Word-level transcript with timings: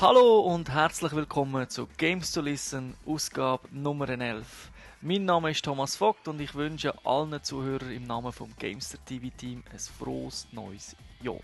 Hallo 0.00 0.40
und 0.40 0.70
herzlich 0.70 1.12
willkommen 1.12 1.68
zu 1.68 1.88
Games 1.96 2.30
to 2.32 2.40
Listen, 2.40 2.94
Ausgabe 3.04 3.68
Nummer 3.72 4.08
11. 4.08 4.70
Mein 5.00 5.24
Name 5.24 5.50
ist 5.50 5.64
Thomas 5.64 5.96
Vogt 5.96 6.28
und 6.28 6.40
ich 6.40 6.54
wünsche 6.54 6.94
allen 7.04 7.42
Zuhörern 7.42 7.90
im 7.90 8.04
Namen 8.04 8.32
vom 8.32 8.50
Gamester 8.58 8.98
TV 9.04 9.28
Team 9.36 9.64
ein 9.72 9.78
frohes 9.78 10.46
neues 10.52 10.94
Jahr. 11.20 11.40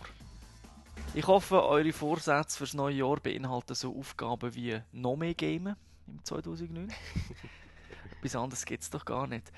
Ich 1.15 1.27
hoffe, 1.27 1.65
eure 1.65 1.93
Vorsätze 1.93 2.59
fürs 2.59 2.75
neue 2.75 2.95
Jahr 2.95 3.17
beinhalten 3.17 3.75
so 3.75 3.95
Aufgaben 3.99 4.55
wie 4.55 4.81
noch 4.93 5.17
mehr 5.17 5.35
Gamen 5.35 5.75
im 6.07 6.25
2009. 6.25 6.93
Bis 8.23 8.37
anders 8.37 8.65
geht 8.65 8.83
es 8.83 8.91
doch 8.91 9.05
gar 9.05 9.27
nicht. 9.27 9.51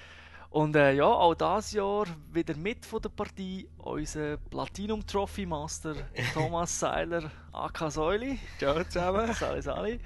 Und 0.50 0.76
äh, 0.76 0.92
ja, 0.94 1.04
auch 1.04 1.34
dieses 1.34 1.72
Jahr 1.72 2.06
wieder 2.32 2.56
mit 2.56 2.86
von 2.86 3.02
der 3.02 3.10
Partie 3.10 3.68
unser 3.76 4.38
Platinum 4.38 5.06
Trophy 5.06 5.44
Master 5.44 5.94
Thomas 6.34 6.78
Seiler 6.78 7.30
AK 7.52 7.92
Säuli. 7.92 8.38
Ciao 8.58 8.82
zusammen. 8.84 9.32
Sali 9.38 9.60
Sali. 9.60 10.00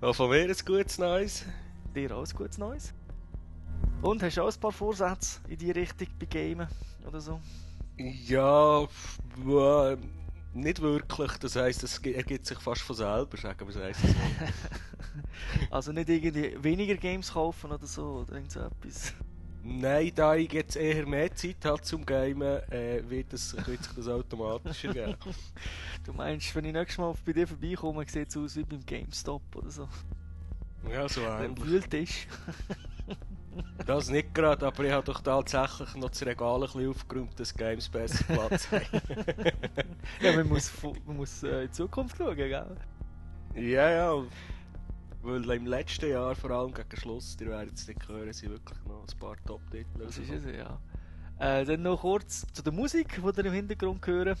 Auch 0.00 0.14
von 0.14 0.30
mir 0.30 0.44
ein 0.44 0.56
gutes 0.64 0.98
Neues. 0.98 1.44
Dir 1.94 2.16
auch 2.16 2.26
ein 2.26 2.36
gutes 2.36 2.56
Neues. 2.56 2.94
Und 4.00 4.22
hast 4.22 4.36
du 4.36 4.42
auch 4.42 4.52
ein 4.52 4.60
paar 4.60 4.72
Vorsätze 4.72 5.40
in 5.48 5.58
die 5.58 5.70
Richtung 5.70 6.08
bei 6.18 6.26
Gamen 6.26 6.68
oder 7.06 7.20
so? 7.20 7.40
Ja, 7.98 8.84
äh, 8.84 9.96
nicht 10.54 10.80
wirklich. 10.80 11.32
Das 11.38 11.56
heisst, 11.56 11.82
es 11.82 11.98
ergibt 11.98 12.46
sich 12.46 12.58
fast 12.58 12.82
von 12.82 12.96
selber, 12.96 13.36
sagen 13.36 13.68
wir 13.68 13.84
es 13.84 13.98
so. 13.98 14.08
also 15.70 15.92
nicht 15.92 16.08
irgendwie 16.08 16.62
weniger 16.62 16.94
Games 16.94 17.32
kaufen 17.32 17.70
oder 17.70 17.86
so 17.86 18.20
oder 18.20 18.34
irgend 18.34 18.52
so 18.52 18.60
etwas. 18.60 19.14
Nein, 19.62 20.12
da 20.14 20.34
ich 20.34 20.52
jetzt 20.52 20.76
eher 20.76 21.06
mehr 21.06 21.34
Zeit 21.34 21.64
habe 21.64 21.82
zum 21.82 22.06
Gamen, 22.06 22.42
äh, 22.70 23.02
wird, 23.08 23.32
das, 23.32 23.54
wird 23.66 23.82
sich 23.82 23.92
das 23.94 24.08
automatisch 24.08 24.84
ergeben. 24.84 25.16
du 26.04 26.12
meinst, 26.12 26.54
wenn 26.54 26.64
ich 26.64 26.72
nächstes 26.72 26.98
Mal 26.98 27.14
bei 27.24 27.32
dir 27.32 27.46
vorbeikomme, 27.46 28.04
sieht 28.08 28.28
es 28.28 28.36
aus 28.36 28.56
wie 28.56 28.64
beim 28.64 28.84
GameStop 28.86 29.42
oder 29.54 29.70
so? 29.70 29.88
Ja, 30.90 31.08
so 31.08 31.20
ähnlich. 31.22 31.64
Wühltisch. 31.66 32.26
das 33.86 34.08
nicht 34.08 34.32
gerade, 34.32 34.66
aber 34.66 34.84
ich 34.84 34.92
habe 34.92 35.04
doch 35.04 35.20
tatsächlich 35.20 35.94
noch 35.96 36.10
das 36.10 36.24
Regal 36.24 36.54
ein 36.54 36.60
bisschen 36.60 36.90
aufgeräumt, 36.90 37.38
dass 37.38 37.54
Games 37.54 37.88
besser 37.88 38.24
Platz 38.24 38.68
haben. 38.70 39.02
ja, 40.20 40.32
man 40.32 40.48
muss, 40.48 40.72
man 41.04 41.16
muss 41.16 41.42
äh, 41.42 41.64
in 41.64 41.72
Zukunft 41.72 42.16
schauen, 42.16 42.36
gell? 42.36 42.76
Ja, 43.54 43.90
ja. 43.90 44.22
Weil 45.22 45.50
im 45.50 45.66
letzten 45.66 46.10
Jahr, 46.10 46.34
vor 46.34 46.50
allem 46.50 46.72
gegen 46.72 46.96
Schluss, 46.96 47.36
ihr 47.40 47.48
werdet 47.48 47.74
es 47.74 47.88
nicht 47.88 48.08
hören, 48.08 48.32
sind 48.32 48.50
wirklich 48.50 48.78
noch 48.84 49.02
ein 49.02 49.18
paar 49.18 49.36
Top-Titel. 49.44 49.98
Das 49.98 50.16
ist 50.16 50.30
es, 50.30 50.44
ja. 50.44 50.78
Äh, 51.38 51.64
dann 51.64 51.82
noch 51.82 52.00
kurz 52.00 52.46
zu 52.52 52.62
der 52.62 52.72
Musik, 52.72 53.20
die 53.22 53.40
ihr 53.40 53.44
im 53.46 53.52
Hintergrund 53.52 54.06
hören. 54.06 54.36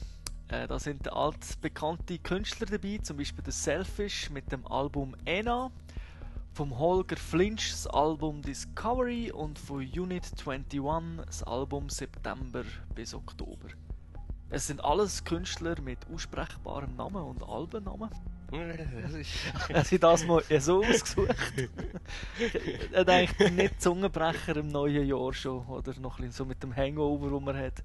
Äh, 0.48 0.66
da 0.66 0.78
sind 0.78 1.12
altbekannte 1.12 2.18
Künstler 2.18 2.66
dabei, 2.66 2.98
zum 3.02 3.16
Beispiel 3.16 3.44
der 3.44 3.52
Selfish 3.52 4.30
mit 4.30 4.50
dem 4.50 4.66
Album 4.66 5.14
Ena, 5.24 5.70
vom 6.54 6.78
Holger 6.78 7.16
Flinch 7.16 7.70
das 7.70 7.86
Album 7.86 8.40
Discovery 8.42 9.30
und 9.30 9.58
von 9.58 9.78
Unit 9.78 10.24
21 10.38 10.80
das 11.26 11.42
Album 11.42 11.90
September 11.90 12.64
bis 12.94 13.14
Oktober. 13.14 13.68
Es 14.50 14.66
sind 14.66 14.82
alles 14.82 15.22
Künstler 15.22 15.78
mit 15.82 15.98
aussprechbarem 16.12 16.96
Namen 16.96 17.22
und 17.22 17.42
Albennamen. 17.42 18.08
Hast 19.74 19.92
du 19.92 19.98
das 19.98 20.24
mal 20.24 20.42
so 20.58 20.82
ausgesucht? 20.82 21.36
er 22.92 23.04
denkt 23.04 23.38
nicht 23.52 23.82
Zungenbrecher 23.82 24.56
im 24.56 24.68
neuen 24.68 25.06
Jahr 25.06 25.34
schon. 25.34 25.66
Oder 25.66 25.98
noch 26.00 26.18
ein 26.18 26.30
so 26.30 26.46
mit 26.46 26.62
dem 26.62 26.74
Hangover, 26.74 27.28
den 27.28 27.44
man 27.44 27.56
hat. 27.56 27.82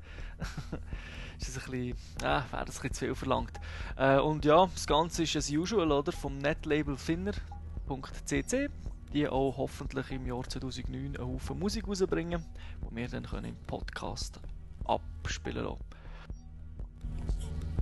ist 1.38 1.58
das 1.58 1.66
ein 1.66 1.72
bisschen, 1.72 1.98
äh, 2.22 2.24
wäre 2.24 2.44
das 2.50 2.60
ein 2.60 2.66
bisschen 2.66 2.94
zu 2.94 3.06
viel 3.06 3.16
verlangt. 3.16 3.60
Äh, 3.98 4.20
und 4.20 4.46
ja, 4.46 4.66
das 4.68 4.88
Ganze 4.88 5.24
ist 5.24 5.36
as 5.36 5.50
usual, 5.50 5.92
oder? 5.92 6.14
Vom 6.14 6.38
Netlabel 6.38 6.96
Finner.cc. 6.96 8.70
Die 9.14 9.28
auch 9.28 9.58
hoffentlich 9.58 10.12
im 10.12 10.26
Jahr 10.26 10.44
2009 10.44 11.18
einen 11.18 11.18
Haufen 11.20 11.60
Musik 11.60 11.88
rausbringen, 11.88 12.44
die 12.90 12.96
wir 12.96 13.08
dann 13.10 13.24
können 13.24 13.50
im 13.50 13.58
Podcast 13.68 14.40
abspielen 14.86 15.66
lassen. 15.66 15.78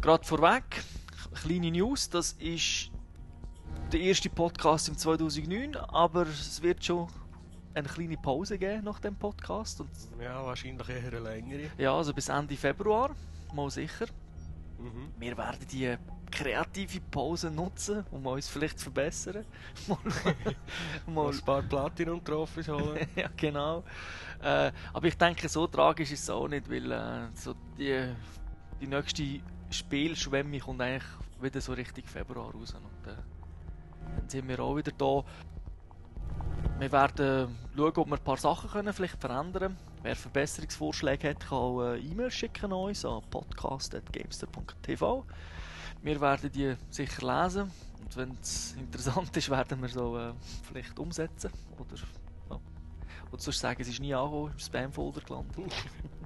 Gerade 0.02 0.26
vorweg, 0.26 0.84
kleine 1.34 1.72
News, 1.72 2.10
das 2.10 2.34
ist 2.34 2.92
der 3.92 4.00
erste 4.00 4.30
Podcast 4.30 4.88
im 4.90 4.98
2009, 4.98 5.76
aber 5.76 6.24
es 6.24 6.62
wird 6.62 6.84
schon 6.84 7.08
eine 7.74 7.88
kleine 7.88 8.18
Pause 8.18 8.58
geben 8.58 8.84
nach 8.84 9.00
dem 9.00 9.16
Podcast. 9.16 9.82
Und 9.82 9.90
ja, 10.22 10.44
wahrscheinlich 10.46 10.88
eher 10.90 11.08
eine 11.08 11.20
längere. 11.20 11.70
Ja, 11.78 11.96
also 11.96 12.14
bis 12.14 12.30
Ende 12.30 12.56
Februar, 12.56 13.16
mal 13.54 13.70
sicher. 13.70 14.08
Mhm. 14.78 15.12
Wir 15.20 15.38
werden 15.38 15.66
die 15.72 15.96
kreative 16.32 17.02
Pause 17.12 17.52
nutzen, 17.52 18.06
um 18.12 18.26
uns 18.26 18.48
vielleicht 18.48 18.80
zu 18.80 18.86
verbessern. 18.86 19.46
mal, 19.88 19.98
mal 21.14 21.32
ein 21.32 21.42
paar 21.42 21.62
Platinum-Trophys 21.62 22.70
holen. 22.70 23.08
ja, 23.16 23.30
genau. 23.36 23.84
Äh, 24.42 24.72
aber 24.94 25.08
ich 25.08 25.18
denke, 25.18 25.48
so 25.50 25.68
tragisch 25.68 26.12
ist 26.12 26.24
es 26.24 26.30
auch 26.30 26.48
nicht, 26.48 26.70
weil 26.70 26.92
äh, 26.92 27.28
so 27.36 27.54
die, 27.78 28.14
die 28.80 28.88
nächste 28.88 29.42
Spielschwemme 29.72 30.60
kommt 30.60 30.82
eigentlich 30.82 31.10
wieder 31.42 31.62
so 31.62 31.74
Richtung 31.74 32.04
Februar 32.06 32.52
raus. 32.52 32.74
Und, 32.74 33.12
äh, 33.12 33.16
dann 34.16 34.30
sind 34.30 34.48
wir 34.48 34.60
auch 34.60 34.76
wieder 34.76 34.92
da. 34.92 35.24
Wir 36.80 36.92
werden 36.92 37.56
schauen, 37.76 37.94
ob 37.96 38.08
wir 38.08 38.18
ein 38.18 38.24
paar 38.24 38.38
Sachen 38.38 38.70
können 38.70 38.94
vielleicht 38.94 39.20
verändern 39.20 39.76
können. 39.76 39.78
Wer 40.04 40.16
Verbesserungsvorschläge 40.16 41.30
hat, 41.30 41.40
kann 41.42 41.58
auch 41.58 41.82
eine 41.82 42.00
E-Mail 42.00 42.32
schicken 42.32 42.66
an 42.66 42.74
uns 42.74 43.06
an 43.06 43.22
podcast.gamester.tv. 43.30 45.26
Wir 46.02 46.22
werden 46.22 46.52
die 46.52 46.76
sicher 46.90 47.44
lesen 47.44 47.72
und 48.02 48.18
wenn 48.18 48.32
es 48.42 48.74
interessant 48.74 49.38
ist, 49.38 49.50
werden 49.52 49.82
wir 49.82 49.90
so 49.90 50.18
äh, 50.18 50.34
vielleicht 50.64 50.98
umsetzen 50.98 51.52
oder, 51.78 51.96
ja. 52.50 52.60
oder 53.32 53.42
sonst 53.42 53.60
sagen, 53.60 53.80
es 53.82 53.88
ist 53.88 54.00
nie 54.00 54.16
angekommen, 54.16 54.52
im 54.52 54.60
Spam-Folder 54.60 55.22
gelandet. 55.22 55.56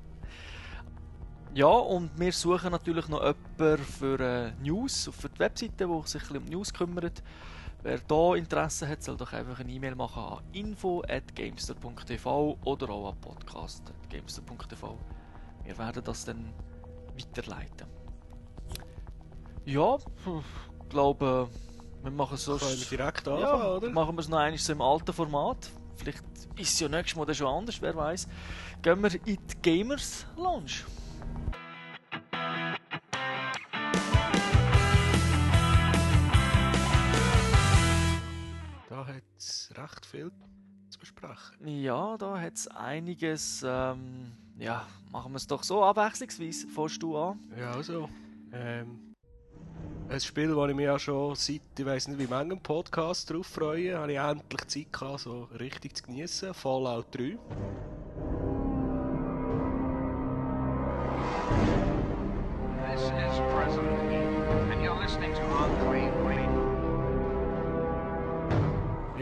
Ja, 1.55 1.67
und 1.67 2.11
wir 2.19 2.31
suchen 2.33 2.71
natürlich 2.71 3.07
noch 3.07 3.23
jemanden 3.23 3.85
für 3.85 4.19
äh, 4.19 4.51
News, 4.61 5.09
für 5.17 5.29
die 5.29 5.39
Webseite, 5.39 5.87
die 5.87 6.01
sich 6.05 6.29
ein 6.29 6.35
um 6.35 6.43
News 6.43 6.73
kümmert. 6.73 7.23
Wer 7.81 7.99
da 7.99 8.35
Interesse 8.35 8.85
hat, 8.89 9.01
soll 9.01 9.15
doch 9.15 9.31
einfach 9.31 9.61
eine 9.61 9.71
E-Mail 9.71 9.95
machen 9.95 10.21
an 10.21 10.43
info.gamester.tv 10.51 12.57
oder 12.61 12.89
auch 12.89 13.13
an 13.13 13.21
podcast.gamester.tv. 13.21 14.97
Wir 15.63 15.77
werden 15.77 16.03
das 16.03 16.25
dann 16.25 16.53
weiterleiten. 17.17 17.87
Ja, 19.63 19.95
ich 19.95 20.89
glaube, 20.89 21.47
wir 22.03 22.11
machen 22.11 22.35
es 22.35 22.43
so. 22.43 22.57
Können 22.57 22.77
wir 22.77 22.97
direkt 22.97 23.29
anfangen, 23.29 23.41
ja, 23.41 23.75
oder? 23.75 23.89
Machen 23.91 24.17
wir 24.17 24.19
es 24.19 24.27
noch 24.27 24.39
einmal 24.39 24.57
so 24.57 24.73
im 24.73 24.81
alten 24.81 25.13
Format. 25.13 25.69
Vielleicht 25.95 26.25
ist 26.57 26.73
es 26.73 26.81
ja 26.81 26.89
nächstes 26.89 27.15
Mal 27.15 27.33
schon 27.33 27.47
anders, 27.47 27.81
wer 27.81 27.95
weiß. 27.95 28.27
Gehen 28.81 29.01
wir 29.01 29.13
in 29.13 29.23
die 29.23 29.39
Gamers 29.61 30.25
Lounge. 30.35 30.83
Es 39.37 39.69
recht 39.75 40.05
viel 40.05 40.31
zu 40.89 40.99
besprechen. 40.99 41.67
Ja, 41.67 42.17
da 42.17 42.39
hat 42.39 42.53
es 42.53 42.67
einiges. 42.67 43.63
Ähm, 43.65 44.31
ja, 44.57 44.85
machen 45.11 45.33
wir 45.33 45.37
es 45.37 45.47
doch 45.47 45.63
so 45.63 45.83
abwechslungsweise. 45.83 46.67
Fährst 46.67 47.01
du 47.03 47.17
an? 47.17 47.39
Ja, 47.57 47.71
also. 47.71 48.09
Ähm, 48.53 49.15
ein 50.07 50.19
Spiel, 50.19 50.53
das 50.55 50.69
ich 50.69 50.75
mich 50.75 50.85
ja 50.85 50.99
schon 50.99 51.35
seit, 51.35 51.61
ich 51.77 51.85
weiß 51.85 52.09
nicht 52.09 52.19
wie 52.19 52.27
manchem 52.27 52.59
Podcast 52.59 53.29
drauf 53.29 53.47
freue, 53.47 53.97
habe 53.97 54.11
ich 54.11 54.19
endlich 54.19 54.67
Zeit 54.67 54.93
gehabt, 54.93 55.21
so 55.21 55.45
richtig 55.59 55.97
zu 55.97 56.03
genießen. 56.03 56.53
Fallout 56.53 57.07
3. 57.15 57.37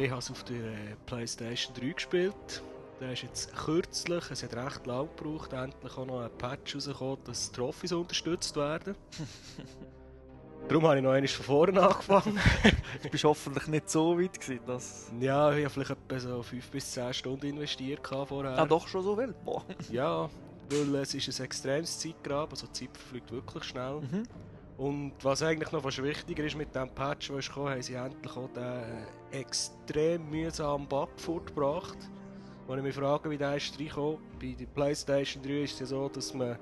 Ich 0.04 0.10
habe 0.10 0.20
es 0.20 0.30
auf 0.30 0.44
der 0.44 0.58
äh, 0.58 0.96
PlayStation 1.06 1.74
3 1.76 1.94
gespielt. 1.94 2.62
Der 3.00 3.14
ist 3.14 3.22
jetzt 3.22 3.56
kürzlich, 3.56 4.24
es 4.30 4.44
hat 4.44 4.54
recht 4.54 4.86
lang 4.86 5.08
gebraucht, 5.16 5.54
endlich 5.54 5.98
auch 5.98 6.06
noch 6.06 6.20
ein 6.20 6.38
Patch 6.38 6.76
rausgekommen, 6.76 7.20
dass 7.24 7.50
Trophys 7.54 7.94
unterstützt 7.94 8.54
werden. 8.58 8.96
Darum 10.68 10.86
habe 10.88 10.98
ich 10.98 11.04
noch 11.04 11.12
einmal 11.12 11.28
von 11.30 11.46
vorne 11.46 11.82
angefangen. 11.82 12.38
Du 13.02 13.10
bist 13.10 13.24
hoffentlich 13.24 13.68
nicht 13.68 13.90
so 13.90 14.20
weit 14.20 14.42
gewesen, 14.42 14.66
dass... 14.68 15.10
ja, 15.22 15.54
ich 15.54 15.64
habe 15.64 15.74
vielleicht 15.74 15.92
etwa 15.92 16.20
so 16.20 16.44
5 16.44 16.70
bis 16.70 16.92
10 16.92 17.14
Stunden 17.14 17.46
investiert 17.46 18.06
vorher. 18.06 18.60
Ah, 18.60 18.66
doch 18.66 18.86
schon 18.90 19.04
so 19.04 19.16
viel? 19.16 19.34
Boah. 19.46 19.64
Ja, 19.90 20.30
weil 20.70 20.96
es 20.96 21.14
ist 21.14 21.40
ein 21.40 21.46
extremes 21.46 21.98
Zeitgrab, 21.98 22.52
also 22.52 22.68
die 22.68 22.74
Zeit 22.74 22.98
verfliegt 22.98 23.32
wirklich 23.32 23.64
schnell. 23.64 24.02
Mhm. 24.02 24.24
Und 24.78 25.14
was 25.22 25.44
eigentlich 25.44 25.72
noch 25.72 25.84
fast 25.84 26.02
wichtiger 26.02 26.44
ist 26.44 26.58
mit 26.58 26.74
dem 26.74 26.90
Patch, 26.90 27.30
der 27.30 27.42
kam, 27.42 27.70
haben 27.70 27.82
sie 27.82 27.94
endlich 27.94 28.36
auch 28.36 28.50
den 28.50 29.08
extrem 29.32 30.30
mühsamen 30.30 30.88
Bug 30.88 31.10
fortgebracht. 31.18 31.98
Wenn 32.68 32.80
ich 32.80 32.84
mich 32.84 32.96
frage, 32.96 33.30
wie 33.30 33.38
der 33.38 33.56
ist 33.58 33.78
reingekommen, 33.78 34.18
bei 34.40 34.56
der 34.60 34.66
Playstation 34.66 35.44
3 35.44 35.50
ist 35.64 35.74
es 35.74 35.80
ja 35.82 35.86
so, 35.86 36.10
dass 36.10 36.34
man 36.34 36.58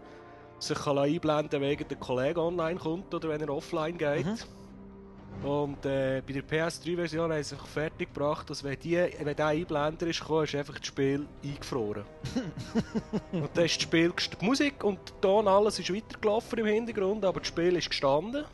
sich 0.60 0.88
einblenden 0.88 1.50
kann, 1.50 1.62
wegen 1.62 1.88
der 1.88 1.98
Kollege 1.98 2.42
online 2.42 2.80
kommt 2.80 3.14
oder 3.14 3.30
wenn 3.30 3.42
er 3.42 3.50
offline 3.50 3.98
geht. 3.98 4.48
Und 5.44 5.86
äh, 5.86 6.22
bei 6.26 6.34
der 6.34 6.44
PS3-Version 6.44 7.32
haben 7.32 7.44
sie 7.44 7.56
einfach 7.56 7.68
fertig 7.68 8.14
gebracht, 8.14 8.50
dass 8.50 8.64
wenn, 8.64 8.80
die, 8.80 8.96
wenn 8.96 9.36
der 9.36 9.48
Einblender 9.48 10.06
ist 10.06 10.20
gekommen, 10.20 10.44
ist 10.44 10.54
einfach 10.54 10.78
das 10.78 10.86
Spiel 10.86 11.26
eingefroren. 11.44 12.04
und 13.32 13.50
dann 13.54 13.66
ist 13.66 13.76
das 13.78 13.84
Spiel 13.84 14.14
die 14.40 14.46
Musik 14.46 14.84
und 14.84 15.00
der 15.10 15.22
Ton, 15.22 15.48
alles 15.48 15.80
ist 15.80 15.94
weitergelaufen 15.94 16.60
im 16.60 16.66
Hintergrund, 16.68 17.26
aber 17.26 17.40
das 17.40 17.48
Spiel 17.48 17.76
ist 17.76 17.90
gestanden. 17.90 18.46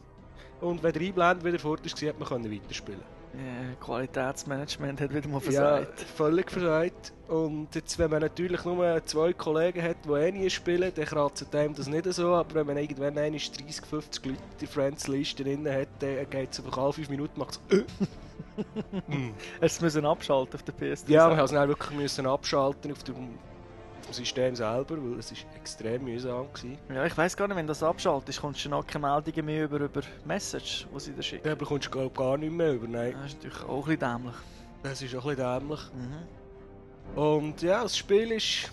Und 0.62 0.82
wenn 0.82 0.94
der 0.94 1.02
Einblender 1.02 1.44
wieder 1.44 1.60
fort 1.60 1.86
ist, 1.86 2.02
hat 2.02 2.20
man 2.20 2.28
können 2.28 2.52
weiterspielen. 2.52 3.17
Ja, 3.38 3.76
Qualitätsmanagement 3.80 5.00
hat 5.00 5.14
wieder 5.14 5.28
mal 5.28 5.36
Ja, 5.36 5.42
versagt. 5.42 6.00
völlig 6.02 6.52
versagt. 6.52 7.14
Und 7.28 7.76
jetzt, 7.76 8.00
wenn 8.00 8.10
man 8.10 8.22
natürlich 8.22 8.66
nur 8.66 9.06
zwei 9.06 9.34
Kollegen 9.34 9.84
hat, 9.84 9.98
die 10.06 10.10
eh 10.10 10.32
nie 10.32 10.50
spielen, 10.50 10.92
dann 10.96 11.06
kratzt 11.06 11.54
einem 11.54 11.76
das 11.76 11.88
nicht 11.88 12.12
so. 12.14 12.34
Aber 12.34 12.56
wenn 12.56 12.66
man 12.68 12.78
irgendwann 12.78 13.18
einmal 13.18 13.40
30, 13.40 13.86
50 13.88 14.26
Leute 14.26 14.38
in 14.38 14.60
der 14.60 14.68
Friends-Liste 14.68 15.44
drin 15.44 15.68
hat, 15.70 15.88
dann 16.00 16.30
geht 16.30 16.52
es 16.52 16.60
einfach 16.60 16.78
alle 16.78 16.94
5 16.94 17.10
Minuten 17.10 17.40
macht 17.40 17.60
es 17.70 17.78
äh. 17.78 17.84
Mm. 19.08 19.34
Du 19.60 19.66
es 19.66 19.82
müssen 19.82 20.06
abschalten 20.06 20.56
auf 20.56 20.64
der 20.64 20.74
PS3? 20.74 21.12
Ja, 21.12 21.30
wir 21.30 21.38
mussten 21.38 21.58
es 21.58 21.68
wirklich 21.68 22.00
müssen 22.00 22.26
abschalten 22.26 22.92
auf 22.92 23.04
dem, 23.04 23.38
dem 24.08 24.14
System 24.14 24.56
selber, 24.56 24.98
weil 24.98 25.20
es 25.20 25.32
ist 25.32 25.46
extrem 25.56 26.04
mühsam 26.06 26.48
war. 26.90 26.96
Ja, 26.96 27.06
ich 27.06 27.18
weiß 27.18 27.36
gar 27.38 27.48
nicht, 27.48 27.58
wenn 27.58 27.68
das 27.68 27.84
abschaltest, 27.84 28.42
kommst 28.42 28.64
du 28.66 28.70
noch 28.70 28.86
keine 28.86 29.08
Meldungen 29.08 29.46
mehr 29.46 29.66
über, 29.66 29.80
über 29.80 30.02
Message, 30.26 30.88
die 30.94 31.00
sie 31.00 31.12
dir 31.14 31.24
schicken. 31.24 31.44
Da 31.48 31.56
bekommst 31.56 31.88
du 31.88 31.92
glaub, 31.92 32.16
gar 32.18 32.38
nicht 32.38 32.52
mehr 32.52 32.74
über. 32.74 32.88
Nein, 32.88 33.14
Das 33.22 33.34
ist 33.34 33.44
natürlich 33.44 33.64
auch 33.68 33.88
ein 33.88 33.98
bisschen 33.98 34.00
dämlich. 34.00 34.36
das 34.84 35.02
ist 35.02 35.16
auch 35.16 35.26
ein 35.28 35.36
bisschen 35.36 35.60
dämlich. 35.60 35.80
Mhm. 35.94 37.20
Und 37.22 37.62
ja, 37.62 37.84
das 37.84 37.98
Spiel 37.98 38.32
ist. 38.32 38.72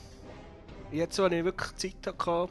Jetzt, 0.92 1.18
wo 1.18 1.26
ich 1.26 1.44
wirklich 1.44 1.74
Zeit 1.76 2.14
hatte, 2.26 2.48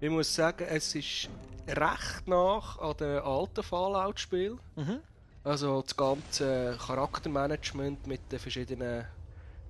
ich 0.00 0.10
muss 0.10 0.34
sagen, 0.34 0.66
es 0.68 0.94
ist 0.96 1.28
recht 1.68 2.26
nach 2.26 2.78
an 2.78 2.96
den 2.96 3.18
alten 3.20 3.62
Fallout-Spielen. 3.62 4.58
Mhm. 4.74 4.98
Also 5.44 5.82
das 5.82 5.96
ganze 5.96 6.76
Charaktermanagement 6.84 8.06
mit 8.06 8.20
den 8.32 8.38
verschiedenen 8.40 9.04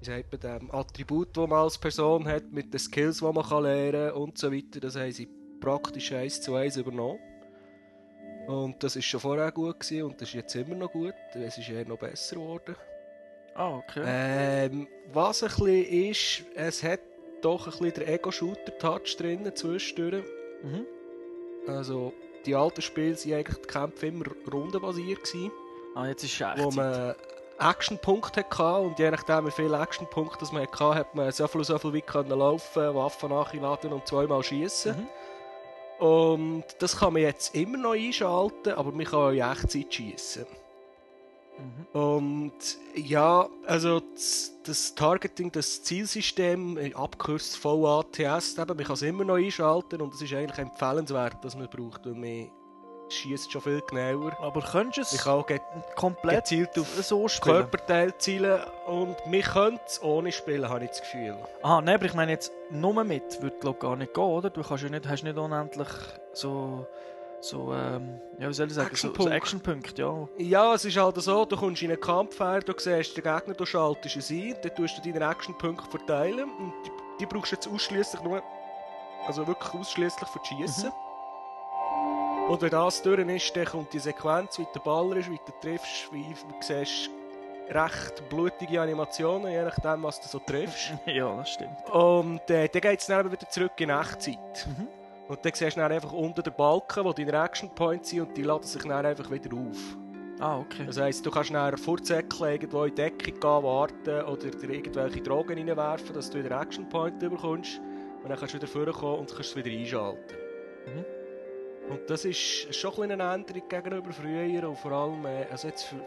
wie 0.03 0.11
sagt 0.11 0.33
man 0.33 0.59
dem, 0.59 0.75
Attributen, 0.75 1.45
die 1.45 1.49
man 1.49 1.61
als 1.61 1.79
Person 1.79 2.27
hat, 2.27 2.51
mit 2.51 2.73
den 2.73 2.81
Skills, 2.81 3.19
die 3.19 3.25
man 3.25 3.45
kann 3.45 3.63
lernen 3.63 4.11
kann 4.11 4.23
und 4.23 4.39
so 4.39 4.53
weiter, 4.53 4.81
das 4.81 4.97
haben 4.97 5.13
sie 5.13 5.29
praktisch 5.61 6.13
eins 6.13 6.41
zu 6.41 6.55
eins 6.57 6.77
übernommen. 6.77 7.21
Und 8.49 8.83
das 8.83 8.97
ist 8.97 9.05
schon 9.05 9.21
vorher 9.21 9.53
gut 9.53 9.79
gewesen 9.79 10.03
und 10.03 10.21
das 10.21 10.29
ist 10.29 10.35
jetzt 10.35 10.55
immer 10.57 10.75
noch 10.75 10.91
gut. 10.91 11.15
Es 11.35 11.57
ist 11.57 11.69
eher 11.69 11.87
noch 11.87 11.99
besser 11.99 12.35
geworden. 12.35 12.75
Ah, 13.55 13.77
okay. 13.77 14.03
Ähm, 14.05 14.89
was 15.13 15.45
ein 15.45 15.51
bisschen 15.51 15.85
ist, 16.11 16.45
es 16.57 16.83
hat 16.83 17.01
doch 17.41 17.67
ein 17.67 17.71
bisschen 17.71 17.95
den 17.95 18.09
Ego-Shooter-Touch 18.09 19.17
drin 19.17 19.49
zwischendurch. 19.55 20.25
Mhm. 20.65 20.87
Also, 21.69 22.13
die 22.45 22.57
alten 22.57 22.83
Spiele 22.83 23.15
waren 23.15 23.35
eigentlich 23.35 23.59
die 23.59 23.69
Kämpfe 23.69 24.07
immer 24.07 24.25
rundenbasiert, 24.51 25.23
gewesen, 25.23 25.53
Ah, 25.95 26.07
jetzt 26.07 26.25
ist 26.25 26.41
es 26.41 26.65
wo 26.65 26.71
man 26.71 27.15
Actionpunkte 27.71 28.45
hatte 28.45 28.81
und 28.81 28.99
je 28.99 29.11
nachdem 29.11 29.47
wie 29.47 29.51
viele 29.51 29.81
Actionpunkte 29.81 30.47
man 30.53 30.67
hatte, 30.67 30.95
hat 30.95 31.15
man 31.15 31.31
so 31.33 31.47
viel 31.47 31.61
und 31.61 31.65
so 31.65 31.79
viel 31.79 31.95
weit 31.95 32.07
können 32.07 32.39
laufen, 32.39 32.95
Waffen 32.95 33.31
nachladen 33.31 33.93
und 33.93 34.07
zweimal 34.07 34.43
schießen. 34.43 34.97
Mhm. 34.97 36.05
Und 36.05 36.65
das 36.81 36.97
kann 36.97 37.13
man 37.13 37.23
jetzt 37.23 37.55
immer 37.55 37.79
noch 37.79 37.93
einschalten, 37.93 38.73
aber 38.73 38.91
man 38.91 39.07
kann 39.07 39.21
auch 39.21 39.31
in 39.31 39.41
Echtzeit 39.41 39.95
schießen. 39.95 40.47
Mhm. 41.59 42.01
Und 42.01 42.79
ja, 42.95 43.49
also 43.67 44.01
das, 44.01 44.53
das 44.65 44.95
Targeting, 44.95 45.53
das 45.53 45.83
Zielsystem, 45.83 46.77
äh, 46.79 46.95
abgekürzt 46.95 47.63
VATS, 47.65 48.59
eben, 48.59 48.77
man 48.77 48.85
kann 48.85 48.95
es 48.95 49.03
immer 49.03 49.25
noch 49.25 49.37
einschalten 49.37 50.01
und 50.01 50.15
es 50.15 50.23
ist 50.23 50.33
eigentlich 50.33 50.59
empfehlenswert, 50.59 51.45
dass 51.45 51.57
man 51.57 51.69
braucht, 51.69 52.07
weil 52.07 52.15
man 52.15 52.51
schießt 53.13 53.53
schon 53.53 53.61
viel 53.61 53.81
genauer. 53.83 54.37
Aber 54.41 54.61
könntest 54.61 55.13
du 55.13 55.17
Ich 55.17 55.21
es 55.21 55.25
kann 55.25 55.35
auch 55.35 55.47
komplett 55.97 56.45
gezielt 56.45 56.79
auf 56.79 56.87
so 57.03 57.29
spielen? 57.29 57.57
Körperteil 57.57 58.17
zielen 58.19 58.61
und 58.87 59.17
man 59.27 59.41
könnte 59.43 59.83
es 59.87 60.03
ohne 60.03 60.33
spielen, 60.33 60.69
habe 60.69 60.85
ich 60.85 60.91
das 60.91 61.01
Gefühl. 61.01 61.37
Ah, 61.63 61.81
nein, 61.81 61.97
aber 61.97 62.07
ich 62.07 62.15
meine 62.15 62.33
jetzt 62.33 62.53
nur 62.71 63.05
mit, 63.05 63.43
würde 63.43 63.57
glaub 63.61 63.81
gar 63.81 63.97
nicht 63.97 64.15
gehen, 64.15 64.25
oder? 64.25 64.51
Du 64.51 64.63
kannst 64.63 64.83
ja 64.83 64.91
nicht, 64.91 65.09
hast 65.09 65.23
nicht 65.23 65.37
unendlich 65.37 65.89
so, 66.33 66.87
so, 67.41 67.73
ähm, 67.75 68.21
ja, 68.39 68.49
wie 68.49 68.55
soll 68.55 68.69
ich 68.69 68.75
sagen, 68.75 68.95
so, 68.95 69.09
so 69.09 69.29
Actionpunkte. 69.29 69.35
Actionpunkte, 69.35 70.03
ja. 70.03 70.29
Ja, 70.39 70.75
es 70.75 70.85
ist 70.85 70.97
halt 70.97 71.17
so, 71.21 71.45
du 71.45 71.57
kommst 71.57 71.83
in 71.83 71.91
einen 71.91 72.01
Kampf 72.01 72.39
her, 72.41 72.61
du 72.61 72.73
siehst 72.77 73.17
den 73.17 73.25
Gegner, 73.25 73.55
du 73.55 73.67
schaltest 73.67 74.17
es 74.17 74.31
ein, 74.31 74.57
dann 74.63 74.75
tust 74.75 74.99
du 75.05 75.13
deine 75.13 75.31
Actionpunkte 75.31 75.91
verteilen 75.91 76.51
und 76.59 76.73
die, 76.87 76.91
die 77.21 77.27
brauchst 77.27 77.53
du 77.53 77.57
jetzt 77.57 77.69
ausschließlich 77.69 78.23
nur, 78.23 78.43
also 79.27 79.47
wirklich 79.47 79.75
ausschließlich 79.75 80.29
für 80.29 80.39
das 80.39 80.49
Schiessen. 80.49 80.93
Und 82.49 82.61
wenn 82.61 82.71
das 82.71 83.03
durch 83.03 83.21
ist, 83.21 83.57
dann 83.57 83.65
kommt 83.65 83.93
die 83.93 83.99
Sequenz, 83.99 84.59
wie 84.59 84.67
der 84.75 84.81
Baller 84.81 85.17
ist, 85.17 85.31
wie 85.31 85.39
du 85.39 85.53
triffst, 85.61 86.13
wie 86.13 86.23
du 86.23 86.55
siehst, 86.61 87.11
recht 87.71 88.29
blutige 88.29 88.81
Animationen, 88.81 89.51
je 89.51 89.63
nachdem, 89.63 90.03
was 90.03 90.21
du 90.21 90.29
so 90.29 90.39
triffst. 90.39 90.93
ja, 91.07 91.37
das 91.37 91.51
stimmt. 91.51 91.89
Und 91.91 92.51
äh, 92.51 92.69
dann 92.69 92.81
geht 92.83 93.01
es 93.01 93.07
dann 93.07 93.31
wieder 93.31 93.49
zurück 93.49 93.73
in 93.79 93.91
Echtzeit. 93.91 94.67
Mhm. 94.67 94.89
Und 95.29 95.45
dann 95.45 95.53
siehst 95.55 95.77
du 95.77 95.81
dann 95.81 95.93
einfach 95.93 96.13
unter 96.13 96.43
den 96.43 96.53
Balken, 96.55 97.05
wo 97.05 97.13
deine 97.13 97.33
Action 97.33 97.71
Points 97.71 98.11
sind, 98.11 98.21
und 98.21 98.37
die 98.37 98.43
laden 98.43 98.65
sich 98.65 98.83
dann 98.83 99.07
einfach 99.07 99.31
wieder 99.31 99.57
auf. 99.57 99.97
Ah, 100.41 100.59
okay. 100.59 100.85
Das 100.87 100.99
heisst, 100.99 101.25
du 101.25 101.31
kannst 101.31 101.55
dann 101.55 101.77
vorsäckeln, 101.79 102.53
irgendwo 102.53 102.85
in 102.85 102.95
die 102.95 103.03
Deckung 103.03 103.41
gehen, 103.41 103.63
warten 103.63 104.23
oder 104.25 104.51
dir 104.51 104.71
irgendwelche 104.71 105.21
Drogen 105.21 105.57
reinwerfen, 105.57 106.13
dass 106.15 106.29
du 106.31 106.43
wieder 106.43 106.61
Action 106.61 106.89
Point 106.89 107.21
bekommst. 107.21 107.81
Und 108.23 108.29
dann 108.29 108.39
kannst 108.39 108.55
du 108.55 108.59
wieder 108.59 108.67
vorkommen 108.67 109.21
und 109.21 109.33
kannst 109.33 109.51
es 109.51 109.57
wieder 109.57 109.71
einschalten. 109.71 110.35
Mhm. 110.87 111.22
Und 111.89 112.09
das 112.09 112.25
ist 112.25 112.75
schon 112.75 113.03
ein 113.03 113.21
eine 113.21 113.35
Änderung 113.35 113.69
gegenüber 113.69 114.13
früher 114.13 114.69
und 114.69 114.79
vor 114.79 114.93
allem, 114.93 115.27
äh, 115.27 115.47
also 115.51 115.69
jetzt 115.69 115.83
für, 115.83 116.05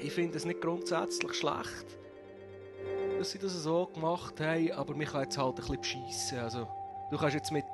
ich 0.00 0.12
finde 0.12 0.36
es 0.36 0.44
nicht 0.44 0.60
grundsätzlich 0.60 1.34
schlecht, 1.34 1.98
dass 3.18 3.30
sie 3.30 3.38
das 3.38 3.52
so 3.52 3.86
gemacht 3.86 4.40
haben, 4.40 4.72
aber 4.72 4.94
mich 4.94 5.10
kann 5.10 5.22
jetzt 5.22 5.38
halt 5.38 5.54
ein 5.54 5.54
bisschen 5.56 5.80
beschissen. 5.80 6.38
Also, 6.38 6.66
du 7.10 7.16
kannst 7.16 7.34
jetzt 7.34 7.52
mit 7.52 7.64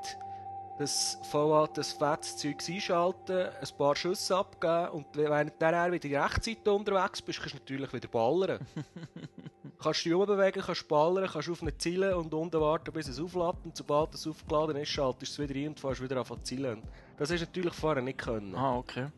das 0.78 1.18
Fallout 1.30 1.76
das 1.76 1.92
fettes 1.92 2.36
Zeug 2.38 2.56
einschalten, 2.66 3.48
ein 3.60 3.76
paar 3.76 3.94
Schüsse 3.94 4.36
abgeben 4.36 4.88
und 4.90 5.06
wenn 5.14 5.48
du 5.48 5.52
dann 5.58 5.92
wieder 5.92 6.08
in 6.08 6.16
Rechtzeit 6.16 6.66
unterwegs 6.66 7.20
bist, 7.20 7.38
kannst 7.40 7.54
du 7.54 7.58
natürlich 7.58 7.92
wieder 7.92 8.08
ballern. 8.08 8.66
kannst 9.82 10.04
dich 10.04 10.14
umbewegen, 10.14 10.62
kannst 10.62 10.88
ballern, 10.88 11.28
kannst 11.32 11.48
auf 11.48 11.62
eine 11.62 11.76
zielen 11.76 12.14
und 12.14 12.32
unten 12.34 12.60
warten, 12.60 12.92
bis 12.92 13.08
es 13.08 13.20
aufladen 13.20 13.62
und 13.64 13.76
sobald 13.76 14.14
es 14.14 14.26
aufgeladen 14.26 14.76
ist, 14.76 14.90
schaltest 14.90 15.38
du 15.38 15.42
es 15.42 15.48
wieder 15.48 15.60
ein 15.60 15.68
und 15.68 15.80
fährst 15.80 16.02
wieder 16.02 16.16
an 16.18 16.26
zu 16.26 16.36
zielen. 16.42 16.82
Das 17.16 17.30
hast 17.30 17.40
du 17.40 17.46
natürlich 17.46 17.74
vorher 17.74 18.02
nicht 18.02 18.18
können. 18.18 18.54
Ah, 18.54 18.76
okay. 18.76 19.08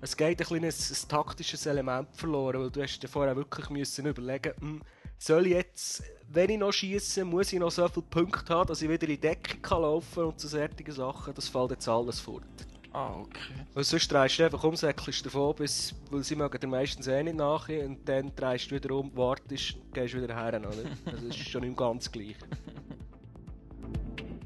Es 0.00 0.16
geht 0.16 0.40
ein 0.40 0.46
kleines 0.46 0.90
ein 0.90 1.08
taktisches 1.08 1.66
Element 1.66 2.08
verloren, 2.14 2.60
weil 2.60 2.70
du 2.70 2.82
hast 2.82 3.00
dir 3.00 3.08
vorher 3.08 3.34
wirklich 3.34 3.68
müssen 3.70 4.06
überlegen, 4.06 4.52
hm, 4.60 4.82
soll 5.18 5.46
ich 5.46 5.54
jetzt, 5.54 6.04
wenn 6.28 6.50
ich 6.50 6.58
noch 6.58 6.72
schieße, 6.72 7.24
muss 7.24 7.52
ich 7.52 7.58
noch 7.58 7.72
so 7.72 7.88
viele 7.88 8.06
Punkte 8.08 8.54
haben, 8.54 8.68
dass 8.68 8.80
ich 8.80 8.88
wieder 8.88 9.02
in 9.02 9.14
die 9.14 9.20
Deckung 9.20 9.60
kann 9.60 9.82
laufen 9.82 10.24
und 10.24 10.38
so 10.38 10.46
solche 10.46 10.92
Sachen. 10.92 11.34
Das 11.34 11.48
fällt 11.48 11.72
jetzt 11.72 11.88
alles 11.88 12.20
fort. 12.20 12.44
Ah, 12.92 13.20
okay. 13.20 13.66
Weil 13.74 13.84
sonst 13.84 14.10
drehst 14.10 14.38
du 14.38 14.44
einfach 14.44 14.64
um, 14.64 14.74
säckelst 14.74 15.24
davon, 15.24 15.54
bis, 15.54 15.94
weil 16.10 16.24
sie 16.24 16.36
mögen 16.36 16.58
dir 16.58 16.66
meistens 16.66 17.06
eh 17.06 17.22
nicht 17.22 17.36
nachher 17.36 17.86
und 17.86 18.08
dann 18.08 18.34
drehst 18.34 18.70
du 18.70 18.76
wieder 18.76 18.94
um, 18.94 19.14
wartest, 19.14 19.76
gehst 19.92 20.14
wieder 20.14 20.34
her, 20.34 20.58
oder? 20.58 20.90
Das 21.04 21.22
ist 21.22 21.48
schon 21.48 21.62
nicht 21.62 21.76
ganz 21.76 22.10
gleich. 22.10 22.36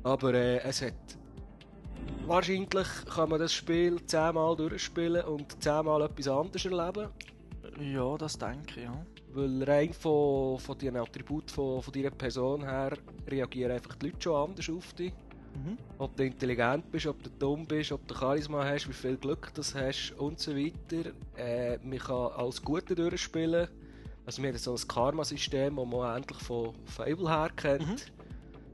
Aber 0.02 0.34
äh, 0.34 0.58
es 0.58 0.82
hat... 0.82 0.94
Wahrscheinlich 2.26 2.88
kann 3.14 3.30
man 3.30 3.40
das 3.40 3.52
Spiel 3.52 4.04
zehnmal 4.06 4.56
durchspielen 4.56 5.24
und 5.24 5.62
zehnmal 5.62 6.02
etwas 6.02 6.28
anderes 6.28 6.64
erleben. 6.64 7.08
Ja, 7.80 8.16
das 8.16 8.38
denke 8.38 8.80
ich, 8.80 8.84
ja. 8.84 9.06
Weil 9.34 9.62
rein 9.64 9.92
von, 9.92 10.58
von 10.58 10.78
den 10.78 10.96
Attributen 10.96 11.48
von, 11.48 11.82
von 11.82 11.92
deiner 11.92 12.10
Person 12.10 12.62
her 12.62 12.92
reagieren 13.26 13.72
einfach 13.72 13.96
die 13.96 14.06
Leute 14.06 14.22
schon 14.22 14.50
anders 14.50 14.68
auf 14.68 14.92
dich. 14.92 15.12
Mhm. 15.54 15.78
Ob 15.98 16.16
du 16.16 16.24
intelligent 16.24 16.90
bist, 16.90 17.06
ob 17.06 17.22
du 17.22 17.30
dumm 17.30 17.66
bist, 17.66 17.92
ob 17.92 18.06
du 18.08 18.14
Charisma 18.14 18.64
hast, 18.64 18.88
wie 18.88 18.92
viel 18.92 19.16
Glück 19.16 19.52
du 19.54 19.62
hast 19.62 20.12
und 20.18 20.38
so 20.40 20.56
weiter. 20.56 21.10
Äh, 21.36 21.78
man 21.82 21.98
kann 21.98 22.32
alles 22.36 22.62
Gute 22.62 22.94
durchspielen. 22.94 23.68
Also 24.24 24.42
wir 24.42 24.50
haben 24.50 24.58
so 24.58 24.74
ein 24.74 24.88
Karma-System, 24.88 25.76
das 25.76 25.86
man 25.86 26.16
endlich 26.16 26.38
von 26.38 26.74
Fable 26.86 27.28
her 27.28 27.50
kennt. 27.54 27.86
Mhm. 27.86 27.96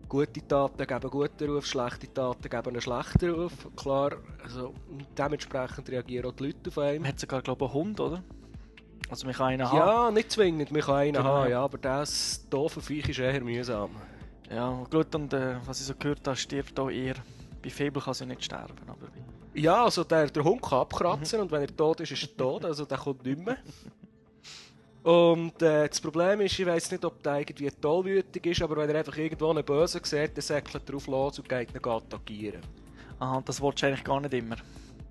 Gute 0.09 0.47
Taten 0.47 0.87
geben 0.87 1.11
guten 1.11 1.51
Ruf, 1.51 1.67
schlechte 1.67 2.13
Taten 2.13 2.49
geben 2.49 2.69
einen 2.69 2.81
schlechten 2.81 3.31
Ruf. 3.31 3.53
Klar, 3.77 4.13
also 4.43 4.73
dementsprechend 5.17 5.89
reagieren 5.91 6.27
auch 6.27 6.33
die 6.33 6.47
Leute 6.47 6.69
auf 6.69 6.79
einen. 6.79 7.03
Man 7.03 7.09
hat 7.11 7.21
sogar, 7.21 7.43
glaube 7.43 7.65
ich, 7.65 7.71
einen 7.71 7.75
Hund, 7.83 8.01
oder? 8.01 8.23
Also 9.11 9.27
man 9.27 9.35
kann 9.35 9.47
einen 9.49 9.69
haben. 9.71 9.77
Ja, 9.77 10.11
nicht 10.11 10.31
zwingend, 10.31 10.71
man 10.71 10.81
kann 10.83 10.95
einen 10.97 11.13
Genau. 11.15 11.25
haben, 11.25 11.51
ja, 11.51 11.63
aber 11.63 11.79
das 11.79 12.47
doofe 12.49 12.81
Viech 12.81 13.09
ist 13.09 13.19
eher 13.19 13.41
mühsam. 13.43 13.91
Ja, 14.50 14.85
gut, 14.90 15.14
und 15.14 15.33
äh, 15.33 15.57
was 15.67 15.81
ich 15.81 15.87
so 15.87 15.95
gehört 15.95 16.26
habe, 16.26 16.37
stirbt 16.37 16.78
auch 16.81 16.90
eher. 16.90 17.14
Bei 17.62 17.71
Fable 17.71 18.00
kann 18.02 18.14
sie 18.14 18.26
nicht 18.26 18.45
sterben, 18.45 18.75
aber. 18.87 19.09
Ja, 19.55 19.85
also 19.85 20.05
der, 20.05 20.28
der 20.28 20.45
Hund 20.45 20.62
kann 20.62 20.81
abkratzen 20.81 21.40
und 21.40 21.50
wenn 21.50 21.62
er 21.62 21.76
tot 21.76 22.00
ist, 22.00 22.12
ist 22.12 22.23
er 22.23 22.37
tot, 22.37 22.64
also 22.64 22.85
der 22.85 22.99
kommt 22.99 23.25
nicht 23.25 23.45
mehr. 23.45 23.59
Und 25.02 25.62
äh, 25.62 25.88
das 25.88 26.00
Problem 26.00 26.40
ist, 26.43 26.59
ich 26.59 26.67
weiß 26.67 26.90
nicht, 26.93 27.05
ob 27.05 27.23
der 27.23 27.40
irgendwie 27.40 27.71
tollwütig 27.71 28.45
ist, 28.47 28.62
aber 28.62 28.76
wenn 28.76 28.90
er 28.90 28.99
einfach 28.99 29.17
irgendwo 29.17 29.50
einen 29.50 29.64
Bösen 29.64 30.02
sieht, 30.05 30.37
dann 30.37 30.43
säckelt 30.43 30.75
er 30.75 30.93
drauf 30.93 31.07
los 31.07 31.38
und 31.38 31.49
geht 31.49 31.75
ihn 31.75 31.81
attackieren. 31.83 32.61
Aha, 33.19 33.43
das 33.45 33.61
willst 33.61 33.83
du 33.83 33.87
eigentlich 33.87 34.05
gar 34.05 34.21
nicht 34.21 34.35
immer. 34.35 34.57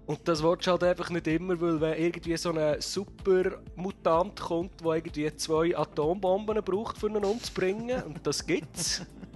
Und 0.05 0.25
das 0.25 0.41
willst 0.41 0.67
du 0.67 0.71
halt 0.71 0.83
einfach 0.83 1.09
nicht 1.09 1.27
immer, 1.27 1.59
weil 1.59 1.81
wenn 1.81 1.99
irgendwie 1.99 2.37
so 2.37 2.51
ein 2.51 2.79
super 2.79 3.59
Mutant 3.75 4.39
kommt, 4.39 4.79
der 4.81 4.93
irgendwie 4.93 5.35
zwei 5.35 5.77
Atombomben 5.77 6.63
braucht, 6.63 7.03
um 7.03 7.17
ihn 7.17 7.25
umzubringen, 7.25 8.03
und 8.03 8.25
das 8.25 8.45
gibt's, 8.45 9.05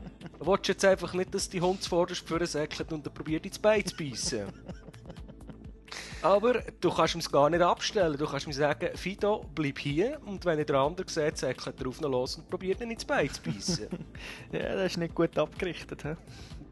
dann 0.41 0.47
willst 0.47 0.67
du 0.67 0.71
jetzt 0.71 0.85
einfach 0.85 1.13
nicht, 1.13 1.35
dass 1.35 1.49
die 1.49 1.61
Hund 1.61 1.83
zuvorderst 1.83 2.27
für 2.27 2.43
säckelt 2.47 2.91
und 2.91 3.05
er 3.05 3.11
probiert 3.11 3.45
ins 3.45 3.59
Bein 3.59 3.85
zu 3.85 3.95
beißen. 3.95 4.47
Aber 6.23 6.63
du 6.79 6.89
kannst 6.89 7.13
ihm 7.13 7.21
gar 7.31 7.49
nicht 7.51 7.61
abstellen. 7.61 8.17
Du 8.17 8.25
kannst 8.25 8.47
ihm 8.47 8.53
sagen, 8.53 8.89
Fido, 8.95 9.45
bleib 9.53 9.77
hier. 9.77 10.19
Und 10.25 10.43
wenn 10.45 10.57
er 10.57 10.65
der 10.65 10.77
andere 10.77 11.07
sieht, 11.07 11.37
säckelt 11.37 11.79
er 11.79 11.87
auf 11.87 12.01
ihn 12.01 12.11
los 12.11 12.37
und 12.37 12.49
probiert 12.49 12.81
ihn 12.81 12.89
ins 12.89 13.05
Bein 13.05 13.29
zu 13.29 13.41
beißen. 13.43 13.87
Ja, 14.51 14.75
das 14.75 14.93
ist 14.93 14.97
nicht 14.97 15.13
gut 15.13 15.37
abgerichtet. 15.37 16.01
He? 16.03 16.13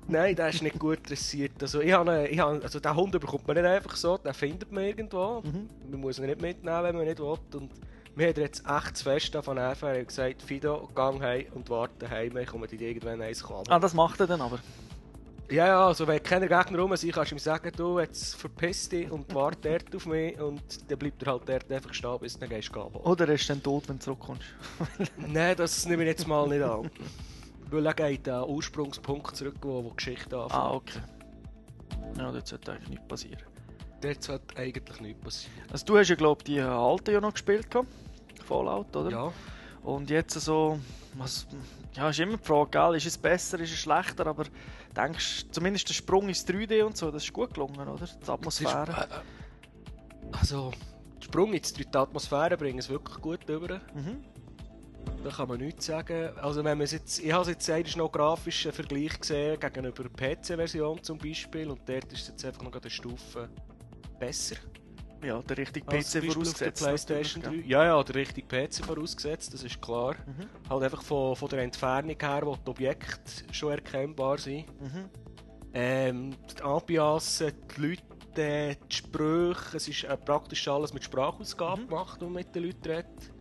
Nein, 0.07 0.35
der 0.35 0.49
ist 0.49 0.63
nicht 0.63 0.79
gut 0.79 1.07
dressiert. 1.07 1.61
Also, 1.61 1.81
ich 1.81 1.91
habe, 1.91 2.27
ich 2.27 2.39
habe, 2.39 2.59
also 2.63 2.79
den 2.79 2.95
Hund 2.95 3.11
bekommt 3.11 3.47
man 3.47 3.55
nicht 3.55 3.65
einfach 3.67 3.95
so, 3.95 4.17
den 4.17 4.33
findet 4.33 4.71
man 4.71 4.83
irgendwo. 4.83 5.43
Man 5.43 5.99
muss 5.99 6.17
ihn 6.17 6.25
nicht 6.25 6.41
mitnehmen, 6.41 6.83
wenn 6.83 6.95
man 6.95 7.05
nicht 7.05 7.19
will. 7.19 7.37
Und 7.53 7.71
wir 8.15 8.27
haben 8.27 8.41
jetzt 8.41 8.63
echt 8.67 8.97
zu 8.97 9.03
fest 9.03 9.33
davon 9.33 9.57
erfahren 9.57 9.99
und 9.99 10.07
gesagt, 10.07 10.41
Fido, 10.41 10.89
gang 10.93 11.21
heim 11.21 11.45
und 11.53 11.69
warte 11.69 12.09
heim, 12.09 12.35
ich 12.37 12.47
komme 12.47 12.67
dir 12.67 12.81
irgendwann 12.81 13.21
eins 13.21 13.43
kommen. 13.43 13.63
Ah, 13.69 13.79
das 13.79 13.93
macht 13.93 14.19
er 14.19 14.27
dann 14.27 14.41
aber. 14.41 14.59
Ja, 15.51 15.65
ja, 15.65 15.87
also 15.87 16.05
wenn 16.05 16.21
keine 16.21 16.47
Gegner 16.47 16.79
rum 16.79 16.95
sind, 16.95 17.11
kannst 17.11 17.31
du 17.31 17.35
ihm 17.35 17.39
sagen, 17.39 17.71
du, 17.75 17.99
jetzt 17.99 18.35
verpiss 18.35 18.87
dich 18.87 19.09
und 19.09 19.33
warte 19.33 19.69
dort 19.79 19.95
auf 19.95 20.05
mich 20.05 20.39
und 20.39 20.61
dann 20.91 20.99
bleibt 20.99 21.23
er 21.23 21.31
halt 21.31 21.49
dort 21.49 21.71
einfach 21.71 21.93
stehen, 21.93 22.19
bis 22.19 22.33
du 22.33 22.39
dann 22.41 22.49
gehst 22.49 22.71
gehen. 22.71 22.83
Oder 22.83 23.27
er 23.27 23.33
ist 23.33 23.49
dann 23.49 23.63
tot, 23.63 23.89
wenn 23.89 23.97
du 23.97 24.03
zurückkommst. 24.03 24.43
Nein, 25.17 25.55
das 25.55 25.87
nehme 25.87 26.03
ich 26.03 26.09
jetzt 26.09 26.27
mal 26.27 26.47
nicht 26.47 26.61
an. 26.61 26.91
Weil 27.71 27.85
er 27.85 27.93
geht 27.95 28.29
an 28.29 28.41
den 28.41 28.49
Ursprungspunkt 28.55 29.35
zurück, 29.35 29.55
wo, 29.61 29.83
wo 29.83 29.89
die 29.89 29.95
Geschichte 29.95 30.37
anfängt. 30.37 30.53
ah, 30.53 30.73
okay. 30.73 30.99
Ja, 32.17 32.31
dort 32.31 32.47
sollte 32.47 32.71
eigentlich 32.73 32.89
nichts 32.89 33.07
passieren. 33.07 33.43
Dort 34.01 34.23
sollte 34.23 34.57
eigentlich 34.57 35.01
nichts 35.01 35.21
passieren. 35.21 35.63
Also 35.71 35.85
du 35.85 35.97
hast 35.97 36.09
ja, 36.09 36.15
glaube 36.15 36.41
ich, 36.41 36.45
die 36.45 36.61
alte 36.61 37.11
ja 37.11 37.21
noch 37.21 37.33
gespielt, 37.33 37.69
gehabt. 37.69 37.89
Fallout, 38.45 38.95
oder? 38.95 39.11
Ja. 39.11 39.33
Und 39.83 40.09
jetzt 40.09 40.39
so, 40.39 40.79
was, 41.15 41.47
ja, 41.95 42.09
ist 42.09 42.19
immer 42.19 42.37
die 42.37 42.43
Frage, 42.43 42.69
gell? 42.71 42.95
ist 42.95 43.05
es 43.05 43.17
besser, 43.17 43.59
ist 43.59 43.71
es 43.71 43.79
schlechter, 43.79 44.27
aber 44.27 44.45
denkst 44.95 45.45
zumindest 45.51 45.89
der 45.89 45.93
Sprung 45.93 46.27
ins 46.27 46.45
3D 46.47 46.83
und 46.83 46.97
so, 46.97 47.11
das 47.11 47.23
ist 47.23 47.33
gut 47.33 47.53
gelungen, 47.53 47.87
oder? 47.87 48.05
Die 48.05 48.29
Atmosphäre. 48.29 48.91
Ist, 48.91 48.97
äh, 48.97 50.37
also, 50.37 50.71
der 51.17 51.25
Sprung 51.25 51.53
ins 51.53 51.73
die 51.73 51.85
Atmosphäre 51.93 52.57
bringen 52.57 52.79
es 52.79 52.89
wirklich 52.89 53.19
gut 53.21 53.47
über. 53.49 53.81
Mhm. 53.93 54.23
Da 55.23 55.29
kann 55.31 55.49
man 55.49 55.59
nichts 55.59 55.85
sagen. 55.85 56.37
Also 56.37 56.63
wenn 56.63 56.77
man 56.77 56.85
es 56.85 56.91
jetzt, 56.91 57.19
ich 57.19 57.31
habe 57.31 57.43
es 57.43 57.49
jetzt 57.49 57.69
eigentlich 57.69 57.97
noch 57.97 58.11
grafischen 58.11 58.71
Vergleich 58.71 59.19
gesehen 59.19 59.59
gegenüber 59.59 60.03
der 60.03 60.35
PC-Version 60.35 61.03
zum 61.03 61.17
Beispiel 61.17 61.69
und 61.69 61.81
dort 61.87 62.11
ist 62.13 62.21
es 62.21 62.27
jetzt 62.29 62.45
einfach 62.45 62.61
noch 62.61 62.73
eine 62.73 62.89
Stufe 62.89 63.49
besser. 64.19 64.55
Ja, 65.23 65.41
der 65.41 65.57
richtige 65.57 65.85
PC 65.85 65.95
auf 65.97 66.11
der 66.11 66.23
vorausgesetzt. 66.23 66.81
PlayStation 66.83 67.43
3. 67.43 67.49
natürlich, 67.49 67.67
Ja, 67.69 67.85
ja, 67.85 68.03
der 68.03 68.15
richtige 68.15 68.47
PC 68.47 68.85
vorausgesetzt, 68.85 69.53
das 69.53 69.63
ist 69.63 69.81
klar. 69.81 70.15
Mhm. 70.25 70.69
Halt 70.69 70.83
einfach 70.83 71.01
von, 71.01 71.35
von 71.35 71.49
der 71.49 71.59
Entfernung 71.59 72.15
her, 72.19 72.41
wo 72.45 72.55
die 72.55 72.69
Objekte 72.69 73.19
schon 73.51 73.71
erkennbar 73.71 74.37
sind. 74.37 74.65
Mhm. 74.81 75.09
Ähm, 75.73 76.35
die 76.57 76.61
Ambiance, 76.63 77.51
die 77.77 77.81
Leute, 77.81 78.77
die 78.89 78.95
Sprüche, 78.95 79.75
es 79.77 79.87
ist 79.89 80.03
äh, 80.05 80.15
praktisch 80.17 80.65
alles 80.67 80.93
mit 80.93 81.03
Sprachausgabe 81.03 81.81
Mhm. 81.81 81.87
gemacht, 81.89 82.23
und 82.23 82.31
mit 82.33 82.55
den 82.55 82.63
Leuten 82.63 82.87
redet. 82.89 83.31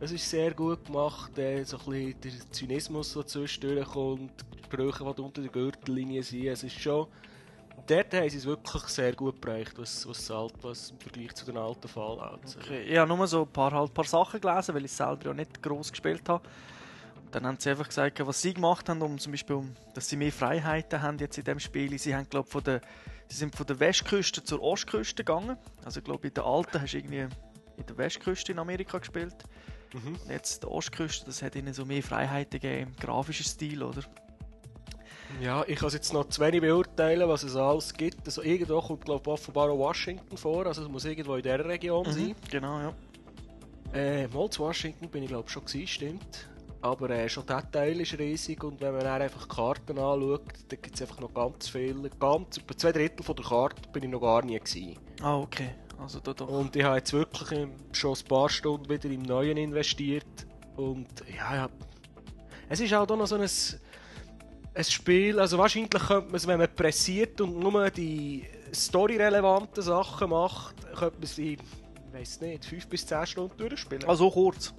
Es 0.00 0.10
ist 0.10 0.28
sehr 0.28 0.52
gut 0.52 0.84
gemacht, 0.86 1.38
äh, 1.38 1.62
so 1.62 1.78
ein 1.78 1.84
bisschen 1.84 2.20
der 2.20 2.50
Zynismus, 2.50 3.14
der 3.14 3.26
zwischendurch 3.26 3.86
kommt, 3.88 4.32
die 4.58 4.64
Sprüche, 4.64 5.14
die 5.16 5.22
unter 5.22 5.40
der 5.42 5.50
Gürtellinie 5.52 6.22
sind. 6.24 6.46
Es 6.46 6.64
ist 6.64 6.80
schon... 6.80 7.06
Dort 7.86 8.14
haben 8.14 8.30
sie 8.30 8.36
es 8.36 8.46
wirklich 8.46 8.82
sehr 8.84 9.12
gut 9.12 9.40
bereicht, 9.40 9.76
was, 9.76 10.06
was, 10.06 10.18
das 10.18 10.30
alt, 10.30 10.54
was 10.62 10.90
im 10.90 11.00
Vergleich 11.00 11.34
zu 11.34 11.44
den 11.44 11.56
alten 11.56 11.88
Fallouts. 11.88 12.56
Okay. 12.56 12.82
Ich 12.82 12.96
habe 12.96 13.14
nur 13.14 13.26
so 13.26 13.42
ein 13.42 13.48
paar, 13.48 13.72
halt, 13.72 13.92
paar 13.92 14.04
Sachen 14.04 14.40
gelesen, 14.40 14.74
weil 14.74 14.84
ich 14.84 14.90
es 14.90 14.96
selber 14.96 15.26
ja 15.26 15.34
nicht 15.34 15.62
groß 15.62 15.90
gespielt 15.90 16.28
habe. 16.28 16.46
Und 17.16 17.34
dann 17.34 17.46
haben 17.46 17.56
sie 17.58 17.70
einfach 17.70 17.88
gesagt, 17.88 18.24
was 18.24 18.40
sie 18.40 18.54
gemacht 18.54 18.88
haben, 18.88 19.02
um 19.02 19.18
zum 19.18 19.32
Beispiel, 19.32 19.62
dass 19.94 20.08
sie 20.08 20.16
mehr 20.16 20.32
Freiheiten 20.32 21.02
haben 21.02 21.18
jetzt 21.18 21.38
in 21.38 21.44
dem 21.44 21.58
Spiel. 21.58 21.98
Sie 21.98 22.14
haben, 22.14 22.28
glaube 22.28 22.48
von 22.48 22.62
der, 22.62 22.80
sie 23.26 23.36
sind 23.36 23.56
von 23.56 23.66
der 23.66 23.80
Westküste 23.80 24.44
zur 24.44 24.62
Ostküste 24.62 25.24
gegangen. 25.24 25.56
Also 25.84 25.98
ich 25.98 26.04
glaube, 26.04 26.28
in 26.28 26.34
der 26.34 26.44
alten 26.44 26.80
hast 26.80 26.92
du 26.92 26.98
irgendwie 26.98 27.26
in 27.76 27.86
der 27.86 27.98
Westküste 27.98 28.52
in 28.52 28.60
Amerika 28.60 28.98
gespielt. 28.98 29.36
Mhm. 29.92 30.14
Und 30.14 30.30
jetzt 30.30 30.62
der 30.62 30.70
Ostküste, 30.70 31.26
das 31.26 31.42
hat 31.42 31.56
ihnen 31.56 31.74
so 31.74 31.84
mehr 31.84 32.02
Freiheiten 32.02 32.60
gegeben 32.60 32.90
im 32.90 32.96
grafischen 32.96 33.44
Stil, 33.44 33.82
oder? 33.82 34.02
Ja, 35.40 35.64
ich 35.66 35.78
kann 35.78 35.88
es 35.88 35.94
jetzt 35.94 36.12
noch 36.12 36.28
zu 36.28 36.40
wenig 36.40 36.60
beurteilen, 36.60 37.28
was 37.28 37.42
es 37.42 37.56
alles 37.56 37.92
gibt. 37.94 38.26
Also 38.26 38.42
irgendwo 38.42 38.80
kommt, 38.80 39.04
glaube 39.04 39.22
ich, 39.22 39.28
offenbar 39.28 39.70
auch 39.70 39.78
Washington 39.78 40.36
vor, 40.36 40.66
also 40.66 40.82
es 40.82 40.88
muss 40.88 41.04
irgendwo 41.04 41.34
in 41.36 41.42
dieser 41.42 41.64
Region 41.64 42.04
sein. 42.10 42.34
Genau, 42.50 42.80
ja. 42.80 42.94
Äh, 43.94 44.26
mal 44.28 44.48
zu 44.48 44.62
Washington 44.62 45.08
bin 45.08 45.22
ich 45.22 45.28
glaube 45.28 45.48
schon 45.48 45.64
gewesen, 45.64 45.86
stimmt. 45.86 46.48
Aber 46.80 47.10
äh, 47.10 47.28
schon 47.28 47.46
der 47.46 47.70
Teil 47.70 48.00
ist 48.00 48.18
riesig 48.18 48.64
und 48.64 48.80
wenn 48.80 48.92
man 48.92 49.04
dann 49.04 49.22
einfach 49.22 49.46
die 49.46 49.54
Karten 49.54 49.98
anschaut, 49.98 50.42
dann 50.68 50.82
gibt 50.82 50.94
es 50.94 51.02
einfach 51.02 51.20
noch 51.20 51.32
ganz 51.32 51.68
viele. 51.68 52.10
Ganz, 52.18 52.58
etwa 52.58 52.76
zwei 52.76 52.92
Drittel 52.92 53.22
von 53.22 53.36
der 53.36 53.44
Karte 53.44 53.88
bin 53.92 54.02
ich 54.02 54.10
noch 54.10 54.20
gar 54.20 54.44
nie 54.44 54.58
gewesen. 54.58 54.98
Ah, 55.20 55.38
okay. 55.38 55.70
Also 56.00 56.18
da 56.18 56.32
doch. 56.32 56.48
Und 56.48 56.74
ich 56.74 56.82
habe 56.82 56.96
jetzt 56.96 57.12
wirklich 57.12 57.68
schon 57.92 58.16
ein 58.16 58.24
paar 58.28 58.48
Stunden 58.48 58.88
wieder 58.88 59.08
im 59.08 59.22
Neuen 59.22 59.56
investiert. 59.56 60.46
Und 60.76 61.06
ja, 61.36 61.54
ja. 61.54 61.68
Es 62.68 62.80
ist 62.80 62.92
halt 62.92 63.12
auch 63.12 63.16
noch 63.16 63.26
so 63.26 63.36
ein, 63.36 63.48
ein 64.74 64.84
Spiel, 64.84 65.38
also 65.38 65.58
wahrscheinlich 65.58 65.90
könnte 65.90 66.26
man 66.26 66.34
es, 66.34 66.46
wenn 66.46 66.58
man 66.58 66.74
pressiert 66.74 67.40
und 67.40 67.58
nur 67.58 67.90
die 67.90 68.44
storyrelevanten 68.72 69.82
Sachen 69.82 70.30
macht, 70.30 70.76
könnte 70.96 71.18
man 71.18 71.26
sie, 71.26 71.54
ich 71.54 72.12
weiß 72.12 72.40
nicht, 72.40 72.64
5 72.64 72.88
bis 72.88 73.06
10 73.06 73.26
Stunden 73.26 73.56
durchspielen. 73.56 74.04
Ah, 74.06 74.14
so 74.14 74.30
kurz. 74.30 74.72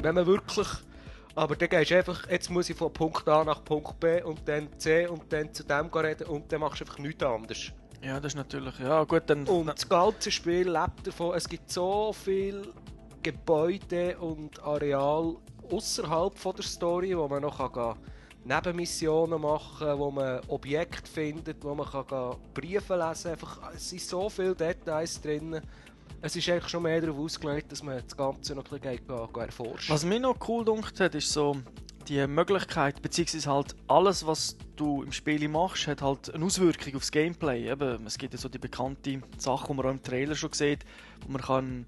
Wenn 0.00 0.14
man 0.14 0.26
wirklich. 0.26 0.68
Aber 1.34 1.54
dann 1.54 1.68
gehst 1.68 1.90
du 1.90 1.96
einfach, 1.96 2.30
jetzt 2.30 2.48
muss 2.48 2.70
ich 2.70 2.76
von 2.76 2.92
Punkt 2.92 3.28
A 3.28 3.44
nach 3.44 3.62
Punkt 3.62 4.00
B 4.00 4.22
und 4.22 4.40
dann 4.48 4.68
C 4.78 5.06
und 5.06 5.30
dann 5.30 5.52
zu 5.52 5.64
dem 5.64 5.90
gehen 5.90 6.00
reden 6.00 6.26
und 6.28 6.50
dann 6.50 6.60
machst 6.60 6.80
du 6.80 6.84
einfach 6.84 6.98
nichts 6.98 7.22
anderes. 7.22 7.72
Ja, 8.02 8.20
das 8.20 8.32
ist 8.32 8.36
natürlich. 8.36 8.78
Ja, 8.78 9.04
gut, 9.04 9.24
dann. 9.26 9.46
Und 9.46 9.66
das 9.66 9.86
ganze 9.86 10.30
Spiel 10.30 10.70
lebt 10.70 11.06
davon, 11.06 11.34
es 11.34 11.46
gibt 11.46 11.70
so 11.70 12.14
viele 12.14 12.62
Gebäude 13.22 14.16
und 14.18 14.62
Areal 14.62 15.36
außerhalb 15.70 16.40
der 16.56 16.64
Story, 16.64 17.16
wo 17.16 17.28
man 17.28 17.42
noch 17.42 17.58
kann 17.58 17.72
gehen, 17.72 17.94
Nebenmissionen 18.46 19.40
machen 19.40 19.86
kann, 19.86 19.98
wo 19.98 20.10
man 20.10 20.40
Objekte 20.48 21.10
findet, 21.10 21.64
wo 21.64 21.74
man 21.74 21.86
kann 21.86 22.36
Briefe 22.54 22.96
lesen 22.96 23.36
kann. 23.36 23.74
Es 23.74 23.90
sind 23.90 24.02
so 24.02 24.28
viele 24.28 24.54
Details 24.54 25.20
drin. 25.20 25.60
Es 26.22 26.36
ist 26.36 26.48
eigentlich 26.48 26.68
schon 26.68 26.84
mehr 26.84 27.00
darauf 27.00 27.18
ausgelegt, 27.18 27.72
dass 27.72 27.82
man 27.82 28.00
das 28.02 28.16
Ganze 28.16 28.54
noch 28.54 28.64
ein 28.70 28.80
bisschen 28.80 29.06
gehen, 29.06 29.40
erforschen 29.40 29.92
Was 29.92 30.04
mir 30.04 30.20
noch 30.20 30.36
cool 30.48 30.64
dunkt 30.64 30.98
hat, 31.00 31.14
ist 31.14 31.32
so 31.32 31.56
die 32.08 32.24
Möglichkeit, 32.26 33.02
beziehungsweise 33.02 33.50
halt 33.50 33.74
alles, 33.88 34.24
was 34.26 34.56
du 34.76 35.02
im 35.02 35.10
Spiel 35.10 35.48
machst, 35.48 35.88
hat 35.88 36.02
halt 36.02 36.32
eine 36.32 36.44
Auswirkung 36.44 36.94
aufs 36.94 37.10
Gameplay. 37.10 37.68
Es 38.04 38.16
gibt 38.16 38.32
ja 38.32 38.38
so 38.38 38.48
die 38.48 38.58
bekannte 38.58 39.20
Sache, 39.38 39.66
die 39.66 39.74
man 39.74 39.86
auch 39.86 39.90
im 39.90 40.02
Trailer 40.02 40.36
schon 40.36 40.52
sieht, 40.52 40.84
wo 41.26 41.32
man 41.32 41.42
kann 41.42 41.86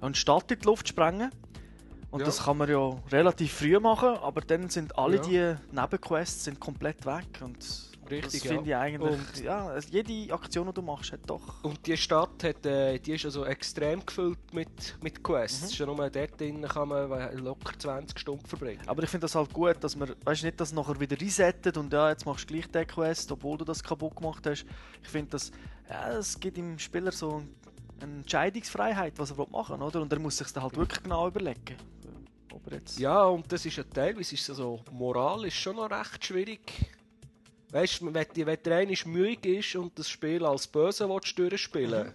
eine 0.00 0.14
Stadt 0.14 0.50
in 0.50 0.58
die 0.60 0.66
Luft 0.66 0.88
sprengen 0.88 1.30
und 2.16 2.20
Ja. 2.20 2.26
das 2.26 2.42
kann 2.44 2.56
man 2.56 2.68
ja 2.68 2.96
relativ 3.12 3.52
früh 3.52 3.78
machen, 3.78 4.08
aber 4.08 4.40
dann 4.40 4.68
sind 4.68 4.96
alle 4.98 5.16
Ja. 5.16 5.22
die 5.22 5.76
Nebenquests 5.76 6.44
sind 6.44 6.58
komplett 6.58 7.04
weg 7.06 7.26
und 7.42 7.56
Richtig, 8.08 8.40
das 8.44 8.52
finde 8.52 8.70
ich 8.70 8.76
eigentlich, 8.76 9.18
Und- 9.18 9.42
ja, 9.42 9.66
also 9.66 9.88
jede 9.90 10.32
Aktion, 10.32 10.68
die 10.68 10.72
du 10.74 10.80
machst, 10.82 11.10
hat 11.10 11.20
doch... 11.26 11.64
Und 11.64 11.84
die 11.88 11.96
Stadt 11.96 12.44
hat, 12.44 12.64
äh, 12.64 13.00
die 13.00 13.14
ist 13.14 13.24
also 13.24 13.44
extrem 13.44 14.06
gefüllt 14.06 14.38
mit, 14.54 14.96
mit 15.02 15.24
Quests. 15.24 15.74
Schon 15.74 15.88
nur 15.88 16.08
dort 16.08 16.40
drin 16.40 16.62
kann 16.62 16.88
man 16.88 17.36
locker 17.38 17.76
20 17.76 18.16
Stunden 18.20 18.46
verbringen. 18.46 18.82
Aber 18.86 19.02
ich 19.02 19.08
finde 19.10 19.22
das 19.24 19.34
halt 19.34 19.52
gut, 19.52 19.76
dass 19.82 19.96
man, 19.96 20.14
weißt 20.24 20.44
nicht, 20.44 20.60
dass 20.60 20.72
nachher 20.72 21.00
wieder 21.00 21.20
resettet 21.20 21.76
und 21.76 21.92
ja, 21.92 22.10
jetzt 22.10 22.24
machst 22.26 22.48
du 22.48 22.54
gleich 22.54 22.68
den 22.70 22.86
Quest, 22.86 23.32
obwohl 23.32 23.58
du 23.58 23.64
das 23.64 23.82
kaputt 23.82 24.14
gemacht 24.14 24.46
hast. 24.46 24.64
Ich 25.02 25.08
finde 25.08 25.30
das, 25.32 25.50
ja, 25.90 26.10
es 26.16 26.38
gibt 26.38 26.56
dem 26.58 26.78
Spieler 26.78 27.10
so 27.10 27.42
eine 28.00 28.12
Entscheidungsfreiheit, 28.18 29.18
was 29.18 29.32
er 29.32 29.46
machen 29.50 29.80
will, 29.80 29.86
oder? 29.86 30.02
Und 30.02 30.12
er 30.12 30.20
muss 30.20 30.36
sich 30.36 30.52
dann 30.52 30.62
halt 30.62 30.76
wirklich 30.76 31.02
genau 31.02 31.26
überlegen. 31.26 31.76
Ob 32.56 32.66
er 32.72 32.78
jetzt... 32.78 32.98
Ja, 32.98 33.22
und 33.24 33.50
das 33.52 33.66
ist 33.66 33.76
ja 33.76 33.84
teilweise 33.84 34.34
ist 34.34 34.48
also 34.48 34.80
moralisch 34.90 35.60
schon 35.60 35.76
noch 35.76 35.90
recht 35.90 36.24
schwierig. 36.24 36.60
Weißt 37.70 38.00
du, 38.00 38.14
wenn, 38.14 38.26
die- 38.34 38.46
wenn 38.46 38.62
der 38.64 38.76
eine 38.78 38.94
müde 39.04 39.56
ist 39.58 39.74
und 39.76 39.98
das 39.98 40.08
Spiel 40.08 40.44
als 40.44 40.66
böse 40.66 41.06
durchspielen 41.36 42.12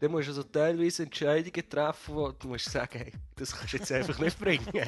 dann 0.00 0.10
musst 0.10 0.26
du 0.26 0.32
also 0.32 0.42
teilweise 0.42 1.04
Entscheidungen 1.04 1.68
treffen, 1.68 2.14
wo 2.14 2.32
du 2.32 2.48
musst 2.48 2.70
sagen, 2.70 2.98
hey, 2.98 3.12
das 3.36 3.52
kannst 3.56 3.72
du 3.72 3.76
jetzt 3.78 3.92
einfach 3.92 4.18
nicht 4.18 4.38
bringen. 4.38 4.66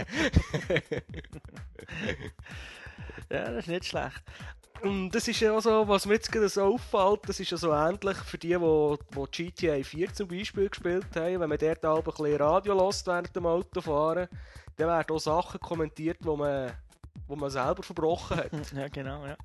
Ja, 3.31 3.51
das 3.51 3.65
ist 3.65 3.69
nicht 3.69 3.85
schlecht. 3.87 4.23
Und 4.83 5.11
das 5.11 5.27
ist 5.29 5.41
ja 5.41 5.53
auch 5.53 5.61
so, 5.61 5.87
was 5.89 6.07
mir 6.07 6.15
jetzt 6.15 6.31
gerade 6.31 6.49
so 6.49 6.63
auffällt, 6.75 7.21
das 7.29 7.41
ist 7.41 7.51
ja 7.51 7.57
so 7.57 7.73
ähnlich 7.73 8.17
für 8.19 8.39
die, 8.39 8.49
die, 8.57 8.97
die 9.17 9.51
GTA 9.53 9.83
4 9.83 10.13
zum 10.15 10.29
Beispiel 10.29 10.69
gespielt 10.69 11.07
haben. 11.15 11.41
Wenn 11.41 11.49
man 11.49 11.59
dort 11.59 11.85
ein 11.85 12.03
bisschen 12.03 12.37
Radio 12.37 12.87
lässt 12.87 13.07
während 13.07 13.35
dem 13.35 13.47
Autofahren, 13.47 14.29
dann 14.77 14.89
werden 14.89 15.15
auch 15.17 15.21
Sachen 15.21 15.59
kommentiert, 15.61 16.19
die 16.23 16.29
man, 16.29 16.73
wo 17.27 17.37
man 17.37 17.51
selber 17.51 17.83
verbrochen 17.83 18.37
hat. 18.37 18.51
Ja, 18.75 18.89
genau, 18.89 19.25
ja. 19.27 19.37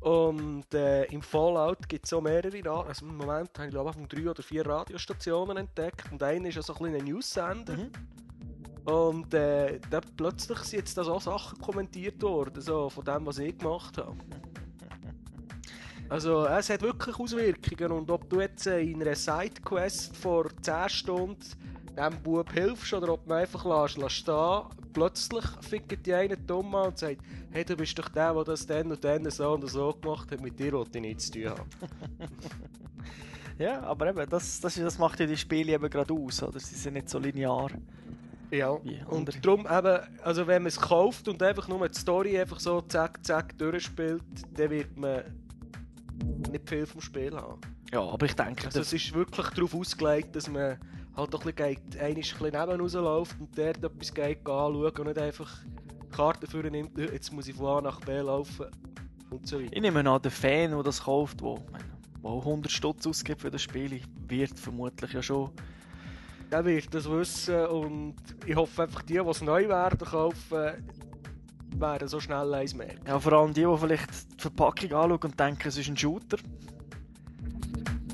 Und 0.00 0.72
äh, 0.74 1.04
im 1.06 1.22
Fallout 1.22 1.88
gibt 1.88 2.04
es 2.04 2.12
auch 2.12 2.20
mehrere, 2.20 2.64
Ra- 2.64 2.86
also 2.86 3.06
im 3.06 3.16
Moment 3.16 3.50
habe 3.58 3.68
ich 3.68 3.70
glaube 3.74 3.92
ich 4.00 4.06
drei 4.08 4.30
oder 4.30 4.42
vier 4.42 4.66
Radiostationen 4.66 5.56
entdeckt 5.56 6.04
und 6.12 6.22
eine 6.22 6.48
ist 6.48 6.54
ja 6.56 6.62
so 6.62 6.74
ein 6.74 6.78
kleiner 6.78 7.02
News-Sender. 7.02 7.76
Mhm. 7.76 7.90
Und 8.88 9.34
äh, 9.34 9.78
dann 9.90 10.02
plötzlich 10.16 10.58
sind 10.60 10.78
jetzt 10.78 10.96
da 10.96 11.04
so 11.04 11.18
Sachen 11.18 11.58
kommentiert 11.58 12.22
worden, 12.22 12.62
so 12.62 12.88
von 12.88 13.04
dem, 13.04 13.26
was 13.26 13.38
ich 13.38 13.58
gemacht 13.58 13.98
habe. 13.98 14.16
Also 16.08 16.46
es 16.46 16.70
hat 16.70 16.80
wirklich 16.80 17.18
Auswirkungen 17.18 17.92
und 17.92 18.10
ob 18.10 18.30
du 18.30 18.40
jetzt 18.40 18.66
äh, 18.66 18.80
in 18.80 19.02
einer 19.02 19.14
Sidequest 19.14 20.16
vor 20.16 20.46
10 20.62 20.88
Stunden 20.88 21.44
dem 21.98 22.22
Bub 22.22 22.50
hilfst 22.50 22.94
oder 22.94 23.12
ob 23.12 23.26
ihn 23.26 23.32
einfach 23.32 23.66
lässt, 23.66 23.98
lässt 23.98 24.14
stehen, 24.14 24.62
plötzlich 24.94 25.44
fickt 25.60 26.06
die 26.06 26.14
einen 26.14 26.46
dumm 26.46 26.74
an 26.74 26.88
und 26.88 26.98
sagt, 26.98 27.20
hey 27.50 27.66
du 27.66 27.76
bist 27.76 27.98
doch 27.98 28.08
der, 28.08 28.32
der 28.32 28.44
das 28.44 28.66
dann 28.66 28.90
und 28.90 29.04
dann 29.04 29.30
so 29.30 29.52
und 29.52 29.68
so 29.68 29.92
gemacht 30.00 30.30
hat, 30.30 30.40
mit 30.40 30.58
dir 30.58 30.72
wollte 30.72 30.96
ich 30.96 31.02
nichts 31.02 31.26
zu 31.26 31.32
tun 31.32 31.50
haben. 31.50 31.68
Ja, 33.58 33.82
aber 33.82 34.10
eben, 34.10 34.30
das, 34.30 34.60
das, 34.60 34.76
das 34.76 34.98
macht 34.98 35.18
ja 35.18 35.26
die 35.26 35.36
Spiele 35.36 35.72
eben 35.72 35.90
gerade 35.90 36.14
aus, 36.14 36.44
oder? 36.44 36.60
Sie 36.60 36.76
sind 36.76 36.94
nicht 36.94 37.08
so 37.08 37.18
linear. 37.18 37.72
Ja, 38.50 38.70
und 38.70 39.44
darum 39.44 39.60
eben, 39.60 39.98
also 40.22 40.46
wenn 40.46 40.62
man 40.62 40.68
es 40.68 40.80
kauft 40.80 41.28
und 41.28 41.42
einfach 41.42 41.68
nur 41.68 41.88
die 41.88 41.98
Story 41.98 42.38
einfach 42.38 42.60
so 42.60 42.80
zack, 42.82 43.24
zack 43.24 43.56
durchspielt, 43.58 44.22
dann 44.54 44.70
wird 44.70 44.96
man 44.96 45.22
nicht 46.50 46.68
viel 46.68 46.86
vom 46.86 47.00
Spiel 47.00 47.34
haben. 47.36 47.60
Ja, 47.92 48.00
aber 48.00 48.26
ich 48.26 48.34
denke, 48.34 48.66
Also 48.66 48.80
es 48.80 48.92
ist 48.92 49.12
wirklich 49.14 49.48
darauf 49.48 49.74
ausgelegt, 49.74 50.34
dass 50.36 50.48
man 50.48 50.78
halt 51.16 51.34
doch 51.34 51.44
ein 51.44 51.52
bisschen 51.54 51.80
geht, 51.90 52.00
ein 52.00 52.14
bisschen 52.14 52.38
neben 52.44 52.80
rausläuft 52.80 53.40
und 53.40 53.56
dort 53.58 53.84
etwas 53.84 54.14
geht 54.14 54.38
anschauen 54.38 54.92
und 54.98 55.06
nicht 55.06 55.18
einfach 55.18 55.50
Karten 56.10 56.46
für 56.46 56.62
nimmt, 56.62 56.98
«Äh, 56.98 57.12
jetzt 57.12 57.32
muss 57.32 57.48
ich 57.48 57.54
von 57.54 57.66
A 57.66 57.80
nach 57.80 58.00
B 58.00 58.18
laufen 58.18 58.66
und 59.30 59.46
so 59.46 59.60
weiter. 59.60 59.72
ich 59.72 59.80
nehme 59.82 60.08
an, 60.08 60.22
der 60.22 60.30
Fan, 60.30 60.70
der 60.70 60.82
das 60.82 61.02
kauft, 61.02 61.40
der 61.40 61.56
der 62.22 62.30
auch 62.30 62.44
100 62.44 62.70
Stutz 62.70 63.06
ausgibt 63.06 63.42
für 63.42 63.50
das 63.50 63.62
Spiel, 63.62 64.00
wird 64.26 64.58
vermutlich 64.58 65.12
ja 65.12 65.22
schon. 65.22 65.50
Der 66.50 66.64
wird 66.64 66.94
das 66.94 67.08
wissen 67.08 67.66
und 67.66 68.16
ich 68.46 68.56
hoffe 68.56 68.84
einfach, 68.84 69.02
die, 69.02 69.14
die 69.14 69.18
es 69.18 69.42
neu 69.42 69.68
werden 69.68 69.98
kaufen, 69.98 70.84
werden 71.76 72.08
so 72.08 72.20
schnell 72.20 72.54
eins 72.54 72.74
merken. 72.74 73.06
Ja, 73.06 73.18
vor 73.18 73.32
allem 73.34 73.52
die, 73.52 73.64
die 73.64 73.76
vielleicht 73.78 74.10
die 74.38 74.42
Verpackung 74.42 74.92
anschauen 74.92 75.18
und 75.22 75.38
denken, 75.40 75.68
es 75.68 75.76
ist 75.76 75.88
ein 75.88 75.96
Shooter, 75.96 76.38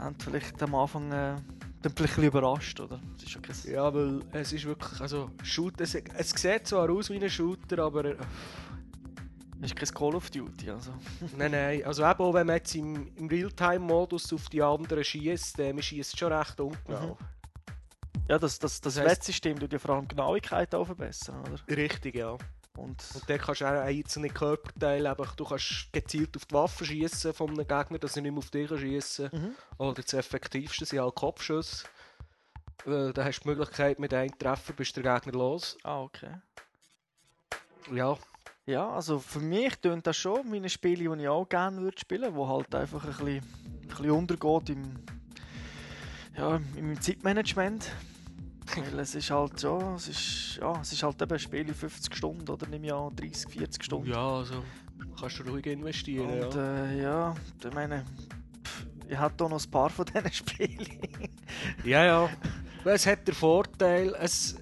haben 0.01 0.17
vielleicht 0.19 0.61
am 0.63 0.75
Anfang 0.75 1.13
äh, 1.13 1.37
dann 1.85 1.93
vielleicht 1.93 1.99
ein 1.99 2.05
bisschen 2.05 2.25
überrascht, 2.25 2.81
oder? 2.81 3.01
Kein... 3.43 3.73
Ja, 3.73 3.93
weil 3.95 4.21
es 4.33 4.53
ist 4.53 4.65
wirklich, 4.65 5.01
also 5.01 5.31
Shoot, 5.43 5.81
es, 5.81 5.95
es 5.95 6.31
sieht 6.31 6.67
zwar 6.67 6.91
aus 6.91 7.11
wie 7.11 7.23
ein 7.23 7.31
Shooter, 7.31 7.79
aber 7.79 8.05
äh, 8.05 8.17
Es 9.61 9.71
ist 9.71 9.77
kein 9.77 9.89
Call 9.89 10.15
of 10.17 10.31
Duty, 10.31 10.71
also. 10.71 10.93
nein, 11.39 11.53
nein, 11.53 11.85
also 11.85 12.03
eben 12.03 12.21
auch 12.21 12.35
wenn 12.35 12.47
man 12.47 12.57
jetzt 12.57 12.75
im, 12.75 13.13
im 13.17 13.29
Realtime-Modus 13.29 14.33
auf 14.33 14.49
die 14.49 14.63
anderen 14.63 15.05
schießt, 15.05 15.59
äh, 15.61 15.73
man 15.73 15.83
schießt 15.83 16.19
schon 16.19 16.33
recht 16.33 16.61
ungenau. 16.61 17.17
Ja, 18.29 18.39
das, 18.39 18.59
das, 18.59 18.81
das, 18.81 18.95
Das 18.95 19.05
Wettsystem 19.05 19.59
tut 19.59 19.73
ja 19.73 19.79
vor 19.79 19.97
allem 19.97 20.09
Genauigkeit 20.09 20.75
auch 20.75 20.87
verbessern, 20.87 21.41
oder? 21.43 21.77
Richtig, 21.77 22.15
ja. 22.15 22.31
Und 22.77 23.05
Und 23.15 23.23
dann 23.29 23.39
kannst 23.39 23.61
du 23.61 23.67
auch 23.67 23.83
einzelne 23.83 24.29
Körperteile, 24.31 25.11
eben, 25.13 25.29
du 25.37 25.45
kannst 25.45 25.93
gezielt 25.93 26.37
auf 26.37 26.45
die 26.47 26.55
Waffe 26.55 26.85
schießen 26.85 27.33
von 27.33 27.51
einem 27.51 27.59
Gegner, 27.69 27.99
dass 27.99 28.17
er 28.17 28.23
nicht 28.23 28.33
mehr 28.33 28.39
auf 28.39 28.51
dich 28.51 28.69
schießen. 28.69 29.29
Mhm. 29.33 29.55
Oder 29.79 30.03
das 30.03 30.13
effektivste 30.15 30.85
sind 30.85 31.01
halt 31.01 31.15
Kopfschüsse. 31.15 31.87
Äh, 32.87 33.13
Da 33.13 33.25
hast 33.25 33.41
du 33.41 33.43
die 33.45 33.49
Möglichkeit, 33.51 33.99
mit 33.99 34.13
einem 34.13 34.37
Treffer 34.39 34.73
bist 34.73 34.97
du 34.97 35.03
der 35.03 35.15
Gegner 35.21 35.39
los. 35.39 35.77
Ah, 35.85 36.01
okay. 36.03 36.35
Ja, 37.93 38.17
Ja, 38.67 38.89
also 38.91 39.19
für 39.19 39.41
mich 39.41 39.77
tönt 39.77 40.07
das 40.07 40.17
schon 40.17 40.51
wie 40.51 40.57
ein 40.57 40.69
Spiel, 40.69 41.05
das 41.05 41.19
ich 41.21 41.29
auch 41.29 41.49
gerne 41.49 41.81
würde 41.83 41.99
spielen, 42.01 42.35
wo 42.35 42.49
halt 42.49 42.75
einfach 42.75 43.05
ein 43.05 43.11
bisschen, 43.11 43.37
ein 43.83 43.89
bisschen 43.89 44.11
untergeht 44.11 44.71
im, 44.71 44.97
ja, 46.37 46.61
im 46.77 47.01
Zeitmanagement. 47.01 47.91
Weil 48.77 48.99
es 49.01 49.15
ist 49.15 49.31
halt 49.31 49.63
ja, 49.63 49.95
es 49.95 50.09
ist, 50.09 50.59
ja, 50.61 50.81
es 50.81 50.93
ist 50.93 51.03
halt 51.03 51.21
eben 51.21 51.33
ein 51.33 51.39
Spiel 51.39 51.69
in 51.69 51.75
50 51.75 52.15
Stunden 52.15 52.49
oder 52.49 52.73
im 52.73 52.85
Jahr 52.85 53.11
30, 53.15 53.53
40 53.53 53.85
Stunden. 53.85 54.11
ja, 54.11 54.37
also 54.37 54.63
kannst 55.19 55.39
du 55.39 55.43
ruhig 55.45 55.67
investieren. 55.67 56.29
Und 56.29 56.55
ja. 56.55 56.85
äh, 56.85 57.03
ja, 57.03 57.35
ich 57.65 57.73
meine, 57.73 58.05
pff, 58.65 58.87
ich 59.09 59.17
habe 59.17 59.35
hier 59.39 59.49
noch 59.49 59.65
ein 59.65 59.71
paar 59.71 59.91
von 59.91 60.05
diesen 60.07 60.33
Spielen. 60.33 60.99
Ja, 61.85 62.05
ja. 62.05 62.31
Es 62.85 63.07
hat 63.07 63.27
den 63.27 63.35
Vorteil, 63.35 64.15
es... 64.21 64.57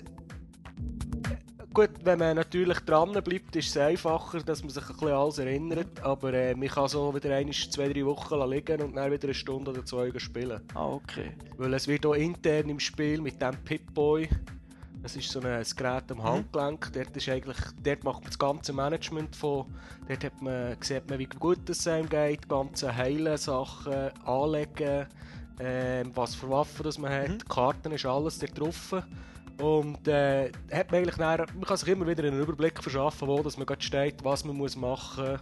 Gut, 1.74 1.90
wenn 2.04 2.18
man 2.18 2.36
natürlich 2.36 2.78
dran 2.80 3.12
bleibt, 3.12 3.56
ist 3.56 3.68
es 3.70 3.76
einfacher, 3.78 4.40
dass 4.40 4.60
man 4.62 4.68
sich 4.70 4.82
ein 4.82 4.92
bisschen 4.92 5.08
alles 5.08 5.38
erinnert. 5.38 6.02
Aber 6.02 6.32
äh, 6.34 6.54
man 6.54 6.68
kann 6.68 6.86
so 6.88 7.14
wieder 7.14 7.34
eine, 7.34 7.50
zwei, 7.52 7.88
drei 7.90 8.04
Wochen 8.04 8.50
liegen 8.50 8.82
und 8.82 8.94
dann 8.94 9.10
wieder 9.10 9.24
eine 9.24 9.34
Stunde 9.34 9.70
oder 9.70 9.84
zwei 9.84 10.12
spielen. 10.18 10.60
ah, 10.74 10.86
okay. 10.86 11.32
Weil 11.56 11.72
es 11.74 11.88
wird 11.88 12.04
auch 12.04 12.12
intern 12.14 12.68
im 12.68 12.78
Spiel 12.78 13.20
mit 13.22 13.40
dem 13.40 13.56
Pip-Boy, 13.64 14.28
das 15.02 15.16
ist 15.16 15.30
so 15.30 15.40
ein, 15.40 15.46
ein 15.46 15.64
Gerät 15.76 16.10
Mhm. 16.10 16.20
am 16.20 16.22
Handgelenk, 16.24 16.90
dort, 16.92 17.16
ist 17.16 17.28
eigentlich, 17.30 17.56
dort 17.82 18.04
macht 18.04 18.20
man 18.20 18.26
das 18.30 18.38
ganze 18.38 18.72
Management 18.74 19.34
von, 19.34 19.64
dort 20.06 20.24
hat 20.24 20.42
man, 20.42 20.76
sieht 20.80 21.08
man, 21.08 21.18
wie 21.18 21.26
gut 21.26 21.68
es 21.70 21.86
einem 21.88 22.08
geht, 22.08 22.44
die 22.44 22.48
ganzen 22.48 22.94
heilen 22.94 23.36
Sachen, 23.38 24.10
anlegen, 24.26 25.06
ähm, 25.58 26.10
was 26.14 26.34
für 26.34 26.50
Waffen 26.50 26.82
das 26.84 26.98
man 26.98 27.10
hat, 27.10 27.28
Mhm. 27.30 27.48
Karten 27.48 27.92
ist 27.92 28.04
alles 28.04 28.38
dort 28.38 28.60
drauf. 28.60 28.94
Und 29.62 30.08
äh, 30.08 30.50
hat 30.72 30.90
man, 30.90 31.00
eigentlich 31.00 31.18
nachher, 31.18 31.46
man 31.54 31.62
kann 31.62 31.76
sich 31.76 31.88
immer 31.88 32.04
wieder 32.04 32.24
einen 32.24 32.40
Überblick 32.40 32.82
verschaffen, 32.82 33.28
wo 33.28 33.40
dass 33.42 33.56
man 33.56 33.64
gerade 33.64 33.80
steht, 33.80 34.24
was 34.24 34.44
man 34.44 34.56
muss 34.56 34.74
machen 34.74 35.38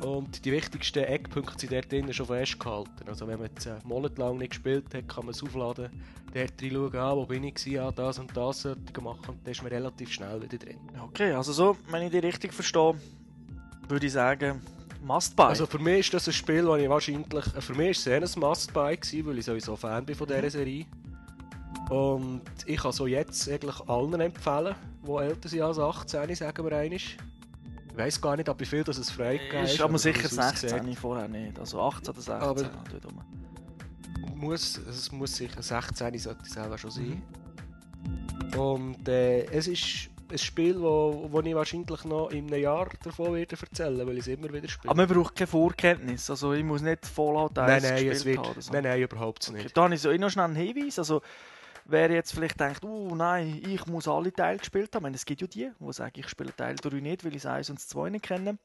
muss. 0.00 0.06
Und 0.06 0.42
die 0.46 0.52
wichtigsten 0.52 1.04
Eckpunkte 1.04 1.58
sind 1.58 1.72
dort 1.72 1.92
drinnen 1.92 2.14
schon 2.14 2.24
festgehalten. 2.24 3.06
Also 3.06 3.26
wenn 3.28 3.38
man 3.38 3.48
jetzt 3.48 3.66
einen 3.66 3.86
Monat 3.86 4.16
lang 4.16 4.38
nicht 4.38 4.52
gespielt 4.52 4.94
hat, 4.94 5.06
kann 5.06 5.26
man 5.26 5.34
es 5.34 5.42
aufladen, 5.42 5.90
dort 6.32 6.62
reinschauen, 6.62 6.96
ah, 6.96 7.14
wo 7.14 7.26
bin 7.26 7.44
ich 7.44 7.56
gewesen, 7.56 7.80
ah, 7.80 7.92
das 7.92 8.18
und 8.18 8.34
das 8.34 8.62
sollte 8.62 8.80
ich 8.90 9.02
machen 9.02 9.28
und 9.28 9.46
dann 9.46 9.52
ist 9.52 9.62
man 9.62 9.70
relativ 9.70 10.10
schnell 10.10 10.40
wieder 10.40 10.56
drin. 10.56 10.78
Okay, 11.04 11.32
also 11.32 11.52
so, 11.52 11.76
wenn 11.90 12.04
ich 12.04 12.10
die 12.10 12.20
richtig 12.20 12.54
verstehe, 12.54 12.94
würde 13.86 14.06
ich 14.06 14.12
sagen, 14.12 14.62
must 15.02 15.36
buy. 15.36 15.48
Also 15.48 15.66
für 15.66 15.78
mich 15.78 16.00
ist 16.00 16.14
das 16.14 16.26
ein 16.26 16.32
Spiel, 16.32 16.64
das 16.64 16.80
ich 16.80 16.88
wahrscheinlich, 16.88 17.54
äh, 17.54 17.60
für 17.60 17.74
mich 17.74 17.90
ist 17.90 17.98
es 17.98 18.06
eher 18.06 18.22
ein 18.22 18.40
Must-Buy 18.40 19.26
weil 19.26 19.38
ich 19.38 19.44
sowieso 19.44 19.76
Fan 19.76 20.06
bin 20.06 20.14
von 20.14 20.26
dieser 20.26 20.48
Serie. 20.48 20.86
Und 21.90 22.42
ich 22.66 22.78
kann 22.80 22.92
so 22.92 23.06
jetzt 23.06 23.48
eigentlich 23.48 23.80
allen 23.88 24.20
empfehlen, 24.20 24.74
die 25.06 25.10
älter 25.10 25.48
sind 25.48 25.62
als 25.62 25.78
18, 25.78 26.34
sagen 26.36 26.64
wir 26.64 26.76
einmal. 26.76 26.96
Ich 26.96 27.16
weiss 27.94 28.20
gar 28.20 28.36
nicht, 28.36 28.48
ab 28.48 28.60
wie 28.60 28.64
viel 28.64 28.84
das 28.84 28.98
es 28.98 29.10
freigegeben 29.10 29.64
ist 29.64 29.80
aber 29.80 29.90
oder 29.90 29.98
sicher 29.98 30.22
wie 30.22 30.26
es 30.26 30.38
aussieht. 30.38 30.70
16, 30.70 30.94
vorher 30.94 31.28
nicht. 31.28 31.58
Also 31.58 31.80
18 31.80 32.10
oder 32.10 32.20
16. 32.20 32.34
Aber- 32.34 32.90
muss, 34.36 34.78
es 34.78 35.12
muss 35.12 35.36
sicher 35.36 35.62
16 35.62 36.18
sollte 36.18 36.42
es 36.44 36.52
selber 36.52 36.78
schon 36.78 36.90
sein. 36.90 37.22
Mhm. 38.54 38.58
Und 38.58 39.08
äh, 39.08 39.44
es 39.46 39.68
ist 39.68 40.10
ein 40.30 40.38
Spiel, 40.38 40.80
wo, 40.80 41.26
wo 41.30 41.40
ich 41.40 41.54
wahrscheinlich 41.54 42.04
noch 42.04 42.30
in 42.30 42.46
einem 42.46 42.62
Jahr 42.62 42.88
davon 43.02 43.34
werde 43.34 43.56
erzählen, 43.60 44.06
weil 44.06 44.14
ich 44.14 44.20
es 44.20 44.28
immer 44.28 44.52
wieder 44.52 44.68
spiele. 44.68 44.90
Aber 44.90 45.06
man 45.06 45.14
braucht 45.14 45.34
keine 45.36 45.46
Vorkenntnis. 45.48 46.30
Also 46.30 46.52
ich 46.52 46.64
muss 46.64 46.82
nicht 46.82 47.04
Fallout 47.04 47.58
1 47.58 47.82
nein, 47.82 47.82
nein, 47.82 47.92
gespielt 47.92 48.12
es 48.16 48.24
wird, 48.24 48.38
haben 48.38 48.60
so. 48.60 48.72
nein, 48.72 48.84
nein, 48.84 49.00
überhaupt 49.02 49.48
Okay, 49.48 49.62
nicht. 49.62 49.76
Da 49.76 49.82
habe 49.84 49.94
ich 49.94 50.00
so 50.00 50.12
noch 50.12 50.30
schnell 50.30 50.44
einen 50.46 50.56
Hinweis. 50.56 50.98
Also, 50.98 51.20
wer 51.90 52.10
jetzt 52.10 52.32
vielleicht 52.32 52.60
denkt, 52.60 52.84
uh, 52.84 53.14
nein, 53.14 53.60
ich 53.66 53.86
muss 53.86 54.08
alle 54.08 54.32
Teile 54.32 54.58
gespielt 54.58 54.94
haben. 54.94 55.00
Ich 55.00 55.02
meine, 55.02 55.16
es 55.16 55.24
gibt 55.24 55.40
ja 55.40 55.46
die, 55.46 55.70
die 55.78 55.92
sagen, 55.92 56.12
ich 56.16 56.28
spiele 56.28 56.54
Teil 56.54 56.76
3 56.76 57.00
nicht, 57.00 57.24
weil 57.24 57.34
ich 57.34 57.42
das 57.42 57.52
1 57.52 57.70
und 57.70 57.78
das 57.78 57.88
2 57.88 58.10
nicht 58.10 58.24
kenne. 58.24 58.58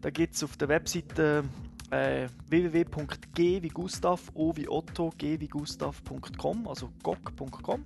Da 0.00 0.10
gibt 0.10 0.34
es 0.34 0.44
auf 0.44 0.56
der 0.56 0.68
Webseite 0.68 1.44
äh, 1.90 2.28
www.g 2.48 3.62
wie 3.62 3.68
Gustav, 3.68 4.30
o 4.34 4.54
wie 4.56 4.68
Otto, 4.68 5.10
g 5.16 5.38
wie 5.38 5.48
Gustav.com, 5.48 6.66
also 6.66 6.90
gog.com. 7.02 7.84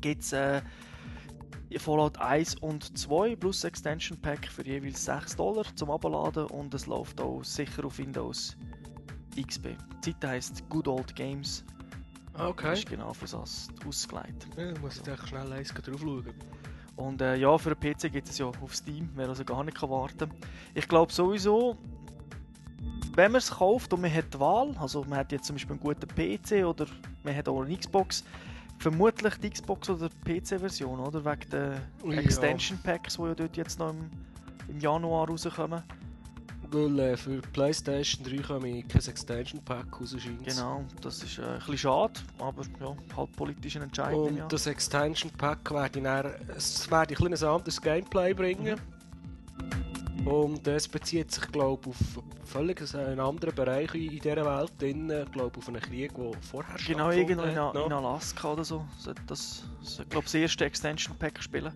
Gibt 0.00 0.22
es 0.22 0.32
äh, 0.32 0.60
Fallout 1.78 2.18
1 2.18 2.56
und 2.56 2.98
2 2.98 3.36
plus 3.36 3.64
Extension 3.64 4.20
Pack 4.20 4.46
für 4.46 4.66
jeweils 4.66 5.04
6 5.04 5.36
Dollar 5.36 5.64
zum 5.74 5.90
Abladen 5.90 6.46
und 6.46 6.74
es 6.74 6.86
läuft 6.86 7.20
auch 7.20 7.42
sicher 7.42 7.84
auf 7.84 7.98
Windows 7.98 8.56
XP. 9.40 9.76
Die 10.04 10.10
Seite 10.10 10.28
heisst 10.28 10.68
Good 10.68 10.88
Old 10.88 11.14
Games. 11.16 11.64
Das 12.32 12.42
Okay. 12.48 12.72
ist 12.72 12.88
genau 12.88 13.12
für 13.12 13.26
das 13.26 13.68
ausgelegt. 13.86 14.46
Ja, 14.56 14.78
muss 14.80 15.00
ich 15.00 15.06
echt 15.06 15.28
schnell 15.28 15.52
eins 15.52 15.72
drauf 15.72 16.00
schauen. 16.00 16.34
Und 16.96 17.20
äh, 17.22 17.36
ja, 17.36 17.56
für 17.58 17.70
einen 17.70 17.94
PC 17.94 18.12
gibt 18.12 18.28
es 18.28 18.38
ja 18.38 18.46
auf 18.46 18.74
Steam, 18.74 19.08
wer 19.14 19.28
also 19.28 19.44
gar 19.44 19.64
nicht 19.64 19.78
kann 19.78 19.90
warten 19.90 20.30
Ich 20.74 20.86
glaube 20.88 21.12
sowieso, 21.12 21.76
wenn 23.14 23.32
man 23.32 23.38
es 23.38 23.50
kauft 23.50 23.92
und 23.92 24.02
man 24.02 24.12
hat 24.12 24.32
die 24.32 24.40
Wahl, 24.40 24.74
also 24.78 25.04
man 25.04 25.18
hat 25.18 25.32
jetzt 25.32 25.46
zum 25.46 25.56
Beispiel 25.56 25.72
einen 25.72 25.80
guten 25.80 26.06
PC 26.08 26.64
oder 26.66 26.86
man 27.22 27.34
hat 27.36 27.48
auch 27.48 27.62
eine 27.62 27.76
Xbox, 27.76 28.24
vermutlich 28.78 29.34
die 29.36 29.50
Xbox 29.50 29.88
oder 29.90 30.08
PC-Version, 30.24 30.98
oder? 31.00 31.24
Wegen 31.24 31.50
den. 31.50 32.18
Extension 32.18 32.78
Packs, 32.82 33.16
die 33.16 33.22
ja 33.22 33.34
dort 33.34 33.56
jetzt 33.56 33.78
noch 33.78 33.90
im, 33.90 34.10
im 34.68 34.80
Januar 34.80 35.28
rauskommen. 35.28 35.82
Weil 36.72 36.98
äh, 36.98 37.16
für 37.16 37.40
Playstation 37.40 38.24
3 38.24 38.36
kann 38.42 38.64
ich 38.64 38.88
kein 38.88 39.02
Extension 39.02 39.62
Pack 39.64 40.00
raus, 40.00 40.14
scheint's. 40.18 40.54
Genau, 40.56 40.84
das 41.00 41.22
ist 41.22 41.38
äh, 41.38 41.42
ein 41.42 41.58
bisschen 41.58 41.78
schade, 41.78 42.20
aber 42.38 42.62
ja, 42.80 42.96
halt 43.16 43.32
politische 43.36 43.78
Entscheidung. 43.80 44.28
Und 44.28 44.36
Ja. 44.36 44.46
das 44.48 44.66
Extension 44.66 45.30
Pack 45.32 45.70
werde 45.70 45.98
ich 45.98 46.04
dann, 46.04 46.32
es 46.56 46.90
werde 46.90 47.14
ein 47.14 47.30
bisschen 47.30 47.48
ein 47.48 47.54
anderes 47.54 47.80
Gameplay 47.80 48.34
bringen. 48.34 48.80
Und 50.24 50.64
es 50.68 50.86
bezieht 50.86 51.32
sich, 51.32 51.50
glaube 51.50 51.90
ich, 51.90 51.96
auf 52.16 52.22
völlig 52.44 52.94
einen 52.94 53.18
anderen 53.18 53.54
Bereich 53.56 53.92
in 53.94 54.08
dieser 54.20 54.36
Welt. 54.44 54.70
Drin, 54.78 55.10
Ich 55.10 55.32
glaube, 55.32 55.58
auf 55.58 55.68
einen 55.68 55.80
Krieg, 55.80 56.14
der 56.14 56.30
vorher 56.42 56.76
Genau, 56.86 57.10
irgendwo 57.10 57.42
in, 57.42 57.50
in. 57.86 57.92
Alaska 57.92 58.52
oder 58.52 58.62
so. 58.64 58.84
Das, 59.04 59.14
das 59.26 59.64
ich 60.00 60.08
glaube, 60.08 60.24
das 60.26 60.34
erste 60.34 60.64
Extension 60.64 61.16
Pack 61.16 61.42
spielen, 61.42 61.72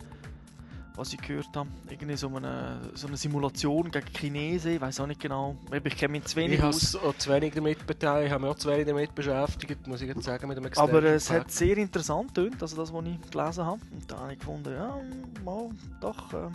was 0.97 1.13
ich 1.13 1.21
gehört 1.21 1.49
habe. 1.55 1.69
Irgendwie 1.91 2.17
so 2.17 2.29
eine, 2.35 2.81
so 2.95 3.07
eine 3.07 3.17
Simulation 3.17 3.91
gegen 3.91 4.07
Chinesen, 4.17 4.73
ich 4.73 4.81
weiß 4.81 5.01
auch 5.01 5.07
nicht 5.07 5.21
genau. 5.21 5.57
Ich 5.85 5.97
kenne 5.97 6.13
mich 6.13 6.25
zu 6.25 6.37
wenig 6.37 6.59
Ich 6.59 6.65
aus. 6.65 6.97
auch 6.97 7.17
zu 7.17 7.31
wenig 7.31 7.55
damit 7.55 7.87
beteiligt, 7.87 8.27
ich 8.29 8.33
habe 8.33 8.43
mich 8.45 8.51
auch 8.53 8.59
zu 8.59 8.69
wenig 8.71 8.87
damit 8.87 9.15
beschäftigt, 9.15 9.87
muss 9.87 10.01
ich 10.01 10.09
jetzt 10.09 10.25
sagen, 10.25 10.49
mit 10.49 10.57
dem 10.57 10.65
Extension 10.67 10.97
Aber 10.97 11.07
äh, 11.07 11.15
es 11.15 11.29
Pack. 11.29 11.41
hat 11.41 11.51
sehr 11.51 11.77
interessant 11.77 12.35
tönt, 12.35 12.61
also 12.63 12.77
das, 12.77 12.93
was 12.93 13.05
ich 13.05 13.31
gelesen 13.31 13.65
habe. 13.65 13.81
Und 13.93 14.11
da 14.11 14.19
habe 14.19 14.33
ich 14.33 14.39
gefunden, 14.39 14.73
ja, 14.73 14.97
mal, 15.45 15.71
doch, 16.01 16.33
ähm, 16.35 16.53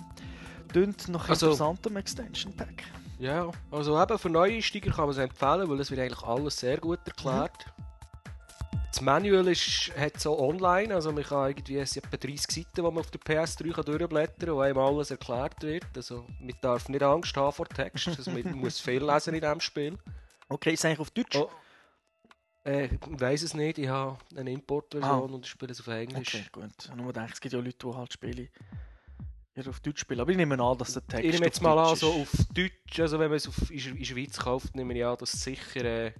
tönt 0.74 1.08
noch 1.10 1.30
Also- 1.30 1.48
interessant 1.48 1.86
am 1.88 1.98
Extension 1.98 2.54
Pack. 2.54 2.84
Ja, 3.20 3.52
also 3.70 4.02
eben 4.02 4.18
für 4.18 4.30
Neueinsteiger 4.32 4.90
kann 4.90 5.02
man 5.06 5.10
es 5.12 5.18
empfehlen, 5.20 5.70
weil 5.70 5.80
es 5.80 5.92
wird 5.92 6.00
eigentlich 6.02 6.24
alles 6.24 6.58
sehr 6.60 6.78
gut 6.80 6.98
erklärt. 7.06 7.66
Das 8.92 9.00
Manual 9.00 9.48
ist, 9.48 9.92
hat 9.98 10.20
so 10.20 10.38
online, 10.38 10.94
also 10.94 11.14
man 11.14 11.24
kann 11.24 11.48
irgendwie, 11.48 11.78
es 11.78 11.96
etwa 11.96 12.18
30 12.18 12.42
Seiten, 12.42 12.70
die 12.76 12.82
man 12.82 12.98
auf 12.98 13.10
der 13.10 13.22
PS3 13.22 13.72
kann 13.72 13.86
durchblättern 13.86 14.48
kann, 14.48 14.56
wo 14.56 14.60
einem 14.60 14.78
alles 14.78 15.12
erklärt 15.12 15.64
wird. 15.64 15.86
Also 15.96 16.26
man 16.42 16.54
darf 16.62 16.90
nicht 16.90 17.02
Angst 17.02 17.36
haben 17.38 17.54
vor 17.54 17.70
Text, 17.70 18.10
also 18.10 18.32
man 18.32 18.44
muss 18.56 18.82
viel 18.82 19.02
lesen 19.04 19.34
in 19.34 19.40
diesem 19.40 19.62
Spiel. 19.62 19.98
Okay, 20.50 20.74
ist 20.74 20.82
es 20.82 20.86
eigentlich 20.86 21.00
auf 21.00 21.12
Deutsch? 21.12 21.38
Oh. 21.38 21.50
Äh, 22.66 22.88
ich 22.88 23.00
weiß 23.02 23.44
es 23.44 23.54
nicht, 23.54 23.78
ich 23.78 23.88
habe 23.88 24.18
eine 24.36 24.52
Importversion 24.52 25.34
und 25.34 25.46
ich 25.46 25.52
spiele 25.52 25.72
es 25.72 25.80
auf 25.80 25.88
Englisch. 25.88 26.36
Okay, 26.36 26.46
gut. 26.52 26.96
Nur 26.96 27.14
denke, 27.14 27.32
es 27.34 27.40
gibt 27.40 27.54
ja 27.54 27.60
Leute, 27.60 27.78
die 27.82 27.96
halt 27.96 28.14
Spiele 28.14 28.50
eher 29.56 29.68
auf 29.68 29.80
Deutsch 29.80 30.02
spielen. 30.02 30.20
Aber 30.20 30.32
ich 30.32 30.38
nehme 30.38 30.62
an, 30.62 30.78
dass 30.78 30.94
der 30.94 31.08
Text 31.08 31.26
Ich 31.26 31.34
nehme 31.34 31.46
jetzt 31.46 31.62
mal 31.62 31.78
an, 31.78 31.96
so 31.96 32.12
auf 32.12 32.32
Deutsch, 32.54 33.00
also 33.00 33.20
wenn 33.20 33.30
man 33.30 33.38
es 33.38 33.48
auf, 33.48 33.72
in 33.72 33.98
der 33.98 34.06
Schweiz 34.06 34.38
kauft, 34.38 34.76
nehme 34.76 34.94
ich 34.94 35.06
an, 35.06 35.18
dass 35.18 35.32
sicher 35.32 35.86
äh, 35.86 36.12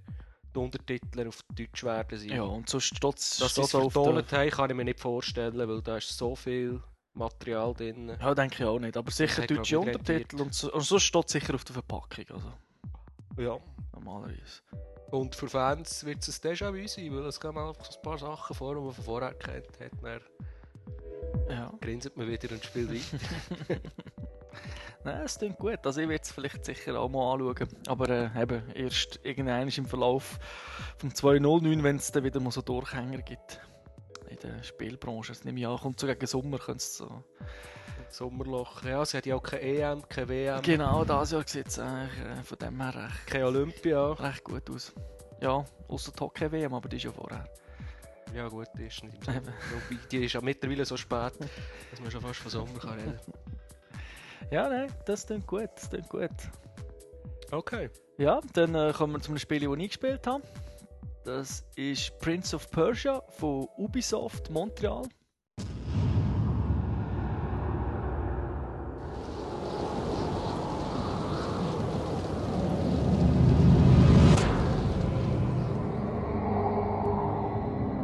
die 0.54 0.60
Untertitel 0.60 1.28
auf 1.28 1.42
Deutsch 1.56 1.84
werden 1.84 2.18
sein. 2.20 2.30
Ja, 2.30 2.44
und 2.44 2.70
steht 2.70 3.18
es 3.18 3.38
Dass 3.38 3.56
sie 3.56 3.62
es 3.62 3.72
vertont 3.72 4.32
haben, 4.32 4.50
kann 4.50 4.70
ich 4.70 4.76
mir 4.76 4.84
nicht 4.86 5.00
vorstellen, 5.00 5.58
weil 5.58 5.82
da 5.82 5.98
ist 5.98 6.18
so 6.18 6.36
viel 6.36 6.82
Material 7.14 7.74
drin. 7.74 8.16
Ja, 8.20 8.34
denke 8.34 8.64
ich 8.64 8.66
auch 8.66 8.80
nicht. 8.80 8.96
Aber 8.96 9.12
sicher 9.12 9.46
deutsche 9.46 9.80
Untertitel 9.80 10.42
und, 10.42 10.54
so, 10.54 10.72
und 10.72 10.82
sonst 10.82 11.04
steht 11.04 11.26
es 11.26 11.32
sicher 11.34 11.56
auf 11.56 11.64
der 11.64 11.74
Verpackung. 11.74 12.26
Also, 12.30 12.54
Ja. 13.38 13.58
normalerweise. 13.94 14.62
Und 15.12 15.36
für 15.36 15.50
Fans 15.50 16.06
wird 16.06 16.26
es 16.26 16.44
ein 16.44 16.52
Déjà-vu 16.52 16.88
sein, 16.88 17.14
weil 17.14 17.26
es 17.26 17.40
kommen 17.40 17.58
einfach 17.58 17.84
so 17.86 17.98
ein 17.98 18.02
paar 18.02 18.18
Sachen 18.18 18.56
vor, 18.56 18.76
die 18.76 18.82
man 18.82 18.94
von 18.94 19.04
vorher 19.04 19.34
kennt 19.34 19.80
hat. 19.80 19.92
Dann 20.02 20.22
Ja. 21.50 21.74
grinset 21.82 22.16
man 22.16 22.30
wieder 22.30 22.50
und 22.52 22.64
spielt 22.64 22.90
weiter. 22.92 23.82
Nein, 25.04 25.22
es 25.26 25.38
klingt 25.38 25.58
gut. 25.58 25.80
Also 25.84 26.02
ich 26.02 26.10
werde 26.10 26.22
es 26.24 26.32
vielleicht 26.32 26.64
sicher 26.66 27.00
auch 27.00 27.10
mal 27.10 27.34
anschauen. 27.34 27.68
Aber 27.88 28.10
äh, 28.10 28.42
eben 28.42 28.70
erst 28.76 29.20
irgendwann 29.24 29.68
im 29.68 29.86
Verlauf 29.86 30.40
vom 30.98 31.14
209, 31.14 31.84
wenn 31.84 31.96
es 31.96 32.12
dann 32.12 32.24
wieder 32.24 32.40
mal 32.40 32.52
so 32.52 32.62
Durchhänger 32.62 33.22
gibt. 33.22 33.60
In 34.30 34.38
der 34.40 34.64
Spielbranche. 34.64 35.34
Das 35.34 35.44
nehme 35.44 35.60
ich 35.60 35.68
an, 35.68 35.78
kommt 35.78 36.00
so 36.00 36.08
gegen 36.08 36.28
Sommer. 36.28 36.60
könnte 36.60 36.84
so. 36.84 37.24
Sommerloch. 38.10 38.84
Ja, 38.84 39.04
sie 39.06 39.18
hat 39.18 39.26
ja 39.26 39.36
auch 39.36 39.44
keine 39.44 39.62
EM, 39.62 40.08
keine 40.10 40.30
WM, 40.30 40.62
Genau, 40.62 41.06
das 41.06 41.32
Jahr 41.32 41.48
sieht 41.48 41.68
es 41.68 41.80
eigentlich 41.80 42.20
äh, 42.20 42.44
von 42.44 42.58
dem 42.60 42.82
her 42.82 42.94
recht, 43.06 43.28
keine 43.28 43.46
Olympia. 43.48 44.12
recht 44.14 44.44
gut 44.44 44.70
aus. 44.70 44.94
Ja, 45.42 45.64
außer 45.88 46.12
die 46.12 46.20
Hockey-WM, 46.20 46.74
aber 46.74 46.90
die 46.90 46.98
ist 46.98 47.04
ja 47.04 47.12
vorher. 47.12 47.46
Ja 48.36 48.48
gut, 48.50 48.68
die 48.78 48.86
ist 48.88 49.04
nicht 49.04 49.16
im. 49.28 49.34
Sommer. 49.34 49.54
Die 50.12 50.26
ist 50.26 50.34
ja 50.34 50.42
mittlerweile 50.42 50.86
so 50.86 50.98
spät, 50.98 51.34
dass 51.90 52.00
man 52.02 52.12
schon 52.12 52.22
fast 52.22 52.40
von 52.42 52.52
Sommer 52.52 52.80
kann 52.80 53.00
reden 53.00 53.20
Ja, 54.52 54.68
nein, 54.68 54.92
das 55.06 55.26
klingt 55.26 55.48
gut. 55.48 55.70
Das 55.76 55.90
klingt 55.90 56.10
gut. 56.10 56.30
Okay. 57.52 57.90
Ja, 58.18 58.42
dann 58.54 58.76
äh, 58.76 58.92
kommen 58.94 59.14
wir 59.14 59.22
zum 59.22 59.38
Spiel, 59.38 59.62
das 59.62 59.78
ich 59.78 59.88
gespielt 59.88 60.28
habe. 60.28 60.44
Das 61.24 61.64
ist 61.76 62.20
Prince 62.20 62.56
of 62.56 62.70
Persia 62.70 63.22
von 63.30 63.68
Ubisoft 63.78 64.50
Montreal. 64.50 65.04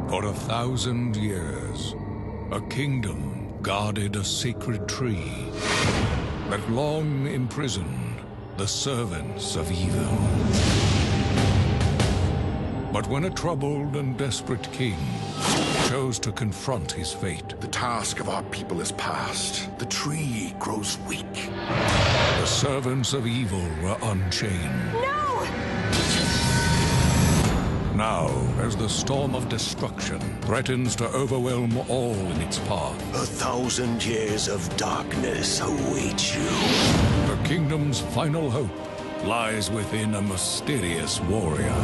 For 0.08 0.24
a 0.24 0.32
thousand 0.32 1.14
years, 1.16 1.94
a 2.50 2.60
kingdom 2.70 3.60
guarded 3.62 4.16
a 4.16 4.24
sacred 4.24 4.88
tree 4.88 5.52
that 6.50 6.70
long 6.70 7.26
imprisoned 7.26 8.16
the 8.56 8.66
servants 8.66 9.54
of 9.54 9.70
evil. 9.70 10.18
But 12.90 13.06
when 13.06 13.24
a 13.24 13.30
troubled 13.30 13.96
and 13.96 14.16
desperate 14.16 14.72
king 14.72 14.96
chose 15.88 16.18
to 16.20 16.32
confront 16.32 16.90
his 16.92 17.12
fate, 17.12 17.54
The 17.60 17.68
task 17.68 18.18
of 18.20 18.28
our 18.30 18.42
people 18.44 18.80
is 18.80 18.92
past. 18.92 19.68
The 19.78 19.86
tree 19.86 20.54
grows 20.58 20.98
weak. 21.06 21.50
the 22.40 22.46
servants 22.46 23.12
of 23.12 23.26
evil 23.26 23.68
were 23.82 23.96
unchained. 24.02 25.17
Now, 27.98 28.28
as 28.60 28.76
the 28.76 28.88
storm 28.88 29.34
of 29.34 29.48
destruction 29.48 30.20
threatens 30.42 30.94
to 30.94 31.08
overwhelm 31.08 31.76
all 31.88 32.14
in 32.14 32.40
its 32.42 32.60
path, 32.60 32.96
A 33.12 33.26
thousand 33.26 34.06
years 34.06 34.46
of 34.46 34.60
darkness 34.76 35.60
await 35.60 36.32
you. 36.32 36.48
The 37.26 37.36
kingdom's 37.42 37.98
final 38.14 38.50
hope 38.50 38.70
lies 39.24 39.68
within 39.72 40.14
a 40.14 40.22
mysterious 40.22 41.20
warrior. 41.22 41.74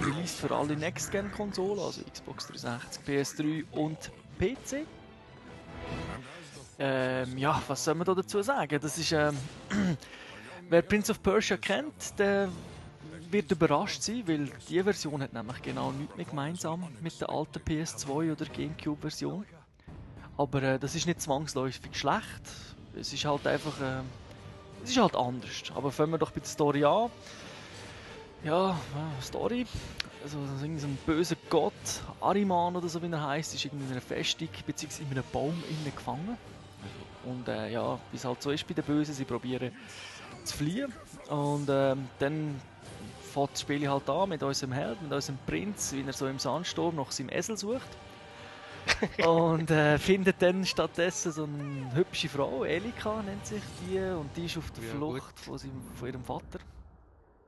Released 0.00 0.38
für 0.38 0.52
alle 0.52 0.74
Next-Gen-Konsolen, 0.74 1.78
also 1.78 2.00
Xbox 2.00 2.46
360, 2.46 3.02
PS3 3.06 3.64
und 3.72 4.10
PC. 4.38 4.86
Ähm, 6.78 7.36
ja, 7.36 7.62
was 7.68 7.84
soll 7.84 7.96
man 7.96 8.06
da 8.06 8.14
dazu 8.14 8.40
sagen? 8.40 8.78
Das 8.80 8.96
ist, 8.96 9.12
ähm, 9.12 9.36
wer 10.72 10.80
Prince 10.80 11.12
of 11.12 11.22
Persia 11.22 11.58
kennt, 11.58 12.18
der 12.18 12.48
wird 13.30 13.50
überrascht 13.52 14.02
sein, 14.02 14.22
weil 14.26 14.50
die 14.68 14.82
Version 14.82 15.22
hat 15.22 15.34
nämlich 15.34 15.60
genau 15.60 15.92
nichts 15.92 16.16
mehr 16.16 16.24
gemeinsam 16.24 16.88
mit 17.02 17.20
der 17.20 17.28
alten 17.28 17.58
PS2 17.58 18.32
oder 18.32 18.46
Gamecube-Version. 18.46 19.44
Aber 20.38 20.62
äh, 20.62 20.78
das 20.78 20.94
ist 20.94 21.06
nicht 21.06 21.20
zwangsläufig 21.20 21.94
schlecht. 21.94 22.42
Es 22.98 23.12
ist 23.12 23.24
halt 23.26 23.46
einfach, 23.46 23.78
äh, 23.82 24.00
es 24.82 24.90
ist 24.90 24.96
halt 24.96 25.14
anders. 25.14 25.62
Aber 25.74 25.92
fangen 25.92 26.12
wir 26.12 26.18
doch 26.18 26.30
bei 26.30 26.40
der 26.40 26.48
Story 26.48 26.84
an. 26.84 27.10
Ja, 28.42 28.70
äh, 28.70 29.22
Story. 29.22 29.66
Also, 30.24 30.38
irgendwie 30.62 30.80
so 30.80 30.86
ein 30.86 30.98
böser 31.04 31.36
Gott, 31.50 31.72
Ariman 32.20 32.76
oder 32.76 32.88
so 32.88 33.02
wie 33.02 33.10
er 33.10 33.26
heißt, 33.26 33.54
ist 33.54 33.64
in 33.66 33.72
einer 33.90 34.00
Festung 34.00 34.48
bzw. 34.66 35.02
in 35.02 35.10
einem 35.10 35.24
Baum 35.32 35.62
gefangen. 35.84 36.38
Und 37.24 37.46
äh, 37.48 37.70
ja, 37.72 37.98
wie 38.10 38.16
es 38.16 38.24
halt 38.24 38.42
so 38.42 38.50
ist 38.50 38.66
bei 38.66 38.74
den 38.74 38.84
Bösen, 38.84 39.14
sie 39.14 39.24
probieren 39.24 39.72
zu 40.44 40.56
fliehen. 40.56 40.92
Und 41.28 41.68
ähm, 41.70 42.08
dann 42.18 42.60
fängt 43.32 43.52
das 43.52 43.60
Spiel 43.62 43.88
halt 43.88 44.08
an 44.08 44.28
mit 44.28 44.42
unserem 44.42 44.72
Held, 44.72 45.00
mit 45.02 45.12
unserem 45.12 45.38
Prinz, 45.46 45.92
wie 45.92 46.04
er 46.06 46.12
so 46.12 46.26
im 46.26 46.38
Sandsturm 46.38 46.96
nach 46.96 47.10
seinem 47.10 47.30
Esel 47.30 47.56
sucht. 47.56 47.88
und 49.26 49.70
äh, 49.70 49.96
findet 49.98 50.42
dann 50.42 50.64
stattdessen 50.64 51.30
so 51.30 51.44
eine 51.44 51.94
hübsche 51.94 52.28
Frau, 52.28 52.64
Elika 52.64 53.22
nennt 53.22 53.46
sich 53.46 53.62
die, 53.80 53.98
und 53.98 54.28
die 54.36 54.46
ist 54.46 54.58
auf 54.58 54.70
der 54.72 54.84
Ja, 54.84 54.90
Flucht 54.90 55.38
von, 55.38 55.56
seinem, 55.56 55.82
von 55.94 56.08
ihrem 56.08 56.24
Vater. 56.24 56.58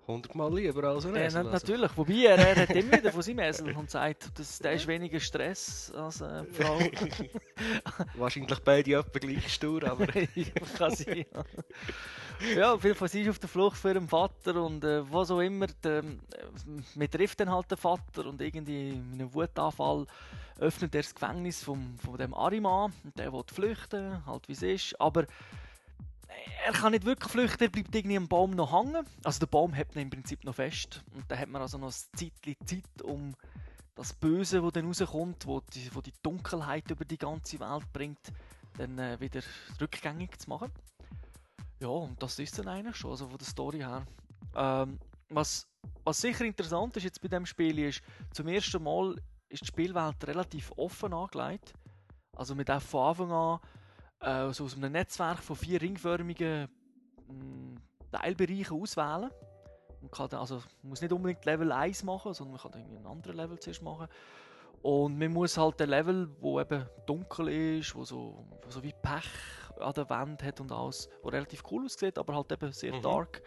Hundertmal 0.07 0.55
lieber 0.55 0.85
als 0.85 1.07
ein 1.07 1.17
Esel, 1.17 1.39
also. 1.39 1.51
natürlich. 1.51 1.91
Wobei, 1.97 2.27
er, 2.27 2.39
er 2.39 2.57
hat 2.57 2.71
immer 2.71 2.93
wieder 2.93 3.11
von 3.13 3.23
seinem 3.23 3.39
Esel 3.39 3.75
und 3.75 3.91
sagt, 3.91 4.39
dass 4.39 4.59
der 4.59 4.75
ist 4.75 4.87
weniger 4.87 5.19
Stress 5.19 5.91
als 5.97 6.21
eine 6.21 6.45
Frau. 6.45 6.79
Wahrscheinlich 8.15 8.59
beide 8.61 8.99
etwa 8.99 9.19
gleich 9.19 9.53
stur, 9.53 9.83
aber... 9.85 10.07
ja, 10.35 10.45
kann 10.77 10.95
sein. 10.95 11.25
Ja. 11.33 11.45
Ja, 12.57 12.75
auf 12.75 12.85
jeden 12.85 12.97
Fall 12.97 13.09
sie 13.09 13.23
ist 13.23 13.31
auf 13.31 13.39
der 13.39 13.49
Flucht 13.49 13.77
vor 13.77 13.91
ihrem 13.91 14.09
Vater 14.09 14.63
und 14.63 14.85
äh, 14.85 15.11
was 15.13 15.31
auch 15.31 15.41
immer. 15.41 15.67
Der, 15.83 15.99
äh, 15.99 16.05
man 16.95 17.11
trifft 17.11 17.41
dann 17.41 17.51
halt 17.51 17.71
den 17.71 17.79
Vater 17.79 18.27
und 18.27 18.41
irgendwie 18.41 18.91
in 18.91 19.13
einem 19.15 19.35
Wutanfall 19.35 20.07
öffnet 20.59 20.95
er 20.95 21.03
das 21.03 21.15
Gefängnis 21.15 21.63
vom, 21.63 21.99
von 21.99 22.17
dem 22.17 22.35
Ariman 22.35 22.93
der 23.17 23.33
will 23.33 23.43
flüchten, 23.47 24.25
halt 24.27 24.49
wie 24.49 24.53
es 24.53 24.63
ist. 24.63 25.01
Aber 25.01 25.27
er 26.65 26.73
kann 26.73 26.93
nicht 26.93 27.05
wirklich 27.05 27.31
flüchten, 27.31 27.65
er 27.65 27.71
bleibt 27.71 27.95
irgendwie 27.95 28.17
am 28.17 28.29
Baum 28.29 28.53
noch 28.53 28.73
hängen. 28.73 29.07
Also 29.23 29.41
der 29.41 29.47
Baum 29.47 29.73
hält 29.73 29.95
ihn 29.95 30.03
im 30.03 30.11
Prinzip 30.11 30.45
noch 30.45 30.55
fest. 30.55 31.03
Und 31.15 31.25
dann 31.29 31.39
hat 31.39 31.49
man 31.49 31.63
also 31.63 31.79
noch 31.79 31.89
ein 31.89 32.19
Zeitchen 32.19 32.57
Zeit, 32.67 33.03
um 33.03 33.35
das 33.95 34.13
Böse, 34.13 34.61
das 34.61 34.73
dann 34.73 34.87
rauskommt, 34.87 35.47
wo 35.47 35.61
die, 35.61 35.95
wo 35.95 36.01
die 36.01 36.13
Dunkelheit 36.23 36.91
über 36.91 37.05
die 37.05 37.19
ganze 37.19 37.61
Welt 37.61 37.93
bringt, 37.93 38.33
dann 38.77 38.99
äh, 38.99 39.21
wieder 39.21 39.41
rückgängig 39.81 40.39
zu 40.39 40.51
machen. 40.51 40.73
Ja, 41.85 41.91
und 41.91 42.23
das 42.23 42.39
ist 42.39 42.59
dann 42.59 42.69
eigentlich 42.69 42.97
schon, 42.97 43.11
also 43.11 43.29
von 43.29 43.37
der 43.37 43.47
Story 43.47 43.81
her. 43.81 44.07
Ähm, 44.57 44.99
was, 45.29 45.69
was 46.03 46.19
sicher 46.19 46.47
interessant 46.47 46.97
ist 46.97 47.03
jetzt 47.03 47.21
bei 47.21 47.29
dem 47.29 47.45
Spiel 47.45 47.79
ist, 47.79 48.01
zum 48.33 48.49
ersten 48.49 48.83
Mal 48.83 49.21
ist 49.51 49.61
die 49.61 49.67
Spielwelt 49.67 50.27
relativ 50.27 50.73
offen 50.79 51.13
angelegt. 51.13 51.75
Also 52.35 52.55
man 52.55 52.65
darf 52.65 52.85
von 52.85 53.09
Anfang 53.09 53.33
an 53.33 53.61
äh, 54.21 54.53
so 54.55 54.65
aus 54.65 54.77
einem 54.77 54.93
Netzwerk 54.93 55.41
von 55.41 55.57
vier 55.57 55.83
ringförmigen 55.83 56.69
mh, 57.29 57.81
Teilbereichen 58.13 58.81
auswählen. 58.81 59.31
Man, 60.01 60.11
kann 60.11 60.31
dann, 60.31 60.41
also, 60.41 60.63
muss 60.81 61.03
nicht 61.03 61.13
unbedingt 61.13 61.45
Level 61.45 61.71
1 61.71 62.03
machen, 62.05 62.33
sondern 62.33 62.53
man 62.53 62.63
kann 62.63 62.73
dann 62.73 62.97
einen 62.97 63.07
anderen 63.07 63.37
Level 63.37 63.59
zuerst 63.59 63.83
machen. 63.83 64.09
Und 64.81 65.19
man 65.19 65.35
muss 65.35 65.59
halt 65.59 65.81
den 65.81 65.91
Level, 65.91 66.31
wo 66.41 66.59
eben 66.59 66.87
dunkel 67.05 67.79
ist, 67.79 67.95
wo 67.95 68.05
so, 68.05 68.47
wo 68.63 68.71
so 68.71 68.83
wie 68.83 68.95
Pech 69.03 69.29
an 69.81 69.93
der 69.95 70.09
Wand 70.11 70.43
hat 70.43 70.61
und 70.61 70.73
alles, 70.73 71.09
wo 71.23 71.29
relativ 71.29 71.63
cool 71.71 71.85
aussieht, 71.85 72.19
aber 72.19 72.35
halt 72.35 72.53
eben 72.53 72.73
sehr 72.73 72.95
Mhm. 72.95 73.03
dark, 73.03 73.43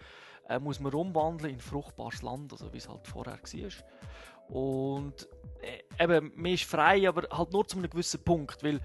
äh, 0.50 0.60
muss 0.60 0.80
man 0.80 0.94
umwandeln 0.94 1.54
in 1.54 1.60
fruchtbares 1.60 2.22
Land, 2.22 2.52
also 2.52 2.72
wie 2.74 2.78
es 2.78 2.88
halt 2.88 3.08
vorher 3.08 3.38
war. 3.38 4.56
Und 4.56 5.28
äh, 5.62 6.04
eben, 6.04 6.32
man 6.36 6.52
ist 6.54 6.64
frei, 6.64 7.08
aber 7.08 7.28
halt 7.30 7.52
nur 7.52 7.68
zu 7.68 7.78
einem 7.78 7.90
gewissen 7.90 8.24
Punkt, 8.24 8.64
weil 8.64 8.80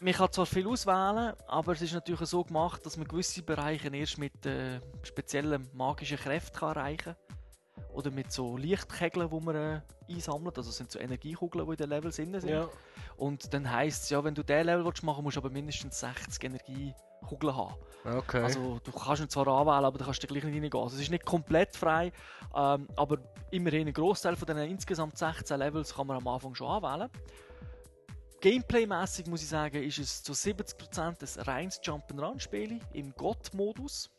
man 0.00 0.12
kann 0.12 0.32
zwar 0.32 0.46
viel 0.46 0.66
auswählen, 0.66 1.34
aber 1.46 1.72
es 1.72 1.82
ist 1.82 1.92
natürlich 1.94 2.28
so 2.28 2.42
gemacht, 2.42 2.84
dass 2.84 2.96
man 2.96 3.06
gewisse 3.06 3.42
Bereiche 3.42 3.88
erst 3.94 4.18
mit 4.18 4.44
äh, 4.44 4.80
speziellen 5.04 5.68
magischen 5.72 6.18
Kräften 6.18 6.58
kann 6.58 6.76
erreichen 6.76 7.14
kann. 7.14 7.16
Oder 7.92 8.10
mit 8.10 8.32
so 8.32 8.56
Lichtkegeln, 8.56 9.28
die 9.30 9.40
man 9.40 9.54
äh, 9.56 9.80
einsammelt. 10.08 10.56
Also 10.56 10.70
sind 10.70 10.90
so 10.90 10.98
Energiekugeln, 10.98 11.66
die 11.66 11.72
in 11.72 11.76
den 11.76 11.90
Levels 11.90 12.16
drin 12.16 12.40
sind. 12.40 12.50
Ja. 12.50 12.68
Und 13.16 13.52
dann 13.52 13.70
heisst 13.70 14.04
es, 14.04 14.10
ja, 14.10 14.22
wenn 14.24 14.34
du 14.34 14.42
diesen 14.42 14.66
Level 14.66 14.84
willst 14.84 15.02
machen 15.02 15.22
musst 15.22 15.36
du 15.36 15.40
aber 15.40 15.50
mindestens 15.50 16.00
60 16.00 16.44
Energiekugeln 16.44 17.56
haben. 17.56 17.74
Okay. 18.04 18.42
Also 18.42 18.80
du 18.82 18.92
kannst 18.92 19.22
ihn 19.22 19.28
zwar 19.28 19.46
anwählen, 19.46 19.84
aber 19.84 19.98
du 19.98 20.04
kannst 20.04 20.22
da 20.22 20.26
gleich 20.26 20.44
nicht 20.44 20.54
reingehen. 20.54 20.82
Also 20.82 20.96
es 20.96 21.02
ist 21.02 21.10
nicht 21.10 21.24
komplett 21.24 21.76
frei, 21.76 22.12
ähm, 22.54 22.88
aber 22.96 23.18
immerhin 23.50 23.86
ein 23.86 23.94
Großteil 23.94 24.36
von 24.36 24.46
den 24.46 24.58
insgesamt 24.58 25.18
16 25.18 25.58
Levels 25.58 25.94
kann 25.94 26.06
man 26.06 26.16
am 26.16 26.26
Anfang 26.28 26.54
schon 26.54 26.68
anwählen. 26.68 27.10
Gameplay-mäßig 28.42 29.28
muss 29.28 29.42
ich 29.42 29.48
sagen, 29.48 29.80
ist 29.84 30.00
es 30.00 30.20
zu 30.20 30.32
70% 30.32 31.38
ein 31.38 31.42
reines 31.44 31.80
Jump'n'Run-Spiel 31.80 32.80
im 32.92 33.14
God-Modus. 33.14 34.10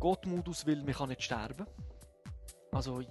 God-Modus 0.00 0.66
will, 0.66 0.82
man 0.82 0.94
kann 0.94 1.10
nicht 1.10 1.22
sterben. 1.22 1.64
Also 2.74 3.00
ja, 3.00 3.08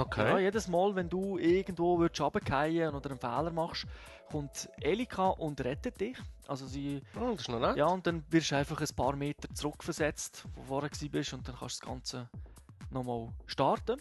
okay. 0.00 0.42
jedes 0.42 0.68
Mal, 0.68 0.94
wenn 0.94 1.08
du 1.08 1.38
irgendwo 1.38 1.98
würdest 1.98 2.20
runterfallen 2.20 2.94
oder 2.94 3.10
einen 3.10 3.18
Fehler 3.18 3.50
machst, 3.50 3.86
kommt 4.30 4.68
Elika 4.80 5.28
und 5.28 5.60
rettet 5.60 6.00
dich. 6.00 6.16
Also 6.48 6.66
sie, 6.66 7.02
Oh, 7.16 7.32
das 7.32 7.42
ist 7.42 7.48
noch 7.48 7.60
nett. 7.60 7.76
ja, 7.76 7.86
und 7.86 8.06
dann 8.06 8.24
wirst 8.30 8.50
du 8.50 8.56
einfach 8.56 8.80
ein 8.80 8.96
paar 8.96 9.14
Meter 9.14 9.54
zurückversetzt, 9.54 10.46
wo 10.54 10.80
du 10.80 10.88
vorher 10.88 11.08
bist, 11.10 11.32
und 11.34 11.46
dann 11.46 11.56
kannst 11.56 11.82
du 11.82 11.86
das 11.86 11.88
Ganze 11.88 12.30
nochmal 12.90 13.28
starten. 13.46 14.00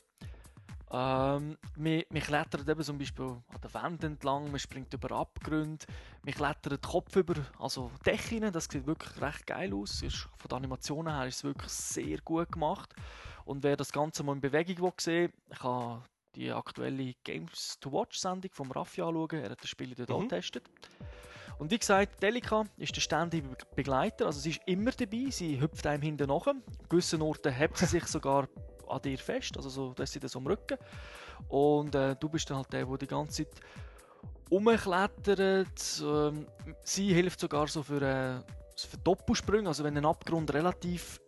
Ähm, 0.93 1.57
wir, 1.75 2.05
wir 2.09 2.21
klettern 2.21 2.67
eben 2.67 2.83
zum 2.83 2.97
Beispiel 2.97 3.25
an 3.25 3.61
der 3.63 3.73
Wand 3.73 4.03
entlang, 4.03 4.51
man 4.51 4.59
springt 4.59 4.93
über 4.93 5.11
Abgründe, 5.15 5.85
wir 6.23 6.33
klettern 6.33 6.71
den 6.71 6.81
Kopf 6.81 7.15
über 7.15 7.35
also 7.59 7.91
Dächer, 8.05 8.51
das 8.51 8.65
sieht 8.65 8.85
wirklich 8.85 9.21
recht 9.21 9.47
geil 9.47 9.73
aus. 9.73 10.01
Ist, 10.01 10.27
von 10.37 10.49
den 10.49 10.57
Animationen 10.57 11.13
her 11.15 11.27
ist 11.27 11.37
es 11.37 11.43
wirklich 11.45 11.71
sehr 11.71 12.17
gut 12.19 12.51
gemacht. 12.51 12.93
Und 13.45 13.63
wer 13.63 13.75
das 13.77 13.91
Ganze 13.91 14.23
mal 14.23 14.33
in 14.33 14.41
Bewegung 14.41 14.79
will 14.81 14.93
sehen 14.99 15.31
kann 15.59 16.03
die 16.35 16.49
aktuelle 16.51 17.13
Games 17.25 17.77
to 17.81 17.91
Watch 17.91 18.17
Sendung 18.17 18.51
vom 18.53 18.71
Raffi 18.71 19.01
anschauen. 19.01 19.43
Er 19.43 19.49
hat 19.49 19.61
das 19.61 19.69
Spiel 19.69 19.93
dort 19.95 20.09
Mhm. 20.09 20.29
getestet. 20.29 20.63
Und 21.59 21.69
wie 21.71 21.77
gesagt, 21.77 22.23
Delica 22.23 22.63
ist 22.77 22.95
der 22.95 23.01
ständige 23.01 23.49
Be- 23.49 23.55
Begleiter, 23.75 24.25
also 24.27 24.39
sie 24.39 24.51
ist 24.51 24.61
immer 24.65 24.91
dabei, 24.91 25.25
sie 25.29 25.59
hüpft 25.59 25.85
einem 25.85 26.01
hinten 26.01 26.27
nach. 26.27 26.47
An 26.47 26.63
gewissen 26.89 27.21
Orten 27.21 27.51
hebt 27.51 27.77
sie 27.77 27.85
sich 27.85 28.03
sogar 28.07 28.47
an 28.87 29.01
dir 29.01 29.17
fest, 29.17 29.57
also 29.57 29.69
so, 29.69 29.93
dass 29.93 30.11
sie 30.13 30.19
das 30.21 30.35
am 30.35 30.47
Rücken. 30.47 30.77
Und 31.49 31.93
äh, 31.95 32.15
du 32.15 32.29
bist 32.29 32.49
dann 32.49 32.57
halt 32.57 32.71
der, 32.71 32.85
der 32.85 32.97
die 32.97 33.07
ganze 33.07 33.43
Zeit 33.45 33.61
rumklettert. 34.49 36.01
Ähm, 36.03 36.47
sie 36.83 37.13
hilft 37.13 37.39
sogar 37.39 37.67
so 37.67 37.83
für, 37.83 38.01
äh, 38.01 38.41
für 38.77 38.97
Doppelsprünge, 39.03 39.67
also 39.67 39.83
wenn 39.83 39.97
ein 39.97 40.05
Abgrund 40.05 40.53
relativ 40.53 41.19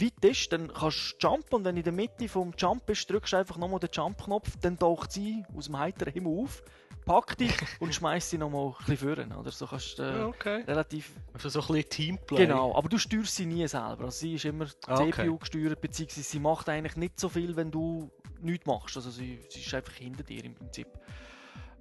weit 0.00 0.24
ist, 0.24 0.52
dann 0.52 0.72
kannst 0.72 1.16
du 1.20 1.28
jumpen 1.28 1.54
und 1.56 1.64
wenn 1.64 1.74
du 1.74 1.80
in 1.80 1.84
der 1.84 1.92
Mitte 1.92 2.28
vom 2.28 2.52
Jump 2.58 2.86
bist, 2.86 3.08
drückst 3.10 3.32
du 3.32 3.36
einfach 3.38 3.56
nochmal 3.56 3.80
den 3.80 3.90
Jump-Knopf, 3.92 4.56
dann 4.60 4.78
taucht 4.78 5.12
sie 5.12 5.44
aus 5.56 5.66
dem 5.66 5.78
heiteren 5.78 6.12
Himmel 6.12 6.44
auf, 6.44 6.62
packt 7.04 7.40
dich 7.40 7.54
und 7.80 7.94
schmeißt 7.94 8.30
sie 8.30 8.38
nochmal 8.38 8.68
ein 8.68 8.74
bisschen 8.78 8.96
führen. 8.96 9.32
Oder 9.32 9.50
so 9.50 9.66
kannst 9.66 9.98
du 9.98 10.02
äh, 10.02 10.18
Ja, 10.18 10.26
okay. 10.26 10.62
relativ 10.66 11.12
Also 11.32 11.48
so 11.48 11.60
ein 11.60 11.66
bisschen 11.68 11.88
Teamplay. 11.90 12.46
Genau, 12.46 12.74
aber 12.74 12.88
du 12.88 12.98
steuerst 12.98 13.36
sie 13.36 13.46
nie 13.46 13.66
selber. 13.68 14.04
Also 14.04 14.18
sie 14.20 14.34
ist 14.34 14.44
immer 14.44 14.66
die 14.66 14.72
Ah, 14.86 15.00
okay. 15.00 15.12
CPU 15.24 15.38
gesteuert, 15.38 15.80
beziehungsweise 15.80 16.22
sie 16.22 16.38
macht 16.40 16.68
eigentlich 16.68 16.96
nicht 16.96 17.18
so 17.20 17.28
viel, 17.28 17.54
wenn 17.56 17.70
du 17.70 18.10
nichts 18.40 18.66
machst. 18.66 18.96
Also 18.96 19.10
sie, 19.10 19.40
sie 19.48 19.60
ist 19.60 19.74
einfach 19.74 19.94
hinter 19.94 20.22
dir 20.22 20.44
im 20.44 20.54
Prinzip. 20.54 20.88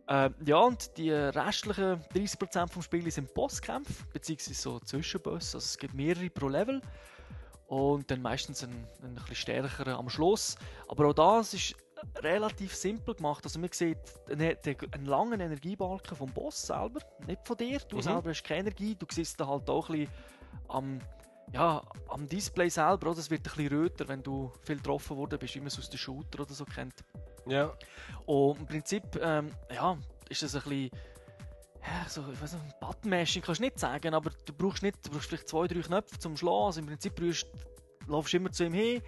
Ähm, 0.09 0.35
ja, 0.45 0.57
und 0.57 0.97
die 0.97 1.11
restlichen 1.11 2.01
30% 2.13 2.67
vom 2.67 2.81
Spiel 2.81 3.09
sind 3.09 3.33
Bosskämpfe, 3.33 3.93
beziehungsweise 4.11 4.59
so 4.61 4.79
Zwischenbosse. 4.81 5.57
Also 5.57 5.65
es 5.65 5.77
gibt 5.77 5.93
mehrere 5.93 6.29
pro 6.29 6.49
Level. 6.49 6.81
Und 7.67 8.09
dann 8.11 8.21
meistens 8.21 8.63
ein, 8.63 8.87
ein 9.01 9.15
bisschen 9.15 9.35
stärkerer 9.35 9.97
am 9.97 10.09
Schluss. 10.09 10.55
Aber 10.87 11.07
auch 11.07 11.13
das 11.13 11.53
ist 11.53 11.75
relativ 12.17 12.75
simpel 12.75 13.15
gemacht. 13.15 13.43
Also 13.45 13.59
man 13.59 13.69
sieht 13.71 13.97
einen, 14.29 14.55
einen 14.91 15.05
langen 15.05 15.39
Energiebalken 15.39 16.17
vom 16.17 16.31
Boss 16.31 16.67
selber, 16.67 16.99
nicht 17.25 17.47
von 17.47 17.57
dir. 17.57 17.79
Du 17.87 17.97
Mhm. 17.97 18.01
selber 18.01 18.29
hast 18.29 18.43
keine 18.43 18.59
Energie. 18.61 18.95
Du 18.95 19.05
siehst 19.09 19.39
da 19.39 19.47
halt 19.47 19.69
auch 19.69 19.89
ein 19.89 19.99
bisschen 19.99 20.13
am, 20.67 20.99
ja, 21.53 21.81
am 22.09 22.27
Display 22.27 22.69
selber. 22.69 23.09
Oder? 23.09 23.19
Es 23.19 23.29
wird 23.29 23.41
ein 23.41 23.43
bisschen 23.43 23.67
röter, 23.69 24.07
wenn 24.07 24.21
du 24.21 24.51
viel 24.63 24.77
getroffen 24.77 25.15
worden 25.17 25.39
bist, 25.39 25.55
wie 25.55 25.59
man 25.59 25.67
es 25.67 25.79
aus 25.79 25.89
den 25.89 25.97
Shooter 25.97 26.41
oder 26.41 26.53
so 26.53 26.65
kennt. 26.65 27.03
Ja. 27.47 27.73
Und 28.25 28.59
im 28.59 28.65
Prinzip, 28.67 29.03
ähm, 29.21 29.49
ja, 29.73 29.97
ist 30.29 30.43
das 30.43 30.55
ein 30.55 30.61
bisschen, 30.63 30.91
ja, 31.85 32.09
so, 32.09 32.23
ich 32.31 32.41
weiß 32.41 32.53
nicht, 32.53 32.79
Button-Mashing 32.79 33.41
kannst 33.41 33.59
du 33.59 33.65
nicht 33.65 33.79
sagen, 33.79 34.13
aber 34.13 34.31
du 34.45 34.53
brauchst 34.53 34.83
nicht, 34.83 35.05
du 35.05 35.11
brauchst 35.11 35.27
vielleicht 35.27 35.49
zwei, 35.49 35.67
drei 35.67 35.81
Knöpfe 35.81 36.17
zum 36.17 36.37
Schlagen. 36.37 36.65
Also 36.65 36.79
im 36.79 36.87
Prinzip 36.87 37.15
brauchst, 37.15 37.47
laufst 38.07 38.33
du 38.33 38.37
immer 38.37 38.51
zu 38.51 38.65
ihm 38.65 38.73
hin, 38.73 39.01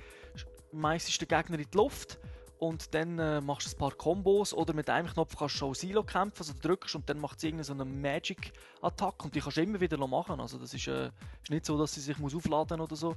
meistens 0.71 1.17
den 1.17 1.27
Gegner 1.27 1.57
in 1.57 1.65
die 1.69 1.77
Luft 1.77 2.19
und 2.57 2.93
dann 2.93 3.19
äh, 3.19 3.41
machst 3.41 3.67
du 3.67 3.75
ein 3.75 3.79
paar 3.79 3.91
Kombos 3.91 4.53
oder 4.53 4.73
mit 4.73 4.89
einem 4.89 5.07
Knopf 5.07 5.35
kannst 5.37 5.55
du 5.55 5.59
schon 5.59 5.73
Silo 5.73 6.03
kämpfen, 6.03 6.39
also 6.39 6.53
du 6.53 6.59
drückst 6.59 6.95
und 6.95 7.09
dann 7.09 7.19
macht 7.19 7.39
sie 7.39 7.47
irgendeine 7.47 7.63
so 7.65 7.73
eine 7.73 7.85
Magic-Attacke 7.85 9.23
und 9.25 9.35
die 9.35 9.39
kannst 9.41 9.57
du 9.57 9.61
immer 9.61 9.79
wieder 9.79 9.97
machen. 10.07 10.39
Also 10.39 10.57
das 10.57 10.73
ist, 10.73 10.87
äh, 10.87 11.07
ist 11.07 11.49
nicht 11.49 11.65
so, 11.65 11.77
dass 11.77 11.93
sie 11.93 12.01
sich 12.01 12.17
muss 12.17 12.35
aufladen 12.35 12.79
oder 12.79 12.95
so. 12.95 13.15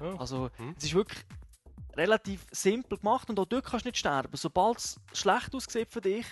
Oh. 0.00 0.16
Also 0.18 0.50
Hm. 0.56 0.74
es 0.76 0.84
ist 0.84 0.94
wirklich 0.94 1.24
relativ 1.96 2.46
simpel 2.52 2.98
gemacht 2.98 3.28
und 3.30 3.38
auch 3.38 3.46
dort 3.46 3.64
kannst 3.64 3.84
du 3.84 3.88
nicht 3.88 3.98
sterben. 3.98 4.36
Sobald 4.36 4.78
es 4.78 5.00
schlecht 5.12 5.54
aussieht 5.54 5.90
für 5.90 6.00
dich 6.00 6.26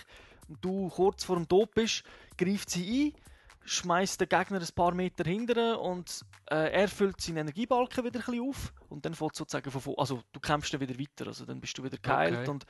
du 0.61 0.89
kurz 0.89 1.23
vor 1.23 1.35
dem 1.35 1.47
Tod 1.47 1.73
bist, 1.73 2.03
greift 2.37 2.69
sie 2.69 3.13
ein, 3.13 3.21
schmeißt 3.65 4.21
den 4.21 4.29
Gegner 4.29 4.59
ein 4.59 4.75
paar 4.75 4.93
Meter 4.93 5.23
hinterher 5.23 5.79
und 5.79 6.25
äh, 6.49 6.71
er 6.71 6.87
füllt 6.87 7.19
seinen 7.21 7.37
Energiebalken 7.37 8.03
wieder 8.03 8.19
ein 8.19 8.25
bisschen 8.25 8.49
auf 8.49 8.73
und 8.89 9.05
dann 9.05 9.13
fällt 9.13 9.35
sozusagen 9.35 9.69
von 9.71 9.81
vor- 9.81 9.99
also 9.99 10.21
du 10.31 10.39
kämpfst 10.39 10.73
dann 10.73 10.81
wieder 10.81 10.97
weiter, 10.99 11.27
also 11.27 11.45
dann 11.45 11.59
bist 11.59 11.77
du 11.77 11.83
wieder 11.83 11.97
geheilt 11.97 12.39
Okay. 12.39 12.49
und 12.49 12.65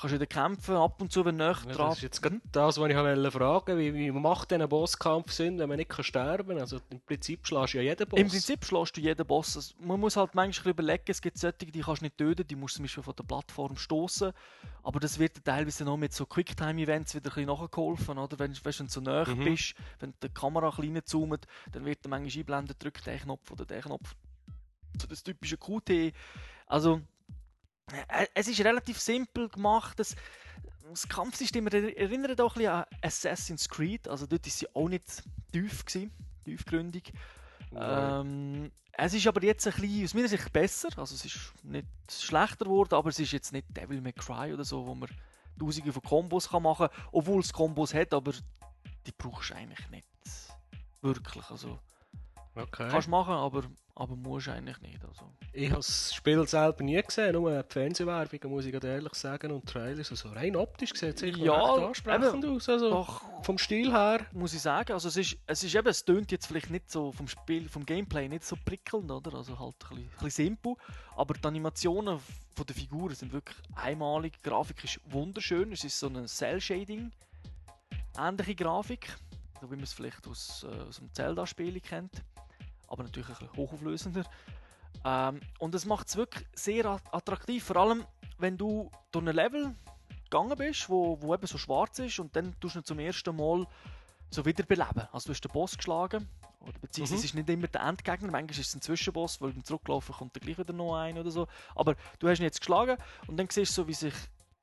kannst 0.00 0.14
wieder 0.14 0.26
kämpfen, 0.26 0.76
ab 0.76 1.00
und 1.00 1.12
zu, 1.12 1.24
wenn 1.24 1.36
näher 1.36 1.56
Ja, 1.66 1.72
dran 1.72 1.88
das 1.88 1.96
ist 1.98 2.02
jetzt 2.02 2.20
das, 2.52 2.78
was 2.78 2.90
ich 2.90 2.96
wollte 2.96 3.30
fragen. 3.30 3.78
Wie, 3.78 3.94
wie 3.94 4.10
macht 4.10 4.50
denn 4.50 4.62
ein 4.62 4.68
Bosskampf 4.68 5.32
Sinn, 5.32 5.58
wenn 5.58 5.68
man 5.68 5.78
nicht 5.78 5.88
kann 5.90 6.04
sterben 6.04 6.48
kann? 6.48 6.60
Also 6.60 6.80
im 6.90 7.00
Prinzip 7.00 7.46
schlägst 7.46 7.74
du 7.74 7.78
ja 7.78 7.82
jeden 7.84 8.08
Boss. 8.08 8.20
Im 8.20 8.28
Prinzip 8.28 8.64
schlägst 8.64 8.96
du 8.96 9.00
jeden 9.00 9.26
Boss. 9.26 9.56
Also, 9.56 9.74
man 9.80 10.00
muss 10.00 10.16
halt 10.16 10.34
manchmal 10.34 10.72
ein 10.72 10.76
bisschen 10.76 10.84
überlegen, 10.86 11.04
es 11.08 11.22
gibt 11.22 11.38
solche, 11.38 11.56
die 11.58 11.80
kannst 11.80 12.00
du 12.02 12.04
nicht 12.06 12.18
töten, 12.18 12.46
die 12.46 12.56
musst 12.56 12.74
du 12.74 12.76
zum 12.76 12.84
Beispiel 12.84 13.02
von 13.02 13.14
der 13.16 13.24
Plattform 13.24 13.76
stoßen. 13.76 14.32
Aber 14.82 14.98
das 15.00 15.18
wird 15.18 15.44
teilweise 15.44 15.84
noch 15.84 15.96
mit 15.96 16.12
so 16.12 16.26
Quicktime-Events 16.26 17.14
wieder 17.14 17.30
ein 17.30 17.34
bisschen 17.34 17.46
nachgeholfen. 17.46 18.18
Oder? 18.18 18.38
Wenn, 18.38 18.52
weißt, 18.52 18.80
wenn 18.80 18.86
du 18.86 18.92
so 18.92 19.00
nah 19.00 19.24
Mhm. 19.28 19.44
bist, 19.44 19.74
wenn 20.00 20.12
die 20.22 20.28
Kamera 20.28 20.70
klein 20.70 21.00
zoomt, 21.04 21.46
dann 21.70 21.84
wird 21.84 22.04
dir 22.04 22.08
manchmal 22.08 22.40
einblendet, 22.40 22.82
drück 22.82 23.02
den 23.04 23.18
Knopf 23.20 23.50
oder 23.50 23.64
den 23.64 23.80
Knopf. 23.82 24.14
So 25.00 25.06
das 25.06 25.22
typische 25.22 25.56
QT. 25.56 26.12
Also, 26.66 27.00
äh, 28.08 28.26
es 28.34 28.48
ist 28.48 28.60
relativ 28.60 28.98
simpel 29.00 29.48
gemacht. 29.48 29.98
Das, 29.98 30.14
das 30.88 31.08
Kampfsystem 31.08 31.66
er- 31.68 31.96
erinnert 31.96 32.40
auch 32.40 32.54
ein 32.56 32.58
bisschen 32.60 32.72
an 32.72 32.84
Assassin's 33.02 33.68
Creed. 33.68 34.08
Also 34.08 34.26
dort 34.26 34.46
ist 34.46 34.58
sie 34.58 34.74
auch 34.74 34.88
nicht 34.88 35.04
tief 35.52 35.84
gewesen, 35.84 36.10
tiefgründig. 36.44 37.12
Ähm, 37.74 38.70
es 38.92 39.14
ist 39.14 39.26
aber 39.26 39.42
jetzt 39.42 39.66
ein 39.66 39.72
bisschen, 39.72 40.04
aus 40.04 40.14
meiner 40.14 40.28
Sicht 40.28 40.52
besser. 40.52 40.88
Also 40.96 41.14
es 41.14 41.24
ist 41.24 41.38
nicht 41.62 41.86
schlechter 42.10 42.66
geworden, 42.66 42.94
aber 42.94 43.08
es 43.08 43.18
ist 43.18 43.32
jetzt 43.32 43.52
nicht 43.52 43.66
Devil 43.74 44.00
May 44.00 44.12
Cry 44.12 44.52
oder 44.52 44.64
so, 44.64 44.86
wo 44.86 44.94
man 44.94 45.08
tausende 45.58 45.92
von 45.92 46.02
Kombos 46.02 46.48
kann 46.50 46.62
machen 46.62 46.88
kann, 46.88 47.04
obwohl 47.12 47.40
es 47.40 47.52
Kombos 47.52 47.94
hat, 47.94 48.12
aber 48.12 48.32
die 49.06 49.12
brauchst 49.16 49.50
du 49.50 49.54
eigentlich 49.54 49.88
nicht 49.90 50.06
wirklich. 51.00 51.48
Also 51.50 51.78
Okay. 52.54 52.88
Kannst 52.90 53.08
machen, 53.08 53.32
aber, 53.32 53.64
aber 53.94 54.14
musst 54.14 54.48
eigentlich 54.48 54.78
nicht. 54.80 55.02
Also. 55.04 55.24
Ich 55.52 55.70
habe 55.70 55.76
das 55.76 56.14
Spiel 56.14 56.46
selber 56.46 56.82
nie 56.82 57.00
gesehen, 57.00 57.32
nur 57.32 57.62
die 57.62 57.72
Fernsehwerbung, 57.72 58.50
muss 58.50 58.66
ich 58.66 58.74
ehrlich 58.74 59.14
sagen, 59.14 59.52
und 59.52 59.66
Trailers. 59.66 60.10
Also 60.10 60.28
rein 60.30 60.54
optisch 60.56 60.92
sieht 60.94 61.22
es 61.22 61.36
Ja, 61.38 61.44
ja, 61.44 61.72
recht 61.74 61.86
ansprechend 61.86 62.44
eben. 62.44 62.56
aus. 62.56 62.68
Also 62.68 62.90
Doch, 62.90 63.22
vom 63.42 63.56
Stil 63.58 63.90
her. 63.90 64.26
muss 64.32 64.52
ich 64.52 64.60
sagen. 64.60 64.92
Also 64.92 65.08
es 65.08 65.16
ist, 65.16 65.38
es 65.46 65.62
ist 65.64 65.74
eben, 65.74 65.88
es 65.88 66.04
tönt 66.04 66.30
jetzt 66.30 66.46
vielleicht 66.46 66.70
nicht 66.70 66.90
so 66.90 67.12
vom 67.12 67.26
Spiel, 67.26 67.68
vom 67.68 67.86
Gameplay 67.86 68.28
nicht 68.28 68.44
so 68.44 68.56
prickelnd, 68.64 69.10
oder? 69.10 69.34
Also 69.34 69.58
halt 69.58 69.74
ein 69.74 69.96
bisschen, 69.96 70.02
ein 70.02 70.24
bisschen 70.24 70.30
simpel. 70.46 70.74
Aber 71.16 71.34
die 71.34 71.44
Animationen 71.46 72.18
von 72.54 72.66
der 72.66 72.76
Figuren 72.76 73.14
sind 73.14 73.32
wirklich 73.32 73.56
einmalig. 73.74 74.34
Die 74.44 74.48
Grafik 74.48 74.84
ist 74.84 75.00
wunderschön. 75.06 75.72
Es 75.72 75.84
ist 75.84 75.98
so 75.98 76.08
eine 76.08 76.26
Cell-Shading 76.26 77.12
ähnliche 78.18 78.54
Grafik, 78.54 79.08
so 79.60 79.70
wie 79.70 79.74
man 79.76 79.84
es 79.84 79.92
vielleicht 79.92 80.26
aus, 80.26 80.66
äh, 80.68 80.82
aus 80.88 80.96
dem 80.98 81.12
Zelda-Spiel 81.14 81.80
kennt. 81.80 82.22
Aber 82.92 83.02
natürlich 83.04 83.28
ein 83.30 83.34
bisschen 83.36 83.56
hochauflösender. 83.56 84.24
Ähm, 85.04 85.40
und 85.58 85.74
es 85.74 85.86
macht 85.86 86.06
es 86.08 86.16
wirklich 86.16 86.46
sehr 86.54 86.84
at- 86.86 87.12
attraktiv, 87.12 87.64
vor 87.64 87.76
allem 87.76 88.04
wenn 88.38 88.58
du 88.58 88.90
durch 89.10 89.26
ein 89.26 89.34
Level 89.34 89.74
gegangen 90.24 90.56
bist, 90.56 90.88
wo, 90.88 91.20
wo 91.20 91.32
eben 91.34 91.46
so 91.46 91.56
schwarz 91.58 91.98
ist 92.00 92.18
und 92.18 92.36
dann 92.36 92.54
tust 92.60 92.74
du 92.74 92.80
ihn 92.80 92.84
zum 92.84 92.98
ersten 92.98 93.34
Mal 93.34 93.66
so 94.30 94.44
wiederbeleben. 94.44 95.08
Also 95.12 95.26
du 95.26 95.32
hast 95.32 95.40
den 95.42 95.50
Boss 95.52 95.76
geschlagen, 95.76 96.28
oder 96.60 96.78
beziehungsweise 96.80 97.14
Mhm. 97.14 97.18
es 97.18 97.24
ist 97.24 97.34
nicht 97.34 97.48
immer 97.50 97.66
der 97.66 97.80
Endgegner, 97.82 98.30
manchmal 98.30 98.50
ist 98.50 98.68
es 98.68 98.74
ein 98.74 98.82
Zwischenboss, 98.82 99.40
weil 99.40 99.52
beim 99.52 99.64
Zurücklaufen 99.64 100.14
kommt 100.14 100.36
dann 100.36 100.42
gleich 100.42 100.58
wieder 100.58 100.72
noch 100.74 100.94
ein 100.96 101.16
oder 101.18 101.30
so. 101.30 101.48
Aber 101.74 101.96
du 102.18 102.28
hast 102.28 102.38
ihn 102.38 102.44
jetzt 102.44 102.60
geschlagen 102.60 102.96
und 103.26 103.36
dann 103.38 103.48
siehst 103.50 103.76
du 103.76 103.82
so, 103.82 103.88
wie 103.88 103.94
sich, 103.94 104.14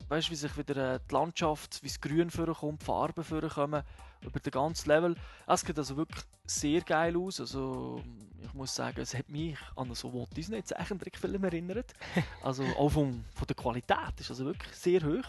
weißt, 0.07 0.29
wie 0.29 0.35
sich 0.35 0.55
wieder 0.57 0.95
äh, 0.95 0.99
die 1.09 1.13
Landschaft, 1.13 1.81
wie 1.83 1.87
das 1.87 1.99
Grün 1.99 2.29
vorkommt, 2.29 2.81
die 2.81 2.85
Farben 2.85 3.23
vorkommen, 3.23 3.83
über 4.21 4.39
den 4.39 4.51
ganzen 4.51 4.89
Level. 4.89 5.15
Es 5.47 5.61
sieht 5.61 5.77
also 5.77 5.97
wirklich 5.97 6.23
sehr 6.45 6.81
geil 6.81 7.15
aus. 7.17 7.39
Also 7.39 8.01
ich 8.41 8.53
muss 8.53 8.73
sagen, 8.75 8.99
es 9.01 9.13
hat 9.13 9.29
mich 9.29 9.57
an 9.75 9.93
so 9.93 10.13
Walt 10.13 10.35
Disney 10.35 10.63
Zeichentrickfilm 10.63 11.43
erinnert. 11.43 11.93
Also 12.43 12.63
auch 12.77 12.89
vom, 12.89 13.23
von 13.35 13.47
der 13.47 13.55
Qualität 13.55 14.19
ist 14.19 14.29
also 14.29 14.45
wirklich 14.45 14.73
sehr 14.75 15.01
hoch. 15.01 15.25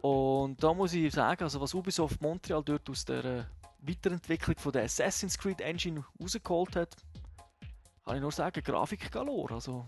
Und 0.00 0.62
da 0.62 0.72
muss 0.72 0.94
ich 0.94 1.12
sagen, 1.12 1.42
also 1.42 1.60
was 1.60 1.74
Ubisoft 1.74 2.20
Montreal 2.22 2.62
dort 2.64 2.88
aus 2.88 3.04
der 3.04 3.24
äh, 3.24 3.44
Weiterentwicklung 3.82 4.56
von 4.58 4.72
der 4.72 4.84
Assassin's 4.84 5.38
Creed 5.38 5.60
Engine 5.60 6.04
rausgeholt 6.20 6.76
hat, 6.76 6.96
kann 8.04 8.16
ich 8.16 8.22
nur 8.22 8.32
sagen, 8.32 8.62
Grafik 8.62 9.10
galore. 9.10 9.54
Also, 9.54 9.86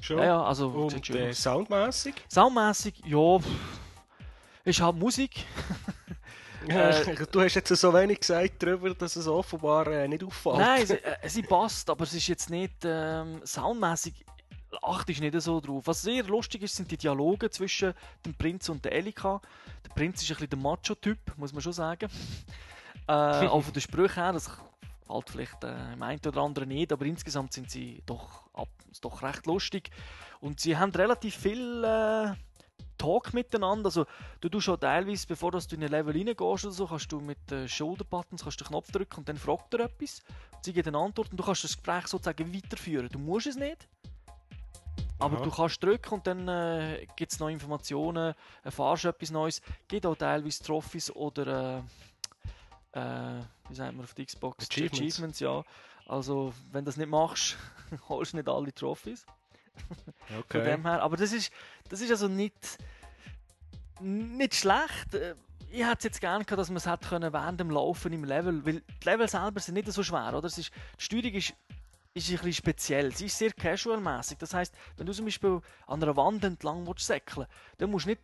Schon. 0.00 0.18
ja, 0.18 0.24
ja, 0.24 0.42
also 0.42 0.68
Und 0.68 1.04
schön 1.06 1.16
äh, 1.16 1.30
aus. 1.30 1.42
soundmässig. 1.42 2.14
Soundmäßig, 2.28 3.02
ja, 3.06 3.38
ist 4.64 4.80
halt 4.80 4.96
Musik. 4.96 5.44
Äh, 6.66 7.26
du 7.30 7.40
hast 7.40 7.54
jetzt 7.54 7.68
so 7.68 7.94
wenig 7.94 8.20
gesagt 8.20 8.62
darüber, 8.62 8.94
dass 8.94 9.16
es 9.16 9.26
offenbar 9.26 9.86
äh, 9.88 10.08
nicht 10.08 10.24
auffällt. 10.24 10.58
Nein, 10.58 10.86
sie, 10.86 10.94
äh, 10.94 11.28
sie 11.28 11.42
passt, 11.42 11.88
aber 11.90 12.04
es 12.04 12.14
ist 12.14 12.26
jetzt 12.26 12.50
nicht 12.50 12.74
ähm, 12.84 13.40
soundmäßig. 13.44 14.24
Achtest 14.82 15.20
nicht 15.20 15.40
so 15.40 15.60
drauf. 15.60 15.86
Was 15.86 16.02
sehr 16.02 16.24
lustig 16.24 16.62
ist, 16.62 16.76
sind 16.76 16.90
die 16.90 16.98
Dialoge 16.98 17.48
zwischen 17.48 17.94
dem 18.26 18.34
Prinz 18.34 18.68
und 18.68 18.84
der 18.84 18.92
Elika. 18.92 19.40
Der 19.84 19.94
Prinz 19.94 20.22
ist 20.22 20.30
ein 20.30 20.34
bisschen 20.34 20.50
der 20.50 20.58
Macho-Typ, 20.58 21.18
muss 21.36 21.52
man 21.52 21.62
schon 21.62 21.72
sagen. 21.72 22.08
Äh, 23.10 23.46
auch 23.46 23.62
von 23.62 23.72
den 23.72 23.80
Sprüchen 23.80 24.22
her, 24.22 24.34
das 24.34 24.50
gefällt 25.08 25.30
vielleicht 25.30 25.64
äh, 25.64 25.94
im 25.94 26.02
einen 26.02 26.20
oder 26.26 26.42
anderen 26.42 26.68
nicht, 26.68 26.92
aber 26.92 27.06
insgesamt 27.06 27.54
sind 27.54 27.70
sie 27.70 28.02
doch, 28.04 28.44
ab, 28.52 28.68
ist 28.90 29.04
doch 29.04 29.22
recht 29.22 29.46
lustig. 29.46 29.90
Und 30.40 30.60
sie 30.60 30.76
haben 30.76 30.92
relativ 30.92 31.34
viel 31.36 31.82
äh, 31.84 32.34
Talk 32.98 33.32
miteinander. 33.32 33.86
Also, 33.86 34.06
du 34.40 34.48
tust 34.48 34.64
schon 34.64 34.80
teilweise, 34.80 35.26
bevor 35.26 35.52
du 35.52 35.58
in 35.72 35.82
ein 35.82 35.90
Level 35.90 36.12
reingehst 36.12 36.64
oder 36.64 36.72
so, 36.72 36.86
kannst 36.86 37.10
du 37.12 37.20
mit 37.20 37.38
den 37.50 37.68
Shoulder-Buttons 37.68 38.42
den 38.42 38.66
Knopf 38.66 38.90
drücken 38.90 39.20
und 39.20 39.28
dann 39.28 39.38
fragt 39.38 39.72
er 39.74 39.80
etwas. 39.80 40.22
Sie 40.62 40.72
gibt 40.72 40.88
eine 40.88 40.98
Antwort 40.98 41.30
und 41.30 41.38
du 41.38 41.44
kannst 41.44 41.64
das 41.64 41.76
Gespräch 41.76 42.08
sozusagen 42.08 42.52
weiterführen. 42.52 43.08
Du 43.10 43.18
musst 43.18 43.46
es 43.46 43.56
nicht. 43.56 43.88
Aber 45.20 45.36
Aha. 45.38 45.44
du 45.44 45.50
kannst 45.50 45.82
drücken 45.82 46.14
und 46.14 46.26
dann 46.26 46.46
äh, 46.46 47.06
gibt 47.16 47.32
es 47.32 47.40
noch 47.40 47.48
Informationen, 47.48 48.34
erfahrst 48.62 49.04
etwas 49.04 49.30
Neues. 49.30 49.60
Gibt 49.88 50.06
auch 50.06 50.14
teilweise 50.14 50.62
Trophys 50.62 51.10
oder 51.10 51.82
äh, 52.94 52.98
äh, 52.98 53.42
wie 53.68 53.74
sagt 53.74 53.94
man 53.94 54.04
auf 54.04 54.14
der 54.14 54.26
Xbox? 54.26 54.68
Achievements. 54.70 55.00
Achievements, 55.00 55.40
ja. 55.40 55.64
Also, 56.06 56.52
wenn 56.72 56.84
du 56.84 56.88
das 56.88 56.96
nicht 56.96 57.10
machst, 57.10 57.56
holst 58.08 58.32
du 58.32 58.38
nicht 58.38 58.48
alle 58.48 58.72
Trophys. 59.78 60.14
Von 60.26 60.38
okay. 60.38 60.64
dem 60.64 60.82
her. 60.82 61.02
Aber 61.02 61.16
das 61.16 61.32
ist, 61.32 61.52
das 61.88 62.00
ist 62.00 62.10
also 62.10 62.28
nicht, 62.28 62.78
nicht 64.00 64.54
schlecht. 64.54 65.14
Äh, 65.14 65.34
Ich 65.70 65.84
hätte 65.84 65.98
es 65.98 66.04
jetzt 66.04 66.20
gerne 66.20 66.44
gehabt, 66.44 66.58
dass 66.58 66.70
man 66.70 66.78
es 66.78 66.86
hätte 66.86 67.08
können 67.08 67.32
während 67.32 67.60
dem 67.60 67.70
Laufen 67.70 68.12
im 68.12 68.24
Level, 68.24 68.64
weil 68.64 68.80
die 68.80 69.04
Level 69.04 69.28
selber 69.28 69.60
sind 69.60 69.74
nicht 69.74 69.92
so 69.92 70.02
schwer, 70.02 70.32
oder? 70.34 70.46
Es 70.46 70.56
ist, 70.56 70.70
die 70.98 71.04
Steuerung 71.04 71.34
ist, 71.34 71.52
ist 72.14 72.30
ein 72.30 72.36
bisschen 72.36 72.52
speziell. 72.54 73.14
Sie 73.14 73.26
ist 73.26 73.36
sehr 73.36 73.52
casual-mäßig. 73.52 74.38
Das 74.38 74.54
heißt, 74.54 74.74
wenn 74.96 75.06
du 75.06 75.12
zum 75.12 75.26
Beispiel 75.26 75.60
an 75.86 76.02
einer 76.02 76.16
Wand 76.16 76.42
entlang 76.42 76.86
willst 76.86 77.06
säckeln, 77.06 77.46
dann 77.76 77.90
musst 77.90 78.06
du 78.06 78.10
nicht 78.10 78.22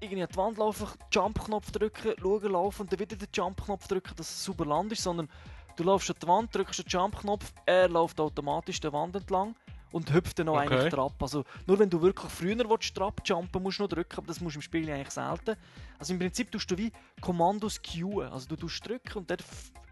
irgendwie 0.00 0.22
an 0.22 0.28
die 0.30 0.36
Wand 0.36 0.58
laufen, 0.58 0.86
Jump-Knopf 1.10 1.72
drücken, 1.72 2.14
schauen, 2.20 2.52
laufen 2.52 2.82
und 2.82 2.92
dann 2.92 3.00
wieder 3.00 3.16
den 3.16 3.28
Jump-Knopf 3.32 3.88
drücken, 3.88 4.14
dass 4.16 4.30
es 4.30 4.44
super 4.44 4.64
Land 4.64 4.96
sondern 4.96 5.28
du 5.76 5.82
laufst 5.82 6.10
an 6.10 6.16
die 6.22 6.28
Wand, 6.28 6.54
drückst 6.54 6.78
den 6.78 6.86
Jump-Knopf, 6.86 7.52
er 7.66 7.88
läuft 7.88 8.20
automatisch 8.20 8.78
die 8.78 8.92
Wand 8.92 9.16
entlang 9.16 9.56
und 9.92 10.12
hüpft 10.12 10.38
dann 10.38 10.46
noch 10.46 10.56
Okay. 10.60 10.74
eigentlich 10.74 10.92
drauf. 10.92 11.12
Also 11.20 11.44
nur 11.66 11.78
wenn 11.78 11.88
du 11.90 12.00
wirklich 12.02 12.30
früher 12.30 12.56
willst, 12.68 12.96
drauf 12.98 13.14
jumpen 13.24 13.62
musst 13.62 13.78
du 13.78 13.84
noch 13.84 13.88
drücken, 13.88 14.16
aber 14.18 14.26
das 14.26 14.40
musst 14.40 14.56
du 14.56 14.58
im 14.58 14.62
Spiel 14.62 14.90
eigentlich 14.90 15.10
selten. 15.10 15.56
Also 15.98 16.12
im 16.12 16.18
Prinzip 16.18 16.50
tust 16.50 16.70
du 16.70 16.76
wie 16.76 16.92
Kommandos 17.20 17.80
queuen. 17.82 18.30
Also 18.32 18.48
du 18.48 18.56
tust 18.56 18.86
drücken 18.86 19.18
und 19.18 19.30
der, 19.30 19.38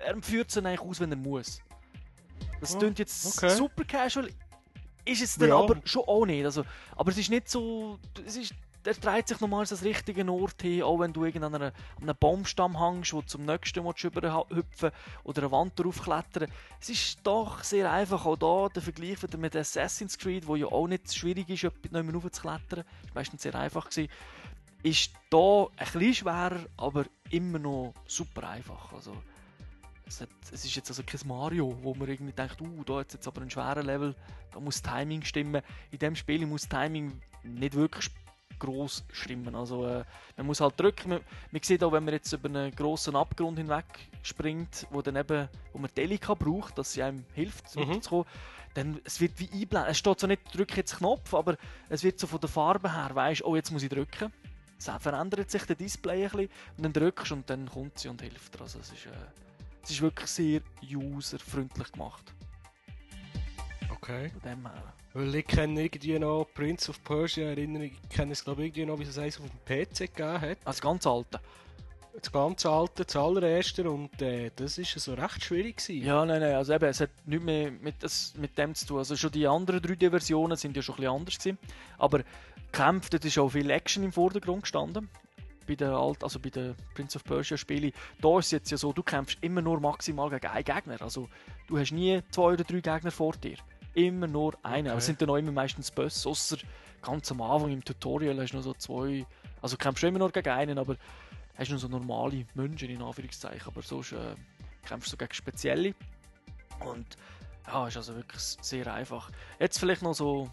er 0.00 0.22
führt 0.22 0.48
es 0.48 0.54
dann 0.54 0.66
eigentlich 0.66 0.80
aus, 0.80 1.00
wenn 1.00 1.10
er 1.10 1.16
muss. 1.16 1.60
Das 2.60 2.74
Oh, 2.74 2.78
klingt 2.78 2.98
jetzt 2.98 3.38
okay. 3.38 3.50
super 3.54 3.84
casual, 3.84 4.28
ist 5.04 5.22
es 5.22 5.36
dann 5.36 5.48
Ja. 5.50 5.58
aber 5.58 5.76
schon 5.84 6.02
auch 6.06 6.24
nicht. 6.26 6.44
Also, 6.44 6.64
aber 6.96 7.10
es 7.10 7.18
ist 7.18 7.30
nicht 7.30 7.48
so. 7.48 7.98
Es 8.26 8.36
ist, 8.36 8.52
er 8.86 8.94
dreht 8.94 9.28
sich 9.28 9.40
normalerweise 9.40 9.74
an 9.74 9.80
den 9.80 9.88
richtigen 9.88 10.28
Ort 10.28 10.62
hin, 10.62 10.82
auch 10.82 10.98
wenn 10.98 11.12
du 11.12 11.24
an 11.24 11.54
einem 11.54 11.72
Baumstamm 12.20 12.78
hängst, 12.78 13.12
wo 13.12 13.20
du 13.20 13.26
zum 13.26 13.44
nächsten 13.44 13.82
Mal 13.82 13.94
hüpfen 13.94 14.90
oder 15.24 15.42
eine 15.42 15.50
Wand 15.50 15.78
drauf 15.78 16.02
klettern. 16.02 16.50
Es 16.80 16.88
ist 16.88 17.18
doch 17.22 17.62
sehr 17.62 17.90
einfach. 17.90 18.24
Auch 18.26 18.36
da 18.36 18.68
der 18.72 18.82
Vergleich 18.82 19.22
wieder 19.22 19.38
mit 19.38 19.56
Assassin's 19.56 20.18
Creed, 20.18 20.46
wo 20.46 20.56
ja 20.56 20.66
auch 20.66 20.86
nicht 20.86 21.12
schwierig 21.12 21.48
ist, 21.48 21.64
etwas 21.64 21.92
neu 21.92 22.12
rauf 22.12 22.30
zu 22.30 22.42
klettern. 22.42 22.84
Ist 23.04 23.14
meistens 23.14 23.42
sehr 23.42 23.54
einfach 23.54 23.88
gewesen. 23.88 24.10
Ist 24.82 25.12
da 25.30 25.64
ein 25.64 25.86
bisschen 25.92 26.14
schwerer, 26.14 26.60
aber 26.76 27.06
immer 27.30 27.58
noch 27.58 27.94
super 28.06 28.48
einfach. 28.48 28.92
Also, 28.92 29.16
es, 30.06 30.20
hat, 30.20 30.28
es 30.52 30.64
ist 30.64 30.76
jetzt 30.76 30.90
also 30.90 31.02
kein 31.02 31.26
Mario, 31.26 31.76
wo 31.82 31.94
man 31.94 32.08
irgendwie 32.08 32.32
denkt, 32.32 32.60
uh, 32.60 32.84
da 32.84 33.00
hat 33.00 33.12
jetzt 33.12 33.26
aber 33.26 33.42
ein 33.42 33.50
schwerer 33.50 33.82
Level, 33.82 34.14
da 34.52 34.60
muss 34.60 34.80
das 34.80 34.92
Timing 34.92 35.22
stimmen. 35.22 35.62
In 35.90 35.98
dem 35.98 36.14
Spiel 36.14 36.46
muss 36.46 36.68
das 36.68 36.80
Timing 36.80 37.20
nicht 37.42 37.74
wirklich 37.74 38.10
groß 38.58 39.04
stimmen. 39.12 39.54
Also 39.54 39.86
äh, 39.86 40.04
man 40.36 40.46
muss 40.46 40.60
halt 40.60 40.78
drücken. 40.78 41.10
Man, 41.10 41.20
man 41.50 41.62
sieht 41.62 41.82
auch, 41.82 41.92
wenn 41.92 42.04
man 42.04 42.14
jetzt 42.14 42.32
über 42.32 42.48
einen 42.48 42.74
grossen 42.74 43.16
Abgrund 43.16 43.58
hinweg 43.58 43.84
springt, 44.22 44.86
wo 44.90 45.02
dann 45.02 45.16
eben, 45.16 45.48
wo 45.72 45.78
man 45.78 45.90
Delika 45.96 46.34
braucht, 46.34 46.76
dass 46.78 46.92
sie 46.92 47.02
einem 47.02 47.24
hilft, 47.34 47.74
Mhm. 47.76 47.88
weiterzukommen, 47.90 48.26
dann 48.74 49.00
es 49.04 49.20
wird 49.20 49.38
wie 49.38 49.48
einblenden. 49.50 49.90
Es 49.90 49.98
steht 49.98 50.20
so 50.20 50.26
nicht, 50.26 50.42
drücke 50.54 50.76
jetzt 50.76 50.96
Knopf, 50.98 51.32
aber 51.34 51.56
es 51.88 52.02
wird 52.04 52.18
so 52.18 52.26
von 52.26 52.40
der 52.40 52.48
Farbe 52.50 52.92
her, 52.92 53.10
weißt, 53.14 53.42
oh 53.44 53.56
jetzt 53.56 53.70
muss 53.70 53.82
ich 53.82 53.88
drücken. 53.88 54.32
Es 54.78 54.90
verändert 55.00 55.50
sich 55.50 55.62
der 55.64 55.76
Display 55.76 56.24
ein 56.24 56.30
bisschen 56.30 56.50
und 56.76 56.84
dann 56.84 56.92
drückst 56.92 57.30
du 57.30 57.34
und 57.36 57.48
dann 57.48 57.66
kommt 57.70 57.98
sie 57.98 58.08
und 58.08 58.20
hilft 58.20 58.54
dir. 58.54 58.60
Also 58.60 58.78
es 58.80 58.92
ist, 58.92 59.06
äh, 59.06 59.10
es 59.82 59.90
ist 59.90 60.02
wirklich 60.02 60.28
sehr 60.28 60.60
userfreundlich 60.94 61.90
gemacht. 61.92 62.34
Okay. 63.96 64.30
Von 64.30 64.40
dem 64.42 64.62
her. 64.62 64.94
Weil 65.14 65.34
ich 65.34 65.46
kenne 65.46 65.82
irgendwie 65.82 66.18
noch 66.18 66.46
Prince 66.52 66.90
of 66.90 67.02
Persia, 67.02 67.48
erinnere 67.48 67.86
ich 67.86 68.08
kenne 68.10 68.32
es 68.32 68.44
glaube 68.44 68.62
ich 68.62 68.68
irgendwie 68.68 68.86
noch, 68.86 68.98
wie 68.98 69.04
es 69.04 69.16
eins 69.16 69.40
auf 69.40 69.46
dem 69.46 69.58
PC 69.64 70.14
gegeben 70.14 70.40
hat. 70.40 70.58
Also 70.64 70.82
ganz 70.82 71.06
alte. 71.06 71.40
Das 72.20 72.32
ganz 72.32 72.64
alte, 72.66 73.04
das 73.04 73.16
allererste 73.16 73.90
und 73.90 74.20
äh, 74.22 74.50
das 74.54 74.78
ist 74.78 74.92
so 74.98 75.14
recht 75.14 75.44
schwierig 75.44 75.76
gewesen. 75.76 76.04
Ja, 76.04 76.24
nein, 76.24 76.40
nein, 76.40 76.54
also 76.54 76.72
eben, 76.72 76.86
es 76.86 77.00
hat 77.00 77.10
nichts 77.26 77.44
mehr 77.44 77.70
mit, 77.70 78.02
das, 78.02 78.34
mit 78.36 78.56
dem 78.56 78.74
zu 78.74 78.86
tun. 78.86 78.98
Also 78.98 79.16
schon 79.16 79.32
die 79.32 79.46
anderen 79.46 79.80
3D-Versionen 79.80 80.56
sind 80.56 80.76
ja 80.76 80.82
schon 80.82 80.94
ein 80.94 81.00
bisschen 81.00 81.14
anders 81.14 81.38
gewesen. 81.38 81.58
Aber 81.98 82.22
Kämpfe, 82.72 83.10
dort 83.10 83.24
ist 83.24 83.38
auch 83.38 83.48
viel 83.48 83.70
Action 83.70 84.02
im 84.02 84.12
Vordergrund 84.12 84.62
gestanden. 84.62 85.08
Bei 85.66 85.74
den, 85.74 85.88
alt, 85.88 86.22
also 86.22 86.38
bei 86.38 86.50
den 86.50 86.74
Prince 86.94 87.16
of 87.16 87.24
Persia 87.24 87.56
Spielen. 87.56 87.92
Da 88.20 88.38
ist 88.38 88.46
es 88.46 88.50
jetzt 88.52 88.70
ja 88.70 88.76
so, 88.76 88.92
du 88.92 89.02
kämpfst 89.02 89.38
immer 89.40 89.62
nur 89.62 89.80
maximal 89.80 90.30
gegen 90.30 90.46
einen 90.46 90.64
Gegner. 90.64 91.00
Also 91.00 91.28
du 91.68 91.78
hast 91.78 91.92
nie 91.92 92.20
zwei 92.30 92.52
oder 92.52 92.64
drei 92.64 92.80
Gegner 92.80 93.10
vor 93.10 93.32
dir. 93.32 93.56
Immer 93.96 94.26
nur 94.26 94.54
einen. 94.62 94.86
Okay. 94.86 94.90
Aber 94.90 94.98
es 94.98 95.06
sind 95.06 95.20
dann 95.20 95.30
auch 95.30 95.36
immer 95.36 95.52
meistens 95.52 95.90
Boss. 95.90 96.26
Außer 96.26 96.58
ganz 97.02 97.30
am 97.32 97.40
Anfang 97.40 97.72
im 97.72 97.84
Tutorial 97.84 98.38
hast 98.40 98.52
du 98.52 98.58
noch 98.58 98.64
so 98.64 98.74
zwei. 98.74 99.26
Also 99.62 99.76
kämpfst 99.76 100.02
du 100.02 100.08
immer 100.08 100.18
nur 100.18 100.30
gegen 100.30 100.50
einen, 100.50 100.78
aber 100.78 100.96
hast 101.56 101.70
nur 101.70 101.78
so 101.78 101.88
normale 101.88 102.46
Menschen 102.54 102.90
in 102.90 103.02
Anführungszeichen. 103.02 103.66
Aber 103.66 103.82
sonst 103.82 104.12
äh, 104.12 104.34
kämpfst 104.84 105.12
du 105.12 105.16
gegen 105.16 105.34
spezielle. 105.34 105.94
Und 106.80 107.16
ja, 107.66 107.88
ist 107.88 107.96
also 107.96 108.14
wirklich 108.14 108.40
sehr 108.40 108.92
einfach. 108.92 109.30
Jetzt 109.58 109.78
vielleicht 109.78 110.02
noch 110.02 110.14
so 110.14 110.50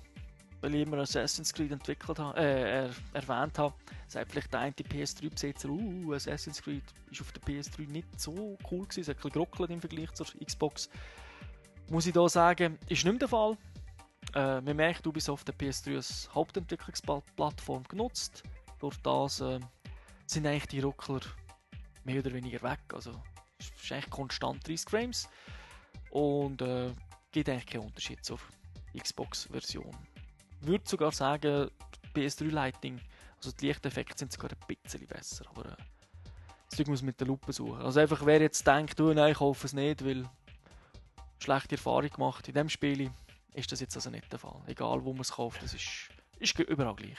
weil 0.64 0.76
ich 0.76 0.88
immer 0.88 1.00
Assassin's 1.00 1.54
Creed 1.54 1.74
entwickelt 1.74 2.18
habe, 2.18 2.40
äh, 2.40 2.86
er, 2.86 2.90
erwähnt 3.12 3.60
habe, 3.60 3.76
sagt 4.08 4.32
vielleicht 4.32 4.54
der 4.54 4.62
eine 4.62 4.72
PS3-Besitzer, 4.72 5.68
uh, 5.70 6.14
Assassin's 6.14 6.64
Creed 6.64 6.84
ist 7.12 7.20
auf 7.20 7.34
der 7.34 7.42
PS3 7.42 7.90
nicht 7.90 8.08
so 8.20 8.58
cool 8.72 8.86
gewesen, 8.86 9.02
es 9.02 9.10
hat 9.10 9.18
ein 9.18 9.22
bisschen 9.24 9.32
geruckelt 9.34 9.72
im 9.72 9.82
Vergleich 9.82 10.12
zur 10.14 10.28
Xbox. 10.44 10.90
Muss 11.90 12.06
ich 12.06 12.14
da 12.14 12.28
sagen, 12.28 12.78
ist 12.88 13.04
nicht 13.04 13.06
mehr 13.06 13.20
der 13.20 13.28
Fall. 13.28 13.58
Äh, 14.36 14.62
man 14.62 14.76
merkt, 14.76 15.06
Ubisoft 15.06 15.48
der 15.48 15.56
PS3 15.56 15.96
als 15.96 16.30
Hauptentwicklungsplattform 16.34 17.84
genutzt. 17.84 18.44
Durch 18.80 18.98
das 18.98 19.42
äh, 19.42 19.60
sind 20.26 20.48
eigentlich 20.48 20.68
die 20.68 20.80
Ruckler 20.80 21.22
mehr 22.04 22.20
oder 22.20 22.34
weniger 22.34 22.62
weg. 22.64 22.80
Also 22.94 23.12
es 23.60 23.72
ist 23.82 23.92
eigentlich 23.92 24.10
konstant 24.10 24.68
30 24.68 24.90
Frames 24.90 25.30
und 26.10 26.62
äh, 26.62 26.92
gibt 27.32 27.50
eigentlich 27.50 27.66
keinen 27.66 27.86
Unterschied 27.86 28.24
zur 28.24 28.40
Xbox-Version. 28.98 29.96
Ich 30.62 30.68
würde 30.68 30.84
sogar 30.88 31.12
sagen, 31.12 31.70
PS3-Lighting, 32.14 33.00
also 33.38 33.52
die 33.52 33.68
Lichteffekte 33.68 34.18
sind 34.18 34.32
sogar 34.32 34.52
ein 34.52 34.76
bisschen 34.76 35.06
besser, 35.08 35.46
aber 35.50 35.66
äh, 35.66 35.76
das 36.70 36.78
Zeug 36.78 36.88
muss 36.88 37.02
man 37.02 37.08
mit 37.08 37.20
der 37.20 37.28
Lupe 37.28 37.52
suchen. 37.52 37.82
Also 37.82 38.00
einfach, 38.00 38.26
wer 38.26 38.42
jetzt 38.42 38.66
denkt, 38.66 39.00
du, 39.00 39.14
nein, 39.14 39.32
ich 39.32 39.38
kaufe 39.38 39.68
es 39.68 39.74
nicht, 39.74 40.04
weil 40.06 40.26
schlechte 41.44 41.76
Erfahrung 41.76 42.10
gemacht 42.10 42.48
in 42.48 42.54
dem 42.54 42.70
Spiel, 42.70 43.12
ist 43.54 43.72
das 43.72 43.80
jetzt 43.80 43.96
also 43.96 44.10
nicht 44.10 44.32
der 44.32 44.40
Fall. 44.40 44.62
Egal, 44.68 45.04
wo 45.04 45.12
man 45.14 45.22
es 45.22 45.34
kauft, 45.34 45.62
das 45.62 45.74
ist, 45.74 46.10
ist 46.40 46.58
überall 46.60 46.96
gleich. 46.96 47.18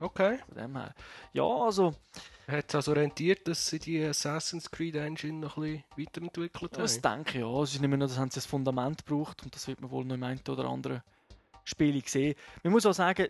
Okay. 0.00 0.38
Von 0.46 0.56
dem 0.56 0.76
her. 0.76 0.94
Ja, 1.32 1.44
also, 1.44 1.94
Hat 2.48 2.68
es 2.68 2.74
also 2.74 2.92
rentiert, 2.92 3.46
dass 3.48 3.68
sie 3.68 3.78
die 3.78 4.04
Assassin's 4.04 4.70
Creed 4.70 4.96
Engine 4.96 5.38
noch 5.38 5.56
ein 5.56 5.82
bisschen 5.96 6.06
weiterentwickelt 6.06 6.76
das 6.76 6.96
haben? 6.96 7.24
denke 7.24 7.38
ich 7.38 7.44
ja. 7.44 7.62
Es 7.62 7.74
ist 7.74 7.80
nicht 7.80 7.88
mehr 7.88 7.98
nur, 7.98 8.08
das 8.08 8.18
haben 8.18 8.30
sie 8.30 8.36
als 8.36 8.46
Fundament 8.46 9.06
gebraucht 9.06 9.42
und 9.42 9.54
das 9.54 9.66
wird 9.66 9.80
man 9.80 9.90
wohl 9.90 10.04
noch 10.04 10.16
im 10.16 10.22
einen 10.22 10.40
oder 10.48 10.66
anderen 10.66 11.02
Spiel 11.64 12.02
sehen. 12.06 12.34
Man 12.62 12.72
muss 12.72 12.84
auch 12.84 12.92
sagen, 12.92 13.28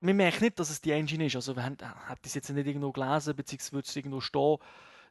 man 0.00 0.16
merkt 0.16 0.40
nicht, 0.40 0.58
dass 0.58 0.70
es 0.70 0.80
die 0.80 0.90
Engine 0.92 1.26
ist. 1.26 1.36
Also, 1.36 1.56
wenn 1.56 1.78
hat 1.78 2.18
es 2.24 2.34
jetzt 2.34 2.50
nicht 2.50 2.66
irgendwo 2.66 2.92
gelesen, 2.92 3.34
beziehungsweise 3.36 3.72
würde 3.72 3.88
es 3.88 3.96
irgendwo 3.96 4.20
stehen, 4.20 4.58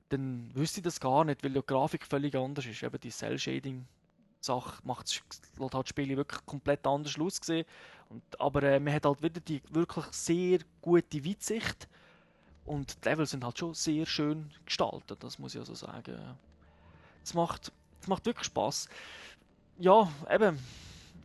dann 0.09 0.51
wüsste 0.53 0.79
ich 0.79 0.83
das 0.83 0.99
gar 0.99 1.23
nicht, 1.23 1.43
weil 1.43 1.53
die 1.53 1.61
Grafik 1.65 2.05
völlig 2.05 2.35
anders 2.35 2.65
ist. 2.65 2.83
Eben 2.83 2.99
die 2.99 3.11
Cell-Shading-Sache 4.41 4.81
macht 4.83 5.21
lässt 5.57 5.73
halt 5.73 5.85
die 5.85 5.89
Spiele 5.89 6.17
wirklich 6.17 6.45
komplett 6.45 6.85
anders 6.87 7.17
aussehen. 7.19 7.65
Und, 8.09 8.23
aber 8.39 8.63
äh, 8.63 8.79
man 8.79 8.93
hat 8.93 9.05
halt 9.05 9.21
wieder 9.21 9.39
die 9.39 9.61
wirklich 9.69 10.05
sehr 10.11 10.59
gute 10.81 11.23
Weitsicht 11.23 11.87
und 12.65 13.03
die 13.03 13.09
Level 13.09 13.25
sind 13.25 13.43
halt 13.43 13.57
schon 13.57 13.73
sehr 13.73 14.05
schön 14.05 14.51
gestaltet, 14.65 15.23
das 15.23 15.37
muss 15.37 15.53
ich 15.53 15.59
also 15.59 15.75
sagen. 15.75 16.17
Es 17.23 17.33
macht, 17.33 17.71
es 18.01 18.07
macht 18.07 18.25
wirklich 18.25 18.45
Spaß. 18.45 18.89
Ja, 19.77 20.11
eben, 20.29 20.59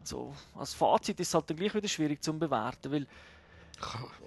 so, 0.03 0.35
als 0.55 0.75
Fazit 0.75 1.19
ist 1.21 1.29
es 1.29 1.35
halt 1.35 1.49
dann 1.49 1.57
gleich 1.57 1.75
wieder 1.75 1.89
schwierig 1.89 2.23
zu 2.23 2.39
bewerten, 2.39 2.93
weil 2.93 3.07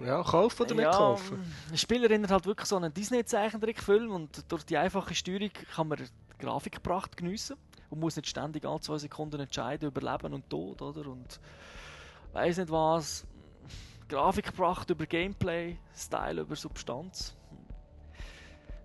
Ja, 0.01 0.23
kaufen 0.23 0.63
oder 0.63 0.75
nicht 0.75 0.83
ja, 0.83 0.91
kaufen? 0.91 1.53
Ein 1.69 1.77
Spiel 1.77 2.03
erinnert 2.03 2.31
halt 2.31 2.45
wirklich 2.45 2.67
so 2.67 2.77
an 2.77 2.85
einen 2.85 2.93
Disney-Zeichentrickfilm 2.93 4.11
und 4.11 4.51
durch 4.51 4.63
die 4.63 4.77
einfache 4.77 5.13
Steuerung 5.13 5.51
kann 5.73 5.87
man 5.87 5.99
die 5.99 6.07
Grafikpracht 6.39 7.15
geniessen 7.17 7.55
und 7.89 7.99
muss 7.99 8.15
nicht 8.15 8.27
ständig 8.27 8.65
alle 8.65 8.79
zwei 8.81 8.97
Sekunden 8.97 9.39
entscheiden 9.39 9.89
über 9.89 10.01
Leben 10.01 10.33
und 10.33 10.49
Tod, 10.49 10.81
oder? 10.81 11.07
Und 11.07 11.39
weiß 12.33 12.57
nicht 12.57 12.71
was. 12.71 13.25
Grafikpracht 14.09 14.89
über 14.89 15.05
Gameplay, 15.05 15.77
Style 15.93 16.41
über 16.41 16.55
Substanz. 16.55 17.35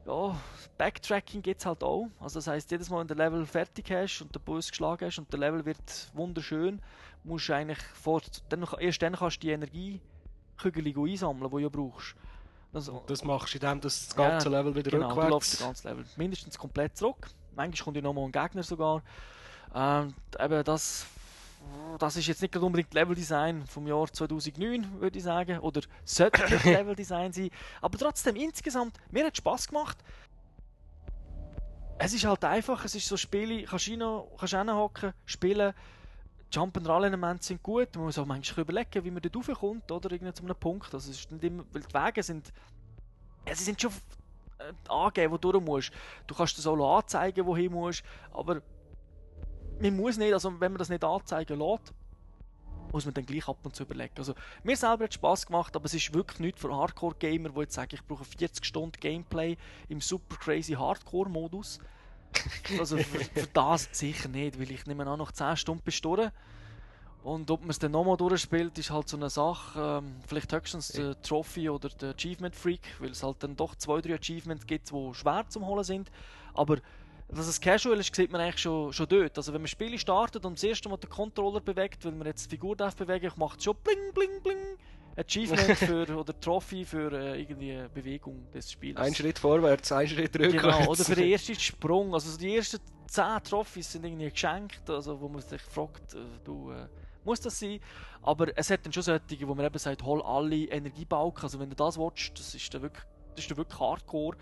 Ja, 0.04 0.36
Backtracking 0.78 1.42
gibt 1.42 1.60
es 1.60 1.66
halt 1.66 1.84
auch. 1.84 2.08
Also 2.18 2.40
das 2.40 2.48
heißt, 2.48 2.70
jedes 2.72 2.90
Mal, 2.90 3.00
wenn 3.00 3.06
du 3.08 3.14
den 3.14 3.18
Level 3.18 3.46
fertig 3.46 3.88
hast 3.92 4.20
und 4.20 4.34
den 4.34 4.42
Boss 4.42 4.70
geschlagen 4.70 5.06
hast 5.06 5.18
und 5.18 5.32
der 5.32 5.38
Level 5.38 5.64
wird 5.64 6.10
wunderschön, 6.12 6.80
musst 7.22 7.48
du 7.48 7.54
eigentlich 7.54 7.78
vor, 7.94 8.20
dann, 8.48 8.66
erst 8.80 9.00
dann 9.00 9.14
kannst 9.14 9.36
du 9.36 9.40
die 9.46 9.50
Energiekügel 9.50 10.92
einsammeln, 11.08 11.44
die 11.44 11.50
du 11.50 11.58
ja 11.60 11.68
brauchst. 11.68 12.16
Also, 12.72 13.04
Das 13.06 13.22
machst 13.22 13.54
du, 13.54 13.58
indem 13.58 13.80
du 13.80 13.82
das 13.82 14.16
ganze 14.16 14.50
Ja, 14.50 14.58
Level 14.58 14.74
wieder 14.74 14.90
genau, 14.90 15.14
du 15.14 15.20
läufst 15.20 15.30
rückwärts... 15.30 15.50
das 15.50 15.66
ganze 15.66 15.88
Level. 15.88 16.04
Mindestens 16.16 16.58
komplett 16.58 16.96
zurück. 16.96 17.28
Manchmal 17.54 17.84
kommt 17.84 17.96
ja 17.96 18.02
nochmal 18.02 18.24
ein 18.24 18.32
Gegner 18.32 18.62
sogar. 18.62 19.02
Ähm, 19.74 20.14
eben 20.38 20.64
das, 20.64 21.06
das 21.98 22.16
ist 22.16 22.26
jetzt 22.26 22.42
nicht 22.42 22.56
unbedingt 22.56 22.92
Leveldesign 22.94 23.66
vom 23.66 23.86
Jahr 23.86 24.06
2009, 24.12 25.00
würde 25.00 25.18
ich 25.18 25.24
sagen. 25.24 25.58
Oder 25.60 25.82
sollte 26.04 26.42
nicht 26.44 26.64
Leveldesign 26.64 27.32
sein. 27.32 27.50
Aber 27.80 27.98
trotzdem, 27.98 28.36
insgesamt, 28.36 28.98
mir 29.10 29.24
hat 29.26 29.32
es 29.32 29.38
Spass 29.38 29.68
gemacht. 29.68 29.98
Es 31.98 32.12
ist 32.12 32.24
halt 32.24 32.44
einfach, 32.44 32.84
es 32.84 32.94
ist 32.94 33.06
so 33.06 33.16
Spiele, 33.16 33.62
kannst 33.64 33.86
du 33.86 33.92
hinhocken, 33.92 35.12
spielen. 35.24 35.72
Die 36.52 36.58
Jump'n'Run-Elemente 36.58 37.44
sind 37.44 37.62
gut. 37.62 37.94
Man 37.94 38.04
muss 38.04 38.18
auch 38.18 38.26
manchmal 38.26 38.62
überlegen, 38.62 39.04
wie 39.04 39.10
man 39.10 39.22
dort 39.22 39.48
raufkommt, 39.48 39.90
oder 39.90 40.10
irgendwie 40.10 40.34
zu 40.34 40.42
einem 40.42 40.56
Punkt. 40.56 40.92
Also 40.92 41.10
es 41.10 41.20
ist 41.20 41.32
nicht 41.32 41.44
immer, 41.44 41.64
weil 41.72 41.82
die 41.82 41.94
Wege 41.94 42.22
sind, 42.22 42.52
ja, 43.46 43.54
sie 43.54 43.64
sind 43.64 43.80
schon 43.80 43.92
äh, 44.68 44.88
angeben, 44.88 45.32
wo 45.32 45.38
du 45.38 45.52
durch 45.52 45.64
musst. 45.64 45.92
Du 46.26 46.34
kannst 46.34 46.58
das 46.58 46.66
auch 46.66 46.98
anzeigen, 46.98 47.46
wohin 47.46 47.72
musst, 47.72 48.02
aber 48.32 48.62
man 49.80 49.96
muss 49.96 50.16
nicht, 50.16 50.32
also 50.32 50.52
wenn 50.60 50.72
man 50.72 50.78
das 50.78 50.88
nicht 50.88 51.04
anzeigen 51.04 51.58
lässt, 51.58 51.92
muss 52.92 53.04
man 53.04 53.14
dann 53.14 53.26
gleich 53.26 53.48
ab 53.48 53.58
und 53.62 53.74
zu 53.74 53.84
überlegen. 53.84 54.14
Also, 54.18 54.34
mir 54.62 54.76
selber 54.76 55.04
hat 55.04 55.14
Spaß 55.14 55.46
gemacht, 55.46 55.74
aber 55.74 55.86
es 55.86 55.94
ist 55.94 56.12
wirklich 56.12 56.40
nicht 56.40 56.58
für 56.58 56.74
Hardcore-Gamer, 56.74 57.48
die 57.50 57.60
jetzt 57.60 57.74
sagen, 57.74 57.94
ich 57.94 58.04
brauche 58.04 58.24
40 58.24 58.64
Stunden 58.64 59.00
Gameplay 59.00 59.56
im 59.88 60.00
super 60.00 60.36
crazy 60.36 60.74
Hardcore-Modus. 60.74 61.80
Also 62.78 62.96
für, 62.96 63.20
für 63.20 63.46
das 63.52 63.88
sicher 63.92 64.28
nicht, 64.28 64.58
weil 64.58 64.70
ich 64.70 64.86
nehme 64.86 65.06
an, 65.06 65.18
noch 65.18 65.32
10 65.32 65.56
Stunden 65.56 65.82
bist 65.84 66.04
du. 66.04 66.16
Und 67.22 67.50
ob 67.50 67.60
man 67.60 67.70
es 67.70 67.78
dann 67.78 67.92
nochmal 67.92 68.16
durchspielt, 68.16 68.76
ist 68.78 68.90
halt 68.90 69.08
so 69.08 69.16
eine 69.16 69.30
Sache. 69.30 70.00
Ähm, 70.02 70.16
vielleicht 70.26 70.52
höchstens 70.52 70.88
der 70.88 71.20
Trophy 71.22 71.68
oder 71.68 71.88
der 71.88 72.10
Achievement 72.10 72.56
Freak, 72.56 72.80
weil 72.98 73.10
es 73.10 73.22
halt 73.22 73.36
dann 73.40 73.54
doch 73.54 73.76
zwei, 73.76 74.00
drei 74.00 74.14
Achievements 74.14 74.66
gibt, 74.66 74.90
die 74.90 75.14
schwer 75.14 75.44
zum 75.48 75.66
Holen 75.66 75.84
sind. 75.84 76.10
Aber 76.52 76.78
dass 77.28 77.46
es 77.46 77.60
casual 77.60 77.98
ist, 77.98 78.14
sieht 78.14 78.30
man 78.30 78.40
eigentlich 78.40 78.60
schon, 78.60 78.92
schon 78.92 79.08
dort. 79.08 79.36
Also 79.36 79.52
wenn 79.52 79.60
man 79.60 79.68
Spiele 79.68 79.98
startet 79.98 80.44
und 80.44 80.54
das 80.54 80.64
erste 80.64 80.88
Mal 80.88 80.96
den 80.96 81.10
Controller 81.10 81.60
bewegt, 81.60 82.04
weil 82.04 82.12
man 82.12 82.26
jetzt 82.26 82.46
die 82.46 82.50
Figur 82.50 82.76
darf 82.76 82.96
bewegen, 82.96 83.30
macht 83.36 83.58
es 83.58 83.64
schon 83.64 83.76
bling 83.82 84.12
bling 84.12 84.42
bling. 84.42 84.58
Achievement 85.16 85.78
für, 85.78 86.16
oder 86.16 86.38
Trophy 86.40 86.84
für 86.84 87.12
äh, 87.12 87.40
irgendwie 87.40 87.78
Bewegung 87.94 88.50
des 88.50 88.72
Spiels. 88.72 88.96
Ein 88.96 89.14
Schritt 89.14 89.38
vorwärts, 89.38 89.92
ein 89.92 90.08
Schritt 90.08 90.34
rückwärts. 90.34 90.78
Genau, 90.78 90.90
oder 90.90 91.04
für 91.04 91.14
den 91.14 91.28
ersten 91.32 91.54
Sprung. 91.54 92.14
Also 92.14 92.36
die 92.38 92.56
ersten 92.56 92.78
10 93.06 93.24
Trophys 93.44 93.92
sind 93.92 94.04
irgendwie 94.04 94.30
geschenkt, 94.30 94.88
also 94.88 95.20
wo 95.20 95.28
man 95.28 95.42
sich 95.42 95.60
fragt, 95.60 96.14
äh, 96.14 96.18
du, 96.44 96.70
äh, 96.70 96.88
muss 97.24 97.40
das 97.40 97.58
sein? 97.58 97.80
Aber 98.22 98.56
es 98.56 98.70
hat 98.70 98.84
dann 98.84 98.92
schon 98.92 99.02
solche, 99.02 99.48
wo 99.48 99.54
man 99.54 99.66
eben 99.66 99.78
sagt, 99.78 100.02
hol 100.02 100.22
alle 100.22 100.66
Energiebalken. 100.66 101.42
Also 101.42 101.58
wenn 101.58 101.70
du 101.70 101.76
das 101.76 101.98
willst, 101.98 102.38
das 102.38 102.54
ist 102.54 102.72
dann 102.74 102.82
wirklich, 102.82 103.04
das 103.34 103.44
ist 103.44 103.50
dann 103.50 103.58
wirklich 103.58 103.80
Hardcore. 103.80 104.36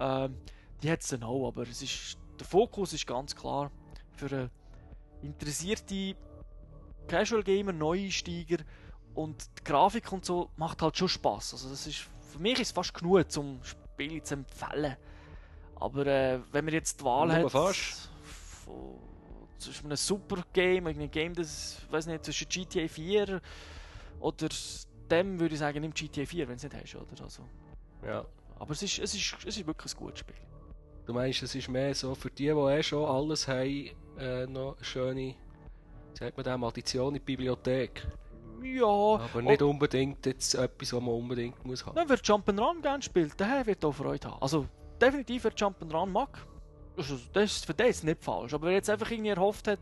Ähm, 0.00 0.36
die 0.82 0.90
hat 0.90 1.00
es 1.00 1.08
dann 1.08 1.22
auch, 1.22 1.48
aber 1.48 1.62
es 1.62 1.82
ist, 1.82 2.18
der 2.38 2.46
Fokus 2.46 2.92
ist 2.92 3.06
ganz 3.06 3.36
klar 3.36 3.70
für 4.16 4.50
interessierte 5.22 6.16
Casual 7.06 7.42
Gamer, 7.42 7.72
Neueinsteiger 7.72 8.58
und 9.14 9.46
die 9.58 9.64
Grafik 9.64 10.10
und 10.12 10.24
so 10.24 10.50
macht 10.56 10.82
halt 10.82 10.96
schon 10.96 11.08
Spaß. 11.08 11.54
Also 11.54 11.70
das 11.70 11.86
ist, 11.86 12.08
für 12.32 12.38
mich 12.38 12.54
ist 12.54 12.68
es 12.68 12.72
fast 12.72 12.94
genug, 12.94 13.30
zum 13.30 13.60
Spiel 13.62 14.22
zu 14.22 14.34
empfehlen. 14.34 14.96
Aber 15.76 16.06
äh, 16.06 16.40
wenn 16.52 16.64
man 16.64 16.74
jetzt 16.74 17.00
die 17.00 17.04
Wahl 17.04 17.28
Nur 17.28 17.36
hat, 17.36 17.50
fast. 17.50 18.08
von, 18.64 18.98
zwischen 19.62 19.86
einem 19.86 19.96
super 19.96 20.42
Game, 20.52 20.86
einem 20.86 21.10
Game, 21.10 21.34
das, 21.34 21.78
weiß 21.90 22.06
nicht, 22.06 22.24
zwischen 22.24 22.48
GTA 22.48 22.88
4 22.88 23.40
oder 24.20 24.48
dem 25.10 25.40
würde 25.40 25.54
ich 25.54 25.58
sagen, 25.58 25.80
nimm 25.80 25.92
GTA 25.92 26.24
4, 26.24 26.48
wenn 26.48 26.56
es 26.56 26.62
nicht 26.62 26.74
hast, 26.74 26.94
oder? 26.96 27.22
Also, 27.22 27.44
Ja. 28.04 28.24
aber 28.58 28.72
es 28.72 28.82
ist, 28.82 28.98
es, 28.98 29.14
ist, 29.14 29.36
es 29.46 29.56
ist 29.56 29.66
wirklich 29.66 29.94
ein 29.94 29.98
gutes 29.98 30.20
Spiel. 30.20 30.36
Du 31.06 31.12
meinst, 31.12 31.42
es 31.42 31.54
ist 31.54 31.68
mehr 31.68 31.94
so 31.94 32.14
für 32.14 32.30
die, 32.30 32.44
die 32.44 32.50
eh 32.50 32.82
schon 32.82 33.04
alles 33.04 33.48
haben, 33.48 33.90
äh, 34.18 34.46
noch 34.46 34.76
eine 34.76 34.84
schöne, 34.84 35.34
sagt 36.14 36.36
man 36.36 36.44
dem, 36.44 36.62
Addition 36.64 37.08
in 37.08 37.14
die 37.14 37.20
Bibliothek. 37.20 38.06
Ja, 38.62 38.86
Aber 38.86 39.42
nicht 39.42 39.60
unbedingt 39.60 40.24
jetzt 40.24 40.54
etwas, 40.54 40.92
was 40.92 41.00
man 41.00 41.14
unbedingt 41.14 41.64
muss 41.64 41.84
haben. 41.84 41.96
Nein, 41.96 42.08
wer 42.08 42.18
Jump'n'Run 42.18 42.80
gerne 42.80 43.02
spielt, 43.02 43.38
der 43.40 43.66
wird 43.66 43.84
auch 43.84 43.92
Freude 43.92 44.28
haben. 44.30 44.40
Also, 44.40 44.66
definitiv, 45.00 45.42
wer 45.44 45.52
Jump'n'Run 45.52 46.06
mag, 46.06 46.38
das 46.96 47.52
ist 47.52 47.66
für 47.66 47.74
den 47.74 47.88
ist 47.88 48.04
nicht 48.04 48.22
falsch. 48.22 48.54
Aber 48.54 48.66
wer 48.66 48.74
jetzt 48.74 48.90
einfach 48.90 49.10
irgendwie 49.10 49.30
erhofft 49.30 49.68
hat, 49.68 49.80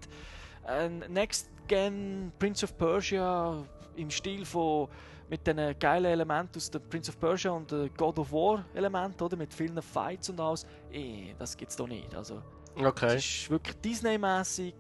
ein 0.65 0.99
Next 1.09 1.49
Gen 1.67 2.33
Prince 2.39 2.65
of 2.65 2.77
Persia 2.77 3.65
im 3.97 4.11
Stil 4.11 4.45
von 4.45 4.89
mit 5.29 5.47
den 5.47 5.79
geilen 5.79 6.07
Elementen 6.07 6.57
aus 6.57 6.71
dem 6.71 6.83
Prince 6.89 7.11
of 7.11 7.21
Persia 7.21 7.53
und 7.53 7.71
den 7.71 7.95
God 7.95 8.19
of 8.19 8.33
War 8.33 8.65
Elementen, 8.75 9.23
oder? 9.23 9.37
Mit 9.37 9.55
vielen 9.55 9.81
Fights 9.81 10.29
und 10.29 10.41
alles, 10.41 10.67
eh, 10.91 11.35
das 11.39 11.57
gibt's 11.57 11.77
doch 11.77 11.87
nicht. 11.87 12.13
Also, 12.15 12.43
es 12.77 12.85
Okay. 12.85 13.17
ist 13.17 13.49
wirklich 13.51 13.77
Disney-mäßig, 13.77 14.75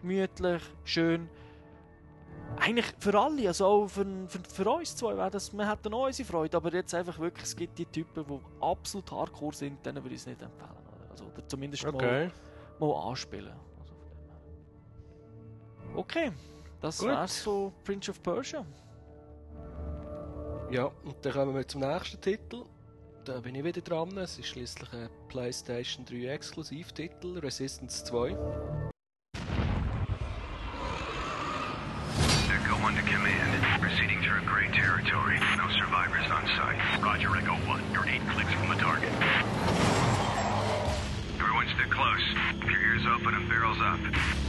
gemütlich, 0.00 0.62
schön. 0.82 1.28
Eigentlich 2.56 2.86
für 2.98 3.18
alle, 3.18 3.46
also 3.48 3.66
auch 3.66 3.86
für, 3.86 4.04
für, 4.28 4.38
für 4.48 4.70
uns 4.70 4.96
zwei, 4.96 5.16
wäre 5.16 5.30
das, 5.30 5.52
wir 5.52 5.68
hätten 5.70 5.94
auch 5.94 6.06
unsere 6.06 6.28
Freude, 6.28 6.56
aber 6.56 6.72
jetzt 6.72 6.94
einfach 6.94 7.18
wirklich, 7.18 7.44
es 7.44 7.54
gibt 7.56 7.78
die 7.78 7.86
Typen, 7.86 8.24
die 8.26 8.40
absolut 8.60 9.10
hardcore 9.12 9.54
sind, 9.54 9.84
denen 9.86 10.02
würde 10.02 10.14
ich 10.14 10.20
es 10.20 10.26
nicht 10.26 10.42
empfehlen. 10.42 10.83
Oder, 11.14 11.22
also, 11.22 11.24
oder 11.36 11.48
zumindest 11.48 11.84
Okay. 11.84 12.30
mal, 12.78 12.88
mal 12.88 13.08
anspielen. 13.10 13.52
Also 15.88 15.98
okay, 15.98 16.32
Das 16.80 16.98
Gut. 16.98 17.08
wär's 17.08 17.40
von 17.42 17.72
Prince 17.84 18.10
of 18.10 18.22
Persia. 18.22 18.64
Ja, 20.70 20.90
und 21.04 21.16
dann 21.22 21.32
kommen 21.32 21.54
wir 21.54 21.66
zum 21.68 21.80
nächsten 21.82 22.20
Titel. 22.20 22.64
Da 23.24 23.40
bin 23.40 23.54
ich 23.54 23.64
wieder 23.64 23.80
dran. 23.80 24.16
Es 24.18 24.38
ist 24.38 24.48
schließlich 24.48 24.92
ein 24.92 25.08
PlayStation 25.28 26.04
3 26.04 26.26
Exklusivtitel, 26.34 27.38
Resistance 27.38 28.04
2. 28.04 28.30
Echo 32.50 32.76
1 32.86 32.96
to 32.96 33.02
command. 33.10 33.80
Proceeding 33.80 34.20
through 34.22 34.42
gray 34.46 34.68
territory. 34.72 35.38
No 35.56 35.68
survivors 35.70 36.28
on 36.30 36.44
site. 36.56 36.78
Roger, 37.02 37.34
Echo 37.36 37.54
1. 37.66 37.80
You're 37.92 38.06
eight 38.08 38.22
clicks 38.32 38.52
from 38.54 38.68
the 38.68 38.76
target. 38.76 39.10
Everyone 41.64 41.78
stick 41.78 41.90
close. 41.90 42.70
Your 42.70 42.80
ears 42.80 43.02
open 43.06 43.34
and 43.34 43.48
barrels 43.48 43.78
up. 43.80 44.43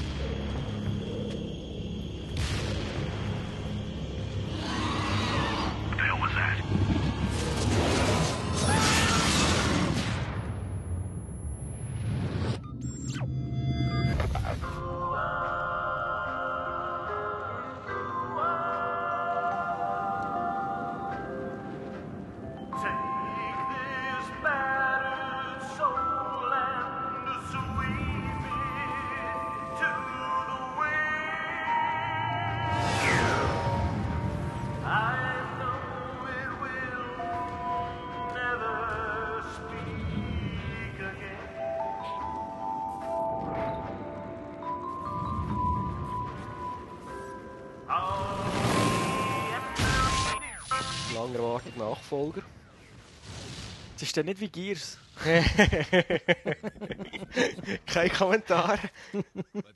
Ist 54.16 54.18
dann 54.18 54.26
nicht 54.28 54.40
wie 54.40 54.48
Gears. 54.48 54.98
Kein 57.86 58.10
Kommentar. 58.12 58.80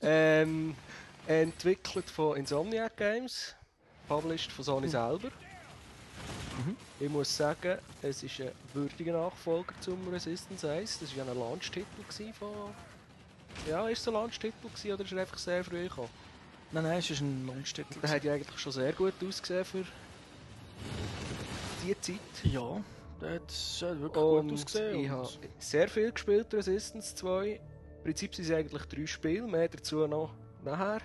ähm, 0.00 0.74
entwickelt 1.26 2.08
von 2.08 2.38
Insomniac 2.38 2.96
Games, 2.96 3.54
published 4.08 4.50
von 4.50 4.64
Sony 4.64 4.88
selber. 4.88 5.28
Ich 6.98 7.10
muss 7.10 7.36
sagen, 7.36 7.78
es 8.02 8.22
ist 8.22 8.40
ein 8.40 8.52
würdiger 8.72 9.12
Nachfolger 9.12 9.74
zum 9.80 10.08
Resistance 10.08 10.70
1. 10.70 11.00
Das 11.00 11.14
war 11.16 11.24
ja 11.24 11.32
ein 11.32 11.38
Launch-Titel 11.38 12.32
von. 12.38 12.74
Ja, 13.68 13.88
ist 13.88 14.00
es 14.00 14.08
ein 14.08 14.14
Launch-Titel 14.14 14.66
oder 14.92 15.04
ist 15.04 15.12
er 15.12 15.20
einfach 15.20 15.38
sehr 15.38 15.62
früh 15.64 15.82
gekommen? 15.82 16.08
Nein, 16.72 16.84
nein, 16.84 16.98
es 16.98 17.10
ist 17.10 17.20
ein 17.20 17.46
Launch-Titel. 17.46 18.00
Der 18.00 18.10
hat 18.10 18.24
ja 18.24 18.32
eigentlich 18.34 18.58
schon 18.58 18.72
sehr 18.72 18.92
gut 18.92 19.14
ausgesehen 19.26 19.64
für 19.66 19.84
die 21.84 22.00
Zeit. 22.00 22.18
Ja, 22.44 22.80
der 23.20 23.34
hat 23.34 23.50
äh, 23.82 24.00
wirklich 24.00 24.12
gut 24.12 24.40
Und 24.40 24.52
ausgesehen. 24.52 25.00
ich 25.00 25.10
habe 25.10 25.28
sehr 25.58 25.88
viel 25.88 26.12
gespielt, 26.12 26.52
Resistance 26.54 27.14
2. 27.16 27.60
Im 27.98 28.04
Prinzip 28.04 28.34
sind 28.34 28.46
es 28.46 28.50
eigentlich 28.50 28.84
drei 28.86 29.06
Spiele, 29.06 29.46
mehr 29.46 29.68
dazu 29.68 30.06
noch 30.06 30.32
nachher. 30.64 31.00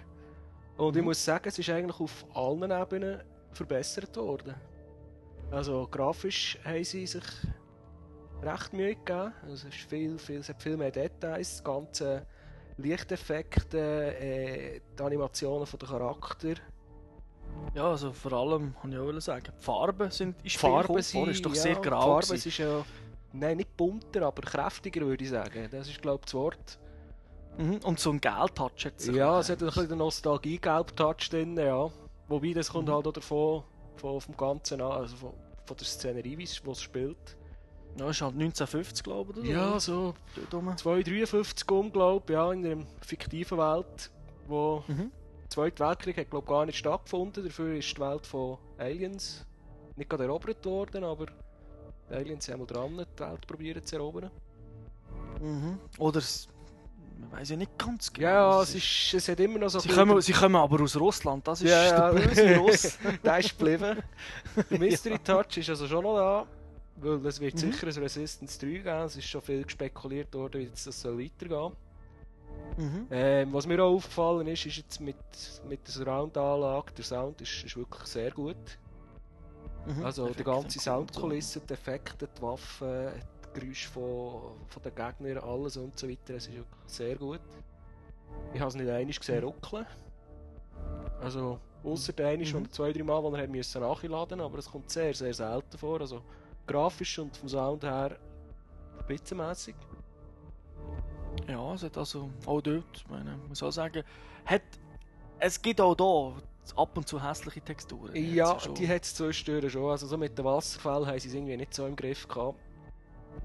Und 0.78 0.96
ich 0.96 1.04
muss 1.04 1.24
sagen, 1.24 1.48
es 1.48 1.60
ist 1.60 1.70
eigentlich 1.70 2.00
auf 2.00 2.26
allen 2.34 2.72
Ebenen 2.72 3.22
verbessert 3.52 4.16
worden. 4.18 4.56
Also 5.52 5.88
grafisch 5.90 6.58
haben 6.64 6.84
sie 6.84 7.08
sich 7.08 7.24
recht 8.42 8.74
Mühe 8.74 8.96
gegeben. 8.96 9.34
Also 9.44 9.54
es, 9.54 9.76
ist 9.76 9.90
viel, 9.90 10.18
viel, 10.18 10.40
es 10.40 10.50
hat 10.50 10.62
viel 10.62 10.78
mehr 10.78 10.92
Details, 10.92 11.58
das 11.58 11.64
ganze 11.64 12.26
Lichteffekte, 12.78 14.18
äh, 14.18 14.82
die 14.98 15.04
Animationen 15.04 15.66
den 15.66 15.88
Charakter. 15.88 16.56
Ja, 17.74 17.90
also 17.90 18.12
vor 18.14 18.34
allem, 18.34 18.74
kann 18.82 18.92
ich 18.92 18.98
auch 18.98 19.20
sagen, 19.20 19.46
die 19.60 19.64
Farben 19.64 20.10
sind 20.12 20.30
in 20.38 20.44
Die 20.44 20.50
Spiel 20.50 20.70
Farben 20.70 21.02
sind 21.02 21.28
ist 21.30 21.46
doch 21.46 21.54
ja, 21.56 21.62
sehr 21.62 21.76
die 21.76 21.82
grau. 21.90 22.02
Farben 22.02 22.28
gewesen. 22.28 22.48
ist 22.50 22.58
ja, 22.58 22.86
nein, 23.34 23.58
nicht 23.58 23.76
bunter, 23.76 24.22
aber 24.24 24.42
kräftiger 24.42 25.02
würde 25.02 25.24
ich 25.24 25.30
sagen. 25.30 25.68
Das 25.72 25.88
ist 25.90 26.02
glaube 26.02 26.20
ich 26.22 26.26
das 26.26 26.34
Wort. 26.36 26.80
Mhm. 27.58 27.78
Und 27.84 28.00
so 28.00 28.12
ein 28.12 28.20
Gel-Touch 28.22 28.86
hat 28.86 28.94
es. 28.98 29.08
Ja, 29.08 29.40
es 29.40 29.50
hat 29.50 29.60
ein 29.62 29.68
bisschen 29.68 29.90
den 29.90 29.98
Nostalgie-Gelb-Touch 30.00 31.30
drin, 31.30 31.58
ja. 31.58 31.90
Wobei, 32.28 32.54
das 32.54 32.70
kommt 32.72 32.88
Mhm. 32.88 32.94
halt 32.94 33.08
auch 33.08 33.14
davon, 33.14 33.64
von, 33.98 34.20
vom 34.22 34.36
Ganzen 34.38 34.82
an, 34.82 34.92
also 34.92 35.16
von, 35.16 35.34
von 35.66 35.78
der 35.78 35.86
Szenerie, 35.86 36.38
wie 36.38 36.44
es 36.44 36.82
spielt. 36.82 37.38
Ja, 37.98 38.10
ist 38.10 38.22
halt 38.22 38.34
1950, 38.34 39.04
glaube 39.04 39.32
ich, 39.34 39.38
oder? 39.40 39.48
Ja, 39.48 39.80
so 39.80 40.14
Dort 40.36 40.54
rum. 40.54 40.76
253 40.78 41.72
um, 41.72 41.92
glaube 41.94 42.24
ich, 42.28 42.34
ja, 42.34 42.52
in 42.52 42.66
einer 42.66 42.86
fiktiven 43.02 43.58
Welt, 43.58 44.12
wo 44.48 44.84
Mhm. 44.88 45.12
Der 45.56 45.64
Zweite 45.76 45.84
Weltkrieg 45.88 46.18
hat, 46.18 46.30
glaube 46.30 46.48
gar 46.48 46.66
nicht 46.66 46.78
stattgefunden. 46.78 47.44
Dafür 47.46 47.76
ist 47.76 47.96
die 47.96 48.02
Welt 48.02 48.26
von 48.26 48.58
Aliens 48.78 49.46
nicht 49.96 50.10
gerade 50.10 50.24
erobert 50.26 50.66
worden, 50.66 51.04
aber 51.04 51.28
die 52.10 52.14
Aliens 52.14 52.48
haben 52.50 52.60
mal 52.60 52.66
dran, 52.68 52.92
die 52.98 53.20
Welt 53.24 53.48
probieren 53.48 53.84
zu 53.86 53.96
erobern. 53.96 54.30
Mhm. 55.42 55.80
Oder 55.98 56.20
es, 56.20 56.48
man 57.20 57.32
weiß 57.40 57.50
ja 57.50 57.56
nicht 57.58 57.78
ganz 57.78 58.12
genau. 58.12 58.28
Ja, 58.28 58.62
Es 58.62 58.76
ist, 58.76 59.14
es 59.14 59.28
hat 59.30 59.40
immer 59.40 59.60
noch 59.60 59.70
so 59.70 59.80
Sie 59.80 59.90
kommen, 59.90 60.22
sie 60.22 60.34
kommen 60.34 60.56
aber 60.56 60.82
aus 60.84 60.96
Russland, 60.98 61.48
das 61.48 61.62
ist 61.62 61.70
Ja, 61.70 61.84
ja. 61.86 62.12
der 62.12 62.22
böse 62.28 62.56
Russ. 62.58 62.98
der 63.24 63.40
ist 63.40 63.58
geblieben. 63.58 64.02
Der 64.70 64.80
Mystery 64.80 65.20
Touch 65.20 65.58
ist 65.58 65.70
also 65.70 65.88
schon 65.88 66.04
noch 66.04 66.16
da. 66.18 66.48
Weil 66.98 67.26
es 67.26 67.40
wird 67.42 67.56
Mhm. 67.56 67.72
sicher 67.72 67.88
ein 67.88 67.94
Resistance 68.04 68.58
3 68.60 68.68
geben. 68.68 68.88
Es 69.06 69.16
ist 69.18 69.26
schon 69.28 69.42
viel 69.42 69.70
spekuliert 69.70 70.34
worden, 70.34 70.62
wie 70.62 70.68
das 70.70 70.84
soll 70.86 71.20
weitergehen 71.20 71.72
mhm. 72.78 73.08
ähm, 73.12 73.54
Was 73.54 73.68
mir 73.68 73.84
auch 73.84 73.96
aufgefallen 73.96 74.48
ist, 74.48 74.66
ist 74.66 74.78
jetzt 74.78 75.00
mit, 75.00 75.16
mit 75.68 75.86
der 75.88 75.94
Surround-Anlage, 75.94 76.94
der 76.94 77.04
Sound 77.04 77.42
ist, 77.42 77.64
ist 77.64 77.78
wirklich 77.78 78.06
sehr 78.06 78.32
gut. 78.32 78.56
Mhm. 79.86 80.04
Also 80.04 80.26
die 80.26 80.32
Effekte 80.32 80.44
ganze 80.44 80.80
sind 80.80 80.88
cool, 80.88 80.98
Soundkulisse, 80.98 81.62
die 81.62 81.74
Effekte, 81.74 82.28
die 82.28 82.42
Waffen, 82.42 83.10
die 83.56 83.60
Geräusche 83.60 83.90
von, 83.90 84.42
von 84.68 84.84
den 84.84 84.96
Gegnern, 84.96 85.38
alles 85.38 85.78
und 85.78 85.98
so 85.98 86.10
weiter, 86.10 86.36
es 86.36 86.48
ist 86.48 86.56
wirklich 86.56 86.88
sehr 86.88 87.16
gut. 87.16 87.42
Ich 88.54 88.60
habe 88.60 88.70
es 88.70 88.76
nicht 88.76 88.90
einmal 88.90 89.14
gesehen 89.14 89.44
ruckeln. 89.44 89.86
Also, 91.22 91.60
ausser 91.84 92.14
der 92.14 92.28
eine 92.28 92.44
Mhm. 92.44 92.72
zwei, 92.72 92.92
drei 92.92 93.04
Mal, 93.04 93.22
wo 93.24 93.32
er 93.32 93.44
hat 93.44 93.50
müssen 93.50 93.82
nachladen 93.82 94.42
aber 94.42 94.58
es 94.58 94.70
kommt 94.70 94.90
sehr, 94.90 95.14
sehr 95.14 95.34
selten 95.34 95.78
vor. 95.78 96.02
Also, 96.02 96.22
grafisch 96.66 97.20
und 97.20 97.36
vom 97.38 97.48
Sound 97.48 97.84
her 97.84 98.18
spitzenmässig. 99.04 99.76
Ja, 101.48 101.74
es 101.74 101.84
hat 101.84 101.98
also 101.98 102.30
auch 102.46 102.62
dort, 102.62 102.84
ich 102.94 103.08
meine, 103.10 103.38
man 103.38 103.56
soll 103.56 103.72
sagen, 103.72 104.04
hat, 104.46 104.62
es 105.40 105.62
gibt 105.62 105.82
auch 105.82 105.96
da 105.96 106.42
ab 106.76 106.98
und 106.98 107.08
zu 107.08 107.22
hässliche 107.22 107.62
Texturen. 107.62 108.16
Ja, 108.16 108.58
die 108.78 108.88
hat 108.88 109.04
es 109.04 109.16
zwischendurch 109.16 109.72
schon. 109.72 109.90
Also, 109.90 110.08
so 110.08 110.18
mit 110.18 110.38
den 110.38 110.46
Wasserfällen 110.46 111.06
haben 111.06 111.20
sie 111.20 111.28
es 111.28 111.34
irgendwie 111.34 111.58
nicht 111.58 111.74
so 111.74 111.86
im 111.86 111.96
Griff 111.96 112.28
gehabt. 112.28 112.60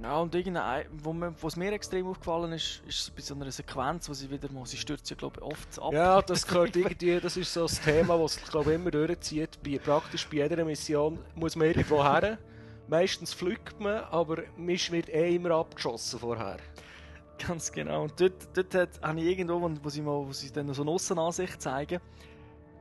Ja, 0.02 0.18
und 0.18 0.34
irgendein, 0.34 0.86
wo 0.92 1.12
mir, 1.12 1.34
was 1.42 1.56
mir 1.56 1.72
extrem 1.72 2.06
aufgefallen 2.06 2.52
ist, 2.52 2.82
ist 2.86 3.14
bei 3.14 3.22
so 3.22 3.34
einer 3.34 3.50
Sequenz, 3.50 4.08
wo 4.08 4.14
sie 4.14 4.30
wieder 4.30 4.50
mal, 4.52 4.64
sie 4.64 4.76
stürzt 4.76 5.10
ja 5.10 5.16
glaube 5.16 5.40
ich 5.40 5.42
oft 5.42 5.78
ab. 5.80 5.92
Ja, 5.92 6.22
das 6.22 6.46
gehört 6.46 6.76
irgendwie, 6.76 7.20
das 7.20 7.36
ist 7.36 7.52
so 7.52 7.62
das 7.62 7.80
Thema, 7.80 8.16
das 8.18 8.34
sich 8.34 8.44
glaube 8.44 8.70
ich 8.70 8.76
immer 8.76 8.90
durchzieht. 8.90 9.58
Bei, 9.62 9.78
praktisch 9.78 10.26
bei 10.28 10.38
jeder 10.38 10.64
Mission 10.64 11.18
muss 11.34 11.56
man 11.56 11.68
irgendwo 11.68 12.02
her. 12.02 12.38
Meistens 12.88 13.34
fliegt 13.34 13.78
man, 13.80 14.04
aber 14.10 14.44
man 14.56 14.68
wird 14.68 15.08
eh 15.08 15.34
immer 15.34 15.50
abgeschossen 15.50 16.20
vorher. 16.20 16.58
Ganz 17.46 17.72
genau. 17.72 18.02
Und 18.02 18.20
dort, 18.20 18.56
dort 18.56 18.74
hat, 18.74 19.00
habe 19.02 19.20
ich 19.20 19.26
irgendwo, 19.26 19.60
wo, 19.60 19.70
wo 19.82 19.88
sie, 19.88 20.02
mal, 20.02 20.26
wo 20.26 20.32
sie 20.32 20.50
dann 20.52 20.72
so 20.74 20.82
eine 20.82 20.90
Aussenansicht 20.90 21.60
zeigen, 21.60 22.00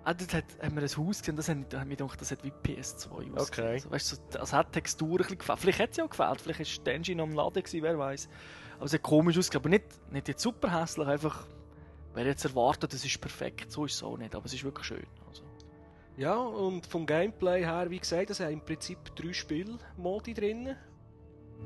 ah, 0.04 0.14
dort 0.14 0.34
hat, 0.34 0.46
haben 0.62 0.76
wir 0.76 0.84
ein 0.84 0.98
Haus 0.98 1.20
gesehen, 1.20 1.36
das 1.36 1.50
hat, 1.50 1.58
da 1.70 1.80
hat 1.82 1.88
mir 1.88 1.96
gedacht, 1.96 2.20
das 2.20 2.32
hat 2.32 2.44
wie 2.44 2.52
PS2 2.52 3.36
ausgesehen. 3.36 3.36
Okay. 3.36 3.74
Also, 3.74 3.92
weißt 3.92 4.12
du, 4.12 4.16
so, 4.16 4.22
das 4.32 4.54
hat 4.54 4.68
die 4.68 4.72
Textur 4.74 5.12
ein 5.12 5.18
bisschen 5.18 5.38
gefällt. 5.38 5.60
Vielleicht 5.60 5.80
hat 5.80 5.92
es 5.92 5.98
ja 5.98 6.06
auch 6.06 6.10
gefällt, 6.10 6.42
vielleicht 6.42 6.60
ist 6.60 6.86
die 6.86 6.92
Engine 6.92 7.24
am 7.24 7.34
Laden 7.34 7.64
gewesen, 7.64 7.84
wer 7.84 7.98
weiß. 7.98 8.30
Aber 8.78 8.86
es 8.86 8.94
hat 8.94 9.02
komisch 9.02 9.38
ausgesehen, 9.38 9.62
aber 9.62 9.70
nicht, 9.70 10.12
nicht 10.12 10.28
jetzt 10.28 10.42
super 10.42 10.80
hässlich, 10.80 11.08
einfach, 11.08 11.48
wer 12.14 12.26
jetzt 12.26 12.46
erwartet, 12.46 12.94
das 12.94 13.06
ist 13.06 13.20
perfekt, 13.22 13.72
so 13.72 13.86
ist 13.86 13.96
es 13.96 14.04
auch 14.04 14.18
nicht, 14.18 14.36
aber 14.36 14.46
es 14.46 14.54
ist 14.54 14.64
wirklich 14.64 14.86
schön. 14.86 15.06
Also. 15.28 15.44
Ja, 16.18 16.36
und 16.36 16.86
vom 16.86 17.06
Gameplay 17.06 17.64
her, 17.64 17.90
wie 17.90 18.00
gesagt, 18.00 18.30
es 18.30 18.40
haben 18.40 18.54
im 18.54 18.62
Prinzip 18.62 18.98
drei 19.16 19.32
Spielmodi 19.32 20.34
drin. 20.34 20.76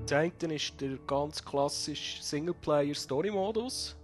Das 0.06 0.12
eine 0.44 0.56
ist 0.56 0.80
der 0.82 0.98
ganz 1.08 1.44
klassische 1.44 2.22
Singleplayer-Story-Modus, 2.24 3.96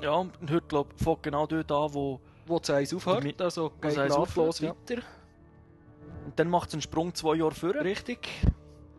Ja, 0.00 0.12
und 0.14 0.32
hört, 0.48 0.68
glaube 0.68 0.90
ich, 0.96 1.04
von 1.04 1.16
genau 1.20 1.46
dort 1.46 1.70
an, 1.70 1.92
wo, 1.94 2.20
wo 2.46 2.58
das 2.58 2.70
eins 2.70 2.94
aufhört, 2.94 3.40
also 3.40 3.70
geht 3.80 3.96
nahtlos 3.96 4.16
aufhört, 4.62 4.62
weiter. 4.90 5.02
und 6.24 6.38
dann 6.38 6.48
macht 6.48 6.68
es 6.68 6.74
einen 6.74 6.82
Sprung 6.82 7.14
zwei 7.14 7.34
Jahre 7.36 7.54
vor. 7.54 7.74
Richtig. 7.74 8.28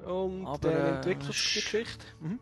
Und 0.05 0.45
Aber, 0.45 0.57
dann 0.59 0.73
äh, 0.73 0.89
entwickelt 0.97 1.33
sich 1.33 1.35
die 1.35 1.59
sch- 1.59 1.63
Geschichte. 1.63 2.05
Mhm. 2.19 2.39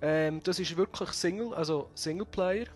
Ähm, 0.00 0.40
das 0.44 0.58
ist 0.58 0.76
wirklich 0.76 1.10
Single, 1.10 1.52
also 1.54 1.90
Singleplayer. 1.94 2.66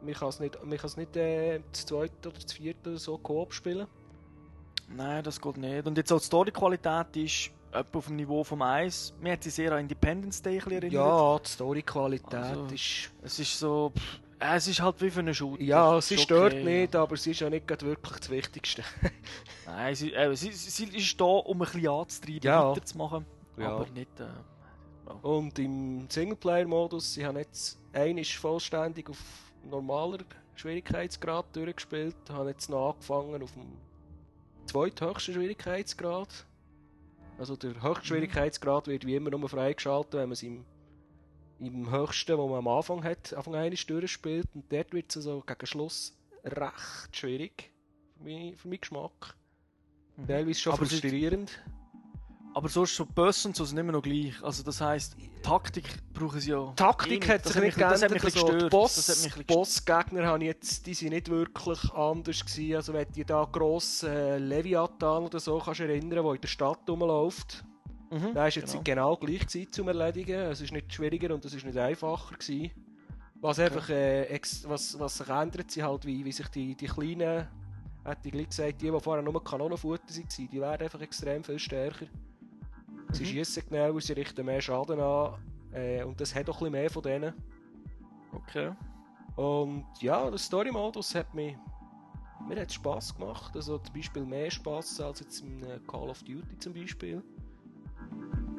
man 0.00 0.14
kann 0.14 0.28
es 0.30 0.40
nicht, 0.40 0.58
man 0.64 0.76
kann 0.76 0.86
es 0.86 0.96
nicht 0.96 1.14
äh, 1.16 1.60
das 1.70 1.86
zweite 1.86 2.28
oder 2.30 2.38
das 2.40 2.52
vierte 2.52 2.90
oder 2.90 2.98
so 2.98 3.16
Koop 3.18 3.52
spielen. 3.52 3.86
Nein, 4.88 5.22
das 5.22 5.40
geht 5.40 5.56
nicht. 5.56 5.86
Und 5.86 5.96
jetzt 5.96 6.10
auch 6.12 6.18
die 6.18 6.24
Story-Qualität 6.24 7.16
ist 7.16 7.50
etwa 7.72 7.98
auf 7.98 8.06
dem 8.06 8.16
Niveau 8.16 8.44
vom 8.44 8.62
1. 8.62 9.14
Mir 9.20 9.32
hat 9.32 9.42
sie 9.42 9.50
sehr 9.50 9.72
an 9.72 9.80
Independence 9.80 10.42
Day 10.42 10.58
erinnert. 10.58 10.92
Ja, 10.92 11.38
die 11.38 11.48
Story-Qualität 11.48 12.34
Also, 12.34 12.66
ist... 12.66 13.10
Es 13.22 13.38
ist 13.38 13.58
so... 13.58 13.92
Pff, 13.96 14.20
es 14.38 14.66
ist 14.68 14.80
halt 14.80 15.00
wie 15.00 15.10
für 15.10 15.20
einen 15.20 15.34
Shooter. 15.34 15.62
Ja, 15.62 16.00
sie 16.00 16.16
ist 16.16 16.22
stört 16.22 16.52
okay, 16.52 16.64
nicht, 16.64 16.96
aber 16.96 17.16
sie 17.16 17.30
ist 17.30 17.40
ja 17.40 17.48
nicht 17.48 17.68
wirklich 17.82 18.18
das 18.18 18.28
Wichtigste. 18.30 18.82
Nein, 19.66 19.94
sie, 19.94 20.12
äh, 20.12 20.34
sie, 20.34 20.50
sie 20.52 20.84
ist 20.84 21.20
da, 21.20 21.24
um 21.24 21.62
ein 21.62 21.70
bisschen 21.70 21.88
anzutreiben, 21.88 22.40
Ja. 22.42 22.70
weiterzumachen. 22.70 23.24
Ja. 23.56 23.68
Aber 23.76 23.86
nicht... 23.90 24.20
Äh, 24.20 24.26
Und 25.22 25.58
im 25.58 26.08
Singleplayer-Modus, 26.08 27.14
sie 27.14 27.24
haben 27.24 27.36
jetzt 27.38 27.78
ist 27.94 28.32
vollständig 28.32 29.10
auf 29.10 29.18
normaler 29.64 30.18
Schwierigkeitsgrad 30.54 31.54
durchgespielt, 31.54 32.16
haben 32.30 32.48
jetzt 32.48 32.68
noch 32.70 32.92
angefangen 32.94 33.42
auf 33.42 33.52
dem 33.52 33.66
zweithöchsten 34.66 35.34
Schwierigkeitsgrad. 35.34 36.46
Also 37.38 37.56
der 37.56 37.82
Höchstschwierigkeitsgrad 37.82 38.86
wird 38.86 39.06
wie 39.06 39.16
immer 39.16 39.30
nur 39.30 39.48
freigeschaltet, 39.48 40.14
wenn 40.14 40.28
man 40.28 40.32
es 40.32 40.42
im, 40.42 40.64
im 41.58 41.90
höchsten, 41.90 42.38
wo 42.38 42.48
man 42.48 42.58
am 42.58 42.68
Anfang 42.68 43.02
hat, 43.02 43.32
Anfang 43.34 43.54
eines 43.54 43.86
durchspielt. 43.86 44.46
Und 44.54 44.70
dort 44.70 44.92
wird 44.92 45.10
es 45.10 45.16
also 45.16 45.42
gegen 45.46 45.66
Schluss 45.66 46.16
recht 46.44 47.16
schwierig. 47.16 47.70
Für, 48.16 48.24
mich, 48.24 48.56
für 48.56 48.68
meinen 48.68 48.80
Geschmack. 48.80 49.36
Teilweise 50.26 50.60
schon 50.60 50.72
Mhm. 50.72 50.78
Aber 50.78 50.86
frustrierend. 50.86 51.62
Aber 52.54 52.68
sonst 52.68 52.94
so 52.96 53.06
Bössen 53.06 53.54
sind 53.54 53.78
immer 53.78 53.92
noch 53.92 54.02
gleich. 54.02 54.34
Also 54.42 54.62
das 54.62 54.80
heisst, 54.80 55.16
Taktik 55.42 55.84
brauchen 56.12 56.40
sie 56.40 56.50
ja... 56.50 56.72
Taktik 56.76 57.28
hat 57.28 57.44
sich 57.46 57.54
nicht 57.56 57.64
mich- 57.64 57.74
Das 57.76 58.02
hat 58.02 58.10
geändert. 58.10 58.24
mich 58.24 58.34
ein 58.36 58.42
bisschen 58.42 58.54
Also. 58.56 58.68
Boss, 58.68 58.94
Das 58.96 59.08
hat 59.08 59.16
mich 59.24 59.24
ein 59.24 59.44
bisschen 59.44 59.46
Bossgegner 59.46 60.26
haben 60.26 60.42
jetzt, 60.42 60.86
die 60.86 60.94
sind 60.94 61.10
nicht 61.10 61.28
wirklich 61.28 61.92
anders 61.92 62.44
gewesen. 62.44 62.76
Also 62.76 62.92
wenn 62.92 63.06
du 63.06 63.12
dich 63.12 63.26
da 63.26 63.44
gross 63.50 64.02
äh, 64.02 64.38
Leviathan 64.38 65.24
oder 65.24 65.40
so 65.40 65.58
kannst 65.58 65.80
erinnern, 65.80 66.24
der 66.24 66.34
in 66.34 66.40
der 66.40 66.48
Stadt 66.48 66.88
rumläuft, 66.88 67.64
Mhm, 68.10 68.34
der 68.34 68.48
ist 68.48 68.56
jetzt 68.56 68.72
genau. 68.72 68.82
genau 68.84 69.16
gleich 69.16 69.46
gewesen 69.46 69.72
zum 69.72 69.88
Erledigen. 69.88 70.38
Es 70.38 70.60
ist 70.60 70.70
nicht 70.70 70.92
schwieriger 70.92 71.32
und 71.34 71.42
es 71.46 71.54
ist 71.54 71.64
nicht 71.64 71.78
einfacher 71.78 72.34
gewesen. 72.36 72.70
Was 73.40 73.58
einfach 73.58 73.88
äh, 73.88 74.24
ex 74.24 74.68
was, 74.68 74.98
was 75.00 75.16
sich 75.16 75.28
ändert, 75.30 75.70
sind 75.70 75.84
halt 75.84 76.04
wie, 76.04 76.22
wie 76.22 76.30
sich 76.30 76.46
die, 76.48 76.74
die 76.76 76.84
kleinen, 76.88 77.48
hätte 78.04 78.20
ich 78.26 78.32
gleich 78.32 78.48
gesagt, 78.50 78.82
die, 78.82 78.90
die 78.90 79.00
vorher 79.00 79.22
nur 79.22 79.42
Kanonenfutter 79.42 80.14
waren, 80.14 80.48
die 80.52 80.60
werden 80.60 80.82
einfach 80.82 81.00
extrem 81.00 81.42
viel 81.42 81.58
stärker. 81.58 82.04
Sie 83.12 83.26
schießen 83.26 83.64
genauer, 83.68 84.00
sie 84.00 84.12
richten 84.14 84.44
mehr 84.44 84.60
Schaden 84.60 85.00
an 85.00 85.34
äh, 85.72 86.02
und 86.02 86.20
das 86.20 86.34
hat 86.34 86.48
auch 86.48 86.54
ein 86.54 86.58
bisschen 86.58 86.72
mehr 86.72 86.90
von 86.90 87.02
denen. 87.02 87.34
Okay. 88.32 88.72
Und 89.36 89.84
ja, 90.00 90.28
der 90.28 90.38
Story-Modus 90.38 91.14
hat 91.14 91.32
mir, 91.34 91.58
mir 92.48 92.60
hat 92.60 92.72
Spass 92.72 93.14
gemacht. 93.14 93.54
Also 93.54 93.78
zum 93.78 93.94
Beispiel 93.94 94.24
mehr 94.24 94.50
Spass 94.50 95.00
als 95.00 95.20
jetzt 95.20 95.40
in 95.40 95.62
äh, 95.62 95.78
Call 95.86 96.10
of 96.10 96.22
Duty 96.22 96.58
zum 96.58 96.74
Beispiel. 96.74 97.22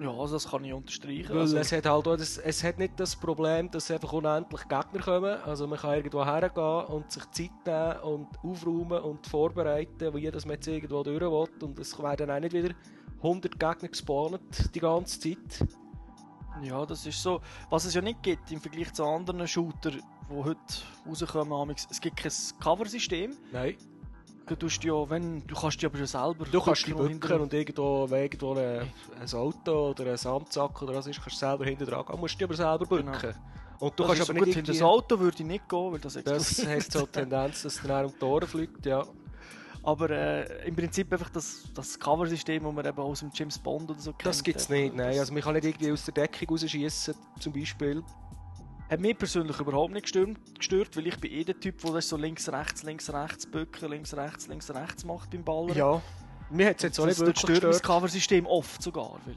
Ja, 0.01 0.09
also 0.09 0.35
das 0.35 0.49
kann 0.49 0.65
ich 0.65 0.73
unterstreichen. 0.73 1.29
Weil 1.29 1.41
Also, 1.41 1.57
es 1.57 1.71
hat 1.71 1.85
halt 1.85 2.07
auch 2.07 2.17
das, 2.17 2.37
es 2.37 2.63
hat 2.63 2.77
nicht 2.77 2.99
das 2.99 3.15
Problem, 3.15 3.69
dass 3.71 3.89
einfach 3.89 4.11
unendlich 4.11 4.61
Gegner 4.67 5.01
kommen. 5.01 5.37
Also 5.45 5.67
man 5.67 5.79
kann 5.79 5.95
irgendwo 5.95 6.25
hergehen 6.25 6.85
und 6.87 7.11
sich 7.11 7.23
Zeit 7.31 7.51
nehmen 7.65 7.99
und 8.01 8.27
aufräumen 8.43 9.01
und 9.01 9.25
vorbereiten, 9.27 10.13
wie 10.13 10.29
das 10.29 10.45
man 10.45 10.55
jetzt 10.55 10.67
irgendwo 10.67 11.03
durch 11.03 11.21
will. 11.21 11.47
Und 11.61 11.79
es 11.79 11.97
werden 12.01 12.29
auch 12.29 12.39
nicht 12.39 12.53
wieder 12.53 12.73
100 13.23 13.51
Gegner 13.59 13.89
gespawnt 13.89 14.75
die 14.75 14.79
ganze 14.79 15.19
Zeit. 15.19 15.65
ja, 16.61 16.85
das 16.85 17.05
ist 17.05 17.21
so. 17.21 17.41
Was 17.69 17.85
es 17.85 17.93
ja 17.93 18.01
nicht 18.01 18.21
gibt 18.21 18.51
im 18.51 18.59
Vergleich 18.61 18.93
zu 18.93 19.03
anderen 19.03 19.47
Shootern, 19.47 20.01
die 20.29 20.35
heute 20.43 20.59
rauskommen, 21.07 21.75
es 21.89 22.01
gibt 22.01 22.17
kein 22.17 22.31
Cover-System. 22.59 23.35
Nein. 23.51 23.75
Du, 24.45 24.55
tust 24.57 24.83
ja, 24.83 25.09
wenn, 25.09 25.45
du 25.47 25.55
kannst 25.55 25.77
dich 25.81 25.85
aber 25.85 25.97
schon 25.97 26.05
selber... 26.07 26.45
Du 26.51 26.59
kannst 26.59 26.85
dich 26.85 26.93
bücken 26.93 27.39
und 27.39 27.53
irgendwo, 27.53 28.09
wenn 28.09 28.23
irgendwo 28.23 28.53
ein, 28.55 28.91
ein 29.21 29.33
Auto 29.33 29.91
oder 29.91 30.11
ein 30.11 30.17
Sandsack 30.17 30.81
oder 30.81 30.95
was 30.95 31.07
ist, 31.07 31.21
kannst 31.21 31.41
du 31.41 31.45
selber 31.45 31.63
hinten 31.63 31.85
dran 31.85 32.05
gehen. 32.05 32.19
musst 32.19 32.35
dich 32.35 32.43
aber 32.43 32.53
selber 32.55 32.85
bücken. 32.85 33.11
Genau. 33.21 33.33
Und 33.79 33.97
du 33.97 34.03
das 34.03 34.17
kannst 34.17 34.21
aber 34.21 34.25
so 34.27 34.33
nicht 34.33 34.45
gut, 34.45 34.53
hinter 34.55 34.71
das 34.73 34.81
Auto 34.81 35.17
würde 35.17 35.37
ich 35.39 35.45
nicht 35.45 35.69
gehen, 35.69 35.91
weil 35.93 35.99
das 35.99 36.13
Das 36.15 36.59
explodiert. 36.59 36.83
hat 36.83 36.91
so 36.91 37.05
die 37.05 37.11
Tendenz, 37.13 37.61
dass 37.63 37.75
es 37.75 37.81
dann 37.83 38.05
um 38.05 38.13
die 38.19 38.25
Ohren 38.25 38.47
fliegt, 38.47 38.85
ja. 38.85 39.05
Aber 39.83 40.09
äh, 40.09 40.67
im 40.67 40.75
Prinzip 40.75 41.11
einfach 41.11 41.29
das, 41.29 41.63
das 41.73 41.99
Cover-System, 41.99 42.63
das 42.63 42.73
man 42.73 42.85
eben 42.85 42.99
aus 42.99 43.19
dem 43.19 43.31
James 43.33 43.59
Bond 43.59 43.91
oder 43.91 43.99
so 43.99 44.11
kennt. 44.13 44.25
Das 44.25 44.41
gibt 44.41 44.59
es 44.59 44.69
äh, 44.69 44.83
nicht, 44.83 44.95
nein. 44.95 45.09
das 45.09 45.19
Also 45.19 45.33
man 45.33 45.41
kann 45.41 45.53
nicht 45.55 45.65
irgendwie 45.65 45.91
aus 45.91 46.05
der 46.05 46.13
Deckung 46.13 46.49
rausschießen, 46.49 47.13
zum 47.39 47.53
Beispiel. 47.53 48.01
Hat 48.89 48.99
mich 48.99 49.17
persönlich 49.17 49.59
überhaupt 49.59 49.93
nicht 49.93 50.03
gestört, 50.03 50.37
gestört 50.57 50.95
weil 50.95 51.07
ich 51.07 51.19
bin 51.19 51.31
eh 51.31 51.43
der 51.43 51.59
Typ, 51.59 51.81
der 51.81 51.93
das 51.93 52.07
so 52.07 52.15
links, 52.15 52.49
rechts, 52.49 52.83
links, 52.83 53.11
rechts 53.11 53.45
bücken, 53.45 53.89
links, 53.89 54.15
rechts, 54.15 54.47
links, 54.47 54.73
rechts 54.73 55.03
macht 55.03 55.31
beim 55.31 55.43
Ballern. 55.43 55.75
Ja. 55.75 56.01
Mir 56.49 56.69
hat 56.69 56.77
es 56.77 56.83
jetzt 56.83 56.99
auch 56.99 57.05
das, 57.05 57.17
nicht 57.19 57.35
das 57.35 57.43
wirklich 57.43 57.61
gestört. 57.61 57.83
Cover-System 57.83 58.45
oft 58.45 58.81
sogar, 58.81 59.19
weil 59.25 59.35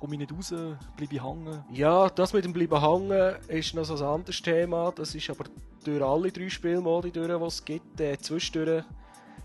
komme 0.00 0.14
ich 0.14 0.20
nicht 0.20 0.32
raus, 0.32 0.52
bleibe 0.96 1.14
ich 1.14 1.22
hängen. 1.22 1.64
Ja, 1.70 2.08
das 2.10 2.32
mit 2.32 2.44
dem 2.44 2.52
Bleiben 2.52 2.80
hängen 2.80 3.36
ist 3.48 3.74
noch 3.74 3.84
so 3.84 3.96
ein 3.96 4.02
anderes 4.02 4.42
Thema. 4.42 4.92
Das 4.92 5.14
ist 5.14 5.30
aber 5.30 5.44
durch 5.84 6.02
alle 6.02 6.30
drei 6.30 6.48
Spielmodi, 6.48 7.10
durch, 7.10 7.28
die 7.28 7.44
es 7.44 7.64
gibt, 7.64 8.00
äh, 8.00 8.18
zwischendurch 8.18 8.84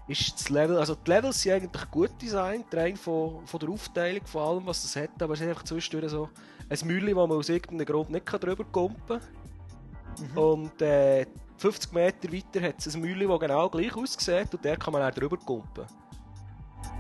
ist 0.10 0.34
das 0.34 0.50
Level, 0.50 0.78
also 0.78 0.96
die 0.96 1.10
Levels 1.10 1.42
sind 1.42 1.54
eigentlich 1.54 1.92
gut 1.92 2.12
designt, 2.22 2.74
rein 2.74 2.98
von, 2.98 3.46
von 3.46 3.60
der 3.60 3.70
Aufteilung, 3.70 4.26
von 4.26 4.42
allem, 4.42 4.66
was 4.66 4.84
es 4.84 4.96
hat, 4.96 5.22
aber 5.22 5.34
es 5.34 5.42
ist 5.42 5.48
einfach 5.48 5.64
zwischendurch 5.64 6.12
so 6.12 6.30
ein 6.68 6.88
Mühle, 6.88 7.16
wo 7.16 7.28
man 7.28 7.38
aus 7.38 7.50
irgendeinem 7.50 7.86
Grund 7.86 8.10
nicht 8.10 8.26
drüber 8.26 8.64
kumpen 8.66 9.20
kann. 9.20 10.38
Und 10.38 10.82
äh, 10.82 11.26
50 11.58 11.94
Meter 11.94 12.32
weiter 12.32 12.68
hat 12.68 12.86
es 12.86 12.96
ein 12.96 13.02
Mühle, 13.02 13.28
das 13.28 13.40
genau 13.40 13.70
gleich 13.70 13.96
aussieht 13.96 14.54
und 14.54 14.66
der 14.66 14.78
kann 14.78 14.94
man 14.94 15.04
auch 15.04 15.14
drüber 15.14 15.38
kumpen. 15.38 15.86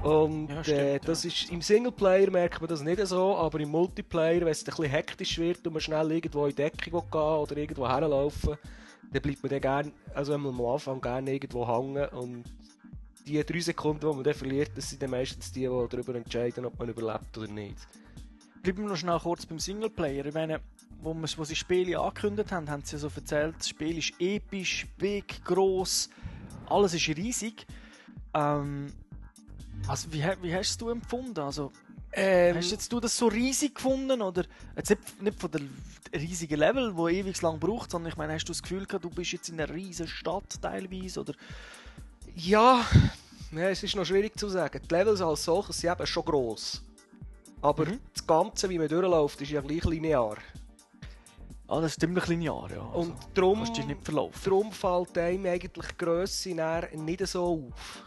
Und 0.03 0.49
Ja, 0.49 0.64
stimmt, 0.64 0.80
äh, 0.80 0.93
ja. 0.93 0.99
das 0.99 1.26
ist, 1.26 1.51
im 1.51 1.62
Singleplayer 1.62 2.30
merkt 2.32 2.62
man 2.62 2.70
das 2.70 2.82
nicht 2.82 3.05
so, 3.07 3.36
aber 3.36 3.60
im 3.60 3.70
Multiplayer, 3.70 4.41
wenn 4.41 4.49
es 4.49 4.62
ein 4.62 4.66
bisschen 4.66 4.86
hektisch 4.86 5.38
wird 5.39 5.66
und 5.66 5.74
man 5.74 5.82
schnell 5.82 6.12
irgendwo 6.12 6.45
in 6.45 6.55
Deckung 6.55 6.93
will 6.93 7.10
gehen 7.12 7.20
oder 7.22 7.57
irgendwo 7.57 7.88
herlaufen, 7.88 8.57
dann 9.12 9.22
bleibt 9.22 9.43
man 9.43 9.49
dann 9.49 9.62
gern, 9.62 9.93
also 10.14 10.34
am 10.34 10.62
Anfang 10.62 11.01
gerne 11.01 11.34
irgendwo 11.34 11.68
hängen 11.68 12.07
und 12.10 12.43
die 13.34 13.44
drei 13.46 13.60
Sekunden, 13.60 14.02
die 14.02 14.16
man 14.16 14.24
dann 14.24 14.34
verliert, 14.34 14.72
das 14.76 14.90
sind 14.90 15.02
dann 15.02 15.12
meistens 15.12 15.52
die, 15.52 15.62
die 15.62 15.88
darüber 15.90 16.16
entscheiden, 16.16 16.66
ob 16.66 16.78
man 16.80 16.90
überlebt 16.90 17.38
oder 17.38 17.48
nicht. 17.48 17.78
Bleiben 18.62 18.84
wir 18.84 18.90
noch 18.90 18.98
schnell 18.98 19.20
kurz 19.20 19.46
beim 19.46 19.60
Singleplayer. 19.60 20.26
Ich 20.26 20.34
meine, 20.34 20.60
wo, 21.02 21.14
wir, 21.14 21.30
wo 21.38 21.44
sie 21.44 21.56
Spiele 21.56 22.00
angekündigt 22.00 22.52
haben, 22.52 22.70
haben 22.70 22.84
sie 22.84 22.94
ja 22.94 23.00
so 23.00 23.10
erzählt, 23.16 23.56
das 23.58 23.70
Spiel 23.70 23.98
ist 23.98 24.14
episch, 24.20 24.86
big, 24.98 25.44
gross, 25.46 26.10
alles 26.68 26.94
ist 26.94 27.08
riesig. 27.08 27.66
Ähm, 28.34 28.92
also, 29.88 30.12
wie, 30.12 30.24
wie 30.42 30.54
hast 30.54 30.82
du 30.82 30.90
empfunden? 30.90 31.40
Also, 31.40 31.72
Ähm, 32.12 32.56
Hast 32.56 32.72
jetzt 32.72 32.92
du 32.92 33.00
das 33.00 33.16
so 33.16 33.28
riesig 33.28 33.76
gefunden 33.76 34.22
oder 34.22 34.44
jetzt 34.76 34.90
nicht, 34.90 35.22
nicht 35.22 35.40
von 35.40 35.52
der 35.52 35.62
riesigen 36.14 36.58
Level, 36.60 36.98
wo 36.98 37.08
ewig 37.08 37.40
lang 37.42 37.60
braucht, 37.60 37.92
sondern 37.92 38.12
ich 38.12 38.18
meine, 38.18 38.34
hast 38.34 38.46
du 38.46 38.52
das 38.52 38.64
Gefühl 38.64 38.88
gehabt, 38.88 39.06
du 39.06 39.12
bist 39.12 39.32
jetzt 39.32 39.50
in 39.50 39.62
einer 39.62 39.72
riesen 39.72 40.08
Stadt 40.08 40.60
teilweise 40.60 41.22
oder 41.22 41.34
Ja, 42.42 42.86
ja, 43.52 43.70
es 43.70 43.84
ist 43.84 43.96
noch 43.98 44.06
schwierig 44.06 44.38
zu 44.40 44.48
sagen. 44.48 44.82
Die 44.90 44.94
Levels 44.96 45.20
als 45.22 45.44
solches 45.44 45.78
sind 45.80 45.92
eben 45.92 46.08
schon 46.08 46.24
gross. 46.24 46.82
Aber 47.62 47.86
Mhm. 47.86 48.00
das 48.14 48.26
Ganze, 48.26 48.70
wie 48.70 48.78
man 48.78 48.88
durchläuft, 48.88 49.42
ist 49.42 49.52
ja 49.52 49.60
gleich 49.62 49.84
linear. 49.84 50.38
ah, 51.68 51.82
das 51.82 51.92
ist 51.92 52.00
ziemlich 52.00 52.26
linear, 52.28 52.70
ja. 52.72 52.80
Und 52.82 53.12
also, 53.12 53.28
darum, 53.34 53.58
kannst 53.60 53.78
dich 53.78 53.86
nicht 53.86 54.04
verlaufen. 54.04 54.40
darum 54.44 54.72
fällt 54.72 55.18
einem 55.18 55.46
eigentlich 55.48 55.86
die 55.92 55.98
Grösse 55.98 56.56
nicht 56.96 57.28
so 57.28 57.68
auf. 57.68 58.04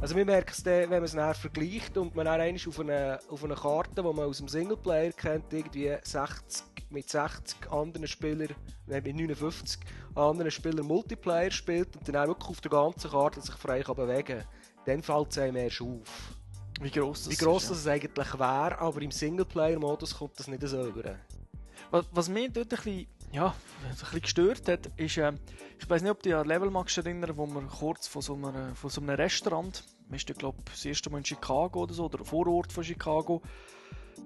Also 0.00 0.16
wir 0.16 0.24
merken 0.24 0.50
es 0.50 0.62
dann, 0.62 0.82
wenn 0.82 0.90
man 0.90 1.04
es 1.04 1.14
nachher 1.14 1.34
vergleicht 1.34 1.96
und 1.96 2.14
man 2.14 2.26
dann 2.26 2.40
einmal 2.40 2.60
auf 2.66 2.80
einer 2.80 3.20
auf 3.28 3.44
eine 3.44 3.54
Karte, 3.54 3.90
die 3.96 4.02
man 4.02 4.18
aus 4.20 4.38
dem 4.38 4.48
Singleplayer 4.48 5.12
kennt, 5.12 5.52
irgendwie 5.52 5.96
60 6.02 6.64
mit 6.90 7.08
60 7.08 7.70
anderen 7.70 8.06
Spielern, 8.06 8.54
nein, 8.86 9.02
mit 9.02 9.16
59 9.16 9.80
anderen 10.14 10.50
Spielern 10.50 10.86
Multiplayer 10.86 11.50
spielt 11.50 11.94
und 11.96 12.08
dann 12.08 12.16
auch 12.16 12.28
wirklich 12.28 12.50
auf 12.50 12.60
der 12.60 12.70
ganzen 12.70 13.10
Karte 13.10 13.40
sich 13.40 13.54
frei 13.54 13.82
kann 13.82 13.96
bewegen 13.96 14.44
dann 14.88 15.02
fällt 15.02 15.30
es 15.30 15.38
einem 15.38 15.56
erst 15.56 15.82
auf. 15.82 16.34
Wie 16.80 16.90
gross 16.90 17.24
das 17.24 17.32
Wie 17.32 17.44
gross 17.44 17.64
ist, 17.64 17.70
das 17.70 17.78
es 17.80 17.86
eigentlich 17.86 18.38
wäre, 18.38 18.78
aber 18.78 19.02
im 19.02 19.10
Singleplayer-Modus 19.10 20.16
kommt 20.16 20.38
das 20.38 20.48
nicht 20.48 20.62
so 20.66 20.80
rüber. 20.80 21.16
Was, 21.90 22.06
was 22.12 22.28
mich 22.28 22.52
dort 22.52 22.72
ein 22.72 22.76
bisschen, 22.76 23.06
ja, 23.32 23.54
ein 23.84 23.90
bisschen 23.90 24.20
gestört 24.20 24.68
hat, 24.68 24.90
ist, 24.96 25.16
ähm, 25.18 25.38
ich 25.78 25.88
weiß 25.88 26.02
nicht, 26.02 26.10
ob 26.10 26.22
dich 26.22 26.34
an 26.34 26.46
Level 26.46 26.70
magst 26.70 26.98
erinnern, 26.98 27.36
wo 27.36 27.46
wir 27.46 27.62
kurz 27.62 28.06
von 28.06 28.22
so 28.22 28.34
einem, 28.34 28.74
von 28.74 28.90
so 28.90 29.00
einem 29.00 29.10
Restaurant, 29.10 29.84
wir 30.08 30.18
sind, 30.18 30.38
glaube 30.38 30.58
das 30.70 30.84
erste 30.84 31.10
Mal 31.10 31.18
in 31.18 31.24
Chicago 31.24 31.82
oder 31.82 31.94
so, 31.94 32.06
oder 32.06 32.24
Vorort 32.24 32.72
von 32.72 32.84
Chicago, 32.84 33.42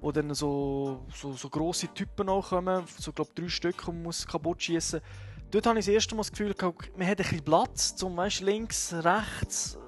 wo 0.01 0.13
dann 0.13 0.33
so, 0.35 1.05
so, 1.15 1.33
so 1.33 1.49
grosse 1.49 1.89
Typen 1.89 2.29
auch 2.29 2.49
kommen, 2.49 2.85
so 2.99 3.13
glaube 3.13 3.31
drei 3.35 3.49
Stück 3.49 3.87
und 3.89 3.97
man 3.97 4.05
muss 4.05 4.27
kaputt 4.27 4.63
schießen. 4.63 5.01
Dort 5.51 5.67
habe 5.67 5.79
ich 5.79 5.85
das 5.85 5.95
erste 5.95 6.15
Mal 6.15 6.21
das 6.21 6.31
Gefühl 6.31 6.55
gehabt, 6.55 6.97
man 6.97 7.07
hat 7.07 7.19
ein 7.19 7.25
bisschen 7.25 7.45
Platz, 7.45 7.95
zum 7.97 8.17
weißt, 8.17 8.41
links, 8.41 8.95
rechts, 8.95 9.79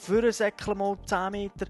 vorne 0.00 0.32
säckeln 0.32 0.78
mal 0.78 0.96
10 1.04 1.32
Meter. 1.32 1.66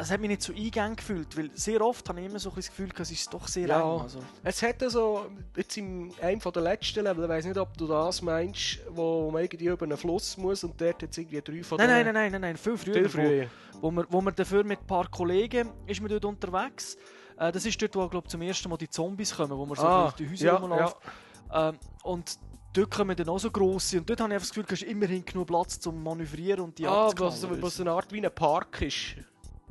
Es 0.00 0.10
hat 0.10 0.20
mich 0.20 0.28
nicht 0.30 0.42
so 0.42 0.52
eingängig 0.52 0.98
gefühlt, 0.98 1.36
weil 1.36 1.50
sehr 1.54 1.80
oft 1.80 2.08
habe 2.08 2.20
ich 2.20 2.26
immer 2.26 2.38
so 2.38 2.50
ein 2.50 2.56
das 2.56 2.68
Gefühl, 2.68 2.88
es 2.98 3.10
ist 3.10 3.32
doch 3.32 3.46
sehr 3.48 3.68
Ja. 3.68 3.80
eng. 3.80 4.00
Also, 4.02 4.20
Es 4.44 4.62
hat 4.62 4.82
also, 4.82 5.26
jetzt 5.56 5.76
in 5.76 6.12
einem 6.20 6.40
von 6.40 6.52
der 6.52 6.62
letzten 6.62 7.04
Level, 7.04 7.24
ich 7.24 7.28
weiß 7.30 7.44
nicht, 7.46 7.58
ob 7.58 7.76
du 7.76 7.86
das 7.86 8.20
meinst, 8.22 8.80
wo 8.90 9.30
man 9.30 9.42
irgendwie 9.44 9.66
über 9.66 9.84
einen 9.84 9.96
Fluss 9.96 10.36
muss 10.36 10.62
und 10.64 10.80
dort 10.80 11.02
hat 11.02 11.10
es 11.10 11.18
irgendwie 11.18 11.40
drei 11.40 11.62
von 11.62 11.78
nein, 11.78 11.88
nein, 11.88 12.04
nein, 12.06 12.14
nein, 12.14 12.32
nein, 12.32 12.40
nein, 12.40 12.56
viel 12.56 12.76
früher. 12.76 12.94
Viel 12.94 13.04
wo- 13.06 13.08
früher. 13.08 13.46
Wo 13.80 13.90
man, 13.90 14.06
wo 14.10 14.20
man 14.20 14.34
dafür 14.34 14.64
mit 14.64 14.80
ein 14.80 14.86
paar 14.86 15.08
Kollegen 15.08 15.70
ist 15.86 16.00
man 16.00 16.10
dort 16.10 16.24
unterwegs. 16.24 16.96
Äh, 17.38 17.52
das 17.52 17.64
ist 17.64 17.80
dort, 17.80 17.94
wo 17.94 18.08
glaub, 18.08 18.28
zum 18.28 18.42
ersten 18.42 18.68
Mal 18.68 18.76
die 18.76 18.90
Zombies 18.90 19.34
kommen, 19.36 19.56
wo 19.56 19.64
man 19.64 19.76
so 19.76 19.82
Ah, 19.84 20.06
auf 20.06 20.14
die 20.16 20.28
Häuser 20.28 20.44
ja, 20.46 20.56
rumläuft. 20.56 20.96
Ähm, 21.54 21.78
und 22.02 22.38
dort 22.72 22.90
kommen 22.90 23.16
dann 23.16 23.28
auch 23.28 23.38
so 23.38 23.50
grosse. 23.50 23.98
Und 23.98 24.10
dort 24.10 24.20
habe 24.20 24.34
ich 24.34 24.40
das 24.40 24.48
Gefühl, 24.48 24.64
du 24.64 24.72
hast 24.72 24.82
immerhin 24.82 25.24
genug 25.24 25.46
Platz 25.46 25.78
zum 25.78 26.02
Manövrieren 26.02 26.64
und 26.64 26.76
die 26.78 26.86
Ah, 26.88 27.08
was, 27.16 27.46
was 27.62 27.80
eine 27.80 27.92
Art 27.92 28.12
wie 28.12 28.24
ein 28.24 28.34
Park 28.34 28.82
ist. 28.82 29.14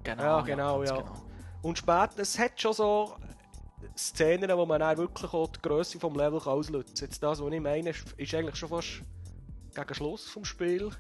Genau, 0.08 0.24
Ja, 0.24 0.41
genau, 0.41 0.84
ja. 0.84 1.03
Und 1.62 1.78
später, 1.78 2.20
es 2.20 2.39
hat 2.39 2.62
schon 2.62 2.72
so 2.72 3.18
Szenen, 3.97 4.49
wo 4.58 4.66
man 4.66 4.80
dann 4.80 4.97
wirklich 4.97 5.34
auch 5.34 5.47
die 5.47 5.62
Grösse 5.62 5.99
vom 5.99 6.16
Level 6.16 6.39
ausnutzen 6.39 6.95
kann. 6.95 7.05
Jetzt 7.08 7.22
das, 7.22 7.41
was 7.41 7.51
ich 7.51 7.60
meine, 7.60 7.89
ist 7.89 8.34
eigentlich 8.34 8.55
schon 8.55 8.70
fast 8.70 9.01
gegen 9.76 9.93
Schluss 9.93 10.30
vom 10.30 10.45
Spiel. 10.45 10.91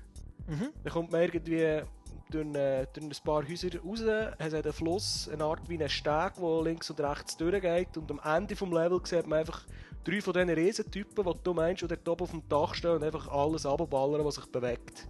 Mhm. 0.47 0.69
Dann 0.83 0.93
kommt 0.93 1.11
man 1.11 1.21
irgendwie 1.21 1.83
durch, 2.29 2.45
durch 2.93 3.05
ein 3.05 3.23
paar 3.23 3.47
Häuser 3.47 3.69
raus, 3.81 4.01
es 4.37 4.53
hat 4.53 4.65
einen 4.65 4.73
Fluss, 4.73 5.29
eine 5.31 5.43
Art 5.45 5.69
wie 5.69 5.75
einen 5.75 5.87
Steg, 5.87 6.33
der 6.35 6.61
links 6.63 6.89
und 6.89 6.99
rechts 6.99 7.37
durchgeht 7.37 7.95
und 7.95 8.11
am 8.11 8.19
Ende 8.35 8.57
vom 8.57 8.73
Level 8.73 8.99
sieht 9.05 9.25
man 9.25 9.39
einfach 9.39 9.65
drei 10.03 10.19
von 10.19 10.33
diesen 10.33 10.49
Riesentypen, 10.49 11.25
die 11.25 11.43
du 11.43 11.53
meinst, 11.53 11.81
die 11.83 11.87
dort 11.87 12.07
oben 12.09 12.23
auf 12.23 12.31
dem 12.31 12.49
Dach 12.49 12.73
stehen 12.73 12.91
und 12.91 13.03
einfach 13.03 13.29
alles 13.29 13.65
abballern, 13.65 14.25
was 14.25 14.35
sich 14.35 14.45
bewegt. 14.47 15.07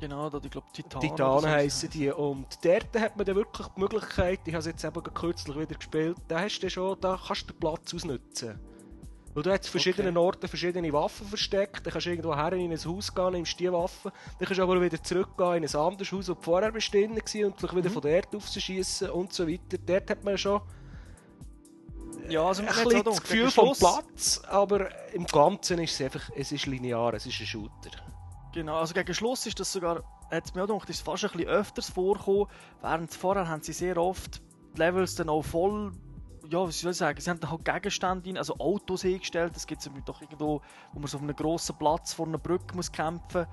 Genau, 0.00 0.28
da, 0.30 0.40
ich 0.42 0.50
glaube, 0.50 0.66
Titanen 0.72 1.40
so. 1.42 1.48
heissen 1.48 1.90
die. 1.90 2.10
Und 2.10 2.46
dort 2.64 2.98
hat 2.98 3.16
man 3.16 3.24
dann 3.24 3.36
wirklich 3.36 3.66
die 3.68 3.80
Möglichkeit, 3.80 4.40
ich 4.46 4.52
habe 4.52 4.60
es 4.60 4.66
jetzt 4.66 4.84
eben 4.84 5.02
kürzlich 5.14 5.56
wieder 5.56 5.74
gespielt, 5.76 6.16
da 6.26 6.40
hast 6.40 6.58
du 6.60 6.68
schon, 6.68 7.00
da 7.00 7.18
kannst 7.24 7.48
du 7.48 7.52
den 7.52 7.60
Platz 7.60 7.94
ausnutzen. 7.94 8.58
Weil 9.34 9.42
du 9.44 9.50
hast 9.50 9.68
verschiedenen 9.68 10.16
Orten 10.18 10.46
verschiedene 10.46 10.92
Waffen 10.92 11.26
versteckt, 11.26 11.86
dann 11.86 11.92
kannst 11.92 12.06
du 12.06 12.10
irgendwo 12.10 12.34
her 12.36 12.52
in 12.52 12.70
ein 12.70 12.84
Haus 12.84 13.14
gehen, 13.14 13.32
nimmst 13.32 13.58
die 13.60 13.72
Waffe, 13.72 14.12
dann 14.38 14.46
kannst 14.46 14.58
du 14.58 14.62
aber 14.62 14.80
wieder 14.82 15.02
zurückgehen 15.02 15.62
in 15.62 15.64
ein 15.64 15.74
anderes 15.76 16.12
Haus, 16.12 16.26
das 16.26 16.36
vorher 16.40 16.70
bestehen 16.72 17.12
war 17.16 17.46
und 17.46 17.58
vielleicht 17.58 17.76
wieder 17.76 17.88
Mhm. 17.88 17.92
von 17.94 18.02
dort 18.02 18.34
aufschießen 18.34 19.10
und 19.10 19.32
so 19.32 19.48
weiter. 19.48 19.78
Dort 19.86 20.10
hat 20.10 20.24
man 20.24 20.36
schon 20.36 20.60
Ja, 22.28 22.44
also 22.44 22.62
ein 22.62 22.66
man 22.66 22.76
hat 22.76 22.84
bisschen 22.84 23.04
das 23.04 23.22
Gefühl 23.22 23.50
vom 23.50 23.72
Platz, 23.72 24.42
aber 24.48 24.88
im 25.14 25.26
Ganzen 25.26 25.78
ist 25.78 25.94
es 25.94 26.00
einfach, 26.02 26.28
es 26.36 26.52
ist 26.52 26.66
linear, 26.66 27.14
es 27.14 27.24
ist 27.26 27.40
ein 27.40 27.46
Shooter. 27.46 27.90
Genau, 28.52 28.76
also 28.76 28.94
gegen 28.94 29.14
Schluss 29.14 29.46
ist 29.46 29.58
das 29.60 29.72
sogar, 29.72 30.02
hat 30.30 30.44
es 30.44 30.54
mir 30.54 30.62
auch 30.62 30.68
gedacht, 30.68 30.90
ist 30.90 31.02
fast 31.02 31.24
ein 31.24 31.30
bisschen 31.30 31.48
öfters 31.48 31.90
vorgekommen, 31.90 32.46
während 32.80 33.14
vorher 33.14 33.48
haben 33.48 33.62
sie 33.62 33.72
sehr 33.72 33.96
oft 33.96 34.42
die 34.74 34.78
Levels 34.78 35.14
dann 35.14 35.28
auch 35.28 35.42
voll, 35.42 35.92
ja, 36.48 36.60
was 36.60 36.80
soll 36.80 36.92
ich 36.92 36.96
sagen, 36.96 37.20
sie 37.20 37.30
haben 37.30 37.40
dann 37.40 37.50
halt 37.50 37.64
Gegenstände 37.64 38.28
rein, 38.28 38.36
also 38.36 38.56
Autos 38.58 39.02
hingestellt, 39.02 39.54
das 39.54 39.66
gibt 39.66 39.84
es 39.84 39.90
doch 40.04 40.20
irgendwo, 40.20 40.60
wo 40.92 40.98
man 40.98 41.08
so 41.08 41.16
auf 41.16 41.22
einem 41.22 41.36
grossen 41.36 41.76
Platz 41.78 42.12
vor 42.12 42.26
einer 42.26 42.38
Brücke 42.38 42.74
muss 42.74 42.90
kämpfen 42.90 43.46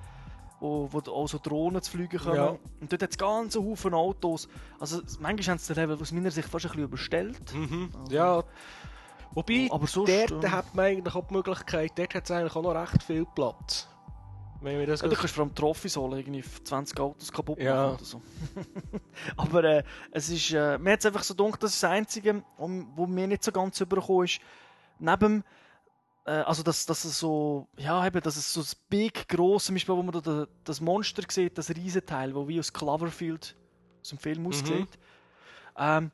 wo, 0.60 0.88
wo 0.92 0.98
auch 1.10 1.26
so 1.26 1.38
Drohnen 1.38 1.82
zu 1.82 1.90
fliegen 1.90 2.18
kommen. 2.18 2.36
Ja. 2.36 2.56
Und 2.80 2.92
dort 2.92 3.02
hat 3.02 3.10
es 3.10 3.18
ganz 3.18 3.56
Haufen 3.56 3.94
Autos. 3.94 4.48
Also 4.78 5.00
manchmal 5.18 5.54
haben 5.54 5.58
sie 5.58 5.74
den 5.74 5.82
Level 5.82 6.00
aus 6.00 6.12
meiner 6.12 6.30
Sicht 6.30 6.48
fast 6.48 6.66
ein 6.66 6.68
bisschen 6.68 6.84
überstellt. 6.84 7.40
Also, 7.52 8.14
Ja. 8.14 8.44
Wobei, 9.32 9.68
Aber 9.70 9.86
sonst, 9.86 10.12
dort 10.12 10.44
ähm, 10.44 10.50
hat 10.50 10.74
man 10.74 10.86
eigentlich 10.86 11.14
auch 11.14 11.26
die 11.26 11.34
Möglichkeit, 11.34 11.92
dort 11.96 12.14
hat 12.14 12.24
es 12.24 12.30
eigentlich 12.32 12.56
auch 12.56 12.62
noch 12.62 12.74
recht 12.74 13.02
viel 13.02 13.24
Platz. 13.24 13.88
Wenn 14.62 14.86
das 14.86 15.00
Ja, 15.00 15.08
du 15.08 15.16
kannst 15.16 15.34
vor 15.34 15.44
allem 15.44 15.54
Trophys 15.54 15.96
holen, 15.96 16.18
irgendwie 16.18 16.44
20 16.64 16.98
Autos 17.00 17.32
kaputt 17.32 17.58
machen 17.58 17.66
Ja. 17.66 17.94
oder 17.94 18.04
so. 18.04 18.20
Aber 19.36 19.64
äh, 19.64 19.82
es 20.10 20.28
ist, 20.28 20.52
äh, 20.52 20.76
mir 20.78 20.92
hat 20.92 21.00
es 21.00 21.06
einfach 21.06 21.22
so 21.22 21.34
gedacht, 21.34 21.62
das 21.62 21.72
ist 21.74 21.82
das 21.82 21.90
Einzige, 21.90 22.42
wo 22.58 23.06
mir 23.06 23.26
nicht 23.26 23.42
so 23.42 23.52
ganz 23.52 23.80
übergekommen 23.80 24.24
ist, 24.26 24.40
neben, 24.98 25.44
äh, 26.26 26.30
also 26.32 26.62
dass, 26.62 26.84
dass 26.84 27.04
es 27.04 27.18
so, 27.18 27.68
ja 27.78 28.06
eben, 28.06 28.20
dass 28.20 28.36
es 28.36 28.52
so 28.52 28.60
das 28.60 28.74
big, 28.74 29.28
grosse, 29.28 29.66
zum 29.66 29.76
Beispiel, 29.76 29.96
wo 29.96 30.02
man 30.02 30.12
da 30.12 30.20
da- 30.20 30.46
das 30.64 30.80
Monster 30.80 31.22
sieht, 31.28 31.56
das 31.56 31.70
Riesenteil, 31.70 32.34
wo 32.34 32.46
wie 32.46 32.58
aus 32.58 32.72
Cloverfield 32.72 33.56
aus 34.02 34.08
dem 34.10 34.18
Film 34.18 34.46
aussieht. 34.46 34.88
Ähm, 35.78 36.10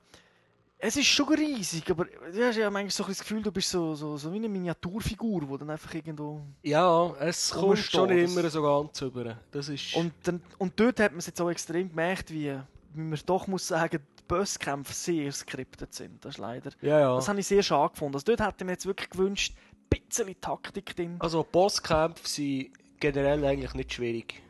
es 0.78 0.96
ist 0.96 1.06
schon 1.06 1.28
riesig, 1.28 1.90
aber 1.90 2.04
du 2.04 2.44
hast 2.44 2.56
ja 2.56 2.70
manchmal 2.70 2.90
so 2.90 3.04
das 3.04 3.20
Gefühl, 3.20 3.42
du 3.42 3.50
bist 3.50 3.70
so, 3.70 3.94
so, 3.94 4.16
so 4.16 4.32
wie 4.32 4.36
eine 4.36 4.48
Miniaturfigur, 4.48 5.40
die 5.42 5.58
dann 5.58 5.70
einfach 5.70 5.94
irgendwo 5.94 6.42
Ja, 6.62 7.14
es 7.20 7.50
kommt 7.50 7.78
schon 7.78 8.10
immer 8.10 8.48
so 8.50 8.62
ganz 8.62 9.00
über. 9.00 9.38
Das 9.50 9.68
ist... 9.68 9.94
Und, 9.96 10.12
dann, 10.24 10.42
und 10.58 10.78
dort 10.78 11.00
hat 11.00 11.12
man 11.12 11.20
es 11.20 11.26
jetzt 11.26 11.40
auch 11.40 11.50
extrem 11.50 11.88
gemerkt, 11.88 12.30
wie, 12.30 12.58
wie 12.94 13.00
man 13.00 13.18
doch 13.24 13.46
muss 13.46 13.66
sagen, 13.66 14.00
die 14.18 14.22
Bosskämpfe 14.28 14.92
sehr 14.92 15.32
skriptet 15.32 15.94
sind. 15.94 16.24
Das 16.24 16.34
ist 16.34 16.38
leider. 16.38 16.70
ja, 16.82 17.00
ja. 17.00 17.14
Das 17.16 17.28
habe 17.28 17.40
ich 17.40 17.46
sehr 17.46 17.62
schade 17.62 17.92
gefunden. 17.92 18.14
Also 18.16 18.26
dort 18.26 18.40
hätte 18.40 18.56
ich 18.58 18.66
mir 18.66 18.72
jetzt 18.72 18.86
wirklich 18.86 19.10
gewünscht, 19.10 19.54
ein 19.90 20.00
bisschen 20.08 20.40
Taktik 20.40 20.94
drin. 20.94 21.16
Also 21.20 21.46
Bosskämpfe 21.50 22.28
sind 22.28 22.70
generell 23.00 23.44
eigentlich 23.44 23.74
nicht 23.74 23.94
schwierig. 23.94 24.42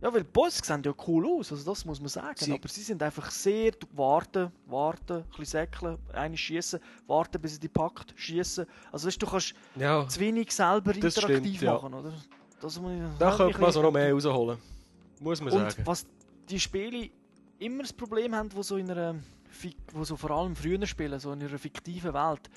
Ja, 0.00 0.12
weil 0.14 0.22
die 0.22 0.28
Bosse 0.30 0.64
sehen 0.64 0.82
ja 0.84 0.92
cool 1.08 1.26
aus, 1.26 1.50
also 1.50 1.64
das 1.72 1.84
muss 1.84 1.98
man 2.00 2.08
sagen. 2.08 2.36
Sie- 2.38 2.52
Aber 2.52 2.68
sie 2.68 2.82
sind 2.82 3.02
einfach 3.02 3.30
sehr, 3.32 3.72
warten, 3.94 4.52
warten, 4.66 5.18
ein 5.18 5.24
bisschen 5.30 5.46
säckeln, 5.46 5.98
eine 6.12 6.36
schießen, 6.36 6.78
warten, 7.08 7.40
bis 7.40 7.54
er 7.54 7.58
die 7.60 7.68
packt, 7.68 8.14
schießen. 8.16 8.64
Also 8.92 9.08
weißt, 9.08 9.20
du 9.20 9.26
kannst 9.26 9.54
Ja, 9.76 10.06
zu 10.06 10.20
wenig 10.20 10.52
selber 10.52 10.94
interaktiv 10.94 11.38
stimmt, 11.38 11.60
ja. 11.62 11.74
machen, 11.74 11.94
oder? 11.94 12.12
Das 12.60 12.80
muss 12.80 12.92
ich- 12.92 13.18
da 13.18 13.36
könnte 13.36 13.60
man 13.60 13.72
so 13.72 13.82
noch 13.82 13.90
mehr 13.92 14.12
rausholen. 14.12 14.58
Muss 15.20 15.40
man 15.40 15.52
Und 15.52 15.58
sagen. 15.72 15.82
was 15.84 16.06
die 16.48 16.60
Spiele 16.60 17.10
immer 17.58 17.82
das 17.82 17.92
Problem 17.92 18.34
haben, 18.36 18.52
wo 18.54 18.62
so 18.62 18.76
in 18.76 18.88
einer, 18.92 19.16
wo 19.92 20.04
so 20.04 20.16
vor 20.16 20.30
allem 20.30 20.54
früher 20.54 20.86
spielen, 20.86 21.18
so 21.18 21.32
in 21.32 21.42
einer 21.42 21.58
fiktiven 21.58 22.14
Welt, 22.14 22.48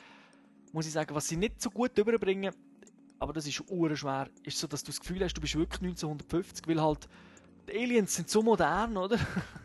muss 0.73 0.85
ich 0.85 0.91
sagen, 0.93 1.15
was 1.15 1.27
sie 1.27 1.37
nicht 1.37 1.59
so 1.59 1.71
gut 1.71 1.97
überbringen, 1.97 2.53
aber 3.17 3.33
das 3.33 3.47
ist 3.47 3.55
schwer, 3.55 4.29
ist 4.43 4.59
so, 4.59 4.67
dass 4.67 4.83
du 4.83 4.91
das 4.91 4.99
Gefühl 4.99 5.23
hast, 5.23 5.33
du 5.33 5.41
bist 5.41 5.55
wirklich 5.55 5.81
1950, 5.81 6.67
weil 6.67 6.79
halt 6.81 7.07
Aliens 7.71 8.15
sind 8.15 8.29
so 8.29 8.41
modern, 8.41 8.97
oder? 8.97 9.17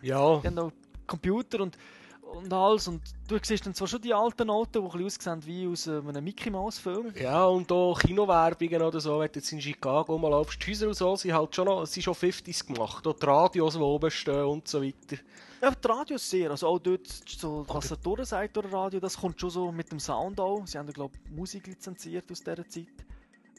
Ja, 0.03 0.39
Die 0.43 0.47
haben 0.47 0.59
auch 0.59 0.73
Computer 1.07 1.61
und, 1.61 1.77
und 2.23 2.53
alles 2.53 2.89
und 2.89 3.01
du 3.29 3.39
siehst 3.41 3.67
dann 3.67 3.75
zwar 3.75 3.87
schon 3.87 4.01
die 4.01 4.13
alten 4.13 4.47
Noten, 4.47 4.73
die 4.73 4.99
ein 4.99 5.05
bisschen 5.05 5.33
aussehen 5.35 5.47
wie 5.47 5.67
aus 5.69 5.87
äh, 5.87 5.99
einem 5.99 6.25
Mickey 6.25 6.51
Mouse 6.51 6.79
Film. 6.79 7.13
ja, 7.21 7.45
und 7.45 7.71
auch 7.71 7.99
Kinowerbungen 7.99 8.83
oder 8.83 9.01
so, 9.01 9.21
wenn 9.21 9.31
du 9.31 9.39
jetzt 9.39 9.53
in 9.53 9.61
Chicago 9.61 10.19
mal 10.19 10.31
laufst, 10.31 10.61
die 10.65 10.71
Häuser 10.71 10.89
und 10.89 10.95
so, 10.95 11.17
sind 11.17 11.33
halt 11.33 11.55
schon 11.55 11.67
noch, 11.67 11.87
sind 11.87 12.03
schon 12.03 12.15
50s 12.15 12.67
gemacht. 12.67 13.07
Auch 13.07 13.15
die 13.15 13.27
Radios, 13.27 13.75
die 13.75 13.81
oben 13.81 14.11
stehen 14.11 14.45
und 14.45 14.67
so 14.67 14.83
weiter. 14.83 15.17
Ja, 15.63 15.71
die 15.71 15.89
Radios 15.89 16.29
sehr. 16.29 16.51
Also 16.51 16.67
auch 16.67 16.79
dort, 16.79 17.07
so, 17.07 17.65
was 17.69 17.91
er 17.91 17.97
durchsagt 17.97 18.57
durch 18.57 18.73
Radio, 18.73 19.01
das 19.01 19.17
kommt 19.17 19.41
schon 19.41 19.51
so 19.51 19.73
mit 19.73 19.91
dem 19.91 20.01
Sound 20.01 20.39
auch. 20.39 20.67
Sie 20.67 20.79
haben, 20.79 20.93
glaube 20.93 21.15
ich, 21.25 21.31
Musik 21.31 21.67
lizenziert 21.67 22.31
aus 22.31 22.41
dieser 22.41 22.69
Zeit. 22.69 22.87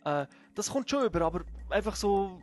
Äh, 0.05 0.25
das 0.53 0.69
kommt 0.69 0.89
schon 0.89 1.05
über, 1.05 1.21
aber 1.21 1.41
einfach 1.69 1.95
so... 1.95 2.39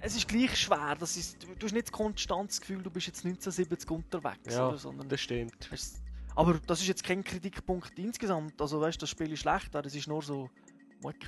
Es 0.00 0.16
ist 0.16 0.28
gleich 0.28 0.56
schwer. 0.56 0.96
Das 0.98 1.16
ist, 1.16 1.42
du, 1.42 1.48
du 1.58 1.66
hast 1.66 1.72
nicht 1.72 1.86
das 1.86 1.92
konstantes 1.92 2.60
Gefühl, 2.60 2.82
du 2.82 2.90
bist 2.90 3.06
jetzt 3.06 3.24
1970 3.24 3.90
unterwegs. 3.90 4.54
Ja, 4.54 4.68
oder, 4.68 4.78
sondern 4.78 5.08
das 5.08 5.20
stimmt. 5.20 5.68
es- 5.72 6.00
aber 6.34 6.60
das 6.66 6.80
ist 6.80 6.88
jetzt 6.88 7.02
kein 7.02 7.24
Kritikpunkt 7.24 7.98
insgesamt. 7.98 8.60
Also 8.60 8.80
weißt 8.80 9.00
das 9.00 9.08
Spiel 9.10 9.32
ist 9.32 9.40
schlecht, 9.40 9.74
das 9.74 9.94
ist 9.94 10.06
nur 10.06 10.22
so... 10.22 10.50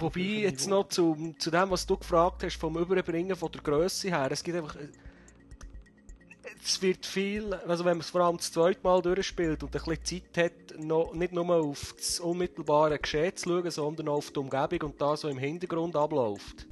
Wobei, 0.00 0.20
jetzt 0.20 0.66
noch 0.68 0.88
zu, 0.88 1.34
zu 1.38 1.50
dem, 1.50 1.70
was 1.70 1.86
du 1.86 1.96
gefragt 1.96 2.42
hast, 2.42 2.56
vom 2.56 2.76
Überbringen 2.78 3.36
von 3.36 3.50
der 3.52 3.60
Größe 3.62 4.08
her, 4.08 4.28
es 4.30 4.42
gibt 4.42 4.56
einfach... 4.58 4.76
äh, 4.76 4.88
Es 6.64 6.80
wird 6.82 7.04
viel, 7.06 7.52
also 7.54 7.84
wenn 7.84 7.92
man 7.98 8.00
es 8.00 8.10
vor 8.10 8.22
allem 8.22 8.36
das 8.38 8.50
zweite 8.52 8.80
Mal 8.82 9.00
durchspielt 9.02 9.62
und 9.62 9.74
ein 9.76 9.82
bisschen 9.96 10.22
Zeit 10.34 10.44
hat, 10.44 10.78
noch, 10.80 11.12
nicht 11.14 11.32
nur 11.32 11.54
auf 11.54 11.94
das 11.96 12.20
unmittelbare 12.20 12.98
Geschehen 12.98 13.36
zu 13.36 13.48
schauen, 13.48 13.70
sondern 13.70 14.08
auch 14.08 14.16
auf 14.16 14.30
die 14.30 14.38
Umgebung 14.40 14.90
und 14.90 15.00
das, 15.00 15.24
was 15.24 15.30
im 15.30 15.38
Hintergrund 15.38 15.94
abläuft. 15.96 16.66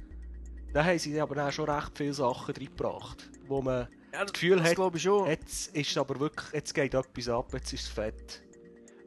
Da 0.73 0.83
haben 0.83 0.99
sie 0.99 1.19
aber 1.19 1.47
auch 1.47 1.51
schon 1.51 1.69
recht 1.69 1.97
viele 1.97 2.13
Sachen 2.13 2.53
reingebracht, 2.55 3.29
wo 3.47 3.61
man 3.61 3.87
Ja, 4.13 4.23
das 4.23 4.33
Gefühl 4.33 4.57
das 4.57 4.77
hat, 4.77 5.27
jetzt 5.27 5.75
ist 5.75 5.91
es 5.91 5.97
aber 5.97 6.19
wirklich, 6.19 6.53
jetzt 6.53 6.73
geht 6.73 6.93
etwas 6.93 7.29
ab, 7.29 7.53
jetzt 7.53 7.73
ist 7.73 7.83
es 7.83 7.87
fett. 7.87 8.43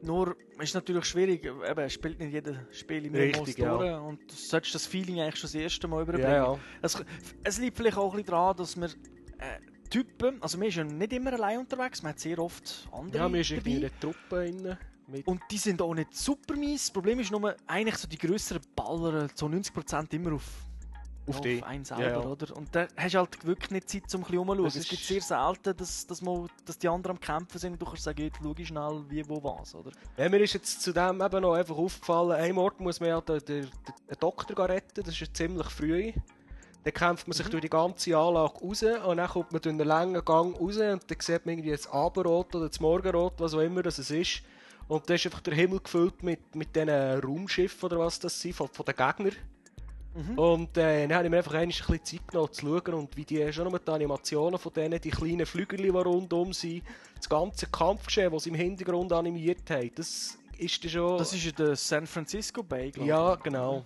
Nur 0.03 0.35
ist 0.59 0.73
natürlich 0.73 1.05
schwierig, 1.05 1.45
eben, 1.45 1.79
es 1.79 1.93
spielt 1.93 2.19
nicht 2.19 2.33
jeder 2.33 2.65
Spiel 2.71 3.09
mehrmals 3.09 3.47
Richtig, 3.47 3.59
ja. 3.59 3.77
durch 3.77 4.01
und 4.01 4.19
du 4.31 4.35
solltest 4.35 4.75
das 4.75 4.87
Feeling 4.87 5.19
eigentlich 5.19 5.35
schon 5.35 5.47
das 5.47 5.55
erste 5.55 5.87
Mal 5.87 6.01
überbringen. 6.01 6.31
Ja, 6.31 6.53
ja. 6.53 6.59
Es, 6.81 7.03
es 7.43 7.57
liegt 7.59 7.77
vielleicht 7.77 7.97
auch 7.97 8.11
ein 8.11 8.17
bisschen 8.17 8.31
daran, 8.31 8.57
dass 8.57 8.75
wir 8.75 8.87
äh, 8.87 9.89
Typen, 9.91 10.41
also 10.41 10.57
man 10.57 10.69
ist 10.69 10.75
ja 10.75 10.83
nicht 10.83 11.13
immer 11.13 11.33
allein 11.33 11.59
unterwegs, 11.59 12.01
man 12.01 12.13
hat 12.13 12.19
sehr 12.19 12.39
oft 12.39 12.87
andere 12.91 13.23
Ja, 13.23 13.31
wir 13.31 13.43
sind 13.43 13.67
in 13.67 13.77
einer 13.77 13.99
Truppe 13.99 14.77
Und 15.25 15.41
die 15.51 15.57
sind 15.57 15.81
auch 15.81 15.93
nicht 15.93 16.15
super 16.15 16.55
mies. 16.55 16.85
Das 16.85 16.93
Problem 16.93 17.19
ist 17.19 17.29
nur, 17.29 17.55
eigentlich 17.67 17.97
so 17.97 18.07
die 18.07 18.17
grösseren 18.17 18.61
Baller, 18.75 19.27
so 19.35 19.47
90% 19.47 20.13
immer 20.13 20.33
auf, 20.33 20.45
Auf 21.27 21.41
die. 21.41 21.61
einen 21.63 21.85
selber, 21.85 22.03
Ja, 22.03 22.09
ja. 22.09 22.19
oder? 22.19 22.55
Und 22.55 22.75
da 22.75 22.87
hast 22.97 23.13
du 23.13 23.19
halt 23.19 23.45
wirklich 23.45 23.71
nicht 23.71 23.89
Zeit, 23.89 24.03
um 24.15 24.21
ein 24.21 24.23
bisschen 24.23 24.37
rumzuschauen. 24.39 24.81
Es 24.81 24.89
gibt 24.89 25.03
sehr 25.03 25.21
selten, 25.21 25.77
dass, 25.77 26.07
dass, 26.07 26.21
mal, 26.21 26.47
dass 26.65 26.77
die 26.77 26.87
anderen 26.87 27.17
am 27.17 27.21
Kämpfen 27.21 27.59
sind 27.59 27.73
und 27.73 27.81
du 27.81 27.85
kannst 27.85 28.03
sagen, 28.03 28.31
schau 28.41 28.53
ich 28.57 28.67
schnell, 28.67 29.03
wie, 29.07 29.27
wo, 29.29 29.43
was, 29.43 29.75
oder? 29.75 29.91
Ja, 30.17 30.29
mir 30.29 30.39
ist 30.39 30.53
jetzt 30.53 30.81
zu 30.81 30.91
dem 30.91 31.21
eben 31.21 31.41
noch 31.41 31.53
einfach 31.53 31.75
aufgefallen, 31.75 32.31
ein 32.31 32.57
Ort 32.57 32.79
muss 32.79 32.99
man 32.99 33.09
ja 33.09 33.21
den, 33.21 33.39
den, 33.45 33.67
den 34.09 34.19
Doktor 34.19 34.67
retten, 34.67 35.03
das 35.03 35.09
ist 35.09 35.19
ja 35.19 35.27
ziemlich 35.31 35.67
früh. 35.67 36.11
Dann 36.83 36.93
kämpft 36.93 37.27
man 37.27 37.33
sich 37.33 37.47
durch 37.47 37.61
die 37.61 37.69
ganze 37.69 38.17
Anlage 38.17 38.59
raus 38.59 38.81
und 38.81 39.17
dann 39.17 39.29
kommt 39.29 39.51
man 39.51 39.61
durch 39.61 39.73
einen 39.75 39.87
langen 39.87 40.25
Gang 40.25 40.59
raus 40.59 40.77
und 40.77 40.81
dann 40.81 41.19
sieht 41.19 41.45
man 41.45 41.53
irgendwie 41.53 41.71
das 41.71 41.87
Abendrot 41.87 42.55
oder 42.55 42.67
das 42.67 42.79
Morgenrot, 42.79 43.33
was 43.37 43.53
auch 43.53 43.59
immer 43.59 43.83
das 43.83 43.99
es 43.99 44.09
ist. 44.09 44.41
Und 44.87 45.07
dann 45.07 45.15
ist 45.15 45.25
einfach 45.25 45.41
der 45.41 45.53
Himmel 45.53 45.79
gefüllt 45.79 46.23
mit, 46.23 46.55
mit 46.55 46.75
diesen 46.75 46.89
Raumschiffen 46.89 47.85
oder 47.85 47.99
was 47.99 48.19
das 48.19 48.41
sind, 48.41 48.55
von, 48.55 48.67
von 48.67 48.85
den 48.85 48.95
Gegnern. 48.95 49.35
Und 50.35 50.77
äh, 50.77 51.07
dann 51.07 51.15
habe 51.15 51.25
ich 51.25 51.31
mir 51.31 51.37
einfach 51.37 51.53
ein 51.53 51.67
bisschen 51.69 52.03
Zeit 52.03 52.27
genommen 52.27 52.51
zu 52.51 52.65
schauen 52.65 52.93
und 52.95 53.15
wie 53.15 53.23
die 53.23 53.51
schon 53.53 53.69
nur 53.69 53.79
die 53.79 53.91
Animationen 53.91 54.59
von 54.59 54.73
denen, 54.73 54.99
die 54.99 55.09
kleinen 55.09 55.45
Flügel, 55.45 55.77
die 55.77 55.89
rundum 55.89 56.51
sind, 56.51 56.83
das 57.15 57.29
ganze 57.29 57.67
Kampfgeschehen, 57.67 58.31
das 58.31 58.43
sie 58.43 58.49
im 58.49 58.55
Hintergrund 58.55 59.13
animiert 59.13 59.69
haben, 59.69 59.91
das 59.95 60.37
ist 60.57 60.83
dann 60.83 60.91
schon... 60.91 61.17
Das 61.17 61.33
ist 61.33 61.45
in 61.45 61.55
der 61.55 61.75
San 61.75 62.05
Francisco 62.05 62.61
Bay, 62.61 62.91
glaube 62.91 63.05
ich. 63.05 63.09
Ja, 63.09 63.35
genau. 63.35 63.85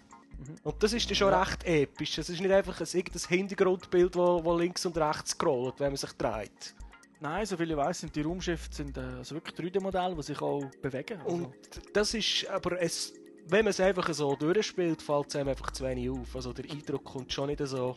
Und 0.64 0.84
das 0.84 0.94
ist 0.94 1.10
dann 1.10 1.16
schon 1.16 1.34
recht 1.34 1.64
episch. 1.64 2.18
Es 2.18 2.30
ist 2.30 2.42
nicht 2.42 2.52
einfach 2.52 2.80
ein, 2.80 2.88
irgendein 2.92 3.28
Hintergrundbild, 3.30 4.16
wo, 4.16 4.44
wo 4.44 4.58
links 4.58 4.86
und 4.86 4.98
rechts 4.98 5.32
scrollt, 5.32 5.80
wenn 5.80 5.90
man 5.90 5.98
sich 5.98 6.12
dreht. 6.14 6.76
Nein, 7.22 7.46
soviel 7.46 7.72
ich 7.72 7.78
weiß, 7.78 8.02
sind 8.02 8.16
die 8.16 8.22
Raumschiffe 8.22 8.68
sind, 8.72 8.98
äh, 8.98 9.02
also 9.02 9.36
wirklich 9.36 9.56
3D-Modelle, 9.56 10.16
die 10.16 10.24
sich 10.24 10.42
auch 10.42 10.64
bewegen. 10.82 11.20
Also, 11.22 11.34
Und 11.36 11.54
das 11.94 12.14
ist, 12.14 12.48
aber 12.50 12.82
es, 12.82 13.14
wenn 13.48 13.66
man 13.66 13.72
es 13.72 13.80
einfach 13.80 14.12
so 14.14 14.36
durchspielt, 14.36 15.02
fällt 15.02 15.28
es 15.28 15.36
einem 15.36 15.50
einfach 15.50 15.72
zu 15.72 15.84
wenig 15.84 16.10
auf. 16.10 16.36
Also 16.36 16.54
der 16.54 16.70
Eindruck 16.70 17.04
kommt 17.04 17.32
schon 17.32 17.48
nicht 17.48 17.66
so. 17.66 17.96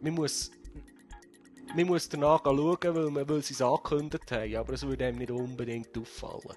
Man 0.00 0.14
muss, 0.14 0.50
man 1.74 1.86
muss 1.86 2.08
danach 2.08 2.42
schauen, 2.44 2.78
weil, 2.82 3.10
man, 3.10 3.28
weil 3.28 3.42
sie 3.42 3.54
es 3.54 3.62
angekündigt 3.62 4.30
haben, 4.32 4.56
aber 4.56 4.72
es 4.72 4.86
würde 4.86 5.06
einem 5.06 5.18
nicht 5.18 5.30
unbedingt 5.30 5.96
auffallen. 5.96 6.56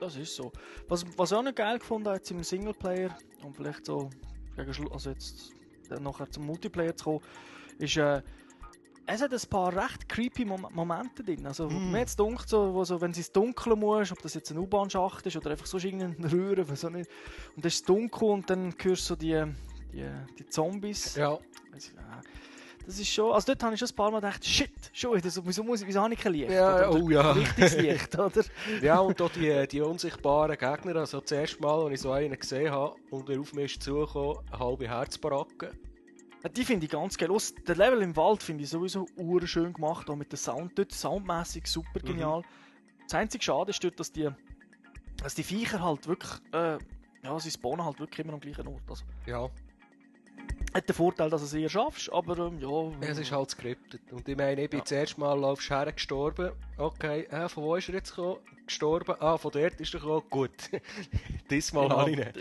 das 0.00 0.16
ist 0.16 0.34
so. 0.34 0.52
Was, 0.88 1.04
was 1.16 1.30
ich 1.30 1.38
auch 1.38 1.42
nicht 1.42 1.56
geil 1.56 1.78
gefunden 1.78 2.08
habe, 2.08 2.18
jetzt 2.18 2.30
im 2.30 2.42
Singleplayer, 2.42 3.16
um 3.42 3.54
vielleicht 3.54 3.86
so 3.86 4.10
gegen 4.56 4.74
Schlu 4.74 4.88
also 4.88 5.10
jetzt 5.10 5.52
nachher 5.88 6.30
zum 6.30 6.46
Multiplayer 6.46 6.96
zu 6.96 7.04
kommen, 7.04 7.20
ist, 7.78 7.96
äh, 7.96 8.22
es 9.06 9.22
hat 9.22 9.32
ein 9.32 9.40
paar 9.50 9.74
recht 9.76 10.08
creepy 10.08 10.44
Mom 10.44 10.66
Momente 10.72 11.22
drin. 11.22 11.46
Also, 11.46 11.68
mir 11.68 12.00
jetzt 12.00 12.18
dunkt 12.18 12.48
so, 12.48 12.74
wo 12.74 12.84
so, 12.84 13.00
wenn 13.00 13.12
es 13.12 13.18
ins 13.18 13.32
Dunkle 13.32 13.76
muss, 13.76 14.10
ob 14.12 14.20
das 14.22 14.34
jetzt 14.34 14.50
ein 14.50 14.58
U-Bahn-Schacht 14.58 15.24
ist 15.26 15.36
oder 15.36 15.50
einfach 15.52 15.66
so 15.66 15.78
irgendeine 15.78 16.30
Röhre, 16.32 16.68
weiß 16.68 16.84
auch 16.86 16.90
nicht. 16.90 17.08
Und 17.54 17.64
dann 17.64 17.68
ist 17.68 17.74
es 17.76 17.82
dunkel 17.84 18.28
und 18.30 18.50
dann 18.50 18.74
hörst 18.82 19.02
du 19.02 19.06
so 19.14 19.16
die, 19.16 19.42
die, 19.92 20.04
die 20.38 20.46
Zombies. 20.48 21.14
Ja. 21.16 21.38
Also, 21.72 21.90
ja, 21.96 22.20
Das 22.84 22.98
ist 22.98 23.08
schon, 23.08 23.32
also 23.32 23.46
dort 23.46 23.62
habe 23.62 23.74
ich 23.74 23.80
schon 23.80 23.88
ein 23.88 23.94
paar 23.96 24.10
Mal 24.10 24.20
gedacht, 24.20 24.44
shit, 24.44 24.70
schon 24.92 25.16
wieder, 25.16 25.28
so, 25.30 25.44
wieso, 25.46 25.62
muss, 25.64 25.80
ich- 25.82 25.86
wieso 25.88 26.00
habe 26.02 26.14
ich 26.14 26.20
kein 26.20 26.32
Licht? 26.32 26.50
Ja, 26.52 26.88
oh 26.90 27.08
ja. 27.10 27.32
Richtiges 27.32 27.76
Licht, 27.78 28.14
oder? 28.18 28.42
Ja, 28.82 28.98
und 29.00 29.20
auch 29.22 29.30
die, 29.30 29.66
die 29.68 29.80
unsichtbaren 29.80 30.56
Gegner, 30.56 30.96
also 30.96 31.20
das 31.20 31.32
erste 31.32 31.60
Mal, 31.62 31.80
als 31.84 31.94
ich 31.94 32.00
so 32.00 32.12
einen 32.12 32.38
gesehen 32.38 32.70
habe 32.72 32.96
und 33.10 33.28
er 33.28 33.40
auf 33.40 33.52
mich 33.54 33.72
ist 33.74 33.82
zugekommen, 33.82 34.38
eine 34.50 34.58
halbe 34.58 34.88
Herzbaracke. 34.88 35.72
Ja, 36.46 36.52
Die 36.52 36.64
finde 36.64 36.86
ich 36.86 36.92
ganz 36.92 37.18
geil. 37.18 37.30
Aus 37.32 37.54
der 37.66 37.74
Level 37.74 38.02
im 38.02 38.14
Wald 38.16 38.40
finde 38.42 38.62
ich 38.62 38.70
sowieso 38.70 39.06
schön 39.46 39.72
gemacht, 39.72 40.08
auch 40.08 40.14
mit 40.14 40.30
dem 40.30 40.36
Sound 40.36 40.78
dort, 40.78 40.92
soundmäßig 40.92 41.66
super 41.66 41.98
genial. 42.00 42.42
Das 43.04 43.14
einzige 43.14 43.42
Schade 43.42 43.70
ist 43.70 43.82
dort, 43.82 43.98
dass 43.98 44.12
die, 44.12 44.28
dass 45.22 45.34
die 45.34 45.42
Viecher 45.42 45.82
halt 45.82 46.06
wirklich, 46.06 46.30
äh, 46.52 46.78
ja, 47.24 47.40
sie 47.40 47.50
spawnen 47.50 47.84
halt 47.84 47.98
wirklich 47.98 48.24
immer 48.24 48.34
am 48.34 48.40
gleichen 48.40 48.66
Ort. 48.68 48.82
Also, 48.88 49.04
Ja, 49.26 49.48
hat 50.72 50.88
den 50.88 50.94
Vorteil, 50.94 51.30
dass 51.30 51.40
du 51.40 51.46
es 51.46 51.54
eher 51.54 51.68
schaffst, 51.68 52.12
aber 52.12 52.38
ähm, 52.46 52.58
ja. 52.60 53.08
es 53.08 53.18
ist 53.18 53.32
halt 53.32 53.50
skriptet. 53.50 54.00
Und 54.12 54.28
ich 54.28 54.36
meine, 54.36 54.62
ich 54.62 54.70
bin 54.70 54.78
Ja. 54.78 54.84
das 54.84 54.92
erste 54.92 55.18
Mal 55.20 55.34
laufst 55.38 55.68
her 55.70 55.90
gestorben. 55.90 56.52
Okay, 56.76 57.22
äh, 57.24 57.48
von 57.48 57.64
wo 57.64 57.74
ist 57.74 57.88
er 57.88 57.96
jetzt 57.96 58.14
gekommen? 58.14 58.38
Gestorben? 58.66 59.14
Ah, 59.20 59.36
von 59.36 59.50
dort 59.50 59.80
ist 59.80 59.94
er 59.94 60.00
gekommen. 60.00 60.22
Gut. 60.30 60.52
Diesmal 61.50 61.88
Genau. 61.88 61.98
habe 62.00 62.10
ich 62.12 62.18
ihn. 62.18 62.32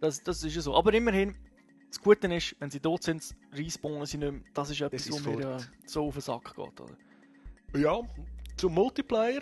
Das, 0.00 0.20
das 0.22 0.42
ist 0.42 0.54
ja 0.56 0.62
so. 0.62 0.74
Aber 0.74 0.92
immerhin, 0.94 1.36
das 1.96 2.04
Gute 2.04 2.34
ist, 2.34 2.54
wenn 2.60 2.70
sie 2.70 2.80
tot 2.80 3.02
sind, 3.02 3.34
respawnen 3.52 4.06
sie 4.06 4.18
nicht 4.18 4.30
mehr. 4.30 4.40
Das 4.52 4.70
ist 4.70 4.80
etwas, 4.80 5.06
ist 5.06 5.12
was 5.12 5.24
mir 5.24 5.56
äh, 5.56 5.60
so 5.86 6.06
auf 6.06 6.14
den 6.14 6.20
Sack 6.20 6.54
geht. 6.54 6.80
Oder? 6.80 6.96
Ja, 7.74 8.00
zum 8.56 8.74
Multiplayer. 8.74 9.40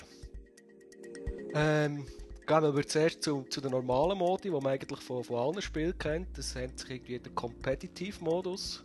Ähm, 1.54 2.06
gehen 2.46 2.76
wir 2.76 2.86
zuerst 2.86 3.22
zu, 3.22 3.42
zu 3.44 3.60
den 3.60 3.70
normalen 3.70 4.18
Modi, 4.18 4.44
die 4.44 4.50
man 4.50 4.66
eigentlich 4.66 5.00
von, 5.00 5.24
von 5.24 5.36
allen 5.36 5.62
Spielen 5.62 5.96
kennt. 5.98 6.36
Das 6.38 6.54
nennt 6.54 6.78
sich 6.78 6.90
irgendwie 6.90 7.18
der 7.18 7.32
Competitive-Modus. 7.32 8.84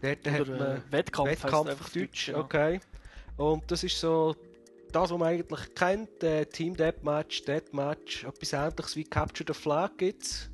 Dort 0.00 0.30
hat 0.30 0.40
Oder, 0.40 0.58
man 0.58 0.76
äh, 0.76 0.80
Wettkampf 0.90 1.28
heisst 1.30 1.44
Wettkampf 1.44 1.70
einfach 1.70 1.86
auf 1.86 1.92
Deutsch, 1.92 2.28
ja. 2.28 2.38
okay. 2.38 2.80
Und 3.36 3.70
das 3.70 3.84
ist 3.84 3.98
so 3.98 4.34
das, 4.92 5.10
was 5.10 5.18
man 5.18 5.28
eigentlich 5.28 5.74
kennt. 5.74 6.22
Äh, 6.22 6.46
Team 6.46 6.76
Deathmatch, 6.76 7.44
Deathmatch, 7.44 8.24
etwas 8.24 8.52
ähnliches 8.52 8.96
wie 8.96 9.04
Capture 9.04 9.52
the 9.52 9.58
Flag 9.58 9.96
gibt's. 9.96 10.50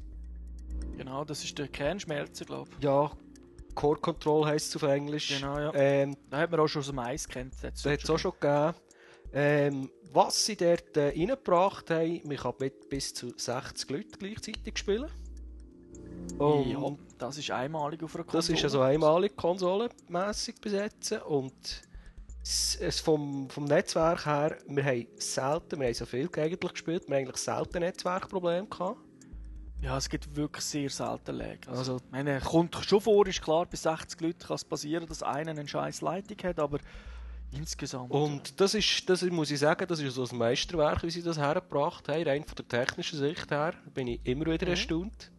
Genau, 0.96 1.24
das 1.24 1.44
ist 1.44 1.58
der 1.58 1.68
Kernschmelzer, 1.68 2.44
glaube 2.44 2.70
ich. 2.78 2.84
Ja, 2.84 3.10
Core 3.74 3.98
Control 4.00 4.46
heisst 4.46 4.68
es 4.68 4.82
auf 4.82 4.88
Englisch. 4.88 5.40
Genau, 5.40 5.58
ja. 5.58 5.72
Ähm, 5.74 6.16
Da 6.28 6.38
hat 6.38 6.50
man 6.50 6.60
auch 6.60 6.68
schon 6.68 6.80
aus 6.80 6.86
dem 6.86 6.98
Eis 6.98 7.26
kennt. 7.26 7.54
Das 7.62 7.84
hat 7.84 8.02
es 8.02 8.10
auch 8.10 8.18
schon 8.18 8.32
gegeben. 8.38 8.74
Ähm, 9.32 9.90
was 10.12 10.44
sie 10.44 10.56
dort 10.56 10.96
äh, 10.96 11.08
reingebracht 11.08 11.90
haben, 11.90 12.20
man 12.24 12.36
kann 12.36 12.54
mit 12.58 12.88
bis 12.88 13.14
zu 13.14 13.32
60 13.36 13.90
Leuten 13.90 14.18
gleichzeitig 14.18 14.76
spielen. 14.76 15.10
Und 16.38 16.66
ja, 16.70 16.96
das 17.18 17.38
ist 17.38 17.50
einmalig 17.50 18.02
auf 18.02 18.14
einer 18.14 18.24
Konsole. 18.24 18.42
das 18.42 18.48
ist 18.48 18.64
also 18.64 18.80
einmalig 18.80 19.36
konsolenmässig 19.36 20.60
besetzen. 20.60 21.20
Und 21.22 21.82
es, 22.42 23.00
vom, 23.00 23.48
vom 23.50 23.64
Netzwerk 23.64 24.26
her, 24.26 24.58
wir 24.66 24.84
haben 24.84 25.06
selten, 25.16 25.78
wir 25.78 25.86
haben 25.86 25.94
so 25.94 26.06
viel 26.06 26.28
eigentlich 26.36 26.72
gespielt, 26.72 27.08
wir 27.08 27.16
haben 27.16 27.24
eigentlich 27.24 27.36
selten 27.36 27.80
Netzwerkprobleme 27.80 28.66
gehabt. 28.66 28.98
Ja, 29.82 29.96
es 29.96 30.08
gibt 30.08 30.34
wirklich 30.36 30.64
sehr 30.64 30.90
selten 30.90 31.36
Lag. 31.36 31.56
Also, 31.66 31.78
Also- 31.78 31.96
ich 31.98 32.10
meine, 32.10 32.38
kommt 32.40 32.74
schon 32.84 33.00
vor, 33.00 33.26
ist 33.26 33.40
klar, 33.40 33.64
bei 33.66 33.76
60 33.76 34.20
Leuten 34.20 34.38
kann 34.40 34.56
es 34.56 34.64
passieren, 34.64 35.06
dass 35.06 35.22
einer 35.22 35.52
eine 35.52 35.66
scheiß 35.66 36.02
Leitung 36.02 36.36
hat, 36.44 36.58
aber 36.58 36.78
insgesamt. 37.52 38.10
Und 38.10 38.60
das 38.60 38.74
ist, 38.74 39.08
das 39.08 39.22
muss 39.22 39.50
ich 39.50 39.58
sagen, 39.58 39.86
das 39.88 40.00
ist 40.00 40.14
so 40.14 40.24
ein 40.30 40.36
Meisterwerk, 40.36 41.02
wie 41.02 41.10
sie 41.10 41.22
das 41.22 41.38
hergebracht 41.38 42.08
haben, 42.08 42.22
rein 42.24 42.44
von 42.44 42.56
der 42.56 42.68
technischen 42.68 43.18
Sicht 43.18 43.50
her, 43.50 43.72
bin 43.94 44.06
ich 44.08 44.20
immer 44.24 44.46
wieder 44.46 44.66
erstaunt. 44.66 45.30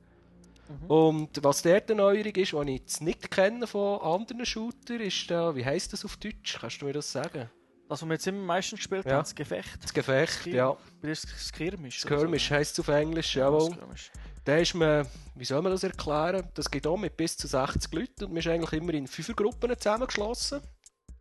Und 0.88 1.44
was 1.44 1.62
dort 1.62 1.92
eine 1.92 1.98
Neuerung 2.02 2.34
ist, 2.34 2.54
die 2.54 2.58
ich 2.72 2.80
jetzt 2.80 3.02
nicht 3.02 3.30
kenne 3.30 3.68
von 3.68 4.00
anderen 4.02 4.46
Shootern, 4.46 5.02
ist 5.02 5.30
da, 5.30 5.54
wie 5.54 5.66
heisst 5.66 5.92
das 5.92 6.06
auf 6.06 6.16
Deutsch? 6.18 6.58
Kannst 6.60 6.82
du 6.82 6.86
mir 6.86 6.94
das 6.94 7.12
sagen? 7.12 7.50
das, 7.90 8.02
was 8.02 8.08
wir 8.08 8.14
jetzt 8.14 8.26
immer 8.28 8.42
meistens 8.46 8.80
gespielt 8.80 9.06
Ja. 9.06 9.12
haben, 9.16 9.24
das 9.24 9.36
Gefecht. 9.36 9.84
Das 9.84 9.94
Gefecht, 9.94 10.32
Skir- 10.46 10.56
ja. 10.56 10.78
Das 11.02 11.24
Skirmish. 11.24 12.00
Skirmish 12.00 12.50
heisst 12.50 12.72
es 12.72 12.80
auf 12.80 12.88
Englisch, 12.88 13.36
Ja, 13.36 13.48
jawohl. 13.48 13.70
Skirmish. 13.74 14.12
Da 14.44 14.58
ist 14.58 14.74
man, 14.74 15.08
wie 15.36 15.46
soll 15.46 15.62
man 15.62 15.72
das 15.72 15.84
erklären? 15.84 16.48
Das 16.56 16.70
geht 16.70 16.88
auch 16.88 16.98
mit 16.98 17.16
bis 17.16 17.38
zu 17.38 17.48
60 17.48 17.94
Leuten 17.94 18.26
und 18.26 18.32
man 18.32 18.38
ist 18.38 18.48
eigentlich 18.48 18.74
immer 18.74 18.94
in 18.94 19.08
Fünfergruppen 19.08 19.78
zusammengeschlossen. 19.78 20.62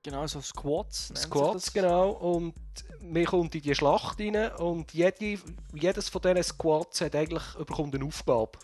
Genau, 0.02 0.26
so 0.26 0.40
Squads. 0.40 1.12
Squads, 1.14 1.72
genau. 1.72 2.12
Und 2.12 2.54
man 3.02 3.24
kommt 3.26 3.54
in 3.54 3.60
die 3.60 3.74
Schlacht 3.74 4.18
rein 4.18 4.50
und 4.52 4.94
jede, 4.94 5.38
jedes 5.74 6.08
von 6.08 6.22
diesen 6.22 6.42
Squads 6.42 7.02
hat 7.02 7.14
eigentlich 7.14 7.42
bekommt 7.66 7.94
eine 7.94 8.06
Aufgabe. 8.06 8.58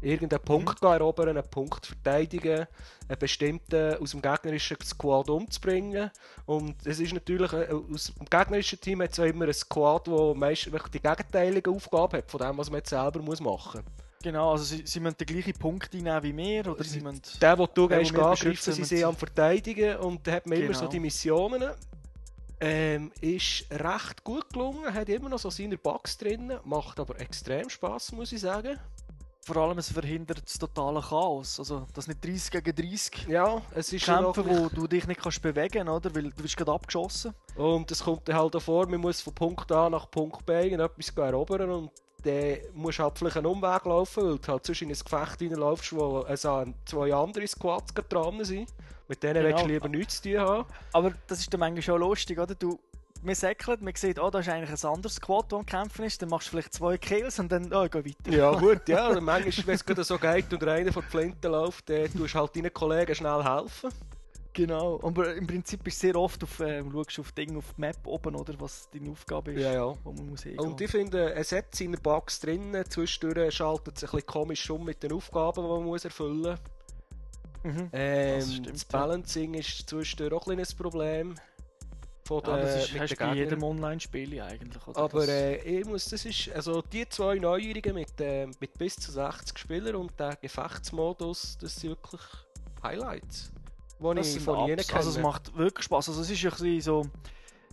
Irgendeinen 0.00 0.42
Punkt 0.42 0.82
erobern, 0.82 1.30
einen 1.30 1.50
Punkt 1.50 1.86
verteidigen, 1.86 2.66
einen 3.08 3.18
bestimmten 3.18 3.96
aus 3.96 4.12
dem 4.12 4.22
gegnerischen 4.22 4.76
Squad 4.82 5.28
umzubringen. 5.28 6.10
Und 6.46 6.74
es 6.86 7.00
ist 7.00 7.12
natürlich, 7.12 7.52
äh, 7.52 7.68
aus 7.72 8.14
dem 8.14 8.26
gegnerischen 8.30 8.80
Team 8.80 9.02
hat 9.02 9.10
es 9.10 9.18
immer 9.18 9.46
ein 9.46 9.54
Squad, 9.54 10.06
das 10.06 10.36
meistens 10.36 10.72
wirklich 10.72 10.92
die 10.92 11.08
gegenteilige 11.08 11.70
Aufgabe 11.70 12.18
hat 12.18 12.30
von 12.30 12.40
dem, 12.40 12.58
was 12.58 12.70
man 12.70 12.78
jetzt 12.78 12.90
selber 12.90 13.20
muss 13.20 13.40
machen 13.40 13.82
muss. 13.82 13.92
Genau, 14.22 14.50
also 14.50 14.64
sie, 14.64 14.82
sie 14.84 14.98
müssen 14.98 15.16
den 15.16 15.26
gleichen 15.26 15.52
Punkt 15.54 15.94
einnehmen 15.94 16.22
wie 16.24 16.36
wir, 16.36 16.72
oder 16.72 16.82
sie 16.82 17.00
müssen... 17.00 17.22
Der, 17.40 17.54
den 17.56 17.68
du 17.72 17.88
gehst 17.88 18.14
angreifen, 18.14 18.72
sie 18.72 18.84
sind 18.84 19.04
am 19.04 19.16
Verteidigen 19.16 19.96
und 19.98 20.26
da 20.26 20.32
hat 20.32 20.46
man 20.46 20.58
immer 20.58 20.68
Genau. 20.68 20.78
so 20.80 20.86
die 20.88 21.00
Missionen. 21.00 21.70
Ähm, 22.60 23.12
ist 23.20 23.66
recht 23.70 24.24
gut 24.24 24.52
gelungen, 24.52 24.92
hat 24.92 25.08
immer 25.08 25.28
noch 25.28 25.38
so 25.38 25.48
seine 25.48 25.78
Bugs 25.78 26.18
drin, 26.18 26.54
macht 26.64 26.98
aber 26.98 27.20
extrem 27.20 27.70
Spaß, 27.70 28.10
muss 28.10 28.32
ich 28.32 28.40
sagen. 28.40 28.76
Vor 29.48 29.56
allem, 29.62 29.78
es 29.78 29.90
verhindert 29.90 30.42
das 30.44 30.58
totale 30.58 31.00
Chaos. 31.00 31.58
Also, 31.58 31.86
dass 31.94 32.06
nicht 32.06 32.22
30 32.22 32.50
gegen 32.62 32.90
30 32.90 33.26
Ja, 33.28 33.62
es 33.74 33.90
ist 33.94 34.06
wirklich- 34.06 34.46
wo 34.46 34.68
du 34.68 34.86
dich 34.86 35.06
nicht 35.06 35.22
kannst 35.22 35.40
bewegen 35.40 35.88
oder? 35.88 36.14
Weil 36.14 36.24
du 36.30 36.42
bist 36.42 36.54
gerade 36.56 36.70
abgeschossen. 36.72 37.32
Und 37.56 37.90
es 37.90 38.04
kommt 38.04 38.28
dann 38.28 38.36
halt 38.36 38.54
auch 38.54 38.60
vor, 38.60 38.86
man 38.86 39.00
muss 39.00 39.22
von 39.22 39.32
Punkt 39.34 39.72
A 39.72 39.88
nach 39.88 40.10
Punkt 40.10 40.44
B 40.44 40.70
etwas 40.70 41.08
erobern 41.16 41.70
und 41.70 41.90
dann 42.24 42.58
musst 42.74 42.98
du 42.98 43.04
halt 43.04 43.16
vielleicht 43.18 43.36
einen 43.38 43.46
Umweg 43.46 43.84
laufen, 43.86 44.22
weil 44.24 44.38
du 44.38 44.48
halt 44.52 44.66
sonst 44.66 44.82
in 44.82 44.88
ein 44.90 44.98
Gefecht 44.98 45.40
reinlaufst, 45.40 45.96
wo 45.96 46.18
also 46.20 46.64
zwei 46.84 47.14
andere 47.14 47.46
Squads 47.46 47.94
dran 48.08 48.44
sind. 48.44 48.68
Mit 49.10 49.22
denen 49.22 49.36
Genau. 49.42 49.48
willst 49.48 49.64
du 49.64 49.68
lieber 49.68 49.88
nichts 49.88 50.20
zu 50.20 50.28
tun 50.30 50.38
haben. 50.40 50.64
Aber 50.92 51.12
das 51.26 51.38
ist 51.40 51.50
dann 51.54 51.60
manchmal 51.60 51.80
schon 51.80 52.00
lustig, 52.00 52.38
oder? 52.38 52.54
Du, 52.54 52.78
man 53.22 53.34
säckelt, 53.34 53.82
man 53.82 53.94
sieht, 53.94 54.18
oh, 54.18 54.30
da 54.30 54.40
ist 54.40 54.48
eigentlich 54.48 54.84
ein 54.84 54.90
anderes 54.90 55.16
Squad, 55.16 55.50
das 55.52 55.58
am 55.58 55.66
Kämpfen 55.66 56.04
ist. 56.04 56.20
Dann 56.22 56.28
machst 56.28 56.48
du 56.48 56.50
vielleicht 56.52 56.74
zwei 56.74 56.96
Kills 56.98 57.38
und 57.38 57.50
dann, 57.50 57.72
oh, 57.72 57.84
ich 57.84 57.90
geh 57.90 58.04
weiter. 58.04 58.30
Ja, 58.36 58.52
gut, 58.58 58.88
ja. 58.88 59.08
Und 59.08 59.24
manchmal, 59.24 59.66
wenn 59.66 59.74
es 59.74 59.84
gerade 59.84 60.04
so 60.04 60.18
geht 60.18 60.52
und 60.52 60.64
einer 60.64 60.92
von 60.92 61.02
den 61.02 61.10
Flinten 61.10 61.50
läuft, 61.52 61.88
dann 61.90 62.12
tust 62.12 62.34
du 62.34 62.38
halt 62.38 62.56
deinen 62.56 62.72
Kollegen 62.72 63.14
schnell 63.14 63.42
helfen. 63.42 63.90
Genau. 64.54 64.98
Aber 65.04 65.34
im 65.36 65.46
Prinzip 65.46 65.86
ist 65.86 66.00
sehr 66.00 66.16
oft 66.16 66.42
auf, 66.42 66.58
ähm, 66.60 66.90
schaust 66.90 67.16
du 67.16 67.20
auf 67.22 67.32
Ding 67.32 67.56
auf 67.56 67.74
die 67.76 67.80
Map 67.80 67.98
oben, 68.06 68.34
oder? 68.34 68.54
Was 68.58 68.88
deine 68.90 69.10
Aufgabe 69.10 69.52
ist, 69.52 69.62
Ja, 69.62 69.72
ja. 69.72 69.94
wo 70.02 70.10
man 70.12 70.30
muss 70.30 70.42
hingehen. 70.42 70.60
Und 70.66 70.80
ich 70.80 70.90
finde, 70.90 71.32
es 71.34 71.52
hat 71.52 71.74
seine 71.74 71.96
Bugs 71.96 72.40
drin. 72.40 72.76
Zwischendurch 72.88 73.54
schaltet 73.54 73.96
es 73.98 74.02
ein 74.04 74.10
bisschen 74.10 74.26
komisch 74.26 74.68
um 74.70 74.84
mit 74.84 75.00
den 75.02 75.12
Aufgaben, 75.12 75.62
die 75.62 75.68
man 75.68 75.84
muss 75.84 76.04
erfüllen 76.04 76.58
muss. 77.62 77.72
Mhm. 77.74 77.88
Ähm, 77.92 78.38
Das 78.40 78.46
das, 78.46 78.54
stimmt, 78.56 78.78
ja. 78.92 78.98
Balancing 78.98 79.54
ist 79.54 79.88
zwischendurch 79.88 80.32
auch 80.32 80.46
ein 80.48 80.56
bisschen 80.56 80.74
ein 80.76 80.82
Problem. 80.82 81.34
Von 82.28 82.42
Ja, 82.44 82.56
den, 82.56 82.66
das 82.66 82.84
ist, 82.84 82.92
mit 82.92 83.02
hast 83.02 83.18
bei 83.18 83.34
jedem. 83.34 83.62
Online-Spiel 83.62 84.38
eigentlich. 84.42 84.82
Aber 84.86 85.26
äh, 85.26 85.56
ich 85.80 85.86
muss, 85.86 86.04
das 86.10 86.26
ist, 86.26 86.50
also 86.50 86.82
die 86.82 87.08
zwei 87.08 87.36
Neuerungen 87.36 87.94
mit, 87.94 88.20
äh, 88.20 88.46
mit 88.60 88.74
bis 88.76 88.96
zu 88.96 89.10
60 89.10 89.56
Spielern 89.58 89.96
und 89.96 90.12
der 90.20 90.36
Gefechtsmodus, 90.36 91.56
das 91.58 91.76
sind 91.76 91.88
wirklich 91.90 92.20
Highlights, 92.82 93.50
die 93.98 94.14
das 94.14 94.36
ich 94.36 94.42
von 94.42 94.58
Ups. 94.70 94.86
kenne. 94.86 94.98
Also 94.98 95.10
es 95.10 95.18
macht 95.18 95.56
wirklich 95.56 95.84
Spaß. 95.86 96.10
Also 96.10 96.20
es 96.20 96.28
ist 96.28 96.44
ein 96.44 96.50
bisschen 96.50 96.80
so... 96.82 97.06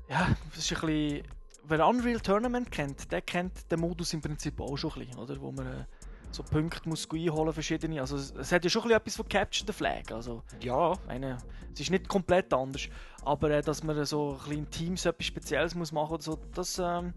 Ja, 0.08 0.34
es 0.53 0.60
ist 0.60 0.74
ein 0.82 0.88
bisschen... 0.88 1.28
Wer 1.68 1.86
Unreal 1.86 2.22
Tournament 2.22 2.72
kennt, 2.72 3.12
der 3.12 3.22
kennt 3.24 3.70
den 3.70 3.82
Modus 3.82 4.14
im 4.14 4.22
Prinzip 4.22 4.62
auch 4.62 4.78
schon 4.78 4.93
ein 4.93 4.99
bisschen, 4.99 5.18
oder? 5.20 5.41
Wo 5.41 5.51
man 5.51 5.68
äh, 5.68 5.86
so 6.32 6.43
Punkte 6.43 6.88
muss 6.88 7.10
einholen 7.12 7.53
verschiedene. 7.53 7.99
Also 7.99 8.18
es, 8.18 8.32
es 8.32 8.51
hat 8.51 8.64
ja 8.64 8.70
schon 8.70 8.84
ein 8.84 8.88
bisschen 8.88 8.97
etwas 9.01 9.16
von 9.16 9.28
Capture 9.28 9.66
the 9.68 9.74
Flag. 9.74 10.12
Also 10.12 10.43
ja, 10.62 10.93
meine, 11.08 11.38
es 11.74 11.80
ist 11.80 11.89
nicht 11.89 12.08
komplett 12.08 12.53
anders, 12.53 12.88
aber 13.26 13.49
äh, 13.51 13.61
dass 13.61 13.84
man 13.84 14.05
so 14.05 14.32
ein 14.32 14.38
bisschen 14.38 14.53
in 14.57 14.69
Teams 14.69 15.05
etwas 15.05 15.26
Spezielles 15.26 15.76
muss 15.76 15.91
machen 15.91 16.13
oder 16.13 16.23
so, 16.23 16.39
das. 16.53 16.80
Ähm, 16.80 17.13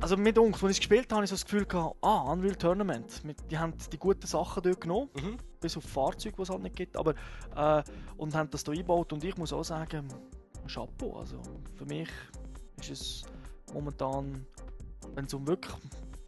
also 0.00 0.16
mit 0.16 0.36
uns, 0.38 0.54
als 0.54 0.62
ich 0.62 0.68
es 0.70 0.78
gespielt 0.78 1.04
habe, 1.06 1.16
habe 1.16 1.24
ich 1.24 1.30
so 1.30 1.34
das 1.36 1.44
Gefühl 1.44 1.64
gehabt, 1.66 1.96
ah, 2.02 2.32
Unreal 2.32 2.56
Tournament, 2.56 3.22
die 3.48 3.56
haben 3.56 3.72
die 3.92 3.98
guten 3.98 4.26
Sachen 4.26 4.62
dort 4.62 4.80
genommen, 4.80 5.08
Mhm. 5.14 5.36
bis 5.60 5.76
auf 5.76 5.84
Fahrzeuge, 5.84 6.34
die 6.36 6.42
es 6.42 6.50
halt 6.50 6.62
nicht 6.62 6.74
gibt, 6.76 6.96
aber 6.96 7.14
äh, 7.54 7.82
und 8.16 8.34
haben 8.34 8.50
das 8.50 8.64
hier 8.64 8.72
eingebaut 8.72 9.12
und 9.12 9.22
ich 9.22 9.36
muss 9.36 9.52
auch 9.52 9.62
sagen, 9.62 10.08
Chapeau, 10.66 11.18
also 11.18 11.40
für 11.76 11.84
mich 11.86 12.08
ist 12.80 12.90
es 12.90 13.22
momentan, 13.72 14.44
wenn 15.14 15.26
es 15.26 15.34
um 15.34 15.46
wirklich 15.46 15.72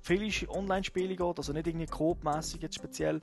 viele 0.03 0.49
Online-Spiele 0.49 1.17
geht, 1.17 1.39
also 1.39 1.53
nicht 1.53 1.67
irgendwie 1.67 1.87
Coop-mässig 1.87 2.62
jetzt 2.62 2.77
speziell, 2.77 3.19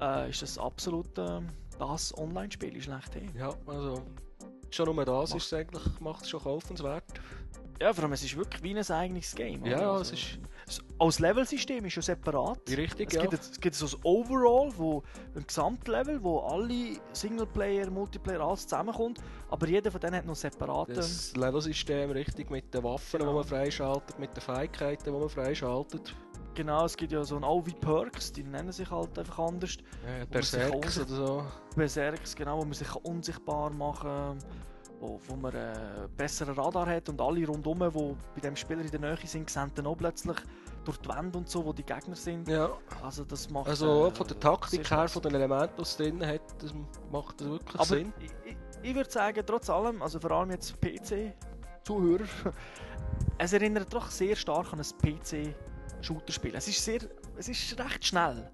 äh, 0.00 0.30
ist 0.30 0.40
das 0.40 0.56
absolut 0.56 1.18
äh, 1.18 1.40
das 1.78 2.16
Online-Spiel 2.16 2.80
schlechthin. 2.80 3.30
ja, 3.36 3.52
also 3.66 4.02
schon 4.74 4.94
nur 4.94 5.04
das 5.04 5.30
Macht- 5.30 5.42
ist 5.42 5.52
eigentlich, 5.54 6.00
macht 6.00 6.22
es 6.24 6.30
schon 6.30 6.42
kaufenswert. 6.42 7.04
Ja, 7.80 7.92
vor 7.92 8.04
allem, 8.04 8.12
es 8.12 8.22
ist 8.22 8.36
wirklich 8.36 8.62
wie 8.62 8.78
ein 8.78 8.90
eigenes 8.90 9.34
Game. 9.34 9.64
Ja, 9.66 9.92
Also, 9.92 10.02
es 10.02 10.12
ist 10.12 10.38
s- 10.68 10.80
Als 11.00 11.18
Level-System 11.18 11.84
ist 11.86 11.96
ja 11.96 12.02
separat. 12.02 12.60
richtig, 12.68 13.08
Es 13.08 13.14
ja. 13.16 13.22
gibt, 13.22 13.34
es 13.34 13.60
gibt 13.60 13.74
so 13.74 13.86
ein 13.86 14.02
Overall, 14.04 14.72
wo 14.76 15.02
ein 15.34 15.44
Gesamtlevel, 15.44 16.22
wo 16.22 16.38
alle 16.40 16.96
Singleplayer, 17.12 17.90
Multiplayer, 17.90 18.40
alles 18.40 18.62
zusammenkommt, 18.68 19.18
aber 19.50 19.66
jeder 19.66 19.90
von 19.90 20.00
denen 20.00 20.14
hat 20.14 20.26
noch 20.26 20.36
separate. 20.36 20.92
Das 20.92 21.34
Levelsystem 21.34 22.10
richtig 22.12 22.50
mit 22.50 22.72
den 22.72 22.84
Waffen, 22.84 23.18
die 23.18 23.24
Genau. 23.24 23.32
man 23.38 23.44
freischaltet, 23.44 24.16
mit 24.20 24.36
den 24.36 24.42
Fähigkeiten, 24.42 25.02
die 25.04 25.10
man 25.10 25.28
freischaltet. 25.28 26.14
Genau, 26.54 26.84
es 26.84 26.96
gibt 26.96 27.12
ja 27.12 27.24
so 27.24 27.36
ein 27.36 27.44
OV 27.44 27.80
Perks, 27.80 28.32
die 28.32 28.42
nennen 28.42 28.72
sich 28.72 28.90
halt 28.90 29.18
einfach 29.18 29.38
anders. 29.38 29.76
Ja, 30.06 30.24
Berserks 30.26 31.00
oder 31.00 31.08
so. 31.08 31.46
Berserks, 31.74 32.34
genau, 32.34 32.58
wo 32.58 32.64
man 32.64 32.74
sich 32.74 32.94
unsichtbar 32.94 33.70
machen 33.70 34.10
kann, 34.10 34.38
wo, 35.00 35.18
wo 35.26 35.36
man 35.36 35.54
äh, 35.54 36.08
besseren 36.16 36.54
Radar 36.54 36.86
hat 36.86 37.08
und 37.08 37.20
alle 37.20 37.46
rundum, 37.46 37.78
die 37.78 38.16
bei 38.34 38.40
dem 38.40 38.54
Spieler 38.54 38.82
in 38.82 38.90
der 38.90 39.00
Nähe 39.00 39.16
sind, 39.24 39.48
sehen 39.48 39.70
dann 39.74 39.86
auch 39.86 39.96
plötzlich 39.96 40.36
durch 40.84 40.98
die 40.98 41.08
Wände 41.08 41.38
und 41.38 41.48
so, 41.48 41.64
wo 41.64 41.72
die 41.72 41.84
Gegner 41.84 42.16
sind. 42.16 42.48
Ja, 42.48 42.70
Also 43.02 43.24
das 43.24 43.48
macht 43.50 43.68
also 43.68 44.08
äh, 44.08 44.10
von 44.10 44.26
der 44.26 44.38
Taktik 44.38 44.90
her, 44.90 45.08
von 45.08 45.22
den 45.22 45.34
Elementen, 45.34 45.74
die 45.76 45.82
es 45.82 45.96
drin 45.96 46.26
hat, 46.26 46.42
das 46.58 46.74
macht 47.10 47.40
das 47.40 47.48
wirklich 47.48 47.74
Aber 47.74 47.84
Sinn. 47.84 48.12
ich, 48.20 48.56
ich, 48.82 48.94
würde 48.94 49.10
sagen, 49.10 49.42
trotz 49.46 49.70
allem, 49.70 50.02
also 50.02 50.20
vor 50.20 50.32
allem 50.32 50.50
jetzt 50.50 50.78
PC-Zuhörer, 50.80 52.24
es 53.38 53.52
erinnert 53.52 53.92
doch 53.92 54.10
sehr 54.10 54.36
stark 54.36 54.72
an 54.72 54.80
ein 54.80 54.98
PC-Shooter-Spiel. 56.02 56.54
Es 56.54 56.68
ist 56.68 56.84
sehr, 56.84 57.00
es 57.36 57.48
ist 57.48 57.78
recht 57.78 58.04
schnell. 58.04 58.50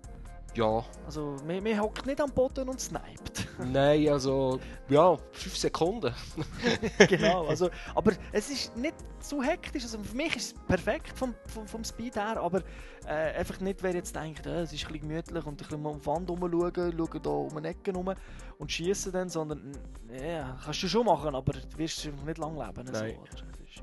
Ja, 0.54 0.82
Also 1.04 1.36
man, 1.46 1.62
man 1.62 1.78
hockt 1.80 2.06
nicht 2.06 2.20
am 2.20 2.32
Boden 2.32 2.68
und 2.68 2.80
sniped. 2.80 3.46
nein, 3.72 4.08
also, 4.08 4.58
ja, 4.88 5.16
5 5.32 5.56
Sekunden. 5.56 6.12
genau, 7.08 7.46
also, 7.46 7.70
aber 7.94 8.12
es 8.32 8.50
ist 8.50 8.76
nicht 8.76 8.94
so 9.20 9.42
hektisch. 9.42 9.84
Also 9.84 10.02
für 10.02 10.16
mich 10.16 10.34
ist 10.34 10.56
es 10.56 10.66
perfekt 10.66 11.16
vom, 11.16 11.34
vom, 11.46 11.68
vom 11.68 11.84
Speed 11.84 12.16
her, 12.16 12.38
aber 12.38 12.62
äh, 13.06 13.36
einfach 13.38 13.60
nicht, 13.60 13.82
wer 13.82 13.94
jetzt 13.94 14.16
denkt, 14.16 14.46
äh, 14.46 14.62
es 14.62 14.72
ist 14.72 14.86
ein 14.86 14.92
bisschen 14.92 15.08
gemütlich 15.08 15.44
und 15.44 15.52
ein 15.52 15.56
bisschen 15.56 15.84
um 15.86 16.00
die 16.00 16.06
Wand 16.06 16.30
rumschauen, 16.30 16.96
schauen 16.96 17.22
da 17.22 17.30
um 17.30 17.56
eine 17.56 17.68
Ecke 17.68 17.92
rum 17.92 18.12
und 18.58 18.72
schießen 18.72 19.12
dann, 19.12 19.28
sondern 19.28 19.72
ja, 20.10 20.58
kannst 20.64 20.82
du 20.82 20.88
schon 20.88 21.04
machen, 21.06 21.34
aber 21.34 21.52
du 21.52 21.78
wirst 21.78 22.08
nicht 22.24 22.38
lang 22.38 22.56
leben. 22.56 22.86
So, 22.86 22.92
Nein. 22.94 23.16
oder? 23.16 23.30
Es, 23.32 23.76
ist, 23.76 23.82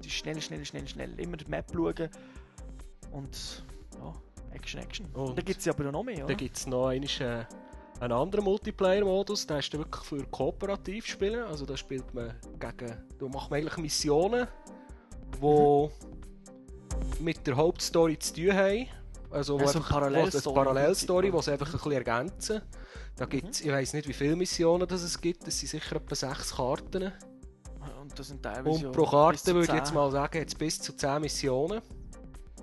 es 0.00 0.06
ist 0.06 0.12
schnell, 0.12 0.40
schnell, 0.40 0.64
schnell, 0.64 0.88
schnell. 0.88 1.20
Immer 1.20 1.36
die 1.36 1.46
Map 1.46 1.66
schauen 1.72 2.08
und 3.16 3.64
ja, 3.98 4.12
Action, 4.52 4.80
Action. 4.80 5.06
Und, 5.14 5.30
Und 5.30 5.38
da 5.38 5.42
gibt 5.42 5.60
es 5.60 5.68
aber 5.68 5.90
noch 5.90 6.02
mehr, 6.02 6.16
Dann 6.16 6.24
oder? 6.26 6.34
gibt 6.34 6.56
es 6.56 6.66
noch 6.66 6.88
einmal, 6.88 7.08
äh, 7.20 7.44
einen 7.98 8.12
anderen 8.12 8.44
Multiplayer-Modus, 8.44 9.46
der 9.46 9.58
ist 9.60 9.72
wirklich 9.72 10.04
für 10.04 10.22
kooperativ 10.26 11.06
spielen. 11.06 11.44
Also 11.44 11.64
da 11.64 11.76
spielt 11.76 12.12
man 12.12 12.34
gegen, 12.60 12.96
da 13.18 13.26
macht 13.26 13.50
man 13.50 13.60
eigentlich 13.60 13.76
Missionen, 13.78 14.46
die 15.42 15.88
mit 17.20 17.46
der 17.46 17.56
Hauptstory 17.56 18.18
zu 18.18 18.34
tun 18.34 18.52
haben. 18.52 18.86
Also, 19.30 19.58
wo 19.58 19.64
Ja, 19.64 19.68
so 19.68 19.78
einfach, 19.78 20.02
eine 20.02 20.54
Parallelstory 20.54 21.32
die 21.32 21.42
sie 21.42 21.52
einfach 21.52 21.66
ein 21.66 21.72
bisschen 21.72 21.92
ergänzen. 21.92 22.62
Da 23.16 23.24
gibt's, 23.24 23.62
ich 23.62 23.70
weiß 23.70 23.94
nicht, 23.94 24.06
wie 24.08 24.12
viele 24.12 24.36
Missionen 24.36 24.86
das 24.86 25.02
es 25.02 25.18
gibt. 25.18 25.48
Es 25.48 25.58
sind 25.58 25.70
sicher 25.70 25.96
etwa 25.96 26.14
sechs 26.14 26.54
Karten. 26.54 27.12
Und 28.00 28.18
das 28.18 28.28
sind 28.28 28.42
teilweise 28.42 28.68
Und 28.68 28.82
ja 28.82 28.90
pro 28.90 29.06
Karte 29.06 29.54
würde 29.54 29.68
ich 29.68 29.74
jetzt 29.74 29.88
10. 29.88 29.94
mal 29.94 30.10
sagen, 30.10 30.38
jetzt 30.38 30.58
bis 30.58 30.80
zu 30.80 30.94
10 30.94 31.20
Missionen. 31.22 31.80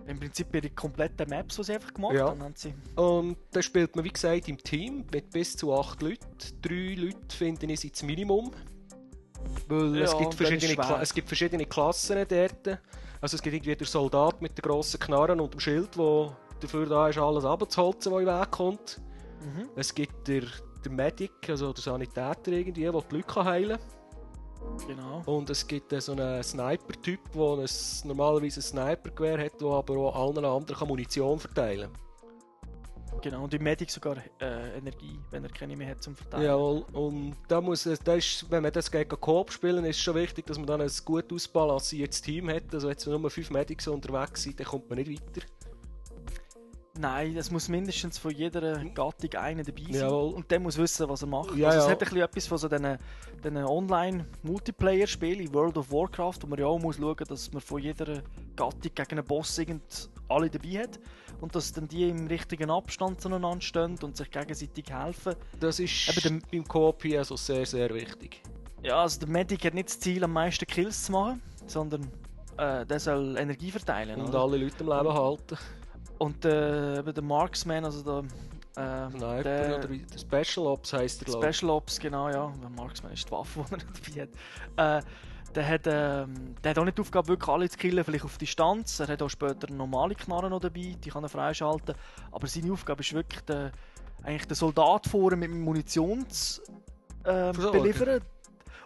Im 0.06 0.20
Prinzip 0.20 0.52
den 0.52 0.76
kompletten 0.76 1.30
Maps, 1.30 1.56
die 1.56 1.64
sie 1.64 1.74
einfach 1.76 1.94
gemacht 1.94 2.14
Ja. 2.16 2.28
haben, 2.28 2.54
sie. 2.56 2.74
Und 2.96 3.38
dann 3.52 3.64
spielt 3.64 3.96
man, 3.96 4.04
wie 4.04 4.10
gesagt, 4.10 4.48
im 4.50 4.58
Team 4.58 5.06
mit 5.14 5.30
bis 5.32 5.56
zu 5.56 5.74
8 5.74 6.02
Leuten. 6.02 6.26
Drei 6.62 6.96
Leute 6.98 7.36
finde 7.36 7.66
ich 7.72 7.80
sind 7.80 7.94
das 7.96 8.04
Minimum. 8.04 8.52
Weil 9.68 9.96
Ja, 9.98 10.04
es, 10.04 10.18
gibt 10.18 10.34
verschiedene. 10.34 10.74
Kla 10.76 11.02
es 11.02 11.14
gibt 11.14 11.28
verschiedene 11.28 11.66
Klassen 11.66 12.26
dort. 12.28 12.80
Also 13.22 13.36
es 13.36 13.42
gibt 13.42 13.56
irgendwie 13.56 13.76
den 13.76 13.88
Soldat 13.88 14.42
mit 14.42 14.58
der 14.58 14.62
grossen 14.64 15.00
Knarre 15.00 15.42
und 15.42 15.54
dem 15.54 15.60
Schild, 15.60 15.96
der 15.98 16.36
dafür 16.60 16.86
da 16.86 17.08
ist, 17.08 17.18
alles 17.18 17.46
abzuholzen, 17.46 18.12
was 18.12 18.20
in 18.22 18.26
den 18.28 18.40
Weg 18.40 18.52
kommt. 18.52 19.02
Mhm. 19.42 19.70
Es 19.76 19.94
gibt 19.94 20.28
der, 20.28 20.44
der 20.84 20.92
Medic, 20.92 21.32
also 21.50 21.72
der 21.72 21.82
Sanitäter 21.82 22.52
irgendwie, 22.52 22.82
der 22.84 22.92
die 22.92 23.16
Leute 23.16 23.28
kann 23.28 23.46
heilen 23.46 23.80
Genau. 24.88 25.22
Und 25.26 25.50
es 25.50 25.66
gibt 25.66 25.94
so 26.02 26.12
einen 26.12 26.44
Sniper-Typ, 26.44 27.20
der 27.34 27.42
ein, 27.42 27.70
normalerweise 28.04 28.60
ein 28.60 28.64
Sniper-Gewehr 28.64 29.46
hat, 29.46 29.62
der 29.62 29.68
aber 29.68 29.98
auch 29.98 30.16
allen 30.16 30.46
anderen 30.46 30.88
Munition 30.88 31.40
verteilen 31.40 31.92
kann. 31.92 32.04
Genau. 33.22 33.46
Und 33.46 33.54
im 33.54 33.64
Medic 33.64 33.90
sogar 33.90 34.18
äh, 34.42 34.78
Energie, 34.78 35.18
wenn 35.32 35.46
er 35.46 35.50
keine 35.50 35.78
mehr 35.78 35.90
hat 35.92 36.04
zum 36.04 36.14
Verteilen. 36.14 36.44
Jawohl, 36.44 36.86
und 36.92 37.36
da 37.48 37.62
muss 37.62 37.88
da 38.04 38.16
ist, 38.16 38.52
wenn 38.52 38.64
man 38.64 38.74
das 38.74 38.92
gegen 38.92 39.10
Coop 39.10 39.52
spielen, 39.52 39.86
ist 39.86 39.96
es 39.96 40.02
schon 40.02 40.16
wichtig, 40.16 40.46
dass 40.46 40.58
man 40.58 40.68
dann 40.68 40.82
ein 40.82 40.92
gut 41.06 41.32
ausbalanciertes 41.32 42.22
Team 42.22 42.50
hat. 42.50 42.74
Also 42.74 42.90
wenn 42.90 43.22
nur 43.22 43.30
fünf 43.30 43.50
Medics 43.50 43.88
unterwegs 43.88 44.44
sind, 44.44 44.60
dann 44.60 44.68
kommt 44.68 44.90
man 44.90 45.00
nicht 45.00 45.10
weiter. 45.10 45.48
Nein, 47.00 47.36
es 47.38 47.50
muss 47.50 47.70
mindestens 47.70 48.20
von 48.20 48.32
jeder 48.32 48.84
Gattung 48.86 49.34
einer 49.34 49.64
dabei 49.64 49.84
sein. 49.84 49.94
Jawohl. 49.94 50.34
Und 50.34 50.52
der 50.52 50.60
muss 50.60 50.78
wissen, 50.78 51.10
was 51.10 51.24
er 51.24 51.28
macht. 51.28 51.56
Ja, 51.56 51.70
also 51.70 51.80
es 51.80 51.86
ja. 51.86 51.92
hat 51.92 52.02
ein 52.02 52.06
bisschen 52.06 52.22
etwas 52.22 52.48
von 52.48 52.58
so 52.60 52.70
diesen, 52.70 53.00
diesen 53.44 53.58
Online-Multiplayer-Spielen 53.58 55.40
in 55.40 55.54
World 55.54 55.78
of 55.80 55.92
Warcraft, 55.92 56.40
wo 56.42 56.48
man 56.48 56.60
ja 56.60 56.68
auch 56.68 56.78
muss 56.78 56.98
schauen 56.98 57.26
dass 57.28 57.52
man 57.52 57.62
von 57.62 57.82
jeder 57.82 58.22
Gattung 58.56 58.92
gegen 58.94 59.12
einen 59.12 59.26
Boss 59.26 59.58
irgend 59.58 60.10
alle 60.30 60.50
dabei 60.52 60.84
hat. 60.84 61.00
Und 61.42 61.56
dass 61.56 61.74
dann 61.74 61.88
die 61.88 62.08
im 62.10 62.28
richtigen 62.28 62.70
Abstand 62.70 63.20
zueinander 63.20 63.60
stehen 63.62 63.98
und 64.04 64.16
sich 64.16 64.30
gegenseitig 64.30 64.86
helfen. 64.90 65.36
Das 65.60 65.80
ist 65.80 66.26
Eben 66.26 66.44
beim 66.52 66.64
Coop 66.68 67.02
hier 67.02 67.20
also 67.20 67.36
sehr, 67.36 67.66
sehr 67.66 67.94
wichtig. 67.94 68.42
Ja, 68.84 69.02
also 69.02 69.20
der 69.20 69.30
Medic 69.30 69.66
hat 69.66 69.74
nicht 69.74 69.90
das 69.90 70.00
Ziel, 70.00 70.24
am 70.24 70.34
meisten 70.34 70.66
Kills 70.68 71.06
zu 71.06 71.12
machen, 71.12 71.42
sondern 71.66 72.04
äh, 72.58 72.86
der 72.86 73.00
soll 73.00 73.36
Energie 73.38 73.72
verteilen. 73.72 74.22
Und 74.22 74.30
oder? 74.30 74.42
alle 74.42 74.58
Leute 74.58 74.82
am 74.82 74.90
Leben 74.90 75.14
halten. 75.14 75.58
Und 76.20 76.46
äh, 76.46 77.00
eben 77.00 77.14
der 77.14 77.24
Marksman, 77.24 77.86
also 77.86 78.22
der, 78.76 79.08
äh, 79.08 79.10
Sniper 79.12 79.44
der 79.44 79.78
oder 79.78 79.88
der 79.88 80.18
Special 80.18 80.68
Ops 80.68 80.94
heisst 80.94 81.28
der. 81.28 81.52
Special 81.52 81.72
Ops, 81.72 82.00
genau, 82.00 82.30
ja. 82.30 82.52
Der 82.62 82.70
Marksman 82.70 83.14
ist 83.14 83.28
die 83.28 83.32
Waffe, 83.32 83.66
die 84.14 84.20
er 84.20 84.28
dabei 84.28 84.92
hat. 84.92 85.02
Äh, 85.04 85.06
der, 85.56 85.68
hat 85.68 85.82
ähm, 85.86 86.56
der 86.64 86.72
hat 86.72 86.80
auch 86.80 86.86
nicht 86.86 86.98
die 86.98 87.02
Aufgabe, 87.02 87.28
wirklich 87.28 87.50
alle 87.50 87.70
zu 87.70 87.78
killen, 87.78 88.04
vielleicht 88.04 88.26
auf 88.26 88.38
Distanz. 88.38 89.00
Er 89.00 89.08
hat 89.08 89.22
auch 89.22 89.30
später 89.30 89.72
normale 89.72 90.16
Knarren 90.16 90.50
noch 90.50 90.62
dabei, 90.62 90.96
die 91.04 91.10
kann 91.10 91.24
er 91.24 91.30
freischalten. 91.30 91.96
Aber 92.32 92.48
seine 92.48 92.72
Aufgabe 92.72 93.02
ist 93.02 93.14
wirklich, 93.14 93.42
der, 93.42 93.72
eigentlich 94.24 94.48
den 94.48 94.56
Soldat 94.56 95.06
vorne 95.08 95.36
mit 95.36 95.52
Munition 95.52 96.28
zu 96.30 96.62
äh, 97.24 97.52
beliefern. 97.52 98.22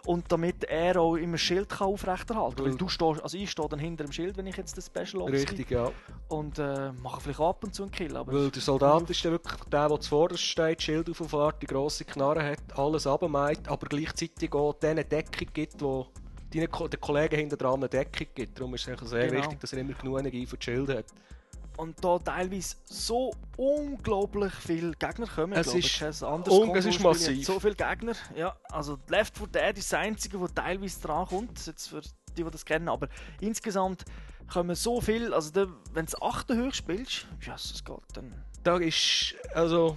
Und 0.06 0.30
damit 0.32 0.64
er 0.64 1.00
auch 1.00 1.16
immer 1.16 1.32
das 1.32 1.40
Schild 1.40 1.68
kann 1.68 1.88
aufrechterhalten 1.88 2.56
kann. 2.56 2.64
Weil- 2.64 2.72
Weil 2.72 2.78
du 2.78 2.88
stehst, 2.88 3.22
also 3.22 3.36
ich 3.36 3.50
stehe 3.50 3.68
dann 3.68 3.78
hinter 3.78 4.04
dem 4.04 4.12
Schild, 4.12 4.36
wenn 4.36 4.46
ich 4.46 4.56
jetzt 4.56 4.76
den 4.76 4.82
Special 4.82 5.22
Ops. 5.22 5.32
Richtig, 5.32 5.70
ja. 5.70 5.90
Und 6.28 6.58
äh, 6.58 6.92
mache 6.92 7.20
vielleicht 7.20 7.40
ab 7.40 7.62
und 7.64 7.74
zu 7.74 7.82
einen 7.82 7.92
Kill. 7.92 8.16
Aber 8.16 8.32
Weil 8.32 8.50
der 8.50 8.62
Soldat 8.62 9.08
ist 9.10 9.24
dann 9.24 9.32
wirklich 9.32 9.54
der, 9.70 9.88
der 9.88 10.00
zuvorderst 10.00 10.42
steht, 10.42 10.82
Schild 10.82 11.08
auffährt, 11.10 11.62
die 11.62 11.66
grosse 11.66 12.04
Knarre 12.04 12.44
hat, 12.44 12.78
alles 12.78 13.06
abmeint, 13.06 13.68
aber 13.68 13.86
gleichzeitig 13.86 14.52
auch 14.54 14.74
denen 14.74 15.08
Deckung 15.08 15.48
gibt, 15.52 15.80
deinen 15.82 16.70
Ko 16.70 16.88
den 16.88 17.00
Kollegen 17.00 17.36
hinter 17.36 17.56
dran 17.56 17.74
eine 17.74 17.88
Deckung 17.88 18.26
gibt. 18.34 18.58
Darum 18.58 18.74
ist 18.74 18.88
es 18.88 19.10
sehr 19.10 19.26
Genau. 19.28 19.40
wichtig, 19.40 19.60
dass 19.60 19.72
er 19.72 19.80
immer 19.80 19.92
genug 19.94 20.18
Energie 20.18 20.46
für 20.46 20.56
die 20.56 20.64
Schilde 20.64 20.98
hat. 20.98 21.06
Und 21.78 22.04
da 22.04 22.18
teilweise 22.18 22.76
so 22.84 23.32
unglaublich 23.56 24.52
viele 24.54 24.92
Gegner 24.92 25.26
kommen. 25.26 25.52
Es 25.54 25.72
Ich 25.74 26.00
ist 26.02 26.22
un- 26.22 26.42
es 26.76 26.84
ist 26.86 27.00
massiv. 27.00 27.44
So 27.46 27.58
viele 27.60 27.74
Gegner. 27.76 28.12
Ja, 28.36 28.54
also 28.70 28.98
Left 29.08 29.38
4 29.38 29.46
Dead 29.46 29.78
ist 29.78 29.92
das 29.92 29.98
einzige, 29.98 30.38
wo 30.40 30.46
teilweise 30.48 31.00
dran 31.00 31.26
kommt. 31.26 31.66
Jetzt 31.66 31.88
für 31.88 32.00
die, 32.00 32.10
die 32.44 32.50
das 32.50 32.64
kennen. 32.64 32.88
Aber 32.88 33.08
insgesamt 33.40 34.04
kommen 34.52 34.74
so 34.74 35.00
viel. 35.00 35.32
Also 35.32 35.50
da, 35.52 35.66
wenn 35.92 36.06
du 36.06 36.12
das 36.12 36.20
8. 36.20 36.50
hoch 36.50 36.74
spielst, 36.74 37.26
ja, 37.46 37.54
es 37.54 37.82
geht 37.84 37.96
dann 38.14 38.34
Da 38.64 38.76
ist, 38.78 39.34
also, 39.54 39.96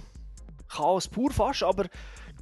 Chaos 0.68 1.06
pur 1.08 1.30
fast, 1.32 1.62
aber 1.64 1.86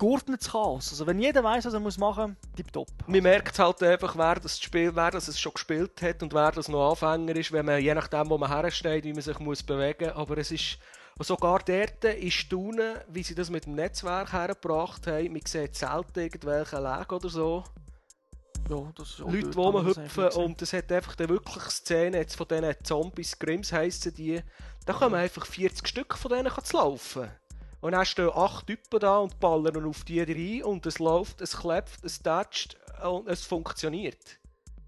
geordnetes 0.01 0.51
Chaos. 0.51 0.91
Also 0.91 1.07
wenn 1.07 1.21
jeder 1.21 1.45
weiß, 1.45 1.67
was 1.67 1.75
er 1.75 1.81
muss 1.81 1.99
machen 1.99 2.31
muss, 2.31 2.57
tipptopp. 2.57 2.89
man 3.07 3.23
merkt 3.23 3.59
halt 3.59 3.83
einfach, 3.83 4.17
wer 4.17 4.37
das 4.37 4.59
Spiel, 4.59 4.97
wer 4.97 5.11
das 5.11 5.29
es 5.29 5.39
schon 5.39 5.53
gespielt 5.53 6.01
hat 6.03 6.23
und 6.23 6.33
wer 6.33 6.51
das 6.51 6.69
noch 6.69 6.91
Anfänger 6.91 7.37
ist, 7.37 7.53
wenn 7.53 7.67
man, 7.67 7.81
je 7.81 7.95
nachdem, 7.95 8.31
wo 8.31 8.39
man 8.39 8.51
hersteht, 8.51 9.05
wie 9.05 9.13
man 9.13 9.23
sich 9.23 9.39
muss 9.39 9.63
bewegen. 9.63 10.11
Aber 10.11 10.39
es 10.39 10.51
ist, 10.51 10.79
und 11.19 11.27
sogar 11.27 11.61
dort 11.61 12.03
ist 12.05 12.35
staunen, 12.35 12.97
wie 13.09 13.23
sie 13.23 13.35
das 13.35 13.51
mit 13.51 13.67
dem 13.67 13.75
Netzwerk 13.75 14.33
hergebracht 14.33 15.07
haben. 15.07 15.33
Man 15.33 15.43
sieht 15.45 15.77
selten 15.77 16.19
irgendwelche 16.19 16.81
Läge 16.81 17.15
oder 17.15 17.29
so. 17.29 17.65
Ja, 18.71 18.91
das 18.95 19.11
ist 19.11 19.21
auch 19.21 19.31
Leute, 19.31 19.51
die 19.51 19.59
rumhüpfen 19.59 20.25
einfach 20.25 20.37
und 20.37 20.63
es 20.63 20.73
hat 20.73 20.91
einfach 20.93 21.19
wirklich 21.19 21.65
Szenen 21.65 22.15
jetzt 22.15 22.37
von 22.37 22.47
diesen 22.49 22.75
Zombies, 22.85 23.39
Grimms 23.39 23.73
heissen 23.73 24.15
die, 24.15 24.41
da 24.87 24.93
kommen 24.93 25.17
einfach 25.17 25.45
40 25.45 25.87
Stück 25.87 26.17
von 26.17 26.31
denen 26.31 26.51
zu 26.63 26.77
laufen. 26.77 27.29
Und 27.81 27.93
dann 27.93 28.05
stehen 28.05 28.31
acht 28.35 28.67
Typen 28.67 29.01
da 29.01 29.19
und 29.19 29.41
ballern 29.41 29.87
auf 29.87 30.05
die 30.05 30.21
rein 30.21 30.63
und 30.65 30.85
es 30.87 30.99
läuft, 30.99 31.41
es 31.41 31.57
klebt, 31.57 32.05
es 32.05 32.23
tätscht 32.23 32.77
und 33.03 33.27
es 33.27 33.45
funktioniert. 33.45 34.39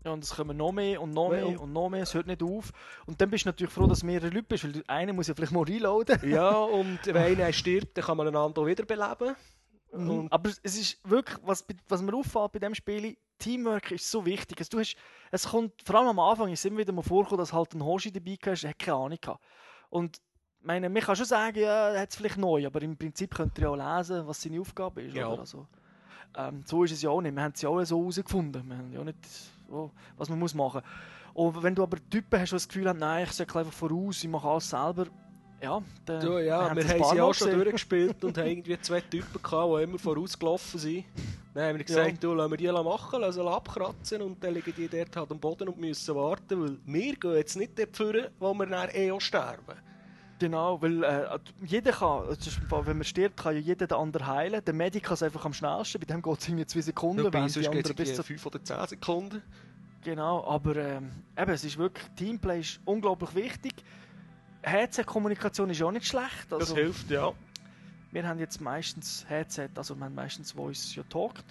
Ja, 0.05 0.13
und 0.13 0.25
es 0.25 0.35
kommen 0.35 0.57
noch 0.57 0.73
mehr 0.73 1.01
und 1.01 1.13
noch 1.13 1.31
mehr 1.31 1.47
und- 1.47 1.59
und 1.59 1.73
noch 1.73 1.89
mehr, 1.89 2.03
es 2.03 2.13
hört 2.13 2.27
nicht 2.27 2.43
auf. 2.43 2.73
Und 3.07 3.21
dann 3.21 3.31
bist 3.31 3.45
du 3.45 3.51
natürlich 3.51 3.73
froh, 3.73 3.87
dass 3.87 4.01
du 4.01 4.07
mehrere 4.07 4.31
Leute 4.31 4.43
bist, 4.43 4.65
weil 4.65 4.83
einer 4.89 5.13
muss 5.13 5.29
ja 5.29 5.35
vielleicht 5.35 5.53
mal 5.53 5.63
reloaden. 5.63 6.19
Ja, 6.29 6.51
und 6.59 6.99
wenn 7.07 7.17
einer 7.17 7.53
stirbt, 7.53 7.97
dann 7.97 8.05
kann 8.05 8.17
man 8.17 8.29
einander 8.29 8.67
wiederbeleben. 8.67 9.37
Und 9.93 10.33
Aber 10.33 10.49
es 10.49 10.59
ist 10.77 10.99
wirklich, 11.09 11.39
was, 11.45 11.65
was 11.89 12.03
mir 12.03 12.15
auffällt 12.15 12.53
bei 12.53 12.59
diesem 12.59 12.75
Spiel, 12.75 13.17
Teamwork 13.39 13.91
ist 13.91 14.11
so 14.11 14.25
wichtig. 14.25 14.59
Also, 14.59 14.71
du 14.71 14.81
hast, 14.81 14.97
es 15.31 15.49
kommt, 15.49 15.83
vor 15.85 15.97
allem 15.97 16.09
am 16.09 16.19
Anfang 16.19 16.51
ist 16.51 16.61
es 16.61 16.65
immer 16.65 16.79
wieder 16.79 16.93
mal 16.93 17.03
vorgekommen, 17.03 17.41
dass 17.41 17.53
halt 17.53 17.75
ein 17.75 17.85
Hoshi 17.85 18.11
dabei 18.11 18.39
war, 18.43 18.55
der 18.55 18.75
keine 18.75 18.97
Ahnung 18.97 19.19
gehabt. 19.21 19.45
Und 19.91 20.19
meine, 20.65 20.89
man 20.89 21.03
kann 21.03 21.17
schon 21.17 21.27
sagen, 21.27 21.59
ja, 21.59 21.91
er 21.91 22.03
hat 22.03 22.11
es 22.11 22.17
vielleicht 22.17 22.39
neu, 22.39 22.67
aber 22.67 22.83
im 22.83 22.97
Prinzip 22.97 23.35
könnt 23.35 23.59
ihr 23.59 23.65
ja 23.65 23.71
auch 23.71 23.99
lesen, 23.99 24.27
was 24.27 24.41
seine 24.43 24.61
Aufgabe 24.61 25.03
ist. 25.03 25.15
Ja. 25.15 25.29
Oder? 25.29 25.41
Also, 25.41 25.67
ähm, 26.37 26.63
so 26.65 26.85
ist 26.85 26.93
es 26.93 27.03
ja 27.03 27.11
auch 27.11 27.21
nicht. 27.21 27.35
Wir 27.35 27.43
haben 27.43 27.53
es 27.55 27.63
ja 27.63 27.69
auch 27.69 27.83
so 27.85 28.01
herausgefunden. 28.01 28.67
Wir 28.67 28.77
haben 28.77 28.93
ja 28.93 29.05
nicht, 29.05 29.19
so, 29.69 29.91
was 30.17 30.29
man 30.29 30.39
muss 30.39 30.55
machen 30.55 30.83
muss. 31.35 31.55
Und 31.55 31.63
wenn 31.63 31.75
du 31.75 31.83
aber 31.83 31.99
Typen 32.11 32.41
hast, 32.41 32.51
die 32.51 32.57
das 32.57 32.69
Gefühl 32.69 32.89
haben, 32.89 32.99
nein, 32.99 33.25
ich 33.25 33.33
sage 33.33 33.59
einfach 33.59 33.73
voraus, 33.73 34.23
ich 34.23 34.29
mache 34.29 34.49
alles 34.49 34.69
selber, 34.69 35.07
ja, 35.63 35.81
dann 36.05 36.27
Ja, 36.27 36.41
ja, 36.41 36.75
wir 36.75 36.83
das 36.83 36.93
ein 36.93 37.01
haben 37.01 37.15
sie 37.15 37.21
auch 37.21 37.35
schon 37.35 37.53
durchgespielt 37.53 38.25
und 38.25 38.37
haben 38.39 38.49
irgendwie 38.49 38.81
zwei 38.81 39.01
Typen 39.01 39.41
gehabt, 39.41 39.79
die 39.79 39.83
immer 39.85 39.99
vorausgelaufen 39.99 40.81
sind. 40.81 41.05
Dann 41.55 41.69
haben 41.69 41.79
wir 41.79 41.85
gesagt, 41.85 42.25
du, 42.25 42.35
lassen 42.35 42.51
wir 42.51 42.57
die 42.57 42.73
machen, 42.73 43.21
lassen 43.21 43.43
sie 43.43 43.49
abkratzen 43.49 44.23
und 44.23 44.43
dann 44.43 44.55
liegen 44.55 44.75
die 44.77 44.89
dort 44.89 45.15
halt 45.17 45.31
am 45.31 45.39
Boden 45.39 45.69
und 45.69 45.79
müssen 45.79 46.15
warten, 46.17 46.63
weil 46.63 46.79
wir 46.85 47.15
gehen 47.15 47.35
jetzt 47.35 47.57
nicht 47.57 47.79
dort 47.79 47.97
führen, 47.97 48.27
wo 48.41 48.53
wir 48.55 48.67
dann 48.67 48.89
eh 48.93 49.13
auch 49.13 49.21
sterben. 49.21 49.77
Genau, 50.43 50.83
weil 50.83 51.05
äh, 51.05 51.39
jeder 51.65 51.93
kann, 51.93 52.25
das 52.27 52.49
Fall, 52.69 52.85
wenn 52.85 52.97
man 52.97 53.05
stirbt, 53.05 53.37
kann 53.37 53.55
ja 53.55 53.61
jeder 53.61 53.87
den 53.87 53.97
anderen 53.97 54.27
heilen. 54.27 54.61
Der 54.65 54.75
Medic 54.75 55.05
kann 55.05 55.15
es 55.15 55.23
einfach 55.23 55.45
am 55.45 55.53
schnellsten, 55.53 56.01
bei 56.01 56.07
dem 56.07 56.21
geht 56.21 56.41
es 56.41 56.49
irgendwie 56.49 56.67
zwei 56.67 56.81
Sekunden, 56.81 57.31
die 57.31 57.49
sonst 57.49 57.71
geht 57.71 57.87
es 57.89 57.95
bis 57.95 58.17
zu... 58.17 58.25
5 58.25 58.47
oder 58.47 58.65
10 58.65 58.89
Sekunden. 58.89 59.41
Genau, 60.03 60.45
aber 60.45 60.75
ähm, 60.75 61.13
eben, 61.39 61.51
es 61.53 61.63
ist 61.63 61.79
wirklich, 61.79 62.05
Teamplay 62.17 62.59
ist 62.59 62.81
unglaublich 62.85 63.33
wichtig. 63.37 63.73
Headset-Kommunikation 64.63 65.71
ist 65.71 65.81
auch 65.81 65.93
nicht 65.93 66.09
schlecht. 66.09 66.51
Das 66.51 66.59
Also, 66.63 66.75
hilft, 66.75 67.09
ja. 67.09 67.33
wir 68.11 68.27
haben 68.27 68.41
jetzt 68.41 68.61
meistens 68.61 69.25
Headset, 69.29 69.69
also 69.77 69.95
wir 69.95 70.07
haben 70.07 70.17
meistens 70.17 70.51
Voice 70.51 70.93
ja 70.97 71.05
talkt. 71.05 71.45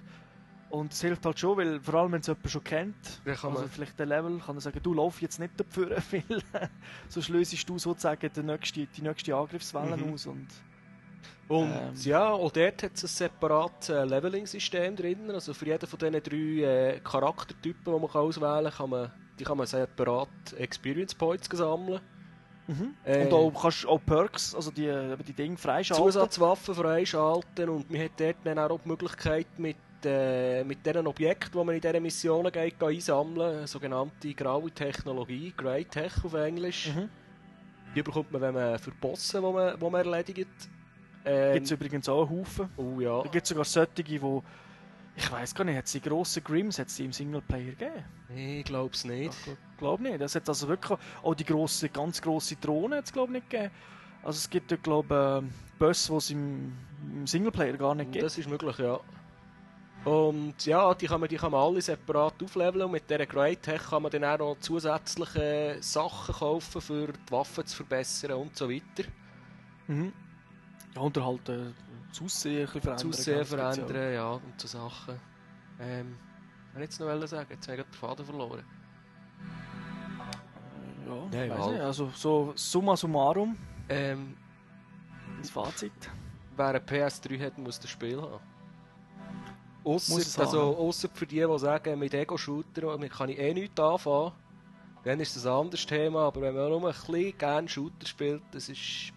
Und 0.72 0.93
es 0.93 1.01
hilft 1.01 1.26
halt 1.26 1.38
schon, 1.38 1.57
weil 1.57 1.80
vor 1.82 1.95
allem 1.95 2.13
wenn 2.13 2.22
es 2.22 2.28
jemand 2.28 2.49
schon 2.49 2.63
kennt, 2.63 3.22
Dann 3.26 3.36
kann 3.36 3.49
also 3.51 3.61
man- 3.63 3.69
vielleicht 3.69 3.99
der 3.99 4.05
Level, 4.05 4.39
kann 4.39 4.55
er 4.55 4.61
sagen, 4.61 4.80
du 4.82 4.93
lauf 4.93 5.22
jetzt 5.22 5.39
nicht 5.39 5.59
dafür, 5.59 5.97
weil 6.11 6.24
sonst 7.09 7.30
löst 7.30 7.69
du 7.69 7.78
sozusagen 7.78 8.30
die 8.34 8.43
nächste, 8.43 8.86
die 8.88 9.01
nächste 9.01 9.36
Angriffswelle 9.36 9.97
Mhm. 9.97 10.13
aus. 10.13 10.26
Und 10.28 10.47
Und 11.49 11.69
Ähm. 11.69 11.93
ja, 12.03 12.30
auch 12.30 12.51
dort 12.51 12.82
hat 12.84 12.93
es 12.95 13.03
ein 13.03 13.07
separates 13.07 13.89
äh, 13.89 14.05
Leveling-System 14.05 14.95
drin. 14.95 15.30
Also 15.32 15.53
für 15.53 15.65
jeden 15.65 15.86
von 15.86 15.99
diesen 15.99 16.24
drei 16.24 16.93
äh, 16.95 16.99
Charaktertypen, 17.01 17.93
die 17.93 17.99
man 17.99 18.09
kann 18.09 18.22
auswählen 18.22 18.63
kann, 18.63 18.74
kann 18.74 18.89
man, 18.89 19.11
die 19.38 19.43
kann 19.43 19.57
man 19.57 19.67
separat 19.67 20.30
Experience 20.57 21.13
Points 21.13 21.49
sammeln. 21.51 21.99
Äh, 23.03 23.26
Und 23.26 23.34
auch 23.34 23.51
kannst 23.61 23.84
du 23.84 23.89
auch 23.89 23.99
Perks, 24.05 24.55
also 24.55 24.72
die, 24.72 24.89
die 25.28 25.34
Dinge 25.34 25.57
freischalten. 25.57 26.05
Zusatzwaffen 26.05 26.74
freischalten 26.74 27.67
und 27.67 27.91
man 27.91 27.99
hat 28.01 28.11
dort 28.17 28.38
dann 28.45 28.57
auch 28.59 28.80
die 28.80 28.88
Möglichkeit 28.88 29.47
mit, 29.59 29.76
äh, 30.05 30.63
mit 30.63 30.85
diesen 30.85 31.07
Objekten, 31.07 31.59
die 31.59 31.65
man 31.65 31.75
in 31.75 31.81
diesen 31.81 32.03
Missionen 32.03 32.51
geht, 32.51 32.79
geht 32.79 32.87
einsammeln, 32.87 33.67
sogenannte 33.67 34.33
graue 34.33 34.71
Technologie, 34.71 35.53
Grey 35.55 35.85
Tech 35.85 36.13
auf 36.23 36.33
Englisch. 36.33 36.89
Mhm. 36.95 37.09
Die 37.95 38.01
bekommt 38.01 38.31
man, 38.31 38.41
wenn 38.41 38.53
man 38.53 38.79
für 38.79 38.91
Bosse, 38.91 39.41
die 39.41 39.51
man, 39.51 39.79
die 39.79 39.89
man 39.89 40.05
erledigt. 40.05 40.47
Ähm, 41.25 41.53
Gibt 41.53 41.65
es 41.65 41.71
übrigens 41.71 42.09
auch 42.09 42.27
einen 42.27 42.39
Haufen. 42.39 42.69
oh 42.77 42.99
ja. 42.99 43.21
Da 43.21 43.29
gibt 43.29 43.43
es 43.43 43.49
sogar 43.49 43.65
solche, 43.65 44.03
die, 44.03 44.19
ich 45.15 45.31
weiß 45.31 45.53
gar 45.53 45.63
nicht, 45.65 45.77
hat 45.77 45.85
es 45.85 45.91
die 45.91 46.01
grossen 46.01 46.43
Grims 46.43 46.79
hat's 46.79 46.95
die 46.95 47.05
im 47.05 47.13
Singleplayer 47.13 47.71
gegeben? 47.71 48.03
Ich 48.35 48.63
glaube 48.63 48.93
es 48.93 49.03
nicht. 49.03 49.35
Ich 49.45 49.77
glaube 49.77 50.03
nicht. 50.03 50.21
Das 50.21 50.35
hat 50.35 50.47
also 50.47 50.67
wirklich 50.67 50.97
auch 51.21 51.35
die 51.35 51.45
grosse, 51.45 51.89
ganz 51.89 52.21
grosse 52.21 52.55
Drohne 52.55 52.97
hat 52.97 53.05
es 53.05 53.13
glaube 53.13 53.33
nicht 53.33 53.49
gegeben. 53.49 53.71
Also 54.23 54.37
es 54.37 54.49
gibt 54.49 54.83
glaube 54.83 55.43
ich 55.43 55.77
Bösse, 55.79 56.11
die 56.11 56.17
es 56.17 56.29
im, 56.31 56.73
im 57.13 57.27
Singleplayer 57.27 57.77
gar 57.77 57.93
nicht 57.93 58.11
gibt. 58.11 58.23
Das 58.23 58.37
ist 58.37 58.49
möglich, 58.49 58.77
ja. 58.77 58.99
Und 60.03 60.65
ja, 60.65 60.93
die 60.95 61.05
kann 61.05 61.19
man, 61.19 61.29
die 61.29 61.37
kann 61.37 61.51
man 61.51 61.61
alle 61.61 61.79
separat 61.81 62.41
aufleveln 62.43 62.85
und 62.85 62.91
mit 62.91 63.07
dieser 63.07 63.25
Grey 63.27 63.55
Tech 63.55 63.81
kann 63.89 64.01
man 64.01 64.11
dann 64.11 64.23
auch 64.23 64.37
noch 64.39 64.59
zusätzliche 64.59 65.77
Sachen 65.81 66.33
kaufen, 66.33 66.81
für 66.81 67.07
die 67.13 67.31
Waffen 67.31 67.65
zu 67.67 67.75
verbessern 67.77 68.31
und 68.33 68.55
so 68.57 68.67
weiter. 68.67 69.07
Mhm. 69.87 70.11
Ja, 70.95 71.01
und 71.01 71.17
halt 71.23 71.49
äh, 71.49 71.65
das 72.09 72.21
Aussehen 72.21 72.67
ein 72.67 72.73
bisschen 72.73 72.81
verändern. 72.81 72.97
Ganz 72.97 73.15
speziell. 73.15 73.45
verändern, 73.45 74.13
ja, 74.13 74.31
und 74.31 74.59
so 74.59 74.67
Sachen. 74.67 75.19
Ähm, 75.79 76.17
was 76.73 76.79
wollte 76.79 76.83
ich 76.83 76.99
jetzt 76.99 76.99
noch 77.21 77.27
sagen? 77.27 77.47
Jetzt 77.51 77.67
habe 77.67 77.77
ich 77.77 77.83
den 77.85 77.93
Faden 77.93 78.25
verloren. 78.25 78.63
Ja, 81.07 81.37
Ja, 81.37 81.43
egal. 81.45 81.71
nicht. 81.73 81.81
Also 81.81 82.11
so 82.15 82.53
summa 82.55 82.95
summarum, 82.95 83.55
Ähm, 83.89 84.35
das 85.39 85.49
Fazit. 85.51 85.91
wer 86.55 86.67
eine 86.67 86.79
PS3 86.79 87.45
hat, 87.45 87.57
muss 87.57 87.79
das 87.79 87.89
Spiel 87.91 88.19
haben. 88.21 88.39
Ausser, 89.84 90.41
also, 90.41 90.77
ausser 90.77 91.09
für 91.11 91.25
die, 91.25 91.43
die 91.43 91.59
sagen, 91.59 91.97
mit 91.97 92.13
Ego-Shooter 92.13 92.82
damit 92.82 93.11
kann 93.11 93.29
ich 93.29 93.39
eh 93.39 93.53
nichts 93.53 93.79
anfangen. 93.79 94.32
Dann 95.03 95.19
ist 95.19 95.36
das 95.36 95.47
ein 95.47 95.53
anderes 95.53 95.86
Thema, 95.86 96.27
aber 96.27 96.41
wenn 96.41 96.55
man 96.55 96.69
nur 96.69 96.88
ein 96.88 96.93
bisschen 96.93 97.38
gerne 97.38 97.67
Shooter 97.67 98.05
spielt, 98.05 98.43
das 98.51 98.69
ist 98.69 99.11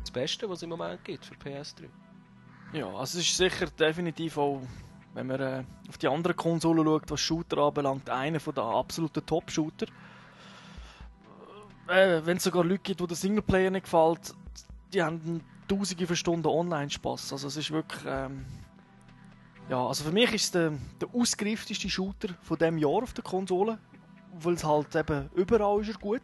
das 0.00 0.10
Beste, 0.10 0.48
was 0.48 0.58
es 0.58 0.62
im 0.64 0.70
Moment 0.70 1.04
gibt 1.04 1.24
für 1.24 1.34
PS3. 1.34 1.84
Ja, 2.72 2.86
also 2.86 3.18
es 3.18 3.26
ist 3.26 3.36
sicher 3.36 3.66
definitiv 3.66 4.36
auch, 4.38 4.60
wenn 5.14 5.28
man 5.28 5.40
äh, 5.40 5.64
auf 5.88 5.98
die 5.98 6.08
anderen 6.08 6.36
Konsolen 6.36 6.84
schaut, 6.84 7.08
was 7.08 7.20
Shooter 7.20 7.58
anbelangt, 7.58 8.10
einer 8.10 8.38
der 8.38 8.64
absoluten 8.64 9.24
Top-Shooter. 9.24 9.86
Äh, 11.86 12.22
wenn 12.24 12.38
es 12.38 12.44
sogar 12.44 12.64
Leute 12.64 12.82
gibt, 12.82 13.00
die 13.00 13.06
der 13.06 13.16
Singleplayer 13.16 13.70
nicht 13.70 13.84
gefällt, 13.84 14.34
die 14.92 15.02
haben 15.02 15.42
tausende 15.68 16.06
von 16.06 16.16
Stunden 16.16 16.46
Online-Spaß. 16.48 17.32
Also 17.32 17.46
es 17.46 17.56
ist 17.56 17.70
wirklich... 17.70 18.02
Ähm, 18.04 18.44
ja, 19.70 19.86
also 19.86 20.04
für 20.04 20.10
mich 20.10 20.32
ist 20.34 20.44
es 20.44 20.50
der, 20.50 20.72
der 21.00 21.08
ausgereifteste 21.14 21.88
Shooter 21.88 22.28
von 22.42 22.58
dem 22.58 22.76
Jahr 22.76 23.02
auf 23.02 23.12
der 23.12 23.22
Konsole, 23.22 23.78
weil 24.40 24.54
es 24.54 24.64
halt 24.64 24.94
eben 24.96 25.30
überall 25.34 25.80
ist 25.80 25.90
er 25.90 25.94
gut. 25.94 26.22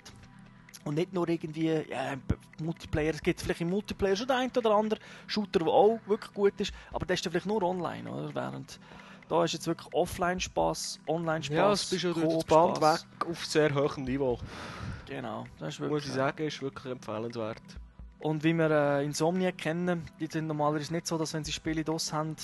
Und 0.84 0.94
nicht 0.94 1.12
nur 1.12 1.28
irgendwie 1.28 1.68
ja, 1.88 2.14
Multiplayer. 2.60 3.14
Es 3.14 3.22
gibt 3.22 3.40
vielleicht 3.40 3.60
im 3.60 3.70
Multiplayer 3.70 4.14
schon 4.14 4.28
den 4.28 4.36
einen 4.36 4.52
oder 4.56 4.70
anderen 4.72 5.02
Shooter, 5.26 5.60
der 5.60 5.68
auch 5.68 5.98
wirklich 6.06 6.32
gut 6.32 6.60
ist, 6.60 6.72
aber 6.92 7.06
der 7.06 7.14
ist 7.14 7.24
dann 7.24 7.32
vielleicht 7.32 7.46
nur 7.46 7.62
online, 7.62 8.08
oder? 8.10 8.34
Während 8.34 8.78
da 9.28 9.42
ist 9.42 9.54
jetzt 9.54 9.66
wirklich 9.66 9.92
Offline-Spaß, 9.92 11.00
Online-Spaß. 11.08 11.56
Ja, 11.56 11.72
es 11.72 11.90
bist 11.90 12.04
du 12.04 12.12
durch 12.12 12.46
Band 12.46 12.80
weg 12.80 13.04
auf 13.28 13.44
sehr 13.44 13.74
hohem 13.74 14.04
Niveau. 14.04 14.38
Genau, 15.06 15.46
das 15.58 15.74
ist 15.74 15.80
wirklich. 15.80 16.04
Muss 16.04 16.06
ich 16.06 16.12
sagen, 16.12 16.46
ist 16.46 16.62
wirklich 16.62 16.92
empfehlenswert. 16.92 17.62
Und 18.20 18.44
wie 18.44 18.54
wir 18.54 18.70
äh, 18.70 19.04
Insomniac 19.04 19.58
kennen, 19.58 20.04
die 20.20 20.26
sind 20.26 20.46
normalerweise 20.46 20.92
nicht 20.92 21.06
so, 21.06 21.18
dass 21.18 21.34
wenn 21.34 21.44
sie 21.44 21.52
Spiele 21.52 21.84
DOS 21.84 22.12
haben, 22.12 22.36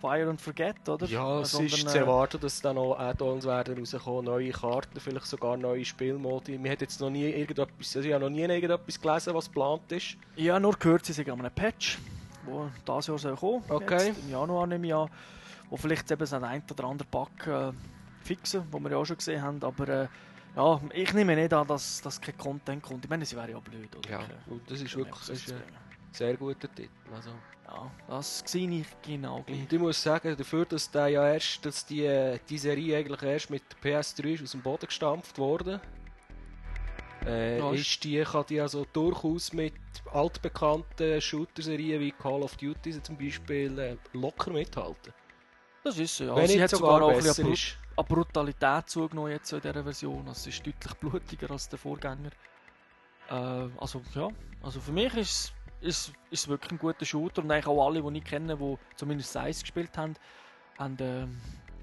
Fire 0.00 0.28
and 0.28 0.40
Forget, 0.40 0.88
oder? 0.88 1.06
Ja, 1.06 1.40
es 1.40 1.52
Sondern, 1.52 1.66
ist 1.72 1.84
äh, 1.84 1.86
zu 1.86 1.98
erwarten, 1.98 2.40
dass 2.40 2.60
da 2.60 2.72
noch 2.72 2.98
Add-ons 2.98 3.44
werden 3.44 3.78
rauskommen, 3.78 4.24
neue 4.26 4.50
Karten, 4.50 5.00
vielleicht 5.00 5.26
sogar 5.26 5.56
neue 5.56 5.84
Spielmodi. 5.84 6.58
Mir 6.58 6.72
hat 6.72 6.80
jetzt 6.82 7.00
noch 7.00 7.10
nie 7.10 7.24
irgendetwas, 7.30 7.96
also 7.96 8.06
ich 8.06 8.14
habe 8.14 8.24
noch 8.24 8.30
nie 8.30 8.42
irgendetwas 8.42 9.00
gelesen, 9.00 9.34
was 9.34 9.46
geplant 9.46 9.90
ist. 9.92 10.16
Ich 10.36 10.48
habe 10.50 10.60
nur 10.60 10.76
gehört, 10.76 11.06
sie 11.06 11.12
sind 11.12 11.28
an 11.30 11.40
einem 11.40 11.50
Patch, 11.50 11.98
wo 12.44 12.68
dieses 12.86 13.06
Jahr 13.06 13.18
soll 13.18 13.36
kommen 13.36 13.64
Okay. 13.68 14.08
Jetzt, 14.08 14.18
Im 14.24 14.30
Januar 14.30 14.66
nehme 14.66 14.86
ich 14.86 14.94
an. 14.94 15.08
Wo 15.70 15.76
vielleicht 15.76 16.10
eben 16.10 16.26
so 16.26 16.36
ein 16.36 16.62
oder 16.70 16.84
andere 16.84 17.08
Bug 17.10 17.46
äh, 17.46 17.72
fixen, 18.22 18.64
wo 18.70 18.78
wir 18.78 18.90
ja 18.90 18.96
auch 18.98 19.04
schon 19.04 19.16
gesehen 19.16 19.42
haben. 19.42 19.62
Aber 19.62 19.88
äh, 19.88 20.08
Ja, 20.56 20.80
ich 20.94 21.12
nehme 21.12 21.36
nicht 21.36 21.52
an, 21.52 21.66
dass, 21.66 22.00
dass 22.00 22.20
kein 22.20 22.36
Content 22.38 22.82
kommt. 22.82 23.04
Ich 23.04 23.10
meine, 23.10 23.24
sie 23.26 23.36
wäre 23.36 23.50
ja 23.50 23.58
blöd, 23.58 23.94
oder? 23.96 24.10
Ja, 24.10 24.20
und 24.48 24.70
das 24.70 24.80
ist 24.80 24.96
wirklich 24.96 25.18
das 25.18 25.28
ist 25.28 25.52
ein 25.52 25.62
sehr 26.12 26.36
guter 26.36 26.72
Titel. 26.74 26.88
Also. 27.14 27.30
Ja, 27.66 27.90
das 28.08 28.44
sehe 28.46 28.70
ich 28.70 28.86
genau 29.02 29.42
gleich. 29.42 29.60
Und 29.62 29.72
ich 29.72 29.78
muss 29.78 30.00
sagen, 30.00 30.36
dafür, 30.36 30.64
dass, 30.64 30.90
der 30.90 31.08
ja 31.08 31.32
erst, 31.32 31.64
dass 31.66 31.84
die, 31.84 32.04
äh, 32.04 32.38
die 32.48 32.58
Serie 32.58 32.98
eigentlich 32.98 33.22
erst 33.22 33.50
mit 33.50 33.62
der 33.82 34.00
PS3 34.00 34.34
ist 34.34 34.42
aus 34.42 34.50
dem 34.52 34.62
Boden 34.62 34.86
gestampft 34.86 35.38
wurde, 35.38 35.80
äh, 37.26 37.58
Ja, 37.58 37.72
ist 37.72 38.04
die, 38.04 38.22
kann 38.22 38.44
die 38.48 38.60
also 38.60 38.86
durchaus 38.92 39.52
mit 39.52 39.74
altbekannten 40.12 41.20
Shooter-Serien 41.20 42.00
wie 42.00 42.12
Call 42.12 42.42
of 42.42 42.56
Duty 42.56 43.02
zum 43.02 43.18
Beispiel 43.18 43.78
äh, 43.78 43.96
locker 44.12 44.52
mithalten. 44.52 45.12
Das 45.82 45.98
ist 45.98 46.16
so, 46.16 46.24
ja. 46.24 46.36
Wenn 46.36 46.46
sie 46.46 46.62
hat 46.62 46.70
sogar 46.70 47.00
sogar 47.00 47.08
auch 47.08 47.18
ein 47.18 47.22
bisschen 47.22 47.52
ist. 47.52 47.76
an 47.96 48.04
Brutalität 48.06 48.88
zugenommen 48.88 49.32
jetzt 49.32 49.52
in 49.52 49.60
dieser 49.60 49.82
Version. 49.82 50.28
Also, 50.28 50.48
es 50.50 50.56
ist 50.56 50.66
deutlich 50.66 50.94
blutiger 50.94 51.50
als 51.50 51.68
der 51.68 51.78
Vorgänger. 51.78 52.30
Äh, 53.28 53.34
also 53.76 54.02
ja, 54.14 54.28
also 54.62 54.80
für 54.80 54.92
mich 54.92 55.14
ist 55.16 55.30
es 55.30 55.52
ist, 55.86 56.12
ist 56.30 56.48
wirklich 56.48 56.72
ein 56.72 56.78
guter 56.78 57.04
Shooter 57.04 57.42
und 57.42 57.50
eigentlich 57.50 57.66
auch 57.66 57.86
alle, 57.86 58.02
die 58.02 58.18
ich 58.18 58.24
kenne, 58.24 58.56
die 58.56 58.78
zumindest 58.96 59.32
Size 59.32 59.60
gespielt 59.60 59.96
haben, 59.96 60.14
haben, 60.78 60.98
äh, 60.98 61.26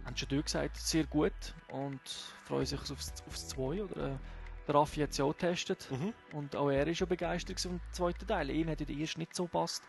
haben 0.06 0.18
schon 0.18 0.44
gesagt, 0.44 0.78
sehr 0.78 1.06
gut 1.06 1.34
und 1.70 2.02
freuen 2.46 2.66
sich 2.66 2.80
aufs, 2.80 3.14
aufs 3.28 3.48
2. 3.50 3.84
Oder, 3.84 4.14
äh, 4.14 4.16
der 4.68 4.76
Raffi 4.76 5.02
hat 5.02 5.10
es 5.12 5.18
ja 5.18 5.26
auch 5.26 5.34
getestet 5.34 5.88
Mhm. 5.92 6.14
und 6.34 6.56
auch 6.56 6.70
er 6.70 6.88
ist 6.88 6.98
schon 6.98 7.08
begeistert 7.08 7.60
vom 7.60 7.82
zweiten 7.92 8.26
Teil. 8.26 8.50
Ihm 8.50 8.70
hat 8.70 8.80
ja 8.80 8.86
der 8.86 8.96
erste 8.96 9.20
nicht 9.20 9.36
so 9.36 9.44
gepasst, 9.46 9.84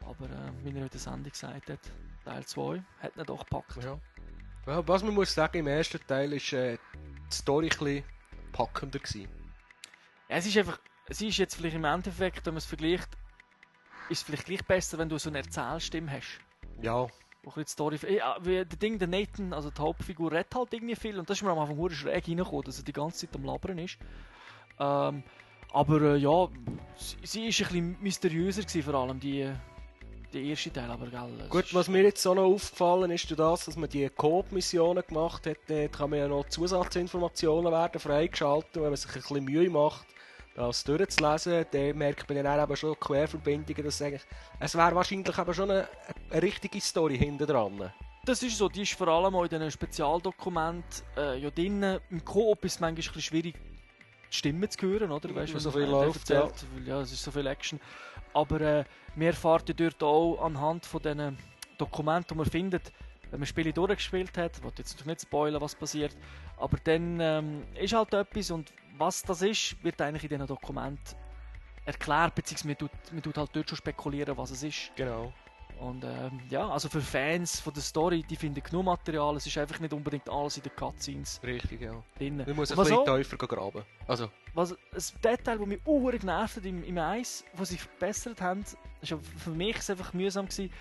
aber 0.00 0.24
äh, 0.26 0.52
wie 0.64 0.76
er 0.76 0.82
in 0.84 0.88
der 0.88 1.00
Sendung 1.00 1.30
gesagt 1.30 1.70
hat, 1.70 1.80
Teil 2.24 2.44
2 2.44 2.82
hat 3.00 3.16
ihn 3.16 3.24
doch 3.24 3.40
gepackt. 3.44 3.78
Ja. 3.82 3.98
Was 4.66 5.02
man 5.02 5.14
muss 5.14 5.32
sagen, 5.32 5.58
im 5.58 5.66
ersten 5.66 5.98
Teil 6.06 6.32
ist 6.32 6.52
äh, 6.52 6.76
die 7.30 7.34
Story 7.34 7.66
ein 7.66 7.78
bisschen 7.78 8.04
packender 8.52 8.98
gewesen. 8.98 9.28
Ja, 10.28 10.36
es 10.36 10.46
ist 10.46 10.56
einfach, 10.58 10.78
es 11.06 11.22
ist 11.22 11.38
jetzt 11.38 11.54
vielleicht 11.54 11.76
im 11.76 11.84
Endeffekt, 11.84 12.44
wenn 12.44 12.54
man 12.54 12.58
es 12.58 12.66
vergleicht, 12.66 13.08
ist 14.08 14.18
es 14.18 14.22
vielleicht 14.22 14.46
gleich 14.46 14.64
besser, 14.64 14.98
wenn 14.98 15.08
du 15.08 15.18
so 15.18 15.28
eine 15.28 15.38
Erzählstimme 15.38 16.10
hast. 16.10 16.40
Ja, 16.82 17.06
Wo 17.42 17.52
ein 17.54 17.66
Story. 17.66 17.98
Ja, 18.08 18.36
wie 18.40 18.56
der 18.56 18.64
Ding, 18.64 18.98
der 18.98 19.08
Nathan, 19.08 19.52
also 19.52 19.70
die 19.70 19.80
Hauptfigur, 19.80 20.32
redet 20.32 20.54
halt 20.54 20.72
irgendwie 20.72 20.96
viel 20.96 21.18
und 21.18 21.28
das 21.28 21.38
ist 21.38 21.42
mir 21.42 21.50
am 21.50 21.58
Anfang 21.58 21.76
hure 21.76 21.94
schräg 21.94 22.26
reingekommen, 22.28 22.64
dass 22.64 22.78
er 22.78 22.84
die 22.84 22.92
ganze 22.92 23.26
Zeit 23.26 23.36
am 23.36 23.44
Labern 23.44 23.78
ist. 23.78 23.98
Ähm, 24.78 25.22
aber 25.72 26.00
äh, 26.02 26.16
ja, 26.16 26.48
sie, 26.96 27.16
sie 27.22 27.46
ist 27.48 27.60
ein 27.60 27.66
bisschen 27.66 27.96
mysteriöser 28.00 28.62
gewesen, 28.62 28.82
vor 28.82 28.94
allem 28.94 29.20
die, 29.20 29.50
die 30.32 30.50
erste 30.50 30.72
Teil, 30.72 30.90
aber 30.90 31.06
gell. 31.08 31.48
Gut, 31.48 31.74
was 31.74 31.88
mir 31.88 32.02
jetzt 32.02 32.26
auch 32.26 32.34
noch 32.34 32.44
aufgefallen 32.44 33.10
ist, 33.10 33.30
das, 33.38 33.64
dass 33.64 33.76
man 33.76 33.88
die 33.88 34.08
Coop-Missionen 34.08 35.04
gemacht 35.06 35.46
hat, 35.46 35.58
dort 35.68 35.92
kann 35.92 36.10
man 36.10 36.18
ja 36.18 36.28
noch 36.28 36.48
Zusatzinformationen 36.48 37.72
werden 37.72 38.00
freigeschaltet. 38.00 38.76
Wenn 38.76 38.84
man 38.84 38.96
sich 38.96 39.10
ein 39.10 39.20
bisschen 39.20 39.44
Mühe 39.44 39.68
macht, 39.70 40.06
das 40.58 40.84
durchzulesen, 40.84 41.66
dann 41.70 41.96
merkt 41.96 42.28
man 42.28 42.42
dann 42.42 42.62
eben 42.62 42.76
schon 42.76 42.98
Querverbindungen, 42.98 43.84
dass 43.84 44.02
eigentlich, 44.02 44.22
es 44.58 44.74
wäre 44.74 44.94
wahrscheinlich 44.94 45.38
eben 45.38 45.54
schon 45.54 45.70
eine, 45.70 45.88
eine 46.30 46.42
richtige 46.42 46.80
Story 46.80 47.16
hinten 47.16 47.46
dran. 47.46 47.92
Das 48.24 48.42
ist 48.42 48.58
so, 48.58 48.68
die 48.68 48.82
ist 48.82 48.92
vor 48.92 49.08
allem 49.08 49.34
auch 49.34 49.44
in 49.44 49.48
diesen 49.48 49.70
Spezialdokumenten 49.70 51.02
äh, 51.16 51.38
ja 51.38 51.50
drin. 51.50 51.98
Im 52.10 52.24
Koop 52.24 52.64
ist 52.64 52.74
es 52.74 52.80
manchmal 52.80 52.90
ein 52.90 52.94
bisschen 52.96 53.22
schwierig, 53.22 53.54
die 53.54 54.36
Stimmen 54.36 54.68
zu 54.68 54.86
hören, 54.86 55.12
oder? 55.12 55.34
Weißt, 55.34 55.54
was 55.54 55.62
so 55.62 55.70
viel 55.70 55.84
läuft, 55.84 56.28
erzählt, 56.28 56.66
weil, 56.74 56.86
ja, 56.86 57.00
es 57.00 57.12
ist 57.12 57.22
so 57.22 57.30
viel 57.30 57.46
Action. 57.46 57.80
Aber 58.34 58.60
äh, 58.60 58.84
wir 59.14 59.28
erfahren 59.28 59.62
ja 59.68 59.74
dort 59.74 60.02
auch 60.02 60.44
anhand 60.44 60.84
von 60.84 61.00
diesen 61.00 61.38
Dokumenten, 61.78 62.34
die 62.34 62.34
man 62.34 62.46
findet, 62.46 62.92
wenn 63.30 63.40
man 63.40 63.46
Spiele 63.46 63.72
durchgespielt 63.72 64.36
hat, 64.36 64.56
ich 64.56 64.62
will 64.62 64.72
jetzt 64.76 65.06
nicht 65.06 65.22
spoilern, 65.22 65.60
was 65.60 65.74
passiert, 65.74 66.16
aber 66.58 66.78
dann 66.84 67.18
ähm, 67.20 67.62
ist 67.80 67.94
halt 67.94 68.12
etwas 68.14 68.50
und 68.50 68.72
was 68.98 69.22
das 69.22 69.42
ist, 69.42 69.82
wird 69.82 70.00
eigentlich 70.00 70.24
in 70.24 70.30
diesen 70.30 70.46
Dokumenten 70.46 71.16
erklärt, 71.84 72.34
beziehungsweise 72.34 72.68
man 72.68 72.78
tut, 72.78 73.12
man 73.12 73.22
tut 73.22 73.38
halt 73.38 73.50
dort 73.52 73.68
schon 73.68 73.76
spekulieren, 73.76 74.36
was 74.36 74.50
es 74.50 74.62
ist. 74.62 74.90
Genau. 74.96 75.32
Und 75.80 76.02
ähm, 76.02 76.40
ja, 76.50 76.68
also 76.68 76.88
für 76.88 77.00
Fans 77.00 77.60
von 77.60 77.72
der 77.72 77.82
Story, 77.82 78.24
die 78.28 78.34
finden 78.34 78.62
genug 78.62 78.84
Material. 78.84 79.36
Es 79.36 79.46
ist 79.46 79.56
einfach 79.58 79.78
nicht 79.78 79.92
unbedingt 79.92 80.28
alles 80.28 80.56
in 80.56 80.64
den 80.64 80.74
Cutscenes 80.74 81.40
Richtig, 81.44 81.80
ja. 81.80 82.02
drin. 82.18 82.38
Man 82.38 82.56
muss 82.56 82.72
ein 82.72 82.78
bisschen 82.78 83.04
tiefer 83.04 83.36
graben. 83.36 83.84
Also, 84.06 84.28
was 84.54 84.72
ein 84.72 85.20
Detail, 85.22 85.58
das 85.58 85.66
mich 85.66 85.80
auch 85.86 86.10
genervt 86.10 86.56
hat 86.56 86.64
im, 86.64 86.82
im 86.82 86.98
Eis, 86.98 87.44
wo 87.54 87.64
sie 87.64 87.78
verbessert 87.78 88.40
haben, 88.40 88.64
ist 89.00 89.14
für 89.36 89.50
mich 89.50 89.76
ist 89.76 89.84
es 89.84 89.90
einfach 89.90 90.12
mühsam 90.12 90.46
gewesen. 90.46 90.72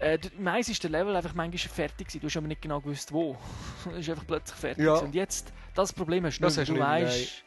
Äh, 0.00 0.18
Eis 0.44 0.68
ist 0.68 0.82
der 0.82 0.90
Level 0.90 1.14
einfach 1.16 1.34
manchmal 1.34 1.58
fertig 1.58 2.08
gewesen. 2.08 2.20
Du 2.20 2.26
hast 2.26 2.36
aber 2.36 2.46
nicht 2.48 2.62
genau 2.62 2.80
gewusst, 2.80 3.12
wo. 3.12 3.36
Es 3.92 3.98
ist 4.00 4.10
einfach 4.10 4.26
plötzlich 4.26 4.58
fertig. 4.58 4.84
Ja. 4.84 4.96
Und 4.96 5.14
jetzt, 5.14 5.52
das 5.74 5.92
Problem 5.92 6.24
hast 6.26 6.38
du 6.38 6.42
Das 6.42 6.56
nicht. 6.56 6.68
hast 6.68 6.76
du 6.76 6.80
weißt, 6.80 7.44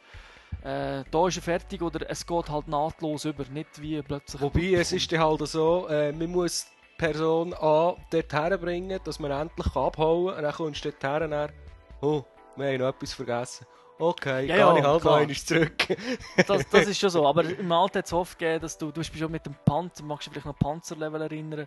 äh, 0.64 1.04
da 1.10 1.28
ist 1.28 1.36
er 1.36 1.42
fertig 1.42 1.82
oder 1.82 2.10
es 2.10 2.26
geht 2.26 2.48
halt 2.50 2.68
nahtlos 2.68 3.24
über. 3.26 3.44
Nicht 3.50 3.80
wie 3.80 4.00
plötzlich... 4.02 4.40
Wobei, 4.40 4.72
es 4.74 4.92
ist 4.92 5.12
halt 5.16 5.46
so, 5.46 5.86
äh, 5.88 6.10
man 6.12 6.30
muss 6.30 6.66
die 6.66 7.04
Person 7.04 7.54
A 7.54 7.94
dort 8.10 8.32
herbringen, 8.32 8.98
dass 9.04 9.18
man 9.18 9.30
endlich 9.30 9.66
abhauen 9.76 10.28
kann. 10.28 10.36
Und 10.36 10.42
dann 10.42 10.52
kommst 10.54 10.84
du 10.84 10.90
dort 10.90 11.04
her 11.04 11.22
und 11.24 11.30
dann, 11.30 11.52
oh, 12.00 12.24
wir 12.56 12.66
haben 12.66 12.78
noch 12.78 12.88
etwas 12.88 13.12
vergessen. 13.12 13.66
Okay, 14.00 14.46
Ja, 14.46 14.56
ja, 14.56 14.76
ich 14.76 14.84
halt 14.84 15.04
noch 15.04 15.12
einmal 15.16 15.34
zurück. 15.36 15.76
das, 16.46 16.68
das 16.68 16.86
ist 16.86 16.98
schon 17.00 17.10
so. 17.10 17.26
Aber 17.26 17.42
im 17.58 17.70
Alter 17.72 17.98
hat 17.98 18.06
es 18.06 18.12
oft 18.12 18.38
gegeben, 18.38 18.60
dass 18.62 18.78
du, 18.78 18.86
du 18.86 19.00
bist 19.00 19.16
schon 19.16 19.30
mit 19.30 19.44
dem 19.44 19.54
Panzer, 19.64 20.04
magst 20.04 20.26
du 20.28 20.30
vielleicht 20.30 20.46
noch 20.46 20.58
Panzerlevel 20.58 21.20
erinnern, 21.22 21.66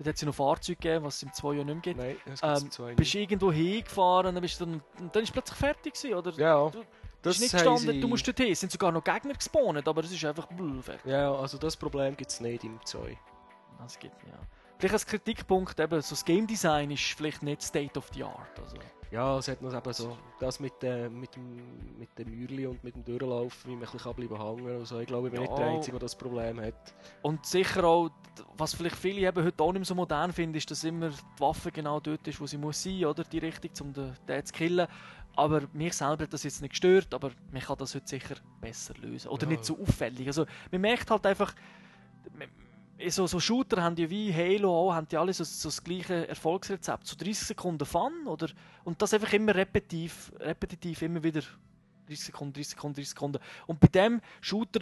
dort 0.00 0.08
hat 0.08 0.14
es 0.16 0.20
ja 0.22 0.26
noch 0.26 0.34
Fahrzeuge 0.34 0.76
gegeben, 0.76 1.04
was 1.04 1.16
es 1.16 1.22
im 1.22 1.32
2 1.32 1.52
ja 1.54 1.64
nicht 1.64 1.66
mehr 1.66 1.76
gibt. 1.76 1.96
Nein, 1.98 2.16
das 2.26 2.42
Ähm, 2.42 2.66
im 2.66 2.70
zwei 2.70 2.94
bist 2.94 3.14
nicht. 3.14 3.22
irgendwo 3.30 3.52
hingefahren 3.52 4.26
und 4.28 4.34
dann, 4.34 4.42
bist 4.42 4.60
du 4.60 4.64
dann, 4.66 4.82
und 4.98 5.14
dann 5.14 5.22
ist 5.22 5.32
plötzlich 5.32 5.58
fertig 5.58 5.94
gewesen, 5.94 6.14
oder? 6.14 6.30
Ja, 6.32 6.68
Du- 6.70 6.84
das 7.22 7.36
ist 7.36 7.40
nicht 7.42 7.52
gestanden, 7.52 7.94
sie- 7.94 8.00
du 8.00 8.08
musst 8.08 8.26
dorthin. 8.26 8.50
Es 8.52 8.60
sind 8.60 8.72
sogar 8.72 8.90
noch 8.92 9.04
Gegner 9.04 9.34
gespawnt, 9.34 9.86
aber 9.86 10.02
es 10.04 10.10
ist 10.12 10.24
einfach 10.24 10.48
fertig. 10.82 11.04
Ja, 11.04 11.34
also 11.34 11.58
das 11.58 11.76
Problem 11.76 12.16
gibt 12.16 12.30
es 12.30 12.40
nicht 12.40 12.64
im 12.64 12.78
2. 12.84 13.18
Das 13.78 13.98
gibt, 13.98 14.14
ja. 14.26 14.32
Vielleicht 14.78 14.94
als 14.94 15.06
Kritikpunkt 15.06 15.78
eben, 15.78 16.00
so 16.00 16.10
das 16.14 16.24
Game 16.24 16.46
Design 16.46 16.90
ist 16.90 17.02
vielleicht 17.02 17.42
nicht 17.42 17.62
State 17.62 17.98
of 17.98 18.08
the 18.14 18.24
Art. 18.24 18.58
Also. 18.58 18.76
Ja, 19.10 19.38
es 19.38 19.48
hat 19.48 19.60
noch 19.60 19.74
eben 19.76 19.92
so, 19.92 20.16
das 20.38 20.60
mit, 20.60 20.84
äh, 20.84 21.08
mit, 21.08 21.34
dem, 21.34 21.98
mit 21.98 22.16
den 22.16 22.30
Mürli 22.30 22.64
und 22.66 22.82
mit 22.84 22.94
dem 22.94 23.04
Durchlaufen, 23.04 23.68
wie 23.70 23.74
man 23.74 23.84
ein 23.88 23.90
bisschen 23.92 24.14
bleiben 24.14 24.36
hängen 24.40 24.76
und 24.78 24.86
so. 24.86 25.00
Ich 25.00 25.06
glaube, 25.08 25.26
ich 25.26 25.32
bin 25.32 25.42
Ja. 25.42 25.48
nicht 25.48 25.58
der 25.58 25.66
Einzige, 25.66 25.92
der 25.92 26.00
das 26.00 26.14
Problem 26.14 26.60
hat. 26.60 26.94
Und 27.22 27.44
sicher 27.44 27.82
auch, 27.84 28.10
was 28.56 28.72
vielleicht 28.74 28.94
viele 28.94 29.26
eben 29.26 29.44
heute 29.44 29.60
auch 29.64 29.72
nicht 29.72 29.80
mehr 29.80 29.84
so 29.86 29.96
modern 29.96 30.32
finden, 30.32 30.56
ist, 30.56 30.70
dass 30.70 30.84
immer 30.84 31.08
die 31.10 31.40
Waffe 31.40 31.72
genau 31.72 31.98
dort 31.98 32.26
ist, 32.28 32.40
wo 32.40 32.46
sie 32.46 32.56
muss 32.56 32.80
sein, 32.80 33.04
oder? 33.04 33.24
Die 33.24 33.38
Richtung, 33.38 33.70
um 33.88 33.92
den, 33.92 34.12
den 34.28 34.46
zu 34.46 34.52
killen. 34.54 34.86
Aber 35.34 35.62
mich 35.72 35.94
selber 35.94 36.22
hat 36.24 36.32
das 36.32 36.44
jetzt 36.44 36.60
nicht 36.62 36.70
gestört, 36.70 37.12
aber 37.12 37.32
man 37.50 37.62
kann 37.62 37.78
das 37.78 37.94
heute 37.96 38.06
sicher 38.06 38.36
besser 38.60 38.94
lösen. 39.00 39.28
Oder 39.28 39.42
Ja. 39.44 39.48
nicht 39.50 39.64
so 39.64 39.76
auffällig. 39.80 40.28
Also, 40.28 40.46
man 40.70 40.80
merkt 40.82 41.10
halt 41.10 41.26
einfach, 41.26 41.52
man- 42.38 42.48
so, 43.08 43.26
so 43.26 43.40
Shooter 43.40 43.82
haben 43.82 43.96
ja 43.96 44.10
wie 44.10 44.32
Halo 44.32 44.70
auch, 44.74 44.94
haben 44.94 45.08
die 45.08 45.16
alle 45.16 45.32
so, 45.32 45.44
so 45.44 45.68
das 45.68 45.82
gleiche 45.82 46.28
Erfolgsrezept. 46.28 47.06
So 47.06 47.16
30 47.16 47.38
Sekunden 47.38 47.86
Fun, 47.86 48.26
oder? 48.26 48.48
Und 48.84 49.00
das 49.00 49.14
einfach 49.14 49.32
immer 49.32 49.54
repetitiv, 49.54 50.32
repetitiv, 50.38 51.02
immer 51.02 51.22
wieder 51.22 51.42
30 52.06 52.26
Sekunden, 52.26 52.52
30 52.54 52.68
Sekunden, 52.70 52.94
30 52.96 53.08
Sekunden. 53.10 53.38
Und 53.66 53.80
bei 53.80 53.88
dem 53.88 54.20
Shooter 54.40 54.80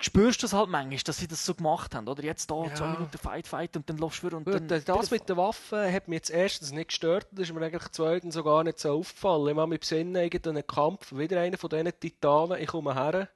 spürst 0.00 0.42
du 0.42 0.46
es 0.46 0.52
halt 0.52 0.68
manchmal, 0.68 0.98
dass 1.04 1.18
sie 1.18 1.28
das 1.28 1.44
so 1.44 1.54
gemacht 1.54 1.94
haben. 1.94 2.08
Oder 2.08 2.24
jetzt 2.24 2.50
da, 2.50 2.64
Ja. 2.64 2.74
zwei 2.74 2.88
Minuten 2.88 3.18
Fight, 3.18 3.46
Fight 3.46 3.76
und 3.76 3.88
dann 3.88 3.98
laufst 3.98 4.22
du 4.22 4.28
und 4.28 4.44
Gut, 4.44 4.54
dann... 4.54 4.68
das 4.68 4.84
das 4.84 5.10
mit 5.10 5.28
den 5.28 5.36
Waffen 5.36 5.92
hat 5.92 6.08
mich 6.08 6.16
jetzt 6.16 6.30
erstens 6.30 6.72
nicht 6.72 6.88
gestört, 6.88 7.26
das 7.32 7.48
ist 7.48 7.54
mir 7.54 7.64
eigentlich 7.64 7.88
zweitens 7.92 8.34
sogar 8.34 8.64
nicht 8.64 8.78
so 8.78 8.92
aufgefallen. 8.98 9.48
Ich 9.48 9.56
habe 9.56 9.68
mich 9.68 9.80
besinnen, 9.80 10.16
irgendeinen 10.16 10.66
Kampf, 10.66 11.14
wieder 11.16 11.40
einer 11.40 11.58
von 11.58 11.70
diesen 11.70 11.92
Titanen, 12.00 12.60
ich 12.60 12.68
komme 12.68 12.94
her, 12.94 13.28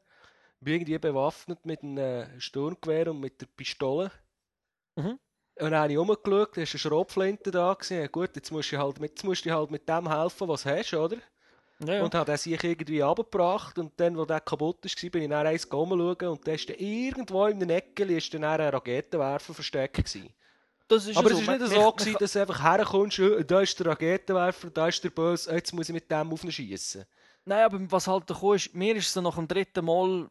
irgendwie 0.64 0.98
bewaffnet 0.98 1.64
mit 1.64 1.82
einem 1.82 2.40
Sturmgewehr 2.40 3.10
und 3.10 3.20
mit 3.20 3.40
der 3.40 3.47
Pistole. 3.47 4.10
Mhm. 4.97 5.18
Und 5.60 5.70
dann 5.70 5.74
habe 5.74 5.93
ich 5.93 5.98
rumgeschaut, 5.98 6.24
da 6.26 6.36
war 6.36 6.56
eine 6.56 6.66
Schrotflinte 6.66 7.51
da. 7.51 7.74
Gewesen. 7.74 7.98
Ja, 7.98 8.06
gut, 8.06 8.36
jetzt 8.36 8.52
musst, 8.52 8.70
du 8.70 8.78
halt 8.78 9.01
mit, 9.01 9.10
jetzt 9.12 9.24
musst 9.24 9.44
du 9.44 9.51
halt 9.51 9.70
mit 9.70 9.89
dem 9.89 10.09
helfen, 10.09 10.48
was 10.48 10.62
du 10.62 10.70
hast, 10.70 10.94
oder? 10.94 11.16
ja. 11.85 12.02
Und 12.02 12.14
habe 12.14 12.32
den 12.32 12.36
sich 12.36 12.62
irgendwie 12.62 13.02
abgebracht 13.02 13.78
und 13.78 13.93
dann, 13.98 14.16
wo 14.16 14.24
der 14.24 14.40
kaputt 14.40 14.85
war, 14.85 15.10
bin 15.10 15.22
ich 15.22 15.28
dann 15.28 15.47
eins 15.47 15.68
schauen 15.70 16.01
und 16.01 16.47
da 16.47 16.52
ist 16.52 16.68
dann 16.68 16.76
irgendwo 16.76 17.47
in 17.47 17.60
der 17.60 17.76
Ecke 17.76 18.05
ist 18.05 18.32
dann 18.35 18.44
ein 18.44 18.60
Raketenwerfer 18.60 19.55
versteckt 19.55 19.97
gewesen. 19.97 20.32
das 20.89 21.06
ist 21.06 21.16
Aber 21.16 21.30
es 21.30 21.39
so. 21.39 21.47
war 21.47 21.59
nicht 21.59 21.70
so, 21.70 21.93
gewesen, 21.97 22.16
dass 22.18 22.32
du 22.32 22.40
einfach 22.40 22.62
herkommst, 22.62 23.18
«Äh, 23.18 23.44
da 23.44 23.60
ist 23.60 23.78
der 23.78 23.86
Raketenwerfer, 23.86 24.70
da 24.70 24.89
ist 24.89 25.02
der 25.05 25.10
Böse, 25.10 25.52
jetzt 25.55 25.72
muss 25.72 25.89
ich 25.89 25.93
mit 25.93 26.10
dem 26.10 26.32
auf 26.32 26.43
ihn 26.43 26.52
schiessen. 26.52 27.05
Nein, 27.44 27.64
aber 27.64 27.78
was 27.90 28.06
halt 28.06 28.26
gekommen 28.26 28.56
ist, 28.56 28.74
mir 28.74 28.97
ist 28.97 29.12
so 29.12 29.20
nach 29.20 29.36
dem 29.36 29.48
dritten 29.48 29.85
Mal, 29.85 30.28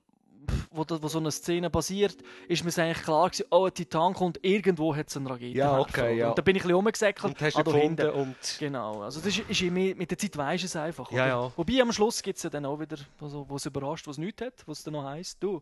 wo, 0.72 0.86
wo 0.88 1.08
so 1.08 1.20
eine 1.20 1.32
Szene 1.32 1.70
passiert, 1.70 2.18
ist 2.48 2.64
mir 2.64 2.84
eigentlich 2.84 3.04
klar 3.04 3.30
gewesen, 3.30 3.46
oh, 3.52 3.66
ein 3.66 3.74
Titan 3.74 4.14
kommt, 4.14 4.40
irgendwo 4.44 4.96
hat 4.96 5.10
es 5.10 5.18
einen 5.18 5.28
Raketenwerfer. 5.28 5.72
Ja, 5.72 5.80
okay, 5.80 6.18
ja. 6.18 6.30
Und 6.30 6.38
da 6.38 6.42
bin 6.42 6.56
ich 6.56 6.62
ein 6.62 6.68
bisschen 6.68 6.76
rumgesäckelt. 6.76 7.34
Und 7.34 7.42
hast 7.42 7.56
ah, 7.56 7.60
ihn 7.60 7.66
da 7.66 7.72
gefunden 7.72 8.10
und... 8.10 8.36
Genau, 8.60 9.02
also 9.02 9.20
das 9.20 9.38
ist, 9.38 9.50
ist 9.50 9.62
mit 9.72 10.10
der 10.12 10.18
Zeit 10.18 10.38
weisst 10.38 10.64
du 10.64 10.68
es 10.68 10.76
einfach. 10.76 11.12
Ja, 11.12 11.28
ja. 11.28 11.52
Wobei 11.56 11.82
am 11.82 11.92
Schluss 11.92 12.22
gibt 12.22 12.38
es 12.38 12.44
ja 12.44 12.50
dann 12.50 12.66
auch 12.66 12.80
wieder, 12.80 12.98
also, 13.22 13.46
wo 13.48 13.56
es 13.56 13.66
überrascht, 13.66 14.08
was 14.08 14.18
nichts 14.18 14.42
hat, 14.42 14.54
was 14.66 14.84
dann 14.84 14.94
noch 14.94 15.04
heisst, 15.04 15.42
du, 15.42 15.62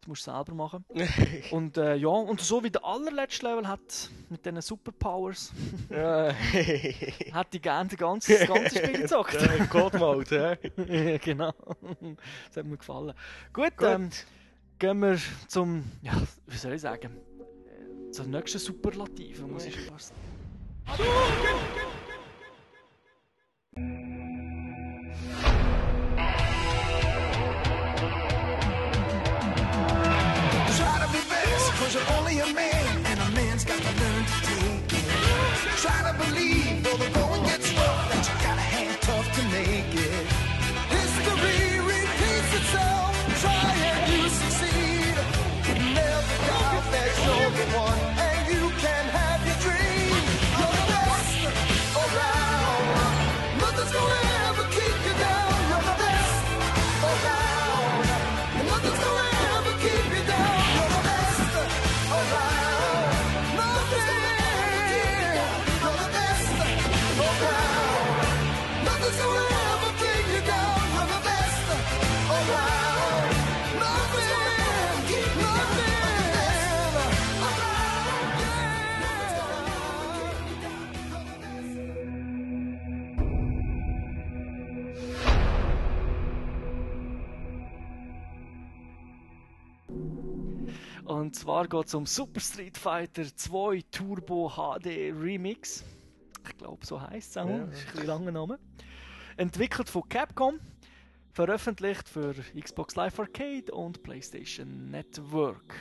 Das 0.00 0.08
musst 0.08 0.26
du 0.26 0.30
selber 0.30 0.54
machen. 0.54 0.84
Und 1.50 1.76
äh, 1.76 1.96
ja, 1.96 2.08
und 2.08 2.40
so 2.40 2.62
wie 2.62 2.70
der 2.70 2.84
allerletzte 2.84 3.46
Level 3.46 3.66
hat, 3.66 4.10
mit 4.28 4.44
diesen 4.44 4.60
Superpowers, 4.60 5.52
hätte 5.88 7.48
ich 7.52 7.62
gerne 7.62 7.88
das 7.88 7.98
ganze, 7.98 8.38
das 8.38 8.48
ganze 8.48 8.78
Spiel 8.78 8.92
gezockt. 9.02 9.34
Ja, 9.34 9.64
God 9.66 9.94
Mode, 9.94 10.58
hä? 10.62 11.12
Ja, 11.12 11.18
genau. 11.24 11.52
Das 12.46 12.56
hat 12.56 12.66
mir 12.66 12.76
gefallen. 12.76 13.12
Gut, 13.52 13.72
Ähm, 13.80 14.10
gehen 14.78 15.00
wir 15.00 15.18
zum, 15.48 15.84
ja, 16.02 16.12
wie 16.46 16.56
soll 16.56 16.74
ich 16.74 16.80
sagen, 16.80 17.16
zur 18.12 18.26
nächsten 18.26 18.58
Superlative, 18.58 19.46
muss 19.46 19.66
ich 19.66 19.78
fast 19.80 20.12
cause 31.88 31.94
you're 31.94 32.18
only 32.18 32.38
a 32.40 32.46
man, 32.54 33.06
and 33.06 33.18
a 33.20 33.30
man's 33.30 33.64
got 33.64 33.80
to 33.80 33.92
learn 34.02 34.24
to 34.24 34.36
take 34.42 34.92
it. 34.92 35.04
Try 35.82 36.10
to 36.10 36.18
believe, 36.18 36.84
though 36.84 36.96
the 36.96 37.27
Und 91.18 91.34
zwar 91.34 91.66
geht 91.66 91.86
es 91.86 91.94
um 91.94 92.06
Super 92.06 92.38
Street 92.38 92.78
Fighter 92.78 93.24
2 93.24 93.82
Turbo 93.90 94.48
HD 94.50 95.12
Remix. 95.12 95.84
Ich 96.46 96.56
glaube, 96.56 96.86
so 96.86 97.00
heisst 97.00 97.30
es 97.30 97.36
auch. 97.36 97.48
Ja. 97.48 97.66
Das 97.66 97.76
ist 97.76 97.86
ein 97.86 97.92
bisschen 97.92 98.06
langer 98.06 98.30
Name. 98.30 98.58
Entwickelt 99.36 99.88
von 99.88 100.08
Capcom. 100.08 100.60
Veröffentlicht 101.32 102.08
für 102.08 102.36
Xbox 102.58 102.94
Live 102.94 103.18
Arcade 103.18 103.72
und 103.72 104.04
PlayStation 104.04 104.92
Network. 104.92 105.74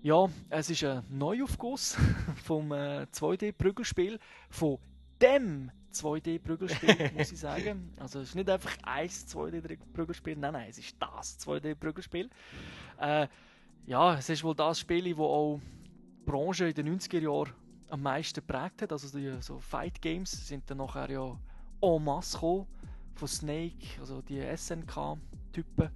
Ja, 0.00 0.26
es 0.48 0.70
ist 0.70 0.84
ein 0.84 1.04
Neuaufguss 1.10 1.98
vom 2.44 2.72
äh, 2.72 3.06
2D-Prügelspiel. 3.12 4.18
Von 4.48 4.78
dem 5.20 5.70
2D-Prügelspiel, 5.92 7.10
muss 7.14 7.30
ich 7.30 7.38
sagen. 7.38 7.92
Also 7.98 8.20
es 8.20 8.30
ist 8.30 8.34
nicht 8.34 8.48
einfach 8.48 8.74
ein 8.84 9.08
2D-Prügelspiel, 9.08 10.36
nein, 10.38 10.54
nein, 10.54 10.70
es 10.70 10.78
ist 10.78 10.96
das 10.98 11.38
2D-Prügelspiel. 11.40 12.30
Äh, 12.98 13.28
ja, 13.86 14.14
es 14.14 14.28
ist 14.28 14.42
wohl 14.42 14.54
das 14.54 14.80
Spiel, 14.80 15.10
das 15.10 15.18
auch 15.18 15.60
die 16.20 16.24
Branche 16.30 16.68
in 16.68 16.74
den 16.74 16.98
90er 16.98 17.20
Jahren 17.20 17.52
am 17.88 18.02
meisten 18.02 18.40
geprägt 18.40 18.82
hat. 18.82 18.92
Also 18.92 19.16
die 19.16 19.40
so 19.40 19.60
Fight 19.60 20.02
Games 20.02 20.30
sind 20.48 20.68
dann 20.68 20.78
nachher 20.78 21.10
ja 21.10 21.38
en 21.80 22.04
masse 22.04 22.36
gekommen 22.36 22.66
von 23.14 23.28
Snake, 23.28 24.00
also 24.00 24.20
die 24.22 24.40
SNK-Typen, 24.40 25.90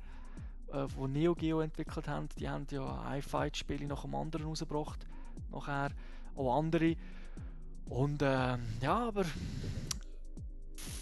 äh, 0.72 0.86
die 0.86 1.08
Neo 1.08 1.34
Geo 1.34 1.60
entwickelt 1.60 2.08
haben. 2.08 2.28
Die 2.38 2.48
haben 2.48 2.66
ja 2.70 3.02
ein 3.02 3.22
Fight-Spiel 3.22 3.86
nach 3.86 4.02
dem 4.02 4.14
anderen 4.14 4.46
rausgebracht. 4.46 5.06
Nachher 5.50 5.90
auch 6.36 6.58
andere. 6.58 6.96
Und 7.88 8.22
ähm, 8.22 8.60
ja, 8.80 9.08
aber 9.08 9.24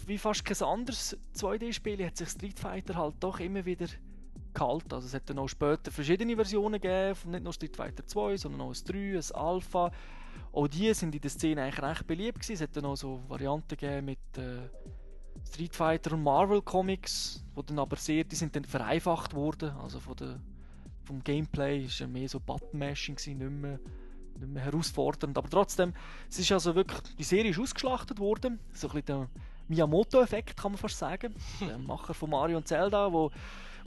wie 0.07 0.17
fast 0.17 0.43
kein 0.43 0.67
anderes 0.67 1.15
2D-Spiel 1.35 2.03
hat 2.03 2.17
sich 2.17 2.29
Street 2.29 2.59
Fighter 2.59 2.95
halt 2.95 3.15
doch 3.19 3.39
immer 3.39 3.63
wieder 3.63 3.85
gehalten. 4.53 4.93
Also 4.93 5.07
es 5.07 5.13
hat 5.13 5.29
dann 5.29 5.39
auch 5.39 5.47
später 5.47 5.91
verschiedene 5.91 6.35
Versionen 6.35 6.79
gegeben, 6.79 7.15
von 7.15 7.31
nicht 7.31 7.43
nur 7.43 7.53
Street 7.53 7.75
Fighter 7.75 8.05
2, 8.05 8.37
sondern 8.37 8.61
auch 8.61 8.73
ein 8.73 8.83
3, 8.85 9.17
ein 9.17 9.35
Alpha. 9.35 9.91
Auch 10.51 10.67
die 10.67 10.93
sind 10.93 11.13
in 11.13 11.21
der 11.21 11.29
Szene 11.29 11.63
eigentlich 11.63 11.81
recht 11.81 12.07
beliebt 12.07 12.39
gewesen. 12.39 12.53
Es 12.53 12.61
hat 12.61 12.75
dann 12.75 12.85
auch 12.85 12.95
so 12.95 13.21
Varianten 13.27 13.77
gegeben 13.77 14.05
mit 14.05 14.19
äh, 14.37 14.69
Street 15.47 15.75
Fighter 15.75 16.13
und 16.13 16.23
Marvel 16.23 16.61
Comics, 16.61 17.43
wo 17.55 17.61
dann 17.61 17.79
aber 17.79 17.95
sehr, 17.95 18.23
die 18.23 18.35
sind 18.35 18.55
dann 18.55 18.65
vereinfacht 18.65 19.33
worden. 19.33 19.71
Also 19.81 19.99
von 19.99 20.15
der, 20.15 20.39
vom 21.03 21.23
Gameplay 21.23 21.85
ist 21.85 21.99
ja 21.99 22.07
mehr 22.07 22.27
so 22.27 22.39
Button-Mashing 22.39 23.15
nicht 23.15 23.37
mehr, 23.37 23.79
nicht 24.39 24.47
mehr 24.47 24.63
herausfordernd. 24.63 25.37
Aber 25.37 25.49
trotzdem, 25.49 25.93
es 26.29 26.39
ist 26.39 26.51
also 26.51 26.75
wirklich, 26.75 26.99
die 27.17 27.23
Serie 27.23 27.51
ist 27.51 27.59
ausgeschlachtet 27.59 28.19
worden. 28.19 28.59
So 28.73 28.87
ein 28.87 28.93
bisschen 28.93 29.05
der 29.05 29.29
Miyamoto-Effekt 29.67 30.57
kann 30.57 30.71
man 30.71 30.79
fast 30.79 30.97
sagen. 30.97 31.35
der 31.61 31.77
Macher 31.77 32.13
von 32.13 32.29
Mario 32.31 32.57
und 32.57 32.67
Zelda, 32.67 33.11
wo 33.11 33.31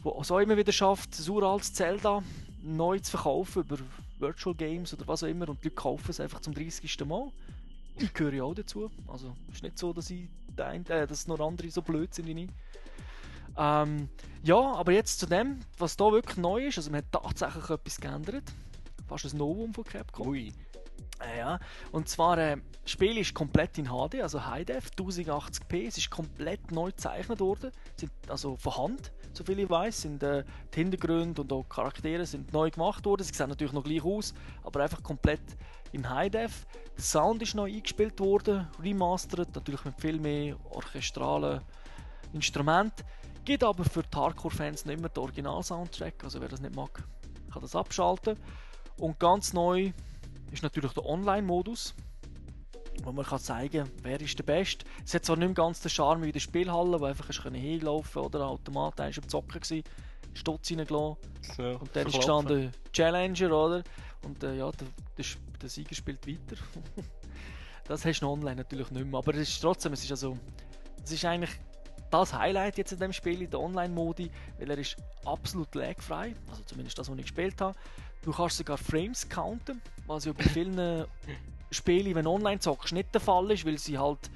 wo 0.02 0.18
es 0.20 0.30
auch 0.30 0.38
immer 0.38 0.56
wieder 0.56 0.72
schafft, 0.72 1.18
ein 1.18 1.30
uraltes 1.30 1.72
Zelda 1.72 2.22
neu 2.62 2.98
zu 2.98 3.12
verkaufen 3.12 3.62
über 3.62 3.78
Virtual 4.18 4.54
Games 4.54 4.94
oder 4.94 5.06
was 5.06 5.22
auch 5.22 5.28
immer 5.28 5.48
und 5.48 5.62
die 5.62 5.68
Leute 5.68 5.76
kaufen 5.76 6.10
es 6.10 6.20
einfach 6.20 6.40
zum 6.40 6.54
30. 6.54 7.04
Mal. 7.06 7.28
Ich 7.98 8.12
gehöre 8.14 8.32
ja 8.32 8.44
auch 8.44 8.54
dazu. 8.54 8.90
Also 9.08 9.34
es 9.48 9.56
ist 9.56 9.62
nicht 9.62 9.78
so, 9.78 9.92
dass, 9.92 10.10
ich 10.10 10.28
ein, 10.56 10.86
äh, 10.86 11.06
dass 11.06 11.26
nur 11.26 11.40
andere 11.40 11.70
so 11.70 11.82
blöd 11.82 12.14
sind 12.14 12.26
wie 12.26 12.44
ich. 12.44 12.50
Ähm, 13.56 14.08
ja, 14.42 14.56
aber 14.56 14.92
jetzt 14.92 15.20
zu 15.20 15.26
dem, 15.26 15.60
was 15.78 15.96
da 15.96 16.10
wirklich 16.10 16.38
neu 16.38 16.66
ist. 16.66 16.78
Also 16.78 16.90
man 16.90 16.98
hat 16.98 17.12
tatsächlich 17.12 17.68
etwas 17.68 18.00
geändert. 18.00 18.44
Fast 19.06 19.32
ein 19.32 19.36
Novum 19.36 19.74
von 19.74 19.84
Capcom. 19.84 20.28
Ui. 20.28 20.52
Äh, 21.20 21.38
ja, 21.38 21.60
und 21.92 22.08
zwar, 22.08 22.38
äh, 22.38 22.56
das 22.82 22.90
Spiel 22.90 23.18
ist 23.18 23.34
komplett 23.34 23.78
in 23.78 23.86
HD, 23.86 24.22
also 24.22 24.44
High 24.44 24.64
Def, 24.64 24.90
1080p. 24.96 25.86
Es 25.86 25.98
ist 25.98 26.10
komplett 26.10 26.72
neu 26.72 26.90
gezeichnet 26.90 27.40
worden, 27.40 27.70
sind 27.96 28.10
also 28.28 28.56
von 28.56 28.76
Hand, 28.76 29.12
soviel 29.36 29.60
ich 29.60 29.70
weiß, 29.70 30.02
sind 30.02 30.22
äh, 30.22 30.44
die 30.74 30.80
Hintergründe 30.80 31.42
und 31.42 31.52
auch 31.52 31.62
die 31.62 31.68
Charaktere 31.68 32.26
sind 32.26 32.52
neu 32.52 32.70
gemacht 32.70 33.04
worden. 33.04 33.22
Sie 33.24 33.34
sehen 33.34 33.48
natürlich 33.48 33.72
noch 33.72 33.84
gleich 33.84 34.04
aus, 34.04 34.34
aber 34.62 34.82
einfach 34.82 35.02
komplett 35.02 35.42
in 35.92 36.09
High 36.09 36.30
Def. 36.30 36.66
Der 36.96 37.02
Sound 37.02 37.42
ist 37.42 37.54
neu 37.54 37.72
eingespielt 37.72 38.18
worden, 38.20 38.68
remastered, 38.82 39.54
natürlich 39.54 39.84
mit 39.84 40.00
viel 40.00 40.18
mehr 40.18 40.56
orchestralen 40.70 41.60
Instrumenten. 42.32 43.04
Gibt 43.44 43.64
aber 43.64 43.84
für 43.84 44.02
die 44.02 44.16
Hardcore-Fans 44.16 44.84
nicht 44.84 45.00
mehr 45.00 45.09
den 45.09 45.20
Original-Soundtrack, 45.20 46.24
also 46.24 46.40
wer 46.40 46.48
das 46.48 46.60
nicht 46.60 46.76
mag, 46.76 47.02
kann 47.52 47.62
das 47.62 47.74
abschalten. 47.74 48.36
Und 48.96 49.18
ganz 49.18 49.52
neu 49.52 49.92
ist 50.52 50.62
natürlich 50.62 50.92
der 50.92 51.04
Online-Modus, 51.04 51.94
wo 53.02 53.12
man 53.12 53.24
kann 53.24 53.39
zeigen 53.39 53.90
wer 54.02 54.20
ist 54.20 54.39
der 54.39 54.44
Beste. 54.44 54.85
Es 55.05 55.14
hat 55.14 55.24
zwar 55.24 55.36
nicht 55.36 55.48
mehr 55.48 55.55
ganz 55.55 55.81
den 55.81 55.90
Charme 55.90 56.23
wie 56.23 56.27
in 56.27 56.32
der 56.32 56.40
Spielhalle, 56.40 57.01
wo 57.01 57.05
einfach 57.05 57.28
hinlaufen 57.31 58.23
oder 58.23 58.47
Automat 58.47 59.01
eins 59.01 59.19
am 59.19 59.28
Zocken 59.28 59.60
gewesen, 59.60 59.85
Stutz 60.35 60.70
reingelassen 60.70 61.16
So, 61.56 61.62
und 61.62 61.90
dann 61.94 62.06
ist 62.06 62.14
verklopfen. 62.14 62.19
gestanden 62.19 62.73
Challenger, 62.93 63.52
oder? 63.52 63.82
Und 64.24 64.43
äh, 64.43 64.56
ja, 64.56 64.70
der, 64.70 64.89
der, 65.19 65.24
der 65.60 65.69
Sieger 65.69 65.94
spielt 65.94 66.27
weiter. 66.27 66.60
das 67.85 68.05
hast 68.05 68.20
du 68.20 68.28
online 68.28 68.56
natürlich 68.56 68.90
nicht 68.90 69.06
mehr, 69.06 69.19
aber 69.19 69.35
es 69.35 69.48
ist 69.48 69.60
trotzdem, 69.60 69.93
es 69.93 70.05
ist 70.05 70.10
also, 70.10 70.39
es 71.02 71.12
ist 71.12 71.24
eigentlich 71.24 71.51
das 72.10 72.35
Highlight 72.35 72.78
jetzt 72.78 72.93
in 72.93 72.98
dem 72.98 73.12
Spiel, 73.12 73.43
in 73.43 73.51
der 73.51 73.60
Online-Modi, 73.60 74.31
weil 74.59 74.70
er 74.70 74.78
ist 74.78 74.97
absolut 75.24 75.74
lagfrei, 75.74 76.35
also 76.51 76.62
zumindest 76.64 76.98
das, 76.98 77.10
was 77.10 77.16
ich 77.16 77.23
gespielt 77.23 77.60
habe. 77.60 77.77
Du 78.23 78.32
kannst 78.32 78.59
sogar 78.59 78.78
Frames 78.78 79.28
counten, 79.28 79.81
was 80.06 80.27
ja 80.27 80.32
bei 80.32 80.44
vielen 80.55 81.06
Spielen, 81.73 82.15
wenn 82.15 82.27
online 82.27 82.61
zockst, 82.61 82.93
nicht 82.93 83.12
der 83.15 83.20
Fall 83.20 83.51
ist, 83.51 83.65
weil 83.65 83.78
sie 83.78 83.99
halt, 83.99 84.31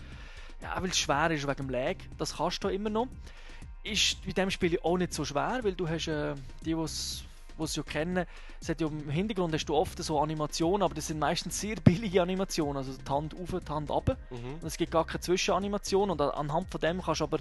ja, 0.63 0.75
weil 0.81 0.91
es 0.91 0.99
schwer 0.99 1.31
ist 1.31 1.47
wegen 1.47 1.57
dem 1.57 1.71
Lag. 1.71 1.97
Das 2.19 2.37
kannst 2.37 2.65
du 2.65 2.69
immer 2.69 2.91
noch. 2.91 3.09
Ist 3.83 4.25
bei 4.25 4.33
diesem 4.33 4.51
Spiel 4.51 4.79
auch 4.83 4.99
nicht 4.99 5.15
so 5.15 5.25
schwer, 5.25 5.61
weil 5.63 5.75
du 5.75 5.89
hast 5.89 6.09
äh, 6.09 6.35
die, 6.65 6.75
die 6.75 6.89
die 7.59 7.63
es 7.65 7.77
ja 7.77 7.83
kennen, 7.83 8.27
es 8.61 8.69
hat 8.69 8.81
ja 8.81 8.87
im 8.87 9.09
Hintergrund 9.11 9.53
hast 9.55 9.67
du 9.67 9.75
oft 9.75 10.03
so 10.03 10.21
Animationen, 10.21 10.83
aber 10.83 10.95
das 10.95 11.07
sind 11.09 11.19
meistens 11.19 11.61
sehr 11.61 11.77
billige 11.77 12.23
Animationen, 12.23 12.77
also 12.79 12.93
die 12.93 13.11
Hand 13.11 13.35
auf, 13.35 13.51
die 13.61 13.73
Hand 13.73 13.91
ab. 13.91 14.17
Mhm. 14.31 14.55
Und 14.61 14.67
es 14.67 14.77
gibt 14.77 14.91
gar 14.91 15.05
keine 15.07 15.21
Zwischenanimation 15.21 16.11
und 16.11 16.21
an- 16.21 16.31
anhand 16.31 16.71
von 16.71 16.81
dem 16.81 17.03
kannst 17.03 17.21
du 17.21 17.25
aber, 17.25 17.39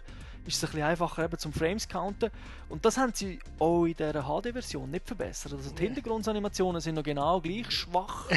ist 0.48 0.58
es 0.58 0.64
ein 0.64 0.68
bisschen 0.72 0.84
einfacher 0.84 1.26
eben 1.26 1.38
zum 1.40 1.52
Frames 1.54 1.88
counten. 1.88 2.30
Und 2.70 2.86
das 2.86 2.98
haben 2.98 3.12
sie 3.16 3.40
auch 3.60 3.86
in 3.86 3.96
dieser 3.96 4.24
HD-Version 4.24 4.92
nicht 4.92 5.08
verbessert. 5.08 5.54
Also 5.54 5.72
die 5.72 5.84
Hintergrundanimationen 5.84 6.82
sind 6.82 6.96
noch 6.96 7.04
genau 7.04 7.42
gleich 7.42 7.72
schwach, 7.72 8.30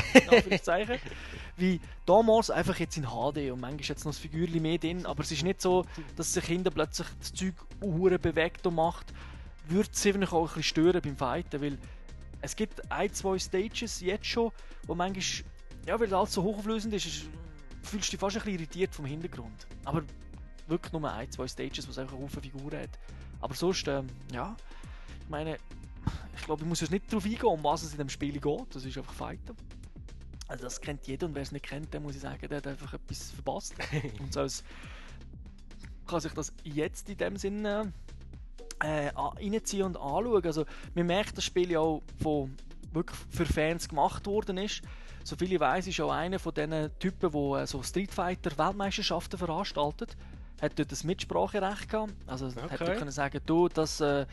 wie 1.56 1.80
damals, 2.06 2.50
einfach 2.50 2.78
jetzt 2.78 2.96
in 2.96 3.04
HD. 3.04 3.50
Und 3.52 3.60
manchmal 3.60 3.80
ist 3.80 3.88
jetzt 3.88 4.04
noch 4.04 4.12
das 4.12 4.18
Figürchen 4.18 4.62
mehr 4.62 4.78
drin, 4.78 5.04
aber 5.06 5.22
es 5.22 5.30
ist 5.32 5.42
nicht 5.42 5.60
so, 5.60 5.84
dass 6.16 6.32
sich 6.32 6.44
hinten 6.44 6.72
plötzlich 6.72 7.06
das 7.18 7.32
Zeug 7.34 7.54
bewegt 8.22 8.66
und 8.66 8.74
macht. 8.74 9.12
Würde 9.68 9.90
es 9.92 10.06
einfach 10.06 10.32
auch 10.32 10.42
ein 10.42 10.46
bisschen 10.46 10.62
stören 10.62 11.00
beim 11.02 11.16
Fighten, 11.16 11.60
weil 11.60 11.78
es 12.40 12.56
gibt 12.56 12.90
ein, 12.90 13.12
zwei 13.12 13.38
Stages 13.38 14.00
jetzt 14.00 14.26
schon, 14.26 14.52
wo 14.86 14.94
manchmal, 14.94 15.50
ja, 15.86 15.98
weil 15.98 16.12
alles 16.14 16.32
so 16.32 16.42
hochauflösend 16.42 16.94
ist, 16.94 17.06
ist 17.06 17.24
fühlst 17.82 18.08
du 18.08 18.10
dich 18.12 18.20
fast 18.20 18.36
ein 18.36 18.42
bisschen 18.42 18.58
irritiert 18.58 18.94
vom 18.94 19.06
Hintergrund. 19.06 19.66
Aber 19.84 20.02
wirklich 20.66 20.92
nur 20.92 21.10
ein, 21.10 21.30
zwei 21.30 21.48
Stages, 21.48 21.86
wo 21.86 21.90
es 21.90 21.98
einfach 21.98 22.16
eine 22.16 22.28
Figuren 22.28 22.80
hat. 22.80 22.98
Aber 23.40 23.54
sonst, 23.54 23.88
ähm, 23.88 24.06
ja, 24.32 24.56
ich 25.22 25.28
meine, 25.28 25.56
ich 26.36 26.44
glaube, 26.44 26.62
ich 26.62 26.68
muss 26.68 26.80
jetzt 26.80 26.90
nicht 26.90 27.10
darauf 27.10 27.24
eingehen, 27.24 27.44
um 27.44 27.64
was 27.64 27.82
es 27.82 27.92
in 27.92 27.98
dem 27.98 28.08
Spiel 28.08 28.40
geht. 28.40 28.74
Das 28.74 28.84
ist 28.84 28.96
einfach 28.96 29.12
Fighten. 29.12 29.56
Also 30.48 30.64
das 30.64 30.80
kennt 30.80 31.06
jeder 31.06 31.26
und 31.26 31.34
wer 31.34 31.42
es 31.42 31.52
nicht 31.52 31.66
kennt, 31.66 31.92
der 31.92 32.00
muss 32.00 32.14
ich 32.14 32.22
sagen, 32.22 32.48
der 32.48 32.58
hat 32.58 32.66
einfach 32.66 32.94
etwas 32.94 33.30
verpasst. 33.30 33.74
und 34.20 34.32
so 34.32 34.40
als 34.40 34.64
kann 36.06 36.20
sich 36.20 36.32
das 36.32 36.54
jetzt 36.64 37.10
in 37.10 37.18
dem 37.18 37.36
Sinne 37.36 37.92
äh, 38.80 39.08
reinziehen 39.14 39.84
und 39.84 39.96
anschauen. 39.96 40.44
Also 40.44 40.64
man 40.94 41.06
merkt, 41.06 41.36
das 41.36 41.44
Spiel 41.44 41.70
ja 41.70 41.80
auch 41.80 42.02
von 42.22 42.56
wirklich 42.92 43.18
für 43.30 43.46
Fans 43.46 43.88
gemacht 43.88 44.26
worden 44.26 44.58
ist. 44.58 44.82
Soviel 45.24 45.52
ich 45.52 45.60
weiß, 45.60 45.86
ist 45.86 46.00
auch 46.00 46.10
einer 46.10 46.38
von 46.38 46.54
diesen 46.54 46.90
Typen, 46.98 47.30
die 47.30 47.60
äh, 47.60 47.66
so 47.66 47.82
Street 47.82 48.12
Fighter 48.12 48.56
Weltmeisterschaften 48.56 49.38
veranstaltet. 49.38 50.16
Hat 50.60 50.78
dort 50.78 50.90
das 50.90 51.04
Mitspracherecht 51.04 51.88
gehabt. 51.88 52.14
Also 52.26 52.46
okay. 52.46 52.60
hat 52.70 52.80
dort 52.80 52.98
können 52.98 53.10
sagen, 53.10 53.40
du, 53.44 53.68
das, 53.68 54.00
äh, 54.00 54.26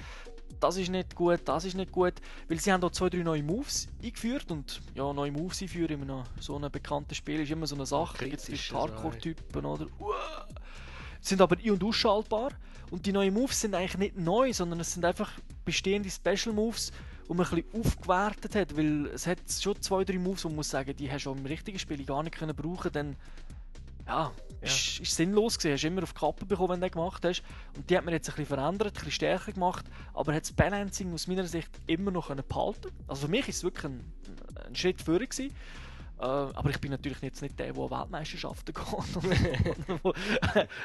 das 0.59 0.77
ist 0.77 0.89
nicht 0.89 1.15
gut, 1.15 1.41
das 1.45 1.65
ist 1.65 1.75
nicht 1.75 1.91
gut. 1.91 2.13
Weil 2.47 2.59
sie 2.59 2.71
haben 2.71 2.81
da 2.81 2.91
zwei, 2.91 3.09
drei 3.09 3.19
neue 3.19 3.43
Moves 3.43 3.87
eingeführt 4.01 4.49
und 4.51 4.81
ja, 4.95 5.11
neue 5.11 5.31
Moves 5.31 5.61
einführen 5.61 6.01
in 6.01 6.23
so 6.39 6.55
einem 6.55 6.71
bekannten 6.71 7.13
Spiel 7.13 7.41
ist 7.41 7.51
immer 7.51 7.67
so 7.67 7.75
eine 7.75 7.85
Sache. 7.85 8.25
Jetzt 8.25 8.49
also, 8.49 8.75
Hardcore-Typen 8.75 9.65
oder 9.65 9.87
Uah! 9.99 10.47
sind 11.19 11.41
aber 11.41 11.57
ein- 11.57 11.71
und 11.71 11.83
ausschaltbar. 11.83 12.51
Und 12.91 13.05
die 13.05 13.11
neuen 13.11 13.33
Moves 13.33 13.61
sind 13.61 13.75
eigentlich 13.75 13.97
nicht 13.97 14.17
neu, 14.17 14.53
sondern 14.53 14.79
es 14.79 14.93
sind 14.93 15.05
einfach 15.05 15.31
bestehende 15.63 16.09
Special 16.09 16.53
Moves, 16.53 16.91
die 17.27 17.33
man 17.33 17.45
ein 17.45 17.63
bisschen 17.63 17.81
aufgewertet 17.81 18.55
hat. 18.55 18.77
Weil 18.77 19.07
es 19.07 19.27
hat 19.27 19.39
schon 19.59 19.81
zwei, 19.81 20.03
drei 20.03 20.17
Moves, 20.17 20.43
wo 20.45 20.49
man 20.49 20.57
muss 20.57 20.69
sagen, 20.69 20.95
die 20.95 21.11
hast 21.11 21.25
du 21.25 21.31
im 21.31 21.45
richtigen 21.45 21.79
Spiel 21.79 22.05
gar 22.05 22.23
nicht 22.23 22.35
können 22.35 22.55
brauchen 22.55 22.91
Dann 22.91 23.15
ja, 24.07 24.31
Ist, 24.61 24.99
ist 24.99 25.15
sinnlos 25.15 25.57
gewesen. 25.57 25.73
Hast 25.73 25.83
immer 25.83 26.03
auf 26.03 26.13
die 26.13 26.19
Kappe 26.19 26.45
bekommen, 26.45 26.73
wenn 26.73 26.81
du 26.81 26.87
den 26.87 26.91
gemacht 26.91 27.25
hast. 27.25 27.43
Und 27.75 27.89
die 27.89 27.97
hat 27.97 28.05
man 28.05 28.13
jetzt 28.13 28.29
ein 28.29 28.35
bisschen 28.35 28.57
verändert, 28.57 28.89
ein 28.89 28.93
bisschen 28.93 29.11
stärker 29.11 29.51
gemacht. 29.51 29.85
Aber 30.13 30.33
hat 30.33 30.43
das 30.43 30.51
Balancing 30.51 31.11
aus 31.13 31.27
meiner 31.27 31.45
Sicht 31.45 31.69
immer 31.87 32.11
noch 32.11 32.27
behalten 32.27 32.91
Also 33.07 33.25
für 33.25 33.31
mich 33.31 33.47
ist 33.47 33.57
es 33.57 33.63
wirklich 33.63 33.85
ein, 33.85 34.13
ein 34.67 34.75
Schritt 34.75 35.01
vorher 35.01 35.25
gewesen. 35.25 35.53
Äh, 36.17 36.23
aber 36.23 36.69
ich 36.69 36.79
bin 36.79 36.91
natürlich 36.91 37.21
jetzt 37.21 37.41
nicht 37.41 37.59
der, 37.59 37.73
der 37.73 37.83
an 37.83 37.91
Weltmeisterschaften 37.91 38.73
geht 38.73 38.93
und 38.93 40.03
wo, 40.03 40.13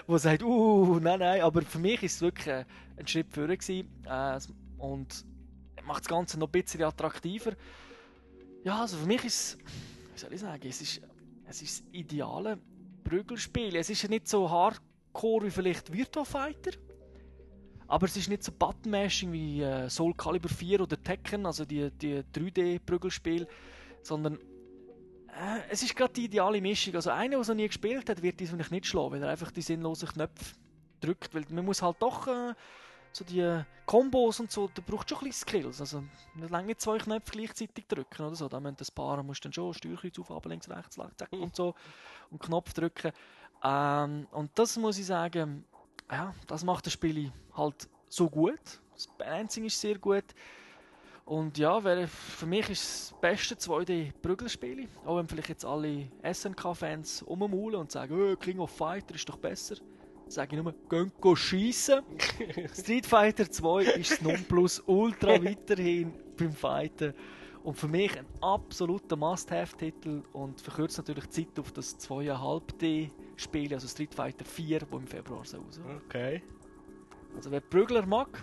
wo 0.06 0.18
sagt, 0.18 0.42
uh, 0.42 0.98
nein, 1.00 1.20
nein. 1.20 1.40
Aber 1.42 1.62
für 1.62 1.78
mich 1.78 2.02
ist 2.02 2.16
es 2.16 2.20
wirklich 2.20 2.46
äh, 2.48 2.64
ein 2.96 3.06
Schritt 3.06 3.32
vorher 3.32 3.56
gewesen. 3.56 3.88
Äh, 4.06 4.40
und 4.78 5.24
macht 5.84 6.00
das 6.00 6.08
Ganze 6.08 6.38
noch 6.38 6.48
ein 6.48 6.52
bisschen 6.52 6.82
attraktiver. 6.82 7.52
Ja, 8.64 8.82
also 8.82 8.96
für 8.96 9.06
mich 9.06 9.24
ist 9.24 9.34
es, 9.34 9.58
wie 10.14 10.18
soll 10.18 10.32
ich 10.32 10.40
sagen, 10.40 10.68
es 10.68 10.80
ist, 10.80 11.00
es 11.46 11.62
ist 11.62 11.80
das 11.80 11.86
ideale 11.92 12.58
Prügelspiel. 13.04 13.76
Es 13.76 13.90
ist 13.90 14.02
ja 14.02 14.08
nicht 14.08 14.28
so 14.28 14.50
hardcore 14.50 15.46
wie 15.46 15.50
vielleicht 15.50 15.92
Virtua 15.92 16.24
Fighter. 16.24 16.72
Aber 17.86 18.06
es 18.06 18.16
ist 18.16 18.28
nicht 18.28 18.44
so 18.44 18.52
Button-Mashing 18.52 19.32
wie 19.32 19.62
äh, 19.62 19.88
Soul 19.88 20.14
Calibur 20.14 20.50
4 20.50 20.80
oder 20.80 21.02
Tekken, 21.02 21.44
also 21.44 21.64
die, 21.64 21.90
die 21.90 22.22
3D-Prügelspiel, 22.32 23.48
sondern 24.02 24.38
es 25.68 25.82
ist 25.82 25.96
gerade 25.96 26.12
die 26.12 26.24
ideale 26.24 26.60
Mischung. 26.60 26.94
Also 26.94 27.10
einer, 27.10 27.36
der 27.36 27.44
so 27.44 27.54
nie 27.54 27.66
gespielt 27.66 28.08
hat, 28.08 28.22
wird 28.22 28.38
vielleicht 28.38 28.70
nicht 28.70 28.86
schlagen, 28.86 29.12
weil 29.12 29.22
er 29.22 29.30
einfach 29.30 29.50
die 29.50 29.62
sinnlosen 29.62 30.08
Knöpfe 30.08 30.54
drückt, 31.00 31.34
weil 31.34 31.44
man 31.50 31.64
muss 31.64 31.82
halt 31.82 31.96
doch 32.00 32.26
äh, 32.26 32.54
so 33.12 33.24
die 33.24 33.62
Kombos 33.86 34.40
und 34.40 34.50
so, 34.50 34.68
da 34.72 34.82
braucht 34.86 35.08
schon 35.08 35.18
ein 35.18 35.24
bisschen 35.24 35.48
Skills. 35.48 35.80
Also 35.80 36.04
man 36.34 36.48
lange 36.48 36.68
nicht 36.68 36.80
zwei 36.80 36.98
Knöpfe 36.98 37.32
gleichzeitig 37.32 37.86
drücken 37.86 38.22
oder 38.22 38.36
so. 38.36 38.48
Da 38.48 38.60
müssen 38.60 38.76
das 38.76 38.90
Paar 38.90 39.22
musst 39.22 39.44
dann 39.44 39.52
schon 39.52 39.74
Steuerkreuz 39.74 40.18
auf, 40.18 40.44
links, 40.44 40.68
rechts, 40.68 40.96
zack 41.16 41.32
und 41.32 41.56
so 41.56 41.74
und 42.30 42.40
Knopf 42.40 42.72
drücken. 42.72 43.12
Ähm, 43.62 44.26
und 44.30 44.50
das 44.54 44.76
muss 44.76 44.98
ich 44.98 45.06
sagen, 45.06 45.64
ja, 46.10 46.34
das 46.46 46.64
macht 46.64 46.86
das 46.86 46.92
Spiel 46.92 47.32
halt 47.56 47.88
so 48.08 48.28
gut. 48.28 48.80
Das 48.94 49.06
Balancing 49.06 49.64
ist 49.64 49.80
sehr 49.80 49.98
gut. 49.98 50.24
Und 51.30 51.58
ja, 51.58 51.84
wäre, 51.84 52.08
für 52.08 52.46
mich 52.46 52.68
ist 52.70 53.12
das 53.12 53.20
beste 53.20 53.54
2D-Prügelspiel. 53.54 54.88
Auch 55.04 55.16
wenn 55.16 55.28
vielleicht 55.28 55.50
jetzt 55.50 55.64
alle 55.64 56.08
SNK-Fans 56.24 57.24
rummaulen 57.24 57.82
und 57.82 57.92
sagen, 57.92 58.20
oh, 58.20 58.34
King 58.34 58.58
of 58.58 58.72
Fighter 58.72 59.14
ist 59.14 59.28
doch 59.28 59.36
besser. 59.36 59.76
Sage 60.26 60.56
ich 60.56 60.62
nur, 60.62 60.74
gehen 60.88 61.12
go 61.20 61.36
schiessen. 61.36 62.00
Street 62.74 63.06
Fighter 63.06 63.48
2 63.48 63.84
ist 63.84 64.10
das 64.10 64.22
Nonplusultra 64.22 65.28
weiterhin 65.44 66.12
beim 66.36 66.52
Fighten. 66.52 67.14
Und 67.62 67.78
für 67.78 67.86
mich 67.86 68.18
ein 68.18 68.26
absoluter 68.40 69.14
Must-Have-Titel 69.14 70.24
und 70.32 70.60
verkürzt 70.60 70.98
natürlich 70.98 71.26
die 71.26 71.46
Zeit 71.46 71.60
auf 71.60 71.70
das 71.70 71.96
2,5D-Spiel, 72.00 73.72
also 73.72 73.86
Street 73.86 74.16
Fighter 74.16 74.44
4, 74.44 74.80
das 74.80 74.88
im 74.90 75.06
Februar 75.06 75.44
so 75.44 75.58
raus. 75.58 75.80
Okay. 76.06 76.42
Also 77.36 77.52
wer 77.52 77.60
Prügler 77.60 78.04
mag, 78.04 78.42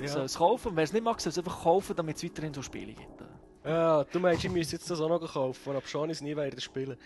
Ja. 0.00 0.08
soll 0.08 0.24
es 0.24 0.36
kaufen. 0.36 0.72
Wer 0.74 0.84
es 0.84 0.92
nicht 0.92 1.04
mag, 1.04 1.20
soll 1.20 1.30
es 1.30 1.38
einfach 1.38 1.62
kaufen, 1.62 1.94
damit 1.96 2.16
es 2.16 2.24
weiterhin 2.24 2.54
so 2.54 2.62
Spiele 2.62 2.92
gibt. 2.94 3.22
Ja, 3.64 4.04
du 4.04 4.18
meinst, 4.18 4.44
ich 4.44 4.50
müsste 4.50 4.76
jetzt 4.76 4.90
das 4.90 5.00
auch 5.00 5.08
noch 5.08 5.32
kaufen, 5.32 5.70
aber 5.76 5.86
schon 5.86 6.10
ist 6.10 6.20
nie 6.22 6.34
weiter 6.34 6.60
spielen. 6.60 6.96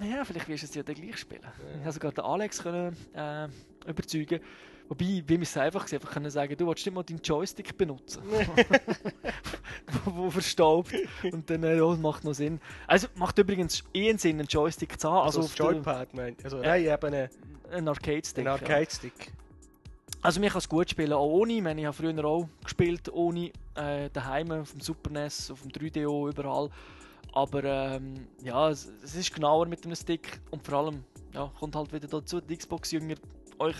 Naja, 0.00 0.24
vielleicht 0.24 0.48
wirst 0.48 0.64
du 0.64 0.66
es 0.66 0.74
ja 0.74 0.82
dann 0.82 0.96
gleich 0.96 1.16
spielen. 1.16 1.46
Ich 1.76 1.80
habe 1.82 1.92
sogar 1.92 2.12
den 2.12 2.24
Alex 2.24 2.62
können, 2.62 2.96
äh, 3.14 3.48
überzeugen. 3.88 4.40
Wobei, 4.88 5.04
wie 5.04 5.28
wir 5.28 5.40
es 5.42 5.56
einfach 5.56 5.90
einfach 5.90 6.12
können 6.12 6.28
sagen, 6.30 6.54
du 6.58 6.66
willst 6.66 6.84
nicht 6.84 6.94
mal 6.94 7.02
deinen 7.02 7.20
Joystick 7.22 7.74
benutzen. 7.78 8.22
wo, 10.04 10.14
wo 10.24 10.30
verstaubt. 10.30 10.92
Und 11.32 11.48
dann, 11.48 11.62
äh, 11.62 11.76
ja, 11.78 11.88
das 11.88 11.98
macht 11.98 12.24
noch 12.24 12.34
Sinn. 12.34 12.60
Also, 12.86 13.08
macht 13.14 13.38
übrigens 13.38 13.82
eh 13.94 14.10
einen 14.10 14.18
Sinn, 14.18 14.38
einen 14.38 14.48
Joystick 14.48 15.00
zu 15.00 15.08
haben. 15.10 15.24
Also, 15.24 15.40
Also, 15.40 15.52
auf 15.52 15.58
Joypad, 15.58 16.12
meint 16.14 16.44
Also, 16.44 16.58
Ja. 16.58 16.68
nein, 16.68 16.84
eben 16.84 17.14
einen, 17.14 17.28
ein 17.70 17.88
Arcade-Stick. 17.88 18.46
einen 18.46 18.60
ja. 18.60 18.76
Also 20.24 20.40
mir 20.40 20.48
kann 20.48 20.58
es 20.60 20.70
gut 20.70 20.88
spielen, 20.88 21.12
auch 21.12 21.26
ohne. 21.26 21.52
Ich, 21.52 21.62
meine, 21.62 21.82
ich 21.82 21.86
habe 21.86 21.94
früher 21.94 22.24
auch 22.24 22.48
gespielt 22.62 23.12
ohne, 23.12 23.52
äh, 23.74 24.08
daheim 24.08 24.50
auf 24.52 24.70
dem 24.72 24.80
Super 24.80 25.10
NES, 25.10 25.50
auf 25.50 25.60
dem 25.60 25.70
3DO, 25.70 26.30
überall. 26.30 26.70
Aber 27.34 27.62
ähm, 27.62 28.26
ja, 28.42 28.70
es, 28.70 28.90
es 29.02 29.14
ist 29.16 29.34
genauer 29.34 29.66
mit 29.66 29.84
einem 29.84 29.94
Stick 29.94 30.40
und 30.50 30.64
vor 30.64 30.78
allem 30.78 31.04
ja, 31.34 31.52
kommt 31.58 31.76
halt 31.76 31.92
wieder 31.92 32.08
dazu, 32.08 32.40
die 32.40 32.56
Xbox-Jünger, 32.56 33.16
euch, 33.58 33.76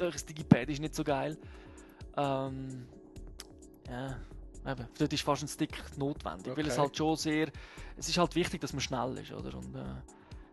euch 0.00 0.26
Digipad 0.26 0.68
ist 0.68 0.80
nicht 0.80 0.96
so 0.96 1.04
geil. 1.04 1.38
Ähm, 2.16 2.88
ja, 3.88 4.16
eben, 4.66 4.84
dort 4.98 5.12
ist 5.12 5.22
fast 5.22 5.44
ein 5.44 5.48
Stick 5.48 5.80
notwendig, 5.96 6.56
weil 6.56 6.66
es 6.66 6.72
Okay. 6.72 6.80
halt 6.80 6.96
schon 6.96 7.14
sehr, 7.14 7.52
es 7.96 8.08
ist 8.08 8.18
halt 8.18 8.34
wichtig, 8.34 8.60
dass 8.62 8.72
man 8.72 8.80
schnell 8.80 9.16
ist, 9.18 9.30
oder? 9.30 9.56
Und 9.56 9.76
äh, 9.76 9.84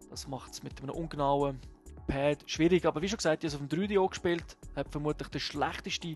das 0.08 0.28
macht 0.28 0.52
es 0.52 0.62
mit 0.62 0.80
einem 0.84 0.92
ungenauen 0.92 1.60
Pad 2.08 2.44
schwierig, 2.50 2.86
aber 2.86 3.02
wie 3.02 3.08
schon 3.10 3.18
gesagt, 3.18 3.44
ich 3.44 3.54
habe 3.54 3.64
auf 3.64 3.70
dem 3.70 3.80
3DO 3.80 4.10
gespielt, 4.10 4.58
habe 4.76 4.90
vermutlich 4.90 5.28
das 5.30 5.42
schlechteste, 5.42 6.16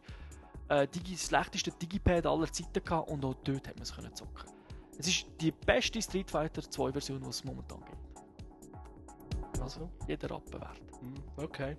äh, 0.69 0.87
Digi, 0.87 1.13
das 1.13 1.27
schlechteste 1.27 1.71
Digipad 1.71 2.25
aller 2.25 2.51
Zeiten 2.51 2.83
gehabt 2.83 3.09
und 3.09 3.23
auch 3.25 3.35
dort 3.43 3.67
hat 3.67 3.75
man 3.75 3.83
es 3.83 3.95
können 3.95 4.13
zocken. 4.13 4.49
Es 4.97 5.07
ist 5.07 5.27
die 5.39 5.51
beste 5.51 6.01
Street 6.01 6.29
Fighter 6.29 6.61
2 6.61 6.91
Version, 6.91 7.21
die 7.21 7.29
es 7.29 7.43
momentan 7.43 7.79
gibt. 7.85 9.61
Also, 9.61 9.89
jeder 10.07 10.31
Rappen 10.31 10.61
wert. 10.61 10.81
Hm, 10.99 11.13
Okay. 11.37 11.77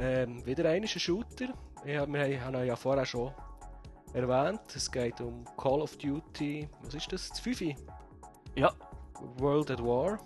Ähm, 0.00 0.44
wieder 0.44 0.68
ein 0.68 0.86
Shooter. 0.86 1.54
Ich 1.84 1.96
hab, 1.96 2.08
haben 2.08 2.54
ihn 2.54 2.66
ja 2.66 2.74
vorher 2.74 3.06
schon 3.06 3.32
erwähnt. 4.12 4.60
Es 4.74 4.90
geht 4.90 5.20
um 5.20 5.44
Call 5.56 5.80
of 5.80 5.96
Duty. 5.96 6.68
Was 6.82 6.94
ist 6.94 7.12
das? 7.12 7.28
Das 7.28 7.40
5? 7.40 7.60
Ja, 8.54 8.70
World 9.38 9.70
at 9.70 9.82
War. 9.82 10.18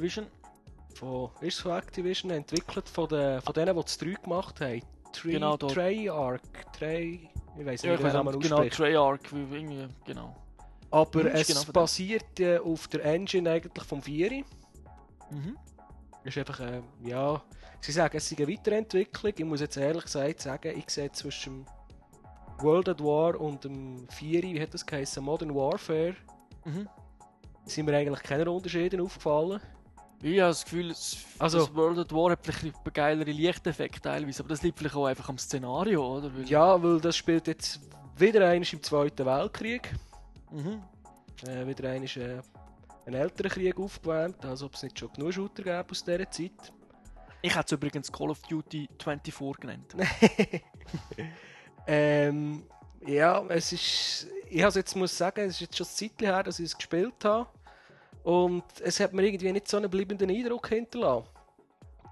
Activision. 0.00 0.26
Von, 0.94 1.30
ist 1.40 1.60
von 1.60 1.72
Activision 1.72 2.30
entwickelt 2.30 2.88
von, 2.88 3.08
den, 3.08 3.40
von 3.42 3.52
denen, 3.54 3.76
die 3.76 3.82
das 3.82 3.98
3 3.98 4.12
gemacht 4.22 4.60
haben. 4.60 4.82
Trey, 5.12 5.32
Genau 5.32 5.56
dort. 5.56 5.74
Treyarch, 5.74 6.40
Trey, 6.72 7.28
ich 7.58 7.66
weiß 7.66 7.82
Ja, 7.82 7.90
nicht, 7.92 8.00
ich 8.00 8.06
wie 8.06 8.14
weiß 8.14 8.24
man 8.24 8.40
genau. 8.40 8.64
Treyarch, 8.64 9.20
wie 9.32 9.56
irgendwie, 9.56 9.88
genau. 10.06 10.36
Aber 10.90 11.20
Mhm, 11.24 11.26
es 11.32 11.46
genau 11.48 11.64
basiert 11.72 12.40
äh, 12.40 12.58
auf 12.58 12.88
der 12.88 13.04
Engine 13.04 13.50
eigentlich 13.50 13.84
vom 13.84 14.02
Vieri. 14.02 14.44
Mhm. 15.30 15.56
ist 16.24 16.36
einfach, 16.38 16.60
äh, 16.60 16.82
ja, 17.04 17.40
sie 17.80 17.92
sagen, 17.92 18.16
es 18.16 18.30
ist 18.30 18.38
eine 18.38 18.48
Weiterentwicklung. 18.48 19.32
Ich 19.36 19.44
muss 19.44 19.60
jetzt 19.60 19.76
ehrlich 19.76 20.04
gesagt 20.04 20.40
sagen, 20.40 20.76
ich 20.78 20.88
sehe 20.90 21.10
zwischen 21.12 21.66
World 22.58 22.88
at 22.88 23.00
War 23.02 23.40
und 23.40 23.64
dem 23.64 24.08
Vieri, 24.10 24.54
wie 24.54 24.60
hat 24.60 24.74
das 24.74 24.84
geheißen, 24.86 25.22
Modern 25.24 25.54
Warfare, 25.54 26.14
Mhm. 26.64 26.88
sind 27.64 27.86
mir 27.86 27.96
eigentlich 27.96 28.22
keine 28.22 28.50
Unterschiede 28.50 29.00
aufgefallen. 29.02 29.60
Ich 30.22 30.38
habe 30.38 30.50
das 30.50 30.64
Gefühl, 30.64 30.94
Also- 31.38 31.58
das 31.60 31.74
World 31.74 31.98
at 31.98 32.12
War 32.12 32.32
hat 32.32 32.40
vielleicht 32.42 32.64
ein 32.76 32.92
geilere 32.92 33.30
Lichteffekte 33.30 34.00
teilweise, 34.00 34.40
aber 34.42 34.50
das 34.50 34.62
liegt 34.62 34.78
vielleicht 34.78 34.94
auch 34.96 35.06
einfach 35.06 35.28
am 35.28 35.38
Szenario, 35.38 36.18
oder? 36.18 36.34
Weil, 36.36 36.46
Ja, 36.48 36.82
weil 36.82 37.00
das 37.00 37.16
spielt 37.16 37.46
jetzt 37.46 37.80
wieder 38.16 38.46
einmal 38.48 38.68
im 38.70 38.82
Zweiten 38.82 39.24
Weltkrieg. 39.24 39.94
Mhm. 40.50 40.82
Äh, 41.46 41.66
wieder 41.66 41.88
einmal 41.90 42.08
äh, 42.16 42.42
ein 43.06 43.14
älterer 43.14 43.48
Krieg 43.48 43.78
aufgewärmt, 43.78 44.44
als 44.44 44.62
ob 44.62 44.74
es 44.74 44.82
nicht 44.82 44.98
schon 44.98 45.10
genug 45.14 45.32
Shooter 45.32 45.62
gäbe 45.62 45.86
aus 45.90 46.04
dieser 46.04 46.30
Zeit. 46.30 46.72
Ich 47.42 47.56
hätte 47.56 47.64
es 47.66 47.72
übrigens 47.72 48.12
Call 48.12 48.28
of 48.30 48.42
Duty 48.42 48.88
24 49.02 49.58
genannt. 49.60 49.96
Ähm, 51.86 52.64
ja, 53.06 53.42
es 53.48 53.72
ist. 53.72 54.26
Ich 54.48 54.62
has 54.62 54.74
jetzt 54.74 54.94
muss 54.96 55.16
sagen, 55.16 55.40
es 55.46 55.54
ist 55.54 55.60
jetzt 55.60 55.76
schon 55.78 55.86
ein 55.86 55.90
Zeitchen 55.94 56.26
her, 56.26 56.42
dass 56.42 56.58
ich 56.58 56.66
es 56.66 56.76
gespielt 56.76 57.24
habe. 57.24 57.48
Und 58.22 58.64
es 58.80 59.00
hat 59.00 59.12
mir 59.12 59.22
irgendwie 59.22 59.52
nicht 59.52 59.68
so 59.68 59.76
einen 59.76 59.90
bleibenden 59.90 60.30
Eindruck 60.30 60.68
hinterlassen. 60.68 61.28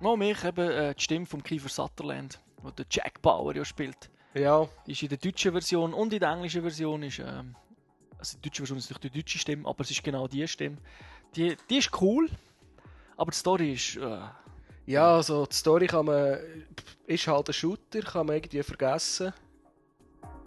Mal 0.00 0.16
mich 0.16 0.42
eben 0.44 0.70
äh, 0.70 0.94
die 0.94 1.02
Stimme 1.02 1.26
von 1.26 1.42
Kiefer 1.42 1.68
Sutherland, 1.68 2.40
wo 2.62 2.70
der 2.70 2.86
Jack 2.90 3.20
Bauer 3.20 3.54
ja 3.54 3.64
spielt. 3.64 4.10
Ja, 4.34 4.68
ist 4.86 5.02
in 5.02 5.08
der 5.08 5.18
deutschen 5.18 5.52
Version 5.52 5.92
und 5.92 6.12
in 6.12 6.20
der 6.20 6.30
englischen 6.30 6.62
Version 6.62 7.02
ist. 7.02 7.18
Ähm, 7.18 7.56
also 8.18 8.38
die 8.38 8.48
deutsche 8.48 8.62
Version 8.62 8.78
ist 8.78 8.90
nicht 8.90 9.04
die 9.04 9.10
deutsche 9.10 9.38
Stimme, 9.38 9.68
aber 9.68 9.80
es 9.82 9.90
ist 9.90 10.04
genau 10.04 10.28
die 10.28 10.46
Stimme. 10.46 10.78
Die, 11.34 11.56
die 11.68 11.78
ist 11.78 11.90
cool, 12.00 12.28
aber 13.16 13.30
die 13.30 13.36
Story 13.36 13.72
ist. 13.72 13.96
Äh, 13.96 14.20
ja, 14.86 15.16
also 15.16 15.46
die 15.46 15.54
Story 15.54 15.86
kann 15.86 16.06
man. 16.06 16.38
Ist 17.06 17.26
halt 17.26 17.48
ein 17.48 17.52
Shooter, 17.52 18.00
kann 18.00 18.26
man 18.26 18.36
irgendwie 18.36 18.62
vergessen. 18.62 19.32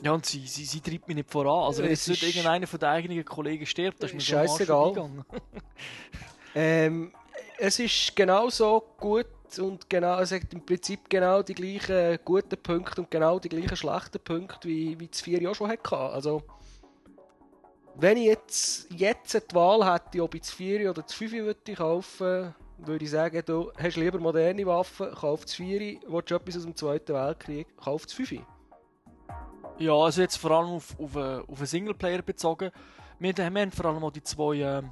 Ja, 0.01 0.13
und 0.13 0.25
sie, 0.25 0.45
sie, 0.47 0.65
sie 0.65 0.81
treibt 0.81 1.07
mich 1.07 1.15
nicht 1.15 1.29
voran. 1.29 1.65
Also, 1.65 1.83
wenn 1.83 1.91
Es 1.91 2.07
jetzt 2.07 2.21
nicht 2.21 2.35
irgendeiner 2.35 2.67
von 2.67 2.79
den 2.79 2.89
eigenen 2.89 3.23
Kollegen 3.25 3.65
stirbt, 3.65 4.01
das 4.01 4.09
ist 4.09 4.15
mir 4.15 4.21
so 4.21 4.31
Scheissegal. 4.31 4.67
vorbeigegangen. 4.67 5.25
Ähm, 6.53 7.13
es 7.57 7.79
ist 7.79 8.13
genauso 8.13 8.83
gut 8.99 9.25
und 9.57 9.89
genau, 9.89 10.19
es 10.19 10.33
hat 10.33 10.51
im 10.51 10.65
Prinzip 10.65 11.09
genau 11.09 11.41
die 11.41 11.53
gleichen 11.53 12.19
guten 12.25 12.57
Punkte 12.61 12.99
und 12.99 13.09
genau 13.09 13.39
die 13.39 13.47
gleichen 13.47 13.77
schlechten 13.77 14.19
Punkte, 14.19 14.67
wie, 14.67 14.99
wie 14.99 15.07
das 15.07 15.21
4 15.21 15.41
ja 15.41 15.55
schon 15.55 15.69
hatte. 15.69 15.95
Also, 15.95 16.43
wenn 17.95 18.17
ich 18.17 18.25
jetzt, 18.25 18.87
jetzt 18.91 19.33
die 19.33 19.55
Wahl 19.55 19.93
hätte, 19.93 20.21
ob 20.21 20.35
ich 20.35 20.41
das 20.41 20.51
4 20.51 20.91
oder 20.91 21.03
das 21.03 21.13
5 21.13 21.31
würde 21.31 21.73
kaufen 21.73 22.53
würde 22.87 23.05
ich 23.05 23.11
sagen, 23.11 23.43
du 23.45 23.71
hast 23.77 23.95
lieber 23.95 24.19
moderne 24.19 24.65
Waffen, 24.65 25.11
kauf 25.11 25.43
das 25.43 25.53
4, 25.55 25.99
willst 26.07 26.31
du 26.31 26.35
etwas 26.35 26.57
aus 26.57 26.63
dem 26.63 26.75
Zweiten 26.75 27.13
Weltkrieg, 27.13 27.67
kauf 27.77 28.05
das 28.05 28.13
5. 28.13 28.41
Ja, 29.79 29.93
also 29.93 30.21
jetzt 30.21 30.37
vor 30.37 30.51
allem 30.51 30.69
auf, 30.71 30.95
auf, 30.99 31.15
einen- 31.17 31.41
auf 31.47 31.57
einen 31.57 31.65
Singleplayer 31.67 32.21
bezogen. 32.21 32.71
Wir, 33.19 33.35
wir 33.37 33.45
haben 33.45 33.71
vor 33.71 33.85
allem 33.85 34.03
auch 34.03 34.11
die 34.11 34.23
zwei, 34.23 34.55
ähm, 34.57 34.91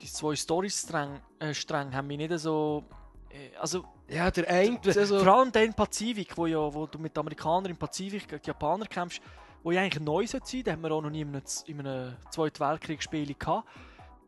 die 0.00 0.06
zwei 0.10 0.34
Story-Stränge 0.34 1.20
äh, 1.38 1.54
Stränge 1.54 1.94
haben 1.94 2.06
mich 2.06 2.18
nicht 2.18 2.38
so... 2.38 2.84
Äh, 3.30 3.56
also, 3.58 3.84
Ja, 4.08 4.30
der 4.30 4.48
eine, 4.48 4.78
also, 4.84 5.18
vor 5.22 5.34
allem 5.34 5.52
der 5.52 5.64
in 5.64 5.74
Pazifik, 5.74 6.36
wo, 6.36 6.46
ja, 6.46 6.58
wo 6.72 6.86
du 6.86 6.98
mit 6.98 7.16
den 7.16 7.20
Amerikanern 7.20 7.66
im 7.70 7.76
Pazifik 7.76 8.28
gegen 8.28 8.42
Japaner 8.44 8.86
kämpfst, 8.86 9.20
wo 9.62 9.70
ja 9.72 9.80
eigentlich 9.82 10.02
neu 10.02 10.26
sollte 10.26 10.46
sein, 10.48 10.62
den 10.64 10.72
haben 10.74 10.82
wir 10.82 10.90
auch 10.92 11.02
noch 11.02 11.10
nie 11.10 11.20
in 11.20 11.28
einem, 11.28 11.42
in 11.66 11.80
einem 11.80 12.16
Zweiten 12.30 12.60
Weltkriegsspiel 12.60 13.34
gehabt. 13.34 13.68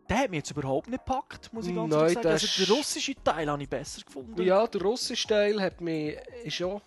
Der 0.08 0.18
hat 0.18 0.30
mich 0.30 0.38
jetzt 0.38 0.50
überhaupt 0.50 0.88
nicht 0.88 1.04
gepackt, 1.06 1.50
muss 1.54 1.66
ich 1.66 1.74
ganz 1.74 1.90
Nein, 1.90 2.00
ehrlich 2.00 2.14
sagen. 2.14 2.22
das 2.24 2.42
Also 2.42 2.46
ist- 2.62 2.68
der 2.68 2.76
russische 2.76 3.14
Teil 3.24 3.50
habe 3.50 3.62
ich 3.62 3.68
besser 3.68 4.02
gefunden. 4.02 4.42
ja, 4.42 4.66
der 4.66 4.82
russische 4.82 5.26
Teil 5.28 5.60
hat 5.60 5.80
mich, 5.80 6.16
ist 6.44 6.54
schon, 6.54 6.80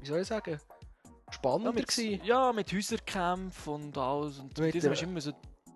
wie 0.00 0.06
soll 0.06 0.20
ich 0.20 0.28
sagen, 0.28 0.60
spannender 1.30 1.70
Ja, 1.70 1.74
mit, 1.74 1.88
gewesen. 1.88 2.20
ja, 2.24 2.52
mit 2.52 2.72
Häuserkämpfen 2.72 3.72
und 3.74 3.98
alles. 3.98 4.38
Und 4.38 4.56
Mit 4.58 4.74
diesem 4.74 4.92
hast 4.92 5.02
du 5.02 5.06
immer 5.06 5.20
so 5.20 5.32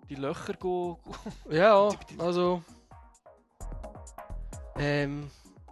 die 0.09 0.15
Löcher 0.15 0.53
go, 0.53 0.99
Ja, 1.49 1.89
also. 2.17 2.61
Ähm, 4.77 5.29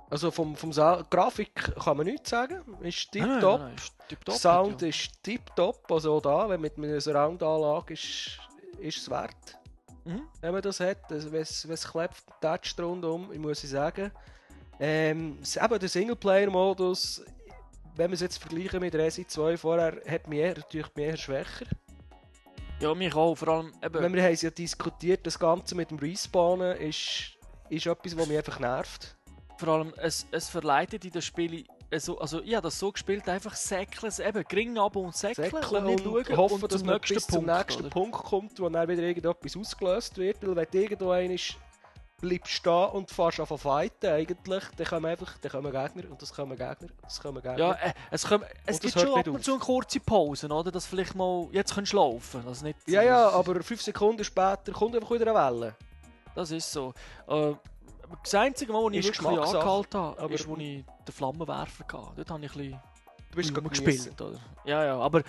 also 0.10 0.32
vom, 0.32 0.56
vom 0.56 0.74
Sa 0.74 1.04
Grafik 1.10 1.54
kann 1.56 1.98
man 1.98 2.08
nichts 2.08 2.30
sagen. 2.30 2.62
Ist 2.82 3.10
Nein, 3.14 3.24
nein, 3.28 3.32
tipptopp. 3.40 3.60
nein, 3.62 3.76
ist 3.76 3.94
tipptopp, 4.08 4.36
Sound 4.36 4.82
ja. 4.82 4.88
ist 4.88 5.24
tipptopp. 5.24 5.92
Also 5.92 6.16
auch 6.16 6.22
da, 6.22 6.50
wenn 6.50 6.62
mit 6.62 6.78
einer 6.78 7.00
Surround-Anlage 7.00 7.94
ist, 7.94 8.40
ist 8.80 8.98
es 8.98 9.10
wert. 9.10 9.60
Mhm. 10.06 10.24
Wenn 10.42 10.54
man 10.54 10.62
das 10.62 10.80
hat, 10.80 11.12
also 11.12 11.32
wenn 11.32 11.42
es 11.42 11.92
klebt, 11.92 12.24
tätscht 12.42 12.80
rundum, 12.80 13.32
ich 13.32 13.40
muss 13.40 13.64
ich 13.64 13.70
sagen. 13.70 14.12
Ähm, 14.80 15.38
eben 15.62 15.80
der 15.80 15.90
Singleplayer-Modus, 15.90 17.24
wenn 18.00 18.12
wir 18.12 18.16
es 18.16 18.22
jetzt 18.22 18.38
vergleichen 18.38 18.80
mit 18.80 18.96
Resi 18.96 19.28
2 19.28 19.58
vorher, 19.58 20.02
hat 20.08 20.28
mich 20.30 20.40
eher, 20.40 20.56
natürlich 20.56 20.88
mich 20.96 21.06
eher 21.06 21.18
schwächer. 21.18 21.66
Ja, 22.80 22.96
mich 22.96 23.14
auch. 23.14 23.36
Vor 23.36 23.50
allem 23.50 23.74
eben, 23.84 23.94
Wenn 23.94 24.14
wir 24.14 24.24
haben 24.24 24.32
es 24.32 24.42
ja 24.42 24.50
diskutiert, 24.50 25.28
das 25.28 25.38
Ganze 25.38 25.76
mit 25.76 25.92
dem 25.92 26.00
Respawnen 26.00 26.78
ist, 26.78 27.38
ist 27.70 27.86
etwas, 27.86 28.18
was 28.18 28.28
mich 28.28 28.38
einfach 28.38 28.58
nervt. 28.60 29.18
vor 29.58 29.68
allem 29.68 29.94
es, 29.98 30.26
es 30.32 30.48
verleitet 30.48 31.04
in 31.04 31.12
den 31.12 31.22
Spielen. 31.22 31.66
Also, 31.92 32.18
also 32.20 32.42
ich 32.42 32.56
habe 32.56 32.64
das 32.68 32.80
so 32.80 32.90
gespielt, 32.90 33.28
einfach 33.28 33.56
säckeln, 33.56 34.14
eben 34.26 34.44
gering 34.48 34.78
ab 34.78 34.96
und 34.96 35.14
säckeln, 35.14 35.52
Säckeln 35.52 35.86
und 35.86 35.86
nicht 35.88 36.04
schauen 36.04 36.38
hoffen, 36.38 36.64
und 36.64 36.72
dass 36.72 36.84
man 36.84 37.02
bis 37.02 37.28
Punkt, 37.28 37.32
zum 37.32 37.46
nächsten 37.46 37.82
oder? 37.82 37.90
Punkt 37.90 38.18
kommt, 38.18 38.60
wo 38.62 38.70
dann 38.70 38.88
wieder 38.88 39.04
irgendetwas 39.04 39.58
ausgelöst 39.58 40.18
wird. 40.18 40.38
Weil 40.48 40.56
wenn 40.56 40.68
irgendwo 40.72 41.10
einer 41.10 41.34
ist, 41.34 41.58
bleibst 42.20 42.52
stehen 42.52 42.90
und 42.90 43.10
fährst 43.12 43.40
an 43.40 43.46
fighten, 43.58 44.08
eigentlich, 44.12 44.64
dann 44.78 44.88
kommen 44.88 45.06
einfach 45.06 45.38
dann 45.38 45.52
kommen 45.52 45.72
Gegner 45.72 46.12
und 46.12 46.22
das 46.22 46.34
kommen 46.34 46.58
Gegner, 46.58 46.90
das 47.02 47.22
kommen 47.22 47.42
Gegner. 47.42 47.58
Ja, 47.58 47.72
äh, 47.74 47.94
es, 48.12 48.26
kommt, 48.28 48.46
es 48.66 48.80
gibt 48.80 49.00
schon 49.00 49.18
ab 49.18 49.28
und 49.28 49.44
zu 49.44 49.52
eine 49.52 49.60
kurze 49.60 50.00
Pause, 50.00 50.48
oder? 50.48 50.72
Dass 50.72 50.86
vielleicht 50.86 51.16
mal, 51.16 51.48
jetzt 51.52 51.74
kannst 51.74 51.94
du 51.94 51.98
laufen. 51.98 52.44
Also 52.48 52.66
nicht, 52.66 52.78
ja, 52.88 53.02
ja, 53.02 53.30
aber 53.30 53.62
fünf 53.64 53.82
Sekunden 53.82 54.24
später 54.24 54.72
kommt 54.72 54.96
einfach 54.96 55.12
wieder 55.12 55.28
eine 55.34 55.36
Welle. 55.62 55.76
Das 56.36 56.52
ist 56.52 56.72
so. 56.72 56.94
Äh, 57.28 57.54
das 58.24 58.34
einzige 58.36 58.74
Mal, 58.74 58.82
wo 58.82 58.90
ich 58.90 59.04
wirklich 59.06 59.28
angehalten 59.28 60.00
habe, 60.00 60.20
aber- 60.20 60.34
ist, 60.34 60.48
wo 60.48 60.56
ich 60.56 60.84
den 60.84 61.14
Flammenwerfer 61.14 61.86
hatte. 61.86 62.12
Dort 62.16 62.32
habe 62.32 62.46
ich 62.46 62.52
ein 62.56 62.58
bisschen 62.58 62.82
Du 63.32 63.36
bist 63.36 63.54
gespielt, 63.54 64.20
oder? 64.22 64.40
Ja, 64.66 64.84
ja, 64.84 64.98
aber 64.98 65.22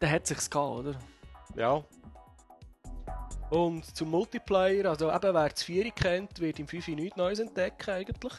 der 0.00 0.10
hat 0.10 0.26
sich's 0.26 0.48
gehabt, 0.48 0.70
oder? 0.78 0.94
Ja. 1.56 1.82
Und 3.50 3.96
zum 3.96 4.10
Multiplayer, 4.10 4.90
also 4.90 5.10
eben 5.10 5.34
wer 5.34 5.48
das 5.48 5.62
4 5.62 5.90
kennt, 5.92 6.38
wird 6.40 6.58
im 6.58 6.68
5 6.68 6.88
nichts 6.88 7.16
Neues 7.16 7.38
entdecken 7.38 7.90
eigentlich. 7.90 8.34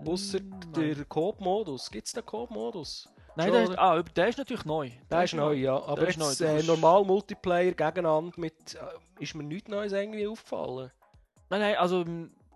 Mm, 0.00 0.72
der 0.74 1.04
Coop-Modus. 1.04 1.90
Gibt 1.90 2.06
es 2.06 2.12
den 2.12 2.26
Coop-Modus? 2.26 3.08
Nein, 3.36 3.52
der 3.52 3.64
ist, 3.64 3.78
ah, 3.78 4.02
der 4.02 4.28
ist 4.28 4.38
natürlich 4.38 4.64
neu. 4.64 4.90
Der 5.10 5.24
ist 5.24 5.34
neu, 5.34 5.54
ja. 5.54 5.76
Aber 5.76 6.00
Der 6.00 6.08
ist 6.08 6.20
jetzt 6.20 6.40
neu, 6.40 6.46
äh, 6.46 6.62
normal 6.62 7.04
Multiplayer 7.04 7.72
gegeneinander 7.72 8.32
mit, 8.36 8.74
äh, 8.74 9.22
ist 9.22 9.34
mir 9.34 9.42
nichts 9.42 9.68
Neues 9.68 9.92
irgendwie 9.92 10.26
aufgefallen. 10.26 10.90
Nein, 11.50 11.60
nein, 11.60 11.76
also 11.76 12.04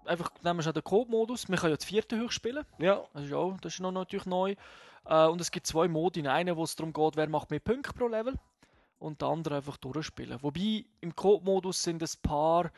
einfach 0.05 0.31
nehmen 0.43 0.59
wir 0.59 0.63
schon 0.63 0.73
den 0.73 0.85
Code-Modus. 0.85 1.49
Wir 1.49 1.57
können 1.57 1.73
ja 1.73 1.77
das 1.77 1.85
vierte 1.85 2.21
hoch 2.21 2.31
spielen. 2.31 2.65
Ja, 2.79 3.05
Das 3.13 3.25
ist 3.25 3.33
auch 3.33 3.57
das 3.61 3.75
ist 3.75 3.81
noch 3.81 3.93
natürlich 3.93 4.27
neu. 4.27 4.55
Äh, 5.07 5.27
und 5.27 5.41
es 5.41 5.51
gibt 5.51 5.67
zwei 5.67 5.89
Modi. 5.89 6.21
In 6.21 6.57
wo 6.57 6.65
es 6.65 6.77
darum 6.77 6.93
geht, 6.93 7.17
wer 7.17 7.29
macht 7.29 7.51
mehr 7.51 7.61
Punkte 7.61 7.93
pro 7.93 8.07
Level. 8.07 8.35
Und 8.99 9.21
der 9.21 9.29
andere 9.29 9.57
einfach 9.57 9.77
durchspielen. 9.77 10.43
Wobei 10.43 10.85
im 11.01 11.15
Code-Modus 11.15 11.83
sind 11.83 12.03
ein 12.03 12.09
paar 12.23 12.73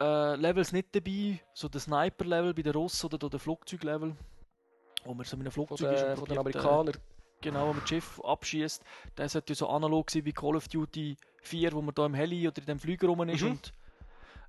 äh, 0.00 0.36
Levels 0.36 0.72
nicht 0.72 0.94
dabei. 0.94 1.40
So 1.54 1.68
der 1.68 1.80
Sniper-Level 1.80 2.54
bei 2.54 2.62
den 2.62 2.72
Russen 2.72 3.06
oder 3.06 3.28
der 3.28 3.40
Flugzeug-Level. 3.40 4.14
Wo 5.04 5.14
man 5.14 5.24
so 5.24 5.36
mit 5.36 5.46
einem 5.46 5.52
von, 5.52 5.66
Flugzeug 5.66 5.94
ist 5.94 6.02
den, 6.02 6.10
und 6.10 6.18
von 6.18 6.28
den 6.28 6.36
probiert, 6.36 6.56
äh, 6.56 6.58
Amerikanern. 6.58 7.02
Genau, 7.40 7.60
wenn 7.60 7.68
man 7.68 7.80
das 7.80 7.88
Schiff 7.88 8.20
abschießt. 8.20 8.82
Der 9.16 9.28
sollte 9.28 9.54
so 9.54 9.68
analog 9.68 10.10
sein 10.10 10.24
wie 10.24 10.32
Call 10.32 10.56
of 10.56 10.68
Duty 10.68 11.16
4, 11.42 11.72
wo 11.72 11.82
man 11.82 11.94
da 11.94 12.06
im 12.06 12.14
Heli 12.14 12.48
oder 12.48 12.58
in 12.58 12.66
dem 12.66 12.78
Flüger 12.78 13.06
rum 13.06 13.28
ist. 13.28 13.42
Mhm. 13.42 13.50
Und, 13.52 13.72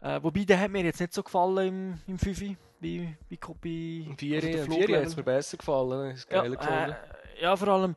äh, 0.01 0.21
wobei, 0.23 0.43
der 0.43 0.59
hat 0.59 0.71
mir 0.71 0.83
jetzt 0.83 0.99
nicht 0.99 1.13
so 1.13 1.23
gefallen 1.23 1.67
im, 1.67 1.99
im 2.07 2.19
5 2.19 2.41
wie, 2.41 2.57
wie, 2.79 3.15
bei 3.29 4.09
Im 4.09 4.17
4 4.17 4.35
also 4.35 4.47
der 4.87 5.01
hat 5.01 5.07
es 5.07 5.15
mir 5.15 5.23
besser 5.23 5.57
gefallen. 5.57 6.11
Ist 6.11 6.29
geil 6.29 6.51
gefunden. 6.51 6.91
äh, 6.91 7.43
ja, 7.43 7.55
vor 7.55 7.67
allem 7.67 7.95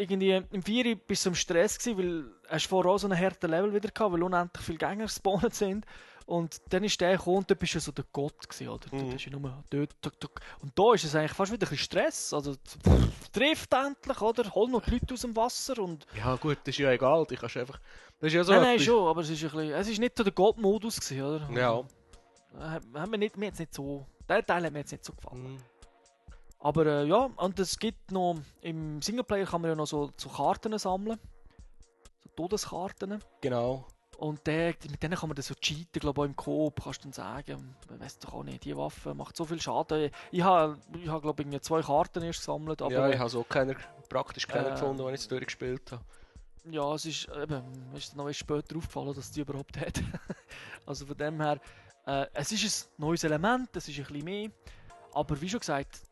irgendwie 0.00 0.42
im 0.50 0.62
4 0.62 0.96
bist 0.96 1.24
du 1.24 1.30
im 1.30 1.34
Stress 1.34 1.78
gewesen, 1.78 1.98
weil 1.98 2.24
hast 2.48 2.66
vorher 2.66 2.92
auch 2.92 2.98
so 2.98 3.06
einen 3.06 3.18
harten 3.18 3.50
Level 3.50 3.72
wieder 3.74 3.90
gehabt, 3.90 4.12
weil 4.12 4.22
unendlich 4.22 4.64
viele 4.64 4.78
Gegner 4.78 5.04
gespawnt 5.04 5.54
sind. 5.54 5.84
Und 6.26 6.60
dann 6.68 6.84
ist 6.84 7.00
der 7.00 7.16
gekommen 7.16 7.38
und 7.38 7.50
dann 7.50 7.58
bist 7.58 7.74
du 7.74 7.80
so 7.80 7.90
der 7.90 8.04
Gott 8.12 8.48
gewesen, 8.48 8.68
oder? 8.68 8.88
Du 8.88 8.96
Mhm. 8.96 9.10
bist 9.10 9.24
ja 9.24 9.32
nur 9.32 9.64
dort, 9.68 9.90
tuk, 10.00 10.20
tuk. 10.20 10.40
Und 10.60 10.78
da 10.78 10.94
ist 10.94 11.04
es 11.04 11.14
eigentlich 11.16 11.32
fast 11.32 11.50
wieder 11.50 11.66
ein 11.66 11.70
bisschen 11.70 11.84
Stress. 11.84 12.32
Also 12.32 12.54
pff, 12.54 13.30
trifft 13.32 13.74
endlich, 13.74 14.20
oder? 14.20 14.48
Hol 14.54 14.68
noch 14.68 14.82
die 14.82 14.92
Leute 14.92 15.14
aus 15.14 15.22
dem 15.22 15.34
Wasser 15.34 15.78
und... 15.80 16.06
Ja 16.16 16.36
gut, 16.36 16.58
das 16.58 16.68
ist 16.68 16.78
ja 16.78 16.92
egal. 16.92 17.26
Du 17.28 17.34
kannst 17.34 17.56
einfach... 17.56 17.80
Das 18.20 18.28
ist 18.28 18.34
ja 18.34 18.44
so 18.44 18.52
nein, 18.52 18.62
nein, 18.62 18.78
schon, 18.80 19.08
aber 19.08 19.22
es 19.22 19.30
ist 19.30 19.42
ein 19.42 19.50
bisschen... 19.50 19.72
Es 19.72 19.88
ist 19.88 19.98
nicht 19.98 20.16
so 20.16 20.22
der 20.22 20.32
Gott-Modus 20.32 21.00
gewesen, 21.00 21.22
oder? 21.22 21.50
Ja. 21.52 21.84
Hat 22.60 23.08
mir, 23.10 23.18
nicht, 23.18 23.36
mir 23.36 23.46
jetzt 23.46 23.58
nicht 23.58 23.74
so... 23.74 24.06
Der 24.28 24.46
Teil 24.46 24.64
hat 24.64 24.72
mir 24.72 24.80
jetzt 24.80 24.92
nicht 24.92 25.04
so 25.04 25.12
gefallen. 25.12 25.54
Mhm. 25.54 25.58
Aber 26.60 26.84
äh, 26.86 27.04
ja, 27.06 27.30
und 27.36 27.58
es 27.58 27.78
gibt 27.78 28.12
noch, 28.12 28.36
im 28.60 29.00
Singleplayer 29.00 29.46
kann 29.46 29.62
man 29.62 29.70
ja 29.70 29.74
noch 29.74 29.86
so, 29.86 30.10
so 30.16 30.28
Karten 30.28 30.76
sammeln. 30.78 31.18
So 32.22 32.30
Todeskarten. 32.36 33.18
Genau. 33.40 33.86
Und 34.18 34.46
der, 34.46 34.74
mit 34.90 35.02
denen 35.02 35.14
kann 35.14 35.30
man 35.30 35.36
dann 35.36 35.42
so 35.42 35.54
cheaten, 35.54 35.98
glaube 35.98 36.20
ich, 36.20 36.24
auch 36.24 36.28
im 36.28 36.36
Coop, 36.36 36.82
kannst 36.84 37.00
du 37.00 37.04
dann 37.04 37.14
sagen. 37.14 37.74
Ich 37.90 38.00
weiß 38.00 38.18
doch 38.18 38.34
auch 38.34 38.44
nicht, 38.44 38.64
die 38.66 38.76
Waffe 38.76 39.14
macht 39.14 39.34
so 39.34 39.46
viel 39.46 39.58
Schaden. 39.58 40.10
Ich 40.30 40.42
habe, 40.42 40.78
ich 41.02 41.08
habe 41.08 41.22
glaube 41.22 41.42
ich, 41.42 41.62
zwei 41.62 41.80
Karten 41.80 42.22
erst 42.22 42.40
gesammelt, 42.40 42.82
aber 42.82 42.92
ja, 42.92 43.08
ich 43.08 43.18
habe 43.18 43.30
so 43.30 43.42
keiner, 43.42 43.76
praktisch 44.10 44.46
keiner 44.46 44.68
Äh, 44.68 44.72
gefunden, 44.72 44.98
den 44.98 45.06
ich 45.06 45.12
jetzt 45.22 45.30
durchgespielt 45.30 45.92
habe. 45.92 46.04
ja, 46.70 46.94
es 46.94 47.06
ist 47.06 47.28
eben, 47.28 47.62
mir 47.90 47.96
ist 47.96 48.14
noch 48.14 48.26
erst 48.26 48.40
später 48.40 48.76
aufgefallen, 48.76 49.14
dass 49.14 49.30
die 49.30 49.40
überhaupt 49.40 49.78
hat. 49.80 50.02
also 50.84 51.06
von 51.06 51.16
dem 51.16 51.40
her, 51.40 51.58
äh, 52.04 52.26
es 52.34 52.52
ist 52.52 52.90
ein 52.90 53.00
neues 53.00 53.24
Element, 53.24 53.74
es 53.74 53.88
ist 53.88 53.98
ein 53.98 54.04
bisschen 54.04 54.24
mehr, 54.24 54.50
aber 55.14 55.40
wie 55.40 55.48
schon 55.48 55.60
gesagt, 55.60 56.02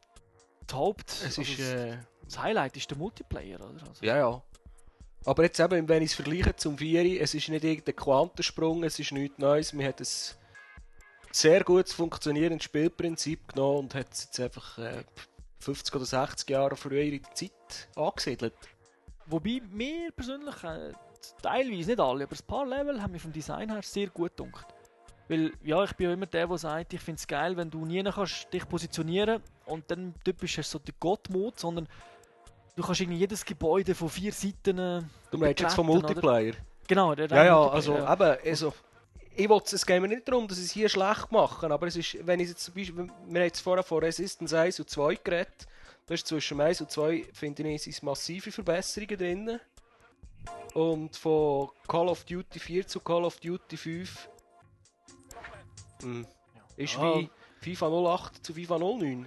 die 0.71 0.75
Haupt, 0.75 1.11
Es 1.11 1.25
also 1.25 1.43
ist, 1.43 1.59
das, 1.59 1.67
äh, 1.67 1.97
das 2.25 2.39
Highlight 2.43 2.77
ist 2.77 2.91
der 2.91 2.99
Multiplayer, 2.99 3.61
oder? 3.61 3.89
Also, 3.89 4.05
ja, 4.05 4.17
ja. 4.17 4.43
Aber 5.25 5.43
jetzt 5.43 5.61
eben, 5.61 5.89
wenn 5.89 6.03
ich 6.03 6.11
es 6.11 6.15
vergleiche 6.15 6.57
zum 6.57 6.79
Vieri, 6.79 7.19
es 7.19 7.35
ist 7.35 7.49
nicht 7.49 7.65
irgendein 7.65 7.97
Quantensprung, 7.97 8.85
es 8.85 8.99
ist 8.99 9.13
nichts 9.13 9.39
Neues. 9.39 9.73
Man 9.73 9.87
hat 9.87 10.01
ein 10.01 10.07
sehr 11.33 11.65
gutes 11.65 11.93
funktionierendes 11.93 12.65
Spielprinzip 12.65 13.49
genommen 13.49 13.79
und 13.79 13.95
hat 13.95 14.13
es 14.13 14.25
jetzt 14.25 14.41
einfach 14.41 14.79
äh, 14.79 15.05
50 15.61 15.95
oder 15.95 16.05
60 16.05 16.51
Jahre 16.51 16.77
früher 16.77 17.03
in 17.03 17.23
die 17.23 17.23
Zeit 17.35 17.89
angesiedelt. 17.97 18.55
Wobei 19.27 19.61
mir 19.71 20.11
persönlich, 20.13 20.63
äh, 20.65 20.93
teilweise 21.43 21.91
nicht 21.91 22.01
alle, 22.01 22.25
aber 22.25 22.37
ein 22.37 22.47
paar 22.47 22.67
Level 22.67 23.03
haben 23.03 23.13
mir 23.13 23.21
vom 23.21 23.33
Design 23.33 23.71
her 23.71 23.83
sehr 23.83 24.09
gut 24.09 24.37
gedacht. 24.37 24.67
Weil, 25.29 25.53
ja, 25.63 25.85
ich 25.85 25.93
bin 25.93 26.09
ja 26.09 26.13
immer 26.15 26.27
der, 26.27 26.47
der 26.47 26.59
sagt, 26.59 26.95
ich 26.95 27.01
finde 27.01 27.19
es 27.19 27.27
geil, 27.27 27.57
wenn 27.57 27.71
du 27.71 27.85
nie 27.85 28.03
kannst 28.03 28.53
dich 28.53 28.67
positionieren 28.67 29.43
und 29.67 29.91
dann 29.91 30.15
typisch 30.25 30.57
hast 30.59 30.73
du 30.73 30.79
so 30.79 30.85
den 30.85 30.95
Gott-Mode, 30.99 31.57
sondern 31.59 31.89
du 32.75 32.83
kannst 32.83 33.01
irgendwie 33.01 33.19
jedes 33.19 33.45
Gebäude 33.45 33.95
von 33.95 34.09
vier 34.09 34.33
Seiten 34.33 34.79
äh, 34.79 35.03
Du 35.31 35.37
meinst 35.39 35.61
jetzt 35.61 35.75
vom 35.75 35.87
betreten, 35.87 36.05
oder? 36.05 36.15
Multiplayer? 36.15 36.55
Genau, 36.87 37.15
der 37.15 37.29
Ja, 37.29 37.45
ja, 37.45 37.55
Multiplayer, 37.55 37.75
also 37.75 37.95
ja. 37.95 38.13
eben, 38.13 38.39
also, 38.51 38.75
ich 39.37 39.49
will, 39.49 39.61
es 39.65 39.87
geht 39.87 40.01
mir 40.01 40.09
nicht 40.09 40.27
darum, 40.27 40.49
dass 40.49 40.59
ich 40.59 40.65
es 40.65 40.71
hier 40.73 40.89
schlecht 40.89 41.31
mache, 41.31 41.71
aber 41.71 41.87
es 41.87 41.97
ist, 41.97 42.27
wenn 42.27 42.41
ich 42.41 42.49
jetzt 42.49 42.65
zum 42.65 42.75
Beispiel, 42.75 42.97
wir 42.97 43.13
haben 43.13 43.35
jetzt 43.35 43.61
vorher 43.61 43.85
von 43.85 43.99
Resistance 43.99 44.59
1 44.59 44.81
und 44.81 44.89
2 44.89 45.15
geredet, 45.17 45.67
da 46.07 46.15
ist 46.15 46.27
zwischen 46.27 46.59
1 46.59 46.81
und 46.81 46.91
2, 46.91 47.27
finde 47.35 47.69
ich, 47.69 47.83
sind 47.83 48.03
massive 48.03 48.51
Verbesserungen 48.51 49.19
drin. 49.19 49.61
Und 50.73 51.15
von 51.17 51.69
Call 51.87 52.09
of 52.09 52.25
Duty 52.25 52.59
4 52.59 52.87
zu 52.87 53.01
Call 53.01 53.25
of 53.25 53.39
Duty 53.41 53.77
5 53.77 54.29
hm, 56.03 56.27
ist 56.77 56.95
Ja. 56.95 57.17
wie 57.17 57.31
FIFA 57.61 57.89
08 57.89 58.45
zu 58.47 58.55
FIFA 58.55 58.79
09. 58.79 59.27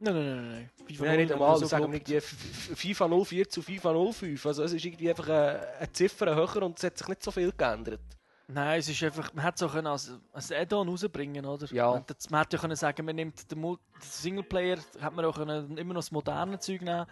Nein, 0.00 0.14
nein, 0.14 0.14
nein, 0.36 0.50
nein. 0.50 0.70
FIFA 0.86 1.04
Nein, 1.04 1.16
nicht 1.18 1.28
0 1.30 1.34
einmal, 1.34 1.58
so 1.58 1.66
sagen 1.66 1.90
wir 1.92 2.00
F- 2.16 2.70
F- 2.70 2.78
FIFA 2.78 3.08
04 3.24 3.48
zu 3.48 3.62
FIFA 3.62 3.94
05. 4.12 4.46
Also 4.46 4.62
es 4.64 4.72
ist 4.72 4.84
irgendwie 4.84 5.08
einfach 5.08 5.28
eine, 5.28 5.66
eine 5.78 5.92
Ziffer 5.92 6.34
höher 6.34 6.62
und 6.62 6.78
es 6.78 6.84
hat 6.84 6.98
sich 6.98 7.08
nicht 7.08 7.22
so 7.22 7.30
viel 7.30 7.52
geändert. 7.52 8.00
Nein, 8.46 8.78
es 8.80 8.88
ist 8.90 9.02
einfach, 9.02 9.32
man 9.32 9.44
hätte 9.46 9.54
es 9.56 9.62
auch 9.70 9.72
können 9.72 9.86
als, 9.86 10.12
als 10.32 10.52
Add-on 10.52 10.88
rausbringen 10.88 11.46
oder? 11.46 11.66
Ja. 11.72 11.90
Man 11.92 11.98
hätte, 12.00 12.16
man 12.30 12.40
hätte 12.42 12.56
ja 12.56 12.60
können 12.60 12.76
sagen, 12.76 13.06
man 13.06 13.16
nimmt 13.16 13.50
den, 13.50 13.58
Mul- 13.58 13.78
den 13.94 14.02
Singleplayer, 14.02 14.78
hat 15.00 15.14
man 15.14 15.24
auch 15.24 15.36
können, 15.36 15.78
immer 15.78 15.94
noch 15.94 16.00
das 16.02 16.10
moderne 16.10 16.58
Zeug 16.58 16.82
nehmen 16.82 17.06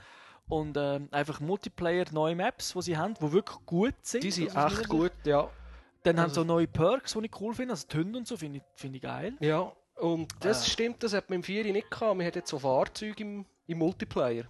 und 0.49 0.77
ähm, 0.77 1.09
einfach 1.11 1.41
Multiplayer, 1.41 2.05
neue 2.13 2.37
Maps, 2.37 2.75
die 2.75 2.83
sie 2.83 2.97
haben, 2.99 3.15
die 3.15 3.33
wirklich 3.33 3.59
gut 3.65 3.95
sind. 4.03 4.23
Die 4.25 4.31
sind 4.31 4.55
also 4.55 4.77
echt 4.81 4.89
gut, 4.91 5.13
ja. 5.25 5.49
Dann 6.05 6.19
haben 6.19 6.31
sie 6.31 6.41
Also- 6.41 6.45
neue 6.45 6.67
Perks, 6.67 7.13
die 7.13 7.25
ich 7.27 7.41
cool 7.41 7.55
finde, 7.55 7.73
also 7.75 7.87
die 7.87 7.97
Hunde 7.99 8.19
und 8.19 8.27
so 8.27 8.37
finde 8.37 8.59
ich, 8.59 8.65
finde 8.75 8.97
ich 8.97 9.03
geil. 9.03 9.35
Ja, 9.41 9.73
und 9.97 10.29
das 10.41 10.67
Äh. 10.67 10.71
stimmt, 10.71 11.03
das 11.03 11.13
hat 11.15 11.31
man 11.31 11.37
im 11.37 11.43
4 11.43 11.65
nicht 11.73 11.91
gehabt. 11.91 12.17
Man 12.17 12.27
hat 12.27 12.35
jetzt 12.37 12.51
so 12.51 12.59
Fahrzeuge 12.59 13.23
im, 13.23 13.47
im 13.67 13.79
Multiplayer. 13.79 14.45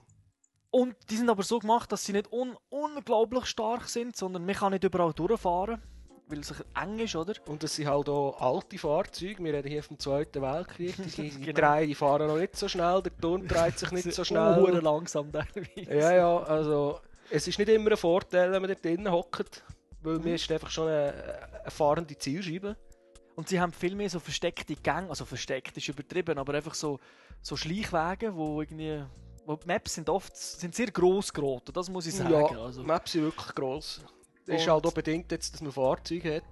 Und 0.71 0.97
die 1.11 1.17
sind 1.17 1.29
aber 1.29 1.43
so 1.43 1.59
gemacht, 1.59 1.93
dass 1.93 2.05
sie 2.07 2.13
nicht 2.13 2.33
un 2.33 2.57
unglaublich 2.71 3.45
stark 3.45 3.87
sind, 3.89 4.17
sondern 4.17 4.47
man 4.47 4.55
kann 4.55 4.73
nicht 4.73 4.85
überall 4.85 5.13
durchfahren, 5.13 5.83
weil 6.29 6.39
es 6.39 6.55
eng 6.81 6.99
ist, 6.99 7.15
oder? 7.15 7.35
Und 7.47 7.63
das 7.63 7.75
sind 7.77 7.89
halt 7.89 8.09
auch 8.09 8.41
alte 8.41 8.79
Fahrzeuge. 8.79 9.45
Wir 9.45 9.53
reden 9.53 9.69
hier 9.69 9.83
vom 9.83 9.99
Zweiten 9.99 10.41
Weltkrieg. 10.41 10.95
Die, 11.17 11.29
Genau. 11.29 11.61
drei, 11.61 11.85
die 11.85 11.95
fahren 11.95 12.27
noch 12.29 12.39
nicht 12.39 12.57
so 12.57 12.69
schnell, 12.69 13.03
der 13.03 13.15
Turm 13.19 13.47
dreht 13.47 13.79
sich 13.79 13.91
nicht 13.91 14.11
so 14.15 14.25
schnell. 14.25 14.81
langsam 14.83 15.31
teilweise. 15.31 15.95
Ja, 15.95 16.15
ja, 16.15 16.39
also 16.39 17.01
es 17.29 17.47
ist 17.47 17.59
nicht 17.59 17.69
immer 17.69 17.91
ein 17.91 17.97
Vorteil, 17.99 18.51
wenn 18.51 18.63
man 18.63 18.71
dort 18.71 18.83
drinnen 18.83 19.13
hockt, 19.13 19.63
weil 20.03 20.19
Mhm. 20.19 20.25
mir 20.25 20.35
ist 20.35 20.51
einfach 20.51 20.71
schon 20.71 20.89
eine, 20.89 21.49
eine 21.63 21.71
fahrende 21.71 22.17
Zielscheibe. 22.17 22.77
Und 23.35 23.49
sie 23.49 23.59
haben 23.61 23.73
viel 23.73 23.95
mehr 23.95 24.11
so 24.11 24.21
versteckte 24.21 24.75
Gänge, 24.77 25.09
also 25.09 25.25
versteckt 25.25 25.77
ist 25.77 25.89
übertrieben, 25.89 26.39
aber 26.39 26.53
einfach 26.55 26.75
so, 26.75 27.01
so 27.41 27.57
Schleichwege, 27.57 28.35
wo 28.35 28.61
irgendwie. 28.61 29.03
Wo 29.45 29.57
die 29.57 29.67
Maps 29.67 29.95
sind 29.95 30.09
oft 30.09 30.37
sind 30.37 30.73
sehr 30.75 30.87
gross 30.93 31.33
geraten, 31.33 31.73
das 31.73 31.91
muss 31.91 32.07
ich 32.07 32.15
sagen. 32.15 32.31
Ja, 32.31 32.63
also, 32.63 32.83
die 32.83 32.87
Maps 32.87 33.11
sind 33.11 33.23
wirklich 33.25 33.55
gross. 33.57 34.01
Das 34.47 34.61
ist 34.61 34.69
halt 34.69 34.87
auch 34.87 34.93
bedingt 34.93 35.33
jetzt, 35.33 35.53
dass 35.55 35.61
man 35.63 35.73
Fahrzeuge 35.73 36.37
hat. 36.37 36.45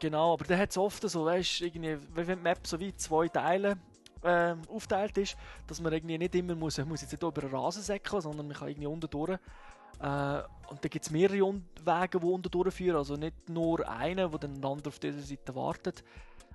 genau, 0.00 0.34
aber 0.34 0.44
dann 0.44 0.58
hat 0.58 0.70
es 0.70 0.76
oft 0.76 1.08
so, 1.08 1.24
weißt 1.24 1.60
du, 1.60 1.64
irgendwie, 1.64 1.96
wenn 2.12 2.26
die 2.26 2.36
Map 2.36 2.66
so 2.66 2.78
wie 2.78 2.88
in 2.88 2.98
zwei 2.98 3.28
Teile 3.28 3.78
ähm, 4.22 4.60
aufteilt 4.68 5.16
ist, 5.16 5.36
dass 5.66 5.80
man 5.80 5.92
irgendwie 5.94 6.18
nicht 6.18 6.34
immer 6.34 6.54
muss, 6.54 6.76
man 6.78 6.88
muss 6.88 7.00
jetzt 7.00 7.12
nicht 7.12 7.22
über 7.22 7.42
einen 7.42 7.54
Rasen 7.54 7.82
säckeln, 7.82 8.20
sondern 8.20 8.46
man 8.48 8.56
kann 8.56 8.68
irgendwie 8.68 8.88
unten 8.88 9.08
durch. 9.08 9.38
Äh, 10.00 10.42
und 10.68 10.82
da 10.82 10.88
gibt 10.88 11.04
es 11.04 11.10
mehrere 11.10 11.44
Un 11.44 11.64
Wege, 11.84 12.20
die 12.20 12.26
unten 12.26 12.50
durchführen, 12.50 12.96
also 12.96 13.16
nicht 13.16 13.48
nur 13.48 13.88
einen, 13.88 14.32
wo 14.32 14.38
dann 14.38 14.60
der 14.60 14.70
andere 14.70 14.88
auf 14.88 14.98
dieser 14.98 15.20
Seite 15.20 15.54
wartet. 15.54 16.02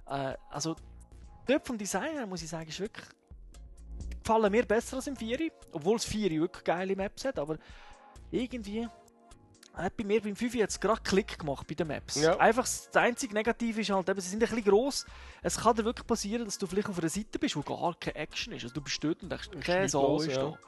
Äh, 0.07 0.33
also 0.49 0.75
dort 1.45 1.65
vom 1.65 1.77
Design 1.77 2.13
her 2.13 2.27
muss 2.27 2.41
ich 2.41 2.49
sagen, 2.49 2.67
ist 2.67 2.79
wirklich 2.79 3.05
gefallen 4.23 4.51
mir 4.51 4.65
besser 4.65 4.97
als 4.97 5.07
im 5.07 5.15
4, 5.15 5.51
obwohl 5.71 5.97
das 5.97 6.05
4 6.05 6.29
wirklich 6.41 6.63
geile 6.63 6.95
Maps 6.95 7.25
hat, 7.25 7.39
aber 7.39 7.57
irgendwie 8.31 8.87
hat 9.73 9.95
bei 9.97 10.03
mir 10.03 10.21
beim 10.21 10.35
5 10.35 10.55
jetzt 10.55 10.81
gerade 10.81 11.01
Klick 11.01 11.39
gemacht 11.39 11.65
bei 11.67 11.73
den 11.73 11.87
Maps. 11.87 12.15
Ja. 12.15 12.37
Einfach 12.37 12.63
das 12.63 12.89
einzige 12.95 13.33
Negative 13.33 13.81
ist 13.81 13.89
halt, 13.89 14.09
eben, 14.09 14.19
sie 14.19 14.29
sind 14.29 14.43
ein 14.43 14.49
bisschen 14.49 14.65
gross. 14.65 15.05
Es 15.41 15.57
kann 15.57 15.75
dir 15.75 15.85
wirklich 15.85 16.05
passieren, 16.05 16.45
dass 16.45 16.57
du 16.57 16.67
vielleicht 16.67 16.89
auf 16.89 16.99
einer 16.99 17.09
Seite 17.09 17.39
bist, 17.39 17.55
wo 17.55 17.61
gar 17.61 17.95
keine 17.95 18.15
Action 18.15 18.53
ist. 18.53 18.63
Also 18.63 18.75
du 18.75 18.81
bist 18.81 19.03
dort 19.03 19.23
und 19.23 19.31
denkst, 19.31 19.49
nichts 19.51 19.91
Sau 19.91 20.07
los, 20.07 20.25
ist 20.25 20.35
ja. 20.35 20.43
da. 20.43 20.59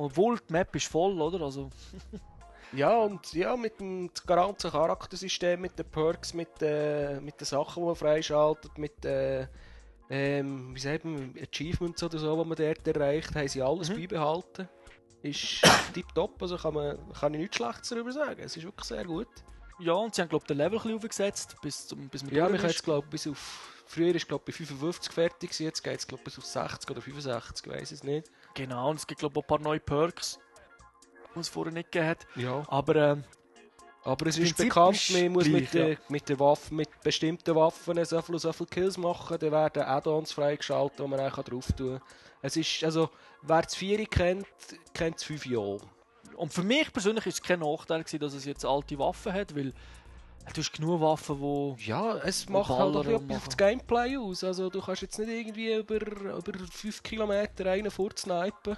Obwohl 0.00 0.38
die 0.38 0.52
Map 0.52 0.74
ist 0.76 0.86
voll, 0.86 1.20
oder? 1.20 1.44
Also, 1.44 1.70
Ja, 2.72 2.98
und 2.98 3.32
ja, 3.32 3.56
mit 3.56 3.80
dem 3.80 4.10
ganzen 4.26 4.70
Charaktersystem, 4.70 5.60
mit 5.60 5.78
den 5.78 5.86
Perks, 5.86 6.34
mit, 6.34 6.50
äh, 6.60 7.18
mit 7.18 7.40
den 7.40 7.46
Sachen, 7.46 7.82
die 7.82 7.86
man 7.86 7.96
freischaltet, 7.96 8.76
mit 8.76 9.04
äh, 9.06 9.46
ähm, 10.10 10.74
wie 10.74 10.80
sagt 10.80 11.04
man, 11.04 11.34
Achievements 11.40 12.02
oder 12.02 12.18
so, 12.18 12.42
die 12.42 12.48
man 12.48 12.56
dort 12.56 12.86
erreicht, 12.86 13.34
haben 13.34 13.48
sie 13.48 13.62
alles 13.62 13.88
Mhm. 13.88 13.94
beibehalten. 13.96 14.68
Ist 15.22 15.62
tipptopp, 15.94 16.40
also 16.42 16.56
kann, 16.58 16.74
man, 16.74 16.98
kann 17.18 17.32
ich 17.34 17.40
nichts 17.40 17.56
Schlechtes 17.56 17.88
darüber 17.88 18.12
sagen. 18.12 18.40
Es 18.44 18.56
ist 18.56 18.64
wirklich 18.64 18.86
sehr 18.86 19.04
gut. 19.04 19.28
ja, 19.80 19.92
und 19.94 20.14
sie 20.14 20.20
haben, 20.20 20.28
glaube 20.28 20.42
ich, 20.44 20.48
den 20.48 20.58
Level 20.58 20.78
ein 20.78 20.82
bisschen 20.82 20.96
aufgesetzt, 20.96 21.56
bis, 21.62 21.86
zum, 21.86 22.08
bis 22.10 22.22
man 22.22 22.34
Ja, 22.34 22.46
ist. 22.48 22.62
jetzt, 22.64 22.84
glaube 22.84 23.06
bis 23.08 23.26
auf. 23.26 23.74
Früher 23.86 24.14
ist 24.14 24.28
glaube 24.28 24.44
bei 24.46 24.52
55 24.52 25.10
fertig, 25.10 25.58
jetzt 25.58 25.82
geht 25.82 25.98
es 25.98 26.06
glaube 26.06 26.22
bis 26.22 26.38
auf 26.38 26.44
60 26.44 26.90
oder 26.90 27.00
65, 27.00 27.66
ich 27.66 27.72
weiß 27.72 27.92
es 27.92 28.02
nicht. 28.04 28.30
Genau, 28.58 28.90
und 28.90 28.96
es 28.96 29.06
gibt, 29.06 29.20
glaube 29.20 29.38
ich, 29.38 29.44
ein 29.44 29.46
paar 29.46 29.60
neue 29.60 29.78
Perks, 29.78 30.40
die 31.32 31.38
es 31.38 31.48
vorher 31.48 31.72
nicht 31.72 31.92
gegeben 31.92 32.10
hat. 32.10 32.26
Ja. 32.34 32.64
Aber 32.66 32.96
ähm, 32.96 33.24
Aber 34.02 34.26
es 34.26 34.36
ist 34.36 34.56
bekannt, 34.56 35.10
man 35.12 35.30
muss 35.30 35.46
mit, 35.46 35.70
gleich, 35.70 35.74
ja. 35.74 35.94
der, 35.94 35.98
mit, 36.08 36.28
der 36.28 36.40
Waffe, 36.40 36.74
mit 36.74 36.88
bestimmten 37.04 37.54
Waffen 37.54 38.04
so 38.04 38.20
viel, 38.20 38.38
so 38.40 38.52
viel 38.52 38.66
Kills 38.66 38.98
machen, 38.98 39.38
dann 39.38 39.52
werden 39.52 39.84
Add-ons 39.84 40.32
freigeschaltet, 40.32 40.98
die 40.98 41.06
man 41.06 41.18
dann 41.20 41.30
drauf 41.30 41.72
tun 41.72 42.00
kann. 42.00 42.08
Es 42.42 42.56
ist, 42.56 42.82
also, 42.82 43.10
wer 43.42 43.62
das 43.62 43.76
4 43.76 44.06
kennt, 44.06 44.46
kennt 44.92 45.16
das 45.16 45.24
5 45.24 45.46
ja. 45.46 45.76
Und 46.34 46.52
für 46.52 46.64
mich 46.64 46.92
persönlich 46.92 47.26
ist 47.26 47.34
es 47.34 47.42
kein 47.42 47.60
Nachteil, 47.60 48.02
gewesen, 48.02 48.18
dass 48.18 48.34
es 48.34 48.44
jetzt 48.44 48.64
alte 48.64 48.98
Waffen 48.98 49.32
hat, 49.32 49.54
weil 49.54 49.72
du 50.52 50.60
hast 50.60 50.72
genug 50.72 51.00
Waffen, 51.00 51.40
wo 51.40 51.76
Ja, 51.80 52.16
es 52.18 52.48
macht 52.48 52.70
halt 52.70 52.96
auch 52.96 53.02
bisschen 53.04 53.36
auf 53.36 53.44
das 53.46 53.56
Gameplay 53.56 54.16
aus. 54.16 54.44
Also, 54.44 54.70
du 54.70 54.80
kannst 54.80 55.02
jetzt 55.02 55.18
nicht 55.18 55.28
irgendwie 55.28 55.74
über, 55.74 56.00
über 56.00 56.52
5 56.70 57.02
Kilometer 57.02 57.66
einen 57.70 57.90
vorzusnipen. 57.90 58.76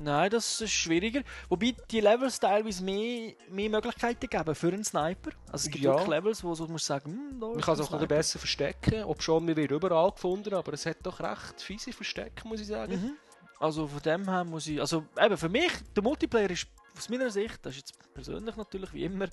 Nein, 0.00 0.30
das 0.30 0.60
ist 0.60 0.70
schwieriger. 0.72 1.22
Wobei 1.48 1.74
die 1.90 2.00
Levels 2.00 2.38
teilweise 2.38 2.84
mehr, 2.84 3.32
mehr 3.50 3.68
Möglichkeiten 3.68 4.28
geben 4.28 4.54
für 4.54 4.68
einen 4.68 4.84
Sniper. 4.84 5.30
Also 5.50 5.66
es 5.66 5.70
gibt 5.70 5.84
Ja. 5.84 5.92
wirklich 5.92 6.08
Levels, 6.08 6.44
wo 6.44 6.54
du 6.54 6.66
musst 6.68 6.86
sagen, 6.86 7.10
hm, 7.10 7.40
da 7.40 7.46
Man 7.48 7.60
kann 7.60 7.74
es 7.74 7.80
auch 7.80 7.86
ein 7.86 7.92
bisschen 7.92 8.08
besser 8.08 8.38
verstecken, 8.38 9.04
ob 9.04 9.22
schon 9.22 9.44
man 9.44 9.56
wird 9.56 9.72
überall 9.72 10.12
gefunden, 10.12 10.54
aber 10.54 10.72
es 10.72 10.86
hat 10.86 10.98
doch 11.02 11.18
recht 11.18 11.60
fiese 11.60 11.92
Verstecke, 11.92 12.46
muss 12.46 12.60
ich 12.60 12.68
sagen. 12.68 12.92
Mhm. 12.92 13.16
Also 13.58 13.88
von 13.88 14.00
dem 14.02 14.28
her 14.28 14.44
muss 14.44 14.68
ich, 14.68 14.80
also 14.80 15.04
eben 15.20 15.36
für 15.36 15.48
mich, 15.48 15.72
der 15.96 16.02
Multiplayer 16.04 16.50
ist 16.50 16.68
aus 16.96 17.08
meiner 17.08 17.30
Sicht, 17.30 17.58
das 17.62 17.74
ist 17.74 17.88
jetzt 17.88 18.14
persönlich 18.14 18.54
natürlich 18.54 18.92
wie 18.92 19.04
immer, 19.04 19.26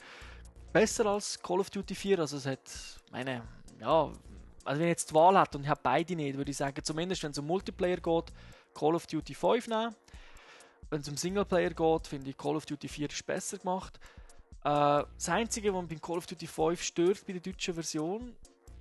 besser 0.76 1.06
als 1.06 1.42
Call 1.42 1.62
of 1.62 1.70
Duty 1.70 1.96
4. 1.96 2.20
Also 2.20 2.36
es 2.36 2.46
hat, 2.46 2.60
meine, 3.10 3.44
ja, 3.80 4.12
also 4.66 4.80
wenn 4.80 4.88
ich 4.88 4.92
jetzt 4.92 5.10
die 5.10 5.16
Wahl 5.16 5.40
hätte 5.40 5.58
und 5.58 5.64
ich 5.64 5.70
habe 5.70 5.80
beide 5.82 6.16
nicht, 6.18 6.36
würde 6.36 6.52
ich 6.52 6.58
sagen, 6.58 6.84
zumindest 6.84 7.24
wenn 7.24 7.32
es 7.32 7.38
um 7.38 7.48
Multiplayer 7.48 7.96
geht, 7.96 8.34
Call 8.74 8.94
of 8.94 9.08
Duty 9.08 9.34
5 9.34 9.70
nehmen. 9.70 9.96
Wenn 10.90 11.00
es 11.00 11.08
um 11.08 11.16
Singleplayer 11.16 11.70
geht, 11.70 12.08
finde 12.08 12.30
ich 12.30 12.38
Call 12.38 12.58
of 12.58 12.66
Duty 12.66 12.90
4 12.90 13.10
ist 13.10 13.26
besser 13.26 13.58
gemacht. 13.58 13.98
Äh, 14.66 15.04
das 15.16 15.30
Einzige, 15.30 15.74
was 15.74 15.82
mich 15.84 15.92
beim 15.92 16.02
Call 16.02 16.18
of 16.18 16.28
Duty 16.28 16.46
5 16.46 16.84
stört 16.84 17.26
bei 17.26 17.32
der 17.32 17.42
deutschen 17.42 17.74
Version, 17.74 18.36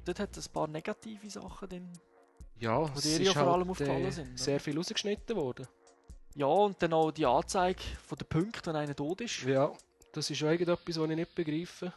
dort 0.04 0.18
hat 0.18 0.36
es 0.36 0.48
ein 0.48 0.52
paar 0.52 0.66
negative 0.66 1.30
Sachen 1.30 1.68
drin. 1.68 1.92
Ja, 2.58 2.88
dir 2.88 3.22
ja 3.22 3.32
vor 3.32 3.54
allem 3.54 3.70
aufgefallen 3.70 4.06
äh, 4.06 4.10
sind, 4.10 4.36
sehr 4.36 4.58
viel 4.58 4.76
rausgeschnitten 4.76 5.36
worden. 5.36 5.68
Ja, 6.34 6.46
und 6.46 6.82
dann 6.82 6.92
auch 6.92 7.12
die 7.12 7.24
Anzeige 7.24 7.80
von 8.04 8.18
den 8.18 8.26
Punkten, 8.26 8.66
wenn 8.66 8.76
einer 8.76 8.96
tot 8.96 9.20
ist. 9.20 9.42
Ja, 9.44 9.72
das 10.16 10.30
ist 10.30 10.40
irgendetwas, 10.40 10.78
was 10.86 11.10
ich 11.10 11.16
nicht 11.16 11.34
begreife. 11.34 11.92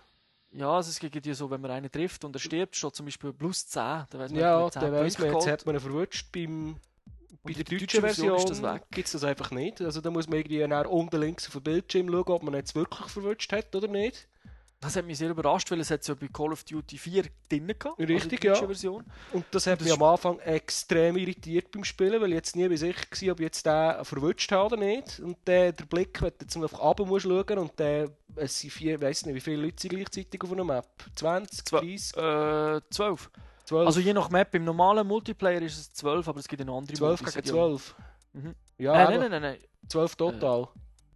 Ja, 0.51 0.71
also 0.71 0.89
es 0.89 0.99
gibt 0.99 1.25
ja 1.25 1.33
so, 1.33 1.49
wenn 1.49 1.61
man 1.61 1.71
einen 1.71 1.91
trifft 1.91 2.23
und 2.23 2.35
er 2.35 2.39
stirbt, 2.39 2.75
steht 2.75 2.95
zum 2.95 3.05
Beispiel 3.05 3.33
plus 3.33 3.67
10. 3.67 3.81
Dann 4.09 4.19
weiss 4.21 4.31
man, 4.31 4.39
Ja, 4.39 4.63
mit 4.63 4.73
10 4.73 4.81
dann 4.81 4.91
weiss 4.93 5.17
man, 5.19 5.27
jetzt 5.27 5.33
geholt. 5.33 5.47
hat 5.51 5.65
man 5.65 5.75
ihn 5.75 5.81
verwutscht. 5.81 6.31
Beim, 6.31 6.75
bei 7.43 7.53
der 7.53 7.63
der 7.63 7.79
deutschen 7.79 8.01
Version 8.01 8.39
Version 8.39 8.79
gibt 8.91 9.07
es 9.07 9.11
das 9.11 9.23
einfach 9.23 9.51
nicht. 9.51 9.81
Also 9.81 10.01
da 10.01 10.09
muss 10.09 10.27
man 10.27 10.39
irgendwie 10.39 10.65
nach 10.67 10.85
unten 10.85 11.19
links 11.19 11.47
auf 11.47 11.53
dem 11.53 11.63
Bildschirm 11.63 12.09
schauen, 12.09 12.23
ob 12.27 12.43
man 12.43 12.53
ihn 12.53 12.57
jetzt 12.59 12.75
wirklich 12.75 13.07
verwutscht 13.07 13.51
hat 13.51 13.75
oder 13.75 13.87
nicht. 13.87 14.27
Das 14.79 14.95
hat 14.95 15.05
mich 15.05 15.17
sehr 15.17 15.31
überrascht, 15.31 15.71
weil 15.71 15.79
es 15.79 15.89
hat 15.89 16.07
ja 16.07 16.13
bei 16.13 16.27
Call 16.27 16.51
of 16.51 16.63
Duty 16.63 16.99
4 16.99 17.23
drin 17.49 17.67
gehabt. 17.79 17.97
Richtig, 17.99 18.11
also 18.15 18.29
die 18.29 18.35
deutsche 18.37 18.61
ja. 18.61 18.67
Version. 18.67 19.03
Und 19.33 19.45
das 19.51 19.65
hat 19.65 19.79
Das 19.79 19.87
mich 19.87 19.93
am 19.95 20.03
Anfang 20.03 20.37
extrem 20.39 21.17
irritiert 21.17 21.71
beim 21.71 21.83
Spielen, 21.83 22.21
weil 22.21 22.29
ich 22.29 22.35
jetzt 22.35 22.55
nie 22.55 22.77
sicher 22.77 22.99
war, 22.99 23.31
ob 23.31 23.39
ich 23.39 23.43
jetzt 23.43 23.65
den 23.65 24.05
verwutscht 24.05 24.51
habe 24.51 24.65
oder 24.75 24.77
nicht. 24.77 25.19
Und 25.19 25.35
der, 25.47 25.71
der 25.71 25.85
Blick, 25.85 26.21
wenn 26.21 26.29
du 26.29 26.35
jetzt 26.41 26.55
einfach 26.55 26.79
runter 26.79 27.05
musst 27.05 27.23
schauen 27.25 27.57
und 27.57 27.79
der, 27.79 28.11
es 28.35 28.59
sind 28.59 28.69
vier, 28.69 29.01
weiss 29.01 29.25
nicht, 29.25 29.33
wie 29.33 29.41
viele 29.41 29.63
Leute 29.63 29.81
sind 29.81 29.89
gleichzeitig 29.95 30.43
auf 30.43 30.51
einer 30.51 30.63
Map? 30.63 30.85
20, 31.15 31.65
Zwei- 31.65 31.79
30, 31.79 32.17
Äh, 32.17 32.81
12. 32.91 33.31
12? 33.65 33.87
Also 33.87 33.99
je 33.99 34.13
nach 34.13 34.29
Map, 34.29 34.53
im 34.53 34.63
normalen 34.63 35.07
Multiplayer 35.07 35.61
ist 35.63 35.77
es 35.79 35.91
12, 35.93 36.27
aber 36.27 36.39
es 36.39 36.47
gibt 36.47 36.59
ja 36.59 36.65
noch 36.67 36.77
andere 36.77 36.95
12 36.95 37.21
Modis, 37.21 37.33
gegen 37.33 37.45
die- 37.45 37.49
12. 37.51 37.95
Mhm. 38.33 38.55
Ja, 38.77 38.93
Äh, 38.93 39.03
nein, 39.05 39.19
nein, 39.21 39.31
nein, 39.31 39.41
nein. 39.41 39.57
12 39.89 40.15
total. 40.15 40.67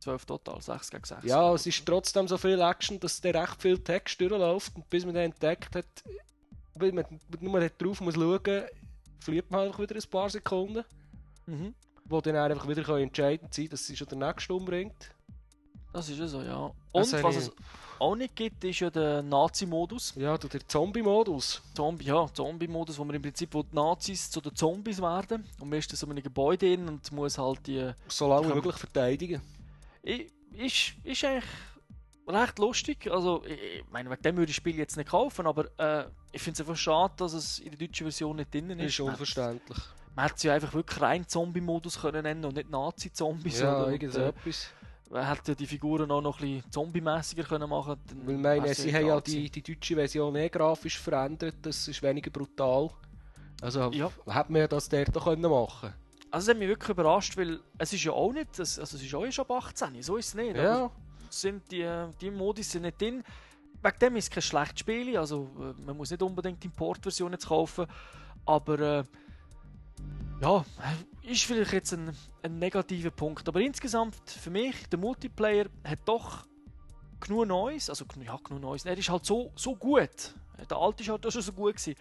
12 0.02 0.26
total, 0.26 0.61
6 0.61 0.90
gegen 0.91 1.03
6. 1.06 1.23
Ja, 1.26 1.53
es 1.53 1.65
ist 1.65 1.86
trotzdem 1.86 2.28
so 2.28 2.38
viel 2.38 2.60
Action, 2.60 2.99
dass 2.99 3.22
der 3.22 3.36
recht 3.36 3.61
viel 3.61 3.78
Text 3.80 4.19
durchläuft 4.19 4.76
und 4.76 4.90
bis 4.90 5.06
man 5.06 5.14
den 5.14 5.32
entdeckt 5.32 5.76
hat, 5.76 5.86
weil 6.76 6.91
man 6.91 7.06
nur 7.40 7.60
drauf 7.69 8.02
muss 8.02 8.15
schauen, 8.15 8.64
verliert 9.19 9.49
man 9.52 9.68
einfach 9.68 9.80
wieder 9.80 9.95
ein 9.95 10.10
paar 10.10 10.30
Sekunden, 10.30 10.84
Mhm. 11.45 11.73
wo 12.06 12.19
dann 12.22 12.36
einfach 12.36 12.68
wieder 12.68 12.84
kann 12.84 12.99
entscheidend 13.02 13.53
sein 13.53 13.69
dass 13.69 13.86
sie 13.86 13.95
schon 13.95 14.07
den 14.07 14.19
nächsten 14.19 14.53
umbringt. 14.53 15.11
Das 15.94 16.07
ist 16.10 16.19
ja 16.19 16.28
so, 16.28 16.41
ja. 16.41 16.72
Und 16.94 17.14
habe 17.14 17.23
was 17.23 17.36
es 17.36 17.52
auch 17.99 18.15
nicht 18.15 18.36
gibt, 18.36 18.64
ist 18.64 18.80
ja 18.80 18.90
der 18.90 19.22
Nazi-Modus. 19.22 20.14
Ja, 20.15 20.38
der 20.38 20.68
Zombie-Modus. 20.68 21.61
Zombie, 21.76 22.06
ja, 22.06 22.28
Zombie-Modus, 22.34 22.98
wo 22.98 23.03
man 23.03 23.15
im 23.15 23.22
Prinzip 23.22 23.53
wo 23.53 23.61
die 23.61 23.76
Nazis 23.76 24.32
zu 24.32 24.40
den 24.41 24.56
Zombies 24.56 25.02
werden. 25.02 25.44
Und 25.60 25.69
man 25.69 25.78
ist 25.80 25.91
dann 25.91 25.98
so 25.98 26.06
in 26.07 26.14
einem 26.14 26.23
Gebäude 26.23 26.65
drin 26.65 26.88
und 26.88 27.11
muss 27.11 27.38
halt 27.38 27.68
die... 27.68 27.91
So 28.07 28.28
lange 28.30 28.45
wie 28.45 28.48
Kann- 28.48 28.56
möglich 28.57 28.76
verteidigen. 28.78 29.41
Ist, 30.03 30.94
ist 31.03 31.23
eigentlich 31.23 31.45
recht 32.28 32.60
lustig. 32.60 33.10
Also, 33.11 33.44
ich, 33.45 33.84
meine, 33.91 34.10
wegen 34.10 34.22
dem 34.22 34.38
würde 34.38 34.49
ich 34.49 34.56
das 34.56 34.61
Spiel 34.61 34.78
jetzt 34.78 34.98
nicht 34.98 35.10
kaufen, 35.10 35.48
aber 35.48 35.65
äh, 35.78 36.06
ich 36.32 36.41
finde 36.41 36.61
es 36.61 36.68
einfach 36.68 36.80
schade, 36.80 37.14
dass 37.18 37.34
es 37.34 37.60
in 37.60 37.72
der 37.72 37.88
deutschen 37.88 38.06
Version 38.06 38.36
nicht 38.38 38.53
drin 38.53 38.69
ist. 38.72 38.94
ist 38.94 38.99
unverständlich. 38.99 39.78
Man 40.15 40.26
hätte 40.26 40.36
es 40.38 40.44
ja 40.44 40.53
einfach 40.53 40.73
wirklich 40.73 41.02
rein 41.02 41.28
Zombie-Modus 41.28 42.02
können 42.02 42.23
nennen 42.23 42.44
und 42.44 42.56
nicht 42.56 42.69
Nazi-Zombies. 42.69 43.60
Ja, 43.60 43.76
oder? 43.76 43.86
Und, 43.88 43.94
irgend 43.94 44.14
so 44.14 44.19
äh, 44.19 44.30
etwas. 44.30 44.69
Man 45.10 45.28
hätte 45.28 45.52
ja 45.52 45.56
die 45.56 45.68
Figuren 45.68 46.10
auch 46.10 46.22
noch 46.22 46.40
ein 46.40 46.48
bisschen 46.48 46.72
zombie-mässiger 46.72 47.44
können 47.44 47.69
machen 47.69 47.98
können. 48.07 48.44
Weil 48.44 48.56
ich 48.56 48.61
meine, 48.61 48.73
sie 48.73 48.94
haben 48.94 49.07
ja 49.07 49.22
die, 49.22 49.49
die 49.49 49.61
deutsche 49.61 49.95
Version 49.95 50.36
eh 50.38 50.48
grafisch 50.48 50.99
verändert, 50.99 51.56
das 51.61 51.88
ist 51.88 52.02
weniger 52.02 52.32
brutal. 52.32 52.90
Also 53.61 53.91
Ja. 53.91 54.10
hätte 54.28 54.52
man 54.52 54.68
das 54.69 54.88
dort 54.88 55.15
auch 55.18 55.26
können 55.26 55.41
machen 55.41 55.94
Also 56.32 56.45
es 56.45 56.56
hat 56.56 56.60
mich 56.60 56.70
wirklich 56.70 56.90
überrascht, 56.90 57.36
weil 57.36 57.60
es 57.78 57.91
ist 57.91 58.03
ja 58.03 58.14
auch 58.14 58.32
nicht, 58.32 58.58
also 58.58 58.82
es 58.82 58.94
ist 58.94 59.14
auch 59.14 59.30
schon 59.30 59.45
ab 59.45 59.52
18, 59.52 60.02
so 60.02 60.16
ist 60.16 60.30
es 60.30 60.34
nicht. 60.34 60.56
Ja, 60.56 60.90
sind 61.30 61.70
die, 61.72 61.88
die 62.20 62.32
Modis 62.32 62.72
sind 62.72 62.84
nicht 62.84 63.02
drin. 63.02 63.24
Wegen 63.84 63.99
dem 63.99 64.16
ist 64.16 64.26
es 64.26 64.30
kein 64.30 64.41
schlechtes 64.41 64.80
Spiel, 64.80 65.18
also 65.18 65.49
äh, 65.60 65.82
man 65.82 65.98
muss 65.98 66.12
nicht 66.12 66.22
unbedingt 66.22 66.64
die 66.64 66.68
Importversion 66.68 67.32
jetzt 67.32 67.48
kaufen, 67.48 67.88
aber 68.45 68.80
äh, 68.80 69.03
ja, 70.41 70.66
ist 71.24 71.44
vielleicht 71.44 71.74
jetzt 71.74 71.94
ein, 71.94 72.16
ein 72.44 72.60
negativer 72.60 73.12
Punkt. 73.12 73.48
Aber 73.48 73.60
insgesamt 73.60 74.16
für 74.26 74.49
mich, 74.49 74.88
der 74.90 74.99
Multiplayer 74.99 75.66
hat 75.84 75.99
doch 76.06 76.45
genug 77.20 77.48
Neues, 77.48 77.90
also 77.90 78.06
ja, 78.24 78.38
genug 78.44 78.62
Neues, 78.62 78.86
er 78.86 78.98
ist 78.98 79.10
halt 79.10 79.26
so, 79.26 79.52
so 79.56 79.76
gut, 79.76 80.34
der 80.70 80.78
alte 80.78 81.03
ist 81.03 81.10
halt 81.10 81.26
auch 81.26 81.32
schon 81.32 81.41
so 81.41 81.53
gut 81.53 81.76
gewesen, 81.76 81.95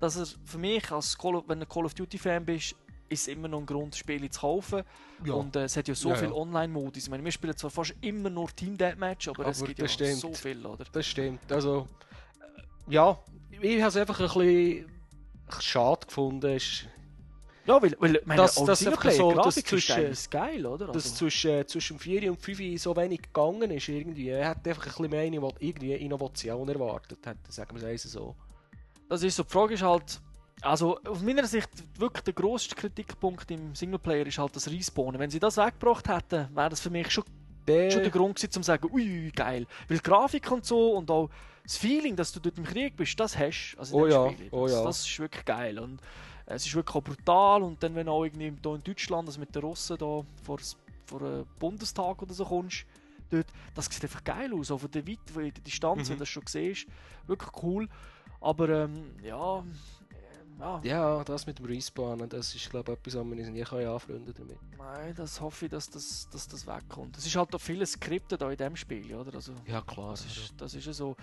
dass 0.00 0.16
er 0.16 0.26
für 0.44 0.58
mich, 0.58 0.90
als 0.92 1.16
Call 1.16 1.36
of, 1.36 1.44
wenn 1.48 1.60
du 1.60 1.66
ein 1.66 1.68
Call 1.68 1.84
of 1.84 1.94
Duty 1.94 2.18
Fan 2.18 2.44
bist, 2.44 2.74
ist 3.08 3.22
es 3.22 3.28
immer 3.28 3.48
noch 3.48 3.60
ein 3.60 3.66
Grund, 3.66 3.94
Spiele 3.96 4.28
zu 4.30 4.40
kaufen. 4.40 4.82
Ja. 5.24 5.34
Und 5.34 5.54
äh, 5.56 5.64
es 5.64 5.76
hat 5.76 5.88
ja 5.88 5.94
so 5.94 6.10
Ja, 6.10 6.16
viel 6.16 6.28
ja. 6.28 6.34
Online-Modus. 6.34 7.04
Ich 7.04 7.10
meine, 7.10 7.24
wir 7.24 7.32
spielen 7.32 7.56
zwar 7.56 7.70
fast 7.70 7.94
immer 8.00 8.30
nur 8.30 8.48
Team 8.54 8.76
Deathmatch, 8.76 9.28
aber, 9.28 9.46
es 9.46 9.58
Aber 9.58 9.68
gibt 9.68 9.80
ja 9.80 9.88
stimmt. 9.88 10.18
so 10.20 10.32
viel, 10.32 10.64
oder? 10.64 10.84
das 10.92 11.06
stimmt. 11.06 11.50
Also, 11.52 11.86
äh, 12.88 12.92
ja, 12.92 13.18
ich 13.60 13.80
habe 13.80 13.88
es 13.88 13.96
einfach 13.96 14.18
ein 14.20 14.26
bisschen 14.26 14.90
schade 15.60 16.06
gefunden, 16.06 16.56
ist, 16.56 16.86
Ja, 17.66 17.82
weil, 17.82 17.96
weil 17.98 18.22
meine, 18.26 18.42
Das- 18.42 18.54
das 18.54 18.78
die 18.78 18.86
einfach 18.86 19.10
so, 19.10 19.32
dass 19.32 19.56
ist 19.56 19.66
zwischen- 19.66 19.96
eigentlich 19.96 20.30
geil, 20.30 20.64
oder? 20.66 20.86
dass 20.86 21.04
Also, 21.06 21.16
zwischen, 21.16 21.66
zwischen 21.66 21.98
4 21.98 22.30
und 22.30 22.40
5 22.40 22.80
so 22.80 22.94
wenig 22.94 23.22
gegangen 23.22 23.72
ist. 23.72 23.88
Irgendwie. 23.88 24.28
Er 24.28 24.50
hat 24.50 24.68
einfach 24.68 24.86
ein 24.86 25.08
bisschen 25.08 25.10
mehr 25.10 25.52
irgendwie 25.58 25.94
Innovation 25.94 26.68
erwartet, 26.68 27.26
hat, 27.26 27.38
sagen 27.48 27.80
wir 27.80 27.88
es 27.88 28.04
so. 28.04 28.36
das 29.08 29.22
ist 29.24 29.34
so. 29.34 29.42
Die 29.42 29.50
Frage 29.50 29.74
ist 29.74 29.82
halt, 29.82 30.20
also 30.62 30.98
aus 31.04 31.22
meiner 31.22 31.46
Sicht 31.46 31.68
wirklich 31.98 32.24
der 32.24 32.34
grosste 32.34 32.74
Kritikpunkt 32.74 33.50
im 33.50 33.74
Singleplayer 33.74 34.26
ist 34.26 34.38
halt 34.38 34.56
das 34.56 34.70
Respawnen. 34.70 35.20
Wenn 35.20 35.30
sie 35.30 35.38
das 35.40 35.56
weggebracht 35.56 36.08
hätten, 36.08 36.48
wäre 36.54 36.70
das 36.70 36.80
für 36.80 36.90
mich 36.90 37.10
schon, 37.10 37.24
Der, 37.66 37.90
schon 37.90 38.02
der 38.02 38.10
Grund 38.10 38.36
gewesen, 38.36 38.56
um 38.56 38.62
zu 38.62 38.66
sagen, 38.66 38.88
ui, 38.92 39.30
geil. 39.34 39.66
Weil 39.88 39.98
die 39.98 40.02
Grafik 40.02 40.50
und 40.50 40.64
so 40.64 40.92
und 40.92 41.10
auch 41.10 41.28
das 41.62 41.76
Feeling, 41.76 42.16
dass 42.16 42.32
du 42.32 42.40
dort 42.40 42.56
im 42.58 42.64
Krieg 42.64 42.96
bist, 42.96 43.18
das 43.18 43.36
hast 43.36 43.72
du. 43.74 43.80
Also 43.80 43.96
in 43.98 44.02
Oh 44.04 44.06
ja, 44.06 44.30
Spiel. 44.32 44.48
oh 44.52 44.66
das, 44.66 44.72
ja. 44.76 44.84
das 44.84 45.00
ist 45.06 45.18
wirklich 45.18 45.44
geil. 45.44 45.78
Und 45.78 46.00
äh, 46.46 46.54
es 46.54 46.66
ist 46.66 46.74
wirklich 46.74 46.94
auch 46.96 47.02
brutal. 47.02 47.62
Und 47.62 47.82
dann, 47.82 47.94
wenn 47.94 48.06
du 48.06 48.12
auch 48.12 48.24
irgendwie 48.24 48.44
hier 48.44 48.74
in 48.74 48.82
Deutschland, 48.82 49.28
also 49.28 49.40
mit 49.40 49.54
den 49.54 49.62
Russen 49.62 49.98
da 49.98 50.22
vor, 50.44 50.58
vor 51.06 51.20
einem 51.22 51.44
Bundestag 51.58 52.22
oder 52.22 52.32
so 52.34 52.44
kommst, 52.44 52.86
dort, 53.30 53.46
das 53.74 53.86
sieht 53.86 54.04
einfach 54.04 54.22
geil 54.24 54.52
aus. 54.54 54.70
Auch 54.70 54.78
von 54.78 54.90
der 54.92 55.06
Weite, 55.06 55.32
von 55.32 55.42
der 55.42 55.50
Distanz, 55.52 56.04
Mhm. 56.04 56.12
wenn 56.12 56.16
du 56.18 56.20
das 56.20 56.28
schon 56.28 56.44
siehst. 56.46 56.86
Wirklich 57.26 57.50
cool. 57.62 57.88
Aber 58.40 58.68
ähm, 58.68 59.10
ja, 59.24 59.64
äh, 60.60 60.88
ja, 60.88 61.22
das 61.24 61.46
mit 61.46 61.58
dem 61.58 61.66
Respawnen, 61.66 62.28
das 62.28 62.54
ist 62.54 62.70
glaube 62.70 62.92
ich 62.92 62.98
etwas, 62.98 63.14
was 63.16 63.24
man 63.24 63.36
nie 63.38 63.62
kann 63.62 63.84
anfreunden 63.86 64.34
damit. 64.36 64.58
nein, 64.78 65.14
das 65.14 65.40
hoffe 65.40 65.66
ich, 65.66 65.70
dass 65.70 65.88
das, 65.90 66.28
dass 66.30 66.48
das 66.48 66.66
wegkommt. 66.66 67.16
Es 67.16 67.26
ist 67.26 67.36
halt 67.36 67.54
auch 67.54 67.60
vieles 67.60 67.92
Skriptet 67.92 68.40
da 68.40 68.50
in 68.50 68.56
dem 68.56 68.76
Spiel, 68.76 69.14
oder? 69.14 69.34
Also, 69.34 69.52
Ja 69.66 69.80
klar. 69.82 70.10
Das 70.12 70.24
ist, 70.24 70.54
das 70.56 70.74
ist 70.74 70.86
ja 70.86 70.92
so. 70.92 71.16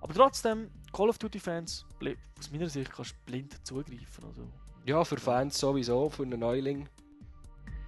Aber 0.00 0.12
trotzdem, 0.12 0.70
Call 0.92 1.08
of 1.08 1.18
Duty 1.18 1.38
Fans, 1.38 1.84
bli- 1.98 2.16
aus 2.38 2.50
meiner 2.50 2.68
Sicht 2.68 2.92
kannst 2.92 3.12
du 3.12 3.16
blind 3.26 3.66
zugreifen. 3.66 4.24
Also, 4.26 4.48
Ja, 4.84 5.02
für 5.04 5.16
Fans 5.18 5.58
sowieso, 5.58 6.10
für 6.10 6.24
einen 6.24 6.40
Neuling. 6.40 6.88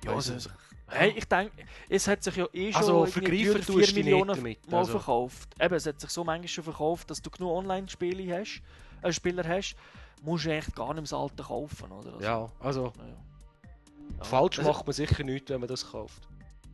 ja, 0.04 0.12
Also, 0.12 0.32
also, 0.34 0.50
hey, 0.88 1.10
ich 1.16 1.26
denke, 1.26 1.52
es 1.88 2.06
hat 2.08 2.22
sich 2.22 2.36
ja 2.36 2.46
eh 2.52 2.72
schon 2.72 2.80
Also, 2.82 3.04
du 3.04 3.10
vier 3.10 3.30
dich 3.52 3.66
nicht 3.66 3.94
Millionen 3.96 4.34
damit, 4.36 4.70
Mal 4.70 4.78
also. 4.78 4.92
verkauft. 4.92 5.54
Eben, 5.60 5.74
es 5.74 5.86
hat 5.86 6.00
sich 6.00 6.10
so 6.10 6.24
manchmal 6.24 6.48
schon 6.48 6.64
verkauft, 6.64 7.10
dass 7.10 7.20
du 7.20 7.28
genug 7.30 7.50
Online-Spiele 7.52 8.38
hast, 8.38 8.62
äh, 9.02 9.12
Spieler 9.12 9.46
hast, 9.46 9.76
musst 10.22 10.46
du 10.46 10.52
eigentlich 10.52 10.74
gar 10.74 10.92
nicht 10.94 11.04
das 11.04 11.12
alte 11.12 11.42
kaufen, 11.42 11.92
oder? 11.92 12.14
Also, 12.14 12.20
Ja, 12.24 12.50
also 12.60 12.92
ja. 12.98 14.24
Falsch 14.24 14.58
also- 14.58 14.70
macht 14.70 14.86
man 14.86 14.92
sicher 14.94 15.22
nichts, 15.24 15.50
wenn 15.50 15.60
man 15.60 15.68
das 15.68 15.90
kauft. 15.90 16.28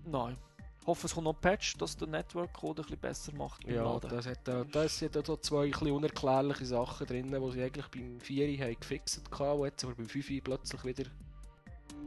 Nein. 0.05 0.37
Ich 0.81 0.87
hoffe, 0.89 1.07
es 1.07 1.15
kommt 1.15 1.25
noch 1.27 1.35
ein 1.35 1.41
Patch, 1.41 1.77
dass 1.79 1.97
der 1.97 2.09
Network-Code 2.09 2.83
ein 2.83 2.87
bisschen 2.87 2.99
besser 3.01 3.33
macht. 3.35 3.65
Ja, 3.69 4.01
das, 4.01 4.27
hat, 4.27 4.41
da- 4.49 4.65
das 4.65 4.99
sind 4.99 5.15
da 5.15 5.25
so 5.25 5.37
zwei 5.37 5.71
ein 5.73 5.91
unerklärliche 5.93 6.67
Sachen 6.67 7.07
drin, 7.07 7.31
die 7.31 7.53
sie 7.53 7.63
eigentlich 7.63 7.87
beim 7.89 8.19
4 8.19 8.65
haben 8.65 8.75
gefixt 8.81 9.23
hatten, 9.31 9.59
die 9.59 9.65
jetzt 9.65 9.85
aber 9.85 9.95
beim 9.95 10.07
5 10.09 10.43
plötzlich 10.43 10.85
wieder 10.85 11.05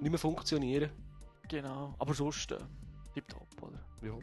nicht 0.01 0.09
mehr 0.09 0.19
funktionieren. 0.19 0.89
Genau. 1.47 1.93
Aber 1.99 2.13
sonst, 2.13 2.51
äh, 2.51 2.57
tipptopp, 3.13 3.47
oder? 3.61 3.79
Ja. 4.01 4.17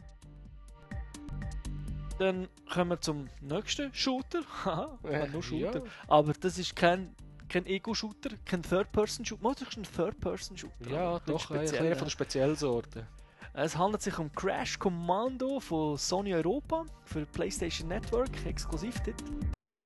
Dann 2.19 2.47
kommen 2.71 2.91
wir 2.91 3.01
zum 3.01 3.27
nächsten 3.41 3.93
Shooter. 3.93 4.41
Haha, 4.65 4.99
wir 5.03 5.19
haben 5.21 5.31
nur 5.31 5.43
Shooter. 5.43 5.79
Ja. 5.79 5.91
Aber 6.07 6.33
das 6.33 6.57
ist 6.57 6.75
kein, 6.75 7.15
kein 7.49 7.65
Ego-Shooter, 7.65 8.31
kein 8.45 8.61
Third-Person-Shooter. 8.61 9.43
Mal, 9.43 9.55
das 9.55 9.69
ist 9.69 9.77
ein 9.77 9.83
Third-Person-Shooter. 9.83 10.89
Ja, 10.89 11.19
doch, 11.19 11.49
ein 11.49 11.57
speziell, 11.57 11.81
bisschen 11.81 11.95
von 11.95 12.05
der 12.05 12.11
speziellen 12.11 12.55
Sorte. 12.55 13.07
Es 13.55 13.77
handelt 13.77 14.01
sich 14.01 14.17
um 14.17 14.31
Crash 14.31 14.79
Commando 14.79 15.59
von 15.59 15.97
Sony 15.97 16.33
Europa 16.33 16.85
für 17.05 17.25
PlayStation 17.25 17.87
Network, 17.87 18.29
Exklusivtitel. 18.45 19.23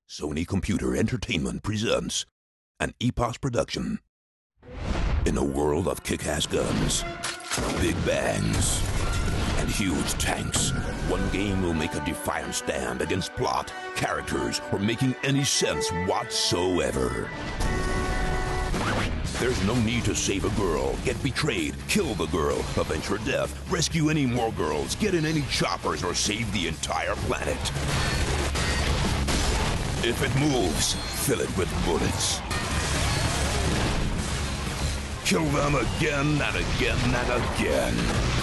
Sony 0.10 0.46
Computer 0.46 0.94
Entertainment 0.96 1.62
presents 1.64 2.26
an 2.80 2.94
EPOS 3.02 3.38
production. 3.40 4.00
In 5.26 5.38
a 5.38 5.42
world 5.42 5.88
of 5.88 6.02
kick 6.04 6.26
ass 6.26 6.48
guns, 6.48 7.04
big 7.82 7.96
bangs, 8.06 8.82
and 9.68 9.76
huge 9.76 10.14
tanks, 10.14 10.70
one 11.10 11.28
game 11.30 11.62
will 11.62 11.74
make 11.74 11.94
a 11.94 12.06
defiant 12.06 12.56
stand 12.56 13.02
against 13.02 13.34
plot, 13.36 13.74
characters, 13.96 14.62
or 14.72 14.80
making 14.80 15.16
any 15.24 15.44
sense 15.44 15.90
whatsoever. 16.06 17.30
There's 19.40 19.62
no 19.66 19.76
need 19.82 20.06
to 20.06 20.16
save 20.16 20.46
a 20.46 20.62
girl, 20.62 20.96
get 21.04 21.22
betrayed, 21.22 21.76
kill 21.88 22.14
the 22.16 22.28
girl, 22.28 22.60
avenge 22.78 23.06
her 23.06 23.18
death, 23.20 23.54
rescue 23.70 24.10
any 24.10 24.26
more 24.26 24.52
girls, 24.54 24.96
get 24.96 25.14
in 25.14 25.26
any 25.26 25.44
choppers, 25.52 26.04
or 26.04 26.14
save 26.14 26.52
the 26.54 26.68
entire 26.68 27.16
planet. 27.28 27.58
If 30.04 30.24
it 30.24 30.34
moves, 30.40 30.94
fill 31.26 31.42
it 31.42 31.58
with 31.58 31.70
bullets. 31.86 32.40
Kill 35.26 35.44
them 35.52 35.76
again 35.76 36.42
and 36.42 36.56
again 36.56 36.98
and 37.14 37.44
again. 37.44 38.38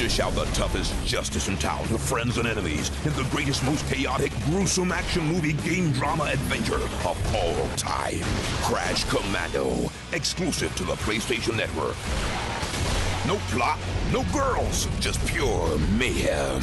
Dish 0.00 0.18
out 0.18 0.32
the 0.32 0.46
toughest 0.54 0.94
justice 1.04 1.48
in 1.48 1.58
town 1.58 1.86
to 1.88 1.98
friends 1.98 2.38
and 2.38 2.48
enemies 2.48 2.90
in 3.04 3.12
the 3.12 3.24
greatest, 3.24 3.62
most 3.64 3.86
chaotic, 3.92 4.32
gruesome 4.46 4.92
action 4.92 5.22
movie 5.26 5.52
game 5.52 5.92
drama 5.92 6.24
adventure 6.24 6.76
of 7.04 7.34
all 7.36 7.68
time. 7.76 8.22
Crash 8.62 9.04
Commando, 9.04 9.90
exclusive 10.14 10.74
to 10.76 10.84
the 10.84 10.94
PlayStation 11.04 11.54
Network. 11.54 11.96
No 13.26 13.36
plot, 13.50 13.78
no 14.10 14.24
girls, 14.32 14.88
just 15.00 15.20
pure 15.26 15.76
mayhem. 15.98 16.62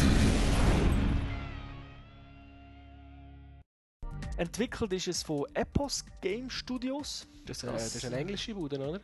Entwickelt 4.38 4.94
ist 4.94 5.08
es 5.10 5.22
von 5.22 5.46
Epos 5.54 6.04
Game 6.22 6.50
Studios. 6.50 7.28
Das, 7.46 7.62
äh, 7.62 7.68
das 7.68 7.96
ist 7.98 8.04
eine 8.04 8.18
englische 8.18 8.56
Bude, 8.56 8.80
oder? 8.80 9.00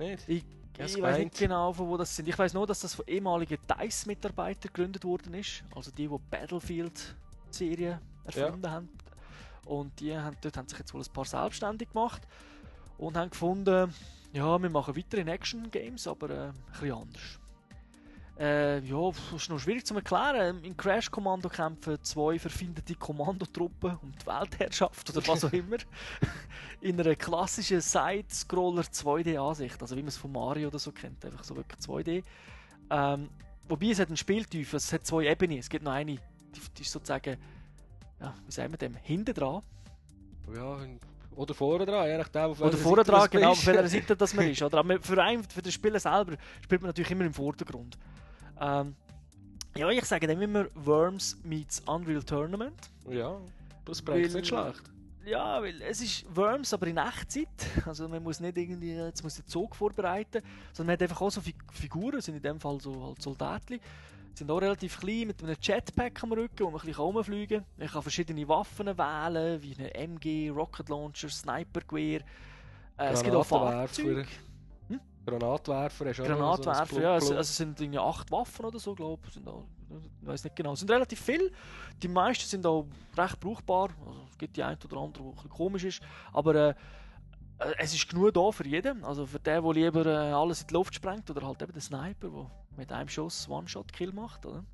Nicht? 0.00 0.28
Ich, 0.28 0.44
Ja, 0.78 0.84
ich 0.84 1.02
weiß 1.02 1.18
nicht 1.18 1.36
genau, 1.36 1.72
von 1.72 1.88
wo 1.88 1.96
das 1.96 2.14
sind. 2.14 2.28
Ich 2.28 2.38
weiß 2.38 2.54
nur, 2.54 2.66
dass 2.66 2.80
das 2.80 2.94
von 2.94 3.06
ehemaligen 3.06 3.58
DICE-Mitarbeitern 3.68 4.72
gegründet 4.72 5.04
worden 5.04 5.34
ist. 5.34 5.64
Also 5.74 5.90
die, 5.90 6.06
die 6.06 6.16
die 6.16 6.22
Battlefield-Serie 6.30 8.00
erfunden 8.24 8.70
haben. 8.70 8.88
Und 9.64 9.98
die 10.00 10.16
haben, 10.16 10.36
dort 10.40 10.56
haben 10.56 10.68
sich 10.68 10.78
jetzt 10.78 10.94
wohl 10.94 11.02
ein 11.02 11.12
paar 11.12 11.24
selbstständig 11.24 11.90
gemacht 11.90 12.22
und 12.96 13.16
haben 13.16 13.30
gefunden, 13.30 13.92
ja, 14.32 14.62
wir 14.62 14.70
machen 14.70 14.96
weiter 14.96 15.18
in 15.18 15.28
Action-Games, 15.28 16.06
aber 16.06 16.30
äh, 16.30 16.48
ein 16.48 16.54
bisschen 16.72 16.92
anders. 16.92 17.37
Äh, 18.38 18.78
ja, 18.80 19.10
das 19.10 19.42
ist 19.42 19.50
noch 19.50 19.58
schwierig 19.58 19.84
zu 19.84 19.94
erklären. 19.96 20.62
In 20.62 20.76
Crash 20.76 21.10
Commando 21.10 21.48
kämpfen 21.48 21.98
zwei 22.02 22.38
verfindete 22.38 22.94
Kommandotruppen 22.94 23.98
um 24.00 24.12
die 24.12 24.26
Weltherrschaft 24.26 25.10
oder 25.10 25.26
was 25.26 25.44
auch 25.44 25.52
immer. 25.52 25.78
In 26.80 27.00
einer 27.00 27.16
klassischen 27.16 27.80
Side-Scroller 27.80 28.82
2D-Ansicht, 28.82 29.82
also 29.82 29.96
wie 29.96 30.02
man 30.02 30.08
es 30.08 30.16
von 30.16 30.30
Mario 30.30 30.68
oder 30.68 30.78
so 30.78 30.92
kennt, 30.92 31.24
einfach 31.24 31.42
so 31.42 31.56
wirklich 31.56 31.80
2D. 31.80 32.22
Ähm, 32.90 33.28
wobei 33.68 33.86
es 33.86 33.98
hat 33.98 34.06
einen 34.06 34.16
Spieltiefe, 34.16 34.76
es 34.76 34.92
hat 34.92 35.04
zwei 35.04 35.26
Ebenen. 35.26 35.58
Es 35.58 35.68
gibt 35.68 35.82
noch 35.84 35.92
eine, 35.92 36.14
die, 36.14 36.20
die 36.76 36.82
ist 36.82 36.92
sozusagen, 36.92 37.36
ja, 38.20 38.34
wie 38.46 38.52
sagen 38.52 38.72
wir 38.72 38.78
dem, 38.78 38.94
hinten 38.94 39.34
dran. 39.34 39.62
Ja, 40.54 40.78
oder 41.34 41.54
vorne 41.54 41.86
dran, 41.86 42.08
je 42.08 42.18
nachdem, 42.18 42.42
auf 42.42 42.60
Oder 42.60 42.76
vorne 42.76 43.02
dran, 43.02 43.28
genau, 43.30 43.50
auf 43.50 43.66
welcher 43.66 43.88
Seite 43.88 44.16
das 44.16 44.32
man 44.32 44.46
ist. 44.50 44.62
Oder? 44.62 44.78
Aber 44.78 45.00
für, 45.00 45.20
einen, 45.22 45.42
für 45.42 45.62
das 45.62 45.72
Spiel 45.72 45.98
selber 45.98 46.36
spielt 46.62 46.82
man 46.82 46.88
natürlich 46.88 47.10
immer 47.10 47.24
im 47.24 47.34
Vordergrund. 47.34 47.98
Ähm, 48.60 48.96
ja, 49.76 49.88
ich 49.90 50.04
sage 50.04 50.26
dann 50.26 50.40
immer 50.40 50.66
Worms 50.74 51.36
meets 51.44 51.80
Unreal 51.86 52.22
Tournament. 52.22 52.90
Ja, 53.08 53.40
das 53.84 54.02
bringt 54.02 54.34
nicht 54.34 54.48
schlecht. 54.48 54.82
Ja, 55.24 55.60
weil 55.60 55.82
es 55.82 56.00
ist 56.00 56.24
Worms, 56.34 56.72
aber 56.72 56.86
in 56.86 56.96
Echtzeit. 56.96 57.48
Also 57.86 58.08
man 58.08 58.22
muss 58.22 58.40
nicht 58.40 58.56
irgendwie, 58.56 58.94
jetzt 58.94 59.22
muss 59.22 59.34
den 59.34 59.46
Zug 59.46 59.76
vorbereiten, 59.76 60.42
sondern 60.72 60.86
man 60.86 60.92
hat 60.94 61.02
einfach 61.02 61.20
auch 61.20 61.30
so 61.30 61.40
Fig 61.40 61.56
Figuren, 61.72 62.20
sind 62.20 62.36
in 62.36 62.42
dem 62.42 62.60
Fall 62.60 62.80
so 62.80 63.08
halt 63.08 63.20
Soldatli. 63.20 63.80
Sind 64.34 64.50
auch 64.50 64.60
relativ 64.60 65.00
klein, 65.00 65.26
mit 65.26 65.42
einem 65.42 65.56
Jetpack 65.60 66.22
am 66.22 66.32
Rücken, 66.32 66.60
wo 66.60 66.70
man 66.70 66.80
ein 66.80 66.86
bisschen 66.86 67.02
rumfliegen 67.02 67.58
kann. 67.58 67.66
Man 67.76 67.88
kann 67.88 68.02
verschiedene 68.02 68.48
Waffen 68.48 68.86
wählen, 68.86 69.62
wie 69.62 69.74
eine 69.76 69.94
MG, 69.94 70.50
Rocket 70.50 70.88
Launcher, 70.88 71.28
Snipergewehr. 71.28 72.20
Äh, 72.96 73.12
es 73.12 73.22
gibt 73.22 73.34
auch. 73.34 73.44
Fahrzeuge. 73.44 74.26
Granatwerfer 75.30 76.08
hast 76.08 76.18
du 76.18 76.22
Granatwerfer, 76.24 76.86
so 76.86 76.96
ein 76.96 77.02
ja, 77.02 77.12
also 77.12 77.34
es 77.34 77.56
sind 77.56 77.80
irgendwie 77.80 77.98
acht 77.98 78.30
Waffen 78.30 78.64
oder 78.64 78.78
so, 78.78 78.94
glaube 78.94 79.22
ich. 79.28 79.36
Ich 79.36 80.26
weiß 80.26 80.44
nicht 80.44 80.56
genau. 80.56 80.72
Es 80.72 80.80
sind 80.80 80.90
relativ 80.90 81.20
viele. 81.20 81.50
Die 82.02 82.08
meisten 82.08 82.46
sind 82.46 82.66
auch 82.66 82.86
recht 83.16 83.40
brauchbar. 83.40 83.90
Also, 84.06 84.26
es 84.30 84.38
gibt 84.38 84.56
die 84.56 84.62
eine 84.62 84.78
oder 84.84 84.96
andere, 84.98 85.22
die 85.22 85.28
ein 85.28 85.34
bisschen 85.34 85.50
komisch 85.50 85.84
ist. 85.84 86.02
Aber 86.32 86.54
äh, 86.54 86.74
äh, 87.58 87.74
es 87.78 87.94
ist 87.94 88.08
genug 88.08 88.34
da 88.34 88.50
für 88.50 88.66
jeden. 88.66 89.04
Also 89.04 89.26
für 89.26 89.38
den, 89.38 89.62
der 89.62 89.72
lieber 89.72 90.06
äh, 90.06 90.32
alles 90.32 90.62
in 90.62 90.68
die 90.68 90.74
Luft 90.74 90.94
sprengt 90.94 91.30
oder 91.30 91.46
halt 91.46 91.62
eben 91.62 91.72
den 91.72 91.80
Sniper, 91.80 92.28
der 92.28 92.50
mit 92.76 92.92
einem 92.92 93.08
Schuss 93.08 93.48
One-Shot-Kill 93.48 94.12
macht. 94.12 94.46
Oder? 94.46 94.64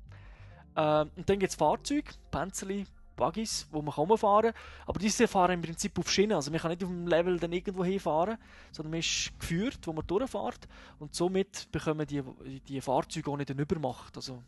Ähm, 0.75 1.11
und 1.15 1.29
dann 1.29 1.39
gibt 1.39 1.51
es 1.51 1.55
Fahrzeuge, 1.55 2.11
Panzerli, 2.31 2.85
Buggies, 3.15 3.67
wo 3.71 3.81
man 3.81 3.93
kann 3.93 4.05
rumfahren 4.05 4.51
kann. 4.53 4.61
Aber 4.87 4.99
diese 4.99 5.27
fahren 5.27 5.51
im 5.53 5.61
Prinzip 5.61 5.97
auf 5.99 6.11
Schienen. 6.11 6.33
Also 6.33 6.51
man 6.51 6.59
kann 6.59 6.71
nicht 6.71 6.83
auf 6.83 6.89
dem 6.89 7.07
Level 7.07 7.39
dann 7.39 7.51
irgendwo 7.51 7.83
hinfahren, 7.85 8.37
sondern 8.71 8.91
man 8.91 8.99
ist 8.99 9.31
geführt, 9.39 9.79
wo 9.83 9.93
man 9.93 10.05
durchfährt. 10.05 10.67
Und 10.99 11.15
somit 11.15 11.71
bekommen 11.71 12.05
die, 12.07 12.21
die 12.67 12.81
Fahrzeuge 12.81 13.31
auch 13.31 13.37
nicht 13.37 13.51
eine 13.51 13.61
Übermacht. 13.61 14.15
Also, 14.15 14.41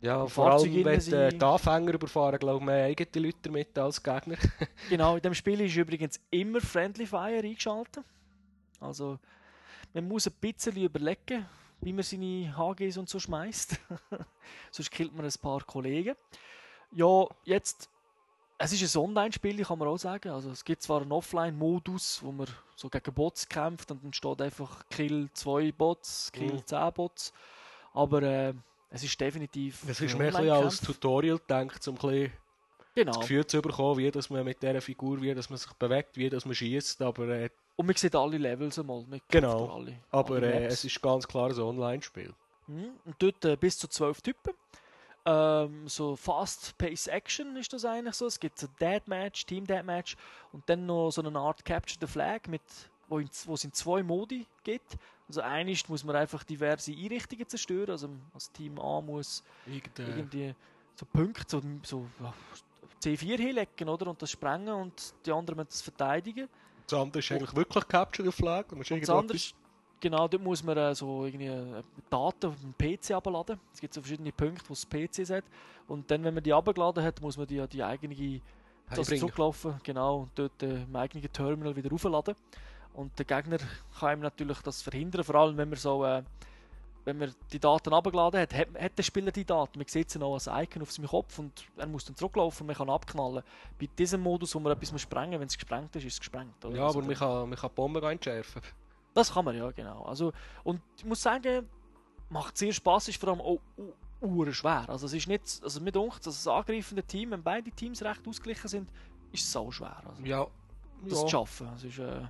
Ja, 0.00 0.24
die 0.24 0.30
vor 0.30 0.44
allem, 0.46 0.52
Fahrzeuge 0.60 0.84
wenn 0.84 1.00
sind- 1.00 1.32
die 1.40 1.44
Anfänger 1.44 1.94
überfahren, 1.94 2.38
glaube 2.38 2.58
ich, 2.60 2.64
mehr 2.66 2.84
eigene 2.86 3.26
Leute 3.26 3.38
damit 3.42 3.78
als 3.78 4.02
Gegner. 4.02 4.36
genau, 4.90 5.16
in 5.16 5.22
dem 5.22 5.34
Spiel 5.34 5.60
ist 5.60 5.76
übrigens 5.76 6.20
immer 6.30 6.60
Friendly 6.60 7.06
Fire 7.06 7.40
eingeschaltet. 7.42 8.04
Also 8.80 9.18
man 9.94 10.06
muss 10.06 10.26
ein 10.26 10.34
bisschen 10.40 10.76
überlegen, 10.76 11.46
wie 11.80 11.92
man 11.92 12.02
seine 12.02 12.56
HGs 12.56 12.96
und 12.96 13.08
so 13.08 13.18
schmeißt. 13.18 13.78
Sonst 14.70 14.90
killt 14.90 15.14
man 15.14 15.24
ein 15.24 15.32
paar 15.40 15.60
Kollegen. 15.64 16.14
Ja, 16.92 17.26
jetzt, 17.44 17.88
es 18.58 18.72
ist 18.72 18.96
ein 18.96 19.00
Online-Spiel, 19.02 19.64
kann 19.64 19.78
man 19.78 19.88
auch 19.88 19.96
sagen. 19.98 20.30
Also 20.30 20.50
es 20.50 20.64
gibt 20.64 20.82
zwar 20.82 21.00
einen 21.02 21.12
Offline-Modus, 21.12 22.20
wo 22.22 22.32
man 22.32 22.48
so 22.74 22.88
gegen 22.88 23.14
Bots 23.14 23.48
kämpft 23.48 23.90
und 23.90 24.02
dann 24.04 24.12
steht 24.12 24.42
einfach 24.42 24.84
Kill 24.90 25.28
2 25.32 25.72
Bots, 25.72 26.30
Kill 26.32 26.52
Mhm. 26.54 26.66
10 26.66 26.92
Bots. 26.92 27.32
Aber 27.94 28.22
äh, 28.22 28.54
es 28.90 29.04
ist 29.04 29.20
definitiv. 29.20 29.84
Es 29.88 30.00
ist 30.00 30.18
mehr 30.18 30.34
ein 30.34 30.50
als. 30.50 30.80
Tutorial 30.80 31.38
gedacht, 31.38 31.86
um 31.88 31.96
ein 32.10 32.32
Genau. 32.94 33.12
das 33.12 33.20
Gefühl 33.20 33.46
zu 33.46 33.62
bekommen, 33.62 33.98
wie 33.98 34.10
dass 34.10 34.28
man 34.28 34.44
mit 34.44 34.60
dieser 34.60 34.80
Figur, 34.80 35.22
wie 35.22 35.32
dass 35.32 35.48
man 35.50 35.56
sich 35.56 35.72
bewegt, 35.74 36.16
wie 36.16 36.28
dass 36.28 36.44
man 36.44 36.54
schießt. 36.56 37.00
Aber, 37.02 37.28
äh, 37.28 37.50
Und 37.76 37.86
man 37.86 37.94
sieht 37.94 38.16
alle 38.16 38.38
Levels 38.38 38.76
einmal. 38.78 39.04
Genau. 39.28 39.68
Alle, 39.72 40.00
aber 40.10 40.36
alle 40.36 40.52
äh, 40.52 40.64
es 40.66 40.84
ist 40.84 41.00
ganz 41.00 41.28
klar 41.28 41.50
ein 41.50 41.58
Online-Spiel. 41.60 42.34
Mhm. 42.66 42.90
Und 43.04 43.14
dort 43.20 43.44
äh, 43.44 43.56
bis 43.56 43.78
zu 43.78 43.86
zwölf 43.86 44.20
Typen. 44.20 44.52
Ähm, 45.28 45.86
so 45.86 46.16
Fast-Pace 46.16 47.08
Action 47.08 47.54
ist 47.56 47.70
das 47.74 47.84
eigentlich 47.84 48.14
so. 48.14 48.26
Es 48.26 48.40
gibt 48.40 48.58
so 48.58 48.66
Deathmatch, 48.80 49.44
Team 49.44 49.66
Deathmatch 49.66 50.16
und 50.52 50.66
dann 50.70 50.86
noch 50.86 51.10
so 51.10 51.22
eine 51.22 51.38
Art 51.38 51.62
Capture 51.66 51.98
the 52.00 52.10
Flag, 52.10 52.48
mit, 52.48 52.62
wo, 53.08 53.18
in, 53.18 53.28
wo 53.44 53.52
es 53.52 53.64
in 53.64 53.72
zwei 53.74 54.02
Modi 54.02 54.46
gibt. 54.64 54.96
Also 55.28 55.42
einmal 55.42 55.76
muss 55.88 56.02
man 56.04 56.16
einfach 56.16 56.44
diverse 56.44 56.92
Einrichtungen 56.92 57.46
zerstören. 57.46 57.90
Also 57.90 58.08
als 58.32 58.50
Team 58.52 58.78
A 58.80 59.02
muss 59.02 59.44
Irgendein, 59.66 60.08
irgendwie 60.16 60.54
so 60.94 61.04
Punkte, 61.04 61.44
so, 61.46 61.62
so 61.82 62.06
ja, 62.20 62.32
C4 63.02 63.36
hinlegen 63.36 63.88
oder? 63.90 64.06
und 64.06 64.22
das 64.22 64.30
sprengen 64.30 64.72
und 64.72 65.14
die 65.26 65.32
anderen 65.32 65.58
müssen 65.58 65.68
das 65.68 65.82
verteidigen. 65.82 66.48
das 66.86 66.98
andere 66.98 67.18
ist 67.18 67.30
eigentlich 67.30 67.54
wirklich 67.54 67.86
Capture 67.86 68.30
the 68.30 68.34
Flag. 68.34 68.72
Und 68.72 68.90
das 68.90 69.10
andere 69.10 69.36
ist, 69.36 69.54
genau, 70.00 70.28
dort 70.28 70.42
muss 70.42 70.62
man 70.62 70.76
äh, 70.76 70.94
so 70.94 71.24
irgendwie 71.24 71.46
äh, 71.46 71.82
Daten 72.10 72.46
auf 72.46 72.54
dem 72.60 72.74
PC 72.74 73.12
abladen. 73.12 73.58
Es 73.72 73.80
gibt 73.80 73.94
so 73.94 74.00
verschiedene 74.00 74.32
Punkte, 74.32 74.64
wo 74.68 74.74
das 74.74 74.86
PC 74.86 75.28
hat. 75.30 75.44
Und 75.86 76.10
dann, 76.10 76.24
wenn 76.24 76.34
man 76.34 76.42
die 76.42 76.52
abgeladen 76.52 77.02
hat, 77.02 77.20
muss 77.20 77.36
man 77.36 77.46
die 77.46 77.60
an 77.60 77.68
die 77.68 77.82
eigene 77.82 78.40
das 78.90 79.08
zurücklaufen, 79.08 79.78
genau, 79.82 80.20
und 80.20 80.30
dort 80.34 80.62
äh, 80.62 80.82
im 80.82 80.96
eigenen 80.96 81.30
Terminal 81.30 81.76
wieder 81.76 81.92
aufladen. 81.92 82.34
Und 82.94 83.16
der 83.18 83.26
Gegner 83.26 83.58
kann 84.00 84.18
ihm 84.18 84.20
natürlich 84.20 84.58
das 84.62 84.80
verhindern, 84.80 85.24
vor 85.24 85.34
allem 85.34 85.56
wenn 85.56 85.68
man 85.68 85.78
so 85.78 86.04
äh, 86.04 86.22
wenn 87.08 87.16
man 87.18 87.34
die 87.52 87.58
Daten 87.58 87.94
abgeladen 87.94 88.38
hat, 88.38 88.52
hat, 88.54 88.68
hat 88.78 88.98
der 88.98 89.02
Spieler 89.02 89.30
die 89.30 89.44
Daten. 89.44 89.78
Man 89.78 89.86
sieht 89.86 90.10
sie 90.10 90.18
noch 90.18 90.34
als 90.34 90.46
Icon 90.46 90.82
auf 90.82 90.92
seinem 90.92 91.08
Kopf 91.08 91.38
und 91.38 91.64
er 91.78 91.86
muss 91.86 92.04
dann 92.04 92.14
zurücklaufen 92.16 92.64
und 92.64 92.66
man 92.66 92.76
kann 92.76 92.90
abknallen. 92.90 93.42
Bei 93.80 93.88
diesem 93.98 94.20
Modus, 94.20 94.54
wo 94.54 94.60
man 94.60 94.72
etwas 94.72 94.92
muss 94.92 95.00
sprengen 95.00 95.40
wenn 95.40 95.46
es 95.46 95.56
gesprengt 95.56 95.96
ist, 95.96 96.04
ist 96.04 96.12
es 96.14 96.18
gesprengt. 96.18 96.62
oder? 96.64 96.76
Ja, 96.76 96.86
Also 96.86 96.98
aber 96.98 97.06
man 97.08 97.16
kann, 97.16 97.48
man 97.48 97.58
kann 97.58 97.70
Bomben 97.74 98.02
entschärfen. 98.04 98.60
Das 99.18 99.32
kann 99.32 99.44
man 99.44 99.56
ja, 99.56 99.70
genau. 99.70 100.02
Also, 100.04 100.32
und 100.64 100.80
ich 100.96 101.04
muss 101.04 101.22
sagen, 101.22 101.68
macht 102.30 102.56
sehr 102.56 102.72
Spaß, 102.72 103.08
ist 103.08 103.20
vor 103.20 103.30
allem 103.30 103.40
auch 103.40 103.60
uh, 104.20 104.52
schwer. 104.52 104.84
Also 104.88 105.06
es 105.06 105.12
ist 105.12 105.26
nicht, 105.26 105.42
also 105.62 105.80
mir 105.80 105.92
dunkt, 105.92 106.26
dass 106.26 106.42
das 106.42 106.46
angreifende 106.46 107.02
Team, 107.02 107.32
wenn 107.32 107.42
beide 107.42 107.70
Teams 107.70 108.02
recht 108.02 108.26
ausgeglichen 108.26 108.68
sind, 108.68 108.88
ist 109.32 109.44
es 109.44 109.52
so 109.52 109.70
schwer. 109.70 109.96
Also, 110.06 110.22
Ja. 110.22 110.46
das 111.04 111.18
zu 111.18 111.24
ja. 111.24 111.28
schaffen. 111.30 111.68
Das 111.72 111.84
ist, 111.84 111.98
äh, 111.98 112.22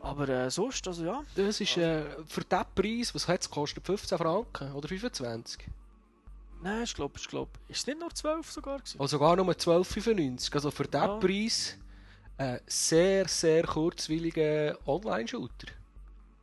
aber 0.00 0.28
äh, 0.28 0.50
sonst, 0.50 0.86
also 0.86 1.04
ja. 1.04 1.22
Das 1.34 1.60
ist 1.60 1.76
äh, 1.76 2.04
für 2.26 2.42
diesen 2.42 2.64
Preis, 2.74 3.14
was 3.14 3.26
hat 3.26 3.40
es 3.40 3.48
gekostet? 3.48 3.84
15 3.86 4.18
Franken 4.18 4.72
oder 4.72 4.88
25? 4.88 5.66
Nein, 6.62 6.82
ich 6.84 6.94
glaube, 6.94 7.14
ich 7.18 7.28
glaube, 7.28 7.50
ist 7.68 7.78
es 7.78 7.86
nicht 7.86 8.00
nur 8.00 8.10
12 8.14 8.50
sogar 8.50 8.78
gewesen? 8.78 9.00
Also 9.00 9.16
sogar 9.16 9.36
nur 9.36 9.46
12,95. 9.46 10.54
Also 10.54 10.70
für 10.70 10.84
diesen 10.84 11.00
Ja. 11.00 11.16
Preis 11.18 11.76
ein 12.38 12.60
sehr, 12.66 13.26
sehr 13.28 13.64
kurzwilliger 13.64 14.78
Online-Shooter. 14.86 15.68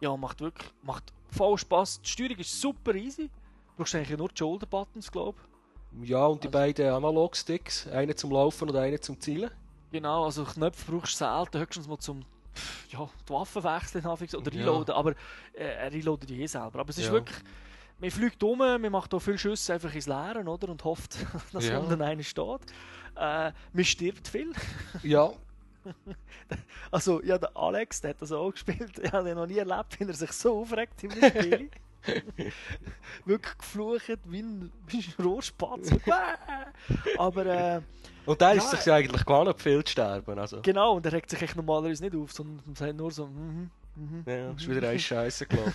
Ja, 0.03 0.17
macht 0.17 0.41
wirklich, 0.41 0.69
macht 0.81 1.13
voll 1.31 1.57
Spaß. 1.57 2.01
Die 2.01 2.09
Steuerung 2.09 2.37
ist 2.37 2.59
super 2.59 2.93
easy. 2.93 3.23
Du 3.27 3.77
brauchst 3.77 3.95
eigentlich 3.95 4.17
nur 4.17 4.27
die 4.27 4.37
Shoulder 4.37 4.65
Buttons, 4.65 5.09
glaube 5.09 5.37
ich. 6.01 6.09
Ja, 6.09 6.25
und 6.25 6.43
die 6.43 6.47
Also- 6.47 6.59
beiden 6.59 6.89
Analog-Sticks, 6.91 7.87
einen 7.87 8.17
zum 8.17 8.31
Laufen 8.31 8.69
und 8.69 8.75
einen 8.75 9.01
zum 9.01 9.17
Zielen. 9.21 9.49
Genau, 9.93 10.25
also 10.25 10.43
Knöpfe 10.43 10.91
brauchst 10.91 11.13
du 11.13 11.17
selten, 11.25 11.57
höchstens 11.59 11.87
mal 11.87 11.97
zum 11.99 12.25
ja, 12.89 13.09
die 13.27 13.33
Waffen 13.33 13.63
wechseln 13.63 14.05
oder 14.05 14.51
Ja. 14.53 14.59
reloaden, 14.59 14.93
aber 14.93 15.11
äh, 15.53 15.63
er 15.63 15.91
reloadet 15.91 16.29
die 16.29 16.41
eh 16.41 16.47
selber. 16.47 16.79
Aber 16.81 16.89
es 16.89 16.97
ist 16.97 17.05
Ja. 17.07 17.13
wirklich, 17.13 17.37
man 17.99 18.11
fliegt 18.11 18.43
um, 18.43 18.57
man 18.57 18.91
macht 18.91 19.13
auch 19.13 19.19
viele 19.19 19.37
Schüsse 19.37 19.73
einfach 19.73 19.93
ins 19.95 20.05
Leere, 20.07 20.43
oder? 20.43 20.67
Und 20.69 20.83
hofft, 20.83 21.15
dass 21.53 21.65
Ja. 21.67 21.79
unten 21.79 22.01
einer 22.01 22.21
steht. 22.23 22.59
Äh, 23.15 23.51
man 23.71 23.85
stirbt 23.85 24.27
viel. 24.27 24.51
Ja, 25.01 25.31
Also, 26.91 27.21
ja, 27.23 27.37
der 27.37 27.55
Alex, 27.55 28.01
der 28.01 28.11
hat 28.11 28.21
das 28.21 28.31
auch 28.31 28.51
gespielt. 28.51 28.99
Ich 29.03 29.11
habe 29.11 29.29
ihn 29.29 29.35
noch 29.35 29.47
nie 29.47 29.57
erlebt, 29.57 29.99
wie 29.99 30.03
er 30.05 30.13
sich 30.13 30.31
so 30.31 30.59
aufregt 30.61 31.03
im 31.03 31.11
Spiel. 31.11 31.69
Wirklich 33.25 33.57
geflucht 33.57 34.19
wie 34.25 34.41
ein, 34.41 34.71
wie 34.87 34.97
ein 34.99 35.23
Rohrspatz. 35.25 35.89
Aber 37.17 37.45
äh, 37.45 37.81
Und 38.25 38.41
der 38.41 38.53
ist 38.53 38.71
Ja. 38.71 38.77
sich 38.77 38.85
ja 38.85 38.95
eigentlich 38.95 39.25
gewohnt, 39.25 39.61
viel 39.61 39.83
zu 39.83 39.91
sterben. 39.93 40.37
Also. 40.37 40.61
genau, 40.61 40.95
und 40.95 41.05
er 41.05 41.13
regt 41.13 41.29
sich 41.29 41.41
echt 41.41 41.55
normalerweise 41.55 42.03
nicht 42.03 42.15
auf, 42.15 42.31
sondern 42.33 42.75
sagt 42.75 42.95
nur 42.97 43.11
so, 43.11 43.27
mhm, 43.27 43.69
mhm. 43.95 44.23
Ja, 44.25 44.51
ist 44.51 44.67
wieder 44.69 44.89
eine 44.89 44.99
Scheiße 44.99 45.45
gelaufen. 45.45 45.73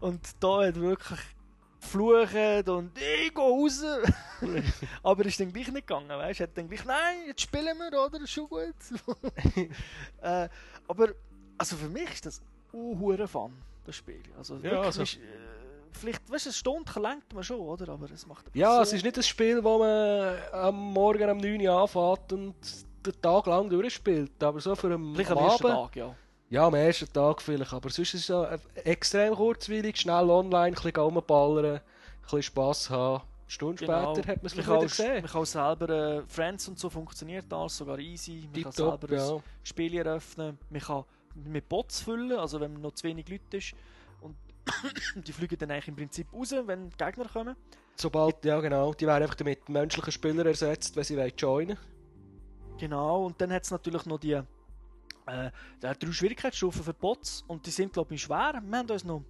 Und 0.00 0.20
da 0.40 0.58
hat 0.58 0.76
er 0.76 0.80
wirklich 0.80 1.18
geflucht 1.80 2.68
und 2.68 2.90
ich 2.98 3.34
geh 3.34 3.40
raus. 3.40 3.82
Aber 5.02 5.24
ist 5.24 5.40
dann 5.40 5.52
gleich 5.52 5.68
nicht 5.68 5.86
gegangen, 5.86 6.08
weißt 6.08 6.40
du? 6.40 6.44
Hat 6.44 6.56
dann 6.56 6.68
gleich, 6.68 6.84
nein, 6.84 7.16
jetzt 7.26 7.40
spielen 7.42 7.76
wir, 7.78 7.98
oder? 7.98 8.20
Ist 8.20 8.30
schon 8.30 8.48
gut. 8.48 8.74
äh, 10.22 10.48
aber, 10.88 11.08
also 11.58 11.76
für 11.76 11.88
mich 11.88 12.12
ist 12.12 12.26
das 12.26 12.42
auch 12.72 13.26
Fun, 13.26 13.52
das 13.84 13.96
Spiel. 13.96 14.22
Also, 14.36 14.56
Ja, 14.56 14.62
wirklich, 14.62 14.80
also- 14.80 15.02
ist, 15.02 15.16
äh, 15.16 15.18
vielleicht, 15.92 16.30
weißt 16.30 16.46
du, 16.46 16.50
eine 16.50 16.54
Stunde 16.54 17.00
lenkt 17.00 17.32
man 17.32 17.42
schon, 17.42 17.60
oder? 17.60 17.92
Aber 17.92 18.10
es 18.10 18.26
macht 18.26 18.46
Ja, 18.54 18.76
so 18.76 18.82
es 18.82 18.92
ist 18.92 19.04
nicht 19.04 19.16
ein 19.16 19.22
Spiel, 19.22 19.62
wo 19.64 19.78
man 19.78 20.36
am 20.52 20.92
Morgen 20.92 21.30
um 21.30 21.38
9 21.38 21.66
Uhr 21.66 21.80
anfängt 21.80 22.32
und 22.32 22.54
den 23.04 23.22
Tag 23.22 23.46
lang 23.46 23.70
durchspielt. 23.70 24.42
Aber 24.42 24.60
so 24.60 24.74
für 24.74 24.88
einen 24.88 25.16
Abend. 25.16 25.60
Tag, 25.60 25.96
ja. 25.96 26.14
Ja, 26.48 26.66
am 26.66 26.74
ersten 26.74 27.12
Tag 27.12 27.42
vielleicht. 27.42 27.72
Aber 27.72 27.90
sonst 27.90 28.14
ist 28.14 28.22
es 28.22 28.28
ja 28.28 28.56
extrem 28.84 29.34
kurzweilig, 29.34 29.96
schnell 29.96 30.30
online, 30.30 30.66
ein 30.68 30.74
bisschen 30.74 30.96
rumballern, 30.96 31.76
ein 31.76 31.80
bisschen 32.22 32.42
Spass 32.42 32.88
haben. 32.88 33.22
Eine 33.22 33.50
Stunde 33.50 33.84
Genau. 33.84 34.14
später 34.14 34.28
hat 34.32 34.42
man 34.42 34.46
es 34.46 34.56
wieder 34.56 34.78
gesehen. 34.80 35.22
man 35.22 35.30
kann 35.30 35.44
selber 35.44 35.88
äh, 35.88 36.22
Friends 36.26 36.68
und 36.68 36.78
so 36.78 36.90
funktioniert 36.90 37.52
alles, 37.52 37.76
sogar 37.76 37.98
easy. 37.98 38.42
Man 38.42 38.62
kann 38.62 38.72
Tipptopp, 38.72 39.00
selber 39.00 39.16
ja. 39.16 39.34
ein 39.36 39.42
Spiel 39.62 39.94
eröffnen. 39.96 40.58
Man 40.70 40.80
kann 40.80 41.04
mit 41.34 41.68
Bots 41.68 42.00
füllen, 42.00 42.38
also 42.38 42.60
wenn 42.60 42.74
noch 42.74 42.92
zu 42.92 43.04
wenig 43.04 43.28
Leute 43.28 43.56
ist. 43.56 43.74
Und 44.20 44.36
die 45.26 45.32
fliegen 45.32 45.58
dann 45.58 45.70
eigentlich 45.70 45.88
im 45.88 45.96
Prinzip 45.96 46.32
raus, 46.32 46.54
wenn 46.64 46.90
die 46.90 46.96
Gegner 46.96 47.28
kommen. 47.28 47.56
Sobald, 47.96 48.44
ja 48.44 48.60
genau, 48.60 48.92
die 48.94 49.06
werden 49.06 49.22
einfach 49.22 49.44
mit 49.44 49.68
menschlichen 49.68 50.12
Spielern 50.12 50.46
ersetzt, 50.46 50.94
wenn 50.96 51.04
sie 51.04 51.16
wollen 51.16 51.32
joinen 51.36 51.78
Genau, 52.78 53.24
und 53.24 53.40
dann 53.40 53.52
hat 53.52 53.64
es 53.64 53.70
natürlich 53.70 54.04
noch 54.04 54.18
die 54.18 54.38
äh, 55.26 55.50
der 55.82 55.90
hat 55.90 56.02
drei 56.02 56.12
Schwierigkeitsstufen 56.12 56.82
für 56.82 56.94
Bots 56.94 57.44
und 57.48 57.66
die 57.66 57.70
sind 57.70 57.92
glaube 57.92 58.14
ich 58.14 58.22
schwer. 58.22 58.60
Wir 58.64 58.78
haben 58.78 58.90
uns 58.90 59.04
noch, 59.04 59.22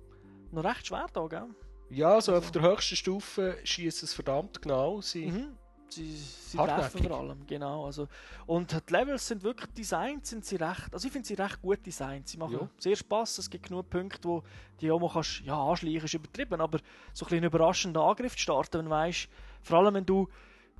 noch 0.52 0.64
recht 0.64 0.86
schwer 0.86 1.06
da, 1.12 1.26
gell? 1.26 1.48
Ja, 1.90 2.20
so 2.20 2.34
auf 2.34 2.50
der 2.50 2.62
höchsten 2.62 2.96
Stufe 2.96 3.58
schießt 3.64 4.02
es 4.02 4.12
verdammt 4.14 4.60
genau. 4.62 5.00
Sie, 5.00 5.26
Mhm. 5.26 5.56
Sie, 5.88 6.16
sie 6.16 6.58
treffen 6.58 7.04
vor 7.04 7.16
allem, 7.20 7.46
genau. 7.46 7.86
Also, 7.86 8.08
und 8.46 8.72
die 8.72 8.92
Levels 8.92 9.28
sind 9.28 9.44
wirklich 9.44 9.70
designt, 9.72 10.26
sind 10.26 10.44
sie 10.44 10.56
recht, 10.56 10.92
also 10.92 11.06
ich 11.06 11.12
finde 11.12 11.28
sie 11.28 11.34
recht 11.34 11.62
gut 11.62 11.86
designt. 11.86 12.26
Sie 12.26 12.36
machen 12.38 12.54
Ja. 12.60 12.68
sehr 12.76 12.96
Spaß. 12.96 13.38
Es 13.38 13.48
gibt 13.48 13.68
genug 13.68 13.88
Punkte, 13.88 14.28
wo 14.28 14.42
die 14.80 14.90
auch 14.90 14.98
mal 14.98 15.08
kannst, 15.12 15.42
ja, 15.42 15.56
anschleichen 15.56 16.02
ist 16.04 16.14
übertrieben, 16.14 16.60
aber 16.60 16.80
so 17.12 17.24
ein 17.24 17.28
bisschen 17.28 17.44
überraschenden 17.44 18.02
Angriff 18.02 18.32
zu 18.34 18.40
starten, 18.42 18.78
wenn 18.78 18.84
du 18.86 18.90
weißt, 18.90 19.28
vor 19.62 19.78
allem 19.78 19.94
wenn 19.94 20.04
du, 20.04 20.28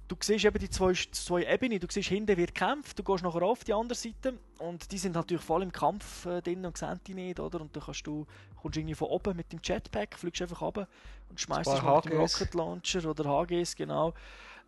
du 0.09 0.16
siehst 0.20 0.45
eben 0.45 0.59
die 0.59 0.70
zwei, 0.70 0.93
zwei 0.93 1.45
Ebenen, 1.45 1.81
du 1.81 1.87
siehst 1.91 2.09
hinten 2.09 2.37
wird 2.37 2.55
gekämpft, 2.55 2.99
du 2.99 3.03
gehst 3.03 3.24
nachher 3.24 3.43
auf 3.43 3.65
die 3.65 3.73
andere 3.74 3.97
Seite 3.97 4.35
und 4.59 4.91
die 4.93 4.99
sind 4.99 5.15
natürlich 5.15 5.43
voll 5.43 5.62
im 5.62 5.73
Kampf 5.73 6.27
äh, 6.27 6.41
drin 6.43 6.65
und 6.65 6.77
sehen 6.77 7.01
die 7.07 7.15
nicht, 7.15 7.41
oder? 7.41 7.61
Und 7.61 7.74
dann 7.74 7.83
kannst 7.83 8.07
du, 8.07 8.27
kommst 8.61 8.77
irgendwie 8.77 8.95
von 8.95 9.09
oben 9.09 9.37
mit 9.37 9.53
dem 9.53 9.61
Jetpack, 9.62 10.16
fliegst 10.19 10.43
einfach 10.43 10.61
runter 10.62 10.87
und 11.31 11.41
schmeißt 11.41 11.69
Ein 11.69 11.74
dich 11.77 11.85
mit 12.05 12.12
dem. 12.15 12.20
Rocket 12.20 12.55
Launcher 12.55 13.11
oder 13.11 13.24
HGs, 13.24 13.74
genau. 13.77 14.15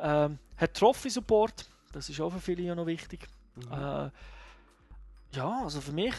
Ähm, 0.01 0.39
hat 0.57 0.75
Trophy-Support, 0.75 1.69
das 1.93 2.09
ist 2.09 2.21
auch 2.21 2.31
für 2.31 2.41
viele 2.41 2.63
ja 2.63 2.75
noch 2.75 2.87
wichtig. 2.87 3.27
Mhm. 3.57 3.73
Äh, 3.73 4.11
ja, 5.33 5.61
also 5.63 5.81
für 5.81 5.93
mich. 5.93 6.15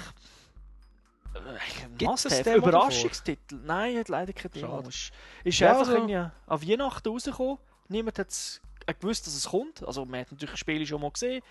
Äh, 1.34 1.40
ein 1.40 1.98
Gibt's 1.98 2.26
ein 2.26 2.32
Must-have. 2.32 2.44
Demo 2.44 2.58
Überraschungstitel. 2.58 3.60
Nein, 3.66 3.98
hat 3.98 4.10
leider 4.10 4.34
kein 4.34 4.52
Demo. 4.52 4.80
Ist, 4.82 5.12
ist 5.44 5.60
Ja, 5.60 5.70
einfach 5.72 5.88
also- 5.90 5.94
irgendwie 5.96 6.26
auf 6.48 6.62
Weihnachten 6.68 7.10
rausgekommen. 7.10 7.58
Niemand 7.88 8.20
hat 8.20 8.28
äh, 8.28 8.32
gewusst, 8.88 9.28
dass 9.28 9.36
es 9.36 9.50
kommt. 9.50 9.86
Also, 9.86 10.06
man 10.06 10.22
hat 10.22 10.32
natürlich 10.32 10.52
das 10.52 10.60
Spiel 10.60 10.86
schon 10.86 11.02
mal 11.02 11.12
gesehen. 11.12 11.42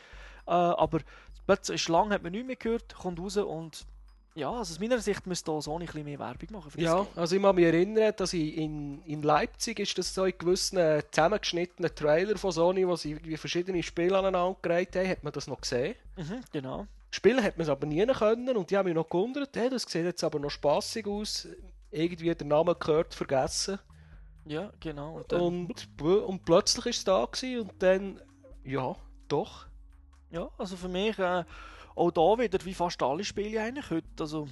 Äh, 0.47 0.51
aber 0.51 1.01
plötzlich 1.47 1.83
ist 1.83 1.89
lang 1.89 2.11
hat 2.11 2.23
man 2.23 2.33
nicht 2.33 2.47
mehr 2.47 2.57
gehört, 2.57 2.95
kommt 2.95 3.21
raus 3.21 3.37
und. 3.37 3.87
Ja, 4.35 4.51
also 4.53 4.73
aus 4.73 4.79
meiner 4.79 5.01
Sicht 5.01 5.27
müsste 5.27 5.51
da 5.51 5.61
Sony 5.61 5.85
ein 5.85 5.87
bisschen 5.87 6.05
mehr 6.05 6.19
Werbung 6.21 6.49
machen. 6.53 6.71
Ja, 6.77 7.05
also 7.17 7.35
ich 7.35 7.43
kann 7.43 7.57
mich 7.57 7.65
erinnern, 7.65 8.13
dass 8.17 8.33
ich 8.33 8.57
in, 8.57 9.03
in 9.03 9.23
Leipzig 9.23 9.81
ist 9.81 9.99
das 9.99 10.15
so 10.15 10.27
in 10.27 10.39
gewissen 10.39 10.79
äh, 10.79 11.03
zusammengeschnittenen 11.11 11.93
Trailer 11.93 12.37
von 12.39 12.53
Sony, 12.53 12.87
wo 12.87 12.95
sie 12.95 13.11
irgendwie 13.11 13.37
verschiedene 13.37 13.83
Spiele 13.83 14.17
aneinandergereiht 14.17 14.95
haben, 14.95 15.09
hat 15.09 15.25
man 15.25 15.33
das 15.33 15.49
noch 15.49 15.61
gesehen. 15.61 15.97
Mhm, 16.17 16.41
genau. 16.53 16.87
Spielen 17.11 17.43
hat 17.43 17.57
man 17.57 17.65
es 17.65 17.69
aber 17.69 17.87
nie 17.87 18.07
können 18.07 18.57
und 18.57 18.71
die 18.71 18.77
haben 18.77 18.87
mich 18.87 18.95
noch 18.95 19.09
gewundert, 19.09 19.57
hey, 19.57 19.71
das 19.71 19.83
sieht 19.83 20.05
jetzt 20.05 20.23
aber 20.23 20.39
noch 20.39 20.51
spaßig 20.51 21.07
aus. 21.07 21.49
Irgendwie 21.91 22.33
der 22.33 22.47
Name 22.47 22.77
gehört, 22.77 23.15
vergessen. 23.15 23.81
Ja, 24.49 24.73
genau. 24.81 25.17
Und 25.17 25.33
dann, 25.33 25.41
Und, 25.41 25.89
und 26.03 26.45
plötzlich 26.45 26.87
ist 26.87 26.99
es 26.99 27.05
da 27.05 27.25
gewesen 27.25 27.61
und 27.69 27.83
dann, 27.83 28.21
ja, 28.65 28.97
doch. 29.29 29.67
Ja, 30.31 30.49
also 30.59 30.77
für 30.77 30.89
mich 30.89 31.19
äh, 31.19 31.45
auch 31.95 32.11
da 32.11 32.39
wieder 32.39 32.65
wie 32.65 32.75
fast 32.75 33.03
alle 33.03 33.25
Spiele 33.25 33.61
eigentlich 33.63 33.91
heute. 33.91 34.07
Also 34.21 34.49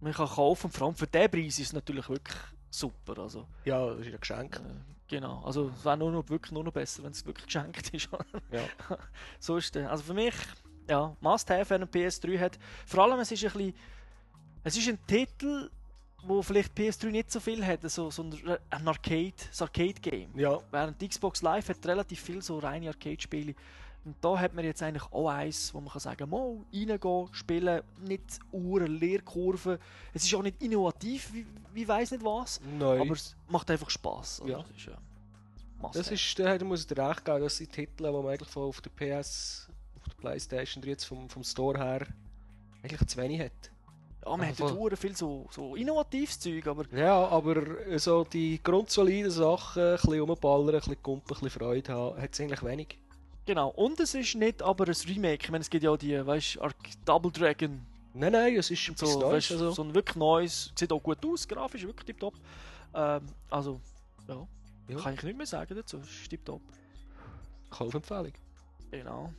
man 0.00 0.12
kann 0.12 0.28
kaufen 0.28 0.66
und 0.66 0.72
vor 0.72 0.86
allem 0.86 0.96
für 0.96 1.06
den 1.06 1.30
Preis 1.30 1.58
ist 1.58 1.66
es 1.68 1.72
natürlich 1.72 2.08
wirklich 2.08 2.36
super. 2.70 3.18
Also 3.18 3.46
Ja, 3.64 3.86
das 3.94 4.00
ist 4.06 4.12
ein 4.12 4.20
Geschenk. 4.20 4.56
äh, 4.56 4.60
genau, 5.08 5.42
also 5.44 5.70
es 5.76 5.84
wäre 5.84 5.96
nur 5.96 6.10
noch, 6.12 6.28
wirklich 6.28 6.52
nur 6.52 6.64
noch 6.64 6.72
besser, 6.72 7.02
wenn 7.02 7.12
es 7.12 7.24
wirklich 7.26 7.46
geschenkt 7.46 7.90
ist. 7.94 8.08
Ja. 8.50 8.62
so 9.38 9.56
ist 9.56 9.74
der. 9.74 9.90
Also 9.90 10.04
für 10.04 10.14
mich, 10.14 10.34
ja, 10.88 11.16
must 11.20 11.50
have, 11.50 11.70
wenn 11.70 11.82
ein 11.82 11.88
PS3 11.88 12.38
hat. 12.40 12.58
Vor 12.86 13.04
allem 13.04 13.20
es 13.20 13.30
ist 13.32 13.44
ein 13.44 13.52
bisschen, 13.52 13.74
es 14.64 14.76
ist 14.76 14.88
ein 14.88 14.98
Titel, 15.06 15.70
wo 16.22 16.42
vielleicht 16.42 16.76
PS3 16.76 17.06
nicht 17.06 17.30
so 17.30 17.40
viel 17.40 17.64
hat, 17.64 17.88
so, 17.90 18.10
so 18.10 18.22
ein, 18.22 18.86
Arcade, 18.86 19.32
ein 19.34 19.60
Arcade-Game. 19.60 20.38
Ja, 20.38 20.58
Während 20.70 21.00
die 21.00 21.08
Xbox 21.08 21.42
Live 21.42 21.68
hat 21.68 21.86
relativ 21.86 22.20
viel 22.20 22.42
so 22.42 22.58
reine 22.58 22.88
Arcade-Spiele. 22.88 23.54
Und 24.04 24.16
da 24.20 24.38
hat 24.38 24.54
man 24.54 24.64
jetzt 24.64 24.82
eigentlich 24.82 25.04
auch 25.12 25.28
eins, 25.28 25.74
wo 25.74 25.80
man 25.80 25.90
kann 25.90 26.00
sagen, 26.00 26.30
mal 26.30 26.56
reingehen, 26.72 27.28
spielen, 27.32 27.82
nicht 28.00 28.38
Uhren, 28.52 28.98
Lehrkurven. 28.98 29.78
Es 30.14 30.24
ist 30.24 30.34
auch 30.34 30.42
nicht 30.42 30.62
innovativ, 30.62 31.32
wie, 31.32 31.44
wie 31.74 31.86
weiß 31.86 32.12
nicht 32.12 32.24
was, 32.24 32.60
nein. 32.78 33.00
aber 33.00 33.12
es 33.12 33.36
macht 33.48 33.70
einfach 33.70 33.90
Spaß. 33.90 34.42
Ja. 34.46 34.58
Das 34.62 34.70
ist, 34.70 34.86
ja, 34.86 34.98
must 35.78 35.96
Das 35.96 36.10
ist, 36.10 36.38
da 36.38 36.64
muss 36.64 36.80
ich 36.82 36.86
dir 36.86 37.08
recht 37.08 37.24
geben, 37.24 37.40
das 37.40 37.56
sind 37.56 37.72
Titel, 37.72 38.04
die 38.04 38.10
man 38.10 38.26
eigentlich 38.26 38.48
von 38.48 38.64
auf 38.64 38.80
der 38.80 38.90
PS, 38.90 39.68
auf 39.96 40.04
der 40.04 40.14
Playstation 40.16 40.82
3 40.82 40.88
jetzt 40.88 41.04
vom, 41.04 41.28
vom 41.28 41.44
Store 41.44 41.78
her 41.78 42.06
eigentlich 42.82 43.06
zu 43.06 43.18
wenig 43.18 43.40
hat. 43.40 43.70
Ja, 44.30 44.36
man 44.36 44.48
hat 44.48 44.58
jetzt 44.58 44.72
Uhren 44.72 44.96
viel 44.96 45.16
so, 45.16 45.46
so 45.50 45.74
innovatives 45.76 46.38
Zeug, 46.40 46.66
aber 46.66 46.84
Ja, 46.92 47.26
aber 47.28 47.62
so 47.98 48.24
die 48.24 48.60
grundsoliden 48.62 49.30
Sachen, 49.30 49.82
ein 49.82 49.96
bisschen 49.96 50.20
rumballern, 50.20 50.74
ein 50.74 50.78
bisschen 50.80 51.02
kumpen, 51.02 51.24
ein 51.36 51.40
bisschen 51.40 51.50
Freude 51.50 51.92
haben, 51.92 52.20
hat 52.20 52.30
es 52.32 52.40
eigentlich 52.40 52.62
wenig. 52.62 52.98
genau. 53.46 53.68
Und 53.70 53.98
es 54.00 54.14
ist 54.14 54.34
nicht 54.34 54.62
aber 54.62 54.86
ein 54.86 54.94
Remake. 55.06 55.44
Ich 55.44 55.50
meine, 55.50 55.62
es 55.62 55.70
gibt 55.70 55.84
ja 55.84 55.90
auch 55.90 55.96
die, 55.96 56.24
weißt 56.26 56.56
du, 56.56 56.68
Double 57.04 57.30
Dragon 57.32 57.80
Nein, 58.14 58.32
nein, 58.32 58.56
es 58.56 58.70
ist 58.70 58.88
etwas 58.88 59.12
so, 59.12 59.20
Neues. 59.20 59.50
Also. 59.52 59.70
so 59.70 59.82
ein 59.82 59.94
wirklich 59.94 60.16
neues, 60.16 60.72
sieht 60.76 60.90
auch 60.92 61.02
gut 61.02 61.18
aus, 61.24 61.46
grafisch 61.46 61.82
wirklich 61.84 62.06
tipptopp. 62.06 62.34
Ähm, 62.94 63.20
also, 63.50 63.80
ja, 64.26 64.46
Ja. 64.88 64.96
kann 64.98 65.14
ich 65.14 65.22
nicht 65.22 65.36
mehr 65.36 65.46
sagen 65.46 65.74
dazu, 65.76 65.98
ist 65.98 66.28
tipptopp. 66.28 66.62
Kaufempfehlung. 67.70 68.32
Genau. 68.90 69.32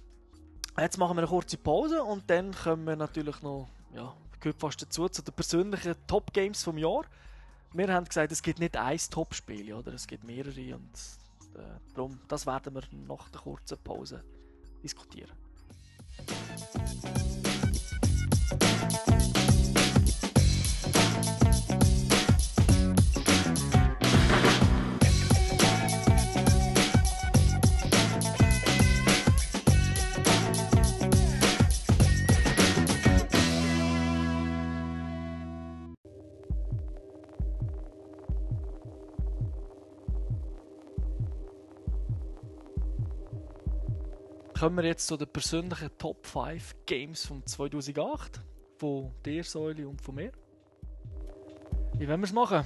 Jetzt 0.77 0.97
machen 0.97 1.17
wir 1.17 1.23
eine 1.23 1.27
kurze 1.27 1.57
Pause 1.57 2.01
und 2.03 2.29
dann 2.29 2.53
kommen 2.53 2.85
wir 2.85 2.95
natürlich 2.95 3.41
noch, 3.41 3.67
ja, 3.93 4.13
gehört 4.39 4.59
fast 4.59 4.81
dazu, 4.81 5.07
zu 5.09 5.21
den 5.21 5.33
persönlichen 5.33 5.95
Top-Games 6.07 6.63
vom 6.63 6.77
Jahr. 6.77 7.03
Wir 7.73 7.93
haben 7.93 8.05
gesagt, 8.05 8.31
es 8.31 8.41
gibt 8.41 8.59
nicht 8.59 8.75
ein 8.75 8.97
Top-Spiel, 9.09 9.73
oder? 9.73 9.93
Es 9.93 10.07
gibt 10.07 10.23
mehrere 10.23 10.75
und 10.75 10.91
äh, 11.55 11.61
darum, 11.93 12.19
das 12.27 12.45
werden 12.45 12.73
wir 12.73 12.83
nach 13.07 13.29
der 13.29 13.41
kurzen 13.41 13.77
Pause 13.83 14.23
diskutieren. 14.83 15.31
Kommen 44.59 44.75
wir 44.75 44.83
jetzt 44.85 45.07
zu 45.07 45.15
den 45.15 45.27
persönlichen 45.29 45.89
Top 45.97 46.25
5 46.27 46.75
Games 46.85 47.25
von 47.25 47.45
2008. 47.45 48.41
Von 48.77 49.11
dir, 49.25 49.43
Säuli, 49.43 49.85
und 49.85 50.01
von 50.01 50.15
mir. 50.15 50.31
Wie 51.97 52.07
wollen 52.07 52.19
wir 52.19 52.25
es 52.25 52.33
machen? 52.33 52.63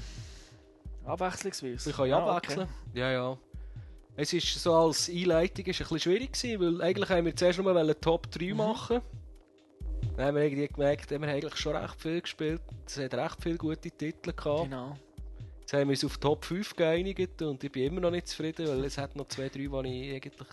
Abwechslungsweise. 1.06 1.90
Ich 1.92 1.96
kann 1.96 2.08
ja 2.10 2.18
Ah, 2.18 2.38
abwechseln. 2.38 2.68
Ja, 2.96 3.12
ja. 3.12 3.38
Es 4.16 4.34
ist 4.34 4.48
so 4.60 4.74
als 4.74 5.08
Einleitung 5.10 5.66
ist 5.66 5.82
ein 5.82 5.84
bisschen 5.88 6.00
schwierig 6.00 6.34
gewesen, 6.34 6.60
weil 6.62 6.82
eigentlich 6.82 7.10
haben 7.10 7.26
wir 7.26 7.36
zuerst 7.36 7.60
nur 7.60 7.74
wollen 7.74 7.96
Top 8.02 8.30
3 8.32 8.46
Mhm. 8.52 8.58
machen. 8.58 9.02
Dann 10.18 10.26
haben 10.28 10.36
wir 10.36 10.44
irgendwie 10.44 10.68
gemerkt, 10.68 11.10
wir 11.12 11.18
haben 11.18 11.24
eigentlich 11.26 11.56
schon 11.58 11.76
recht 11.76 12.02
viel 12.02 12.22
gespielt. 12.22 12.62
Es 12.88 12.98
hat 12.98 13.14
recht 13.14 13.38
viele 13.42 13.58
gute 13.58 13.92
Titel 13.92 14.34
gehabt. 14.34 14.64
Genau. 14.64 14.96
Jetzt 15.62 15.74
haben 15.74 15.88
wir 15.88 15.94
uns 15.94 16.06
auf 16.06 16.18
Top 16.18 16.44
5 16.46 16.76
geeinigt 16.76 17.42
und 17.44 17.64
ich 17.64 17.72
bin 17.72 17.84
immer 17.86 18.02
noch 18.02 18.12
nicht 18.12 18.28
zufrieden, 18.28 18.68
weil 18.68 18.84
es 18.84 18.98
hat 18.98 19.16
noch 19.16 19.28
zwei, 19.28 19.50
drei, 19.50 19.68
die 19.84 20.10
ich 20.10 20.16
eigentlich 20.16 20.48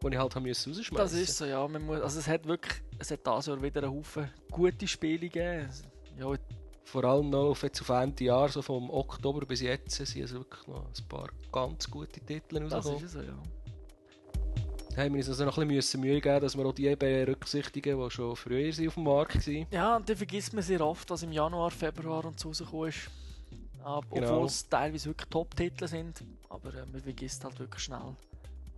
wo 0.00 0.08
ich 0.08 0.16
halt 0.16 0.34
haben 0.34 0.42
müssen 0.44 0.72
rausschmeißen. 0.72 0.96
Das 0.96 1.12
ist 1.12 1.36
so, 1.36 1.44
ja. 1.44 1.66
Man 1.68 1.84
muss, 1.84 2.00
also 2.00 2.18
es 2.18 2.26
hat 2.28 2.46
wirklich, 2.46 2.82
es 2.98 3.10
hat 3.10 3.26
dieses 3.26 3.46
Jahr 3.46 3.62
wieder 3.62 3.82
einen 3.82 3.92
Haufen 3.92 4.30
gute 4.50 4.86
Spiele 4.86 5.28
gegeben. 5.28 5.68
Ja, 6.18 6.32
Vor 6.84 7.04
allem 7.04 7.30
noch 7.30 7.50
auf, 7.50 7.62
jetzt 7.62 7.80
auf 7.82 7.88
Ende 7.90 8.24
Jahr, 8.24 8.48
so 8.48 8.62
vom 8.62 8.90
Oktober 8.90 9.44
bis 9.46 9.60
jetzt, 9.60 9.90
sind 9.90 10.22
also 10.22 10.38
wirklich 10.38 10.66
noch 10.66 10.86
ein 10.86 11.08
paar 11.08 11.28
ganz 11.52 11.88
gute 11.90 12.20
Titel 12.20 12.60
das 12.60 12.72
rausgekommen. 12.72 13.04
ist 13.04 13.12
so, 13.12 13.20
ja. 13.20 13.38
Da 14.96 15.02
haben 15.02 15.12
wir 15.14 15.18
uns 15.18 15.28
also 15.28 15.44
noch 15.44 15.56
ein 15.56 15.68
bisschen 15.68 16.00
Mühe 16.00 16.14
gegeben, 16.14 16.40
dass 16.40 16.56
wir 16.56 16.66
auch 16.66 16.72
die 16.74 16.94
berücksichtigen, 16.96 18.02
die 18.02 18.10
schon 18.10 18.34
früher 18.34 18.88
auf 18.88 18.94
dem 18.94 19.04
Markt 19.04 19.46
waren. 19.46 19.66
Ja, 19.70 19.96
und 19.96 20.08
dann 20.08 20.16
vergisst 20.16 20.52
man 20.52 20.64
sehr 20.64 20.80
oft, 20.80 21.08
was 21.10 21.22
im 21.22 21.30
Januar, 21.32 21.70
Februar 21.70 22.24
und 22.24 22.40
so 22.40 22.48
rausgekommen 22.48 22.88
ist. 22.88 23.10
Aber, 23.84 24.04
Genau. 24.12 24.32
Obwohl 24.32 24.46
es 24.46 24.68
teilweise 24.68 25.10
wirklich 25.10 25.28
Top-Titel 25.30 25.86
sind. 25.86 26.22
Aber 26.48 26.74
äh, 26.74 26.84
man 26.90 27.00
vergisst 27.00 27.44
halt 27.44 27.58
wirklich 27.60 27.84
schnell. 27.84 28.16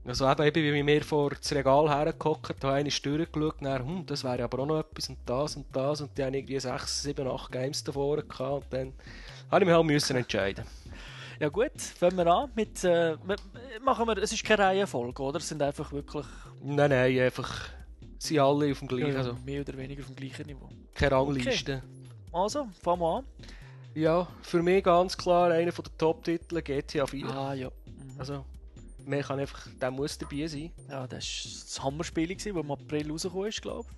Also 0.04 0.28
eben, 0.28 0.42
eben 0.42 0.74
wie 0.74 0.86
wir 0.86 1.04
vor 1.04 1.30
das 1.30 1.52
Regal 1.52 1.88
hergehockt, 1.88 2.64
habe 2.64 2.80
ich 2.82 3.02
durchgeschaut 3.02 3.58
und 3.58 3.64
dann, 3.64 3.86
hm, 3.86 4.06
das 4.06 4.24
wäre 4.24 4.42
aber 4.42 4.58
auch 4.60 4.66
noch 4.66 4.80
etwas 4.80 5.08
und 5.08 5.18
das 5.24 5.56
und 5.56 5.66
das 5.72 6.00
und 6.00 6.16
die 6.18 6.24
haben 6.24 6.34
irgendwie 6.34 6.58
6, 6.58 7.02
7, 7.02 7.26
8 7.26 7.52
Games 7.52 7.84
davor 7.84 8.22
gehabt 8.22 8.64
und 8.64 8.72
dann 8.72 8.92
habe 9.50 9.62
ich 9.62 9.66
mich 9.66 9.76
halt 9.76 9.86
müssen 9.86 10.16
entscheiden. 10.16 10.64
Ja 11.38 11.48
gut, 11.48 11.80
fangen 11.80 12.16
wir 12.16 12.26
an 12.26 12.50
mit... 12.54 12.82
Äh, 12.84 13.16
machen 13.84 14.06
wir, 14.06 14.18
es 14.18 14.32
ist 14.32 14.44
keine 14.44 14.64
Reihenfolge, 14.64 15.22
oder? 15.22 15.38
Es 15.38 15.48
sind 15.48 15.62
einfach 15.62 15.90
wirklich 15.92 16.26
Nein, 16.62 16.90
nein, 16.90 17.18
einfach 17.18 17.68
sind 18.18 18.38
alle 18.38 18.70
auf 18.70 18.78
dem 18.78 18.88
gleichen, 18.88 19.12
ja, 19.12 19.18
also 19.18 19.36
mehr 19.44 19.60
oder 19.62 19.76
weniger 19.76 20.02
auf 20.02 20.06
dem 20.06 20.16
gleichen 20.16 20.46
Niveau. 20.46 20.68
keine 20.94 21.12
Rangliste. 21.12 21.82
Also, 22.32 22.68
fangen 22.80 23.00
wir 23.00 23.16
an. 23.18 23.24
Ja, 23.94 24.28
für 24.42 24.62
mich 24.62 24.84
ganz 24.84 25.16
klar 25.16 25.50
einer 25.50 25.72
der 25.72 25.84
Top-Titel 25.98 26.62
GTA 26.62 27.06
4. 27.06 27.26
Ah 27.26 27.54
ja. 27.54 27.68
Mhm. 27.68 28.18
Also, 28.18 28.44
mehr 29.06 29.22
kann 29.22 29.38
einfach, 29.40 29.66
der 29.80 29.90
muss 29.90 30.16
dabei 30.18 30.46
sein. 30.46 30.70
Ja, 30.88 31.06
das 31.06 31.10
war 31.10 31.62
das 31.64 31.82
Hammerspiel, 31.82 32.34
das 32.34 32.46
im 32.46 32.70
April 32.70 33.10
rausgekommen 33.10 33.48
ist, 33.48 33.62
glaube 33.62 33.88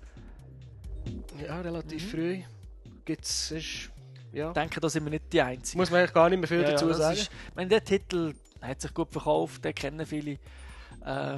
Ja, 1.45 1.61
relativ 1.61 2.03
Mhm. 2.05 2.09
früh. 2.09 2.41
Gibt's, 3.05 3.51
ist, 3.51 3.91
ja, 4.33 4.47
ich. 4.47 4.53
denke, 4.53 4.79
da 4.79 4.89
sind 4.89 5.03
wir 5.03 5.11
nicht 5.11 5.31
die 5.31 5.41
Einzigen. 5.41 5.79
muss 5.79 5.91
man 5.91 5.99
eigentlich 6.01 6.13
gar 6.13 6.29
nicht 6.29 6.39
mehr 6.39 6.47
viel 6.47 6.61
Ja, 6.61 6.63
ja, 6.63 6.71
dazu 6.71 6.87
das 6.87 6.97
sagen. 6.97 7.17
Ist, 7.17 7.29
ich 7.49 7.55
meine, 7.55 7.69
der 7.69 7.83
Titel 7.83 8.33
hat 8.61 8.81
sich 8.81 8.93
gut 8.93 9.11
verkauft, 9.11 9.63
den 9.63 9.75
kennen 9.75 10.05
viele. 10.05 10.39
Äh, 11.05 11.37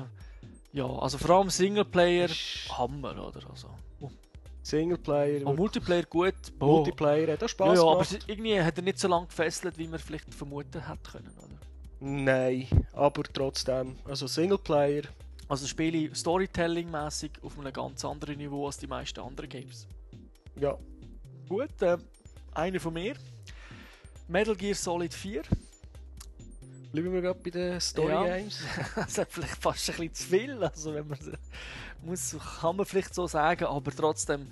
ja, 0.74 0.86
also 0.86 1.18
vor 1.18 1.30
allem 1.38 1.50
Singleplayer, 1.50 2.26
Ist- 2.26 2.70
Hammer, 2.78 3.12
oder? 3.28 3.42
Also, 3.50 3.70
Singleplayer, 4.62 5.48
auch 5.48 5.56
Multiplayer 5.56 6.04
gut. 6.04 6.36
Multiplayer, 6.60 7.34
hat 7.34 7.40
auch 7.40 7.42
Ja, 7.44 7.48
Spaß 7.48 7.76
ja, 7.78 7.82
aber 7.84 7.92
gemacht. 8.04 8.12
es- 8.12 8.28
irgendwie 8.28 8.62
hat 8.62 8.78
er 8.78 8.84
nicht 8.84 9.00
so 9.00 9.08
lange 9.08 9.28
gefesselt, 9.28 9.78
wie 9.78 9.88
man 9.88 10.00
vielleicht 10.00 10.34
vermuten 10.34 10.86
hätte 10.88 11.12
können, 11.12 11.34
oder? 11.38 11.58
Nein, 12.00 12.68
aber 12.94 13.24
trotzdem. 13.24 13.96
Also 14.06 14.28
Singleplayer, 14.28 15.04
Also 15.48 15.66
spiele 15.68 15.98
ich 15.98 16.16
Storytelling-mäßig 16.16 17.32
auf 17.42 17.58
einem 17.58 17.74
ganz 17.74 18.04
anderen 18.06 18.38
Niveau 18.38 18.66
als 18.68 18.78
die 18.78 18.88
meisten 18.88 19.20
anderen 19.20 19.50
Games. 19.50 19.88
ja. 20.60 20.78
Gut, 21.50 21.82
äh, 21.82 21.98
einer 22.54 22.80
von 22.82 22.94
mir. 22.94 23.16
Metal 24.28 24.54
Gear 24.54 24.76
Solid 24.76 25.14
4. 25.14 25.44
Bleiben 26.92 27.14
wir 27.14 27.22
gerade 27.22 27.40
bei 27.42 27.50
den 27.50 27.80
Story 27.80 28.10
Ja. 28.12 28.24
Games. 28.38 28.60
das 28.96 29.18
ist 29.18 29.28
vielleicht 29.32 29.56
fast 29.56 29.90
ein 29.90 29.96
bisschen 29.96 30.14
zu 30.14 30.24
viel, 30.26 30.62
also 30.64 30.94
wenn 30.94 31.08
man 31.08 31.18
muss, 32.04 32.36
kann 32.62 32.76
man 32.76 32.86
vielleicht 32.86 33.16
so 33.16 33.28
sagen, 33.28 33.64
aber 33.64 33.92
trotzdem, 33.92 34.52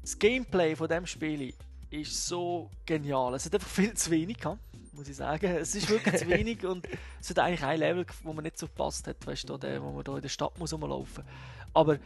das 0.00 0.16
Gameplay 0.16 0.76
von 0.76 0.86
dem 0.88 1.06
Spiel 1.06 1.52
ist 1.90 2.26
so 2.28 2.70
genial. 2.86 3.34
Es 3.34 3.44
hat 3.46 3.54
einfach 3.54 3.68
viel 3.68 3.94
zu 3.94 4.10
wenig 4.12 4.38
gehabt, 4.38 4.60
muss 4.98 5.08
ich 5.08 5.16
sagen. 5.16 5.46
Es 5.56 5.74
ist 5.74 5.88
wirklich 5.88 6.16
zu 6.16 6.28
wenig 6.28 6.64
und 6.66 6.86
es 7.20 7.30
hat 7.30 7.38
eigentlich 7.38 7.62
ein 7.64 7.78
Level, 7.78 8.04
wo 8.22 8.32
man 8.32 8.44
nicht 8.44 8.58
so 8.58 8.66
gepasst 8.66 9.06
hat, 9.06 9.26
weißt 9.26 9.48
du, 9.48 9.56
der, 9.56 9.82
wo 9.82 9.92
man 9.92 10.04
da 10.04 10.16
in 10.16 10.22
der 10.22 10.28
Stadt 10.28 10.58
muss 10.58 10.72
rumlaufen. 10.72 11.24
Aber 11.72 11.98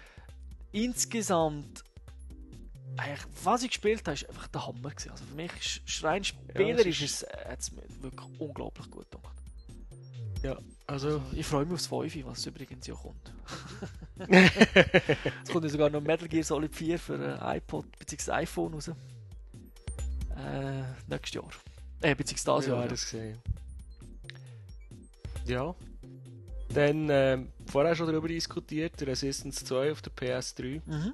insgesamt 0.70 1.82
eigentlich, 2.96 3.26
was 3.42 3.62
ich 3.62 3.70
gespielt 3.70 4.00
habe, 4.06 4.12
ist 4.14 4.28
einfach 4.28 4.48
der 4.48 4.66
Hammer 4.66 4.90
gewesen. 4.90 5.10
Also 5.10 5.24
für 5.24 5.34
mich 5.34 5.50
ist 5.86 6.04
rein 6.04 6.22
spielerisch 6.24 7.02
ist- 7.02 7.22
ist, 7.22 7.32
hat 7.48 7.60
es 7.60 7.72
mir 7.72 7.82
wirklich 8.00 8.28
unglaublich 8.38 8.90
gut 8.90 9.10
gemacht. 9.10 9.36
Ja, 10.42 10.58
also 10.88 11.22
Ich 11.32 11.46
freue 11.46 11.64
mich 11.64 11.74
aufs 11.74 11.86
5, 11.86 12.26
was 12.26 12.44
übrigens 12.46 12.86
ja 12.86 12.94
kommt. 12.94 13.32
es 14.18 15.48
kommt 15.50 15.64
ja 15.64 15.70
sogar 15.70 15.88
noch 15.88 16.00
Metal 16.02 16.28
Gear 16.28 16.42
Solid 16.44 16.74
4 16.74 16.98
für 16.98 17.38
äh, 17.40 17.56
iPod 17.58 17.86
bzw. 17.98 18.32
iPhone 18.32 18.74
raus. 18.74 18.88
Äh, 18.88 20.82
nächstes 21.06 21.34
Jahr. 21.34 21.48
Äh, 22.02 22.14
beziehungsweise 22.14 22.56
dieses 22.58 22.68
ja, 22.68 22.78
Jahr. 22.78 22.88
das 22.88 23.04
gesehen. 23.04 23.38
Ja. 25.46 25.74
Dann 26.74 27.08
ähm, 27.10 27.48
vorher 27.66 27.94
schon 27.94 28.06
darüber 28.06 28.28
diskutiert, 28.28 29.00
Resistance 29.02 29.64
2 29.64 29.92
auf 29.92 30.02
der 30.02 30.12
PS3. 30.12 30.80
Mhm. 30.86 31.12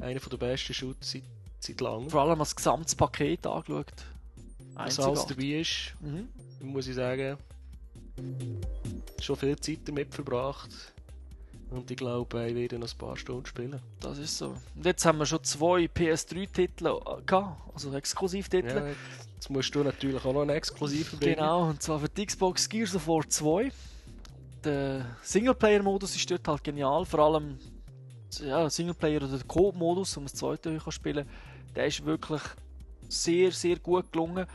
Einer 0.00 0.20
der 0.20 0.36
besten 0.36 0.74
Shooter 0.74 0.98
seit, 1.00 1.22
seit 1.60 1.80
langem. 1.80 2.08
Vor 2.10 2.22
allem 2.22 2.40
als 2.40 2.54
gesamtes 2.54 2.94
Paket 2.94 3.46
angeschaut. 3.46 3.92
Was 4.74 4.98
alles 4.98 5.26
dabei 5.26 5.60
ist, 5.60 5.94
Mhm. 6.00 6.28
muss 6.60 6.86
ich 6.86 6.94
sagen, 6.94 7.36
schon 9.20 9.36
viel 9.36 9.56
Zeit 9.58 9.80
damit 9.86 10.14
verbracht. 10.14 10.70
Und 11.70 11.90
ich 11.90 11.96
glaube, 11.96 12.46
ich 12.46 12.54
werde 12.54 12.78
noch 12.78 12.90
ein 12.90 12.98
paar 12.98 13.16
Stunden 13.16 13.46
spielen. 13.46 13.80
Das 14.00 14.18
ist 14.18 14.38
so. 14.38 14.54
Und 14.74 14.84
jetzt 14.84 15.04
haben 15.04 15.18
wir 15.18 15.26
schon 15.26 15.42
zwei 15.42 15.84
PS3-Titel 15.84 16.86
äh, 16.86 17.22
gehabt, 17.26 17.74
also 17.74 17.92
Exklusivtitel. 17.92 18.76
Ja, 18.76 18.86
jetzt 19.34 19.50
musst 19.50 19.74
du 19.74 19.82
natürlich 19.82 20.24
auch 20.24 20.32
noch 20.32 20.42
einen 20.42 20.50
exklusiven 20.50 21.18
bringen. 21.18 21.36
Genau, 21.36 21.68
und 21.68 21.82
zwar 21.82 21.98
für 22.00 22.08
die 22.08 22.26
Xbox 22.26 22.68
Gears 22.68 22.94
of 22.94 23.08
War 23.08 23.28
2. 23.28 23.72
Der 24.64 25.04
Singleplayer-Modus 25.22 26.16
ist 26.16 26.30
dort 26.30 26.46
halt 26.48 26.64
genial, 26.64 27.04
vor 27.04 27.20
allem 27.20 27.58
ja, 28.40 28.68
Singleplayer 28.70 29.18
oder 29.18 29.28
der 29.28 29.46
Coop-Modus, 29.46 30.16
um 30.16 30.24
das 30.24 30.34
zweite 30.34 30.78
kann 30.78 30.92
spielen 30.92 31.28
der 31.74 31.86
ist 31.86 32.04
wirklich 32.04 32.42
sehr, 33.08 33.52
sehr 33.52 33.78
gut 33.78 34.10
gelungen. 34.12 34.46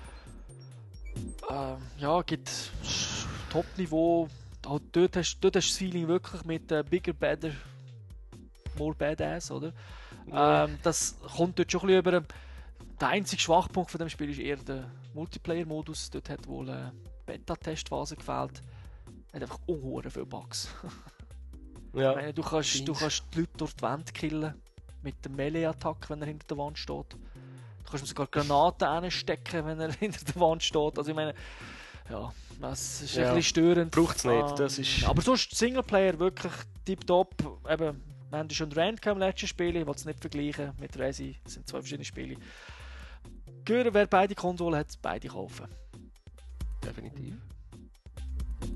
Ähm, 1.50 1.78
ja, 1.98 2.22
gibt 2.22 2.50
Top-Niveau. 3.52 4.30
Halt 4.70 4.84
Dort 4.92 5.16
hast, 5.16 5.40
dort 5.40 5.56
hast 5.56 5.68
du 5.68 5.70
das 5.70 5.78
Feeling 5.78 6.08
wirklich 6.08 6.44
mit 6.46 6.72
äh, 6.72 6.84
Bigger, 6.88 7.14
Better, 7.14 7.52
More 8.78 8.94
Badass, 8.94 9.50
oder? 9.52 9.74
Ähm, 10.32 10.78
das 10.84 11.18
kommt 11.36 11.58
dort 11.58 11.72
schon 11.72 11.82
ein 11.82 12.04
bisschen 12.04 12.16
über. 12.16 12.24
Der 13.02 13.08
einzige 13.08 13.42
Schwachpunkt 13.42 13.90
von 13.90 14.00
dem 14.00 14.10
Spiel 14.10 14.30
ist 14.30 14.40
eher 14.40 14.58
der 14.58 14.92
Multiplayer-Modus. 15.14 16.12
Dort 16.12 16.30
hat 16.30 16.48
wohl 16.48 16.70
eine 16.70 16.92
Beta-Testphase 17.26 18.16
gefehlt. 18.16 18.62
Hat 19.34 19.42
einfach 19.42 19.60
unhuere 19.66 20.10
viele 20.10 20.26
Bugs. 20.26 20.70
Ja. 21.92 22.12
Ich 22.12 22.18
meine, 22.18 22.34
du 22.36 22.44
kannst, 22.44 22.88
du 22.88 22.94
kannst 22.94 23.24
die 23.34 23.40
Leute 23.40 23.58
durch 23.58 23.74
die 23.74 23.82
Wand 23.82 24.14
killen. 24.14 24.54
Mit 25.02 25.26
der 25.26 25.32
Melee-Attacke, 25.32 26.12
wenn 26.12 26.22
er 26.22 26.28
hinter 26.28 26.46
der 26.46 26.58
Wand 26.60 26.78
steht. 26.78 27.14
Du 27.14 27.90
kannst 27.90 28.04
ihm 28.04 28.08
sogar 28.08 28.28
Granaten 28.28 28.88
reinstecken, 28.88 29.66
wenn 29.66 29.80
er 29.80 29.92
hinter 30.00 30.24
der 30.24 30.40
Wand 30.40 30.62
steht. 30.62 31.00
Also 31.00 31.10
ich 31.10 31.16
meine, 31.16 31.34
ja, 32.12 32.32
das 32.60 33.02
ist 33.02 33.16
Ja. 33.16 33.30
ein 33.30 33.36
bisschen 33.36 33.50
störend. 33.64 33.92
Braucht's 33.92 34.24
nicht, 34.26 34.60
das 34.60 34.78
ist- 34.80 35.04
Aber 35.06 35.22
sonst 35.22 35.56
Singleplayer 35.56 36.18
wirklich 36.20 36.54
tipptopp. 36.86 37.36
Eben, 37.70 38.02
wir 38.30 38.38
haben 38.38 38.50
schon 38.50 38.72
Rand 38.72 39.06
im 39.06 39.18
letzten 39.18 39.48
Spiel, 39.48 39.76
ich 39.76 39.86
will 39.86 39.94
es 39.96 40.06
nicht 40.06 40.20
vergleichen 40.20 40.74
mit 40.80 40.98
Resi. 40.98 41.38
Das 41.44 41.54
sind 41.54 41.68
zwei 41.68 41.80
verschiedene 41.80 42.06
Spiele. 42.06 42.36
Gehören, 43.66 43.94
wer 43.94 44.08
beide 44.08 44.36
Konsolen 44.36 44.80
hat, 44.80 44.88
beide 45.02 45.28
kaufen. 45.28 45.66
Definitiv. 46.84 47.34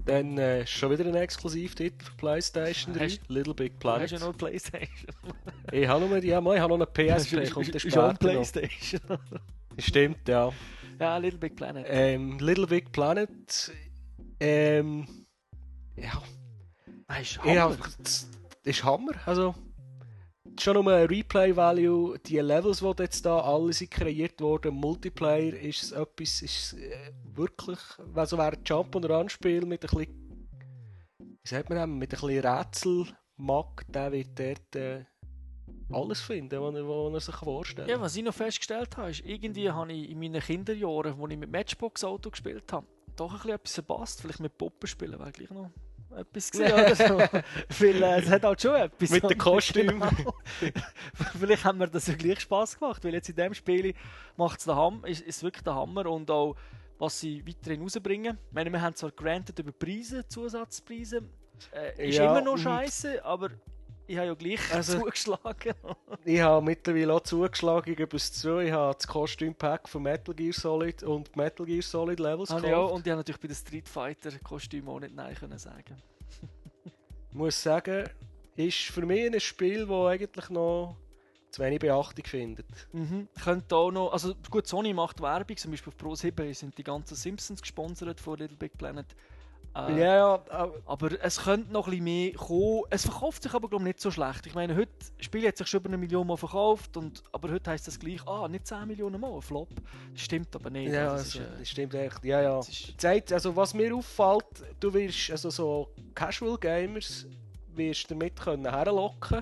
Dann 0.06 0.38
äh, 0.38 0.68
schon 0.68 0.92
wieder 0.92 1.06
ein 1.06 1.16
Exklusivtitel 1.16 2.04
für 2.04 2.12
PlayStation 2.18 2.94
3, 2.94 3.06
Hast- 3.06 3.22
Little 3.30 3.54
Big 3.54 3.74
Du 3.74 3.80
Planet. 3.80 4.12
hast 4.12 4.20
ja 4.22 4.28
noch 4.28 4.36
Playstation. 4.38 5.16
Ich 5.72 5.88
habe 5.88 6.06
noch, 6.06 6.12
ja, 6.18 6.40
ich 6.40 6.60
habe 6.60 6.68
noch 6.68 6.76
eine 6.76 6.86
PSP, 7.20 7.50
kommt 7.50 7.68
der 7.74 7.76
ist 7.76 7.96
noch. 7.96 8.20
Playstation. 8.20 9.02
Stimmt, 9.78 10.28
ja. 10.28 10.52
Ja, 11.00 11.18
Little 11.18 11.40
Big 11.40 11.56
Planet. 11.56 11.86
Ähm, 11.90 12.38
Little 12.40 12.68
Big 12.68 12.92
Planet, 12.92 13.72
ähm, 14.40 15.08
ja, 15.96 16.22
Ah, 17.08 17.20
ist 17.20 17.38
Hammer. 17.44 17.78
das 18.02 18.28
ist 18.64 18.84
Hammer. 18.84 19.12
Also, 19.26 19.54
schon 20.60 20.74
nur 20.84 20.94
ein 20.94 21.06
Replay-Value, 21.08 22.20
die 22.20 22.40
Levels, 22.40 22.80
die 22.80 23.04
jetzt 23.04 23.26
da 23.26 23.40
alle 23.40 23.74
sind 23.74 23.92
kreiert 23.92 24.40
wurden, 24.42 24.74
Multiplayer, 24.76 25.54
ist 25.54 25.84
es 25.84 25.92
etwas, 25.92 26.42
ist 26.42 26.74
äh, 26.74 27.12
wirklich, 27.34 27.80
also 28.16 28.38
wer 28.38 28.54
ein 28.54 28.64
Jump 28.66 28.96
und 28.96 29.06
Run 29.06 29.30
spielt 29.30 29.68
mit 29.68 29.84
ein 29.84 29.98
bisschen, 29.98 30.48
wie 31.20 31.48
sagt 31.48 31.70
man 31.70 31.78
das, 31.78 31.88
mit 31.88 32.14
ein 32.14 32.20
bisschen 32.20 32.46
Rätsel 32.46 33.08
mag, 33.38 33.86
der 33.90 34.12
wird 34.12 34.40
dort 34.40 34.76
äh, 34.76 35.06
alles 35.96 36.22
finden, 36.22 36.62
was 36.62 36.76
er, 36.76 36.88
was 36.88 37.14
er 37.14 37.32
sich 37.32 37.36
vorstellen 37.36 37.90
Ja, 37.90 38.02
was 38.02 38.16
ich 38.16 38.24
noch 38.24 38.34
festgestellt 38.34 38.98
habe, 38.98 39.12
ist, 39.12 39.26
irgendwie 39.26 39.70
habe 39.70 39.92
ich 39.92 40.10
in 40.10 40.20
meinen 40.20 40.42
Kinderjahren, 40.42 41.18
wo 41.18 41.28
ich 41.28 41.38
mit 41.38 41.52
Matchbox 41.52 42.04
Auto 42.04 42.30
gespielt 42.30 42.72
habe, 42.72 42.86
doch 43.16 43.32
ein 43.32 43.38
bisschen 43.38 43.52
etwas 43.52 43.74
verpasst. 43.74 44.22
Vielleicht 44.22 44.40
mit 44.40 44.58
Puppen 44.58 44.88
spielen 44.88 45.20
wäre 45.20 45.32
gleich 45.32 45.50
noch 45.52 45.70
etwas 46.16 46.52
gesehen 46.52 46.74
oder 46.74 46.96
so. 46.96 47.18
Weil 47.18 48.04
äh, 48.04 48.20
es 48.20 48.30
hat 48.30 48.44
halt 48.44 48.62
schon 48.62 48.76
etwas. 48.76 49.10
Mit 49.10 49.24
den 49.24 49.38
Kostümen. 49.38 50.00
Genau. 50.00 50.36
Vielleicht 51.40 51.66
haben 51.66 51.80
wir 51.80 51.88
das 51.88 52.08
ja 52.08 52.16
gleich 52.16 52.40
Spass 52.40 52.80
gemacht, 52.80 53.04
weil 53.04 53.14
jetzt 53.14 53.30
in 53.30 53.36
diesem 53.36 53.54
Spiel 53.54 53.94
macht 54.38 54.60
es 54.60 54.68
Hammer, 54.68 55.08
ist, 55.08 55.22
ist 55.22 55.44
wirklich 55.44 55.64
der 55.64 55.76
Hammer 55.76 56.06
und 56.08 56.30
auch 56.30 56.56
was 57.00 57.20
sie 57.20 57.46
weiterhin 57.46 57.82
rausbringen. 57.82 58.38
Ich 58.48 58.54
meine, 58.54 58.72
wir 58.72 58.82
haben 58.82 58.96
zwar 58.96 59.12
granted 59.12 59.60
über 59.60 59.72
Preise, 59.72 60.28
Zusatzpreise, 60.28 61.24
äh, 61.74 62.10
ist 62.10 62.18
Ja, 62.18 62.32
immer 62.32 62.42
noch 62.42 62.58
scheiße, 62.58 63.26
aber 63.26 63.50
ich 64.14 64.18
habe 64.18 64.28
ja 64.28 64.34
gleich 64.34 64.60
Also- 64.74 65.00
zugeschlagen. 65.00 65.74
Ich 66.26 66.40
habe 66.40 66.66
mittlerweile 66.66 67.14
auch 67.14 67.22
zugeschlagen, 67.22 67.92
ich 67.92 67.98
gebe 67.98 68.16
es 68.18 68.32
zu. 68.32 68.60
Ich 68.60 68.72
habe 68.72 68.96
das 68.96 69.08
Kostümpack 69.08 69.90
von 69.90 70.04
Metal 70.04 70.34
Gear 70.34 70.54
Solid 70.54 71.04
und 71.04 71.36
Metal 71.36 71.66
Gear 71.66 71.82
Solid 71.82 72.20
Levels 72.20 72.52
Ah, 72.52 72.56
gekauft. 72.56 72.72
ja, 72.72 72.78
und 72.80 73.06
ich 73.06 73.12
habe 73.12 73.20
natürlich 73.20 73.42
bei 73.42 73.48
den 73.48 73.56
Street 73.56 73.90
Fighter 73.90 74.32
Kostümen 74.40 74.88
auch 74.90 75.00
nicht 75.00 75.14
Nein 75.16 75.36
können 75.36 75.58
sagen. 75.60 75.98
muss 77.32 77.62
sagen, 77.62 78.10
ist 78.56 78.78
für 78.84 79.06
mich 79.06 79.26
ein 79.34 79.40
Spiel, 79.40 79.88
das 79.88 80.06
eigentlich 80.08 80.50
noch 80.50 80.96
zu 81.50 81.62
wenig 81.62 81.80
Beachtung 81.80 82.26
findet. 82.26 82.66
Mhm. 82.94 83.28
Könnte 83.44 83.76
auch 83.76 83.92
noch, 83.92 84.12
also 84.14 84.34
gut, 84.50 84.68
Sony 84.68 84.94
macht 84.94 85.22
Werbung, 85.22 85.58
zum 85.58 85.72
Beispiel 85.72 85.90
auf 85.92 85.98
Pro 85.98 86.16
7 86.16 86.54
sind 86.54 86.78
die 86.78 86.84
ganzen 86.84 87.16
Simpsons 87.16 87.62
gesponsert 87.62 88.20
von 88.20 88.38
Little 88.40 88.58
Big 88.58 88.78
Planet. 88.78 89.06
Äh, 89.76 90.00
Ja, 90.00 90.16
ja, 90.16 90.44
aber- 90.50 90.74
Aber 90.86 91.10
es 91.24 91.40
könnte 91.42 91.72
noch 91.74 91.88
ein 91.88 91.92
bisschen 91.92 92.04
mehr 92.04 92.34
kommen. 92.34 92.84
Es 92.92 93.04
verkauft 93.06 93.42
sich 93.44 93.54
aber 93.54 93.68
glaube 93.68 93.84
ich 93.84 93.88
nicht 93.88 94.02
so 94.02 94.12
schlecht. 94.12 94.46
Ich 94.46 94.54
meine, 94.54 94.76
heute 94.76 94.92
das 95.18 95.26
Spiel 95.26 95.48
hat 95.48 95.58
sich 95.58 95.68
schon 95.68 95.80
über 95.80 95.90
eine 95.90 95.98
Million 95.98 96.28
Mal 96.28 96.38
verkauft, 96.38 96.96
und, 96.98 97.24
aber 97.32 97.50
heute 97.52 97.72
heisst 97.72 97.88
das 97.88 98.00
gleich, 98.00 98.26
ah, 98.28 98.48
nicht 98.48 98.68
10 98.68 98.88
Millionen 98.88 99.20
Mal, 99.20 99.34
ein 99.34 99.42
Flop. 99.42 99.70
Das 100.14 100.22
stimmt 100.22 100.56
aber 100.56 100.70
nicht. 100.70 100.92
ja, 100.94 101.16
es 101.16 101.22
also, 101.24 101.40
ist, 101.40 101.46
äh, 101.46 101.60
das 101.60 101.70
stimmt 101.70 101.94
echt. 101.96 102.24
Ja, 102.24 102.42
ja. 102.42 102.60
Zeit, 102.98 103.34
also 103.34 103.56
was 103.56 103.74
mir 103.74 103.96
auffällt, 103.96 104.46
du 104.80 104.94
wirst 104.94 105.32
also 105.32 105.50
so 105.50 105.90
Casual 106.14 106.58
Gamers 106.60 107.26
wirst 107.76 108.12
damit 108.12 108.40
können 108.40 108.70
herlocken. 108.70 109.42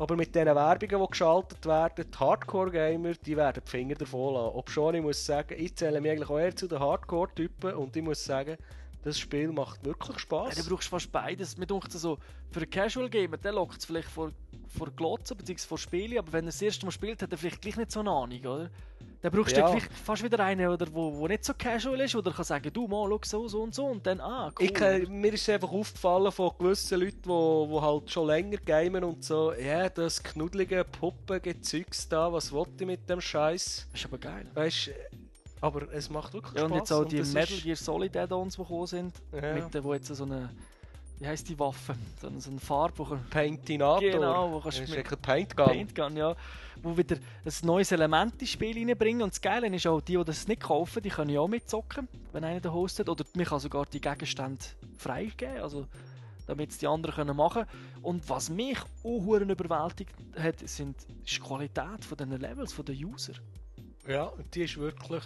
Aber 0.00 0.14
mit 0.14 0.32
diesen 0.32 0.46
Werbungen, 0.54 1.00
die 1.02 1.08
geschaltet 1.10 1.66
werden, 1.66 2.04
die 2.12 2.18
Hardcore-Gamer, 2.18 3.14
die 3.14 3.36
werden 3.36 3.60
die 3.66 3.68
Finger 3.70 3.94
davon 3.96 4.34
lassen. 4.34 4.56
Ob 4.56 4.70
schon, 4.70 4.94
ich 4.94 5.02
muss 5.02 5.26
sagen, 5.26 5.56
ich 5.58 5.74
zähle 5.74 6.00
mich 6.00 6.12
eigentlich 6.12 6.28
auch 6.30 6.38
eher 6.38 6.54
zu 6.54 6.68
den 6.68 6.78
Hardcore-Typen 6.78 7.74
und 7.74 7.96
ich 7.96 8.02
muss 8.04 8.24
sagen, 8.24 8.56
das 9.02 9.18
Spiel 9.18 9.48
macht 9.52 9.84
wirklich 9.84 10.14
Ja, 10.16 10.18
Spaß. 10.18 10.54
du 10.56 10.68
brauchst 10.70 10.88
fast 10.88 11.10
beides. 11.12 11.56
Mir 11.56 11.66
denkt 11.66 11.92
so, 11.92 12.18
für 12.50 12.60
einen 12.60 12.70
Casual 12.70 13.08
Gamer, 13.08 13.36
der 13.36 13.52
lockt 13.52 13.78
es 13.78 13.84
vielleicht 13.84 14.08
vor, 14.08 14.32
vor 14.76 14.90
Glotzen 14.90 15.36
bzw. 15.36 15.66
vor 15.66 15.78
Spielen, 15.78 16.18
aber 16.18 16.32
wenn 16.32 16.44
er 16.44 16.48
das 16.52 16.60
erste 16.62 16.84
Mal 16.84 16.92
spielt, 16.92 17.22
hat 17.22 17.30
er 17.32 17.38
vielleicht 17.38 17.60
gleich 17.62 17.76
nicht 17.76 17.92
so 17.92 18.00
eine 18.00 18.10
Ahnung, 18.10 18.40
oder? 18.40 18.70
Dann 19.20 19.32
brauchst 19.32 19.56
du 19.56 19.60
Ja. 19.60 19.66
vielleicht 19.68 19.92
fast 19.92 20.22
wieder 20.22 20.38
einen, 20.44 20.68
oder, 20.68 20.86
wo, 20.92 21.12
wo 21.16 21.26
nicht 21.26 21.44
so 21.44 21.52
casual 21.54 22.00
ist, 22.00 22.14
oder 22.14 22.30
kann 22.30 22.44
sagen, 22.44 22.72
du 22.72 22.86
mal, 22.86 23.08
schau 23.08 23.20
so, 23.24 23.48
so 23.48 23.62
und 23.62 23.74
so, 23.74 23.86
und 23.86 24.06
dann, 24.06 24.20
ah, 24.20 24.52
cool. 24.58 24.66
Ich, 24.66 24.72
kenn- 24.72 25.08
mir 25.08 25.32
ist 25.32 25.42
es 25.42 25.48
einfach 25.48 25.70
aufgefallen 25.72 26.30
von 26.30 26.52
gewissen 26.56 27.00
Leuten, 27.00 27.22
die 27.22 27.28
wo, 27.28 27.66
wo 27.68 27.82
halt 27.82 28.08
schon 28.10 28.26
länger 28.28 28.58
gamen 28.58 29.02
und 29.02 29.24
so, 29.24 29.52
ja, 29.54 29.88
das 29.88 30.22
knuddelige 30.22 30.84
Puppengezeugs 30.84 32.08
da, 32.08 32.32
was 32.32 32.52
wollte 32.52 32.72
ich 32.80 32.86
mit 32.86 33.08
dem 33.08 33.20
Scheiß? 33.20 33.88
ist 33.92 34.04
aber 34.04 34.18
geil. 34.18 34.46
Weißt 34.54 34.90
aber 35.60 35.92
es 35.92 36.08
macht 36.10 36.32
wirklich 36.32 36.54
Ja, 36.54 36.60
Spaß. 36.60 36.70
und 36.70 36.76
jetzt 36.78 36.92
auch 36.92 37.04
die 37.04 37.18
das 37.18 37.32
Metal 37.32 37.56
Gear 37.58 37.76
Solid 37.76 38.16
Add-ons, 38.16 38.54
die 38.56 38.62
gekommen 38.62 38.86
sind, 38.86 39.14
Ja. 39.32 39.54
mit, 39.54 39.72
der- 39.74 39.84
wo 39.84 39.94
jetzt 39.94 40.08
so 40.08 40.24
eine, 40.24 40.50
wie 41.18 41.26
heisst 41.26 41.48
die 41.48 41.58
Waffe? 41.58 41.94
So 42.20 42.28
eine, 42.28 42.40
so 42.40 42.50
eine 42.50 42.60
Farbe, 42.60 42.98
wo 42.98 43.18
Paintinator. 43.30 44.00
Genau, 44.00 44.52
wo 44.52 44.60
kannst 44.60 44.78
du 44.78 44.82
mit- 44.82 45.22
Paint 45.22 45.56
Gun. 45.56 45.66
Paint 45.66 45.94
Gun, 45.94 46.16
ja, 46.16 46.34
wo 46.82 46.96
wieder 46.96 47.16
ein 47.16 47.52
neues 47.66 47.90
Element 47.90 48.40
ins 48.40 48.50
Spiel 48.50 48.76
reinbringen. 48.78 49.22
Und 49.22 49.32
das 49.32 49.40
Geile 49.40 49.66
ist 49.74 49.86
auch, 49.86 50.00
die, 50.00 50.16
die 50.16 50.24
das 50.24 50.46
nicht 50.46 50.62
kaufen, 50.62 51.02
die 51.02 51.08
können 51.08 51.30
ja 51.30 51.40
auch 51.40 51.48
mitzocken, 51.48 52.06
wenn 52.32 52.44
einer 52.44 52.60
den 52.60 52.72
hostet. 52.72 53.08
Oder 53.08 53.24
man 53.34 53.44
kann 53.46 53.58
sogar 53.58 53.84
die 53.86 54.00
Gegenstände 54.00 54.64
freigeben, 54.96 55.60
also 55.60 55.86
damit 56.46 56.70
es 56.70 56.78
die 56.78 56.86
anderen 56.86 57.14
können 57.16 57.36
machen 57.36 57.64
Und 58.00 58.26
was 58.28 58.48
mich 58.48 58.78
auch 59.02 59.20
überwältigt 59.50 60.14
hat, 60.38 60.60
sind, 60.68 60.96
ist 61.24 61.36
die 61.36 61.40
Qualität 61.40 62.06
den 62.18 62.30
Levels, 62.30 62.74
den 62.76 63.04
User. 63.04 63.34
Ja, 64.08 64.24
und 64.24 64.54
die 64.54 64.62
ist 64.62 64.76
wirklich, 64.78 65.22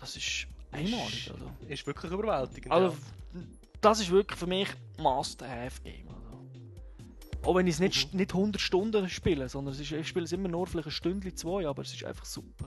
Das 0.00 0.16
ist 0.16 0.46
einmalig, 0.72 1.30
also. 1.32 1.50
ist 1.68 1.86
wirklich 1.86 2.12
überwältigend. 2.12 2.72
Also, 2.72 2.88
ja. 2.88 3.40
das 3.80 4.00
ist 4.00 4.10
wirklich 4.10 4.38
für 4.38 4.46
mich 4.46 4.68
Must-Have-Game. 4.98 6.08
Also. 6.08 7.48
Auch 7.48 7.54
wenn 7.54 7.66
ich 7.66 7.74
es 7.74 7.80
nicht, 7.80 8.12
Mhm. 8.12 8.18
nicht 8.18 8.34
100 8.34 8.60
Stunden 8.60 9.08
spiele, 9.08 9.48
sondern 9.48 9.72
es 9.74 9.80
ist, 9.80 9.92
ich 9.92 10.08
spiele 10.08 10.24
es 10.24 10.32
immer 10.32 10.48
nur 10.48 10.66
vielleicht 10.66 10.86
eine 10.86 10.92
Stunde, 10.92 11.34
zwei, 11.34 11.66
aber 11.68 11.82
es 11.82 11.92
ist 11.94 12.04
einfach 12.04 12.24
super. 12.24 12.66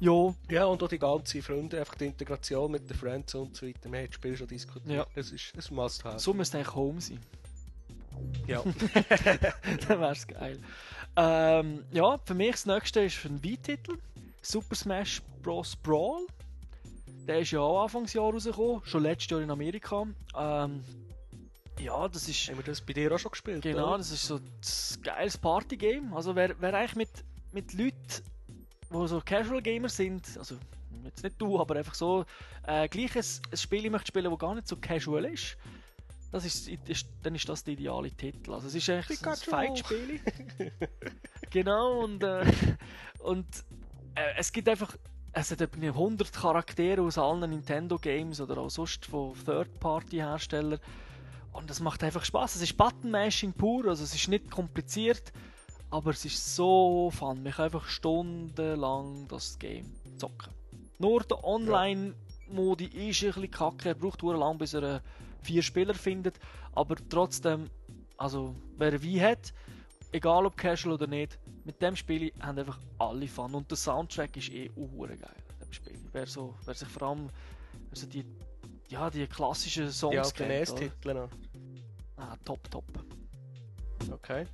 Ja, 0.00 0.34
ja, 0.50 0.64
und 0.64 0.82
auch 0.82 0.88
die 0.88 0.98
ganze 0.98 1.40
Freunde, 1.42 1.78
einfach 1.78 1.94
die 1.94 2.06
Integration 2.06 2.72
mit 2.72 2.90
den 2.90 2.96
Friends 2.96 3.34
und 3.36 3.56
so 3.56 3.66
weiter. 3.66 3.90
Wir 3.92 4.00
haben 4.00 4.06
das 4.06 4.14
Spiel 4.16 4.36
schon 4.36 4.48
diskutiert. 4.48 4.90
Ja. 4.92 5.06
Das 5.14 5.30
ist 5.30 5.52
ein 5.54 5.74
Must-Have. 5.76 6.18
so 6.18 6.34
müsste 6.34 6.58
eigentlich 6.58 6.74
Home 6.74 7.00
sein. 7.00 7.20
Ja. 8.48 8.62
Dann 9.88 10.00
wäre 10.00 10.12
es 10.12 10.26
geil. 10.26 10.58
Ähm, 11.16 11.84
ja, 11.92 12.18
für 12.24 12.34
mich 12.34 12.52
das 12.52 12.66
nächste 12.66 13.00
ist 13.02 13.24
ein 13.24 13.42
Wii-Titel. 13.42 13.98
Super 14.40 14.74
Smash 14.74 15.22
Bros. 15.42 15.76
Brawl. 15.76 16.26
Der 17.26 17.40
ist 17.40 17.52
ja 17.52 17.60
auch 17.60 17.82
Anfangsjahr 17.84 18.32
rausgekommen, 18.32 18.82
schon 18.84 19.02
letztes 19.02 19.30
Jahr 19.30 19.40
in 19.42 19.50
Amerika. 19.50 20.04
Ähm, 20.36 20.82
ja, 21.78 22.08
das 22.08 22.28
ist. 22.28 22.48
haben 22.48 22.58
wir 22.58 22.64
das 22.64 22.80
bei 22.80 22.92
dir 22.92 23.12
auch 23.12 23.18
schon 23.18 23.30
gespielt? 23.30 23.62
Genau, 23.62 23.88
oder? 23.88 23.98
das 23.98 24.10
ist 24.10 24.26
so 24.26 24.36
ein 24.36 25.02
geiles 25.02 25.38
Partygame. 25.38 26.14
Also 26.14 26.34
wer, 26.34 26.54
wer 26.60 26.74
eigentlich 26.74 26.96
mit, 26.96 27.10
mit 27.52 27.72
Leuten, 27.74 28.24
die 28.92 29.08
so 29.08 29.20
Casual 29.24 29.62
Gamer 29.62 29.88
sind, 29.88 30.36
also 30.36 30.56
jetzt 31.04 31.22
nicht 31.22 31.40
du, 31.40 31.60
aber 31.60 31.76
einfach 31.76 31.94
so, 31.94 32.24
äh, 32.66 32.88
gleich 32.88 33.16
ein, 33.16 33.24
ein 33.50 33.56
Spiel 33.56 33.90
möchte 33.90 34.08
spielen, 34.08 34.30
das 34.30 34.38
gar 34.38 34.54
nicht 34.54 34.68
so 34.68 34.76
casual 34.76 35.24
ist, 35.26 35.56
das 36.32 36.46
ist, 36.46 36.66
ist, 36.66 37.06
dann 37.22 37.34
ist 37.34 37.46
das 37.46 37.62
der 37.62 37.74
ideale 37.74 38.10
Titel. 38.10 38.54
Also 38.54 38.66
es 38.66 38.74
ist 38.74 38.88
eigentlich 38.88 39.18
so 39.18 39.28
ein. 39.28 39.36
Fight-Spiel. 39.36 40.20
genau, 41.50 42.04
und, 42.04 42.22
äh, 42.22 42.44
und 43.18 43.46
äh, 44.14 44.38
es 44.38 44.50
gibt 44.50 44.66
einfach, 44.66 44.96
es 45.32 45.50
hat 45.50 45.60
etwa 45.60 45.86
100 45.86 46.32
Charaktere 46.32 47.02
aus 47.02 47.18
allen 47.18 47.50
Nintendo-Games 47.50 48.40
oder 48.40 48.58
auch 48.58 48.70
sonst 48.70 49.04
von 49.04 49.34
Third-Party-Herstellern. 49.44 50.80
Und 51.52 51.68
das 51.68 51.80
macht 51.80 52.02
einfach 52.02 52.24
Spaß. 52.24 52.56
Es 52.56 52.62
ist 52.62 52.78
Button-Mashing 52.78 53.52
pur, 53.52 53.86
also 53.88 54.02
es 54.02 54.14
ist 54.14 54.28
nicht 54.28 54.50
kompliziert, 54.50 55.34
aber 55.90 56.12
es 56.12 56.24
ist 56.24 56.56
so 56.56 57.10
fun. 57.10 57.42
Man 57.42 57.52
kann 57.52 57.66
einfach 57.66 57.86
stundenlang 57.86 59.28
das 59.28 59.58
Game 59.58 59.92
zocken. 60.16 60.54
Nur 60.98 61.24
der 61.24 61.44
Online-Modi 61.44 62.86
ist 62.86 63.22
ein 63.22 63.32
bisschen 63.32 63.50
kacke. 63.50 63.90
Er 63.90 63.94
braucht 63.94 64.22
lang, 64.22 64.56
bis 64.56 64.72
er 64.72 64.82
äh, 64.82 65.00
vier 65.42 65.62
Spieler 65.62 65.94
findet. 65.94 66.38
Aber 66.72 66.96
trotzdem, 67.08 67.68
also 68.16 68.54
wer 68.76 69.02
wie 69.02 69.20
hat, 69.20 69.52
egal 70.12 70.46
ob 70.46 70.56
casual 70.56 70.94
oder 70.94 71.06
nicht, 71.06 71.38
mit 71.64 71.80
dem 71.80 71.96
Spiel 71.96 72.32
haben 72.40 72.58
einfach 72.58 72.78
alle 72.98 73.28
Fun. 73.28 73.54
Und 73.54 73.70
der 73.70 73.76
Soundtrack 73.76 74.36
ist 74.36 74.50
eh 74.50 74.68
geil 74.68 75.18
an 75.20 75.66
dem 75.66 75.72
Spiel. 75.72 75.98
Wer, 76.12 76.26
so, 76.26 76.54
wer 76.64 76.74
sich 76.74 76.88
vor 76.88 77.08
allem 77.08 77.28
wer 77.90 77.98
so 77.98 78.06
die, 78.06 78.24
ja, 78.88 79.10
die 79.10 79.26
klassischen 79.26 79.90
Songs 79.90 80.14
Ja, 80.14 80.22
kennt, 80.22 80.40
oder? 80.40 80.48
NES-Titeln 80.48 81.16
noch. 81.16 81.30
Ah, 82.16 82.36
top, 82.44 82.70
top. 82.70 82.84
Okay. 84.10 84.46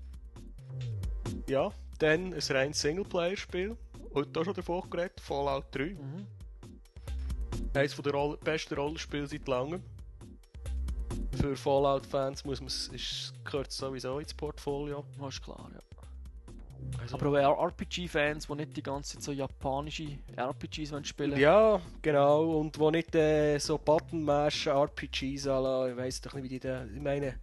Ja, 1.48 1.70
dann 1.98 2.32
ein 2.32 2.42
reines 2.50 2.80
Singleplayer-Spiel. 2.80 3.76
Heute 4.14 4.40
auch 4.40 4.44
schon 4.44 4.54
davon 4.54 4.88
geredet, 4.90 5.20
Fallout 5.20 5.66
3. 5.72 5.84
Mhm. 5.94 6.26
Eines 7.74 7.96
der 7.96 8.12
Roll 8.12 8.36
besten 8.38 8.74
Rollenspiele 8.74 9.26
seit 9.26 9.46
langem. 9.46 9.82
Für 11.40 11.56
Fallout-Fans 11.56 12.44
muss 12.44 12.60
man 12.60 12.68
es- 12.68 12.88
ist- 12.88 13.32
gehört 13.44 13.68
es 13.68 13.76
sowieso 13.76 14.18
ins 14.18 14.34
Portfolio. 14.34 15.04
Das 15.18 15.34
ist 15.34 15.42
klar, 15.42 15.70
ja. 15.72 15.80
Also, 17.00 17.16
Aber 17.16 17.48
auch 17.48 17.62
RPG-Fans, 17.66 18.46
die 18.46 18.54
nicht 18.54 18.76
die 18.76 18.82
ganze 18.82 19.14
Zeit 19.14 19.22
so 19.22 19.32
japanische 19.32 20.18
RPGs 20.36 20.92
wollen 20.92 21.04
spielen 21.04 21.38
ja, 21.38 21.80
genau. 22.02 22.58
Und 22.60 22.78
wo 22.78 22.90
nicht 22.90 23.14
äh, 23.14 23.58
so 23.58 23.78
Button-Mash-RPGs 23.78 25.44
la, 25.46 25.88
ich 25.88 25.96
weiss 25.96 26.20
doch 26.20 26.34
nicht, 26.34 26.44
wie 26.44 26.48
die 26.48 26.60
da. 26.60 26.84
Ich 26.84 27.00
meine, 27.00 27.34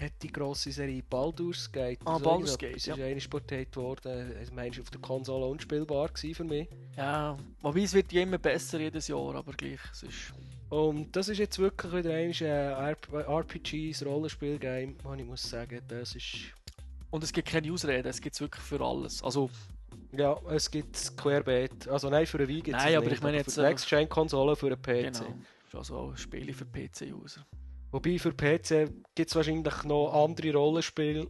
hat 0.00 0.12
die 0.22 0.32
grosse 0.32 0.72
Serie 0.72 1.02
Baldur's 1.08 1.70
Gate? 1.70 1.98
Ah, 2.04 2.18
Baldur's? 2.18 2.56
Gate, 2.58 2.86
ja. 2.86 2.94
ist 2.94 3.00
eigentlich 3.00 3.30
portiert 3.30 3.76
worden. 3.76 4.32
Ich 4.42 4.52
meine, 4.52 4.80
auf 4.80 4.90
der 4.90 5.00
Konsole 5.00 5.46
unspielbar 5.46 6.10
für 6.14 6.44
mich. 6.44 6.68
Ja, 6.96 7.36
wobei 7.62 7.80
es 7.82 7.92
wird 7.92 8.12
ja 8.12 8.22
immer 8.22 8.38
besser 8.38 8.80
jedes 8.80 9.08
Jahr, 9.08 9.34
aber 9.34 9.52
gleich, 9.52 9.80
es 9.92 10.02
ist... 10.02 10.32
Und 10.70 11.16
das 11.16 11.28
ist 11.28 11.38
jetzt 11.38 11.58
wirklich 11.58 11.92
wieder 11.92 12.12
ein 12.12 12.32
äh, 12.32 13.22
RPG, 13.22 13.94
ein 13.98 14.06
Rollenspiel-Game, 14.06 14.96
wo 15.02 15.14
ich 15.14 15.24
muss 15.24 15.42
sagen, 15.42 15.80
das 15.88 16.14
ist... 16.14 16.36
Und 17.10 17.24
es 17.24 17.32
gibt 17.32 17.48
keine 17.48 17.72
Ausreden, 17.72 18.08
es 18.08 18.20
gibt 18.20 18.34
es 18.34 18.40
wirklich 18.40 18.62
für 18.62 18.80
alles. 18.80 19.22
Also, 19.22 19.48
Ja, 20.12 20.38
es 20.50 20.70
gibt 20.70 21.16
querbeet. 21.16 21.88
Also 21.88 22.10
nein, 22.10 22.26
für 22.26 22.38
eine 22.38 22.48
Wii 22.48 22.60
gibt 22.60 22.76
es 22.76 22.84
Nein, 22.84 22.96
aber 22.96 23.06
nicht, 23.06 23.14
ich 23.14 23.22
meine 23.22 23.38
für 23.38 23.44
jetzt, 23.44 23.56
die 23.56 23.60
äh, 23.60 23.68
Next-Gen-Konsole, 23.68 24.56
für 24.56 24.66
einen 24.66 24.82
PC. 24.82 25.14
genau. 25.14 25.34
Also 25.72 26.14
Spiele 26.16 26.52
für 26.52 26.64
PC-User. 26.64 27.44
Wobei 27.90 28.18
für 28.18 28.32
PC 28.32 28.90
gibt 29.14 29.30
es 29.30 29.36
wahrscheinlich 29.36 29.84
noch 29.84 30.12
andere 30.12 30.52
Rollenspiele. 30.52 31.26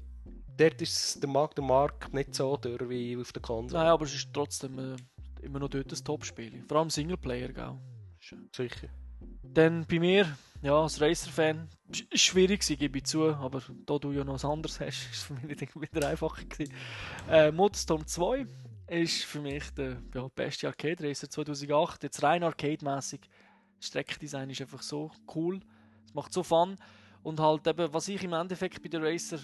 Dort 0.56 0.82
ist 0.82 1.22
der 1.22 1.30
Markt, 1.30 1.56
der 1.56 1.64
Markt 1.64 2.12
nicht 2.12 2.34
so 2.34 2.56
dürr 2.56 2.88
wie 2.88 3.16
auf 3.16 3.32
der 3.32 3.42
Konsole. 3.42 3.82
Nein, 3.82 3.92
aber 3.92 4.04
es 4.04 4.14
ist 4.14 4.28
trotzdem 4.32 4.78
äh, 4.78 4.96
immer 5.42 5.60
noch 5.60 5.68
dort 5.68 5.92
ein 5.92 6.04
Top-Spiel. 6.04 6.64
Vor 6.66 6.78
allem 6.78 6.90
Singleplayer, 6.90 7.52
gell? 7.52 7.78
Sicher. 8.52 8.88
Dann 9.42 9.86
bei 9.86 10.00
mir 10.00 10.36
ja, 10.60 10.74
als 10.74 11.00
Racer-Fan 11.00 11.68
ist 12.10 12.20
schwierig 12.20 12.60
gewesen, 12.60 12.78
gebe 12.78 12.98
ich 12.98 13.04
zu, 13.04 13.32
aber 13.32 13.62
da 13.86 13.98
du 13.98 14.10
ja 14.10 14.24
noch 14.24 14.34
was 14.34 14.44
anderes 14.44 14.80
hast, 14.80 14.98
ist 15.10 15.12
es 15.12 15.22
für 15.22 15.34
mich 15.34 15.60
nicht 15.60 15.80
wieder 15.80 16.08
einfacher 16.08 16.44
gewesen. 16.44 16.74
Äh, 17.30 17.52
Motorstorm 17.52 18.04
2 18.04 18.46
ist 18.88 19.24
für 19.24 19.40
mich 19.40 19.70
der 19.70 20.02
ja, 20.14 20.26
beste 20.34 20.66
Arcade-Racer 20.66 21.30
2008, 21.30 22.02
jetzt 22.02 22.22
rein 22.22 22.42
arcade-mäßig. 22.42 23.20
Das 23.78 23.86
Streckendesign 23.86 24.50
ist 24.50 24.60
einfach 24.60 24.82
so 24.82 25.12
cool, 25.36 25.60
es 26.08 26.14
macht 26.14 26.32
so 26.32 26.42
Fun 26.42 26.76
und 27.22 27.38
halt 27.38 27.66
eben, 27.66 27.92
was 27.92 28.08
ich 28.08 28.24
im 28.24 28.32
Endeffekt 28.32 28.82
bei 28.82 28.88
den 28.88 29.04
Racer, 29.04 29.38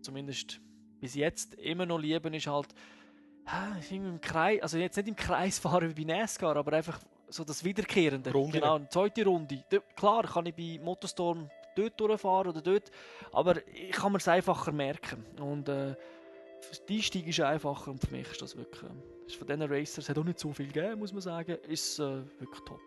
zumindest 0.00 0.60
bis 1.00 1.14
jetzt, 1.14 1.54
immer 1.54 1.84
noch 1.84 1.98
liebe, 1.98 2.34
ist 2.34 2.46
halt 2.46 2.68
ah, 3.46 3.76
irgendwie 3.90 3.96
im 3.96 4.20
Kreis, 4.20 4.62
also 4.62 4.78
jetzt 4.78 4.96
nicht 4.96 5.08
im 5.08 5.16
Kreis 5.16 5.58
fahren 5.58 5.96
wie 5.96 6.04
bei 6.04 6.14
NASCAR, 6.14 6.56
aber 6.56 6.72
einfach 6.72 7.00
so 7.28 7.44
das 7.44 7.64
Wiederkehrende. 7.64 8.32
Runde. 8.32 8.60
Genau, 8.60 8.76
eine 8.76 8.88
zweite 8.88 9.24
Runde. 9.24 9.64
Klar 9.96 10.24
kann 10.24 10.46
ich 10.46 10.54
bei 10.54 10.80
Motorstorm 10.82 11.50
dort 11.74 12.00
durchfahren 12.00 12.48
oder 12.48 12.62
dort, 12.62 12.90
aber 13.32 13.56
ich 13.74 13.90
kann 13.90 14.12
mir 14.12 14.18
es 14.18 14.28
einfacher 14.28 14.70
merken. 14.70 15.24
Und 15.40 15.68
äh, 15.68 15.94
die 16.88 16.96
Einstieg 16.96 17.26
ist 17.26 17.40
einfacher 17.40 17.90
und 17.90 18.00
für 18.00 18.12
mich 18.12 18.30
ist 18.30 18.40
das 18.40 18.56
wirklich, 18.56 18.82
äh, 18.84 19.26
ist 19.26 19.36
von 19.36 19.46
diesen 19.46 19.62
Racers, 19.62 20.04
es 20.04 20.08
hat 20.08 20.18
auch 20.18 20.24
nicht 20.24 20.38
so 20.38 20.52
viel 20.52 20.68
gegeben, 20.68 21.00
muss 21.00 21.12
man 21.12 21.22
sagen, 21.22 21.58
ist 21.66 21.98
äh, 21.98 22.22
wirklich 22.38 22.60
top. 22.64 22.80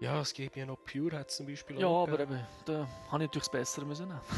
Ja, 0.00 0.20
es 0.20 0.34
gibt 0.34 0.56
ja 0.56 0.66
noch 0.66 0.78
Pure, 0.84 1.18
hat 1.18 1.30
zum 1.30 1.46
Beispiel 1.46 1.80
Ja, 1.80 1.88
aber 1.88 2.18
gegeben. 2.18 2.34
eben, 2.34 2.46
da 2.66 2.74
habe 2.74 2.86
ich 2.86 3.12
natürlich 3.12 3.30
das 3.44 3.50
Bessere 3.50 3.86
müssen 3.86 4.08
nehmen. 4.08 4.20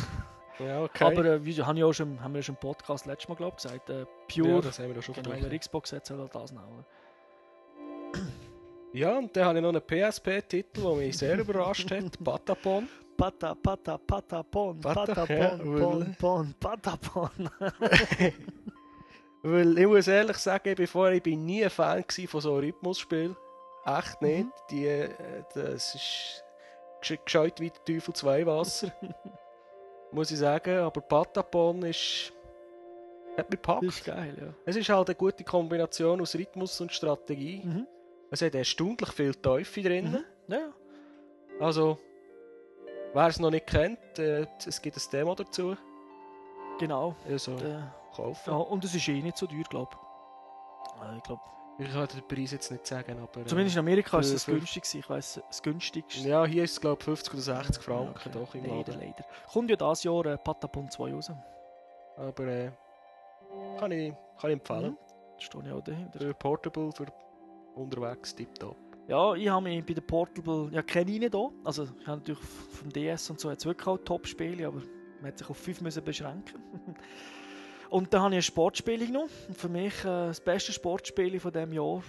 Ja, 0.60 0.82
okay. 0.82 1.04
Aber 1.04 1.24
äh, 1.24 1.44
wie 1.44 1.54
habe 1.62 1.78
ich 1.78 1.84
auch 1.84 1.92
schon, 1.92 2.20
haben 2.20 2.34
wir 2.34 2.42
schon 2.42 2.56
im 2.56 2.60
Podcast 2.60 3.06
letztes 3.06 3.28
Mal 3.28 3.36
glaub, 3.36 3.54
gesagt, 3.58 3.90
äh, 3.90 4.04
Pure, 4.26 4.48
ja, 4.48 4.60
das 4.60 4.80
haben 4.80 4.92
wir 4.92 4.98
auch 4.98 5.02
schon 5.04 5.14
genau, 5.14 5.30
verdrückt. 5.30 5.52
wer 5.52 5.58
Xbox 5.60 5.92
hat, 5.92 6.04
soll 6.04 6.18
halt 6.18 6.34
das 6.34 6.50
nehmen. 6.52 6.84
Ja, 8.92 9.18
und 9.18 9.36
dann 9.36 9.44
habe 9.44 9.58
ich 9.58 9.62
noch 9.62 9.68
einen 9.68 9.82
PSP-Titel, 9.82 10.80
der 10.80 10.94
mich 10.94 11.18
sehr 11.18 11.38
überrascht 11.38 11.90
hat. 11.90 12.18
Patapon. 12.24 12.88
Pata, 13.18 13.54
pata, 13.54 13.98
pata, 13.98 14.42
pon, 14.42 14.80
Pata, 14.80 15.14
pata, 15.14 15.32
ja, 15.34 15.56
pon, 15.56 15.76
pon, 15.78 16.16
pon, 16.18 16.54
pata, 16.58 16.96
pon. 16.96 17.50
Weil 19.42 19.78
ich 19.78 19.86
muss 19.86 20.08
ehrlich 20.08 20.38
sagen, 20.38 20.86
vorher 20.86 21.16
ich 21.16 21.22
bin 21.22 21.44
nie 21.44 21.62
ein 21.64 21.70
Fan 21.70 22.02
von 22.26 22.40
so 22.40 22.56
Rhythmusspielen. 22.56 23.36
Echt 23.84 24.20
nicht. 24.22 24.44
Mhm. 24.44 24.52
Die, 24.70 24.86
äh, 24.86 25.42
das 25.54 25.94
ist 25.94 26.44
gesch- 27.02 27.24
gescheit 27.24 27.60
wie 27.60 27.70
der 27.70 27.84
Teufel 27.84 28.14
zwei 28.14 28.44
Wasser. 28.46 28.90
muss 30.12 30.30
ich 30.30 30.38
sagen. 30.38 30.78
Aber 30.78 31.00
Patapon 31.00 31.82
ist. 31.84 32.32
hat 33.36 33.48
mich 33.50 33.60
gepackt. 33.60 33.82
Ist 33.84 34.04
geil, 34.04 34.36
ja. 34.40 34.54
Es 34.66 34.76
ist 34.76 34.88
halt 34.88 35.08
eine 35.08 35.14
gute 35.16 35.44
Kombination 35.44 36.20
aus 36.20 36.34
Rhythmus 36.34 36.80
und 36.80 36.92
Strategie. 36.92 37.62
Mhm. 37.64 37.86
Es 38.30 38.42
hat 38.42 38.54
erstaunlich 38.54 39.10
viel 39.12 39.34
Teufel 39.34 39.82
drin. 39.82 40.10
Mhm. 40.48 40.52
Ja. 40.54 40.72
Also, 41.60 41.98
wer 43.14 43.26
es 43.26 43.38
noch 43.40 43.50
nicht 43.50 43.66
kennt, 43.66 44.18
äh, 44.18 44.46
es 44.66 44.80
gibt 44.82 44.96
ein 44.96 45.02
Demo 45.12 45.34
dazu. 45.34 45.76
Genau. 46.78 47.16
Also, 47.28 47.52
Äh, 47.56 47.80
kaufen. 48.14 48.50
ja, 48.50 48.56
und 48.56 48.84
es 48.84 48.94
ist 48.94 49.08
eh 49.08 49.20
nicht 49.22 49.36
so 49.38 49.46
teuer, 49.46 49.64
glaube 49.68 49.90
ich. 49.92 51.16
ich 51.16 51.22
glaube, 51.24 51.40
Ich 51.80 51.92
kann 51.92 52.08
den 52.08 52.26
Preis 52.26 52.50
jetzt 52.50 52.70
nicht 52.72 52.86
sagen, 52.86 53.18
aber. 53.20 53.40
äh, 53.42 53.44
zumindest 53.46 53.76
in 53.76 53.80
Amerika 53.80 54.18
ist 54.18 54.32
es 54.32 54.46
günstig. 54.46 54.82
Ich 54.94 55.08
weiß, 55.08 55.40
das 55.46 55.62
günstigste. 55.62 56.28
Ja, 56.28 56.44
hier 56.44 56.64
ist 56.64 56.72
es 56.72 56.80
glaube 56.80 56.96
ich 57.00 57.04
50 57.04 57.34
oder 57.34 57.42
60 57.42 57.76
Ja, 57.76 57.82
Franken, 57.82 58.14
okay. 58.16 58.30
doch 58.32 58.54
im 58.54 58.62
Leider, 58.64 58.92
Laden. 58.94 59.00
leider. 59.00 59.24
Kommt 59.52 59.70
ja 59.70 59.76
dieses 59.76 60.02
Jahr 60.02 60.26
äh, 60.26 60.36
Patapon 60.38 60.90
2 60.90 61.12
raus. 61.14 61.30
Aber 62.16 62.44
äh, 62.46 62.72
kann, 63.78 63.92
ich, 63.92 64.12
kann 64.40 64.50
ich 64.50 64.54
empfehlen. 64.54 64.90
Mhm. 64.92 64.96
Stehe 65.38 65.64
ich 65.66 65.72
auch 65.72 65.82
dahinter. 65.84 66.18
Für 66.18 66.34
Portable, 66.34 66.90
für 66.92 67.06
unterwegs, 67.76 68.34
tipptopp. 68.34 68.76
Ja, 69.06 69.34
ich 69.34 69.48
habe 69.48 69.62
mich 69.62 69.86
bei 69.86 69.94
der 69.94 70.02
Portable, 70.02 70.68
ja 70.72 70.82
kenne 70.82 71.12
ich 71.12 71.20
nicht 71.20 71.32
da. 71.32 71.48
Also 71.64 71.84
ich 71.84 72.06
habe 72.08 72.18
natürlich 72.18 72.40
vom 72.40 72.90
DS 72.92 73.30
und 73.30 73.38
so 73.40 73.50
jetzt 73.50 73.64
wirklich 73.64 73.86
auch 73.86 73.98
Top-Spiele, 73.98 74.66
aber 74.66 74.82
man 75.22 75.30
hat 75.30 75.38
sich 75.38 75.48
auf 75.48 75.56
5 75.56 75.80
müssen 75.82 76.02
beschränken. 76.04 76.60
und 77.90 78.12
dann 78.12 78.22
habe 78.22 78.34
ich 78.34 78.38
ein 78.38 78.42
Sportspiel 78.42 79.06
genommen. 79.06 79.30
Und 79.48 79.56
für 79.56 79.68
mich 79.68 79.94
äh, 80.00 80.28
das 80.28 80.40
beste 80.40 80.72
Sportspiel 80.72 81.38
von 81.40 81.52
diesem 81.52 81.72
Jahr, 81.72 82.02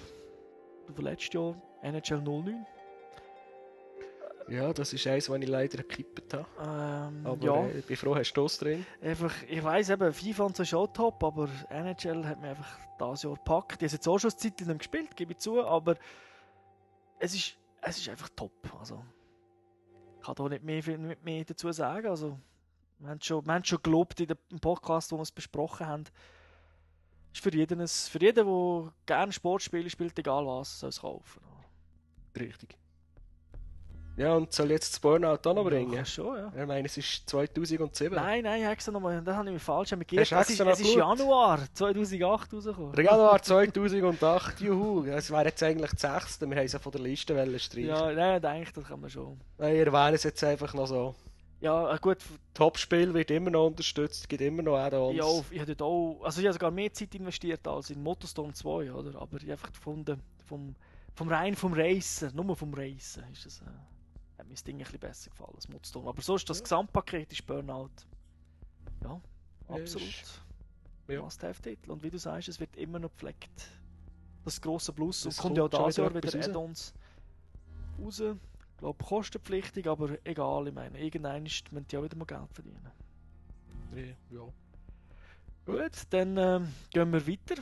von 0.93 1.03
letztes 1.05 1.33
Jahr, 1.33 1.55
NHL 1.81 2.21
09. 2.21 2.65
Ja, 4.49 4.73
das 4.73 4.93
ist 4.93 5.05
eins, 5.05 5.27
das 5.27 5.37
ich 5.37 5.47
leider 5.47 5.77
gekippt 5.83 6.33
habe. 6.33 6.45
Ähm, 6.59 7.21
Aber 7.25 7.45
ja, 7.45 7.65
äh, 7.67 7.79
ich 7.79 7.85
bin 7.85 7.95
froh, 7.97 8.15
hast 8.15 8.33
du 8.33 8.41
das 8.43 8.57
drin. 8.57 8.83
einfach, 9.01 9.33
ich 9.47 9.63
weiss 9.63 9.89
eben, 9.91 10.11
FIFA 10.11 10.43
und 10.45 10.57
so 10.57 10.63
ist 10.63 10.73
auch 10.73 10.87
top, 10.87 11.23
aber 11.23 11.47
NHL 11.69 12.25
hat 12.25 12.41
mir 12.41 12.49
einfach 12.49 12.79
dieses 12.99 13.23
Jahr 13.23 13.35
gepackt. 13.35 13.83
Ich 13.83 13.89
habe 13.89 13.95
jetzt 13.95 14.07
auch 14.07 14.17
schon 14.17 14.31
eine 14.31 14.37
Zeit 14.37 14.59
lang 14.67 14.77
gespielt, 14.79 15.15
gebe 15.15 15.33
ich 15.33 15.37
zu, 15.37 15.63
aber 15.63 15.95
es 17.19 17.35
ist, 17.35 17.55
es 17.81 17.97
ist 17.99 18.09
einfach 18.09 18.29
top. 18.35 18.51
Also, 18.79 19.03
ich 20.19 20.25
kann 20.25 20.33
da 20.35 20.49
nicht 20.49 20.63
mehr, 20.63 20.81
viel- 20.81 20.97
nicht 20.97 21.23
mehr 21.23 21.43
dazu 21.45 21.71
sagen. 21.71 22.07
Also, 22.07 22.39
wir 22.99 23.09
haben 23.09 23.21
schon, 23.21 23.45
wir 23.45 23.53
haben 23.53 23.63
schon 23.63 23.81
gelobt 23.81 24.19
in 24.19 24.27
dem 24.27 24.59
Podcast, 24.59 25.11
wo 25.11 25.17
wir 25.17 25.23
es 25.23 25.31
besprochen 25.31 25.87
haben. 25.87 26.03
Ist 27.33 27.43
für 27.43 27.53
jeden, 27.53 27.87
für 27.87 28.21
jeden, 28.21 28.45
der 28.45 28.93
gerne 29.05 29.31
Sportspiele 29.31 29.89
spielt, 29.89 30.17
egal 30.19 30.45
was, 30.45 30.79
soll 30.79 30.89
es 30.89 30.99
kaufen. 30.99 31.41
Richtig. 32.37 32.77
Ja, 34.17 34.33
und 34.33 34.51
soll 34.51 34.71
jetzt 34.71 34.91
das 34.91 34.99
Burnout 34.99 35.47
auch 35.49 35.53
noch 35.53 35.63
bringen? 35.63 35.93
Ja, 35.93 36.03
schon, 36.03 36.35
ja. 36.35 36.51
Ich 36.53 36.67
meine, 36.67 36.85
es 36.87 36.97
ist 36.97 37.29
2007. 37.29 38.13
Nein, 38.13 38.43
nein, 38.43 38.59
ich 38.59 38.65
habe 38.65 38.73
extra 38.73 38.91
nochmal, 38.91 39.21
da 39.21 39.33
habe 39.33 39.47
ich 39.47 39.53
mich 39.53 39.63
falsch 39.63 39.91
du 39.91 39.95
Es 40.17 40.29
ist, 40.29 40.59
es 40.59 40.79
ist 40.81 40.97
noch? 40.97 41.17
Januar 41.17 41.59
2008 41.73 42.53
rausgekommen. 42.53 42.91
Der 42.91 43.05
Januar 43.05 43.41
2008, 43.41 44.59
juhu. 44.59 45.05
Das 45.05 45.31
wäre 45.31 45.45
jetzt 45.45 45.63
eigentlich 45.63 45.91
das 45.91 46.01
sechste. 46.01 46.49
Wir 46.49 46.57
haben 46.57 46.65
es 46.65 46.73
ja 46.73 46.79
von 46.79 46.91
der 46.91 46.99
Liste 46.99 47.59
streichen. 47.59 47.87
Ja, 47.87 48.11
nein, 48.11 48.35
ich 48.35 48.41
denke, 48.41 48.73
das 48.73 48.83
kann 48.83 48.99
man 48.99 49.09
schon. 49.09 49.39
Nein, 49.57 49.75
ihr 49.77 49.85
erwähnen 49.85 50.15
es 50.15 50.23
jetzt 50.23 50.43
einfach 50.43 50.73
noch 50.73 50.87
so. 50.87 51.15
Ja, 51.61 51.93
äh, 51.93 51.97
gut, 51.99 52.17
Top-Spiel 52.53 53.13
wird 53.13 53.31
immer 53.31 53.49
noch 53.49 53.67
unterstützt, 53.67 54.29
gibt 54.29 54.41
immer 54.41 54.61
noch 54.63 54.77
Add-ons. 54.77 55.17
ja, 55.17 55.25
ich 55.51 55.59
habe 55.59 55.83
auch, 55.83 56.21
also 56.23 56.39
ich 56.39 56.47
habe 56.47 56.53
sogar 56.53 56.71
mehr 56.71 56.91
Zeit 56.93 57.13
investiert 57.15 57.67
als 57.67 57.89
in 57.89 58.01
Motorstorm 58.01 58.53
2, 58.53 58.93
oder? 58.93 59.19
Aber 59.21 59.35
ich 59.37 59.43
habe 59.43 59.51
einfach 59.53 59.71
gefunden, 59.73 60.21
vom, 60.45 60.73
vom 61.15 61.27
rein 61.27 61.55
vom 61.55 61.73
Racer, 61.73 62.31
nur 62.33 62.55
vom 62.55 62.73
Racer, 62.73 63.23
ist 63.31 63.45
das, 63.45 63.59
äh, 63.61 63.65
hat 64.37 64.47
mir 64.47 64.53
das 64.53 64.63
Ding 64.63 64.77
ein 64.77 64.83
bisschen 64.83 64.99
besser 64.99 65.29
gefallen 65.31 65.51
als 65.55 65.67
Motorstorm. 65.67 66.07
Aber 66.07 66.21
sonst 66.21 66.49
das 66.49 66.63
Gesamtpaket 66.63 67.33
ist 67.33 67.45
Burnout. 67.45 67.89
Ja, 69.03 69.19
Ja, 69.69 69.75
absolut. 69.75 70.07
ist- 70.07 70.41
ja. 71.09 71.21
Must-have-Titel. 71.21 71.91
Und 71.91 72.03
wie 72.03 72.09
du 72.09 72.17
sagst, 72.19 72.47
es 72.49 72.59
wird 72.59 72.75
immer 72.77 72.99
noch 72.99 73.09
gepflegt. 73.09 73.49
Das 74.45 74.61
grosse 74.61 74.93
Plus. 74.93 75.25
Es 75.25 75.37
kommt 75.37 75.57
ja 75.57 75.63
auch 75.63 75.69
dieses 75.69 75.97
Jahr 75.97 76.09
wieder 76.15 76.19
etwas 76.29 76.35
raus. 76.35 76.47
Add-ons 76.47 76.93
raus. 78.01 78.23
Ich 78.79 78.81
glaube, 78.81 79.03
kostenpflichtig, 79.03 79.87
aber 79.87 80.17
egal. 80.23 80.69
Ich 80.69 80.73
meine, 80.73 80.97
irgendwann 80.97 81.45
ist- 81.45 81.69
müssen 81.73 81.85
die 81.89 81.97
auch 81.97 82.03
wieder 82.03 82.15
mal 82.15 82.23
Geld 82.23 82.47
verdienen. 82.53 82.89
Ja. 84.31 84.47
Gut, 85.65 85.91
dann 86.11 86.37
ähm, 86.37 86.69
gehen 86.89 87.11
wir 87.11 87.27
weiter. 87.27 87.61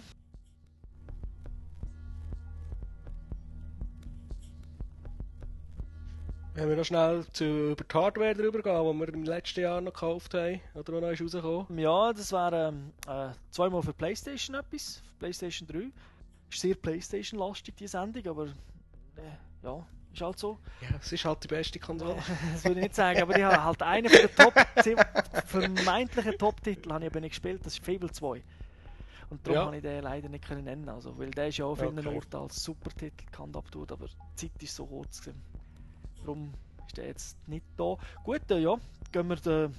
Wenn 6.53 6.69
wir 6.69 6.75
noch 6.75 6.85
schnell 6.85 7.25
zu, 7.33 7.71
über 7.71 7.83
die 7.83 7.93
Hardware 7.95 8.35
drüber 8.35 8.61
gehen, 8.61 8.93
die 8.93 8.99
wir 8.99 9.13
im 9.13 9.23
letzten 9.23 9.61
Jahr 9.61 9.81
noch 9.81 9.93
gekauft 9.93 10.35
haben, 10.35 10.59
oder 10.75 10.83
die 10.93 11.01
noch 11.01 11.09
ist 11.11 11.21
rausgekommen. 11.35 11.77
Ja, 11.79 12.13
das 12.13 12.31
wäre 12.31 12.69
ähm, 12.69 12.93
äh, 13.07 13.31
zweimal 13.49 13.81
für 13.81 13.93
PlayStation 13.93 14.55
etwas. 14.55 14.97
Für 15.05 15.15
PlayStation 15.19 15.67
3. 15.67 15.77
Ist 16.49 16.61
sehr 16.61 16.75
PlayStation-lastig, 16.75 17.75
die 17.75 17.87
Sendung, 17.87 18.25
aber 18.27 18.45
äh, 18.45 19.35
ja, 19.63 19.85
ist 20.17 20.21
halt 20.25 20.39
so. 20.39 20.57
Ja, 20.81 20.97
es 20.99 21.11
ist 21.11 21.23
halt 21.25 21.43
die 21.43 21.47
beste 21.47 21.79
Konsole. 21.79 22.15
das 22.53 22.63
würde 22.65 22.79
ich 22.79 22.83
nicht 22.85 22.95
sagen, 22.95 23.21
aber 23.21 23.37
ich 23.37 23.43
habe 23.43 23.63
halt 23.63 23.81
einen 23.83 24.09
von 24.09 24.19
den 24.19 24.35
Top, 24.35 24.53
vermeintlichen 25.45 26.37
Top-Titeln 26.37 26.93
habe 26.93 27.05
ich 27.05 27.11
aber 27.11 27.19
nicht 27.21 27.31
gespielt, 27.31 27.65
das 27.65 27.73
ist 27.73 27.85
Fable 27.85 28.11
2. 28.11 28.43
Und 29.29 29.45
darum 29.45 29.55
Ja. 29.55 29.65
habe 29.65 29.75
ich 29.75 29.81
den 29.81 30.03
leider 30.03 30.29
nicht 30.29 30.45
können 30.47 30.63
nennen, 30.63 30.87
also, 30.89 31.17
weil 31.17 31.31
der 31.31 31.49
ist 31.49 31.57
ja 31.57 31.65
auf 31.65 31.79
vielen 31.79 31.99
Okay. 31.99 32.15
Orten 32.15 32.35
als 32.37 32.63
Supertitel 32.63 33.25
gehandhabt 33.31 33.75
worden, 33.75 33.93
aber 33.93 34.07
die 34.07 34.35
Zeit 34.49 34.63
ist 34.63 34.75
so 34.75 34.85
kurz 34.85 35.19
gewesen. 35.19 35.41
Darum 36.21 36.53
ist 36.87 36.97
der 36.97 37.07
jetzt 37.07 37.47
nicht 37.47 37.65
da. 37.75 37.97
Gut, 38.23 38.49
äh, 38.51 38.59
ja, 38.59 38.75
gehen 39.11 39.27
wir 39.27 39.35
da, 39.35 39.69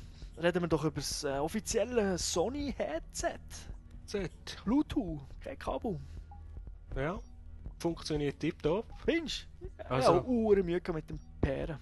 reden 0.42 0.60
wir 0.62 0.68
doch 0.68 0.84
über 0.84 0.96
das 0.96 1.24
äh, 1.24 1.38
offizielle 1.38 2.18
Sony-Headset. 2.18 3.38
Z. 4.04 4.30
Bluetooth, 4.64 5.20
kein 5.40 5.58
Kabel. 5.58 5.98
Ja. 6.94 7.18
Funktioniert 7.78 8.40
tipptopp. 8.40 8.86
Findest 9.04 9.47
Also- 9.88 10.22
Mühe 10.22 10.80
gehabt 10.80 10.94
mit 10.94 11.10
dem 11.10 11.18
Pairen. 11.40 11.78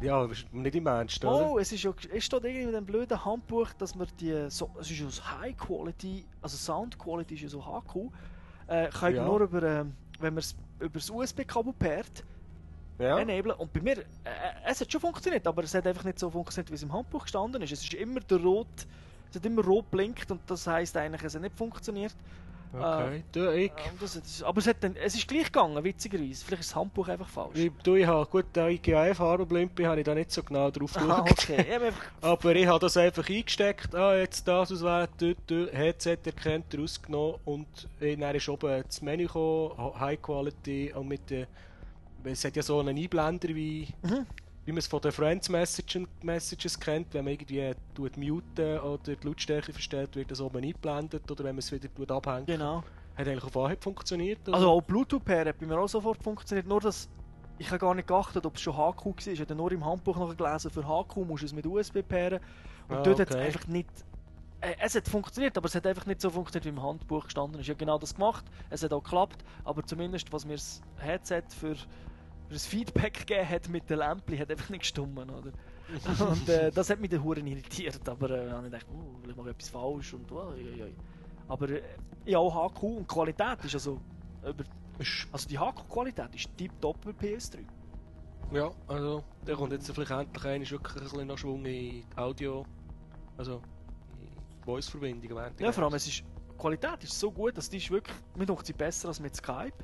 Ja, 0.00 0.24
ist 0.26 0.52
nicht 0.52 0.74
im 0.74 0.86
Ernst, 0.86 1.24
oder? 1.24 1.50
Oh, 1.52 1.58
es 1.58 1.70
ist 1.72 1.82
ja, 1.84 1.92
es 2.12 2.24
steht 2.24 2.44
irgendwie 2.44 2.62
in 2.64 2.72
dem 2.72 2.84
blöden 2.84 3.24
Handbuch, 3.24 3.72
dass 3.74 3.94
man 3.94 4.08
die, 4.20 4.50
so, 4.50 4.68
es 4.80 4.90
ist 4.90 4.98
ja 4.98 5.08
so 5.08 5.22
High 5.40 5.56
Quality, 5.56 6.26
also 6.42 6.56
Sound 6.56 6.98
Quality 6.98 7.34
ist 7.34 7.42
ja 7.42 7.48
so 7.48 7.64
HQ, 7.64 8.10
äh, 8.66 8.88
kann 8.88 9.14
Ja. 9.14 9.24
nur 9.24 9.40
über, 9.40 9.62
wenn 9.62 10.34
man 10.34 10.38
es 10.38 10.56
über 10.80 10.98
das 10.98 11.08
USB-Kabel 11.10 11.72
pairt, 11.74 12.24
ja. 12.98 13.18
enablen. 13.18 13.56
Und 13.56 13.72
bei 13.72 13.80
mir, 13.80 13.98
äh, 13.98 14.04
es 14.66 14.80
hat 14.80 14.90
schon 14.90 15.00
funktioniert, 15.00 15.46
aber 15.46 15.62
es 15.62 15.74
hat 15.74 15.86
einfach 15.86 16.04
nicht 16.04 16.18
so 16.18 16.28
funktioniert, 16.28 16.70
wie 16.70 16.74
es 16.74 16.82
im 16.82 16.92
Handbuch 16.92 17.22
gestanden 17.22 17.62
ist. 17.62 17.72
Es 17.72 17.82
ist 17.82 17.94
immer 17.94 18.20
der 18.20 18.38
rot, 18.38 18.86
es 19.30 19.36
hat 19.36 19.46
immer 19.46 19.62
rot 19.64 19.90
blinkt 19.90 20.30
und 20.30 20.40
das 20.48 20.66
heisst 20.66 20.96
eigentlich, 20.96 21.22
es 21.22 21.34
hat 21.34 21.42
nicht 21.42 21.56
funktioniert. 21.56 22.14
Okay. 22.76 23.24
du, 23.32 23.54
ich, 23.54 23.72
das, 24.00 24.42
aber 24.42 24.58
es, 24.58 24.66
hat 24.66 24.82
dann, 24.82 24.96
es 24.96 25.14
ist 25.14 25.28
gleich 25.28 25.44
gegangen, 25.44 25.82
witzigerweise. 25.84 26.44
Vielleicht 26.44 26.62
ist 26.62 26.70
das 26.70 26.76
Handbuch 26.76 27.08
einfach 27.08 27.28
falsch. 27.28 27.56
ich, 27.56 27.70
du, 27.82 27.94
ich 27.94 28.06
habe, 28.06 28.26
gut, 28.26 28.46
da 28.52 28.68
ich 28.68 28.80
farbenblind 28.82 29.74
bin, 29.74 29.86
habe 29.86 30.00
ich 30.00 30.04
da 30.04 30.14
nicht 30.14 30.32
so 30.32 30.42
genau 30.42 30.70
drauf 30.70 30.96
Ah, 30.96 31.20
okay. 31.20 31.64
Aber 32.20 32.54
ich 32.54 32.66
habe 32.66 32.80
das 32.80 32.96
einfach 32.96 33.28
eingesteckt, 33.28 33.94
ah, 33.94 34.16
jetzt 34.16 34.46
das 34.48 34.72
auswählen, 34.72 35.08
dort, 35.18 35.38
dort, 35.46 35.72
Headset 35.72 36.18
erkennt, 36.24 36.76
rausgenommen 36.76 37.36
und 37.44 37.66
äh, 38.00 38.16
dann 38.16 38.34
ist 38.34 38.48
oben 38.48 38.82
das 38.86 39.02
Menü 39.02 39.26
gekommen, 39.26 40.00
High 40.00 40.20
Quality 40.20 40.92
und 40.94 41.08
mit 41.08 41.30
der, 41.30 41.46
es 42.24 42.44
hat 42.44 42.56
ja 42.56 42.62
so 42.62 42.80
einen 42.80 42.96
Einblender 42.96 43.48
wie, 43.48 43.88
Mhm. 44.02 44.26
Wie 44.64 44.72
man 44.72 44.78
es 44.78 44.86
von 44.86 45.00
den 45.00 45.12
Friends 45.12 45.48
Messages, 45.48 46.80
kennt, 46.80 47.12
wenn 47.14 47.24
man 47.24 47.34
irgendwie 47.34 47.72
tut 47.94 48.16
muten 48.16 48.78
oder 48.78 49.14
die 49.16 49.26
Lautstärke 49.26 49.72
verstellt, 49.72 50.16
wird 50.16 50.30
das 50.30 50.40
oben 50.40 50.62
eingeblendet 50.62 51.30
oder 51.30 51.44
wenn 51.44 51.54
man 51.54 51.58
es 51.60 51.70
wieder 51.70 51.92
tut 51.92 52.10
abhängt. 52.10 52.46
genau. 52.46 52.82
Hat 53.16 53.28
eigentlich 53.28 53.44
auf 53.44 53.56
Anhieb 53.56 53.82
funktioniert. 53.84 54.40
Also 54.50 54.68
auch 54.68 54.82
Bluetooth-Pair 54.82 55.44
hat 55.44 55.58
bei 55.60 55.66
mir 55.66 55.78
auch 55.78 55.86
sofort 55.88 56.20
funktioniert. 56.20 56.66
Nur 56.66 56.80
dass 56.80 57.08
ich 57.58 57.68
habe 57.68 57.78
gar 57.78 57.94
nicht 57.94 58.08
geachtet, 58.08 58.44
ob 58.44 58.56
es 58.56 58.62
schon 58.62 58.74
HQ 58.74 59.04
war. 59.06 59.26
Ich 59.32 59.40
habe 59.40 59.54
nur 59.54 59.70
im 59.70 59.84
Handbuch 59.86 60.16
noch 60.16 60.36
gelesen, 60.36 60.70
für 60.70 60.82
HQ 60.82 61.16
musst 61.18 61.42
du 61.42 61.46
es 61.46 61.52
mit 61.52 61.64
USB 61.64 62.02
pairen. 62.06 62.40
Und 62.88 62.96
Ah, 62.96 63.02
dort 63.02 63.20
hat 63.20 63.30
es 63.30 63.36
okay. 63.36 63.44
einfach 63.46 63.66
nicht. 63.68 63.88
Äh, 64.60 64.74
es 64.80 64.96
hat 64.96 65.06
funktioniert, 65.06 65.56
aber 65.56 65.66
es 65.66 65.74
hat 65.76 65.86
einfach 65.86 66.06
nicht 66.06 66.20
so 66.20 66.30
funktioniert, 66.30 66.64
wie 66.64 66.76
im 66.76 66.82
Handbuch 66.82 67.24
gestanden 67.24 67.60
ist. 67.60 67.66
Ich 67.66 67.70
habe 67.70 67.78
genau 67.78 67.98
das 67.98 68.14
gemacht. 68.14 68.44
Es 68.70 68.82
hat 68.82 68.92
auch 68.92 69.02
geklappt, 69.04 69.44
aber 69.62 69.84
zumindest 69.84 70.32
was 70.32 70.44
mir 70.44 70.54
das 70.54 70.82
Headset 70.96 71.44
für, 71.56 71.76
das 72.50 72.66
Feedback 72.66 73.14
gegeben 73.26 73.48
hat 73.48 73.68
mit 73.68 73.88
den 73.90 73.98
Lämpchen, 73.98 74.38
hat 74.38 74.50
einfach 74.50 74.70
nicht 74.70 74.80
gestummen, 74.82 75.28
oder? 75.30 75.50
und 76.30 76.48
äh, 76.48 76.70
das 76.70 76.90
hat 76.90 77.00
mich 77.00 77.10
den 77.10 77.22
Huren 77.22 77.46
irritiert, 77.46 78.08
aber 78.08 78.30
äh, 78.30 78.50
habe 78.50 78.66
ich 78.66 78.72
gedacht, 78.72 78.86
oh, 78.92 79.16
vielleicht 79.20 79.36
mache 79.36 79.50
ich 79.50 79.54
etwas 79.54 79.68
falsch 79.68 80.14
und 80.14 80.30
oh, 80.32 80.48
oi, 80.48 80.82
oi. 80.82 80.94
Aber 81.48 81.68
äh, 81.68 81.82
ja, 82.24 82.38
auch 82.38 82.72
HQ 82.72 82.82
und 82.82 83.08
Qualität 83.08 83.64
ist 83.64 83.74
also 83.74 84.00
über 84.42 84.64
Ist- 84.98 85.26
also 85.32 85.48
die 85.48 85.58
HQ-Qualität 85.58 86.34
ist 86.34 86.56
tiptop 86.56 86.96
bei 87.04 87.10
PS3. 87.10 87.58
Ja, 88.52 88.70
also 88.86 89.24
da 89.44 89.54
kommt 89.54 89.72
jetzt 89.72 89.90
vielleicht 89.90 90.10
endlich 90.10 90.44
einmal 90.44 90.70
wirklich 90.70 90.96
ein 90.96 91.02
bisschen 91.02 91.26
noch 91.26 91.38
Schwung 91.38 91.64
in 91.64 91.64
die 91.64 92.04
Audio, 92.16 92.64
also 93.36 93.60
Voice-Verbindung 94.64 95.36
der 95.36 95.52
Ja, 95.58 95.72
vor 95.72 95.84
allem 95.84 95.94
es 95.94 96.06
ist, 96.06 96.20
die 96.20 96.56
Qualität 96.58 97.02
ist 97.02 97.18
so 97.18 97.30
gut, 97.30 97.56
dass 97.58 97.68
die 97.68 97.78
ist 97.78 97.90
wirklich, 97.90 98.16
mir 98.36 98.46
sie 98.62 98.72
besser 98.72 99.08
als 99.08 99.20
mit 99.20 99.34
Skype. 99.34 99.74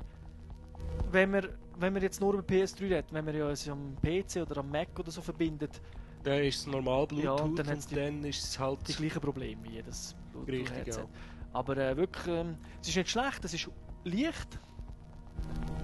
Wenn 1.11 1.33
wir, 1.33 1.49
wenn 1.77 1.93
wir 1.93 2.01
jetzt 2.01 2.21
nur 2.21 2.33
über 2.33 2.43
PS3 2.43 2.81
reden, 2.81 3.07
wenn 3.11 3.25
wir 3.25 3.33
ja 3.35 3.49
es 3.49 3.67
am 3.67 3.95
PC 4.01 4.37
oder 4.41 4.57
am 4.59 4.69
Mac 4.71 4.87
oder 4.99 5.11
so 5.11 5.21
verbindet, 5.21 5.81
Dann 6.23 6.39
ist 6.43 6.59
es 6.59 6.67
normal 6.67 7.07
Bluetooth 7.07 7.23
Ja, 7.25 7.31
und 7.33 7.41
und 7.51 7.55
dann 7.59 7.65
dann, 7.67 7.75
hat's 7.77 7.87
die- 7.87 8.29
ist 8.29 8.43
es 8.43 8.59
halt... 8.59 8.79
die 8.87 8.93
gleichen 8.93 9.19
Probleme 9.21 9.61
wie 9.63 9.71
jedes 9.73 10.15
Bluetooth-Headset. 10.31 11.01
ja. 11.01 11.07
Aber 11.53 11.75
äh, 11.77 11.97
wirklich, 11.97 12.27
ähm, 12.27 12.57
es 12.81 12.87
ist 12.89 12.95
nicht 12.95 13.09
schlecht, 13.09 13.43
es 13.43 13.53
ist 13.53 13.69
leicht. 14.05 14.59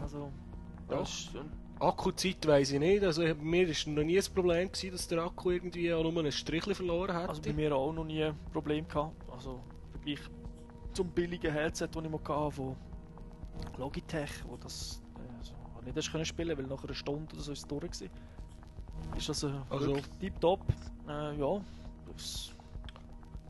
Also, 0.01 0.31
Ja. 0.89 0.97
das 0.99 1.09
ist, 1.09 1.35
ähm, 1.35 1.51
Akkuzeit 1.79 2.47
weiss 2.47 2.71
ich 2.71 2.79
nicht, 2.79 3.03
also 3.03 3.21
bei 3.21 3.33
mir 3.35 3.67
war 3.67 3.93
noch 3.93 4.03
nie 4.03 4.17
ein 4.17 4.23
Problem, 4.33 4.71
gewesen, 4.71 4.91
dass 4.91 5.07
der 5.07 5.19
Akku 5.23 5.51
irgendwie 5.51 5.93
auch 5.93 6.03
nur 6.09 6.23
ein 6.23 6.31
Strichchen 6.31 6.73
verloren 6.73 7.13
hat. 7.13 7.29
Also 7.29 7.41
bei 7.41 7.53
mir 7.53 7.75
auch 7.75 7.91
noch 7.93 8.05
nie 8.05 8.23
ein 8.23 8.35
Problem 8.53 8.87
gehabt. 8.87 9.13
Also 9.31 9.61
im 9.93 9.99
Vergleich 10.17 10.19
zum 10.93 11.09
billigen 11.09 11.51
Headset, 11.53 11.87
das 11.93 12.03
ich 12.03 12.09
mal 12.09 12.19
hatte, 12.19 12.51
von 12.51 12.75
Logitech, 13.77 14.31
wo 14.47 14.57
das 14.57 15.01
äh, 15.15 15.37
also, 15.39 15.53
nicht 15.83 15.95
erst 15.95 16.11
können 16.11 16.25
spielen, 16.25 16.57
weil 16.57 16.65
nach 16.67 16.83
einer 16.83 16.93
Stunde 16.93 17.33
oder 17.33 17.43
so 17.43 17.51
ist 17.51 17.59
es 17.59 17.67
durch 17.67 17.81
gewesen. 17.83 18.09
Ist 19.15 19.29
also, 19.29 19.51
Also- 19.69 19.87
wirklich 19.87 20.07
tipptopp. 20.19 20.61
Äh, 21.07 21.37
ja, 21.39 21.61
das, 22.15 22.51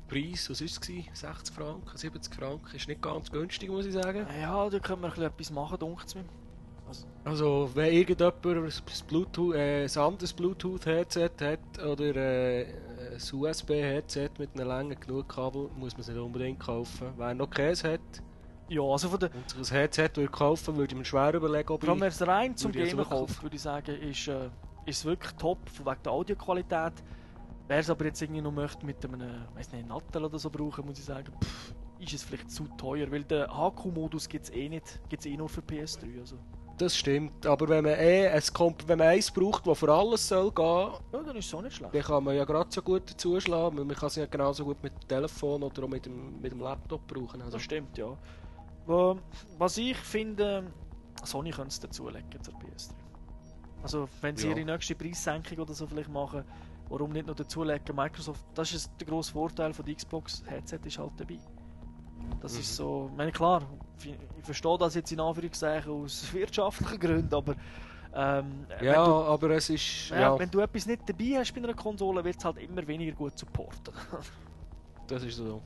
Preis, 0.08 0.50
was 0.50 0.62
war 0.62 0.66
es? 0.66 0.80
gewesen? 0.80 1.10
60 1.14 1.54
Franken, 1.56 1.98
70 1.98 2.34
Franken, 2.34 2.76
ist 2.76 2.88
nicht 2.88 3.02
ganz 3.02 3.30
günstig, 3.30 3.70
muss 3.70 3.86
ich 3.86 3.94
sagen. 3.94 4.26
ja, 4.40 4.70
da 4.70 4.80
können 4.80 5.02
wir 5.02 5.08
ein 5.08 5.12
bisschen 5.14 5.26
etwas 5.26 5.52
machen, 5.52 5.80
dunkt 5.80 6.16
mir. 6.16 6.24
Also, 6.88 7.06
Also, 7.26 7.70
wenn 7.74 7.92
irgendjemand 7.92 8.46
ein 8.46 8.72
Bluetooth, 9.08 9.56
äh, 9.56 9.84
ein 9.84 9.98
anderes 9.98 10.32
Bluetooth-Headset 10.32 11.32
hat 11.42 11.84
oder 11.86 12.16
äh, 12.16 12.66
ein 13.16 13.40
USB-Headset 13.40 14.30
mit 14.40 14.54
einem 14.56 14.68
langen 14.70 14.98
genug 14.98 15.28
Kabel, 15.28 15.70
muss 15.76 15.94
man 15.94 16.02
es 16.02 16.08
nicht 16.08 16.18
unbedingt 16.18 16.60
kaufen. 16.62 17.10
Wer 17.18 17.34
noch 17.34 17.50
keins 17.50 17.84
hat 17.84 18.00
ja, 18.70 18.82
also 18.82 19.10
von 19.10 19.20
der, 19.20 19.30
und 19.34 19.50
sich 19.66 19.74
ein 19.74 19.80
Headset 19.80 20.10
kaufen, 20.32 20.76
würde 20.76 20.94
ich 20.94 20.98
mir 20.98 21.06
schwer 21.06 21.34
überlegen, 21.34 21.70
ob 21.72 21.84
ich... 21.84 21.90
wenn 21.90 22.04
es 22.04 22.26
rein 22.28 22.56
zum 22.56 22.72
Gamen 22.72 23.04
kauft, 23.06 23.42
würde 23.42 23.56
ich 23.56 23.62
sagen, 23.62 23.96
ist, 24.02 24.28
äh, 24.28 24.46
ist 24.86 25.00
es 25.00 25.06
wirklich 25.06 25.34
top, 25.34 25.70
von 25.70 25.86
wegen 25.86 26.04
der 26.04 26.12
Audioqualität. 26.12 26.94
Wer 27.68 27.80
es 27.80 27.90
aber 27.90 28.06
jetzt 28.06 28.22
irgendwie 28.22 28.42
noch 28.42 28.52
möchte 28.52 28.86
mit 28.86 29.04
einem, 29.04 29.46
weiß 29.56 29.74
nicht, 29.74 29.88
Nattel 29.88 30.24
oder 30.24 30.40
so 30.40 30.50
brauchen, 30.50 30.86
muss 30.86 31.00
ich 31.00 31.06
sagen, 31.06 31.32
pff, 31.44 31.74
ist 32.00 32.14
es 32.14 32.24
vielleicht 32.24 32.50
zu 32.52 32.66
teuer, 32.78 33.12
weil 33.12 33.24
den 33.24 33.46
HQ-Modus 33.48 34.30
gibt 34.30 34.46
es 34.46 34.52
eh 34.52 34.70
nicht, 34.70 35.02
gibt 35.10 35.26
es 35.26 35.32
eh 35.32 35.36
nur 35.36 35.50
für 35.50 35.62
PS3. 35.62 36.20
Also. 36.20 36.38
Das 36.78 36.96
stimmt, 36.96 37.46
aber 37.46 37.68
wenn 37.70 37.84
man 37.84 37.94
eh 37.94 38.28
ein 38.28 38.42
Komp 38.54 38.88
wenn 38.88 39.00
man 39.00 39.08
eins 39.08 39.32
braucht, 39.32 39.66
das 39.66 39.80
für 39.80 39.92
alles 39.92 40.28
soll 40.28 40.52
gehen, 40.52 40.64
Ja, 41.12 41.24
dann 41.26 41.36
ist 41.36 41.48
es 41.48 41.54
auch 41.56 41.62
nicht 41.64 41.76
schlecht. 41.76 41.94
dann 41.94 42.02
kann 42.04 42.24
man 42.24 42.36
ja 42.36 42.46
gerade 42.46 42.70
so 42.72 42.82
gut 42.84 43.10
dazuschlagen. 43.10 43.78
Man 43.86 43.96
kann 43.96 44.08
es 44.08 44.16
ja 44.16 44.28
genauso 44.28 44.64
gut 44.64 44.82
mit 44.84 44.94
dem 44.94 45.08
Telefon 45.08 45.64
oder 45.64 45.84
auch 45.84 45.88
mit 45.88 46.06
dem, 46.06 46.40
mit 46.40 46.52
dem 46.52 46.60
Laptop 46.60 47.08
brauchen. 47.08 47.42
Also, 47.42 47.54
Das 47.54 47.64
stimmt, 47.64 47.98
ja. 47.98 48.16
Was 48.88 49.78
ich 49.78 49.98
finde, 49.98 50.72
Sony 51.24 51.52
könnte 51.52 51.70
es 51.70 51.80
dazulegen 51.80 52.30
zur 52.42 52.54
PS3. 52.56 52.94
Also, 53.84 54.08
wenn 54.22 54.36
sie 54.36 54.50
Ja. 54.50 54.56
ihre 54.56 54.66
nächste 54.66 54.96
Preissenkung 54.96 55.60
oder 55.60 55.74
so 55.74 55.86
vielleicht 55.88 56.10
machen, 56.10 56.44
warum 56.90 57.12
nicht 57.12 57.28
noch 57.28 57.36
dazulegen? 57.36 57.96
Microsoft, 57.96 58.44
das 58.56 58.74
ist 58.74 58.92
der 59.00 59.08
grosse 59.08 59.32
Vorteil 59.34 59.74
von 59.74 59.86
der 59.86 59.96
Xbox 59.96 60.44
Headset 60.48 60.80
ist 60.86 60.98
halt 60.98 61.12
dabei. 61.18 61.38
Das 62.42 62.54
Mhm. 62.54 62.60
ist 62.60 62.76
so, 62.76 63.08
ich 63.12 63.18
meine, 63.18 63.32
klar, 63.32 63.62
ich, 64.04 64.16
verstehe 64.44 64.78
das 64.78 64.96
jetzt 64.96 65.12
in 65.12 65.20
Anführungszeichen 65.20 65.92
aus 65.92 66.28
wirtschaftlichen 66.34 67.00
Gründen, 67.00 67.34
aber 67.34 67.56
ähm, 68.14 68.66
ja, 68.82 69.06
du, 69.06 69.12
aber 69.14 69.50
es 69.52 69.70
ist... 69.70 70.10
ja, 70.10 70.20
Ja, 70.22 70.40
wenn 70.40 70.50
du 70.50 70.60
etwas 70.60 70.86
nicht 70.86 71.02
dabei 71.08 71.38
hast 71.40 71.54
bei 71.54 71.62
einer 71.62 71.74
Konsole, 71.74 72.24
wird 72.24 72.38
es 72.38 72.46
halt 72.46 72.58
immer 72.58 72.86
weniger 72.88 73.12
gut 73.16 73.38
supporten. 73.38 73.94
das 75.08 75.24
ist 75.24 75.36
so. 75.38 75.62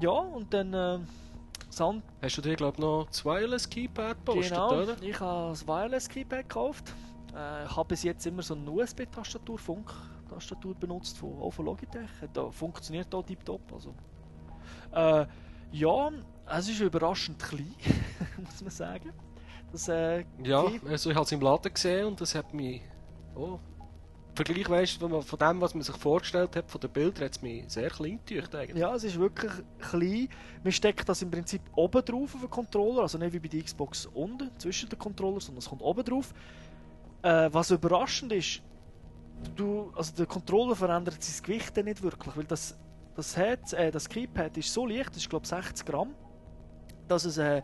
ja, 0.00 0.10
und 0.10 0.52
dann 0.54 0.72
äh, 0.74 0.98
Sand 1.70 2.02
Hast 2.20 2.36
du 2.36 2.42
dir, 2.42 2.54
glaube 2.56 2.74
ich, 2.76 2.82
noch 2.82 3.06
das 3.06 3.24
Wireless 3.24 3.68
Keypad 3.68 4.16
gepostet, 4.18 4.50
Genau, 4.50 4.82
oder? 4.82 4.96
ich 5.02 5.18
habe 5.20 5.50
das 5.50 5.66
Wireless 5.66 6.08
Keypad 6.08 6.48
gekauft. 6.48 6.94
Äh, 7.34 7.64
ich 7.64 7.76
habe 7.76 7.88
bis 7.88 8.02
jetzt 8.02 8.26
immer 8.26 8.42
so 8.42 8.54
eine 8.54 8.70
USB-Tastatur, 8.70 9.58
Funk-Tastatur 9.58 10.74
benutzt, 10.74 11.16
von, 11.18 11.38
auch 11.40 11.50
von 11.50 11.66
Logitech. 11.66 12.08
Da 12.32 12.50
funktioniert 12.50 13.14
auch 13.14 13.24
tiptop. 13.24 13.60
Also. 13.72 13.94
Äh, 14.92 15.26
ja, 15.72 16.10
es 16.46 16.68
ist 16.68 16.80
überraschend 16.80 17.38
klein, 17.42 17.74
muss 18.38 18.60
man 18.60 18.70
sagen. 18.70 19.12
Das, 19.70 19.88
äh, 19.88 20.24
Ja, 20.42 20.66
also 20.86 21.10
ich 21.10 21.16
habe 21.16 21.24
es 21.24 21.32
im 21.32 21.40
Laden 21.40 21.72
gesehen 21.72 22.06
und 22.06 22.20
das 22.20 22.34
hat 22.34 22.52
mich... 22.52 22.82
Oh, 23.34 23.58
Vergleich, 24.34 24.68
weißt 24.68 24.98
von 24.98 25.38
dem, 25.38 25.60
was 25.60 25.74
man 25.74 25.82
sich 25.82 25.96
vorgestellt 25.96 26.56
hat, 26.56 26.70
von 26.70 26.80
den 26.80 26.90
Bildern, 26.90 27.24
hat 27.24 27.32
es 27.32 27.42
mich 27.42 27.64
sehr 27.68 27.90
klein 27.90 28.18
geteucht 28.24 28.54
eigentlich. 28.54 28.80
Ja, 28.80 28.94
es 28.94 29.04
ist 29.04 29.18
wirklich 29.18 29.52
klein. 29.78 30.28
Man 30.64 30.72
steckt 30.72 31.06
das 31.06 31.20
im 31.20 31.30
Prinzip 31.30 31.60
oben 31.74 32.02
drauf 32.02 32.34
auf 32.34 32.40
den 32.40 32.50
Controller, 32.50 33.02
also 33.02 33.18
nicht 33.18 33.32
wie 33.34 33.38
bei 33.38 33.48
der 33.48 33.62
Xbox 33.62 34.06
unten, 34.06 34.50
zwischen 34.58 34.88
den 34.88 34.98
Controller, 34.98 35.40
sondern 35.40 35.58
es 35.58 35.68
kommt 35.68 35.82
oben 35.82 36.02
drauf. 36.02 36.32
Äh, 37.22 37.50
was 37.52 37.70
überraschend 37.70 38.32
ist, 38.32 38.62
du, 39.54 39.92
also 39.94 40.14
der 40.16 40.26
Controller 40.26 40.76
verändert 40.76 41.22
sein 41.22 41.42
Gewicht 41.42 41.76
nicht 41.76 42.02
wirklich, 42.02 42.36
weil 42.36 42.44
das, 42.44 42.76
das, 43.14 43.36
Head, 43.36 43.72
äh, 43.74 43.90
das 43.90 44.08
Keypad 44.08 44.56
ist 44.56 44.72
so 44.72 44.86
leicht, 44.86 45.10
das 45.10 45.18
ist 45.18 45.30
glaube 45.30 45.46
60 45.46 45.86
Gramm, 45.86 46.14
dass 47.06 47.24
es, 47.24 47.38
äh, 47.38 47.62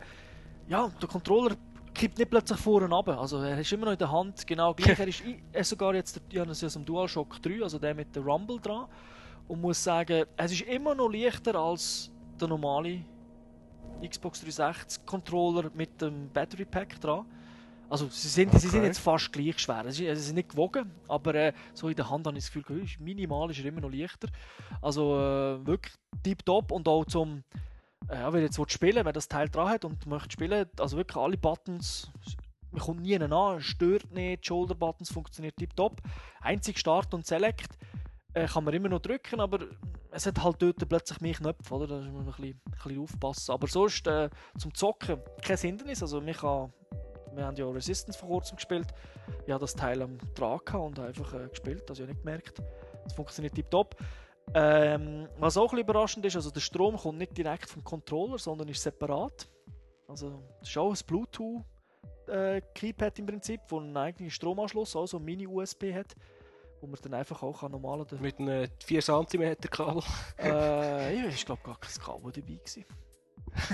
ja, 0.67 0.89
der 1.01 1.09
Controller 1.09 1.55
kippt 1.99 2.17
nicht 2.17 2.29
plötzlich 2.29 2.59
vorne 2.59 2.87
runter. 2.87 3.19
Also 3.19 3.39
er 3.39 3.59
ist 3.59 3.71
immer 3.73 3.87
noch 3.87 3.91
in 3.91 3.97
der 3.97 4.11
Hand 4.11 4.47
genau 4.47 4.73
gleich. 4.73 4.99
er 4.99 5.07
ist 5.07 5.23
er 5.51 5.63
sogar 5.65 5.93
jetzt, 5.95 6.21
ja, 6.31 6.43
ist 6.43 6.77
am 6.77 6.85
DualShock 6.85 7.41
3, 7.41 7.61
also 7.61 7.77
der 7.77 7.93
mit 7.93 8.15
der 8.15 8.23
Rumble 8.23 8.59
dran 8.59 8.87
und 9.49 9.59
muss 9.59 9.83
sagen, 9.83 10.25
es 10.37 10.51
ist 10.53 10.61
immer 10.61 10.95
noch 10.95 11.09
leichter 11.09 11.55
als 11.55 12.09
der 12.39 12.47
normale 12.47 13.01
Xbox 14.01 14.39
360 14.39 15.05
Controller 15.05 15.69
mit 15.73 16.01
dem 16.01 16.29
Battery 16.29 16.63
Pack 16.63 17.01
dran. 17.01 17.25
Also 17.89 18.07
sie 18.07 18.29
sind, 18.29 18.53
sie 18.53 18.67
sind 18.67 18.79
Okay. 18.79 18.87
jetzt 18.87 18.99
fast 18.99 19.33
gleich 19.33 19.59
schwer. 19.59 19.83
Es 19.85 19.99
ist, 19.99 20.07
es 20.07 20.19
ist 20.27 20.33
nicht 20.33 20.49
gewogen, 20.49 20.91
aber 21.07 21.35
äh, 21.35 21.53
so 21.73 21.89
in 21.89 21.95
der 21.95 22.09
Hand 22.09 22.27
habe 22.27 22.37
ich 22.37 22.45
das 22.45 22.53
Gefühl, 22.53 22.85
minimal 22.99 23.49
ist 23.49 23.59
er 23.59 23.65
immer 23.65 23.81
noch 23.81 23.91
leichter. 23.91 24.29
Also 24.81 25.15
äh, 25.15 25.65
wirklich 25.65 25.95
tiptop 26.23 26.71
und 26.71 26.87
auch 26.87 27.03
zum 27.05 27.43
ja, 28.07 28.31
wenn 28.31 28.41
du 28.41 28.45
jetzt 28.45 28.71
spielen, 28.71 29.05
wenn 29.05 29.13
das 29.13 29.27
Teil 29.27 29.49
dran 29.49 29.69
hat 29.69 29.85
und 29.85 30.05
du 30.05 30.19
spielen, 30.29 30.67
also 30.79 30.97
wirklich 30.97 31.17
alle 31.17 31.37
Buttons, 31.37 32.11
man 32.71 32.81
kommt 32.81 33.01
nie 33.01 33.19
an, 33.19 33.61
stört 33.61 34.11
nicht, 34.11 34.43
die 34.43 34.47
Shoulder 34.47 34.75
Buttons 34.75 35.11
funktioniert 35.11 35.57
tiptop. 35.57 36.01
Einzig 36.41 36.79
Start 36.79 37.13
und 37.13 37.25
Select 37.25 37.77
äh, 38.33 38.47
kann 38.47 38.63
man 38.63 38.73
immer 38.73 38.89
noch 38.89 38.99
drücken, 38.99 39.39
aber 39.39 39.59
es 40.11 40.25
hat 40.25 40.43
halt 40.43 40.61
dort 40.61 40.87
plötzlich 40.87 41.21
mehr 41.21 41.33
Knöpfe, 41.33 41.73
oder? 41.73 41.87
Da 41.87 41.95
muss 41.95 42.11
man 42.11 42.19
ein 42.19 42.25
bisschen, 42.25 42.61
ein 42.65 42.71
bisschen 42.71 43.01
aufpassen. 43.01 43.51
Aber 43.51 43.67
sonst 43.67 44.07
äh, 44.07 44.29
zum 44.57 44.73
Zocken 44.73 45.19
kein 45.41 45.57
Hindernis. 45.57 46.01
Also 46.01 46.21
mich 46.21 46.37
kann, 46.37 46.73
wir 47.33 47.45
haben 47.45 47.55
ja 47.55 47.69
Resistance 47.69 48.17
vor 48.17 48.29
kurzem 48.29 48.55
gespielt. 48.55 48.87
Ich 49.45 49.51
habe 49.51 49.61
das 49.61 49.75
Teil 49.75 50.01
am 50.01 50.17
gehabt 50.35 50.73
und 50.73 50.99
einfach 50.99 51.33
äh, 51.33 51.47
gespielt, 51.47 51.89
also 51.89 52.03
ich 52.03 52.09
habe 52.09 52.13
nicht 52.13 52.25
gemerkt. 52.25 52.61
Es 53.05 53.13
funktioniert 53.13 53.55
tiptop. 53.55 53.95
Ähm, 54.53 55.27
was 55.37 55.57
auch 55.57 55.63
ein 55.63 55.67
bisschen 55.67 55.79
überraschend 55.79 56.25
ist, 56.25 56.35
also 56.35 56.49
der 56.49 56.59
Strom 56.59 56.97
kommt 56.97 57.19
nicht 57.19 57.37
direkt 57.37 57.69
vom 57.69 57.83
Controller, 57.83 58.37
sondern 58.37 58.67
ist 58.67 58.81
separat. 58.81 59.47
Also 60.07 60.41
das 60.59 60.69
ist 60.69 60.77
auch 60.77 60.91
ein 60.91 60.97
Bluetooth 61.05 61.63
äh, 62.29 62.61
Keypad 62.73 63.19
im 63.19 63.25
Prinzip, 63.25 63.61
wo 63.69 63.79
einen 63.79 63.95
eigenen 63.95 64.31
Stromanschluss, 64.31 64.95
also 64.95 65.17
ein 65.17 65.25
Mini-USB 65.25 65.93
hat, 65.93 66.15
wo 66.81 66.87
man 66.87 66.99
dann 67.01 67.13
einfach 67.13 67.43
auch 67.43 67.61
normal 67.69 68.05
Mit 68.19 68.39
einem 68.39 68.67
4 68.83 69.01
cm 69.01 69.57
Kabel. 69.69 70.03
äh, 70.39 71.17
ja, 71.17 71.27
ich 71.27 71.45
glaube 71.45 71.61
gar 71.63 71.79
kein 71.79 72.01
Kabel 72.01 72.31
dabei 72.31 72.53
gewesen. 72.53 72.85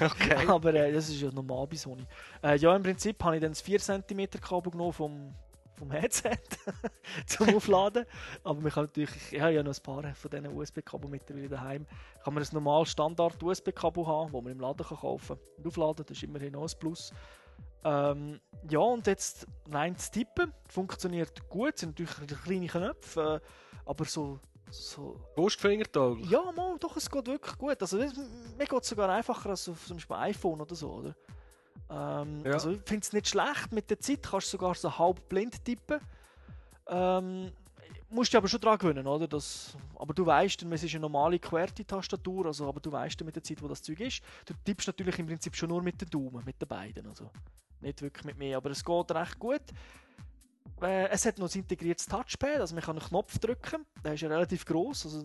Okay. 0.01 0.35
Aber 0.47 0.73
äh, 0.73 0.91
das 0.91 1.09
ist 1.09 1.21
ja 1.21 1.31
normal 1.31 1.67
bei 1.67 1.75
Sony. 1.75 2.05
Äh, 2.43 2.57
ja, 2.57 2.75
im 2.75 2.83
Prinzip 2.83 3.23
habe 3.23 3.35
ich 3.35 3.41
dann 3.41 3.51
das 3.51 3.61
4 3.61 3.79
cm 3.79 4.29
Kabel 4.41 4.71
genommen 4.71 4.93
vom, 4.93 5.35
vom 5.75 5.91
Headset 5.91 6.37
zum 7.27 7.55
Aufladen. 7.55 8.05
Aber 8.43 8.59
man 8.59 8.71
kann 8.71 8.85
natürlich, 8.85 9.11
ich 9.31 9.39
habe 9.39 9.53
ja 9.53 9.63
noch 9.63 9.75
ein 9.75 9.83
paar 9.83 10.15
von 10.15 10.31
diesen 10.31 10.47
USB-Kabel 10.47 11.09
mittlerweile 11.09 11.49
daheim. 11.49 11.85
Kann 12.23 12.33
man 12.33 12.43
ein 12.43 12.49
normal 12.51 12.85
Standard 12.85 13.41
USB-Kabel 13.41 14.05
haben, 14.07 14.31
das 14.31 14.41
man 14.41 14.51
im 14.51 14.59
Laden 14.59 14.85
kann 14.85 14.97
kaufen 14.97 15.37
und 15.57 15.67
aufladen. 15.67 16.05
Das 16.07 16.17
ist 16.17 16.23
immerhin 16.23 16.55
auch 16.55 16.63
ein 16.67 16.79
Plus. 16.79 17.11
Ähm, 17.83 18.39
ja, 18.69 18.79
und 18.79 19.05
jetzt 19.05 19.45
rein 19.69 19.93
das 19.93 20.09
Tippen 20.09 20.51
funktioniert 20.67 21.47
gut. 21.49 21.75
Es 21.75 21.81
sind 21.81 21.99
natürlich 21.99 22.43
kleine 22.43 22.67
Knöpfe, 22.67 23.41
äh, 23.43 23.47
aber 23.85 24.05
so, 24.05 24.39
so 24.71 25.19
Wurstfingertauglich. 25.35 26.29
ja, 26.29 26.51
mal, 26.51 26.77
doch, 26.79 26.97
es 26.97 27.09
geht 27.09 27.27
wirklich 27.27 27.57
gut. 27.57 27.79
Also, 27.79 27.97
mir 27.97 28.65
geht 28.65 28.81
es 28.81 28.89
sogar 28.89 29.09
einfacher 29.09 29.51
als 29.51 29.69
auf 29.69 29.85
zum 29.85 29.97
Beispiel 29.97 30.15
iPhone 30.15 30.61
oder 30.61 30.73
so, 30.73 30.93
oder? 30.93 31.15
Ähm, 31.89 32.43
Ja. 32.45 32.53
Also, 32.53 32.71
ich 32.71 32.81
finde 32.85 33.03
es 33.03 33.13
nicht 33.13 33.27
schlecht. 33.29 33.71
Mit 33.71 33.89
der 33.89 33.99
Zeit 33.99 34.23
kannst 34.23 34.47
du 34.47 34.57
sogar 34.57 34.75
so 34.75 34.97
halb 34.97 35.27
blind 35.29 35.63
tippen. 35.63 35.99
Ähm, 36.87 37.51
musst 38.09 38.31
dich 38.31 38.37
aber 38.37 38.47
schon 38.47 38.61
dran 38.61 38.77
gewöhnen, 38.77 39.05
oder? 39.07 39.27
Das, 39.27 39.75
aber 39.95 40.13
du 40.13 40.25
weißt, 40.25 40.63
es 40.63 40.83
ist 40.83 40.93
eine 40.93 41.01
normale 41.01 41.39
QWERTY-Tastatur, 41.39 42.47
also, 42.47 42.67
aber 42.67 42.79
du 42.79 42.91
weißt 42.91 43.23
mit 43.23 43.35
der 43.35 43.43
Zeit, 43.43 43.61
wo 43.61 43.67
das 43.67 43.81
Zeug 43.81 43.99
ist. 43.99 44.21
Du 44.45 44.53
tippst 44.63 44.87
natürlich 44.87 45.17
im 45.19 45.27
Prinzip 45.27 45.55
schon 45.55 45.69
nur 45.69 45.81
mit 45.81 45.99
den 45.99 46.09
Daumen, 46.09 46.43
mit 46.45 46.61
den 46.61 46.67
beiden, 46.67 47.07
also 47.07 47.29
nicht 47.81 48.01
wirklich 48.01 48.25
mit 48.25 48.37
mir, 48.37 48.57
aber 48.57 48.71
es 48.71 48.83
geht 48.83 49.11
recht 49.11 49.39
gut. 49.39 49.61
Äh, 50.81 51.07
es 51.09 51.25
hat 51.25 51.37
noch 51.37 51.49
ein 51.53 51.59
integriertes 51.59 52.05
Touchpad, 52.05 52.59
also 52.59 52.75
man 52.75 52.83
kann 52.83 52.97
einen 52.97 53.07
Knopf 53.07 53.37
drücken, 53.39 53.85
der 54.03 54.13
ist 54.13 54.21
ja 54.21 54.29
relativ 54.29 54.65
groß, 54.65 55.05
also 55.05 55.23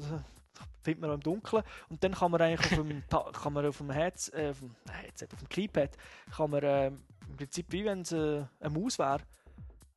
findet 0.82 1.00
man 1.00 1.10
auch 1.10 1.14
im 1.14 1.22
Dunkeln 1.22 1.62
und 1.88 2.02
dann 2.02 2.12
kann 2.12 2.30
man 2.30 2.40
eigentlich 2.40 2.78
auf 2.78 2.86
dem, 2.86 3.02
kann 3.32 3.52
man 3.52 3.66
auf 3.66 3.78
dem, 3.78 3.90
Heads, 3.90 4.28
äh, 4.30 4.50
auf 4.50 4.60
dem 4.60 4.74
Headset, 4.90 5.28
auf 5.32 5.38
dem 5.38 5.48
Keypad, 5.48 5.96
kann 6.34 6.50
man 6.50 6.62
äh, 6.62 6.86
im 6.86 7.36
Prinzip 7.36 7.66
wie 7.70 7.84
wenn 7.84 8.00
es 8.00 8.12
äh, 8.12 8.44
eine 8.60 8.70
Maus 8.70 8.98
wäre, 8.98 9.20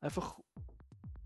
einfach 0.00 0.36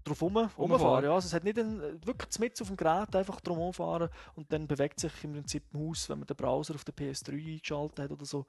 drauf 0.04 0.22
rum, 0.22 0.36
rumfahren. 0.36 1.04
Ja, 1.04 1.14
also 1.14 1.26
es 1.26 1.34
hat 1.34 1.44
nicht 1.44 1.58
einen, 1.58 2.04
wirklich 2.06 2.38
mit 2.38 2.60
auf 2.60 2.68
dem 2.68 2.76
Gerät 2.76 3.14
einfach 3.14 3.40
drum 3.40 3.58
rumfahren 3.58 4.08
und 4.34 4.52
dann 4.52 4.66
bewegt 4.66 5.00
sich 5.00 5.12
im 5.24 5.32
Prinzip 5.32 5.64
die 5.70 5.76
Maus, 5.76 6.08
wenn 6.08 6.18
man 6.18 6.26
den 6.26 6.36
Browser 6.36 6.74
auf 6.74 6.84
der 6.84 6.94
PS3 6.94 7.32
eingeschaltet 7.32 7.98
hat 8.00 8.10
oder 8.10 8.24
so, 8.24 8.46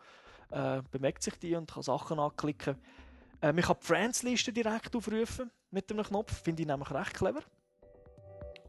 äh, 0.51 0.81
bewegt 0.91 1.23
sich 1.23 1.35
die 1.35 1.56
und 1.56 1.72
kann 1.72 1.84
Sachen 1.84 2.19
anklicken. 2.19 2.76
Äh, 3.41 3.53
man 3.53 3.64
kann 3.64 3.77
die 3.81 3.85
Friends-Liste 3.85 4.53
direkt 4.53 4.95
aufrufen 4.95 5.51
mit 5.72 5.91
einem 5.91 6.03
Knopf, 6.03 6.41
finde 6.41 6.64
ich 6.64 6.68
nämlich 6.68 6.91
recht 6.91 7.14
clever. 7.14 7.41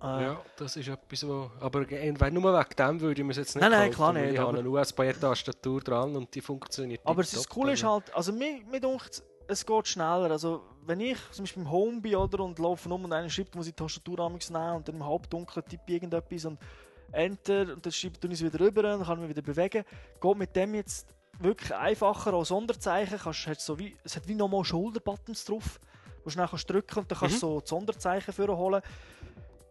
Äh, 0.02 0.22
Ja, 0.24 0.40
das 0.56 0.76
ist 0.76 0.88
etwas, 0.88 1.26
wo... 1.26 1.50
Aber 1.60 1.88
wenn 1.88 2.34
nur 2.34 2.58
wegen 2.58 2.76
dem 2.76 3.00
würde 3.00 3.20
ich 3.20 3.26
mir 3.26 3.32
es 3.32 3.36
jetzt 3.38 3.54
nicht 3.54 3.62
Nein, 3.62 3.70
nein, 3.70 3.90
klar 3.90 4.12
nicht, 4.12 4.32
Ich 4.32 4.38
habe 4.38 4.58
eine 4.58 4.68
USB-Tastatur 4.68 5.80
dran 5.80 6.16
und 6.16 6.34
die 6.34 6.40
funktioniert 6.40 7.00
Aber 7.04 7.22
das 7.22 7.48
Coole 7.48 7.72
ist 7.72 7.84
also. 7.84 7.94
halt, 7.94 8.14
also 8.14 8.32
mir, 8.32 8.60
mir 8.70 8.80
denkt, 8.80 9.22
es 9.46 9.66
geht 9.66 9.88
schneller. 9.88 10.30
Also 10.30 10.62
wenn 10.86 11.00
ich 11.00 11.18
zum 11.32 11.44
Beispiel 11.44 11.62
im 11.62 11.70
Home 11.70 12.00
bin 12.00 12.16
oder 12.16 12.44
und 12.44 12.58
laufe 12.58 12.88
um 12.88 13.04
und 13.04 13.12
einer 13.12 13.28
schreibt, 13.28 13.54
muss 13.54 13.66
ich 13.66 13.74
die 13.74 13.82
Tastatur 13.82 14.28
nehmen 14.30 14.76
und 14.76 14.88
dann 14.88 14.94
im 14.94 15.06
Halbdunkeln 15.06 15.64
tippe 15.66 15.82
ich 15.86 15.94
irgendetwas 15.94 16.44
und 16.44 16.58
Enter 17.12 17.72
und 17.74 17.84
dann 17.84 17.92
schreibe 17.92 18.18
ich 18.22 18.32
es 18.32 18.42
wieder 18.44 18.60
rüber 18.60 18.94
und 18.94 19.04
kann 19.04 19.20
mich 19.20 19.28
wieder 19.28 19.42
bewegen. 19.42 19.84
Geht 20.20 20.36
mit 20.36 20.54
dem 20.54 20.74
jetzt 20.74 21.12
wirklich 21.38 21.74
einfacher 21.74 22.32
als 22.34 22.48
Sonderzeichen. 22.48 23.18
Kannst, 23.18 23.46
hast 23.46 23.60
so 23.60 23.78
wie, 23.78 23.96
es 24.04 24.16
hat 24.16 24.28
wie 24.28 24.34
nochmal 24.34 24.64
Schulterbuttons 24.64 25.44
drauf, 25.44 25.80
wo 26.18 26.24
du 26.24 26.30
schnell 26.30 26.46
kannst 26.48 26.70
drücken 26.70 27.00
und 27.00 27.10
dann 27.10 27.18
kannst 27.18 27.36
du 27.36 27.40
so 27.40 27.60
die 27.60 27.68
Sonderzeichen 27.68 28.32
vorholen. 28.32 28.82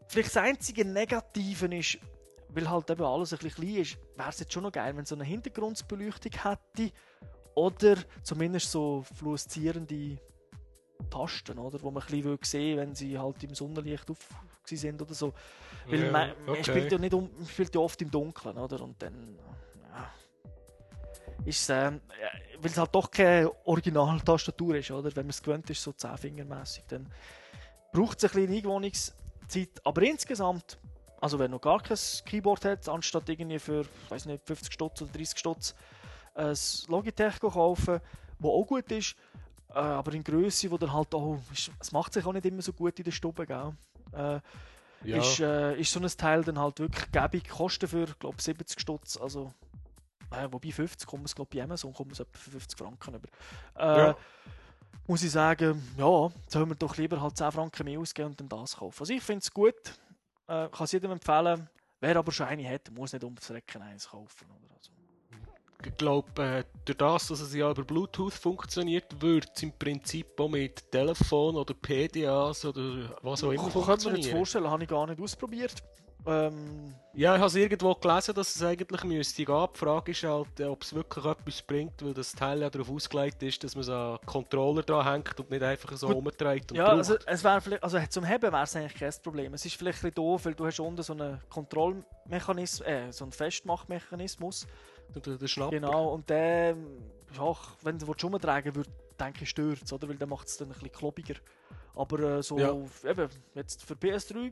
Vielleicht 0.09 0.35
das 0.35 0.43
einzige 0.43 0.83
Negative 0.85 1.67
ist, 1.75 1.99
weil 2.49 2.67
halt 2.67 2.89
eben 2.89 3.03
alles 3.03 3.31
ein 3.31 3.37
bisschen 3.37 3.63
klein 3.63 3.81
ist, 3.81 3.97
wäre 4.15 4.29
es 4.29 4.39
jetzt 4.39 4.51
schon 4.51 4.63
noch 4.63 4.71
geil, 4.71 4.95
wenn 4.95 5.03
es 5.03 5.09
so 5.09 5.15
eine 5.15 5.23
Hintergrundbeleuchtung 5.23 6.31
hätte 6.31 6.91
oder 7.53 7.95
zumindest 8.23 8.71
so 8.71 9.03
fluoreszierende 9.15 10.17
Tasten, 11.11 11.59
oder? 11.59 11.79
Wo 11.83 11.91
man 11.91 12.01
ein 12.01 12.07
bisschen 12.07 12.23
will 12.23 12.39
sehen 12.41 12.77
wenn 12.77 12.95
sie 12.95 13.19
halt 13.19 13.43
im 13.43 13.53
Sonnenlicht 13.53 14.09
auf 14.09 14.17
sind 14.65 14.99
oder 14.99 15.13
so. 15.13 15.31
Weil 15.87 16.05
Ja, 16.05 16.11
man, 16.11 16.29
man 16.45 16.49
okay. 16.49 16.63
spielt 16.63 16.91
ja 16.91 16.97
nicht 16.97 17.13
um, 17.13 17.29
man 17.37 17.47
spielt 17.47 17.75
ja 17.75 17.81
oft 17.81 18.01
im 18.01 18.09
Dunkeln, 18.09 18.57
oder? 18.57 18.81
Und 18.81 19.01
dann 19.01 19.37
ja, 19.91 20.11
ist 21.45 21.61
es, 21.61 21.69
ähm, 21.69 22.01
ja, 22.19 22.29
weil 22.59 22.71
es 22.71 22.77
halt 22.77 22.93
doch 22.93 23.11
keine 23.11 23.51
Originaltastatur 23.65 24.75
ist, 24.75 24.89
oder? 24.89 25.15
Wenn 25.15 25.25
man 25.25 25.31
es 25.31 25.41
gewöhnt 25.41 25.69
ist, 25.69 25.83
so 25.83 25.91
zehnfingermäßig, 25.91 26.85
dann 26.87 27.11
braucht 27.91 28.23
es 28.23 28.25
ein 28.25 28.47
bisschen 28.47 28.53
Eingewöhnungszeit. 29.49 29.81
Aber 29.85 30.01
insgesamt, 30.03 30.77
also 31.21 31.39
wenn 31.39 31.51
noch 31.51 31.61
gar 31.61 31.81
kein 31.81 31.97
Keyboard 32.25 32.65
hat, 32.65 32.87
anstatt 32.87 33.27
irgendwie 33.29 33.59
für, 33.59 33.81
ich 33.81 34.11
weiß 34.11 34.25
nicht, 34.25 34.45
50 34.45 34.73
Stutz 34.73 35.01
oder 35.01 35.11
30 35.11 35.37
Stutz 35.39 35.75
ein 36.35 36.55
Logitech 36.87 37.39
kaufen, 37.39 37.99
wo 38.39 38.61
auch 38.61 38.65
gut 38.65 38.91
ist, 38.91 39.15
äh, 39.69 39.73
aber 39.73 40.13
in 40.13 40.23
Größe, 40.23 40.71
wo 40.71 40.77
dann 40.77 40.93
halt 40.93 41.13
auch, 41.13 41.39
es 41.79 41.91
macht 41.91 42.13
sich 42.13 42.25
auch 42.25 42.33
nicht 42.33 42.45
immer 42.45 42.61
so 42.61 42.71
gut 42.73 42.97
in 42.99 43.05
der 43.05 43.11
Stube, 43.11 43.45
gell? 43.45 43.73
Äh, 44.13 44.39
Ja. 45.03 45.17
ist, 45.17 45.39
äh, 45.39 45.79
ist 45.79 45.91
so 45.93 45.99
ein 46.01 46.07
Teil 46.07 46.43
dann 46.43 46.59
halt 46.59 46.79
wirklich 46.79 47.09
gäbig, 47.11 47.47
kostet 47.49 47.89
für, 47.89 48.05
glaube 48.19 48.41
70 48.41 48.79
Stutz, 48.79 49.17
also 49.17 49.53
äh, 50.31 50.47
wobei 50.51 50.71
50 50.71 51.07
kommen 51.07 51.23
es 51.25 51.33
glaube 51.33 51.55
bei 51.55 51.63
Amazon 51.63 51.93
kommen 51.93 52.11
es 52.11 52.19
etwa 52.19 52.37
für 52.37 52.51
50 52.51 52.77
Franken 52.77 53.15
über. 53.15 53.27
Äh, 53.75 53.97
Ja. 53.97 54.17
Muss 55.09 55.23
ich 55.23 55.31
sagen, 55.31 55.81
ja, 55.97 56.31
sollen 56.49 56.69
wir 56.69 56.75
doch 56.75 56.95
lieber 56.97 57.19
halt 57.19 57.35
10 57.35 57.51
Franken 57.51 57.83
mehr 57.83 57.99
ausgeben 57.99 58.29
und 58.29 58.39
dann 58.39 58.47
das 58.47 58.75
kaufen. 58.77 58.99
Also 58.99 59.11
ich 59.11 59.23
finde 59.23 59.39
es 59.39 59.51
gut, 59.51 59.73
äh, 60.47 60.67
kann 60.69 60.83
es 60.83 60.91
jedem 60.91 61.09
empfehlen. 61.09 61.67
Wer 61.99 62.15
aber 62.15 62.31
schon 62.31 62.45
eine 62.45 62.69
hat, 62.69 62.91
muss 62.91 63.11
nicht 63.11 63.23
ums 63.23 63.49
Recken 63.49 63.81
eins 63.81 64.07
kaufen. 64.07 64.45
Oder? 64.51 64.75
Also, 64.75 64.91
Ich 65.83 65.97
glaube, 65.97 66.43
äh, 66.43 66.63
durch 66.85 66.97
das, 66.99 67.27
dass 67.27 67.39
es 67.39 67.55
ja 67.55 67.71
über 67.71 67.83
Bluetooth 67.83 68.33
funktioniert, 68.33 69.19
würde 69.19 69.47
es 69.51 69.63
im 69.63 69.71
Prinzip 69.71 70.39
auch 70.39 70.47
mit 70.47 70.91
Telefon 70.91 71.55
oder 71.55 71.73
PDAs 71.73 72.65
oder 72.65 73.09
was 73.23 73.43
auch 73.43 73.51
immer 73.51 73.65
ich 73.67 73.73
könnte 73.73 73.87
mir 73.87 73.93
jetzt 73.93 74.03
funktionieren. 74.03 74.37
vorstellen, 74.37 74.69
habe 74.69 74.83
ich 74.83 74.89
gar 74.89 75.07
nicht 75.07 75.19
ausprobiert. 75.19 75.73
Ähm, 76.25 76.93
Ja, 77.13 77.33
ich 77.33 77.39
habe 77.39 77.47
es 77.47 77.55
irgendwo 77.55 77.95
gelesen, 77.95 78.35
dass 78.35 78.55
es 78.55 78.61
eigentlich 78.63 79.03
müsste 79.03 79.43
gehen. 79.43 79.67
Die 79.73 79.77
Frage 79.79 80.11
ist 80.11 80.23
halt, 80.23 80.59
äh, 80.59 80.65
ob 80.65 80.83
es 80.83 80.93
wirklich 80.93 81.25
etwas 81.25 81.61
bringt, 81.61 82.03
weil 82.03 82.13
das 82.13 82.31
Teil 82.33 82.61
ja 82.61 82.69
darauf 82.69 82.89
ausgelegt 82.89 83.41
ist, 83.43 83.63
dass 83.63 83.73
man 83.75 83.83
so 83.83 83.93
einen 83.93 84.19
Controller 84.25 84.83
dran 84.83 85.05
hängt 85.05 85.39
und 85.39 85.49
nicht 85.49 85.63
einfach 85.63 85.95
so 85.97 86.07
Gut. 86.07 86.41
Ja, 86.41 86.55
braucht. 86.85 86.97
also, 86.97 87.15
es 87.25 87.43
wär 87.43 87.61
vielleicht, 87.61 87.83
also 87.83 87.99
zum 88.09 88.23
Heben 88.25 88.51
wäre 88.51 88.63
es 88.63 88.75
eigentlich 88.75 88.95
kein 88.95 89.13
Problem. 89.23 89.53
Es 89.53 89.65
ist 89.65 89.75
vielleicht 89.75 89.99
ein 89.99 90.01
bisschen 90.11 90.15
doof, 90.15 90.45
weil 90.45 90.53
du 90.53 90.65
hast 90.65 90.79
unten 90.79 91.01
so 91.03 91.13
einen 91.13 91.39
Kontrollmechanismus, 91.49 92.87
äh, 92.87 93.11
so 93.11 93.25
einen 93.25 93.31
Festmachmechanismus. 93.31 94.67
der, 95.15 95.21
der, 95.21 95.37
der 95.37 95.47
Schnapper. 95.47 95.71
Genau, 95.71 96.13
und 96.13 96.29
der, 96.29 96.75
ja, 97.35 97.55
wenn 97.81 97.97
du 97.97 98.07
willst 98.07 98.23
rumtragen 98.23 98.75
würdest, 98.75 98.95
denke 99.19 99.43
ich, 99.43 99.49
stört 99.49 99.81
es, 99.83 99.91
oder? 99.91 100.07
Weil 100.07 100.17
dann 100.17 100.29
macht 100.29 100.47
es 100.47 100.57
dann 100.57 100.67
ein 100.67 100.73
bisschen 100.73 100.91
klobiger. 100.91 101.35
Aber 101.95 102.19
äh, 102.19 102.43
so, 102.43 102.57
Ja. 102.57 102.75
eben, 103.09 103.29
jetzt 103.55 103.83
für 103.83 103.95
PS3, 103.95 104.51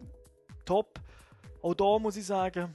top. 0.65 0.99
Auch 1.67 1.73
da 1.73 1.99
muss 1.99 2.15
ich 2.15 2.25
sagen, 2.25 2.73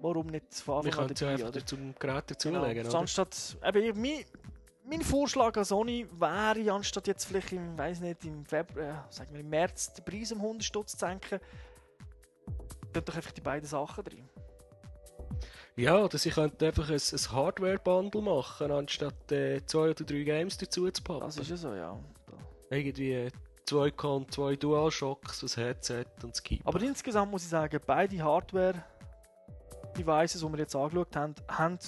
warum 0.00 0.28
nicht 0.28 0.54
von 0.54 0.86
Anfang 0.86 1.04
an 1.04 1.08
ja 1.08 1.14
dabei, 1.14 1.32
einfach 1.32 1.48
oder? 1.48 1.66
zum 1.66 1.94
Gerät 1.98 1.98
Genau, 1.98 2.60
dazulegen, 2.60 2.86
oder? 2.86 2.98
anstatt, 3.00 3.56
eben, 3.66 4.00
mein, 4.00 4.24
mein 4.84 5.02
Vorschlag 5.02 5.56
an 5.56 5.64
Sony 5.64 6.06
wäre, 6.12 6.72
anstatt 6.72 7.08
jetzt 7.08 7.24
vielleicht 7.24 7.50
im, 7.50 7.76
weiß 7.76 7.98
nicht, 8.00 8.24
im 8.24 8.46
Februar, 8.46 9.06
äh, 9.08 9.12
sagen 9.12 9.32
wir 9.32 9.40
im 9.40 9.48
März 9.48 9.92
den 9.94 10.04
Preis 10.04 10.30
um 10.30 10.38
100 10.38 10.62
Stutz 10.62 10.92
zu 10.92 10.98
senken, 10.98 11.40
tut 12.92 13.08
doch 13.08 13.16
einfach 13.16 13.32
die 13.32 13.40
beiden 13.40 13.68
Sachen 13.68 14.04
drin. 14.04 14.28
Ja, 15.74 15.98
oder 15.98 16.16
sie 16.16 16.30
könnten 16.30 16.64
einfach 16.64 16.88
ein, 16.88 17.00
ein 17.00 17.32
Hardware-Bundle 17.32 18.22
machen, 18.22 18.70
anstatt 18.70 19.32
äh, 19.32 19.66
zwei 19.66 19.90
oder 19.90 20.04
drei 20.04 20.22
Games 20.22 20.56
dazu 20.56 20.88
zu 20.92 21.02
packen. 21.02 21.22
Das 21.22 21.38
ist 21.38 21.50
ja 21.50 21.56
so, 21.56 21.74
ja. 21.74 21.98
Irgendwie 22.70 23.12
äh, 23.14 23.30
zwei 23.66 23.90
Con, 23.90 24.30
zwei 24.30 24.56
DualShocks, 24.56 25.40
das 25.40 25.56
Headset 25.56 26.06
und 26.22 26.32
das 26.32 26.42
Keyboard. 26.42 26.74
Aber 26.74 26.84
insgesamt 26.84 27.30
muss 27.30 27.42
ich 27.42 27.50
sagen, 27.50 27.78
beide 27.84 28.22
Hardware-Devices, 28.22 30.40
die 30.40 30.52
wir 30.52 30.58
jetzt 30.58 30.74
angeschaut 30.74 31.14
haben, 31.16 31.34
haben 31.48 31.78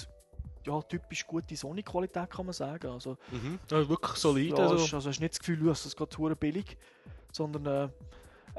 ja, 0.65 0.81
typisch 0.83 1.25
gute 1.25 1.55
Sony-Qualität, 1.55 2.29
kann 2.29 2.45
man 2.45 2.53
sagen. 2.53 2.87
Also, 2.87 3.17
mhm. 3.31 3.59
also 3.71 3.89
wirklich 3.89 4.17
solid. 4.17 4.57
ja, 4.57 4.67
also, 4.67 4.95
also, 4.95 5.09
hast 5.09 5.19
nicht 5.19 5.33
das 5.33 5.39
Gefühl, 5.39 5.65
dass 5.65 5.85
es 5.85 5.95
geht 5.95 6.17
hure 6.17 6.35
billig, 6.35 6.77
sondern 7.31 7.65
äh, 7.65 7.85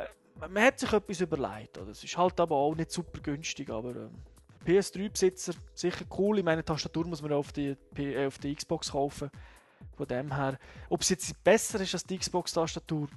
äh, 0.00 0.48
man 0.48 0.62
hat 0.62 0.80
sich 0.80 0.92
etwas 0.92 1.20
überlegt. 1.20 1.78
Oder? 1.78 1.90
Es 1.90 2.02
ist 2.02 2.16
halt 2.16 2.40
aber 2.40 2.56
auch 2.56 2.74
nicht 2.74 2.90
super 2.90 3.20
günstig, 3.20 3.70
aber 3.70 3.90
äh, 3.90 4.08
PS3-Besitzer 4.66 5.54
sicher 5.74 6.04
cool. 6.18 6.38
Ich 6.38 6.44
meine, 6.44 6.64
Tastatur 6.64 7.06
muss 7.06 7.22
man 7.22 7.32
auf 7.32 7.52
die, 7.52 7.76
äh, 7.96 8.26
auf 8.26 8.38
die 8.38 8.54
Xbox 8.54 8.92
kaufen. 8.92 9.30
Von 9.96 10.06
dem 10.06 10.34
her, 10.34 10.58
ob 10.88 11.02
es 11.02 11.10
jetzt 11.10 11.42
besser 11.44 11.80
ist 11.80 11.94
als 11.94 12.04
die 12.04 12.18
Xbox-Tastatur, 12.18 13.08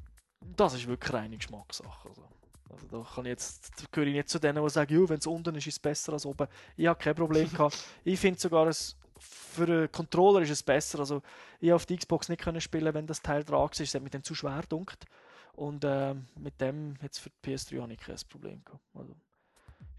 das 0.55 0.73
ist 0.73 0.87
wirklich 0.87 1.13
reine 1.13 1.37
Geschmackssache. 1.37 2.09
Also, 2.09 2.23
Also 2.69 2.87
da 2.87 3.09
kann 3.15 3.25
ich 3.25 3.29
jetzt, 3.29 3.91
gehöre 3.91 4.07
ich 4.07 4.15
nicht 4.15 4.29
zu 4.29 4.39
denen, 4.39 4.63
die 4.63 4.69
sagen, 4.69 5.09
wenn 5.09 5.19
es 5.19 5.27
unten 5.27 5.55
ist, 5.55 5.67
ist 5.67 5.73
es 5.75 5.79
besser 5.79 6.13
als 6.13 6.25
oben. 6.25 6.47
Ich 6.75 6.87
habe 6.87 6.99
kein 6.99 7.15
Problem 7.15 7.49
gehabt. 7.51 7.77
Ich 8.03 8.19
finde 8.19 8.39
sogar, 8.39 8.67
es, 8.67 8.97
für 9.17 9.63
einen 9.63 9.91
Controller 9.91 10.41
ist 10.41 10.49
es 10.49 10.63
besser. 10.63 10.99
Also 10.99 11.21
ich 11.59 11.69
habe 11.69 11.75
auf 11.75 11.85
die 11.85 11.97
Xbox 11.97 12.29
nicht 12.29 12.41
können 12.41 12.61
spielen, 12.61 12.93
wenn 12.93 13.07
das 13.07 13.21
Teil 13.21 13.43
dran 13.43 13.59
war. 13.59 13.71
Es 13.71 13.93
hat 13.93 14.01
mir 14.01 14.09
dann 14.09 14.23
zu 14.23 14.35
schwer 14.35 14.61
gedunkt. 14.61 15.05
Und 15.53 15.85
ähm, 15.85 16.25
mit 16.35 16.59
dem 16.59 16.95
jetzt 17.01 17.19
für 17.19 17.29
die 17.29 17.51
PS3 17.51 17.81
habe 17.81 17.93
ich 17.93 17.99
kein 17.99 18.17
Problem 18.27 18.63
gehabt. 18.65 18.83
Also, 18.95 19.15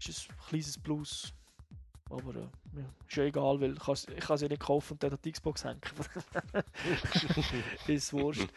ist 0.05 0.29
ein 0.29 0.37
kleines 0.49 0.77
Plus. 0.77 1.33
Aber 2.09 2.35
äh, 2.35 2.47
ja, 2.77 2.85
ist 3.07 3.15
ja 3.17 3.23
egal, 3.23 3.59
weil 3.59 3.73
ich 3.73 3.79
kann 3.79 3.95
ich 3.95 4.29
es 4.29 4.41
ja 4.41 4.47
nicht 4.47 4.61
kaufen 4.61 4.93
und 4.93 5.03
dann 5.03 5.13
an 5.13 5.19
die 5.23 5.31
Xbox 5.31 5.65
hängen. 5.65 5.81
ist 7.87 8.13
wurscht. 8.13 8.47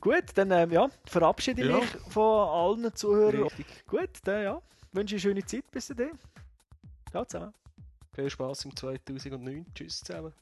Gut, 0.00 0.24
dann 0.34 0.50
ähm, 0.50 0.70
ja, 0.70 0.88
verabschiede 1.06 1.62
ich 1.62 1.68
Ja. 1.68 1.78
mich 1.78 1.88
von 2.08 2.48
allen 2.48 2.94
Zuhörern. 2.94 3.44
Richtig. 3.44 3.66
Gut, 3.86 4.10
dann 4.24 4.42
ja, 4.42 4.62
wünsche 4.92 5.16
ich 5.16 5.24
eine 5.24 5.34
schöne 5.34 5.46
Zeit 5.46 5.70
bis 5.70 5.88
dann. 5.88 6.18
Ciao 7.10 7.24
zusammen. 7.24 7.54
Viel 8.12 8.28
Spaß 8.28 8.66
im 8.66 8.76
2009. 8.76 9.66
Tschüss 9.74 10.00
zusammen. 10.00 10.32